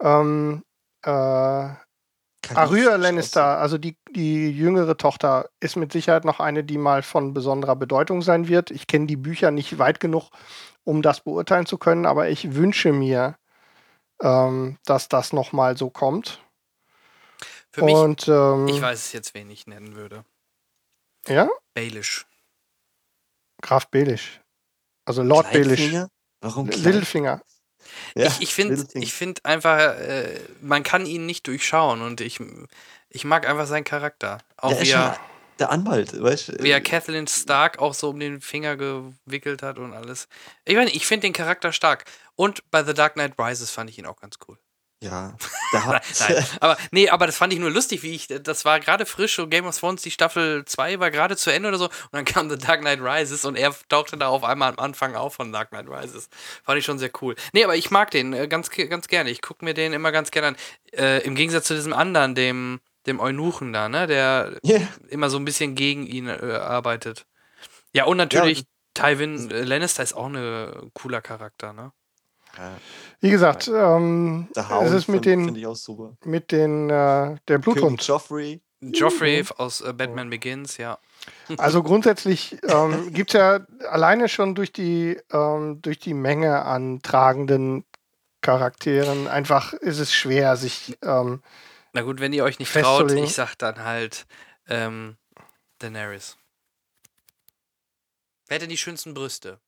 Ähm, 0.00 0.62
äh, 1.04 1.68
Arya 2.54 2.96
Lannister, 2.96 3.58
also 3.58 3.78
die, 3.78 3.96
die 4.10 4.50
jüngere 4.50 4.96
Tochter, 4.96 5.48
ist 5.60 5.76
mit 5.76 5.92
Sicherheit 5.92 6.24
noch 6.24 6.40
eine, 6.40 6.64
die 6.64 6.78
mal 6.78 7.02
von 7.02 7.32
besonderer 7.32 7.76
Bedeutung 7.76 8.22
sein 8.22 8.48
wird. 8.48 8.70
Ich 8.70 8.86
kenne 8.86 9.06
die 9.06 9.16
Bücher 9.16 9.50
nicht 9.50 9.78
weit 9.78 10.00
genug, 10.00 10.30
um 10.84 11.02
das 11.02 11.20
beurteilen 11.20 11.66
zu 11.66 11.78
können, 11.78 12.06
aber 12.06 12.28
ich 12.28 12.54
wünsche 12.54 12.92
mir, 12.92 13.36
ähm, 14.22 14.78
dass 14.84 15.08
das 15.08 15.32
nochmal 15.32 15.76
so 15.76 15.90
kommt. 15.90 16.40
Für 17.72 17.84
mich, 17.84 17.94
Und 17.94 18.28
ähm, 18.28 18.68
ich 18.68 18.80
weiß 18.80 18.98
es 18.98 19.12
jetzt, 19.12 19.34
wen 19.34 19.48
ich 19.50 19.66
nennen 19.66 19.94
würde. 19.94 20.24
ja, 21.28 21.48
Baelish. 21.74 22.26
Graf 23.62 23.88
Belisch. 23.88 24.40
Also 25.04 25.22
Lord. 25.22 25.48
Kleinfinger? 25.50 26.08
Warum 26.40 26.68
Littlefinger. 26.68 27.42
Ja, 28.14 28.26
ich 28.26 28.40
ich 28.40 28.54
finde 28.54 28.76
find 29.06 29.44
einfach, 29.44 29.78
äh, 29.78 30.40
man 30.60 30.82
kann 30.82 31.06
ihn 31.06 31.26
nicht 31.26 31.46
durchschauen 31.46 32.02
und 32.02 32.20
ich, 32.20 32.38
ich 33.08 33.24
mag 33.24 33.48
einfach 33.48 33.66
seinen 33.66 33.84
Charakter. 33.84 34.38
Auch 34.56 34.70
Der 34.70 34.82
wie 34.82 34.90
er, 34.90 35.18
der 35.58 35.70
Anwalt, 35.70 36.20
weißt 36.20 36.48
du? 36.48 36.62
wie 36.62 36.70
er 36.70 36.80
Kathleen 36.80 37.26
Stark 37.26 37.78
auch 37.78 37.94
so 37.94 38.10
um 38.10 38.20
den 38.20 38.40
Finger 38.40 38.76
gewickelt 38.76 39.62
hat 39.62 39.78
und 39.78 39.92
alles. 39.94 40.28
Ich 40.64 40.76
meine, 40.76 40.90
ich 40.90 41.06
finde 41.06 41.26
den 41.26 41.32
Charakter 41.32 41.72
stark. 41.72 42.04
Und 42.36 42.68
bei 42.70 42.84
The 42.84 42.94
Dark 42.94 43.14
Knight 43.14 43.34
Rises 43.38 43.70
fand 43.70 43.90
ich 43.90 43.98
ihn 43.98 44.06
auch 44.06 44.20
ganz 44.20 44.38
cool. 44.48 44.58
Ja, 45.02 45.34
hat. 45.72 46.02
Nein, 46.20 46.44
aber 46.60 46.76
nee, 46.90 47.08
aber 47.08 47.26
das 47.26 47.38
fand 47.38 47.54
ich 47.54 47.58
nur 47.58 47.70
lustig, 47.70 48.02
wie 48.02 48.14
ich, 48.14 48.26
das 48.26 48.66
war 48.66 48.80
gerade 48.80 49.06
frisch, 49.06 49.36
so 49.36 49.48
Game 49.48 49.64
of 49.66 49.78
Thrones, 49.78 50.02
die 50.02 50.10
Staffel 50.10 50.64
2 50.66 51.00
war 51.00 51.10
gerade 51.10 51.38
zu 51.38 51.50
Ende 51.50 51.70
oder 51.70 51.78
so, 51.78 51.86
und 51.86 52.12
dann 52.12 52.26
kam 52.26 52.50
The 52.50 52.58
Dark 52.58 52.80
Knight 52.80 53.00
Rises 53.00 53.46
und 53.46 53.56
er 53.56 53.74
tauchte 53.88 54.18
da 54.18 54.28
auf 54.28 54.44
einmal 54.44 54.70
am 54.72 54.78
Anfang 54.78 55.14
auf 55.14 55.34
von 55.34 55.52
Dark 55.52 55.70
Knight 55.70 55.88
Rises. 55.88 56.28
Fand 56.64 56.78
ich 56.78 56.84
schon 56.84 56.98
sehr 56.98 57.10
cool. 57.22 57.34
Nee, 57.54 57.64
aber 57.64 57.76
ich 57.76 57.90
mag 57.90 58.10
den 58.10 58.34
äh, 58.34 58.46
ganz, 58.46 58.68
ganz 58.70 59.08
gerne. 59.08 59.30
Ich 59.30 59.40
gucke 59.40 59.64
mir 59.64 59.72
den 59.72 59.94
immer 59.94 60.12
ganz 60.12 60.30
gerne 60.30 60.48
an. 60.48 60.56
Äh, 60.92 61.22
Im 61.24 61.34
Gegensatz 61.34 61.64
zu 61.66 61.74
diesem 61.74 61.94
anderen, 61.94 62.34
dem, 62.34 62.80
dem 63.06 63.20
Eunuchen 63.20 63.72
da, 63.72 63.88
ne, 63.88 64.06
der 64.06 64.58
Ja. 64.62 64.80
immer 65.08 65.30
so 65.30 65.38
ein 65.38 65.46
bisschen 65.46 65.76
gegen 65.76 66.06
ihn 66.06 66.28
äh, 66.28 66.32
arbeitet. 66.60 67.24
Ja, 67.94 68.04
und 68.04 68.18
natürlich 68.18 68.64
Tywin 68.92 69.50
äh, 69.50 69.62
Lannister 69.62 70.02
ist 70.02 70.12
auch 70.12 70.26
ein 70.26 70.90
cooler 70.92 71.22
Charakter, 71.22 71.72
ne? 71.72 71.92
Wie 73.20 73.30
gesagt, 73.30 73.68
ähm, 73.68 74.48
es 74.54 74.92
ist 74.92 75.08
mit 75.08 75.24
den, 75.24 75.54
ich 75.54 75.66
auch 75.66 75.76
super. 75.76 76.16
mit 76.24 76.52
den, 76.52 76.88
äh, 76.88 77.36
der 77.48 77.58
Bluthund. 77.58 78.02
Joffrey. 78.06 78.62
Joffrey 78.80 79.44
aus 79.58 79.82
äh, 79.82 79.92
Batman 79.92 80.30
Begins, 80.30 80.78
ja. 80.78 80.98
Also 81.58 81.82
grundsätzlich 81.82 82.56
ähm, 82.66 83.12
gibt 83.12 83.34
es 83.34 83.38
ja 83.38 83.60
alleine 83.90 84.28
schon 84.28 84.54
durch 84.54 84.72
die, 84.72 85.18
ähm, 85.32 85.82
durch 85.82 85.98
die 85.98 86.14
Menge 86.14 86.64
an 86.64 87.02
tragenden 87.02 87.84
Charakteren 88.40 89.28
einfach 89.28 89.74
ist 89.74 89.98
es 89.98 90.14
schwer, 90.14 90.56
sich 90.56 90.96
ähm, 91.02 91.42
Na 91.92 92.00
gut, 92.00 92.20
wenn 92.20 92.32
ihr 92.32 92.42
euch 92.44 92.58
nicht 92.58 92.72
traut, 92.72 93.12
ich 93.12 93.34
sag 93.34 93.54
dann 93.56 93.84
halt 93.84 94.26
ähm, 94.66 95.16
Daenerys. 95.78 96.38
Wer 98.46 98.54
hat 98.54 98.62
denn 98.62 98.70
die 98.70 98.78
schönsten 98.78 99.12
Brüste? 99.12 99.60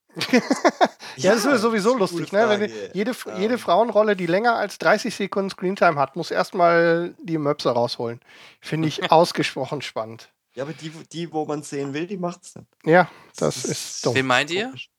Ja, 1.15 1.33
das 1.33 1.45
ist 1.45 1.61
sowieso 1.61 1.95
lustig, 1.95 2.31
ne? 2.31 2.49
Wenn 2.49 2.71
jede, 2.93 3.15
jede 3.37 3.57
Frauenrolle, 3.57 4.15
die 4.15 4.25
länger 4.25 4.55
als 4.55 4.77
30 4.79 5.13
Sekunden 5.13 5.49
Screentime 5.49 5.99
hat, 5.99 6.15
muss 6.15 6.31
erstmal 6.31 7.13
die 7.19 7.37
Möpse 7.37 7.69
rausholen. 7.69 8.19
Finde 8.59 8.87
ich 8.87 9.11
ausgesprochen 9.11 9.81
spannend. 9.81 10.29
Ja, 10.55 10.63
aber 10.63 10.73
die, 10.73 10.89
die, 10.89 11.31
wo 11.31 11.45
man 11.45 11.63
sehen 11.63 11.93
will, 11.93 12.07
die 12.07 12.17
macht's 12.17 12.55
nicht. 12.55 12.67
Ja, 12.83 13.09
das 13.37 13.65
ist 13.65 14.05
dumm. 14.05 14.15
Wen 14.15 14.25
meint 14.25 14.51
ihr? 14.51 14.65
Komisch. 14.65 14.89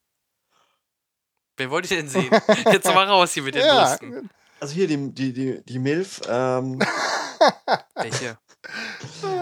Wen 1.57 1.71
wollt 1.71 1.91
ihr 1.91 1.97
denn 1.99 2.09
sehen? 2.09 2.31
Jetzt 2.73 2.87
mal 2.87 3.07
raus 3.07 3.33
hier 3.33 3.45
mit 3.45 3.55
den 3.55 3.65
Ja, 3.65 3.97
Brüsten. 3.97 4.31
Also 4.59 4.75
hier 4.75 4.89
die, 4.89 5.13
die, 5.13 5.33
die, 5.33 5.63
die 5.65 5.79
Milf, 5.79 6.21
ähm, 6.29 6.79
Welche? 7.95 8.39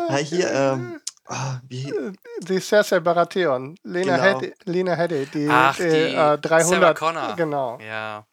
ja, 0.09 0.17
hier, 0.17 0.51
ähm, 0.51 1.01
ah, 1.27 1.61
wie, 1.69 1.93
die 2.41 2.61
Cersei 2.61 3.01
Baratheon, 3.01 3.77
Lena, 3.83 4.17
Genau. 4.17 4.41
Headey, 4.41 4.55
Lena 4.65 4.95
Headey, 4.95 5.27
die, 5.27 5.49
Ach, 5.51 5.77
die, 5.77 5.83
äh, 5.83 6.13
Sarah 6.15 6.37
300, 6.37 6.99
Connor. 6.99 7.37
genau, 7.37 7.79
Ja. 7.81 8.27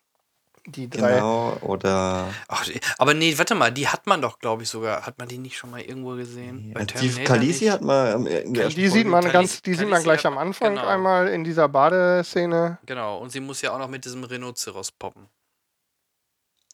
die 0.65 0.89
drei. 0.89 1.13
genau, 1.15 1.57
oder 1.61 2.27
Ach, 2.47 2.67
aber 2.97 3.13
nee, 3.13 3.35
warte 3.37 3.55
mal, 3.55 3.71
die 3.71 3.87
hat 3.87 4.05
man 4.07 4.21
doch, 4.21 4.37
glaube 4.39 4.63
ich, 4.63 4.69
sogar. 4.69 5.05
Hat 5.05 5.17
man 5.17 5.27
die 5.27 5.37
nicht 5.37 5.57
schon 5.57 5.71
mal 5.71 5.81
irgendwo 5.81 6.15
gesehen? 6.15 6.71
Bei 6.73 6.85
die 6.85 7.09
Kalisi 7.23 7.65
hat 7.67 7.81
man 7.81 8.25
ähm, 8.25 8.27
in 8.27 8.53
der 8.53 8.65
ersten 8.65 8.79
Die 8.79 8.87
sieht 8.89 9.07
man 9.07 9.23
Khaleesi- 9.23 9.31
ganz, 9.31 9.61
die 9.61 9.73
sieht 9.73 9.89
man 9.89 10.03
gleich 10.03 10.19
hat 10.19 10.25
am 10.27 10.35
man- 10.35 10.47
Anfang 10.47 10.75
genau. 10.75 10.87
einmal 10.87 11.27
in 11.29 11.43
dieser 11.43 11.67
Badeszene. 11.69 12.77
Genau, 12.85 13.17
und 13.19 13.31
sie 13.31 13.39
muss 13.39 13.61
ja 13.61 13.71
auch 13.73 13.79
noch 13.79 13.87
mit 13.89 14.05
diesem 14.05 14.23
Rhinoceros 14.23 14.91
poppen. 14.91 15.27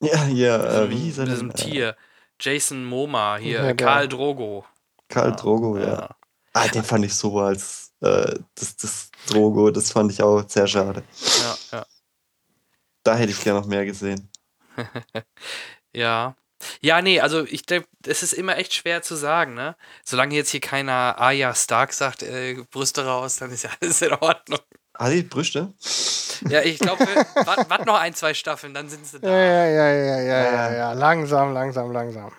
Ja, 0.02 0.24
hier, 0.24 0.56
äh, 0.62 0.90
wie 0.90 0.98
hieß 0.98 1.20
er 1.20 1.24
mit 1.26 1.34
diesem 1.34 1.50
Äh, 1.52 1.54
Tier. 1.54 1.96
Jason 2.38 2.84
Momoa 2.84 3.38
hier, 3.38 3.64
Ja, 3.64 3.74
Karl 3.74 4.10
Drogo. 4.10 4.66
Karl 5.10 5.36
Drogo, 5.36 5.78
ja. 5.78 5.86
ja. 5.86 6.16
Ah, 6.54 6.68
den 6.68 6.84
fand 6.84 7.06
ich 7.06 7.14
super 7.14 7.42
als 7.42 7.92
äh, 8.02 8.36
das, 8.56 8.76
das 8.78 9.10
Drogo, 9.28 9.72
das 9.72 9.92
fand 9.92 10.12
ich 10.12 10.22
auch 10.22 10.48
sehr 10.48 10.68
schade. 10.68 11.04
Ja, 11.42 11.58
ja. 11.80 11.86
Da 13.04 13.16
hätte 13.16 13.32
ich 13.32 13.42
gerne 13.44 13.60
noch 13.60 13.68
mehr 13.68 13.86
gesehen. 13.86 14.30
Ja. 15.96 16.36
Ja, 16.82 17.02
nee, 17.02 17.22
also 17.22 17.46
ich 17.46 17.66
denke, 17.66 17.88
es 18.06 18.22
ist 18.22 18.34
immer 18.34 18.58
echt 18.58 18.74
schwer 18.74 19.02
zu 19.02 19.16
sagen, 19.16 19.54
ne? 19.54 19.78
Solange 20.04 20.36
jetzt 20.36 20.50
hier 20.50 20.60
keiner 20.60 21.18
Arya 21.18 21.56
Stark 21.56 21.94
sagt, 21.94 22.22
äh, 22.24 22.56
Brüste 22.72 23.06
raus, 23.06 23.38
dann 23.38 23.52
ist 23.52 23.64
ja 23.64 23.70
alles 23.82 24.02
in 24.02 24.12
Ordnung. 24.14 24.60
Ah, 24.94 25.10
die 25.10 25.24
Brüste? 25.24 25.74
Ja, 26.50 26.62
ich 26.62 26.80
glaube, 26.80 27.06
wart 27.46 27.86
noch 27.86 28.00
ein, 28.00 28.14
zwei 28.14 28.34
Staffeln, 28.34 28.74
dann 28.74 28.90
sind 28.90 29.06
sie 29.06 29.20
da. 29.20 29.30
Ja, 29.30 29.38
ja, 29.38 29.66
ja, 29.66 29.88
ja, 29.90 30.20
ja, 30.20 30.22
ja, 30.22 30.52
Ja. 30.52 30.74
ja. 30.74 30.94
Langsam, 30.94 31.54
langsam, 31.54 31.92
langsam. 31.92 32.32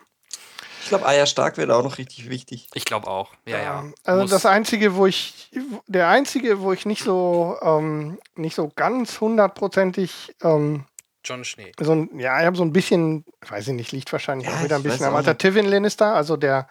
Ich 0.86 0.90
glaube, 0.90 1.06
Eier 1.06 1.26
Stark 1.26 1.56
wäre 1.58 1.74
auch 1.74 1.82
noch 1.82 1.98
richtig 1.98 2.30
wichtig. 2.30 2.68
Ich 2.74 2.84
glaube 2.84 3.08
auch. 3.08 3.32
Ja, 3.44 3.58
ja. 3.58 3.78
Ähm, 3.80 3.94
Also 4.04 4.22
Muss- 4.22 4.30
das 4.30 4.46
einzige, 4.46 4.94
wo 4.94 5.06
ich, 5.06 5.50
der 5.88 6.08
einzige, 6.08 6.60
wo 6.60 6.72
ich 6.72 6.86
nicht 6.86 7.02
so, 7.02 7.56
ähm, 7.60 8.18
nicht 8.36 8.54
so 8.54 8.70
ganz 8.76 9.20
hundertprozentig, 9.20 10.32
ähm, 10.44 10.84
John 11.24 11.44
Schnee. 11.44 11.72
so 11.80 11.90
ein, 11.90 12.18
ja, 12.20 12.38
ich 12.38 12.46
habe 12.46 12.56
so 12.56 12.62
ein 12.62 12.72
bisschen, 12.72 13.24
weiß 13.48 13.66
ich 13.66 13.74
nicht, 13.74 13.90
liegt 13.90 14.12
wahrscheinlich 14.12 14.48
Ja, 14.48 14.54
auch 14.54 14.62
wieder 14.62 14.76
ein 14.76 14.84
bisschen 14.84 15.06
am 15.06 15.16
Alter. 15.16 15.36
Tywin 15.36 15.66
Lannister, 15.66 16.14
also 16.14 16.36
der, 16.36 16.68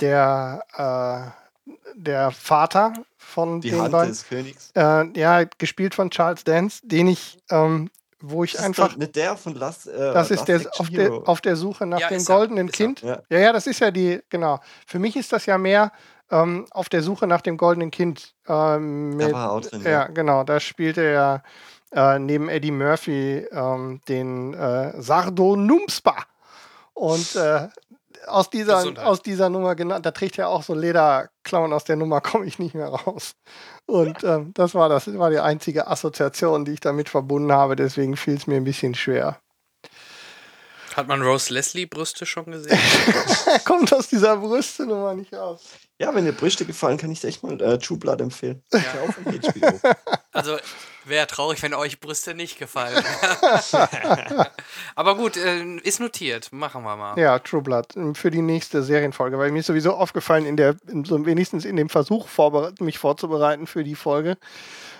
der, 0.00 1.32
äh, 1.66 1.70
der 1.94 2.32
Vater 2.32 2.92
von 3.16 3.60
Die 3.60 3.70
den 3.70 3.80
Hand 3.80 3.92
beiden, 3.92 4.10
des 4.10 4.28
Königs. 4.28 4.70
äh, 4.74 5.04
ja, 5.16 5.44
gespielt 5.58 5.94
von 5.94 6.10
Charles 6.10 6.42
Dance, 6.42 6.80
den 6.84 7.06
ich, 7.06 7.38
ähm, 7.50 7.90
wo 8.20 8.44
ich 8.44 8.52
Das 8.52 8.60
ist 8.60 8.66
einfach, 8.66 8.88
doch 8.90 8.96
nicht 8.96 9.16
der 9.16 9.36
von 9.36 9.54
Last, 9.54 9.86
äh, 9.86 9.96
das 10.12 10.30
ist 10.30 10.48
Last 10.48 10.64
der 10.64 10.80
auf, 10.80 10.90
der 10.90 11.12
auf 11.28 11.40
der 11.40 11.56
Suche 11.56 11.86
nach 11.86 12.00
Ja, 12.00 12.08
dem 12.08 12.16
ist 12.18 12.28
er, 12.28 12.36
goldenen 12.36 12.68
ist 12.68 12.80
er. 12.80 12.86
Kind. 12.86 13.02
Ja. 13.02 13.22
Ja, 13.28 13.38
ja, 13.38 13.52
das 13.52 13.66
ist 13.66 13.80
ja 13.80 13.90
die, 13.90 14.20
genau. 14.30 14.60
Für 14.86 14.98
mich 14.98 15.16
ist 15.16 15.32
das 15.32 15.46
ja 15.46 15.58
mehr 15.58 15.92
ähm, 16.30 16.66
auf 16.70 16.88
der 16.88 17.02
Suche 17.02 17.26
nach 17.26 17.40
dem 17.40 17.56
goldenen 17.56 17.90
Kind. 17.90 18.34
Ähm, 18.48 19.16
mit, 19.16 19.32
war 19.32 19.46
er 19.46 19.52
auch 19.52 19.60
drin, 19.60 19.82
ja, 19.84 19.90
ja. 19.90 20.04
genau. 20.08 20.44
Da 20.44 20.60
spielte 20.60 21.02
er 21.02 21.42
äh, 21.92 22.18
neben 22.18 22.48
Eddie 22.48 22.70
Murphy 22.72 23.46
ähm, 23.52 24.00
den 24.08 24.54
äh, 24.54 25.00
Sardo 25.00 25.56
Numspa. 25.56 26.16
Und 26.94 27.36
äh, 27.36 27.68
aus, 28.26 28.50
dieser, 28.50 28.78
Gesundheit. 28.78 29.04
aus 29.04 29.22
dieser 29.22 29.48
Nummer, 29.48 29.74
genau, 29.74 29.98
da 29.98 30.10
trägt 30.10 30.38
er 30.38 30.48
auch 30.48 30.62
so 30.62 30.74
Lederklauen, 30.74 31.72
aus 31.72 31.84
der 31.84 31.96
Nummer 31.96 32.20
komme 32.20 32.46
ich 32.46 32.58
nicht 32.58 32.74
mehr 32.74 32.88
raus. 32.88 33.32
Und 33.86 34.24
ähm, 34.24 34.52
das 34.54 34.74
war 34.74 34.88
das 34.88 35.12
war 35.18 35.30
die 35.30 35.38
einzige 35.38 35.86
Assoziation, 35.86 36.64
die 36.64 36.72
ich 36.72 36.80
damit 36.80 37.08
verbunden 37.08 37.52
habe. 37.52 37.76
Deswegen 37.76 38.16
fiel 38.16 38.34
es 38.34 38.46
mir 38.46 38.56
ein 38.56 38.64
bisschen 38.64 38.94
schwer. 38.94 39.40
Hat 40.96 41.08
man 41.08 41.20
Rose 41.20 41.52
Leslie 41.52 41.84
Brüste 41.84 42.24
schon 42.24 42.46
gesehen? 42.46 42.78
Er 43.46 43.58
kommt 43.64 43.92
aus 43.92 44.08
dieser 44.08 44.38
Brüste-Nummer 44.38 45.12
nicht 45.12 45.34
raus. 45.34 45.64
Ja, 45.98 46.14
wenn 46.14 46.24
dir 46.24 46.32
Brüste 46.32 46.64
gefallen, 46.64 46.96
kann 46.96 47.10
ich 47.10 47.20
dir 47.20 47.28
echt 47.28 47.42
mal 47.42 47.60
äh, 47.60 47.78
True 47.78 47.98
Blood 47.98 48.22
empfehlen. 48.22 48.62
Ist 48.70 48.82
ja 48.82 49.02
auch 49.02 49.12
von 49.12 49.24
HBO. 49.24 49.80
Also 50.32 50.56
wäre 51.08 51.26
traurig, 51.26 51.62
wenn 51.62 51.74
euch 51.74 52.00
Brüste 52.00 52.34
nicht 52.34 52.58
gefallen. 52.58 53.02
Aber 54.94 55.16
gut, 55.16 55.36
äh, 55.36 55.76
ist 55.82 56.00
notiert. 56.00 56.52
Machen 56.52 56.82
wir 56.84 56.96
mal. 56.96 57.18
Ja, 57.18 57.38
True 57.38 57.62
Blood 57.62 57.96
ähm, 57.96 58.14
für 58.14 58.30
die 58.30 58.42
nächste 58.42 58.82
Serienfolge, 58.82 59.38
weil 59.38 59.50
mir 59.50 59.60
ist 59.60 59.66
sowieso 59.66 59.94
aufgefallen, 59.94 60.46
in 60.46 60.56
der, 60.56 60.76
in 60.88 61.04
so 61.04 61.24
wenigstens 61.26 61.64
in 61.64 61.76
dem 61.76 61.88
Versuch, 61.88 62.28
mich 62.80 62.98
vorzubereiten 62.98 63.66
für 63.66 63.84
die 63.84 63.94
Folge, 63.94 64.36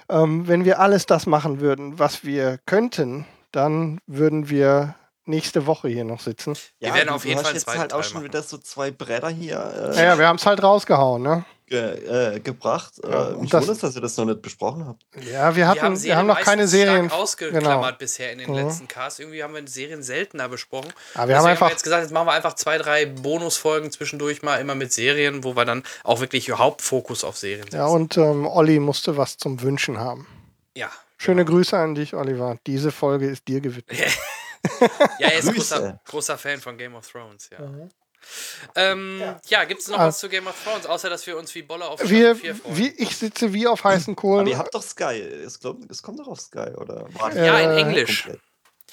ähm, 0.09 0.47
wenn 0.49 0.65
wir 0.65 0.81
alles 0.81 1.07
das 1.07 1.27
machen 1.27 1.61
würden, 1.61 1.99
was 1.99 2.25
wir 2.25 2.59
könnten, 2.67 3.27
dann 3.53 4.01
würden 4.07 4.49
wir 4.49 4.95
nächste 5.25 5.67
Woche 5.67 5.89
hier 5.89 6.05
noch 6.05 6.21
sitzen. 6.21 6.57
Wir 6.79 6.95
werden 6.95 7.09
auf 7.09 7.25
jeden 7.25 7.39
Fall 7.39 7.47
einen 7.47 7.57
jetzt 7.57 7.67
halt 7.67 7.93
auch 7.93 8.05
schon 8.05 8.23
wieder 8.23 8.43
so 8.43 8.59
zwei 8.59 8.91
Bretter 8.91 9.29
hier 9.29 9.57
äh, 9.57 9.97
Naja, 9.97 10.19
wir 10.19 10.29
haben 10.29 10.37
es 10.37 10.47
halt 10.47 10.63
rausgehauen, 10.63 11.23
ne? 11.23 11.45
Ge, 11.67 12.35
äh, 12.37 12.41
gebracht. 12.41 12.95
Ja, 13.03 13.31
äh, 13.31 13.33
und 13.35 13.43
mich 13.43 13.51
das- 13.51 13.67
wundert, 13.67 13.83
dass 13.83 13.95
ihr 13.97 14.01
das 14.01 14.17
noch 14.17 14.25
nicht 14.25 14.43
besprochen 14.43 14.87
habt. 14.87 15.03
Ja, 15.31 15.55
wir 15.57 15.67
hatten, 15.69 16.03
wir 16.03 16.17
haben, 16.17 16.27
noch 16.27 16.41
keine 16.41 16.67
Serien. 16.69 17.07
stark 17.09 17.21
ausgeklammert 17.21 17.63
Genau. 17.65 17.99
bisher 17.99 18.33
in 18.33 18.39
den 18.39 18.51
Mhm. 18.51 18.57
letzten 18.57 18.89
Casts. 18.89 19.19
Irgendwie 19.21 19.43
haben 19.43 19.55
wir 19.55 19.67
Serien 19.67 20.03
seltener 20.03 20.49
besprochen. 20.49 20.93
Aber 21.15 21.29
wir 21.29 21.35
Deswegen 21.35 21.39
haben 21.39 21.47
einfach, 21.51 21.67
wir 21.69 21.73
jetzt 21.73 21.83
gesagt, 21.83 22.03
jetzt 22.03 22.13
machen 22.13 22.27
wir 22.29 22.33
einfach 22.33 22.55
zwei, 22.55 22.79
drei 22.79 23.07
Bonusfolgen 23.07 23.91
zwischendurch 23.91 24.43
mal 24.43 24.57
immer 24.61 24.75
mit 24.75 24.93
Serien, 24.93 25.45
wo 25.45 25.57
wir 25.57 25.65
dann 25.65 25.83
auch 26.05 26.21
wirklich 26.21 26.51
Hauptfokus 26.51 27.25
auf 27.25 27.37
Serien 27.37 27.65
setzen. 27.65 27.77
ja, 27.77 27.87
und 27.87 28.17
ähm, 28.17 28.47
Olli 28.47 28.79
musste 28.79 29.17
was 29.17 29.37
zum 29.37 29.61
Wünschen 29.63 29.99
haben. 29.99 30.27
ja. 30.75 30.91
Schöne 31.19 31.47
Grüße 31.47 31.75
an 31.79 31.95
dich, 31.95 32.13
Oliver. 32.15 32.59
Diese 32.67 32.93
Folge 32.93 33.27
ist 33.31 33.49
dir 33.49 33.61
gewidmet. 33.63 33.99
Ja, 35.19 35.29
er 35.29 35.39
ist 35.39 35.55
großer, 35.55 36.01
großer 36.07 36.37
Fan 36.37 36.61
von 36.61 36.77
Game 36.77 36.95
of 36.97 37.09
Thrones, 37.11 37.49
ja. 37.51 37.59
Ähm, 38.75 39.23
ja, 39.49 39.65
gibt 39.65 39.81
es 39.81 39.89
noch 39.89 39.99
Ah. 39.99 40.07
was 40.09 40.19
zu 40.19 40.29
Game 40.29 40.47
of 40.47 40.55
Thrones, 40.65 40.87
außer 40.87 41.09
dass 41.11 41.27
wir 41.27 41.37
uns 41.37 41.55
wie 41.55 41.63
Bolle 41.63 41.85
auf 41.87 42.01
Wir, 42.01 42.35
Staffel 42.35 42.55
4 42.55 42.55
freuen? 42.57 42.77
wie, 42.77 42.89
ich 43.03 43.17
sitze 43.17 43.53
wie 43.53 43.67
auf 43.67 43.85
heißen 43.85 44.17
Kohlen. 44.17 44.41
Aber 44.41 44.51
ihr 44.51 44.59
habt 44.59 44.75
doch 44.75 44.83
Sky. 44.83 45.21
Es, 45.21 45.61
glaub, 45.61 45.79
es 45.91 46.03
kommt 46.03 46.21
doch 46.21 46.29
auf 46.29 46.41
Sky, 46.41 46.71
oder? 46.77 47.07
ja, 47.35 47.61
in 47.61 47.71
Äh, 47.71 47.81
Englisch. 47.83 48.23
Komplett. 48.25 48.43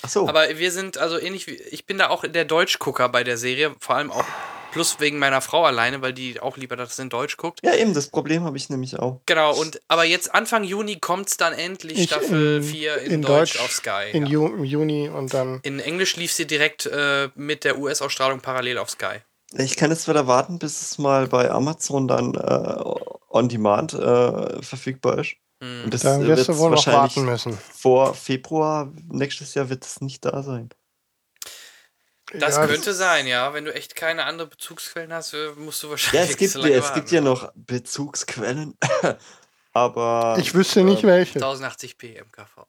Ach 0.02 0.10
so. 0.10 0.28
Aber 0.28 0.58
wir 0.58 0.72
sind 0.72 0.98
also 0.98 1.18
ähnlich 1.20 1.48
wie. 1.48 1.54
Ich 1.54 1.86
bin 1.86 1.98
da 1.98 2.10
auch 2.10 2.24
der 2.28 2.46
Deutschgucker 2.46 3.08
bei 3.10 3.24
der 3.24 3.38
Serie, 3.38 3.74
vor 3.80 3.96
allem 3.96 4.12
auch 4.12 4.26
plus 4.74 5.00
wegen 5.00 5.20
meiner 5.20 5.40
Frau 5.42 5.64
alleine, 5.66 6.02
weil 6.02 6.12
die 6.14 6.40
auch 6.40 6.58
lieber 6.58 6.76
das 6.76 7.00
in 7.00 7.10
Deutsch 7.10 7.38
guckt. 7.38 7.60
ja, 7.64 7.74
eben, 7.76 7.94
das 7.94 8.08
Problem 8.08 8.44
habe 8.44 8.58
ich 8.58 8.70
nämlich 8.70 9.00
auch. 9.00 9.22
Genau, 9.26 9.56
und 9.56 9.80
aber 9.88 10.04
jetzt 10.04 10.34
Anfang 10.34 10.64
Juni 10.64 10.98
kommt 11.00 11.30
es 11.30 11.38
dann 11.38 11.54
endlich 11.54 12.00
Ich 12.00 12.10
Staffel 12.10 12.58
in- 12.58 12.64
4 12.64 12.98
in, 13.04 13.12
in 13.12 13.22
Deutsch, 13.22 13.54
Deutsch, 13.54 13.64
auf 13.64 13.72
Sky. 13.72 14.10
In 14.12 14.26
ja. 14.26 14.40
Juni 14.64 15.08
und 15.10 15.34
dann. 15.34 15.60
In 15.64 15.80
Englisch 15.80 16.16
lief 16.18 16.32
sie 16.34 16.46
direkt 16.48 16.86
äh, 16.88 17.30
mit 17.36 17.64
der 17.64 17.78
US-Ausstrahlung 17.80 18.42
parallel 18.42 18.80
auf 18.80 18.90
Sky. 18.90 19.18
Ich 19.56 19.76
kann 19.76 19.92
jetzt 19.92 20.08
wieder 20.08 20.26
warten, 20.26 20.58
bis 20.58 20.82
es 20.82 20.98
mal 20.98 21.28
bei 21.28 21.52
Amazon 21.52 22.08
dann 22.08 22.34
äh, 22.34 22.84
on 23.30 23.50
demand 23.50 23.94
äh, 23.94 24.62
verfügbar 24.64 25.20
ist. 25.20 25.36
Hm. 25.62 25.84
Und 25.86 25.94
das 25.94 26.02
Da 26.02 26.20
äh, 26.20 26.28
wirst 26.28 26.50
du 26.50 26.58
wohl 26.58 26.72
noch 26.72 26.88
warten 26.88 27.26
müssen. 27.26 27.56
vor 27.72 28.16
Februar 28.16 28.92
nächstes 29.12 29.54
Jahr 29.54 29.70
wird 29.70 29.86
es 29.86 30.02
nicht 30.02 30.26
da 30.26 30.42
sein. 30.42 30.70
Das 32.40 32.56
Ja, 32.58 32.66
könnte 32.68 32.94
sein, 32.94 33.28
ja. 33.28 33.54
Wenn 33.54 33.66
du 33.66 33.74
echt 33.74 33.96
keine 33.96 34.26
andere 34.26 34.48
Bezugsquellen 34.48 35.14
hast, 35.14 35.34
äh, 35.34 35.50
musst 35.58 35.84
du 35.84 35.90
wahrscheinlich. 35.92 36.26
Ja, 36.30 36.32
es 36.32 36.38
gibt, 36.38 36.54
lange 36.56 36.74
es 36.76 36.94
gibt 36.94 37.12
ja 37.12 37.22
noch 37.22 37.52
Bezugsquellen, 37.56 38.76
aber 39.74 40.36
Ich 40.40 40.54
wüsste 40.54 40.84
nicht 40.84 41.04
äh, 41.04 41.08
welche. 41.08 41.40
1080p 41.40 42.22
MKV. 42.24 42.66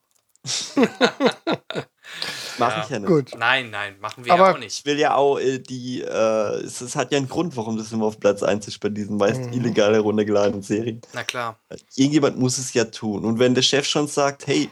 mache 2.59 2.77
Ja. 2.79 2.83
ich 2.85 2.91
ja 2.91 2.99
nicht. 2.99 3.09
Gut. 3.09 3.31
Nein, 3.39 3.71
nein, 3.71 3.99
machen 4.01 4.25
wir 4.25 4.33
Aber- 4.35 4.45
ja 4.45 4.51
auch 4.53 4.57
Ich 4.59 4.65
nicht. 4.65 4.85
will 4.87 4.99
ja 4.99 5.15
auch 5.15 5.39
äh, 5.39 5.59
die, 5.59 6.03
äh, 6.03 6.57
es, 6.63 6.81
es 6.83 6.95
hat 6.97 7.11
ja 7.13 7.19
einen 7.19 7.29
Grund, 7.29 7.57
warum 7.57 7.77
das 7.79 7.91
immer 7.93 8.07
auf 8.07 8.21
Platz 8.21 8.43
1 8.43 8.69
ist 8.69 8.79
bei 8.81 8.91
diesen 8.91 9.17
meist 9.17 9.41
Mhm. 9.41 9.53
illegal 9.55 9.95
heruntergeladenen 9.95 10.63
Serien. 10.63 11.01
Na 11.15 11.25
klar. 11.25 11.59
Irgendjemand 11.97 12.39
muss 12.39 12.59
es 12.59 12.75
ja 12.75 12.85
tun. 12.85 13.25
Und 13.25 13.39
wenn 13.39 13.55
der 13.55 13.63
Chef 13.63 13.87
schon 13.87 14.07
sagt, 14.09 14.47
hey, 14.47 14.71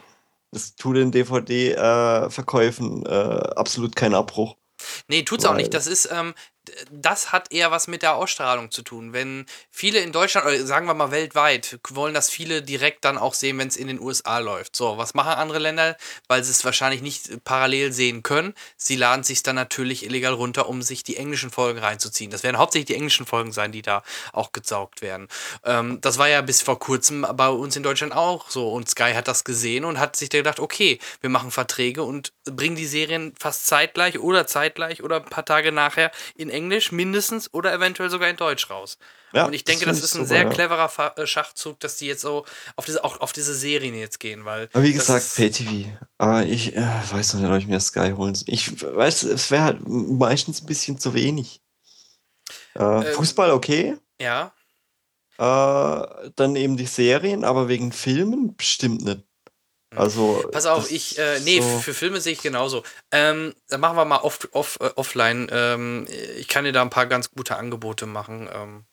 das 0.51 0.75
tut 0.75 0.97
den 0.97 1.11
DVD-Verkäufen 1.11 3.03
äh, 3.07 3.09
absolut 3.55 3.95
keinen 3.95 4.13
Abbruch. 4.13 4.55
Nee, 5.07 5.23
tut's 5.23 5.45
auch 5.45 5.51
Weil- 5.51 5.57
nicht. 5.57 5.73
Das 5.73 5.87
ist, 5.87 6.09
ähm, 6.11 6.33
das 6.91 7.31
hat 7.31 7.51
eher 7.51 7.71
was 7.71 7.87
mit 7.87 8.01
der 8.01 8.15
Ausstrahlung 8.15 8.71
zu 8.71 8.81
tun. 8.81 9.13
Wenn 9.13 9.45
viele 9.69 9.99
in 9.99 10.11
Deutschland, 10.11 10.47
oder 10.47 10.65
sagen 10.65 10.87
wir 10.87 10.93
mal 10.93 11.11
weltweit, 11.11 11.79
wollen 11.89 12.13
das 12.13 12.29
viele 12.29 12.61
direkt 12.61 13.03
dann 13.05 13.17
auch 13.17 13.33
sehen, 13.33 13.57
wenn 13.57 13.67
es 13.67 13.75
in 13.75 13.87
den 13.87 13.99
USA 13.99 14.39
läuft. 14.39 14.75
So, 14.75 14.97
was 14.97 15.13
machen 15.13 15.33
andere 15.33 15.59
Länder? 15.59 15.97
Weil 16.27 16.43
sie 16.43 16.51
es 16.51 16.63
wahrscheinlich 16.63 17.01
nicht 17.01 17.43
parallel 17.43 17.91
sehen 17.91 18.23
können. 18.23 18.53
Sie 18.77 18.95
laden 18.95 19.23
sich 19.23 19.43
dann 19.43 19.55
natürlich 19.55 20.05
illegal 20.05 20.33
runter, 20.33 20.69
um 20.69 20.81
sich 20.81 21.03
die 21.03 21.17
englischen 21.17 21.51
Folgen 21.51 21.79
reinzuziehen. 21.79 22.31
Das 22.31 22.43
werden 22.43 22.57
hauptsächlich 22.57 22.87
die 22.87 22.95
englischen 22.95 23.25
Folgen 23.25 23.51
sein, 23.51 23.71
die 23.71 23.81
da 23.81 24.03
auch 24.31 24.51
gesaugt 24.51 25.01
werden. 25.01 25.27
Ähm, 25.65 25.99
das 26.01 26.17
war 26.17 26.29
ja 26.29 26.41
bis 26.41 26.61
vor 26.61 26.79
kurzem 26.79 27.27
bei 27.35 27.49
uns 27.49 27.75
in 27.75 27.83
Deutschland 27.83 28.13
auch 28.13 28.49
so. 28.49 28.71
Und 28.71 28.89
Sky 28.89 29.13
hat 29.13 29.27
das 29.27 29.43
gesehen 29.43 29.85
und 29.85 29.99
hat 29.99 30.15
sich 30.15 30.29
da 30.29 30.37
gedacht, 30.37 30.59
okay, 30.59 30.99
wir 31.21 31.29
machen 31.29 31.51
Verträge 31.51 32.03
und 32.03 32.31
bringen 32.45 32.75
die 32.75 32.85
Serien 32.85 33.33
fast 33.39 33.67
zeitgleich 33.67 34.19
oder 34.19 34.47
zeitgleich 34.47 35.03
oder 35.03 35.17
ein 35.17 35.25
paar 35.25 35.45
Tage 35.45 35.71
nachher 35.71 36.11
in 36.35 36.52
Englisch 36.53 36.91
mindestens 36.91 37.53
oder 37.53 37.73
eventuell 37.73 38.09
sogar 38.09 38.29
in 38.29 38.37
Deutsch 38.37 38.69
raus. 38.69 38.97
Ja, 39.33 39.45
und 39.45 39.53
ich 39.53 39.63
denke, 39.63 39.85
das 39.85 39.97
das, 39.97 40.05
ist 40.05 40.15
ein 40.15 40.25
super, 40.25 40.27
sehr 40.27 40.43
ja. 40.43 40.49
cleverer 40.49 40.89
Fa 40.89 41.13
äh, 41.17 41.25
Schachzug, 41.27 41.79
dass 41.79 41.97
die 41.97 42.05
jetzt 42.05 42.21
so 42.21 42.45
auf 42.75 42.85
diese, 42.85 43.03
auch 43.03 43.19
auf 43.19 43.33
diese 43.33 43.53
Serien 43.55 43.95
jetzt 43.95 44.19
gehen, 44.19 44.45
weil. 44.45 44.69
Aber 44.71 44.83
wie 44.83 44.93
gesagt, 44.93 45.35
Pay-TV. 45.35 45.89
Aber 46.17 46.43
ich 46.45 46.75
äh, 46.75 46.87
weiß 47.11 47.33
noch 47.33 47.41
nicht, 47.41 47.51
ob 47.51 47.57
ich 47.57 47.67
mir 47.67 47.79
Sky 47.79 48.13
holen 48.15 48.35
soll. 48.35 48.45
Ich 48.47 48.81
weiß, 48.81 49.23
es 49.23 49.51
wäre 49.51 49.63
halt 49.63 49.79
meistens 49.87 50.61
ein 50.61 50.67
bisschen 50.67 50.99
zu 50.99 51.13
wenig. 51.13 51.61
Äh, 52.75 52.83
Ähm, 52.83 53.03
Fußball 53.13 53.51
okay. 53.51 53.97
Ja, 54.21 54.53
Äh, 55.37 56.29
dann 56.35 56.55
eben 56.55 56.77
die 56.77 56.85
Serien, 56.85 57.43
aber 57.43 57.67
wegen 57.67 57.91
Filmen 57.91 58.55
bestimmt 58.55 59.03
nicht. 59.03 59.23
Also. 59.97 60.47
Pass 60.51 60.65
auf, 60.65 60.89
ich, 60.91 61.17
äh, 61.17 61.39
nee, 61.41 61.61
so- 61.61 61.79
für 61.79 61.93
Filme 61.93 62.19
sehe 62.21 62.33
ich 62.33 62.41
genauso. 62.41 62.83
Ähm, 63.11 63.53
dann 63.69 63.79
machen 63.81 63.97
wir 63.97 64.05
mal 64.05 64.17
off, 64.21 64.39
off, 64.51 64.77
äh, 64.81 64.89
offline. 64.95 65.47
Ähm, 65.51 66.07
ich 66.37 66.47
kann 66.47 66.63
dir 66.65 66.71
da 66.71 66.81
ein 66.81 66.89
paar 66.89 67.05
ganz 67.07 67.31
gute 67.31 67.55
Angebote 67.57 68.05
machen. 68.05 68.49
Ähm, 68.53 68.85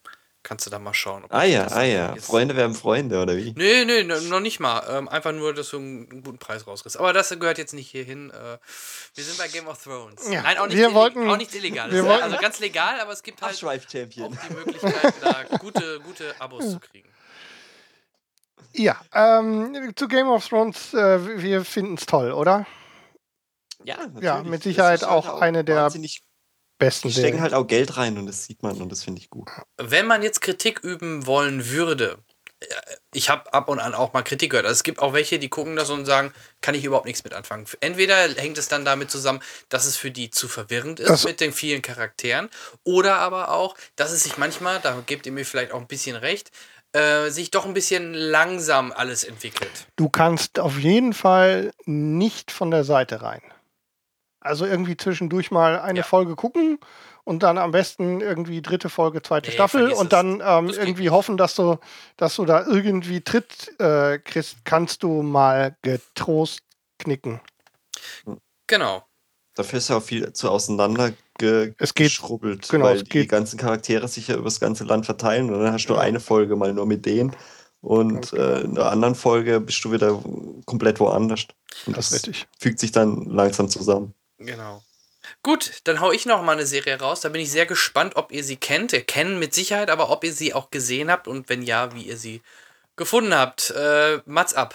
kannst 0.42 0.64
du 0.64 0.70
da 0.70 0.78
mal 0.78 0.94
schauen. 0.94 1.24
ob 1.24 1.34
Ah 1.34 1.44
ich 1.44 1.52
ja, 1.52 1.66
ah 1.66 1.82
ja. 1.82 2.16
Freunde 2.16 2.56
werden 2.56 2.74
Freunde, 2.74 3.20
oder 3.20 3.36
wie? 3.36 3.52
Nee, 3.56 3.84
nee, 3.84 4.02
no- 4.04 4.18
noch 4.20 4.40
nicht 4.40 4.58
mal. 4.58 4.82
Ähm, 4.88 5.06
einfach 5.08 5.32
nur, 5.32 5.52
dass 5.52 5.68
du 5.68 5.76
einen 5.76 6.22
guten 6.22 6.38
Preis 6.38 6.66
rauskriegst. 6.66 6.96
Aber 6.98 7.12
das 7.12 7.28
gehört 7.28 7.58
jetzt 7.58 7.74
nicht 7.74 7.90
hierhin. 7.90 8.30
Äh, 8.30 8.56
wir 9.16 9.24
sind 9.24 9.36
bei 9.36 9.48
Game 9.48 9.68
of 9.68 9.82
Thrones. 9.82 10.26
Ja, 10.30 10.40
Nein, 10.42 10.56
auch 10.56 10.66
nicht, 10.66 10.78
wir 10.78 10.88
illeg- 10.88 10.94
wollten- 10.94 11.28
auch 11.30 11.36
nicht 11.36 11.54
illegal. 11.54 11.92
wir 11.92 12.04
wollten- 12.06 12.22
also 12.22 12.36
ganz 12.38 12.58
legal, 12.58 13.00
aber 13.00 13.12
es 13.12 13.22
gibt 13.22 13.42
halt 13.42 13.54
auch 13.62 13.70
die 13.82 14.54
Möglichkeit, 14.54 15.12
da 15.20 15.44
gute, 15.58 16.00
gute 16.00 16.34
Abos 16.40 16.70
zu 16.70 16.80
kriegen. 16.80 17.08
Ja, 18.72 19.00
ähm, 19.12 19.92
zu 19.96 20.06
Game 20.08 20.28
of 20.28 20.46
Thrones, 20.48 20.94
äh, 20.94 21.42
wir 21.42 21.64
finden 21.64 21.94
es 21.94 22.06
toll, 22.06 22.32
oder? 22.32 22.66
Ja, 23.84 23.96
natürlich. 23.98 24.22
Ja, 24.22 24.42
mit 24.42 24.62
Sicherheit 24.62 25.02
halt 25.02 25.10
auch 25.10 25.40
eine 25.40 25.64
der 25.64 25.90
Besten 26.78 27.08
Die 27.08 27.14
stecken 27.14 27.40
halt 27.40 27.52
auch 27.54 27.66
Geld 27.66 27.96
rein 27.96 28.16
und 28.16 28.26
das 28.26 28.44
sieht 28.44 28.62
man 28.62 28.80
und 28.80 28.90
das 28.90 29.04
finde 29.04 29.20
ich 29.20 29.28
gut. 29.30 29.48
Wenn 29.76 30.06
man 30.06 30.22
jetzt 30.22 30.40
Kritik 30.40 30.80
üben 30.80 31.26
wollen 31.26 31.68
würde, 31.68 32.18
äh, 32.60 32.66
ich 33.12 33.28
habe 33.28 33.52
ab 33.52 33.68
und 33.68 33.80
an 33.80 33.94
auch 33.94 34.12
mal 34.14 34.22
Kritik 34.22 34.50
gehört. 34.50 34.64
Also 34.66 34.76
es 34.78 34.82
gibt 34.82 34.98
auch 35.00 35.12
welche, 35.12 35.38
die 35.38 35.50
gucken 35.50 35.76
das 35.76 35.90
und 35.90 36.06
sagen, 36.06 36.32
kann 36.62 36.74
ich 36.74 36.84
überhaupt 36.84 37.04
nichts 37.06 37.22
mit 37.24 37.34
anfangen. 37.34 37.66
Entweder 37.80 38.16
hängt 38.16 38.56
es 38.56 38.68
dann 38.68 38.84
damit 38.86 39.10
zusammen, 39.10 39.40
dass 39.68 39.84
es 39.84 39.96
für 39.96 40.10
die 40.10 40.30
zu 40.30 40.48
verwirrend 40.48 41.00
ist 41.00 41.08
Das- 41.10 41.24
mit 41.24 41.40
den 41.40 41.52
vielen 41.52 41.82
Charakteren, 41.82 42.48
oder 42.84 43.16
aber 43.16 43.50
auch, 43.50 43.74
dass 43.96 44.12
es 44.12 44.22
sich 44.22 44.38
manchmal, 44.38 44.80
da 44.80 45.02
gebt 45.04 45.26
ihr 45.26 45.32
mir 45.32 45.44
vielleicht 45.44 45.72
auch 45.72 45.80
ein 45.80 45.86
bisschen 45.88 46.16
recht, 46.16 46.50
äh, 46.92 47.30
sich 47.30 47.50
doch 47.50 47.66
ein 47.66 47.74
bisschen 47.74 48.14
langsam 48.14 48.92
alles 48.92 49.24
entwickelt. 49.24 49.86
Du 49.96 50.08
kannst 50.08 50.58
auf 50.58 50.78
jeden 50.78 51.12
Fall 51.12 51.72
nicht 51.84 52.50
von 52.50 52.70
der 52.70 52.84
Seite 52.84 53.22
rein. 53.22 53.42
Also 54.40 54.64
irgendwie 54.66 54.96
zwischendurch 54.96 55.50
mal 55.50 55.78
eine 55.80 55.98
Ja. 56.00 56.04
Folge 56.04 56.34
gucken 56.34 56.78
und 57.24 57.42
dann 57.42 57.58
am 57.58 57.72
besten 57.72 58.20
irgendwie 58.22 58.62
dritte 58.62 58.88
Folge, 58.88 59.20
zweite 59.22 59.50
Nee, 59.50 59.54
Staffel 59.54 59.90
und 59.92 60.12
dann 60.12 60.42
ähm, 60.44 60.70
irgendwie 60.70 61.10
hoffen, 61.10 61.36
dass 61.36 61.54
du, 61.54 61.78
dass 62.16 62.36
du 62.36 62.46
da 62.46 62.64
irgendwie 62.66 63.20
Tritt 63.20 63.78
äh, 63.78 64.18
kriegst, 64.18 64.64
kannst 64.64 65.02
du 65.02 65.22
mal 65.22 65.76
getrost 65.82 66.60
knicken. 66.98 67.40
Genau. 68.66 69.04
Dafür 69.54 69.78
ist 69.78 69.90
ja 69.90 69.96
auch 69.98 70.02
viel 70.02 70.32
zu 70.32 70.50
auseinander 70.50 71.12
ge 71.40 71.74
Es 71.78 71.94
geht- 71.94 72.06
geschrubbelt, 72.06 72.68
genau, 72.68 72.84
weil 72.84 72.96
es 72.98 73.04
die 73.04 73.26
ganzen 73.26 73.58
Charaktere 73.58 74.06
sich 74.06 74.28
ja 74.28 74.36
über 74.36 74.44
das 74.44 74.60
ganze 74.60 74.84
Land 74.84 75.06
verteilen 75.06 75.52
und 75.52 75.60
dann 75.60 75.72
hast 75.72 75.86
du 75.86 75.94
Ja. 75.94 76.00
eine 76.00 76.20
Folge 76.20 76.54
mal 76.54 76.72
nur 76.72 76.86
mit 76.86 77.04
denen 77.06 77.34
und 77.80 78.12
Ganz 78.14 78.30
genau. 78.30 78.44
äh, 78.44 78.60
in 78.60 78.74
der 78.76 78.86
anderen 78.92 79.14
Folge 79.16 79.58
bist 79.60 79.82
du 79.84 79.90
wieder 79.92 80.22
komplett 80.66 81.00
woanders. 81.00 81.46
Und 81.86 81.96
Das 81.96 82.12
ist 82.12 82.26
richtig. 82.28 82.46
fügt 82.58 82.78
sich 82.78 82.92
dann 82.92 83.24
langsam 83.24 83.68
zusammen. 83.68 84.14
Genau. 84.38 84.82
Gut, 85.42 85.80
dann 85.84 86.00
hau 86.00 86.12
ich 86.12 86.26
noch 86.26 86.42
mal 86.42 86.52
eine 86.52 86.66
Serie 86.66 86.98
raus. 87.00 87.20
Da 87.20 87.28
bin 87.28 87.40
ich 87.40 87.50
sehr 87.50 87.66
gespannt, 87.66 88.16
ob 88.16 88.32
ihr 88.32 88.42
sie 88.44 88.56
kennt. 88.56 88.92
Ihr 88.92 89.02
kennen 89.02 89.38
mit 89.38 89.54
Sicherheit, 89.54 89.90
aber 89.90 90.10
ob 90.10 90.24
ihr 90.24 90.32
sie 90.32 90.52
auch 90.54 90.70
gesehen 90.70 91.10
habt 91.10 91.28
und 91.28 91.48
wenn 91.48 91.62
ja, 91.62 91.94
wie 91.94 92.02
ihr 92.02 92.16
sie 92.16 92.42
gefunden 92.96 93.34
habt. 93.34 93.70
Äh, 93.70 94.18
Mats 94.26 94.52
ab. 94.54 94.74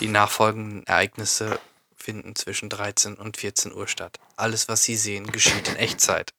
Die 0.00 0.08
nachfolgenden 0.08 0.86
Ereignisse 0.86 1.58
finden 1.96 2.36
zwischen 2.36 2.68
13 2.68 3.14
und 3.14 3.36
14 3.36 3.72
Uhr 3.72 3.88
statt. 3.88 4.18
Alles, 4.36 4.68
was 4.68 4.84
Sie 4.84 4.96
sehen, 4.96 5.32
geschieht 5.32 5.68
in 5.68 5.76
Echtzeit. 5.76 6.32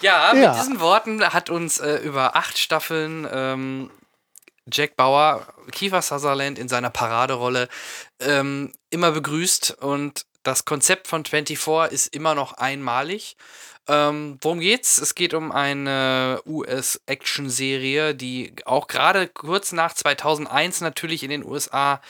Ja, 0.00 0.32
mit 0.34 0.42
Ja. 0.42 0.54
diesen 0.54 0.80
Worten 0.80 1.22
hat 1.32 1.50
uns 1.50 1.78
äh, 1.78 1.96
über 1.98 2.36
acht 2.36 2.58
Staffeln 2.58 3.28
ähm, 3.30 3.90
Jack 4.72 4.96
Bauer, 4.96 5.46
Kiefer 5.72 6.00
Sutherland 6.02 6.58
in 6.58 6.68
seiner 6.68 6.90
Paraderolle 6.90 7.68
ähm, 8.18 8.72
immer 8.90 9.12
begrüßt 9.12 9.72
und 9.82 10.24
das 10.42 10.64
Konzept 10.64 11.06
von 11.06 11.24
24 11.24 11.92
ist 11.92 12.14
immer 12.14 12.34
noch 12.34 12.54
einmalig. 12.54 13.36
Ähm, 13.86 14.38
worum 14.40 14.60
geht's? 14.60 14.98
Es 14.98 15.14
geht 15.14 15.34
um 15.34 15.52
eine 15.52 16.40
US-Action-Serie, 16.46 18.14
die 18.14 18.54
auch 18.64 18.86
gerade 18.86 19.28
kurz 19.28 19.72
nach 19.72 19.92
2001 19.92 20.80
natürlich 20.80 21.22
in 21.22 21.30
den 21.30 21.44
USA 21.44 22.00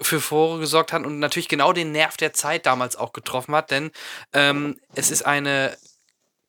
für 0.00 0.20
Furore 0.20 0.60
gesorgt 0.60 0.92
hat 0.92 1.04
und 1.04 1.18
natürlich 1.18 1.48
genau 1.48 1.72
den 1.72 1.92
Nerv 1.92 2.16
der 2.16 2.32
Zeit 2.32 2.66
damals 2.66 2.96
auch 2.96 3.12
getroffen 3.12 3.54
hat, 3.54 3.70
denn 3.70 3.90
ähm, 4.32 4.80
es 4.94 5.10
ist 5.10 5.24
eine 5.24 5.76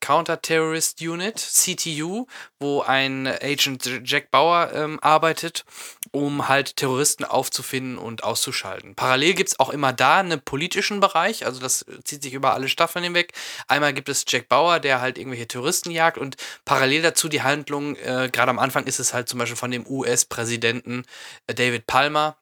Counter-Terrorist 0.03 1.01
Unit, 1.01 1.37
CTU, 1.39 2.27
wo 2.59 2.81
ein 2.81 3.25
Agent 3.25 3.89
Jack 4.03 4.31
Bauer 4.31 4.69
ähm, 4.73 4.99
arbeitet, 5.01 5.63
um 6.11 6.49
halt 6.49 6.75
Terroristen 6.75 7.23
aufzufinden 7.23 7.97
und 7.97 8.21
auszuschalten. 8.21 8.95
Parallel 8.95 9.33
gibt 9.33 9.51
es 9.51 9.59
auch 9.61 9.69
immer 9.69 9.93
da 9.93 10.17
einen 10.17 10.41
politischen 10.41 10.99
Bereich, 10.99 11.45
also 11.45 11.61
das 11.61 11.85
zieht 12.03 12.21
sich 12.21 12.33
über 12.33 12.53
alle 12.53 12.67
Staffeln 12.67 13.05
hinweg. 13.05 13.31
Einmal 13.69 13.93
gibt 13.93 14.09
es 14.09 14.25
Jack 14.27 14.49
Bauer, 14.49 14.81
der 14.81 14.99
halt 14.99 15.17
irgendwelche 15.17 15.47
Terroristen 15.47 15.89
jagt 15.89 16.17
und 16.17 16.35
parallel 16.65 17.01
dazu 17.01 17.29
die 17.29 17.41
Handlung, 17.41 17.95
äh, 17.95 18.29
gerade 18.29 18.49
am 18.49 18.59
Anfang 18.59 18.83
ist 18.83 18.99
es 18.99 19.13
halt 19.13 19.29
zum 19.29 19.39
Beispiel 19.39 19.55
von 19.55 19.71
dem 19.71 19.87
US-Präsidenten 19.87 21.05
äh, 21.47 21.53
David 21.53 21.87
Palmer, 21.87 22.35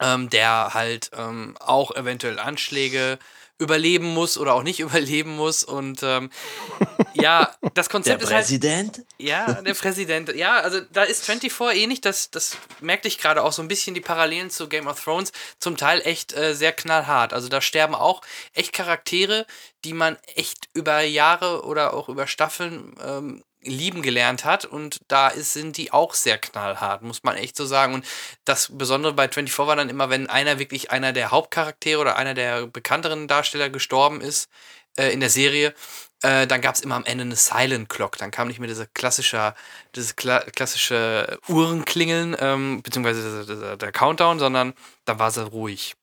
ähm, 0.00 0.30
der 0.30 0.72
halt 0.72 1.10
ähm, 1.14 1.54
auch 1.60 1.94
eventuell 1.94 2.38
Anschläge 2.38 3.18
überleben 3.58 4.06
muss 4.06 4.38
oder 4.38 4.54
auch 4.54 4.62
nicht 4.62 4.80
überleben 4.80 5.36
muss. 5.36 5.64
Und 5.64 6.02
ähm, 6.02 6.30
ja, 7.14 7.54
das 7.74 7.90
Konzept 7.90 8.22
Der 8.22 8.28
ist 8.28 8.34
halt. 8.34 8.44
Präsident? 8.46 9.04
Ja, 9.18 9.60
der 9.62 9.74
Präsident. 9.74 10.34
Ja, 10.34 10.60
also 10.60 10.80
da 10.92 11.02
ist 11.02 11.24
24 11.24 11.82
ähnlich. 11.82 12.00
Das, 12.00 12.30
das 12.30 12.56
merkte 12.80 13.08
ich 13.08 13.18
gerade 13.18 13.42
auch 13.42 13.52
so 13.52 13.62
ein 13.62 13.68
bisschen 13.68 13.94
die 13.94 14.00
Parallelen 14.00 14.50
zu 14.50 14.68
Game 14.68 14.86
of 14.86 15.02
Thrones. 15.02 15.32
Zum 15.58 15.76
Teil 15.76 16.00
echt 16.04 16.32
äh, 16.36 16.54
sehr 16.54 16.72
knallhart. 16.72 17.32
Also 17.32 17.48
da 17.48 17.60
sterben 17.60 17.94
auch 17.94 18.22
echt 18.54 18.72
Charaktere, 18.72 19.46
die 19.84 19.92
man 19.92 20.16
echt 20.34 20.68
über 20.72 21.00
Jahre 21.00 21.64
oder 21.64 21.94
auch 21.94 22.08
über 22.08 22.26
Staffeln 22.26 22.94
ähm, 23.02 23.44
lieben 23.62 24.02
gelernt 24.02 24.44
hat. 24.44 24.64
Und 24.64 25.00
da 25.08 25.28
ist, 25.28 25.52
sind 25.52 25.76
die 25.76 25.92
auch 25.92 26.14
sehr 26.14 26.38
knallhart, 26.38 27.02
muss 27.02 27.22
man 27.22 27.36
echt 27.36 27.56
so 27.56 27.66
sagen. 27.66 27.94
Und 27.94 28.06
das 28.44 28.68
Besondere 28.72 29.12
bei 29.12 29.28
24 29.28 29.58
war 29.58 29.76
dann 29.76 29.88
immer, 29.88 30.10
wenn 30.10 30.28
einer 30.28 30.58
wirklich 30.58 30.90
einer 30.90 31.12
der 31.12 31.30
Hauptcharaktere 31.30 32.00
oder 32.00 32.16
einer 32.16 32.34
der 32.34 32.66
bekannteren 32.66 33.28
Darsteller 33.28 33.70
gestorben 33.70 34.20
ist 34.20 34.48
äh, 34.96 35.12
in 35.12 35.20
der 35.20 35.30
Serie, 35.30 35.74
äh, 36.22 36.46
dann 36.46 36.60
gab 36.60 36.74
es 36.74 36.80
immer 36.80 36.96
am 36.96 37.04
Ende 37.04 37.22
eine 37.22 37.36
Silent 37.36 37.88
Clock. 37.88 38.18
Dann 38.18 38.30
kam 38.30 38.48
nicht 38.48 38.58
mehr 38.58 38.68
diese 38.68 38.86
klassische, 38.88 39.54
dieses 39.94 40.16
kla 40.16 40.40
klassische 40.40 41.38
Uhrenklingeln, 41.48 42.36
ähm, 42.40 42.82
beziehungsweise 42.82 43.44
der, 43.44 43.56
der, 43.56 43.76
der 43.76 43.92
Countdown, 43.92 44.38
sondern 44.38 44.74
da 45.04 45.18
war 45.18 45.30
sie 45.30 45.46
ruhig. 45.46 45.94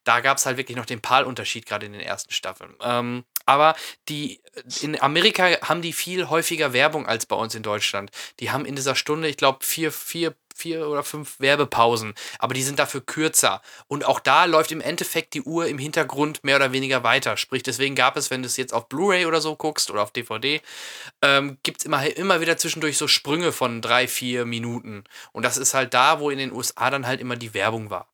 Da 0.03 0.19
gab 0.19 0.37
es 0.37 0.45
halt 0.45 0.57
wirklich 0.57 0.77
noch 0.77 0.85
den 0.85 1.01
PAL-Unterschied 1.01 1.65
gerade 1.65 1.85
in 1.85 1.93
den 1.93 2.01
ersten 2.01 2.31
Staffeln. 2.31 2.73
Ähm, 2.81 3.23
aber 3.45 3.75
die 4.09 4.39
in 4.81 4.99
Amerika 5.01 5.45
haben 5.61 5.81
die 5.81 5.93
viel 5.93 6.29
häufiger 6.29 6.73
Werbung 6.73 7.05
als 7.05 7.25
bei 7.25 7.35
uns 7.35 7.55
in 7.55 7.63
Deutschland. 7.63 8.11
Die 8.39 8.51
haben 8.51 8.65
in 8.65 8.75
dieser 8.75 8.95
Stunde, 8.95 9.27
ich 9.27 9.37
glaube, 9.37 9.63
vier, 9.63 9.91
vier, 9.91 10.33
vier 10.55 10.87
oder 10.87 11.03
fünf 11.03 11.39
Werbepausen, 11.39 12.13
aber 12.39 12.53
die 12.53 12.63
sind 12.63 12.79
dafür 12.79 13.01
kürzer. 13.01 13.61
Und 13.87 14.05
auch 14.05 14.19
da 14.19 14.45
läuft 14.45 14.71
im 14.71 14.81
Endeffekt 14.81 15.33
die 15.33 15.41
Uhr 15.41 15.67
im 15.67 15.77
Hintergrund 15.77 16.43
mehr 16.43 16.55
oder 16.55 16.71
weniger 16.71 17.03
weiter. 17.03 17.37
Sprich, 17.37 17.63
deswegen 17.63 17.95
gab 17.95 18.17
es, 18.17 18.31
wenn 18.31 18.41
du 18.41 18.47
es 18.47 18.57
jetzt 18.57 18.73
auf 18.73 18.87
Blu-ray 18.87 19.25
oder 19.25 19.41
so 19.41 19.55
guckst 19.55 19.91
oder 19.91 20.01
auf 20.01 20.11
DVD, 20.11 20.61
ähm, 21.21 21.57
gibt 21.63 21.79
es 21.81 21.85
immer, 21.85 22.05
immer 22.15 22.41
wieder 22.41 22.57
zwischendurch 22.57 22.97
so 22.97 23.07
Sprünge 23.07 23.51
von 23.51 23.81
drei, 23.81 24.07
vier 24.07 24.45
Minuten. 24.45 25.03
Und 25.33 25.43
das 25.43 25.57
ist 25.57 25.73
halt 25.73 25.93
da, 25.93 26.19
wo 26.19 26.29
in 26.29 26.37
den 26.37 26.53
USA 26.53 26.89
dann 26.89 27.05
halt 27.05 27.19
immer 27.19 27.35
die 27.35 27.53
Werbung 27.53 27.89
war. 27.89 28.07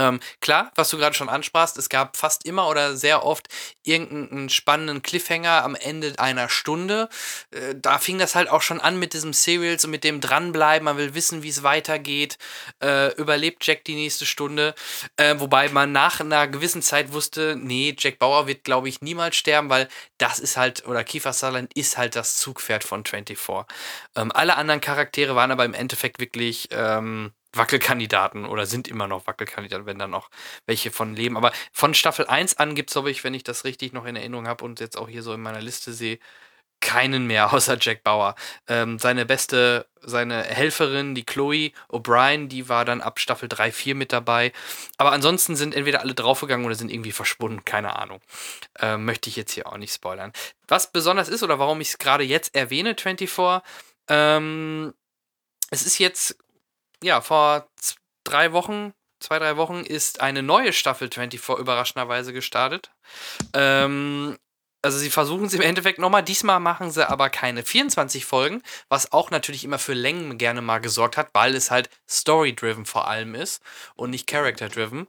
Ähm, 0.00 0.18
klar, 0.40 0.72
was 0.76 0.88
du 0.88 0.96
gerade 0.96 1.14
schon 1.14 1.28
ansprachst, 1.28 1.76
es 1.76 1.90
gab 1.90 2.16
fast 2.16 2.46
immer 2.46 2.68
oder 2.68 2.96
sehr 2.96 3.24
oft 3.24 3.48
irgendeinen 3.84 4.48
spannenden 4.48 5.02
Cliffhanger 5.02 5.62
am 5.62 5.74
Ende 5.74 6.14
einer 6.18 6.48
Stunde. 6.48 7.10
Äh, 7.50 7.74
da 7.76 7.98
fing 7.98 8.18
das 8.18 8.34
halt 8.34 8.48
auch 8.48 8.62
schon 8.62 8.80
an 8.80 8.98
mit 8.98 9.12
diesem 9.12 9.34
Serials 9.34 9.84
und 9.84 9.90
mit 9.90 10.04
dem 10.04 10.22
Dranbleiben. 10.22 10.86
Man 10.86 10.96
will 10.96 11.14
wissen, 11.14 11.42
wie 11.42 11.50
es 11.50 11.62
weitergeht. 11.62 12.38
Äh, 12.82 13.14
überlebt 13.16 13.66
Jack 13.66 13.84
die 13.84 13.94
nächste 13.94 14.24
Stunde? 14.24 14.74
Äh, 15.16 15.34
wobei 15.38 15.68
man 15.68 15.92
nach 15.92 16.20
einer 16.20 16.48
gewissen 16.48 16.80
Zeit 16.80 17.12
wusste, 17.12 17.56
nee, 17.58 17.94
Jack 17.98 18.18
Bauer 18.18 18.46
wird, 18.46 18.64
glaube 18.64 18.88
ich, 18.88 19.02
niemals 19.02 19.36
sterben, 19.36 19.68
weil 19.68 19.88
das 20.16 20.38
ist 20.38 20.56
halt, 20.56 20.86
oder 20.86 21.04
Kiefer 21.04 21.34
Sutherland 21.34 21.72
ist 21.74 21.98
halt 21.98 22.16
das 22.16 22.38
Zugpferd 22.38 22.84
von 22.84 23.04
24. 23.04 23.66
Ähm, 24.16 24.32
alle 24.32 24.56
anderen 24.56 24.80
Charaktere 24.80 25.34
waren 25.34 25.50
aber 25.50 25.66
im 25.66 25.74
Endeffekt 25.74 26.20
wirklich. 26.20 26.68
Ähm, 26.70 27.32
Wackelkandidaten 27.52 28.44
oder 28.44 28.66
sind 28.66 28.88
immer 28.88 29.08
noch 29.08 29.26
Wackelkandidaten, 29.26 29.86
wenn 29.86 29.98
dann 29.98 30.10
noch 30.10 30.30
welche 30.66 30.90
von 30.90 31.14
leben. 31.14 31.36
Aber 31.36 31.52
von 31.72 31.94
Staffel 31.94 32.26
1 32.26 32.58
an 32.58 32.74
gibt 32.74 32.90
es, 32.90 32.94
glaube 32.94 33.10
ich, 33.10 33.24
wenn 33.24 33.34
ich 33.34 33.44
das 33.44 33.64
richtig 33.64 33.92
noch 33.92 34.04
in 34.04 34.16
Erinnerung 34.16 34.46
habe 34.46 34.64
und 34.64 34.80
jetzt 34.80 34.96
auch 34.96 35.08
hier 35.08 35.22
so 35.22 35.32
in 35.32 35.42
meiner 35.42 35.60
Liste 35.60 35.92
sehe, 35.92 36.18
keinen 36.80 37.26
mehr 37.26 37.52
außer 37.52 37.76
Jack 37.80 38.02
Bauer. 38.02 38.34
Ähm, 38.66 38.98
seine 38.98 39.26
beste, 39.26 39.86
seine 40.00 40.42
Helferin, 40.42 41.14
die 41.14 41.24
Chloe 41.24 41.72
O'Brien, 41.88 42.48
die 42.48 42.68
war 42.68 42.84
dann 42.84 43.00
ab 43.00 43.20
Staffel 43.20 43.48
3, 43.48 43.72
4 43.72 43.94
mit 43.94 44.12
dabei. 44.12 44.52
Aber 44.96 45.12
ansonsten 45.12 45.56
sind 45.56 45.74
entweder 45.74 46.00
alle 46.00 46.14
draufgegangen 46.14 46.66
oder 46.66 46.74
sind 46.74 46.90
irgendwie 46.90 47.12
verschwunden, 47.12 47.64
keine 47.64 47.96
Ahnung. 47.96 48.20
Ähm, 48.78 49.04
möchte 49.04 49.28
ich 49.28 49.36
jetzt 49.36 49.52
hier 49.52 49.66
auch 49.66 49.76
nicht 49.76 49.94
spoilern. 49.94 50.32
Was 50.68 50.90
besonders 50.92 51.28
ist 51.28 51.42
oder 51.42 51.58
warum 51.58 51.80
ich 51.80 51.88
es 51.88 51.98
gerade 51.98 52.24
jetzt 52.24 52.54
erwähne, 52.54 52.94
24, 52.98 53.62
ähm, 54.08 54.94
es 55.70 55.82
ist 55.82 55.98
jetzt 55.98 56.36
ja, 57.02 57.20
vor 57.20 57.66
drei 58.24 58.52
Wochen, 58.52 58.92
zwei, 59.20 59.38
drei 59.38 59.56
Wochen 59.56 59.80
ist 59.80 60.20
eine 60.20 60.42
neue 60.42 60.72
Staffel 60.72 61.08
24 61.12 61.58
überraschenderweise 61.58 62.32
gestartet. 62.32 62.90
Ähm, 63.54 64.36
also 64.82 64.96
sie 64.98 65.10
versuchen 65.10 65.44
es 65.44 65.52
im 65.52 65.60
Endeffekt 65.60 65.98
nochmal. 65.98 66.22
Diesmal 66.22 66.58
machen 66.58 66.90
sie 66.90 67.08
aber 67.08 67.28
keine 67.28 67.62
24 67.62 68.24
Folgen, 68.24 68.62
was 68.88 69.12
auch 69.12 69.30
natürlich 69.30 69.64
immer 69.64 69.78
für 69.78 69.92
Längen 69.92 70.38
gerne 70.38 70.62
mal 70.62 70.78
gesorgt 70.78 71.18
hat, 71.18 71.30
weil 71.34 71.54
es 71.54 71.70
halt 71.70 71.90
story-driven 72.08 72.86
vor 72.86 73.06
allem 73.06 73.34
ist 73.34 73.62
und 73.94 74.10
nicht 74.10 74.26
character-driven. 74.26 75.06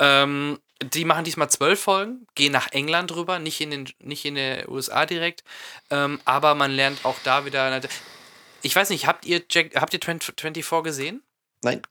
Ähm, 0.00 0.58
die 0.82 1.04
machen 1.04 1.24
diesmal 1.24 1.50
zwölf 1.50 1.80
Folgen, 1.80 2.26
gehen 2.34 2.50
nach 2.50 2.72
England 2.72 3.14
rüber, 3.14 3.38
nicht 3.38 3.60
in 3.60 3.70
den, 3.70 3.88
nicht 4.00 4.24
in 4.24 4.34
der 4.34 4.68
USA 4.68 5.06
direkt. 5.06 5.44
Ähm, 5.90 6.20
aber 6.24 6.56
man 6.56 6.72
lernt 6.72 7.04
auch 7.04 7.18
da 7.22 7.44
wieder. 7.44 7.80
Ich 8.62 8.74
weiß 8.74 8.90
nicht, 8.90 9.06
habt 9.06 9.24
ihr 9.24 9.42
Jack, 9.48 9.76
habt 9.76 9.94
ihr 9.94 10.00
24 10.02 10.66
gesehen? 10.82 11.22
Nein, 11.62 11.82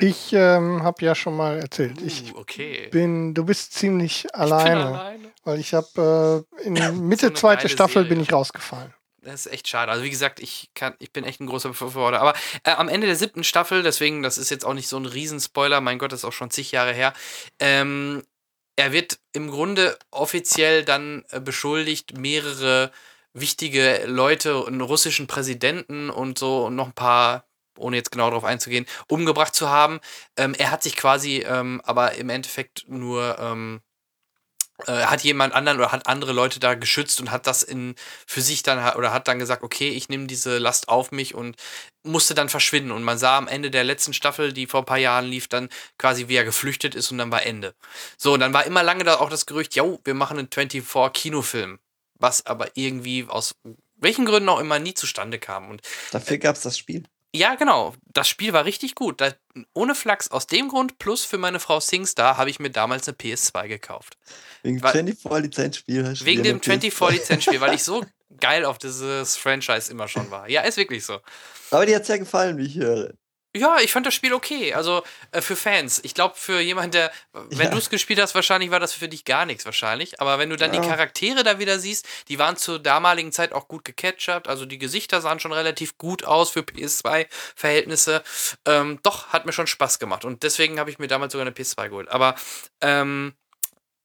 Ich 0.00 0.32
ähm, 0.32 0.82
habe 0.82 1.04
ja 1.04 1.14
schon 1.14 1.36
mal 1.36 1.58
erzählt. 1.60 2.00
Ich 2.02 2.34
Uh, 2.34 2.38
okay. 2.38 2.88
bin, 2.90 3.34
du 3.34 3.44
bist 3.44 3.74
ziemlich 3.74 4.24
Ich 4.24 4.32
bin 4.32 4.40
alleine, 4.40 4.86
alleine. 4.86 5.32
weil 5.44 5.60
ich 5.60 5.74
habe 5.74 6.44
äh, 6.62 6.64
in 6.66 6.74
Mitte 7.08 7.26
eine 7.26 7.34
zweite 7.34 7.68
Staffel 7.68 8.02
bin 8.04 8.18
Serie. 8.18 8.22
ich 8.24 8.32
rausgefallen. 8.32 8.92
Das 9.24 9.46
ist 9.46 9.52
echt 9.52 9.68
schade. 9.68 9.92
Also 9.92 10.02
wie 10.02 10.10
gesagt, 10.10 10.40
ich 10.40 10.70
kann, 10.74 10.94
ich 10.98 11.12
bin 11.12 11.22
echt 11.24 11.40
ein 11.40 11.46
großer 11.46 11.68
Befürworter. 11.68 12.20
Aber 12.20 12.34
äh, 12.64 12.72
am 12.72 12.88
Ende 12.88 13.06
der 13.06 13.14
siebten 13.14 13.44
Staffel, 13.44 13.84
deswegen, 13.84 14.22
das 14.24 14.36
ist 14.38 14.50
jetzt 14.50 14.64
auch 14.64 14.74
nicht 14.74 14.88
so 14.88 14.96
ein 14.96 15.06
Riesenspoiler, 15.06 15.80
mein 15.80 15.98
Gott, 16.00 16.10
das 16.10 16.20
ist 16.20 16.24
auch 16.24 16.32
schon 16.32 16.50
zig 16.50 16.72
Jahre 16.72 16.92
her. 16.92 17.12
Ähm, 17.60 18.24
er 18.74 18.90
wird 18.92 19.20
im 19.32 19.48
Grunde 19.50 19.96
offiziell 20.10 20.84
dann 20.84 21.24
äh, 21.30 21.38
beschuldigt, 21.40 22.18
mehrere 22.18 22.90
wichtige 23.34 24.04
Leute, 24.06 24.64
einen 24.66 24.80
russischen 24.80 25.28
Präsidenten 25.28 26.10
und 26.10 26.36
so 26.38 26.66
und 26.66 26.74
noch 26.74 26.88
ein 26.88 26.92
paar, 26.94 27.44
ohne 27.78 27.96
jetzt 27.96 28.12
genau 28.12 28.28
darauf 28.30 28.44
einzugehen, 28.44 28.86
umgebracht 29.08 29.54
zu 29.54 29.68
haben. 29.68 30.00
Ähm, 30.36 30.54
er 30.54 30.70
hat 30.70 30.82
sich 30.82 30.96
quasi 30.96 31.44
ähm, 31.46 31.80
aber 31.84 32.14
im 32.14 32.28
Endeffekt 32.28 32.84
nur 32.88 33.38
ähm, 33.38 33.80
äh, 34.86 35.04
hat 35.04 35.22
jemand 35.22 35.54
anderen 35.54 35.78
oder 35.78 35.92
hat 35.92 36.06
andere 36.06 36.32
Leute 36.32 36.58
da 36.58 36.74
geschützt 36.74 37.20
und 37.20 37.30
hat 37.30 37.46
das 37.46 37.62
in 37.62 37.94
für 38.26 38.40
sich 38.40 38.62
dann 38.62 38.96
oder 38.96 39.12
hat 39.12 39.28
dann 39.28 39.38
gesagt, 39.38 39.62
okay, 39.62 39.90
ich 39.90 40.08
nehme 40.08 40.26
diese 40.26 40.58
Last 40.58 40.88
auf 40.88 41.12
mich 41.12 41.34
und 41.34 41.56
musste 42.02 42.34
dann 42.34 42.48
verschwinden. 42.48 42.90
Und 42.90 43.02
man 43.02 43.18
sah 43.18 43.38
am 43.38 43.48
Ende 43.48 43.70
der 43.70 43.84
letzten 43.84 44.12
Staffel, 44.12 44.52
die 44.52 44.66
vor 44.66 44.80
ein 44.80 44.86
paar 44.86 44.98
Jahren 44.98 45.26
lief, 45.26 45.48
dann 45.48 45.68
quasi, 45.98 46.28
wie 46.28 46.36
er 46.36 46.44
geflüchtet 46.44 46.94
ist 46.94 47.12
und 47.12 47.18
dann 47.18 47.30
war 47.30 47.44
Ende. 47.44 47.74
So, 48.16 48.34
und 48.34 48.40
dann 48.40 48.52
war 48.52 48.66
immer 48.66 48.82
lange 48.82 49.04
da 49.04 49.16
auch 49.16 49.30
das 49.30 49.46
Gerücht, 49.46 49.76
jo, 49.76 50.00
wir 50.04 50.14
machen 50.14 50.38
einen 50.38 50.48
24-Kinofilm. 50.48 51.78
Was 52.18 52.46
aber 52.46 52.76
irgendwie 52.76 53.26
aus 53.28 53.54
welchen 53.96 54.26
Gründen 54.26 54.48
auch 54.48 54.60
immer 54.60 54.78
nie 54.78 54.94
zustande 54.94 55.38
kam. 55.38 55.70
Und 55.70 55.82
dafür 56.10 56.38
gab 56.38 56.56
es 56.56 56.62
das 56.62 56.78
Spiel. 56.78 57.04
Ja, 57.34 57.54
genau. 57.54 57.94
Das 58.12 58.28
Spiel 58.28 58.52
war 58.52 58.64
richtig 58.64 58.94
gut. 58.94 59.20
Da, 59.20 59.32
ohne 59.74 59.94
Flachs 59.94 60.30
aus 60.30 60.46
dem 60.46 60.68
Grund 60.68 60.98
plus 60.98 61.24
für 61.24 61.38
meine 61.38 61.60
Frau 61.60 61.80
Singstar 61.80 62.36
habe 62.36 62.50
ich 62.50 62.58
mir 62.60 62.70
damals 62.70 63.08
eine 63.08 63.16
PS2 63.16 63.68
gekauft. 63.68 64.16
Wegen 64.62 64.82
Weil- 64.82 64.92
24-Lizenzspiel 64.94 66.06
hast 66.06 66.20
du 66.20 66.24
Wegen 66.26 66.42
dem 66.42 66.60
eine 66.64 66.76
PS2. 66.78 66.90
24-Lizenzspiel, 66.90 67.60
weil 67.60 67.74
ich 67.74 67.82
so 67.84 68.04
geil 68.40 68.64
auf 68.64 68.78
dieses 68.78 69.36
Franchise 69.36 69.90
immer 69.90 70.08
schon 70.08 70.30
war. 70.30 70.48
Ja, 70.48 70.62
ist 70.62 70.76
wirklich 70.76 71.04
so. 71.04 71.20
Aber 71.70 71.86
dir 71.86 71.96
hat 71.96 72.02
es 72.02 72.08
ja 72.08 72.16
gefallen, 72.18 72.58
wie 72.58 72.66
ich 72.66 72.76
höre. 72.76 73.14
Ja, 73.54 73.80
ich 73.80 73.92
fand 73.92 74.06
das 74.06 74.14
Spiel 74.14 74.32
okay. 74.32 74.72
Also 74.72 75.02
äh, 75.30 75.42
für 75.42 75.56
Fans. 75.56 76.00
Ich 76.04 76.14
glaube, 76.14 76.34
für 76.36 76.60
jemanden, 76.60 76.92
der, 76.92 77.12
wenn 77.34 77.66
Ja. 77.66 77.70
du 77.70 77.76
es 77.76 77.90
gespielt 77.90 78.18
hast, 78.18 78.34
wahrscheinlich 78.34 78.70
war 78.70 78.80
das 78.80 78.94
für 78.94 79.08
dich 79.08 79.26
gar 79.26 79.44
nichts 79.44 79.66
wahrscheinlich. 79.66 80.20
Aber 80.22 80.38
wenn 80.38 80.48
du 80.48 80.56
dann 80.56 80.72
die 80.72 80.78
Ja. 80.78 80.84
Charaktere 80.86 81.44
da 81.44 81.58
wieder 81.58 81.78
siehst, 81.78 82.06
die 82.28 82.38
waren 82.38 82.56
zur 82.56 82.78
damaligen 82.78 83.30
Zeit 83.30 83.52
auch 83.52 83.68
gut 83.68 83.84
gecatcht. 83.84 84.48
Also 84.48 84.64
die 84.64 84.78
Gesichter 84.78 85.20
sahen 85.20 85.38
schon 85.38 85.52
relativ 85.52 85.98
gut 85.98 86.24
aus 86.24 86.48
für 86.50 86.60
PS2-Verhältnisse. 86.60 88.22
Ähm, 88.66 89.00
doch, 89.02 89.28
hat 89.28 89.44
mir 89.46 89.52
schon 89.52 89.66
Spaß 89.66 89.98
gemacht. 89.98 90.24
Und 90.24 90.42
deswegen 90.42 90.78
habe 90.80 90.90
ich 90.90 90.98
mir 90.98 91.08
damals 91.08 91.32
sogar 91.32 91.46
eine 91.46 91.54
PS2 91.54 91.88
geholt. 91.90 92.08
Aber 92.08 92.34
ähm, 92.80 93.34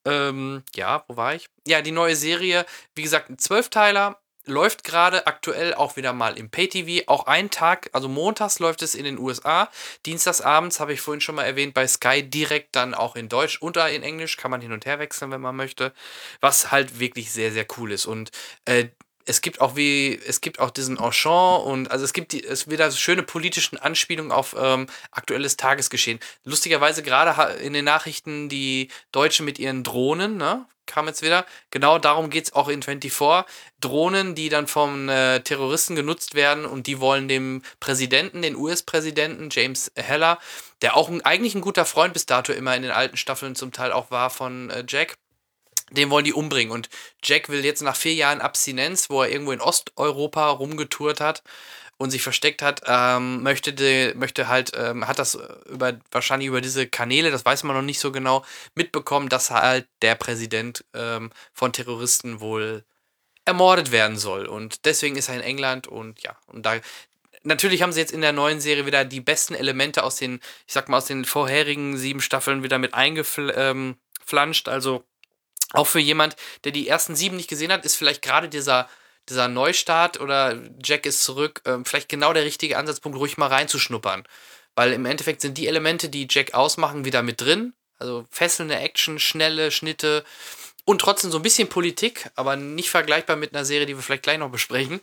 ähm, 0.05 0.63
ja, 0.75 1.03
wo 1.07 1.15
war 1.17 1.35
ich? 1.35 1.47
Ja, 1.65 1.81
die 1.81 1.91
neue 1.91 2.15
Serie, 2.15 2.65
wie 2.95 3.01
gesagt, 3.03 3.29
ein 3.29 3.37
Zwölfteiler, 3.39 4.19
läuft 4.47 4.83
gerade 4.83 5.27
aktuell 5.27 5.73
auch 5.73 5.95
wieder 5.95 6.13
mal 6.13 6.37
im 6.37 6.49
Pay-TV. 6.49 7.03
Auch 7.07 7.27
einen 7.27 7.49
Tag, 7.49 7.89
also 7.93 8.07
montags 8.07 8.59
läuft 8.59 8.81
es 8.81 8.95
in 8.95 9.03
den 9.03 9.19
USA. 9.19 9.69
Dienstagsabends, 10.05 10.79
habe 10.79 10.93
ich 10.93 11.01
vorhin 11.01 11.21
schon 11.21 11.35
mal 11.35 11.43
erwähnt, 11.43 11.73
bei 11.73 11.87
Sky 11.87 12.23
direkt 12.23 12.75
dann 12.75 12.93
auch 12.93 13.15
in 13.15 13.29
Deutsch 13.29 13.61
und 13.61 13.77
in 13.77 14.03
Englisch. 14.03 14.37
Kann 14.37 14.51
man 14.51 14.61
hin 14.61 14.71
und 14.71 14.85
her 14.85 14.99
wechseln, 14.99 15.31
wenn 15.31 15.41
man 15.41 15.55
möchte. 15.55 15.93
Was 16.41 16.71
halt 16.71 16.99
wirklich 16.99 17.31
sehr, 17.31 17.51
sehr 17.51 17.65
cool 17.77 17.91
ist. 17.91 18.05
Und 18.05 18.31
äh, 18.65 18.87
es 19.27 19.41
gibt 19.41 19.61
auch 19.61 19.75
wie, 19.75 20.19
es 20.25 20.41
gibt 20.41 20.59
auch 20.59 20.71
diesen 20.71 20.97
Enchant 20.97 21.65
und 21.65 21.91
also 21.91 22.05
es 22.05 22.13
gibt 22.13 22.31
die, 22.31 22.43
es 22.43 22.69
wieder 22.69 22.89
schöne 22.91 23.23
politischen 23.23 23.77
Anspielungen 23.77 24.31
auf 24.31 24.55
ähm, 24.57 24.87
aktuelles 25.11 25.57
Tagesgeschehen. 25.57 26.19
Lustigerweise 26.45 27.03
gerade 27.03 27.53
in 27.59 27.73
den 27.73 27.85
Nachrichten 27.85 28.47
die 28.49 28.89
Deutschen 29.11 29.45
mit 29.45 29.59
ihren 29.59 29.83
Drohnen, 29.83 30.37
ne? 30.37 30.65
Kam 30.85 31.07
jetzt 31.07 31.21
wieder. 31.21 31.45
Genau 31.69 31.99
darum 31.99 32.29
geht 32.29 32.45
es 32.45 32.53
auch 32.53 32.69
in 32.69 32.81
24. 32.81 33.45
Drohnen, 33.81 34.35
die 34.35 34.47
dann 34.47 34.67
von 34.67 35.09
äh, 35.09 35.41
Terroristen 35.41 35.97
genutzt 35.97 36.33
werden 36.33 36.65
und 36.65 36.87
die 36.87 37.01
wollen 37.01 37.27
dem 37.27 37.61
Präsidenten, 37.81 38.41
den 38.41 38.55
US-Präsidenten, 38.55 39.49
James 39.51 39.91
Heller, 39.95 40.39
der 40.81 40.95
auch 40.95 41.09
ein, 41.09 41.25
eigentlich 41.25 41.55
ein 41.55 41.61
guter 41.61 41.83
Freund 41.83 42.13
bis 42.13 42.25
dato 42.25 42.53
immer 42.53 42.73
in 42.73 42.83
den 42.83 42.91
alten 42.91 43.17
Staffeln 43.17 43.55
zum 43.55 43.73
Teil 43.73 43.91
auch 43.91 44.11
war 44.11 44.29
von 44.29 44.69
äh, 44.69 44.85
Jack, 44.87 45.17
den 45.91 46.09
wollen 46.09 46.25
die 46.25 46.33
umbringen. 46.33 46.71
Und 46.71 46.89
Jack 47.23 47.49
will 47.49 47.63
jetzt 47.63 47.81
nach 47.81 47.95
vier 47.95 48.13
Jahren 48.13 48.41
Abstinenz, 48.41 49.09
wo 49.09 49.21
er 49.21 49.29
irgendwo 49.29 49.51
in 49.51 49.61
Osteuropa 49.61 50.49
rumgetourt 50.49 51.19
hat 51.19 51.43
und 51.97 52.11
sich 52.11 52.21
versteckt 52.21 52.61
hat, 52.61 52.81
ähm, 52.85 53.41
möchte, 53.41 53.73
de, 53.73 54.13
möchte 54.13 54.47
halt, 54.47 54.71
ähm, 54.75 55.07
hat 55.07 55.19
das 55.19 55.37
über, 55.65 55.97
wahrscheinlich 56.11 56.47
über 56.47 56.61
diese 56.61 56.87
Kanäle, 56.87 57.31
das 57.31 57.45
weiß 57.45 57.63
man 57.63 57.75
noch 57.75 57.81
nicht 57.81 57.99
so 57.99 58.11
genau, 58.11 58.45
mitbekommen, 58.75 59.29
dass 59.29 59.49
halt 59.49 59.87
der 60.01 60.15
Präsident 60.15 60.85
ähm, 60.93 61.31
von 61.53 61.73
Terroristen 61.73 62.39
wohl 62.39 62.83
ermordet 63.45 63.91
werden 63.91 64.17
soll. 64.17 64.45
Und 64.45 64.85
deswegen 64.85 65.15
ist 65.15 65.29
er 65.29 65.35
in 65.35 65.41
England 65.41 65.87
und 65.87 66.21
ja, 66.21 66.37
und 66.47 66.65
da. 66.65 66.75
Natürlich 67.43 67.81
haben 67.81 67.93
sie 67.93 68.01
jetzt 68.01 68.11
in 68.11 68.21
der 68.21 68.33
neuen 68.33 68.59
Serie 68.59 68.85
wieder 68.85 69.05
die 69.05 69.21
besten 69.21 69.53
Elemente 69.53 70.03
aus 70.03 70.17
den, 70.17 70.41
ich 70.65 70.73
sag 70.73 70.89
mal, 70.89 70.97
aus 70.97 71.05
den 71.05 71.23
vorherigen 71.23 71.95
sieben 71.95 72.19
Staffeln 72.19 72.61
wieder 72.61 72.77
mit 72.77 72.93
eingeflanscht. 72.93 74.67
Also 74.67 75.05
auch 75.77 75.87
für 75.87 75.99
jemand, 75.99 76.35
der 76.63 76.71
die 76.71 76.87
ersten 76.87 77.15
sieben 77.15 77.37
nicht 77.37 77.49
gesehen 77.49 77.71
hat, 77.71 77.85
ist 77.85 77.95
vielleicht 77.95 78.21
gerade 78.21 78.49
dieser, 78.49 78.89
dieser 79.29 79.47
Neustart 79.47 80.19
oder 80.19 80.59
Jack 80.83 81.05
ist 81.05 81.23
zurück, 81.23 81.61
ähm, 81.65 81.85
vielleicht 81.85 82.09
genau 82.09 82.33
der 82.33 82.43
richtige 82.43 82.77
Ansatzpunkt, 82.77 83.17
ruhig 83.17 83.37
mal 83.37 83.47
reinzuschnuppern. 83.47 84.23
Weil 84.75 84.93
im 84.93 85.05
Endeffekt 85.05 85.41
sind 85.41 85.57
die 85.57 85.67
Elemente, 85.67 86.09
die 86.09 86.27
Jack 86.29 86.53
ausmachen, 86.53 87.05
wieder 87.05 87.21
mit 87.21 87.41
drin. 87.41 87.73
Also 87.99 88.25
fesselnde 88.29 88.75
Action, 88.75 89.19
schnelle 89.19 89.71
Schnitte 89.71 90.23
und 90.85 91.01
trotzdem 91.01 91.31
so 91.31 91.39
ein 91.39 91.43
bisschen 91.43 91.67
Politik, 91.67 92.29
aber 92.35 92.55
nicht 92.55 92.89
vergleichbar 92.89 93.35
mit 93.35 93.53
einer 93.53 93.65
Serie, 93.65 93.85
die 93.85 93.95
wir 93.95 94.03
vielleicht 94.03 94.23
gleich 94.23 94.37
noch 94.37 94.51
besprechen. 94.51 94.99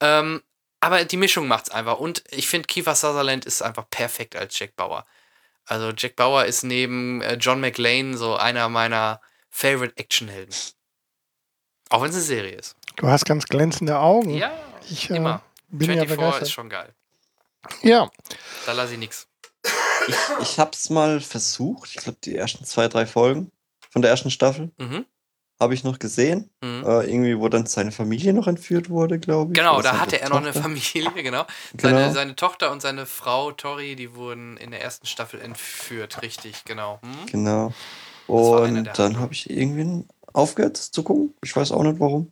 Ähm, 0.00 0.42
aber 0.80 1.04
die 1.04 1.16
Mischung 1.16 1.48
macht's 1.48 1.70
einfach. 1.70 1.98
Und 1.98 2.22
ich 2.30 2.48
finde, 2.48 2.66
Kiefer 2.66 2.94
Sutherland 2.94 3.44
ist 3.44 3.62
einfach 3.62 3.88
perfekt 3.90 4.36
als 4.36 4.58
Jack 4.58 4.76
Bauer. 4.76 5.06
Also 5.64 5.92
Jack 5.96 6.16
Bauer 6.16 6.44
ist 6.44 6.64
neben 6.64 7.20
äh, 7.22 7.34
John 7.34 7.60
McLean 7.60 8.16
so 8.16 8.36
einer 8.36 8.68
meiner 8.68 9.20
Favorite 9.50 9.96
Actionhelden. 9.96 10.54
Auch 11.90 12.02
wenn 12.02 12.10
es 12.10 12.16
eine 12.16 12.24
Serie 12.24 12.52
ist. 12.56 12.76
Du 12.96 13.06
hast 13.08 13.24
ganz 13.24 13.46
glänzende 13.46 13.98
Augen. 13.98 14.30
Ja, 14.30 14.52
ich 14.90 15.10
äh, 15.10 15.16
immer. 15.16 15.42
bin 15.68 15.88
ja 15.90 15.94
24 16.04 16.16
begeistert. 16.16 16.42
ist 16.42 16.52
schon 16.52 16.68
geil. 16.68 16.94
Ja, 17.82 18.10
Da 18.66 18.72
lasse 18.72 18.92
ich 18.94 18.98
nichts. 18.98 19.26
Ich, 20.06 20.14
ich 20.42 20.58
hab's 20.58 20.90
mal 20.90 21.20
versucht. 21.20 21.90
Ich 21.94 21.96
glaube, 22.02 22.18
die 22.24 22.36
ersten 22.36 22.64
zwei, 22.64 22.88
drei 22.88 23.06
Folgen 23.06 23.50
von 23.90 24.02
der 24.02 24.10
ersten 24.10 24.30
Staffel 24.30 24.70
Mhm. 24.78 25.04
habe 25.60 25.74
ich 25.74 25.82
noch 25.84 25.98
gesehen. 25.98 26.50
Mhm. 26.62 26.84
Äh, 26.86 27.04
irgendwie, 27.10 27.38
wo 27.38 27.48
dann 27.48 27.66
seine 27.66 27.90
Familie 27.92 28.32
noch 28.32 28.46
entführt 28.46 28.88
wurde, 28.90 29.18
glaube 29.18 29.52
ich. 29.52 29.58
Genau, 29.58 29.76
da 29.82 29.90
seine 29.90 30.00
hatte 30.00 30.20
er 30.20 30.28
noch 30.28 30.36
eine 30.36 30.46
Tochter. 30.52 30.62
Familie, 30.62 31.10
genau. 31.22 31.46
Seine, 31.78 31.98
Genau. 32.00 32.12
seine 32.12 32.36
Tochter 32.36 32.70
und 32.70 32.80
seine 32.80 33.06
Frau 33.06 33.50
Tori, 33.52 33.96
die 33.96 34.14
wurden 34.14 34.56
in 34.56 34.70
der 34.70 34.82
ersten 34.82 35.06
Staffel 35.06 35.40
entführt, 35.40 36.22
richtig, 36.22 36.64
genau. 36.64 37.00
Hm? 37.02 37.26
Genau. 37.26 37.72
Und 38.28 38.84
dann 38.98 39.18
habe 39.18 39.32
ich 39.32 39.50
irgendwie 39.50 40.04
aufgehört 40.32 40.76
zu 40.76 41.02
gucken. 41.02 41.34
Ich 41.42 41.54
weiß 41.56 41.72
auch 41.72 41.82
nicht 41.82 41.98
warum. 42.00 42.30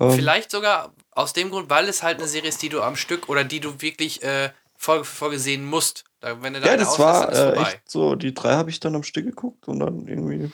Ähm, 0.00 0.12
Vielleicht 0.12 0.50
sogar 0.50 0.92
aus 1.10 1.32
dem 1.32 1.50
Grund, 1.50 1.68
weil 1.68 1.88
es 1.88 2.02
halt 2.02 2.18
eine 2.18 2.28
Serie 2.28 2.48
ist, 2.48 2.62
die 2.62 2.68
du 2.68 2.82
am 2.82 2.96
Stück 2.96 3.28
oder 3.28 3.44
die 3.44 3.60
du 3.60 3.80
wirklich 3.82 4.22
äh, 4.22 4.50
Folge 4.76 5.04
für 5.04 5.14
Folge 5.16 5.38
sehen 5.38 5.64
musst. 5.64 6.04
Da, 6.20 6.40
wenn 6.42 6.54
du 6.54 6.60
da 6.60 6.66
Ja, 6.66 6.72
eine 6.72 6.82
das 6.82 6.98
war 6.98 7.22
dann 7.24 7.32
ist 7.32 7.38
äh, 7.38 7.44
vorbei. 7.54 7.60
echt 7.62 7.90
so, 7.90 8.14
die 8.14 8.32
drei 8.32 8.54
habe 8.54 8.70
ich 8.70 8.80
dann 8.80 8.94
am 8.94 9.02
Stück 9.02 9.24
geguckt 9.26 9.68
und 9.68 9.80
dann 9.80 10.06
irgendwie. 10.06 10.50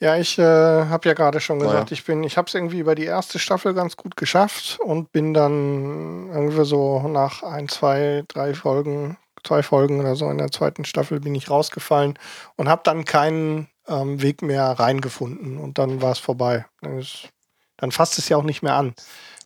ja, 0.00 0.16
ich 0.16 0.38
äh, 0.38 0.42
habe 0.42 1.08
ja 1.08 1.14
gerade 1.14 1.40
schon 1.40 1.58
Naja. 1.58 1.70
gesagt, 1.70 1.92
ich 1.92 2.04
bin, 2.04 2.24
ich 2.24 2.36
habe 2.36 2.48
es 2.48 2.54
irgendwie 2.54 2.80
über 2.80 2.94
die 2.94 3.04
erste 3.04 3.38
Staffel 3.38 3.72
ganz 3.72 3.96
gut 3.96 4.16
geschafft 4.16 4.78
und 4.82 5.12
bin 5.12 5.32
dann 5.32 6.28
irgendwie 6.30 6.64
so 6.64 7.00
nach 7.08 7.42
ein, 7.42 7.68
zwei, 7.68 8.24
drei 8.28 8.52
Folgen, 8.54 9.16
zwei 9.44 9.62
Folgen 9.62 10.00
oder 10.00 10.16
so 10.16 10.30
in 10.30 10.38
der 10.38 10.50
zweiten 10.50 10.84
Staffel 10.84 11.20
bin 11.20 11.34
ich 11.34 11.50
rausgefallen 11.50 12.18
und 12.56 12.68
habe 12.68 12.82
dann 12.84 13.04
keinen 13.04 13.68
ähm, 13.88 14.20
Weg 14.22 14.42
mehr 14.42 14.64
reingefunden 14.64 15.58
und 15.58 15.78
dann 15.78 16.00
war 16.02 16.12
es 16.12 16.18
vorbei. 16.18 16.66
Dann, 16.80 16.98
ist, 16.98 17.28
dann 17.76 17.92
fasst 17.92 18.18
es 18.18 18.28
ja 18.28 18.36
auch 18.36 18.42
nicht 18.44 18.62
mehr 18.62 18.74
an. 18.74 18.94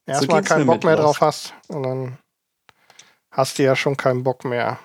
Erstmal 0.07 0.41
ging's 0.41 0.49
keinen 0.50 0.66
Bock 0.66 0.84
mehr 0.84 0.97
drauf 0.97 1.20
hast 1.20 1.55
und 1.68 1.83
dann 1.83 2.18
hast 3.31 3.58
du 3.58 3.65
ja 3.65 3.75
schon 3.75 3.97
keinen 3.97 4.23
Bock 4.23 4.44
mehr. 4.44 4.78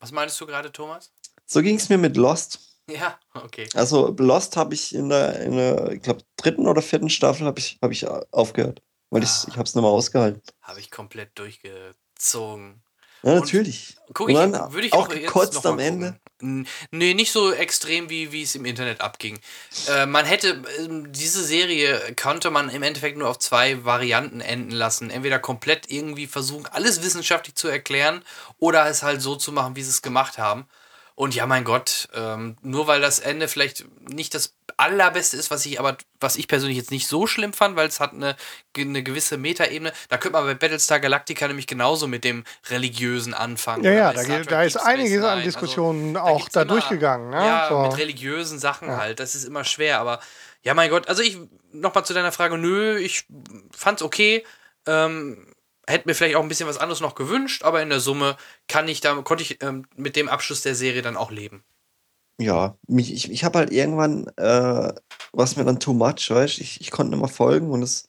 Was 0.00 0.12
meinst 0.12 0.40
du 0.40 0.46
gerade, 0.46 0.70
Thomas? 0.70 1.12
So 1.46 1.62
ging 1.62 1.76
es 1.76 1.88
mir 1.88 1.98
mit 1.98 2.16
Lost. 2.16 2.78
Ja, 2.90 3.18
okay. 3.34 3.66
Also 3.74 4.14
Lost 4.18 4.56
habe 4.56 4.74
ich 4.74 4.94
in 4.94 5.08
der, 5.08 5.40
in 5.40 5.56
der 5.56 5.92
ich 5.92 6.02
glaube, 6.02 6.22
dritten 6.36 6.66
oder 6.66 6.82
vierten 6.82 7.08
Staffel 7.08 7.46
habe 7.46 7.58
ich, 7.58 7.78
hab 7.80 7.90
ich 7.90 8.06
aufgehört. 8.06 8.82
Weil 9.10 9.22
ich, 9.22 9.30
Ah. 9.30 9.44
ich 9.48 9.54
habe 9.54 9.64
es 9.64 9.74
nicht 9.74 9.82
mehr 9.82 9.90
ausgehalten. 9.90 10.42
Habe 10.60 10.80
ich 10.80 10.90
komplett 10.90 11.38
durchgezogen. 11.38 12.82
Ja, 13.24 13.32
Und 13.32 13.40
natürlich. 13.40 13.96
Guck 14.12 14.28
Und 14.28 14.34
ich, 14.34 14.38
dann 14.38 14.72
würde 14.72 14.86
ich 14.86 14.92
auch 14.92 15.08
auch, 15.08 15.12
jetzt 15.12 15.26
gekotzt 15.26 15.66
am 15.66 15.78
Ende. 15.78 16.18
Nee, 16.40 17.14
nicht 17.14 17.32
so 17.32 17.52
extrem, 17.52 18.10
wie, 18.10 18.32
wie 18.32 18.42
es 18.42 18.54
im 18.54 18.66
Internet 18.66 19.00
abging. 19.00 19.38
Äh, 19.88 20.04
man 20.04 20.26
hätte, 20.26 20.62
ähm, 20.78 21.10
diese 21.10 21.42
Serie 21.42 22.00
konnte 22.20 22.50
man 22.50 22.68
im 22.68 22.82
Endeffekt 22.82 23.16
nur 23.16 23.28
auf 23.28 23.38
zwei 23.38 23.82
Varianten 23.84 24.42
enden 24.42 24.72
lassen. 24.72 25.08
Entweder 25.08 25.38
komplett 25.38 25.90
irgendwie 25.90 26.26
versuchen, 26.26 26.66
alles 26.66 27.02
wissenschaftlich 27.02 27.54
zu 27.54 27.68
erklären 27.68 28.22
oder 28.58 28.86
es 28.88 29.02
halt 29.02 29.22
so 29.22 29.36
zu 29.36 29.52
machen, 29.52 29.74
wie 29.74 29.82
sie 29.82 29.90
es 29.90 30.02
gemacht 30.02 30.36
haben. 30.36 30.66
Und 31.16 31.34
ja, 31.36 31.46
mein 31.46 31.62
Gott, 31.62 32.08
ähm, 32.14 32.56
nur 32.62 32.88
weil 32.88 33.00
das 33.00 33.20
Ende 33.20 33.46
vielleicht 33.46 33.84
nicht 34.12 34.34
das 34.34 34.54
allerbeste 34.76 35.36
ist, 35.36 35.52
was 35.52 35.64
ich 35.64 35.78
aber, 35.78 35.96
was 36.18 36.34
ich 36.34 36.48
persönlich 36.48 36.76
jetzt 36.76 36.90
nicht 36.90 37.06
so 37.06 37.28
schlimm 37.28 37.52
fand, 37.52 37.76
weil 37.76 37.86
es 37.86 38.00
hat 38.00 38.12
eine, 38.12 38.34
eine 38.76 39.02
gewisse 39.04 39.36
Metaebene. 39.38 39.92
Da 40.08 40.16
könnte 40.18 40.32
man 40.38 40.44
bei 40.44 40.54
Battlestar 40.54 40.98
Galactica 40.98 41.46
nämlich 41.46 41.68
genauso 41.68 42.08
mit 42.08 42.24
dem 42.24 42.42
religiösen 42.68 43.32
anfangen. 43.32 43.84
Ja, 43.84 43.92
ja, 43.92 44.12
da, 44.12 44.24
geht- 44.24 44.50
da 44.50 44.64
ist 44.64 44.76
einiges 44.76 45.22
an 45.22 45.30
Also, 45.30 45.44
Diskussionen 45.44 46.14
da 46.14 46.22
auch 46.22 46.48
da 46.48 46.62
immer- 46.62 46.72
durchgegangen. 46.72 47.30
Ne? 47.30 47.36
Ja, 47.36 47.68
so. 47.68 47.78
mit 47.82 47.96
religiösen 47.96 48.58
Sachen 48.58 48.88
Ja. 48.88 48.96
halt. 48.96 49.20
Das 49.20 49.36
ist 49.36 49.44
immer 49.44 49.62
schwer, 49.62 50.00
aber 50.00 50.18
ja, 50.62 50.74
mein 50.74 50.90
Gott. 50.90 51.06
Also 51.08 51.22
ich, 51.22 51.38
nochmal 51.70 52.04
zu 52.04 52.12
deiner 52.12 52.32
Frage, 52.32 52.58
nö, 52.58 52.98
ich 52.98 53.24
fand's 53.72 54.02
okay. 54.02 54.44
Ähm, 54.86 55.53
hätte 55.86 56.08
mir 56.08 56.14
vielleicht 56.14 56.36
auch 56.36 56.42
ein 56.42 56.48
bisschen 56.48 56.68
was 56.68 56.78
anderes 56.78 57.00
noch 57.00 57.14
gewünscht, 57.14 57.62
aber 57.62 57.82
in 57.82 57.90
der 57.90 58.00
Summe 58.00 58.36
kann 58.68 58.88
ich 58.88 59.00
da, 59.00 59.14
konnte 59.22 59.42
ich 59.42 59.62
ähm, 59.62 59.86
mit 59.96 60.16
dem 60.16 60.28
Abschluss 60.28 60.62
der 60.62 60.74
Serie 60.74 61.02
dann 61.02 61.16
auch 61.16 61.30
leben. 61.30 61.64
Ja, 62.40 62.76
mich, 62.88 63.12
ich, 63.12 63.30
ich 63.30 63.44
habe 63.44 63.58
halt 63.58 63.72
irgendwann, 63.72 64.26
äh, 64.36 64.92
was 65.32 65.56
mir 65.56 65.64
dann 65.64 65.78
too 65.78 65.92
much, 65.92 66.30
weißt 66.30 66.58
ich, 66.58 66.80
ich 66.80 66.90
konnte 66.90 67.10
nicht 67.12 67.20
mehr 67.20 67.28
folgen 67.28 67.70
und 67.70 67.82
es 67.82 68.08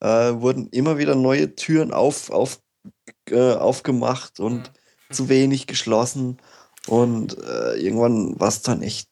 äh, 0.00 0.32
wurden 0.34 0.68
immer 0.70 0.98
wieder 0.98 1.14
neue 1.14 1.54
Türen 1.54 1.92
auf, 1.92 2.30
auf, 2.30 2.60
äh, 3.30 3.52
aufgemacht 3.54 4.40
und 4.40 4.72
Mhm. 5.08 5.14
zu 5.14 5.28
wenig 5.28 5.66
geschlossen. 5.66 6.38
Und 6.88 7.38
äh, 7.38 7.74
irgendwann 7.76 8.38
war 8.40 8.48
es 8.48 8.62
dann 8.62 8.82
echt, 8.82 9.08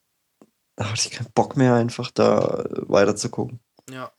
da 0.77 0.87
hatte 0.91 1.09
ich 1.09 1.11
keinen 1.13 1.31
Bock 1.33 1.57
mehr, 1.57 1.75
einfach 1.75 2.11
da 2.11 2.65
weiter 2.89 3.15
zu 3.15 3.29
gucken. 3.31 3.61
Ja. 3.89 4.11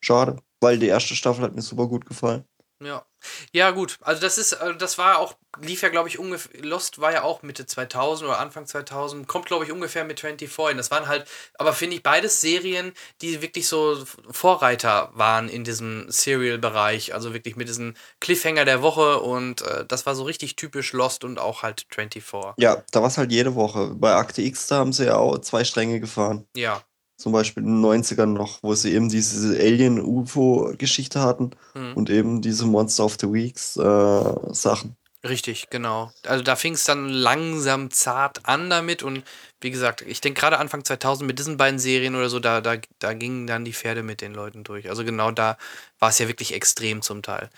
Schade, 0.00 0.38
weil 0.60 0.78
die 0.78 0.86
erste 0.86 1.14
Staffel 1.14 1.44
hat 1.44 1.54
mir 1.54 1.62
super 1.62 1.86
gut 1.86 2.06
gefallen. 2.06 2.44
Ja. 2.82 3.06
Ja, 3.52 3.70
gut. 3.70 3.98
Also 4.02 4.20
das 4.20 4.36
ist, 4.38 4.52
äh, 4.52 4.76
das 4.76 4.98
war 4.98 5.18
auch, 5.18 5.36
lief 5.60 5.82
ja, 5.82 5.88
glaube 5.88 6.08
ich, 6.08 6.18
ungefähr, 6.18 6.62
Lost 6.62 7.00
war 7.00 7.12
ja 7.12 7.22
auch 7.22 7.42
Mitte 7.42 7.64
2000 7.64 8.28
oder 8.28 8.38
Anfang 8.38 8.66
2000, 8.66 9.26
kommt, 9.26 9.46
glaube 9.46 9.64
ich, 9.64 9.72
ungefähr 9.72 10.04
mit 10.04 10.20
24 10.20 10.68
hin. 10.68 10.76
Das 10.76 10.90
waren 10.90 11.08
halt, 11.08 11.26
aber 11.58 11.72
finde 11.72 11.96
ich, 11.96 12.02
beides 12.02 12.40
Serien, 12.40 12.92
die 13.22 13.40
wirklich 13.40 13.66
so 13.66 14.04
Vorreiter 14.30 15.10
waren 15.14 15.48
in 15.48 15.64
diesem 15.64 16.10
Serial-Bereich. 16.10 17.14
Also 17.14 17.32
wirklich 17.32 17.56
mit 17.56 17.68
diesem 17.68 17.94
Cliffhanger 18.20 18.66
der 18.66 18.82
Woche 18.82 19.20
und 19.20 19.62
äh, 19.62 19.86
das 19.86 20.04
war 20.04 20.14
so 20.14 20.24
richtig 20.24 20.56
typisch 20.56 20.92
Lost 20.92 21.24
und 21.24 21.38
auch 21.38 21.62
halt 21.62 21.86
24. 21.90 22.52
Ja, 22.58 22.84
da 22.92 23.00
war 23.00 23.08
es 23.08 23.16
halt 23.16 23.32
jede 23.32 23.54
Woche. 23.54 23.94
Bei 23.94 24.14
Akte 24.14 24.42
X, 24.42 24.66
da 24.66 24.76
haben 24.76 24.92
sie 24.92 25.06
ja 25.06 25.16
auch 25.16 25.38
zwei 25.38 25.64
Stränge 25.64 25.98
gefahren. 26.00 26.46
Ja. 26.54 26.82
Zum 27.16 27.32
Beispiel 27.32 27.62
in 27.62 27.80
den 27.82 27.84
90ern 27.84 28.26
noch, 28.26 28.62
wo 28.62 28.74
sie 28.74 28.92
eben 28.92 29.08
diese 29.08 29.58
Alien-UFO-Geschichte 29.58 31.20
hatten 31.20 31.50
Hm. 31.74 31.94
und 31.94 32.10
eben 32.10 32.42
diese 32.42 32.66
Monster 32.66 33.04
of 33.04 33.16
the 33.20 33.32
Weeks 33.32 33.76
äh, 33.76 34.54
Sachen. 34.54 34.96
Richtig, 35.24 35.70
genau. 35.70 36.12
Also 36.26 36.44
da 36.44 36.56
fing 36.56 36.74
es 36.74 36.84
dann 36.84 37.08
langsam 37.08 37.90
zart 37.90 38.46
an 38.46 38.70
damit 38.70 39.02
und 39.02 39.24
wie 39.60 39.70
gesagt, 39.70 40.02
ich 40.02 40.20
denke 40.20 40.40
gerade 40.40 40.58
Anfang 40.58 40.84
2000 40.84 41.26
mit 41.26 41.38
diesen 41.38 41.56
beiden 41.56 41.78
Serien 41.78 42.14
oder 42.14 42.28
so, 42.28 42.38
da, 42.38 42.60
da, 42.60 42.76
da 42.98 43.12
gingen 43.14 43.46
dann 43.46 43.64
die 43.64 43.72
Pferde 43.72 44.02
mit 44.02 44.20
den 44.20 44.34
Leuten 44.34 44.62
durch. 44.62 44.88
Also 44.88 45.04
genau 45.04 45.30
da 45.32 45.56
war 45.98 46.10
es 46.10 46.18
ja 46.18 46.28
wirklich 46.28 46.54
extrem 46.54 47.02
zum 47.02 47.22
Teil. 47.22 47.50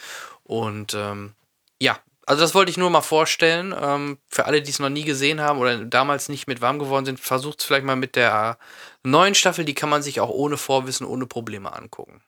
Und 0.44 0.94
ähm, 0.94 1.34
ja, 1.80 1.98
also 2.28 2.42
das 2.42 2.54
wollte 2.54 2.70
ich 2.70 2.76
nur 2.76 2.90
mal 2.90 3.00
vorstellen. 3.00 3.74
Ähm, 3.80 4.18
für 4.28 4.44
alle, 4.44 4.60
die 4.60 4.70
es 4.70 4.78
noch 4.78 4.90
nie 4.90 5.04
gesehen 5.04 5.40
haben 5.40 5.58
oder 5.58 5.78
damals 5.78 6.28
nicht 6.28 6.46
mit 6.46 6.60
warm 6.60 6.78
geworden 6.78 7.06
sind, 7.06 7.18
versucht 7.18 7.60
es 7.60 7.66
vielleicht 7.66 7.86
mal 7.86 7.96
mit 7.96 8.16
der 8.16 8.58
neuen 9.02 9.34
Staffel. 9.34 9.64
Die 9.64 9.74
kann 9.74 9.88
man 9.88 10.02
sich 10.02 10.20
auch 10.20 10.28
ohne 10.28 10.58
Vorwissen, 10.58 11.06
ohne 11.06 11.26
Probleme 11.26 11.72
angucken. 11.72 12.22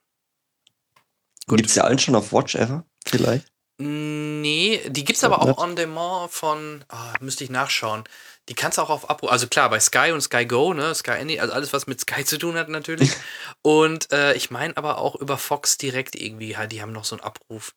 Gibt 1.48 1.68
es 1.68 1.74
ja 1.74 1.84
allen 1.84 1.98
schon 1.98 2.14
auf 2.14 2.32
Watch 2.32 2.54
Ever? 2.54 2.84
Vielleicht? 3.06 3.46
Nee, 3.76 4.80
die 4.86 5.04
gibt's 5.04 5.20
Ja, 5.20 5.28
aber 5.28 5.42
auch 5.42 5.58
on 5.58 5.76
demand 5.76 6.30
von, 6.30 6.84
ah, 6.88 7.12
müsste 7.20 7.44
ich 7.44 7.50
nachschauen. 7.50 8.04
Die 8.48 8.54
kannst 8.54 8.78
du 8.78 8.82
auch 8.82 8.90
auf 8.90 9.10
Abruf, 9.10 9.30
also 9.30 9.48
klar, 9.48 9.68
bei 9.68 9.80
Sky 9.80 10.12
und 10.12 10.22
Sky 10.22 10.46
Go, 10.46 10.72
ne, 10.72 10.94
Sky 10.94 11.12
Any, 11.12 11.40
also 11.40 11.52
alles, 11.52 11.72
was 11.72 11.86
mit 11.86 12.00
Sky 12.00 12.24
zu 12.24 12.38
tun 12.38 12.56
hat 12.56 12.68
natürlich. 12.68 13.10
und 13.62 14.10
äh, 14.12 14.34
ich 14.34 14.50
meine 14.50 14.76
aber 14.76 14.98
auch 14.98 15.14
über 15.14 15.36
Fox 15.36 15.76
direkt 15.76 16.14
irgendwie, 16.14 16.56
halt, 16.56 16.72
die 16.72 16.80
haben 16.80 16.92
noch 16.92 17.04
so 17.04 17.16
einen 17.16 17.24
Abruf. 17.24 17.74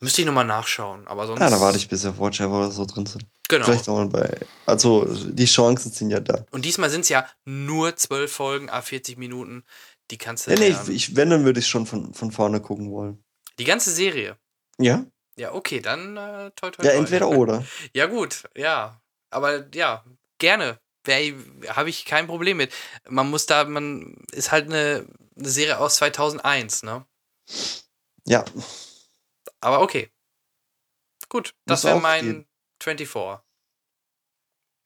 Müsste 0.00 0.20
ich 0.22 0.26
nochmal 0.26 0.44
nachschauen, 0.44 1.06
aber 1.08 1.26
sonst. 1.26 1.40
Ja, 1.40 1.50
da 1.50 1.60
warte 1.60 1.76
ich, 1.76 1.88
bis 1.88 2.04
auf 2.06 2.18
Watch 2.20 2.40
Ever 2.40 2.58
oder 2.58 2.70
so 2.70 2.84
drin 2.84 3.06
sind. 3.06 3.26
Genau. 3.48 3.64
Vielleicht 3.64 3.88
auch 3.88 3.96
mal 3.96 4.06
bei. 4.08 4.38
Also, 4.64 5.04
die 5.06 5.46
Chancen 5.46 5.90
sind 5.90 6.10
ja 6.10 6.20
da. 6.20 6.44
Und 6.52 6.64
diesmal 6.64 6.88
sind 6.90 7.00
es 7.00 7.08
ja 7.08 7.26
nur 7.44 7.96
zwölf 7.96 8.32
Folgen, 8.32 8.70
a 8.70 8.80
40 8.80 9.18
Minuten. 9.18 9.64
Die 10.10 10.18
kannst 10.18 10.46
du. 10.46 10.50
Nee, 10.52 10.58
nee, 10.58 10.68
ich, 10.68 10.88
ich, 10.88 11.16
wenn, 11.16 11.30
dann 11.30 11.44
würde 11.44 11.58
ich 11.58 11.66
schon 11.66 11.84
von, 11.86 12.14
von 12.14 12.30
vorne 12.30 12.60
gucken 12.60 12.92
wollen. 12.92 13.22
die 13.58 13.64
ganze 13.64 13.90
Serie. 13.90 14.36
Ja? 14.78 15.04
Ja, 15.36 15.52
okay, 15.52 15.80
dann 15.80 16.16
äh, 16.16 16.50
toi, 16.56 16.70
toi, 16.70 16.84
Ja, 16.84 16.90
toi. 16.92 16.98
entweder 16.98 17.28
oder. 17.28 17.64
Ja, 17.94 18.06
gut, 18.06 18.44
ja. 18.56 19.00
Aber 19.30 19.66
ja, 19.74 20.04
gerne. 20.38 20.78
Habe 21.68 21.88
ich 21.88 22.04
kein 22.04 22.26
Problem 22.26 22.58
mit. 22.58 22.72
Man 23.08 23.30
muss 23.30 23.46
da, 23.46 23.64
man 23.64 24.14
ist 24.30 24.52
halt 24.52 24.66
eine, 24.66 25.06
eine 25.36 25.48
Serie 25.48 25.78
aus 25.78 25.96
2001, 25.96 26.82
ne? 26.82 27.06
Ja, 28.26 28.44
Aber 29.60 29.82
okay. 29.82 30.10
Gut, 31.28 31.54
das 31.66 31.84
wäre 31.84 32.00
mein 32.00 32.24
gehen. 32.24 32.46
24. 32.82 33.40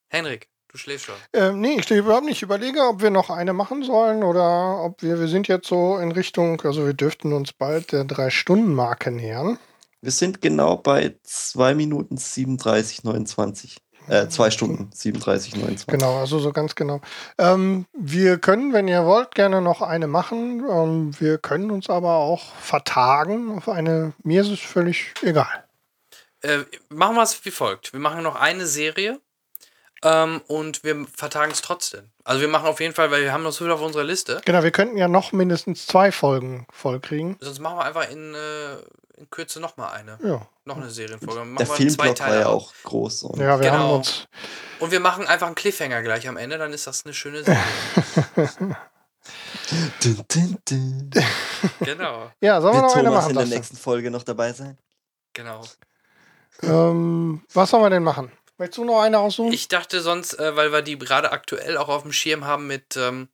Henrik, 0.09 0.49
du 0.67 0.77
schläfst 0.77 1.05
schon. 1.05 1.15
Ähm, 1.33 1.61
nee, 1.61 1.75
ich 1.75 1.83
stehe 1.83 1.99
überhaupt 2.01 2.25
nicht. 2.25 2.37
Ich 2.37 2.43
überlege, 2.43 2.81
ob 2.81 3.01
wir 3.01 3.09
noch 3.09 3.29
eine 3.29 3.53
machen 3.53 3.83
sollen 3.83 4.23
oder 4.23 4.83
ob 4.83 5.01
wir, 5.01 5.19
wir 5.19 5.27
sind 5.27 5.47
jetzt 5.47 5.67
so 5.67 5.97
in 5.97 6.11
Richtung, 6.11 6.61
also 6.61 6.85
wir 6.85 6.93
dürften 6.93 7.33
uns 7.33 7.53
bald 7.53 7.91
der 7.91 8.03
Drei-Stunden-Marke 8.03 9.11
nähern. 9.11 9.57
wir 10.01 10.11
sind 10.11 10.41
genau 10.41 10.77
bei 10.77 11.15
2 11.23 11.75
Minuten 11.75 12.17
37, 12.17 13.03
29. 13.03 13.77
Äh, 14.07 14.27
2 14.27 14.51
Stunden 14.51 14.89
37, 14.93 15.55
29. 15.55 15.87
Genau, 15.87 16.17
also 16.17 16.39
so 16.39 16.51
ganz 16.51 16.75
genau. 16.75 17.01
Ähm, 17.37 17.85
wir 17.93 18.37
können, 18.37 18.73
wenn 18.73 18.87
ihr 18.87 19.05
wollt, 19.05 19.33
gerne 19.35 19.61
noch 19.61 19.81
eine 19.81 20.07
machen. 20.07 20.63
Ähm, 20.69 21.11
wir 21.19 21.37
können 21.37 21.71
uns 21.71 21.89
aber 21.89 22.15
auch 22.15 22.53
vertagen 22.55 23.57
auf 23.57 23.69
eine, 23.69 24.13
mir 24.23 24.41
ist 24.41 24.49
es 24.49 24.59
völlig 24.59 25.13
egal. 25.21 25.63
Äh, 26.41 26.59
machen 26.89 27.15
wir 27.15 27.23
es 27.23 27.45
wie 27.45 27.51
folgt. 27.51 27.93
Wir 27.93 27.99
machen 27.99 28.23
noch 28.23 28.35
eine 28.35 28.65
Serie 28.65 29.19
ähm, 30.03 30.41
und 30.47 30.83
wir 30.83 31.05
vertagen 31.15 31.51
es 31.51 31.61
trotzdem. 31.61 32.09
Also 32.25 32.41
wir 32.41 32.49
machen 32.49 32.67
auf 32.67 32.81
jeden 32.81 32.93
Fall, 32.93 33.11
weil 33.11 33.23
wir 33.23 33.31
haben 33.31 33.43
noch 33.43 33.53
so 33.53 33.63
viel 33.63 33.71
auf 33.71 33.81
unserer 33.81 34.03
Liste. 34.03 34.41
Genau, 34.45 34.63
wir 34.63 34.71
könnten 34.71 34.97
ja 34.97 35.07
noch 35.07 35.31
mindestens 35.31 35.87
zwei 35.87 36.11
Folgen 36.11 36.67
vollkriegen. 36.71 37.37
Sonst 37.39 37.59
machen 37.59 37.77
wir 37.77 37.85
einfach 37.85 38.09
in, 38.09 38.33
äh, 38.33 38.75
in 39.17 39.29
Kürze 39.29 39.59
nochmal 39.59 39.93
eine. 39.93 40.17
Ja, 40.23 40.47
Noch 40.65 40.77
eine 40.77 40.89
Serienfolge. 40.89 41.45
Machen 41.45 41.55
Der 41.57 41.67
Filmblock 41.67 42.19
war 42.19 42.35
ja 42.35 42.47
auch 42.47 42.73
groß. 42.83 43.23
Und 43.23 43.39
ja 43.39 43.59
wir 43.59 43.69
Genau. 43.69 43.73
haben 43.83 43.91
uns. 43.97 44.27
Und 44.79 44.91
wir 44.91 44.99
machen 44.99 45.27
einfach 45.27 45.47
einen 45.47 45.55
Cliffhanger 45.55 46.01
gleich 46.01 46.27
am 46.27 46.37
Ende, 46.37 46.57
dann 46.57 46.73
ist 46.73 46.87
das 46.87 47.05
eine 47.05 47.13
schöne 47.13 47.43
Serie. 47.43 47.59
Dun, 50.03 50.25
dun, 50.27 50.57
dun. 50.69 51.09
genau, 51.79 52.29
Ja, 52.41 52.59
sollen 52.59 52.73
wir 52.75 52.81
Wird 52.81 52.91
noch 52.91 52.95
eine 52.97 53.09
machen? 53.11 53.29
in 53.31 53.37
der 53.37 53.45
nächsten 53.45 53.77
Folge 53.77 54.11
noch 54.11 54.23
dabei 54.23 54.51
sein? 54.53 54.77
genau. 55.33 55.63
Ähm, 56.61 57.41
was 57.53 57.69
sollen 57.71 57.83
wir 57.83 57.89
denn 57.89 58.03
machen? 58.03 58.31
Möchtest 58.57 58.77
du 58.77 58.85
noch 58.85 59.01
eine 59.01 59.19
aussuchen? 59.19 59.51
Ich 59.53 59.67
dachte 59.69 60.01
sonst, 60.01 60.37
äh, 60.39 60.55
weil 60.55 60.71
wir 60.71 60.81
die 60.81 60.99
gerade 60.99 61.31
aktuell 61.31 61.77
auch 61.77 61.89
auf 61.89 62.03
dem 62.03 62.11
Schirm 62.11 62.45
haben 62.45 62.67
mit, 62.67 62.95
ähm, 62.97 63.29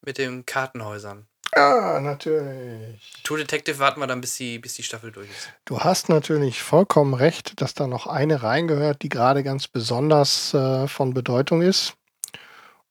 mit 0.00 0.18
den 0.18 0.44
Kartenhäusern. 0.46 1.28
Ja, 1.56 2.00
natürlich. 2.00 3.22
True 3.24 3.38
Detective 3.38 3.78
warten 3.78 4.00
wir 4.00 4.06
dann, 4.06 4.20
bis 4.20 4.36
die, 4.36 4.58
bis 4.58 4.74
die 4.74 4.82
Staffel 4.82 5.10
durch 5.10 5.28
ist. 5.30 5.52
Du 5.64 5.80
hast 5.80 6.08
natürlich 6.08 6.62
vollkommen 6.62 7.14
recht, 7.14 7.60
dass 7.60 7.74
da 7.74 7.86
noch 7.86 8.06
eine 8.06 8.42
reingehört, 8.42 9.02
die 9.02 9.08
gerade 9.08 9.42
ganz 9.42 9.68
besonders 9.68 10.54
äh, 10.54 10.86
von 10.86 11.14
Bedeutung 11.14 11.62
ist. 11.62 11.94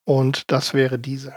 Und 0.04 0.52
das 0.52 0.74
wäre 0.74 1.00
diese. 1.00 1.36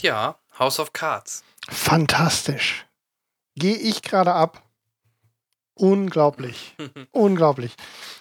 Ja, 0.00 0.36
House 0.58 0.78
of 0.80 0.92
Cards. 0.92 1.42
Fantastisch. 1.68 2.86
Gehe 3.56 3.76
ich 3.76 4.02
gerade 4.02 4.32
ab. 4.34 4.62
Unglaublich. 5.74 6.74
Unglaublich. 7.12 7.74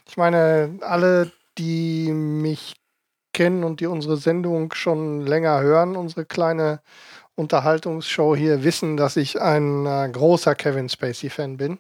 Ich 0.07 0.17
meine, 0.17 0.77
alle, 0.81 1.31
die 1.57 2.11
mich 2.11 2.75
kennen 3.33 3.64
und 3.64 3.80
die 3.80 3.88
unsere 3.88 4.17
Sendung 4.17 4.73
schon 4.73 5.22
länger 5.25 5.61
hören, 5.61 5.95
unsere 5.95 6.25
kleine 6.25 6.81
Unterhaltungsshow 7.35 8.35
hier, 8.35 8.64
wissen, 8.64 8.97
dass 8.97 9.15
ich 9.15 9.39
ein 9.39 9.85
äh, 9.85 10.09
großer 10.11 10.56
Kevin 10.56 10.89
Spacey-Fan 10.89 11.57
bin. 11.57 11.80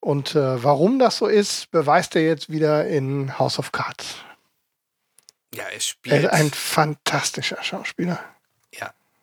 Und 0.00 0.34
äh, 0.34 0.62
warum 0.62 0.98
das 0.98 1.18
so 1.18 1.26
ist, 1.26 1.70
beweist 1.70 2.16
er 2.16 2.22
jetzt 2.22 2.50
wieder 2.50 2.86
in 2.86 3.38
House 3.38 3.58
of 3.58 3.72
Cards. 3.72 4.16
Ja, 5.54 5.64
er 5.64 5.74
Er 5.74 5.80
spielt. 5.80 6.24
ist 6.24 6.30
ein 6.30 6.50
fantastischer 6.50 7.62
Schauspieler. 7.62 8.18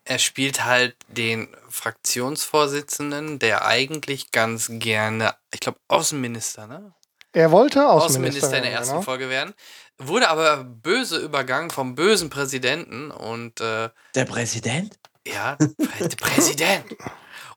Er 0.07 0.19
spielt 0.19 0.63
halt 0.63 0.95
den 1.09 1.49
Fraktionsvorsitzenden, 1.69 3.39
der 3.39 3.65
eigentlich 3.65 4.31
ganz 4.31 4.69
gerne, 4.71 5.35
ich 5.53 5.59
glaube, 5.59 5.79
Außenminister, 5.89 6.65
ne? 6.67 6.93
Er 7.33 7.51
wollte 7.51 7.87
Außenminister, 7.87 8.47
Außenminister, 8.47 8.57
in 8.57 8.63
der 8.63 8.71
ersten 8.71 8.93
genau. 8.93 9.03
Folge 9.03 9.29
werden. 9.29 9.53
Wurde 9.97 10.29
aber 10.29 10.63
böse 10.63 11.17
übergangen 11.17 11.69
vom 11.69 11.93
bösen 11.95 12.29
Präsidenten 12.29 13.11
und 13.11 13.59
äh, 13.59 13.89
Der 14.15 14.25
Präsident? 14.25 14.97
ja, 15.27 15.55
Prä 15.55 16.07
Präsident. 16.17 16.85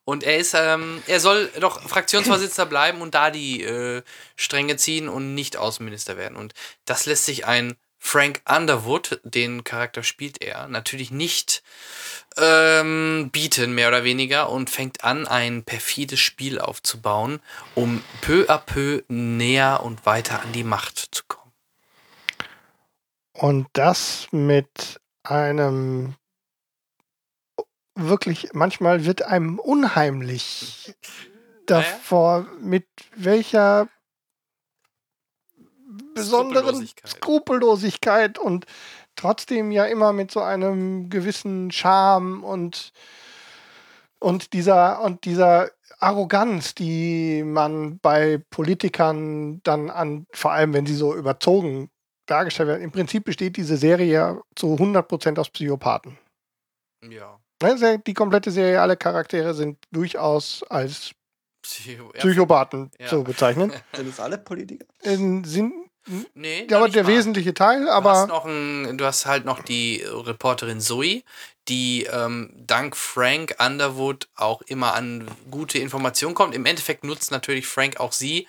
Und 0.05 0.25
er 0.25 0.39
ist, 0.39 0.55
ähm, 0.55 1.03
er 1.07 1.20
soll 1.20 1.49
doch 1.61 1.81
Fraktionsvorsitzender 1.89 2.69
bleiben 2.69 3.01
und 3.01 3.15
da 3.15 3.31
die 3.31 3.62
äh, 3.62 4.03
Stränge 4.35 4.77
ziehen 4.77 5.09
und 5.09 5.35
nicht 5.35 5.57
Außenminister 5.57 6.17
werden. 6.17 6.37
Und 6.37 6.53
das 6.85 7.07
lässt 7.07 7.27
sich 7.27 7.47
ein 7.47 7.77
Frank 8.03 8.41
Underwood, 8.49 9.20
den 9.25 9.62
Charakter 9.62 10.03
spielt 10.03 10.43
er, 10.43 10.67
natürlich 10.69 11.11
nicht 11.11 11.62
ähm, 12.39 13.29
bieten, 13.31 13.75
mehr 13.75 13.89
oder 13.89 14.03
weniger, 14.05 14.51
und 14.51 14.70
fängt 14.70 15.05
an, 15.05 15.29
ein 15.29 15.62
perfides 15.62 16.19
Spiel 16.19 16.59
aufzubauen, 16.59 17.41
um 17.75 18.03
peu 18.23 18.47
à 18.49 18.59
peu 18.59 19.03
näher 19.09 19.83
und 19.85 20.07
weiter 20.07 20.41
an 20.43 20.53
die 20.53 20.65
Macht 20.65 20.99
zu 21.12 21.25
kommen. 21.29 21.53
Und 23.35 23.69
das 23.75 24.27
mit 24.33 24.99
einem 25.23 26.15
wirklich, 27.95 28.49
manchmal 28.55 29.05
wird 29.05 29.23
einem 29.23 29.59
unheimlich 29.59 30.95
davor, 31.67 32.47
mit 32.61 32.87
welcher 33.15 33.89
besonderen 36.15 36.86
Skrupellosigkeit. 37.07 38.39
Und 38.39 38.67
trotzdem 39.17 39.70
ja 39.70 39.85
immer 39.85 40.12
mit 40.12 40.31
so 40.31 40.41
einem 40.41 41.10
gewissen 41.10 41.70
Charme 41.70 42.43
und, 42.44 42.93
und 44.19 44.52
dieser 44.52 45.02
und 45.02 45.25
dieser 45.25 45.70
Arroganz, 45.99 46.75
die 46.75 47.43
man 47.44 47.99
bei 47.99 48.43
Politikern 48.51 49.60
dann 49.62 49.91
an, 49.91 50.27
vor 50.33 50.52
allem 50.52 50.73
wenn 50.73 50.86
sie 50.86 50.94
so 50.94 51.15
überzogen 51.15 51.91
dargestellt 52.27 52.69
werden. 52.69 52.83
Im 52.83 52.93
Prinzip 52.93 53.25
besteht 53.25 53.57
diese 53.57 53.77
Serie 53.77 54.12
ja 54.12 54.41
zu 54.55 54.75
100% 54.77 55.39
aus 55.39 55.51
Psychopathen. 55.51 56.17
Ja. 57.09 57.39
Ne, 57.62 57.99
Die 58.07 58.15
komplette 58.15 58.51
Serie, 58.51 58.81
alle 58.81 58.97
Charaktere 58.97 59.52
sind 59.52 59.78
durchaus 59.91 60.62
als 60.70 61.12
Psycho 61.62 62.09
Psychopathen 62.10 62.91
Ja. 62.99 63.07
zu 63.09 63.23
bezeichnen. 63.23 63.70
Sind 63.94 64.09
das 64.09 64.20
alle 64.20 64.39
Politiker? 64.39 64.86
Ähm, 65.02 65.44
sind 65.44 65.75
Nee, 66.35 66.67
ja, 66.69 66.79
aber 66.79 66.89
der 66.89 67.05
mal. 67.05 67.11
wesentliche 67.11 67.55
Teil, 67.55 67.85
Du 67.85 67.91
hast, 67.91 67.95
aber 67.95 68.27
noch 68.27 68.45
ein, 68.47 68.97
du 68.97 69.05
hast 69.05 69.27
halt 69.27 69.45
noch 69.45 69.62
die 69.62 70.03
Reporterin 70.05 70.81
Zoe, 70.81 71.23
die 71.69 72.05
ähm, 72.11 72.53
dank 72.57 72.97
Frank 72.97 73.57
Underwood 73.59 74.29
auch 74.35 74.62
immer 74.62 74.95
an 74.95 75.29
gute 75.51 75.79
Informationen 75.79 76.35
kommt. 76.35 76.55
Im 76.55 76.67
Endeffekt 76.67 77.05
nutzt 77.05 77.31
natürlich 77.31 77.67
Frank 77.67 78.01
auch 78.01 78.12
sie, 78.12 78.49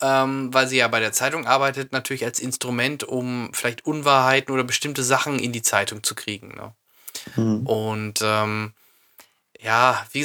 ähm, 0.00 0.52
weil 0.52 0.68
sie 0.68 0.76
ja 0.76 0.88
bei 0.88 1.00
der 1.00 1.12
Zeitung 1.12 1.46
arbeitet, 1.46 1.92
natürlich 1.92 2.24
als 2.24 2.40
Instrument, 2.40 3.04
um 3.04 3.50
vielleicht 3.52 3.86
Unwahrheiten 3.86 4.52
oder 4.52 4.64
bestimmte 4.64 5.02
Sachen 5.02 5.38
in 5.38 5.52
die 5.52 5.62
Zeitung 5.62 6.02
zu 6.02 6.14
kriegen. 6.14 6.54
Ne? 6.54 6.74
Hm. 7.34 7.66
Und 7.66 8.20
ähm, 8.22 8.74
ja, 9.60 10.04
wie 10.12 10.20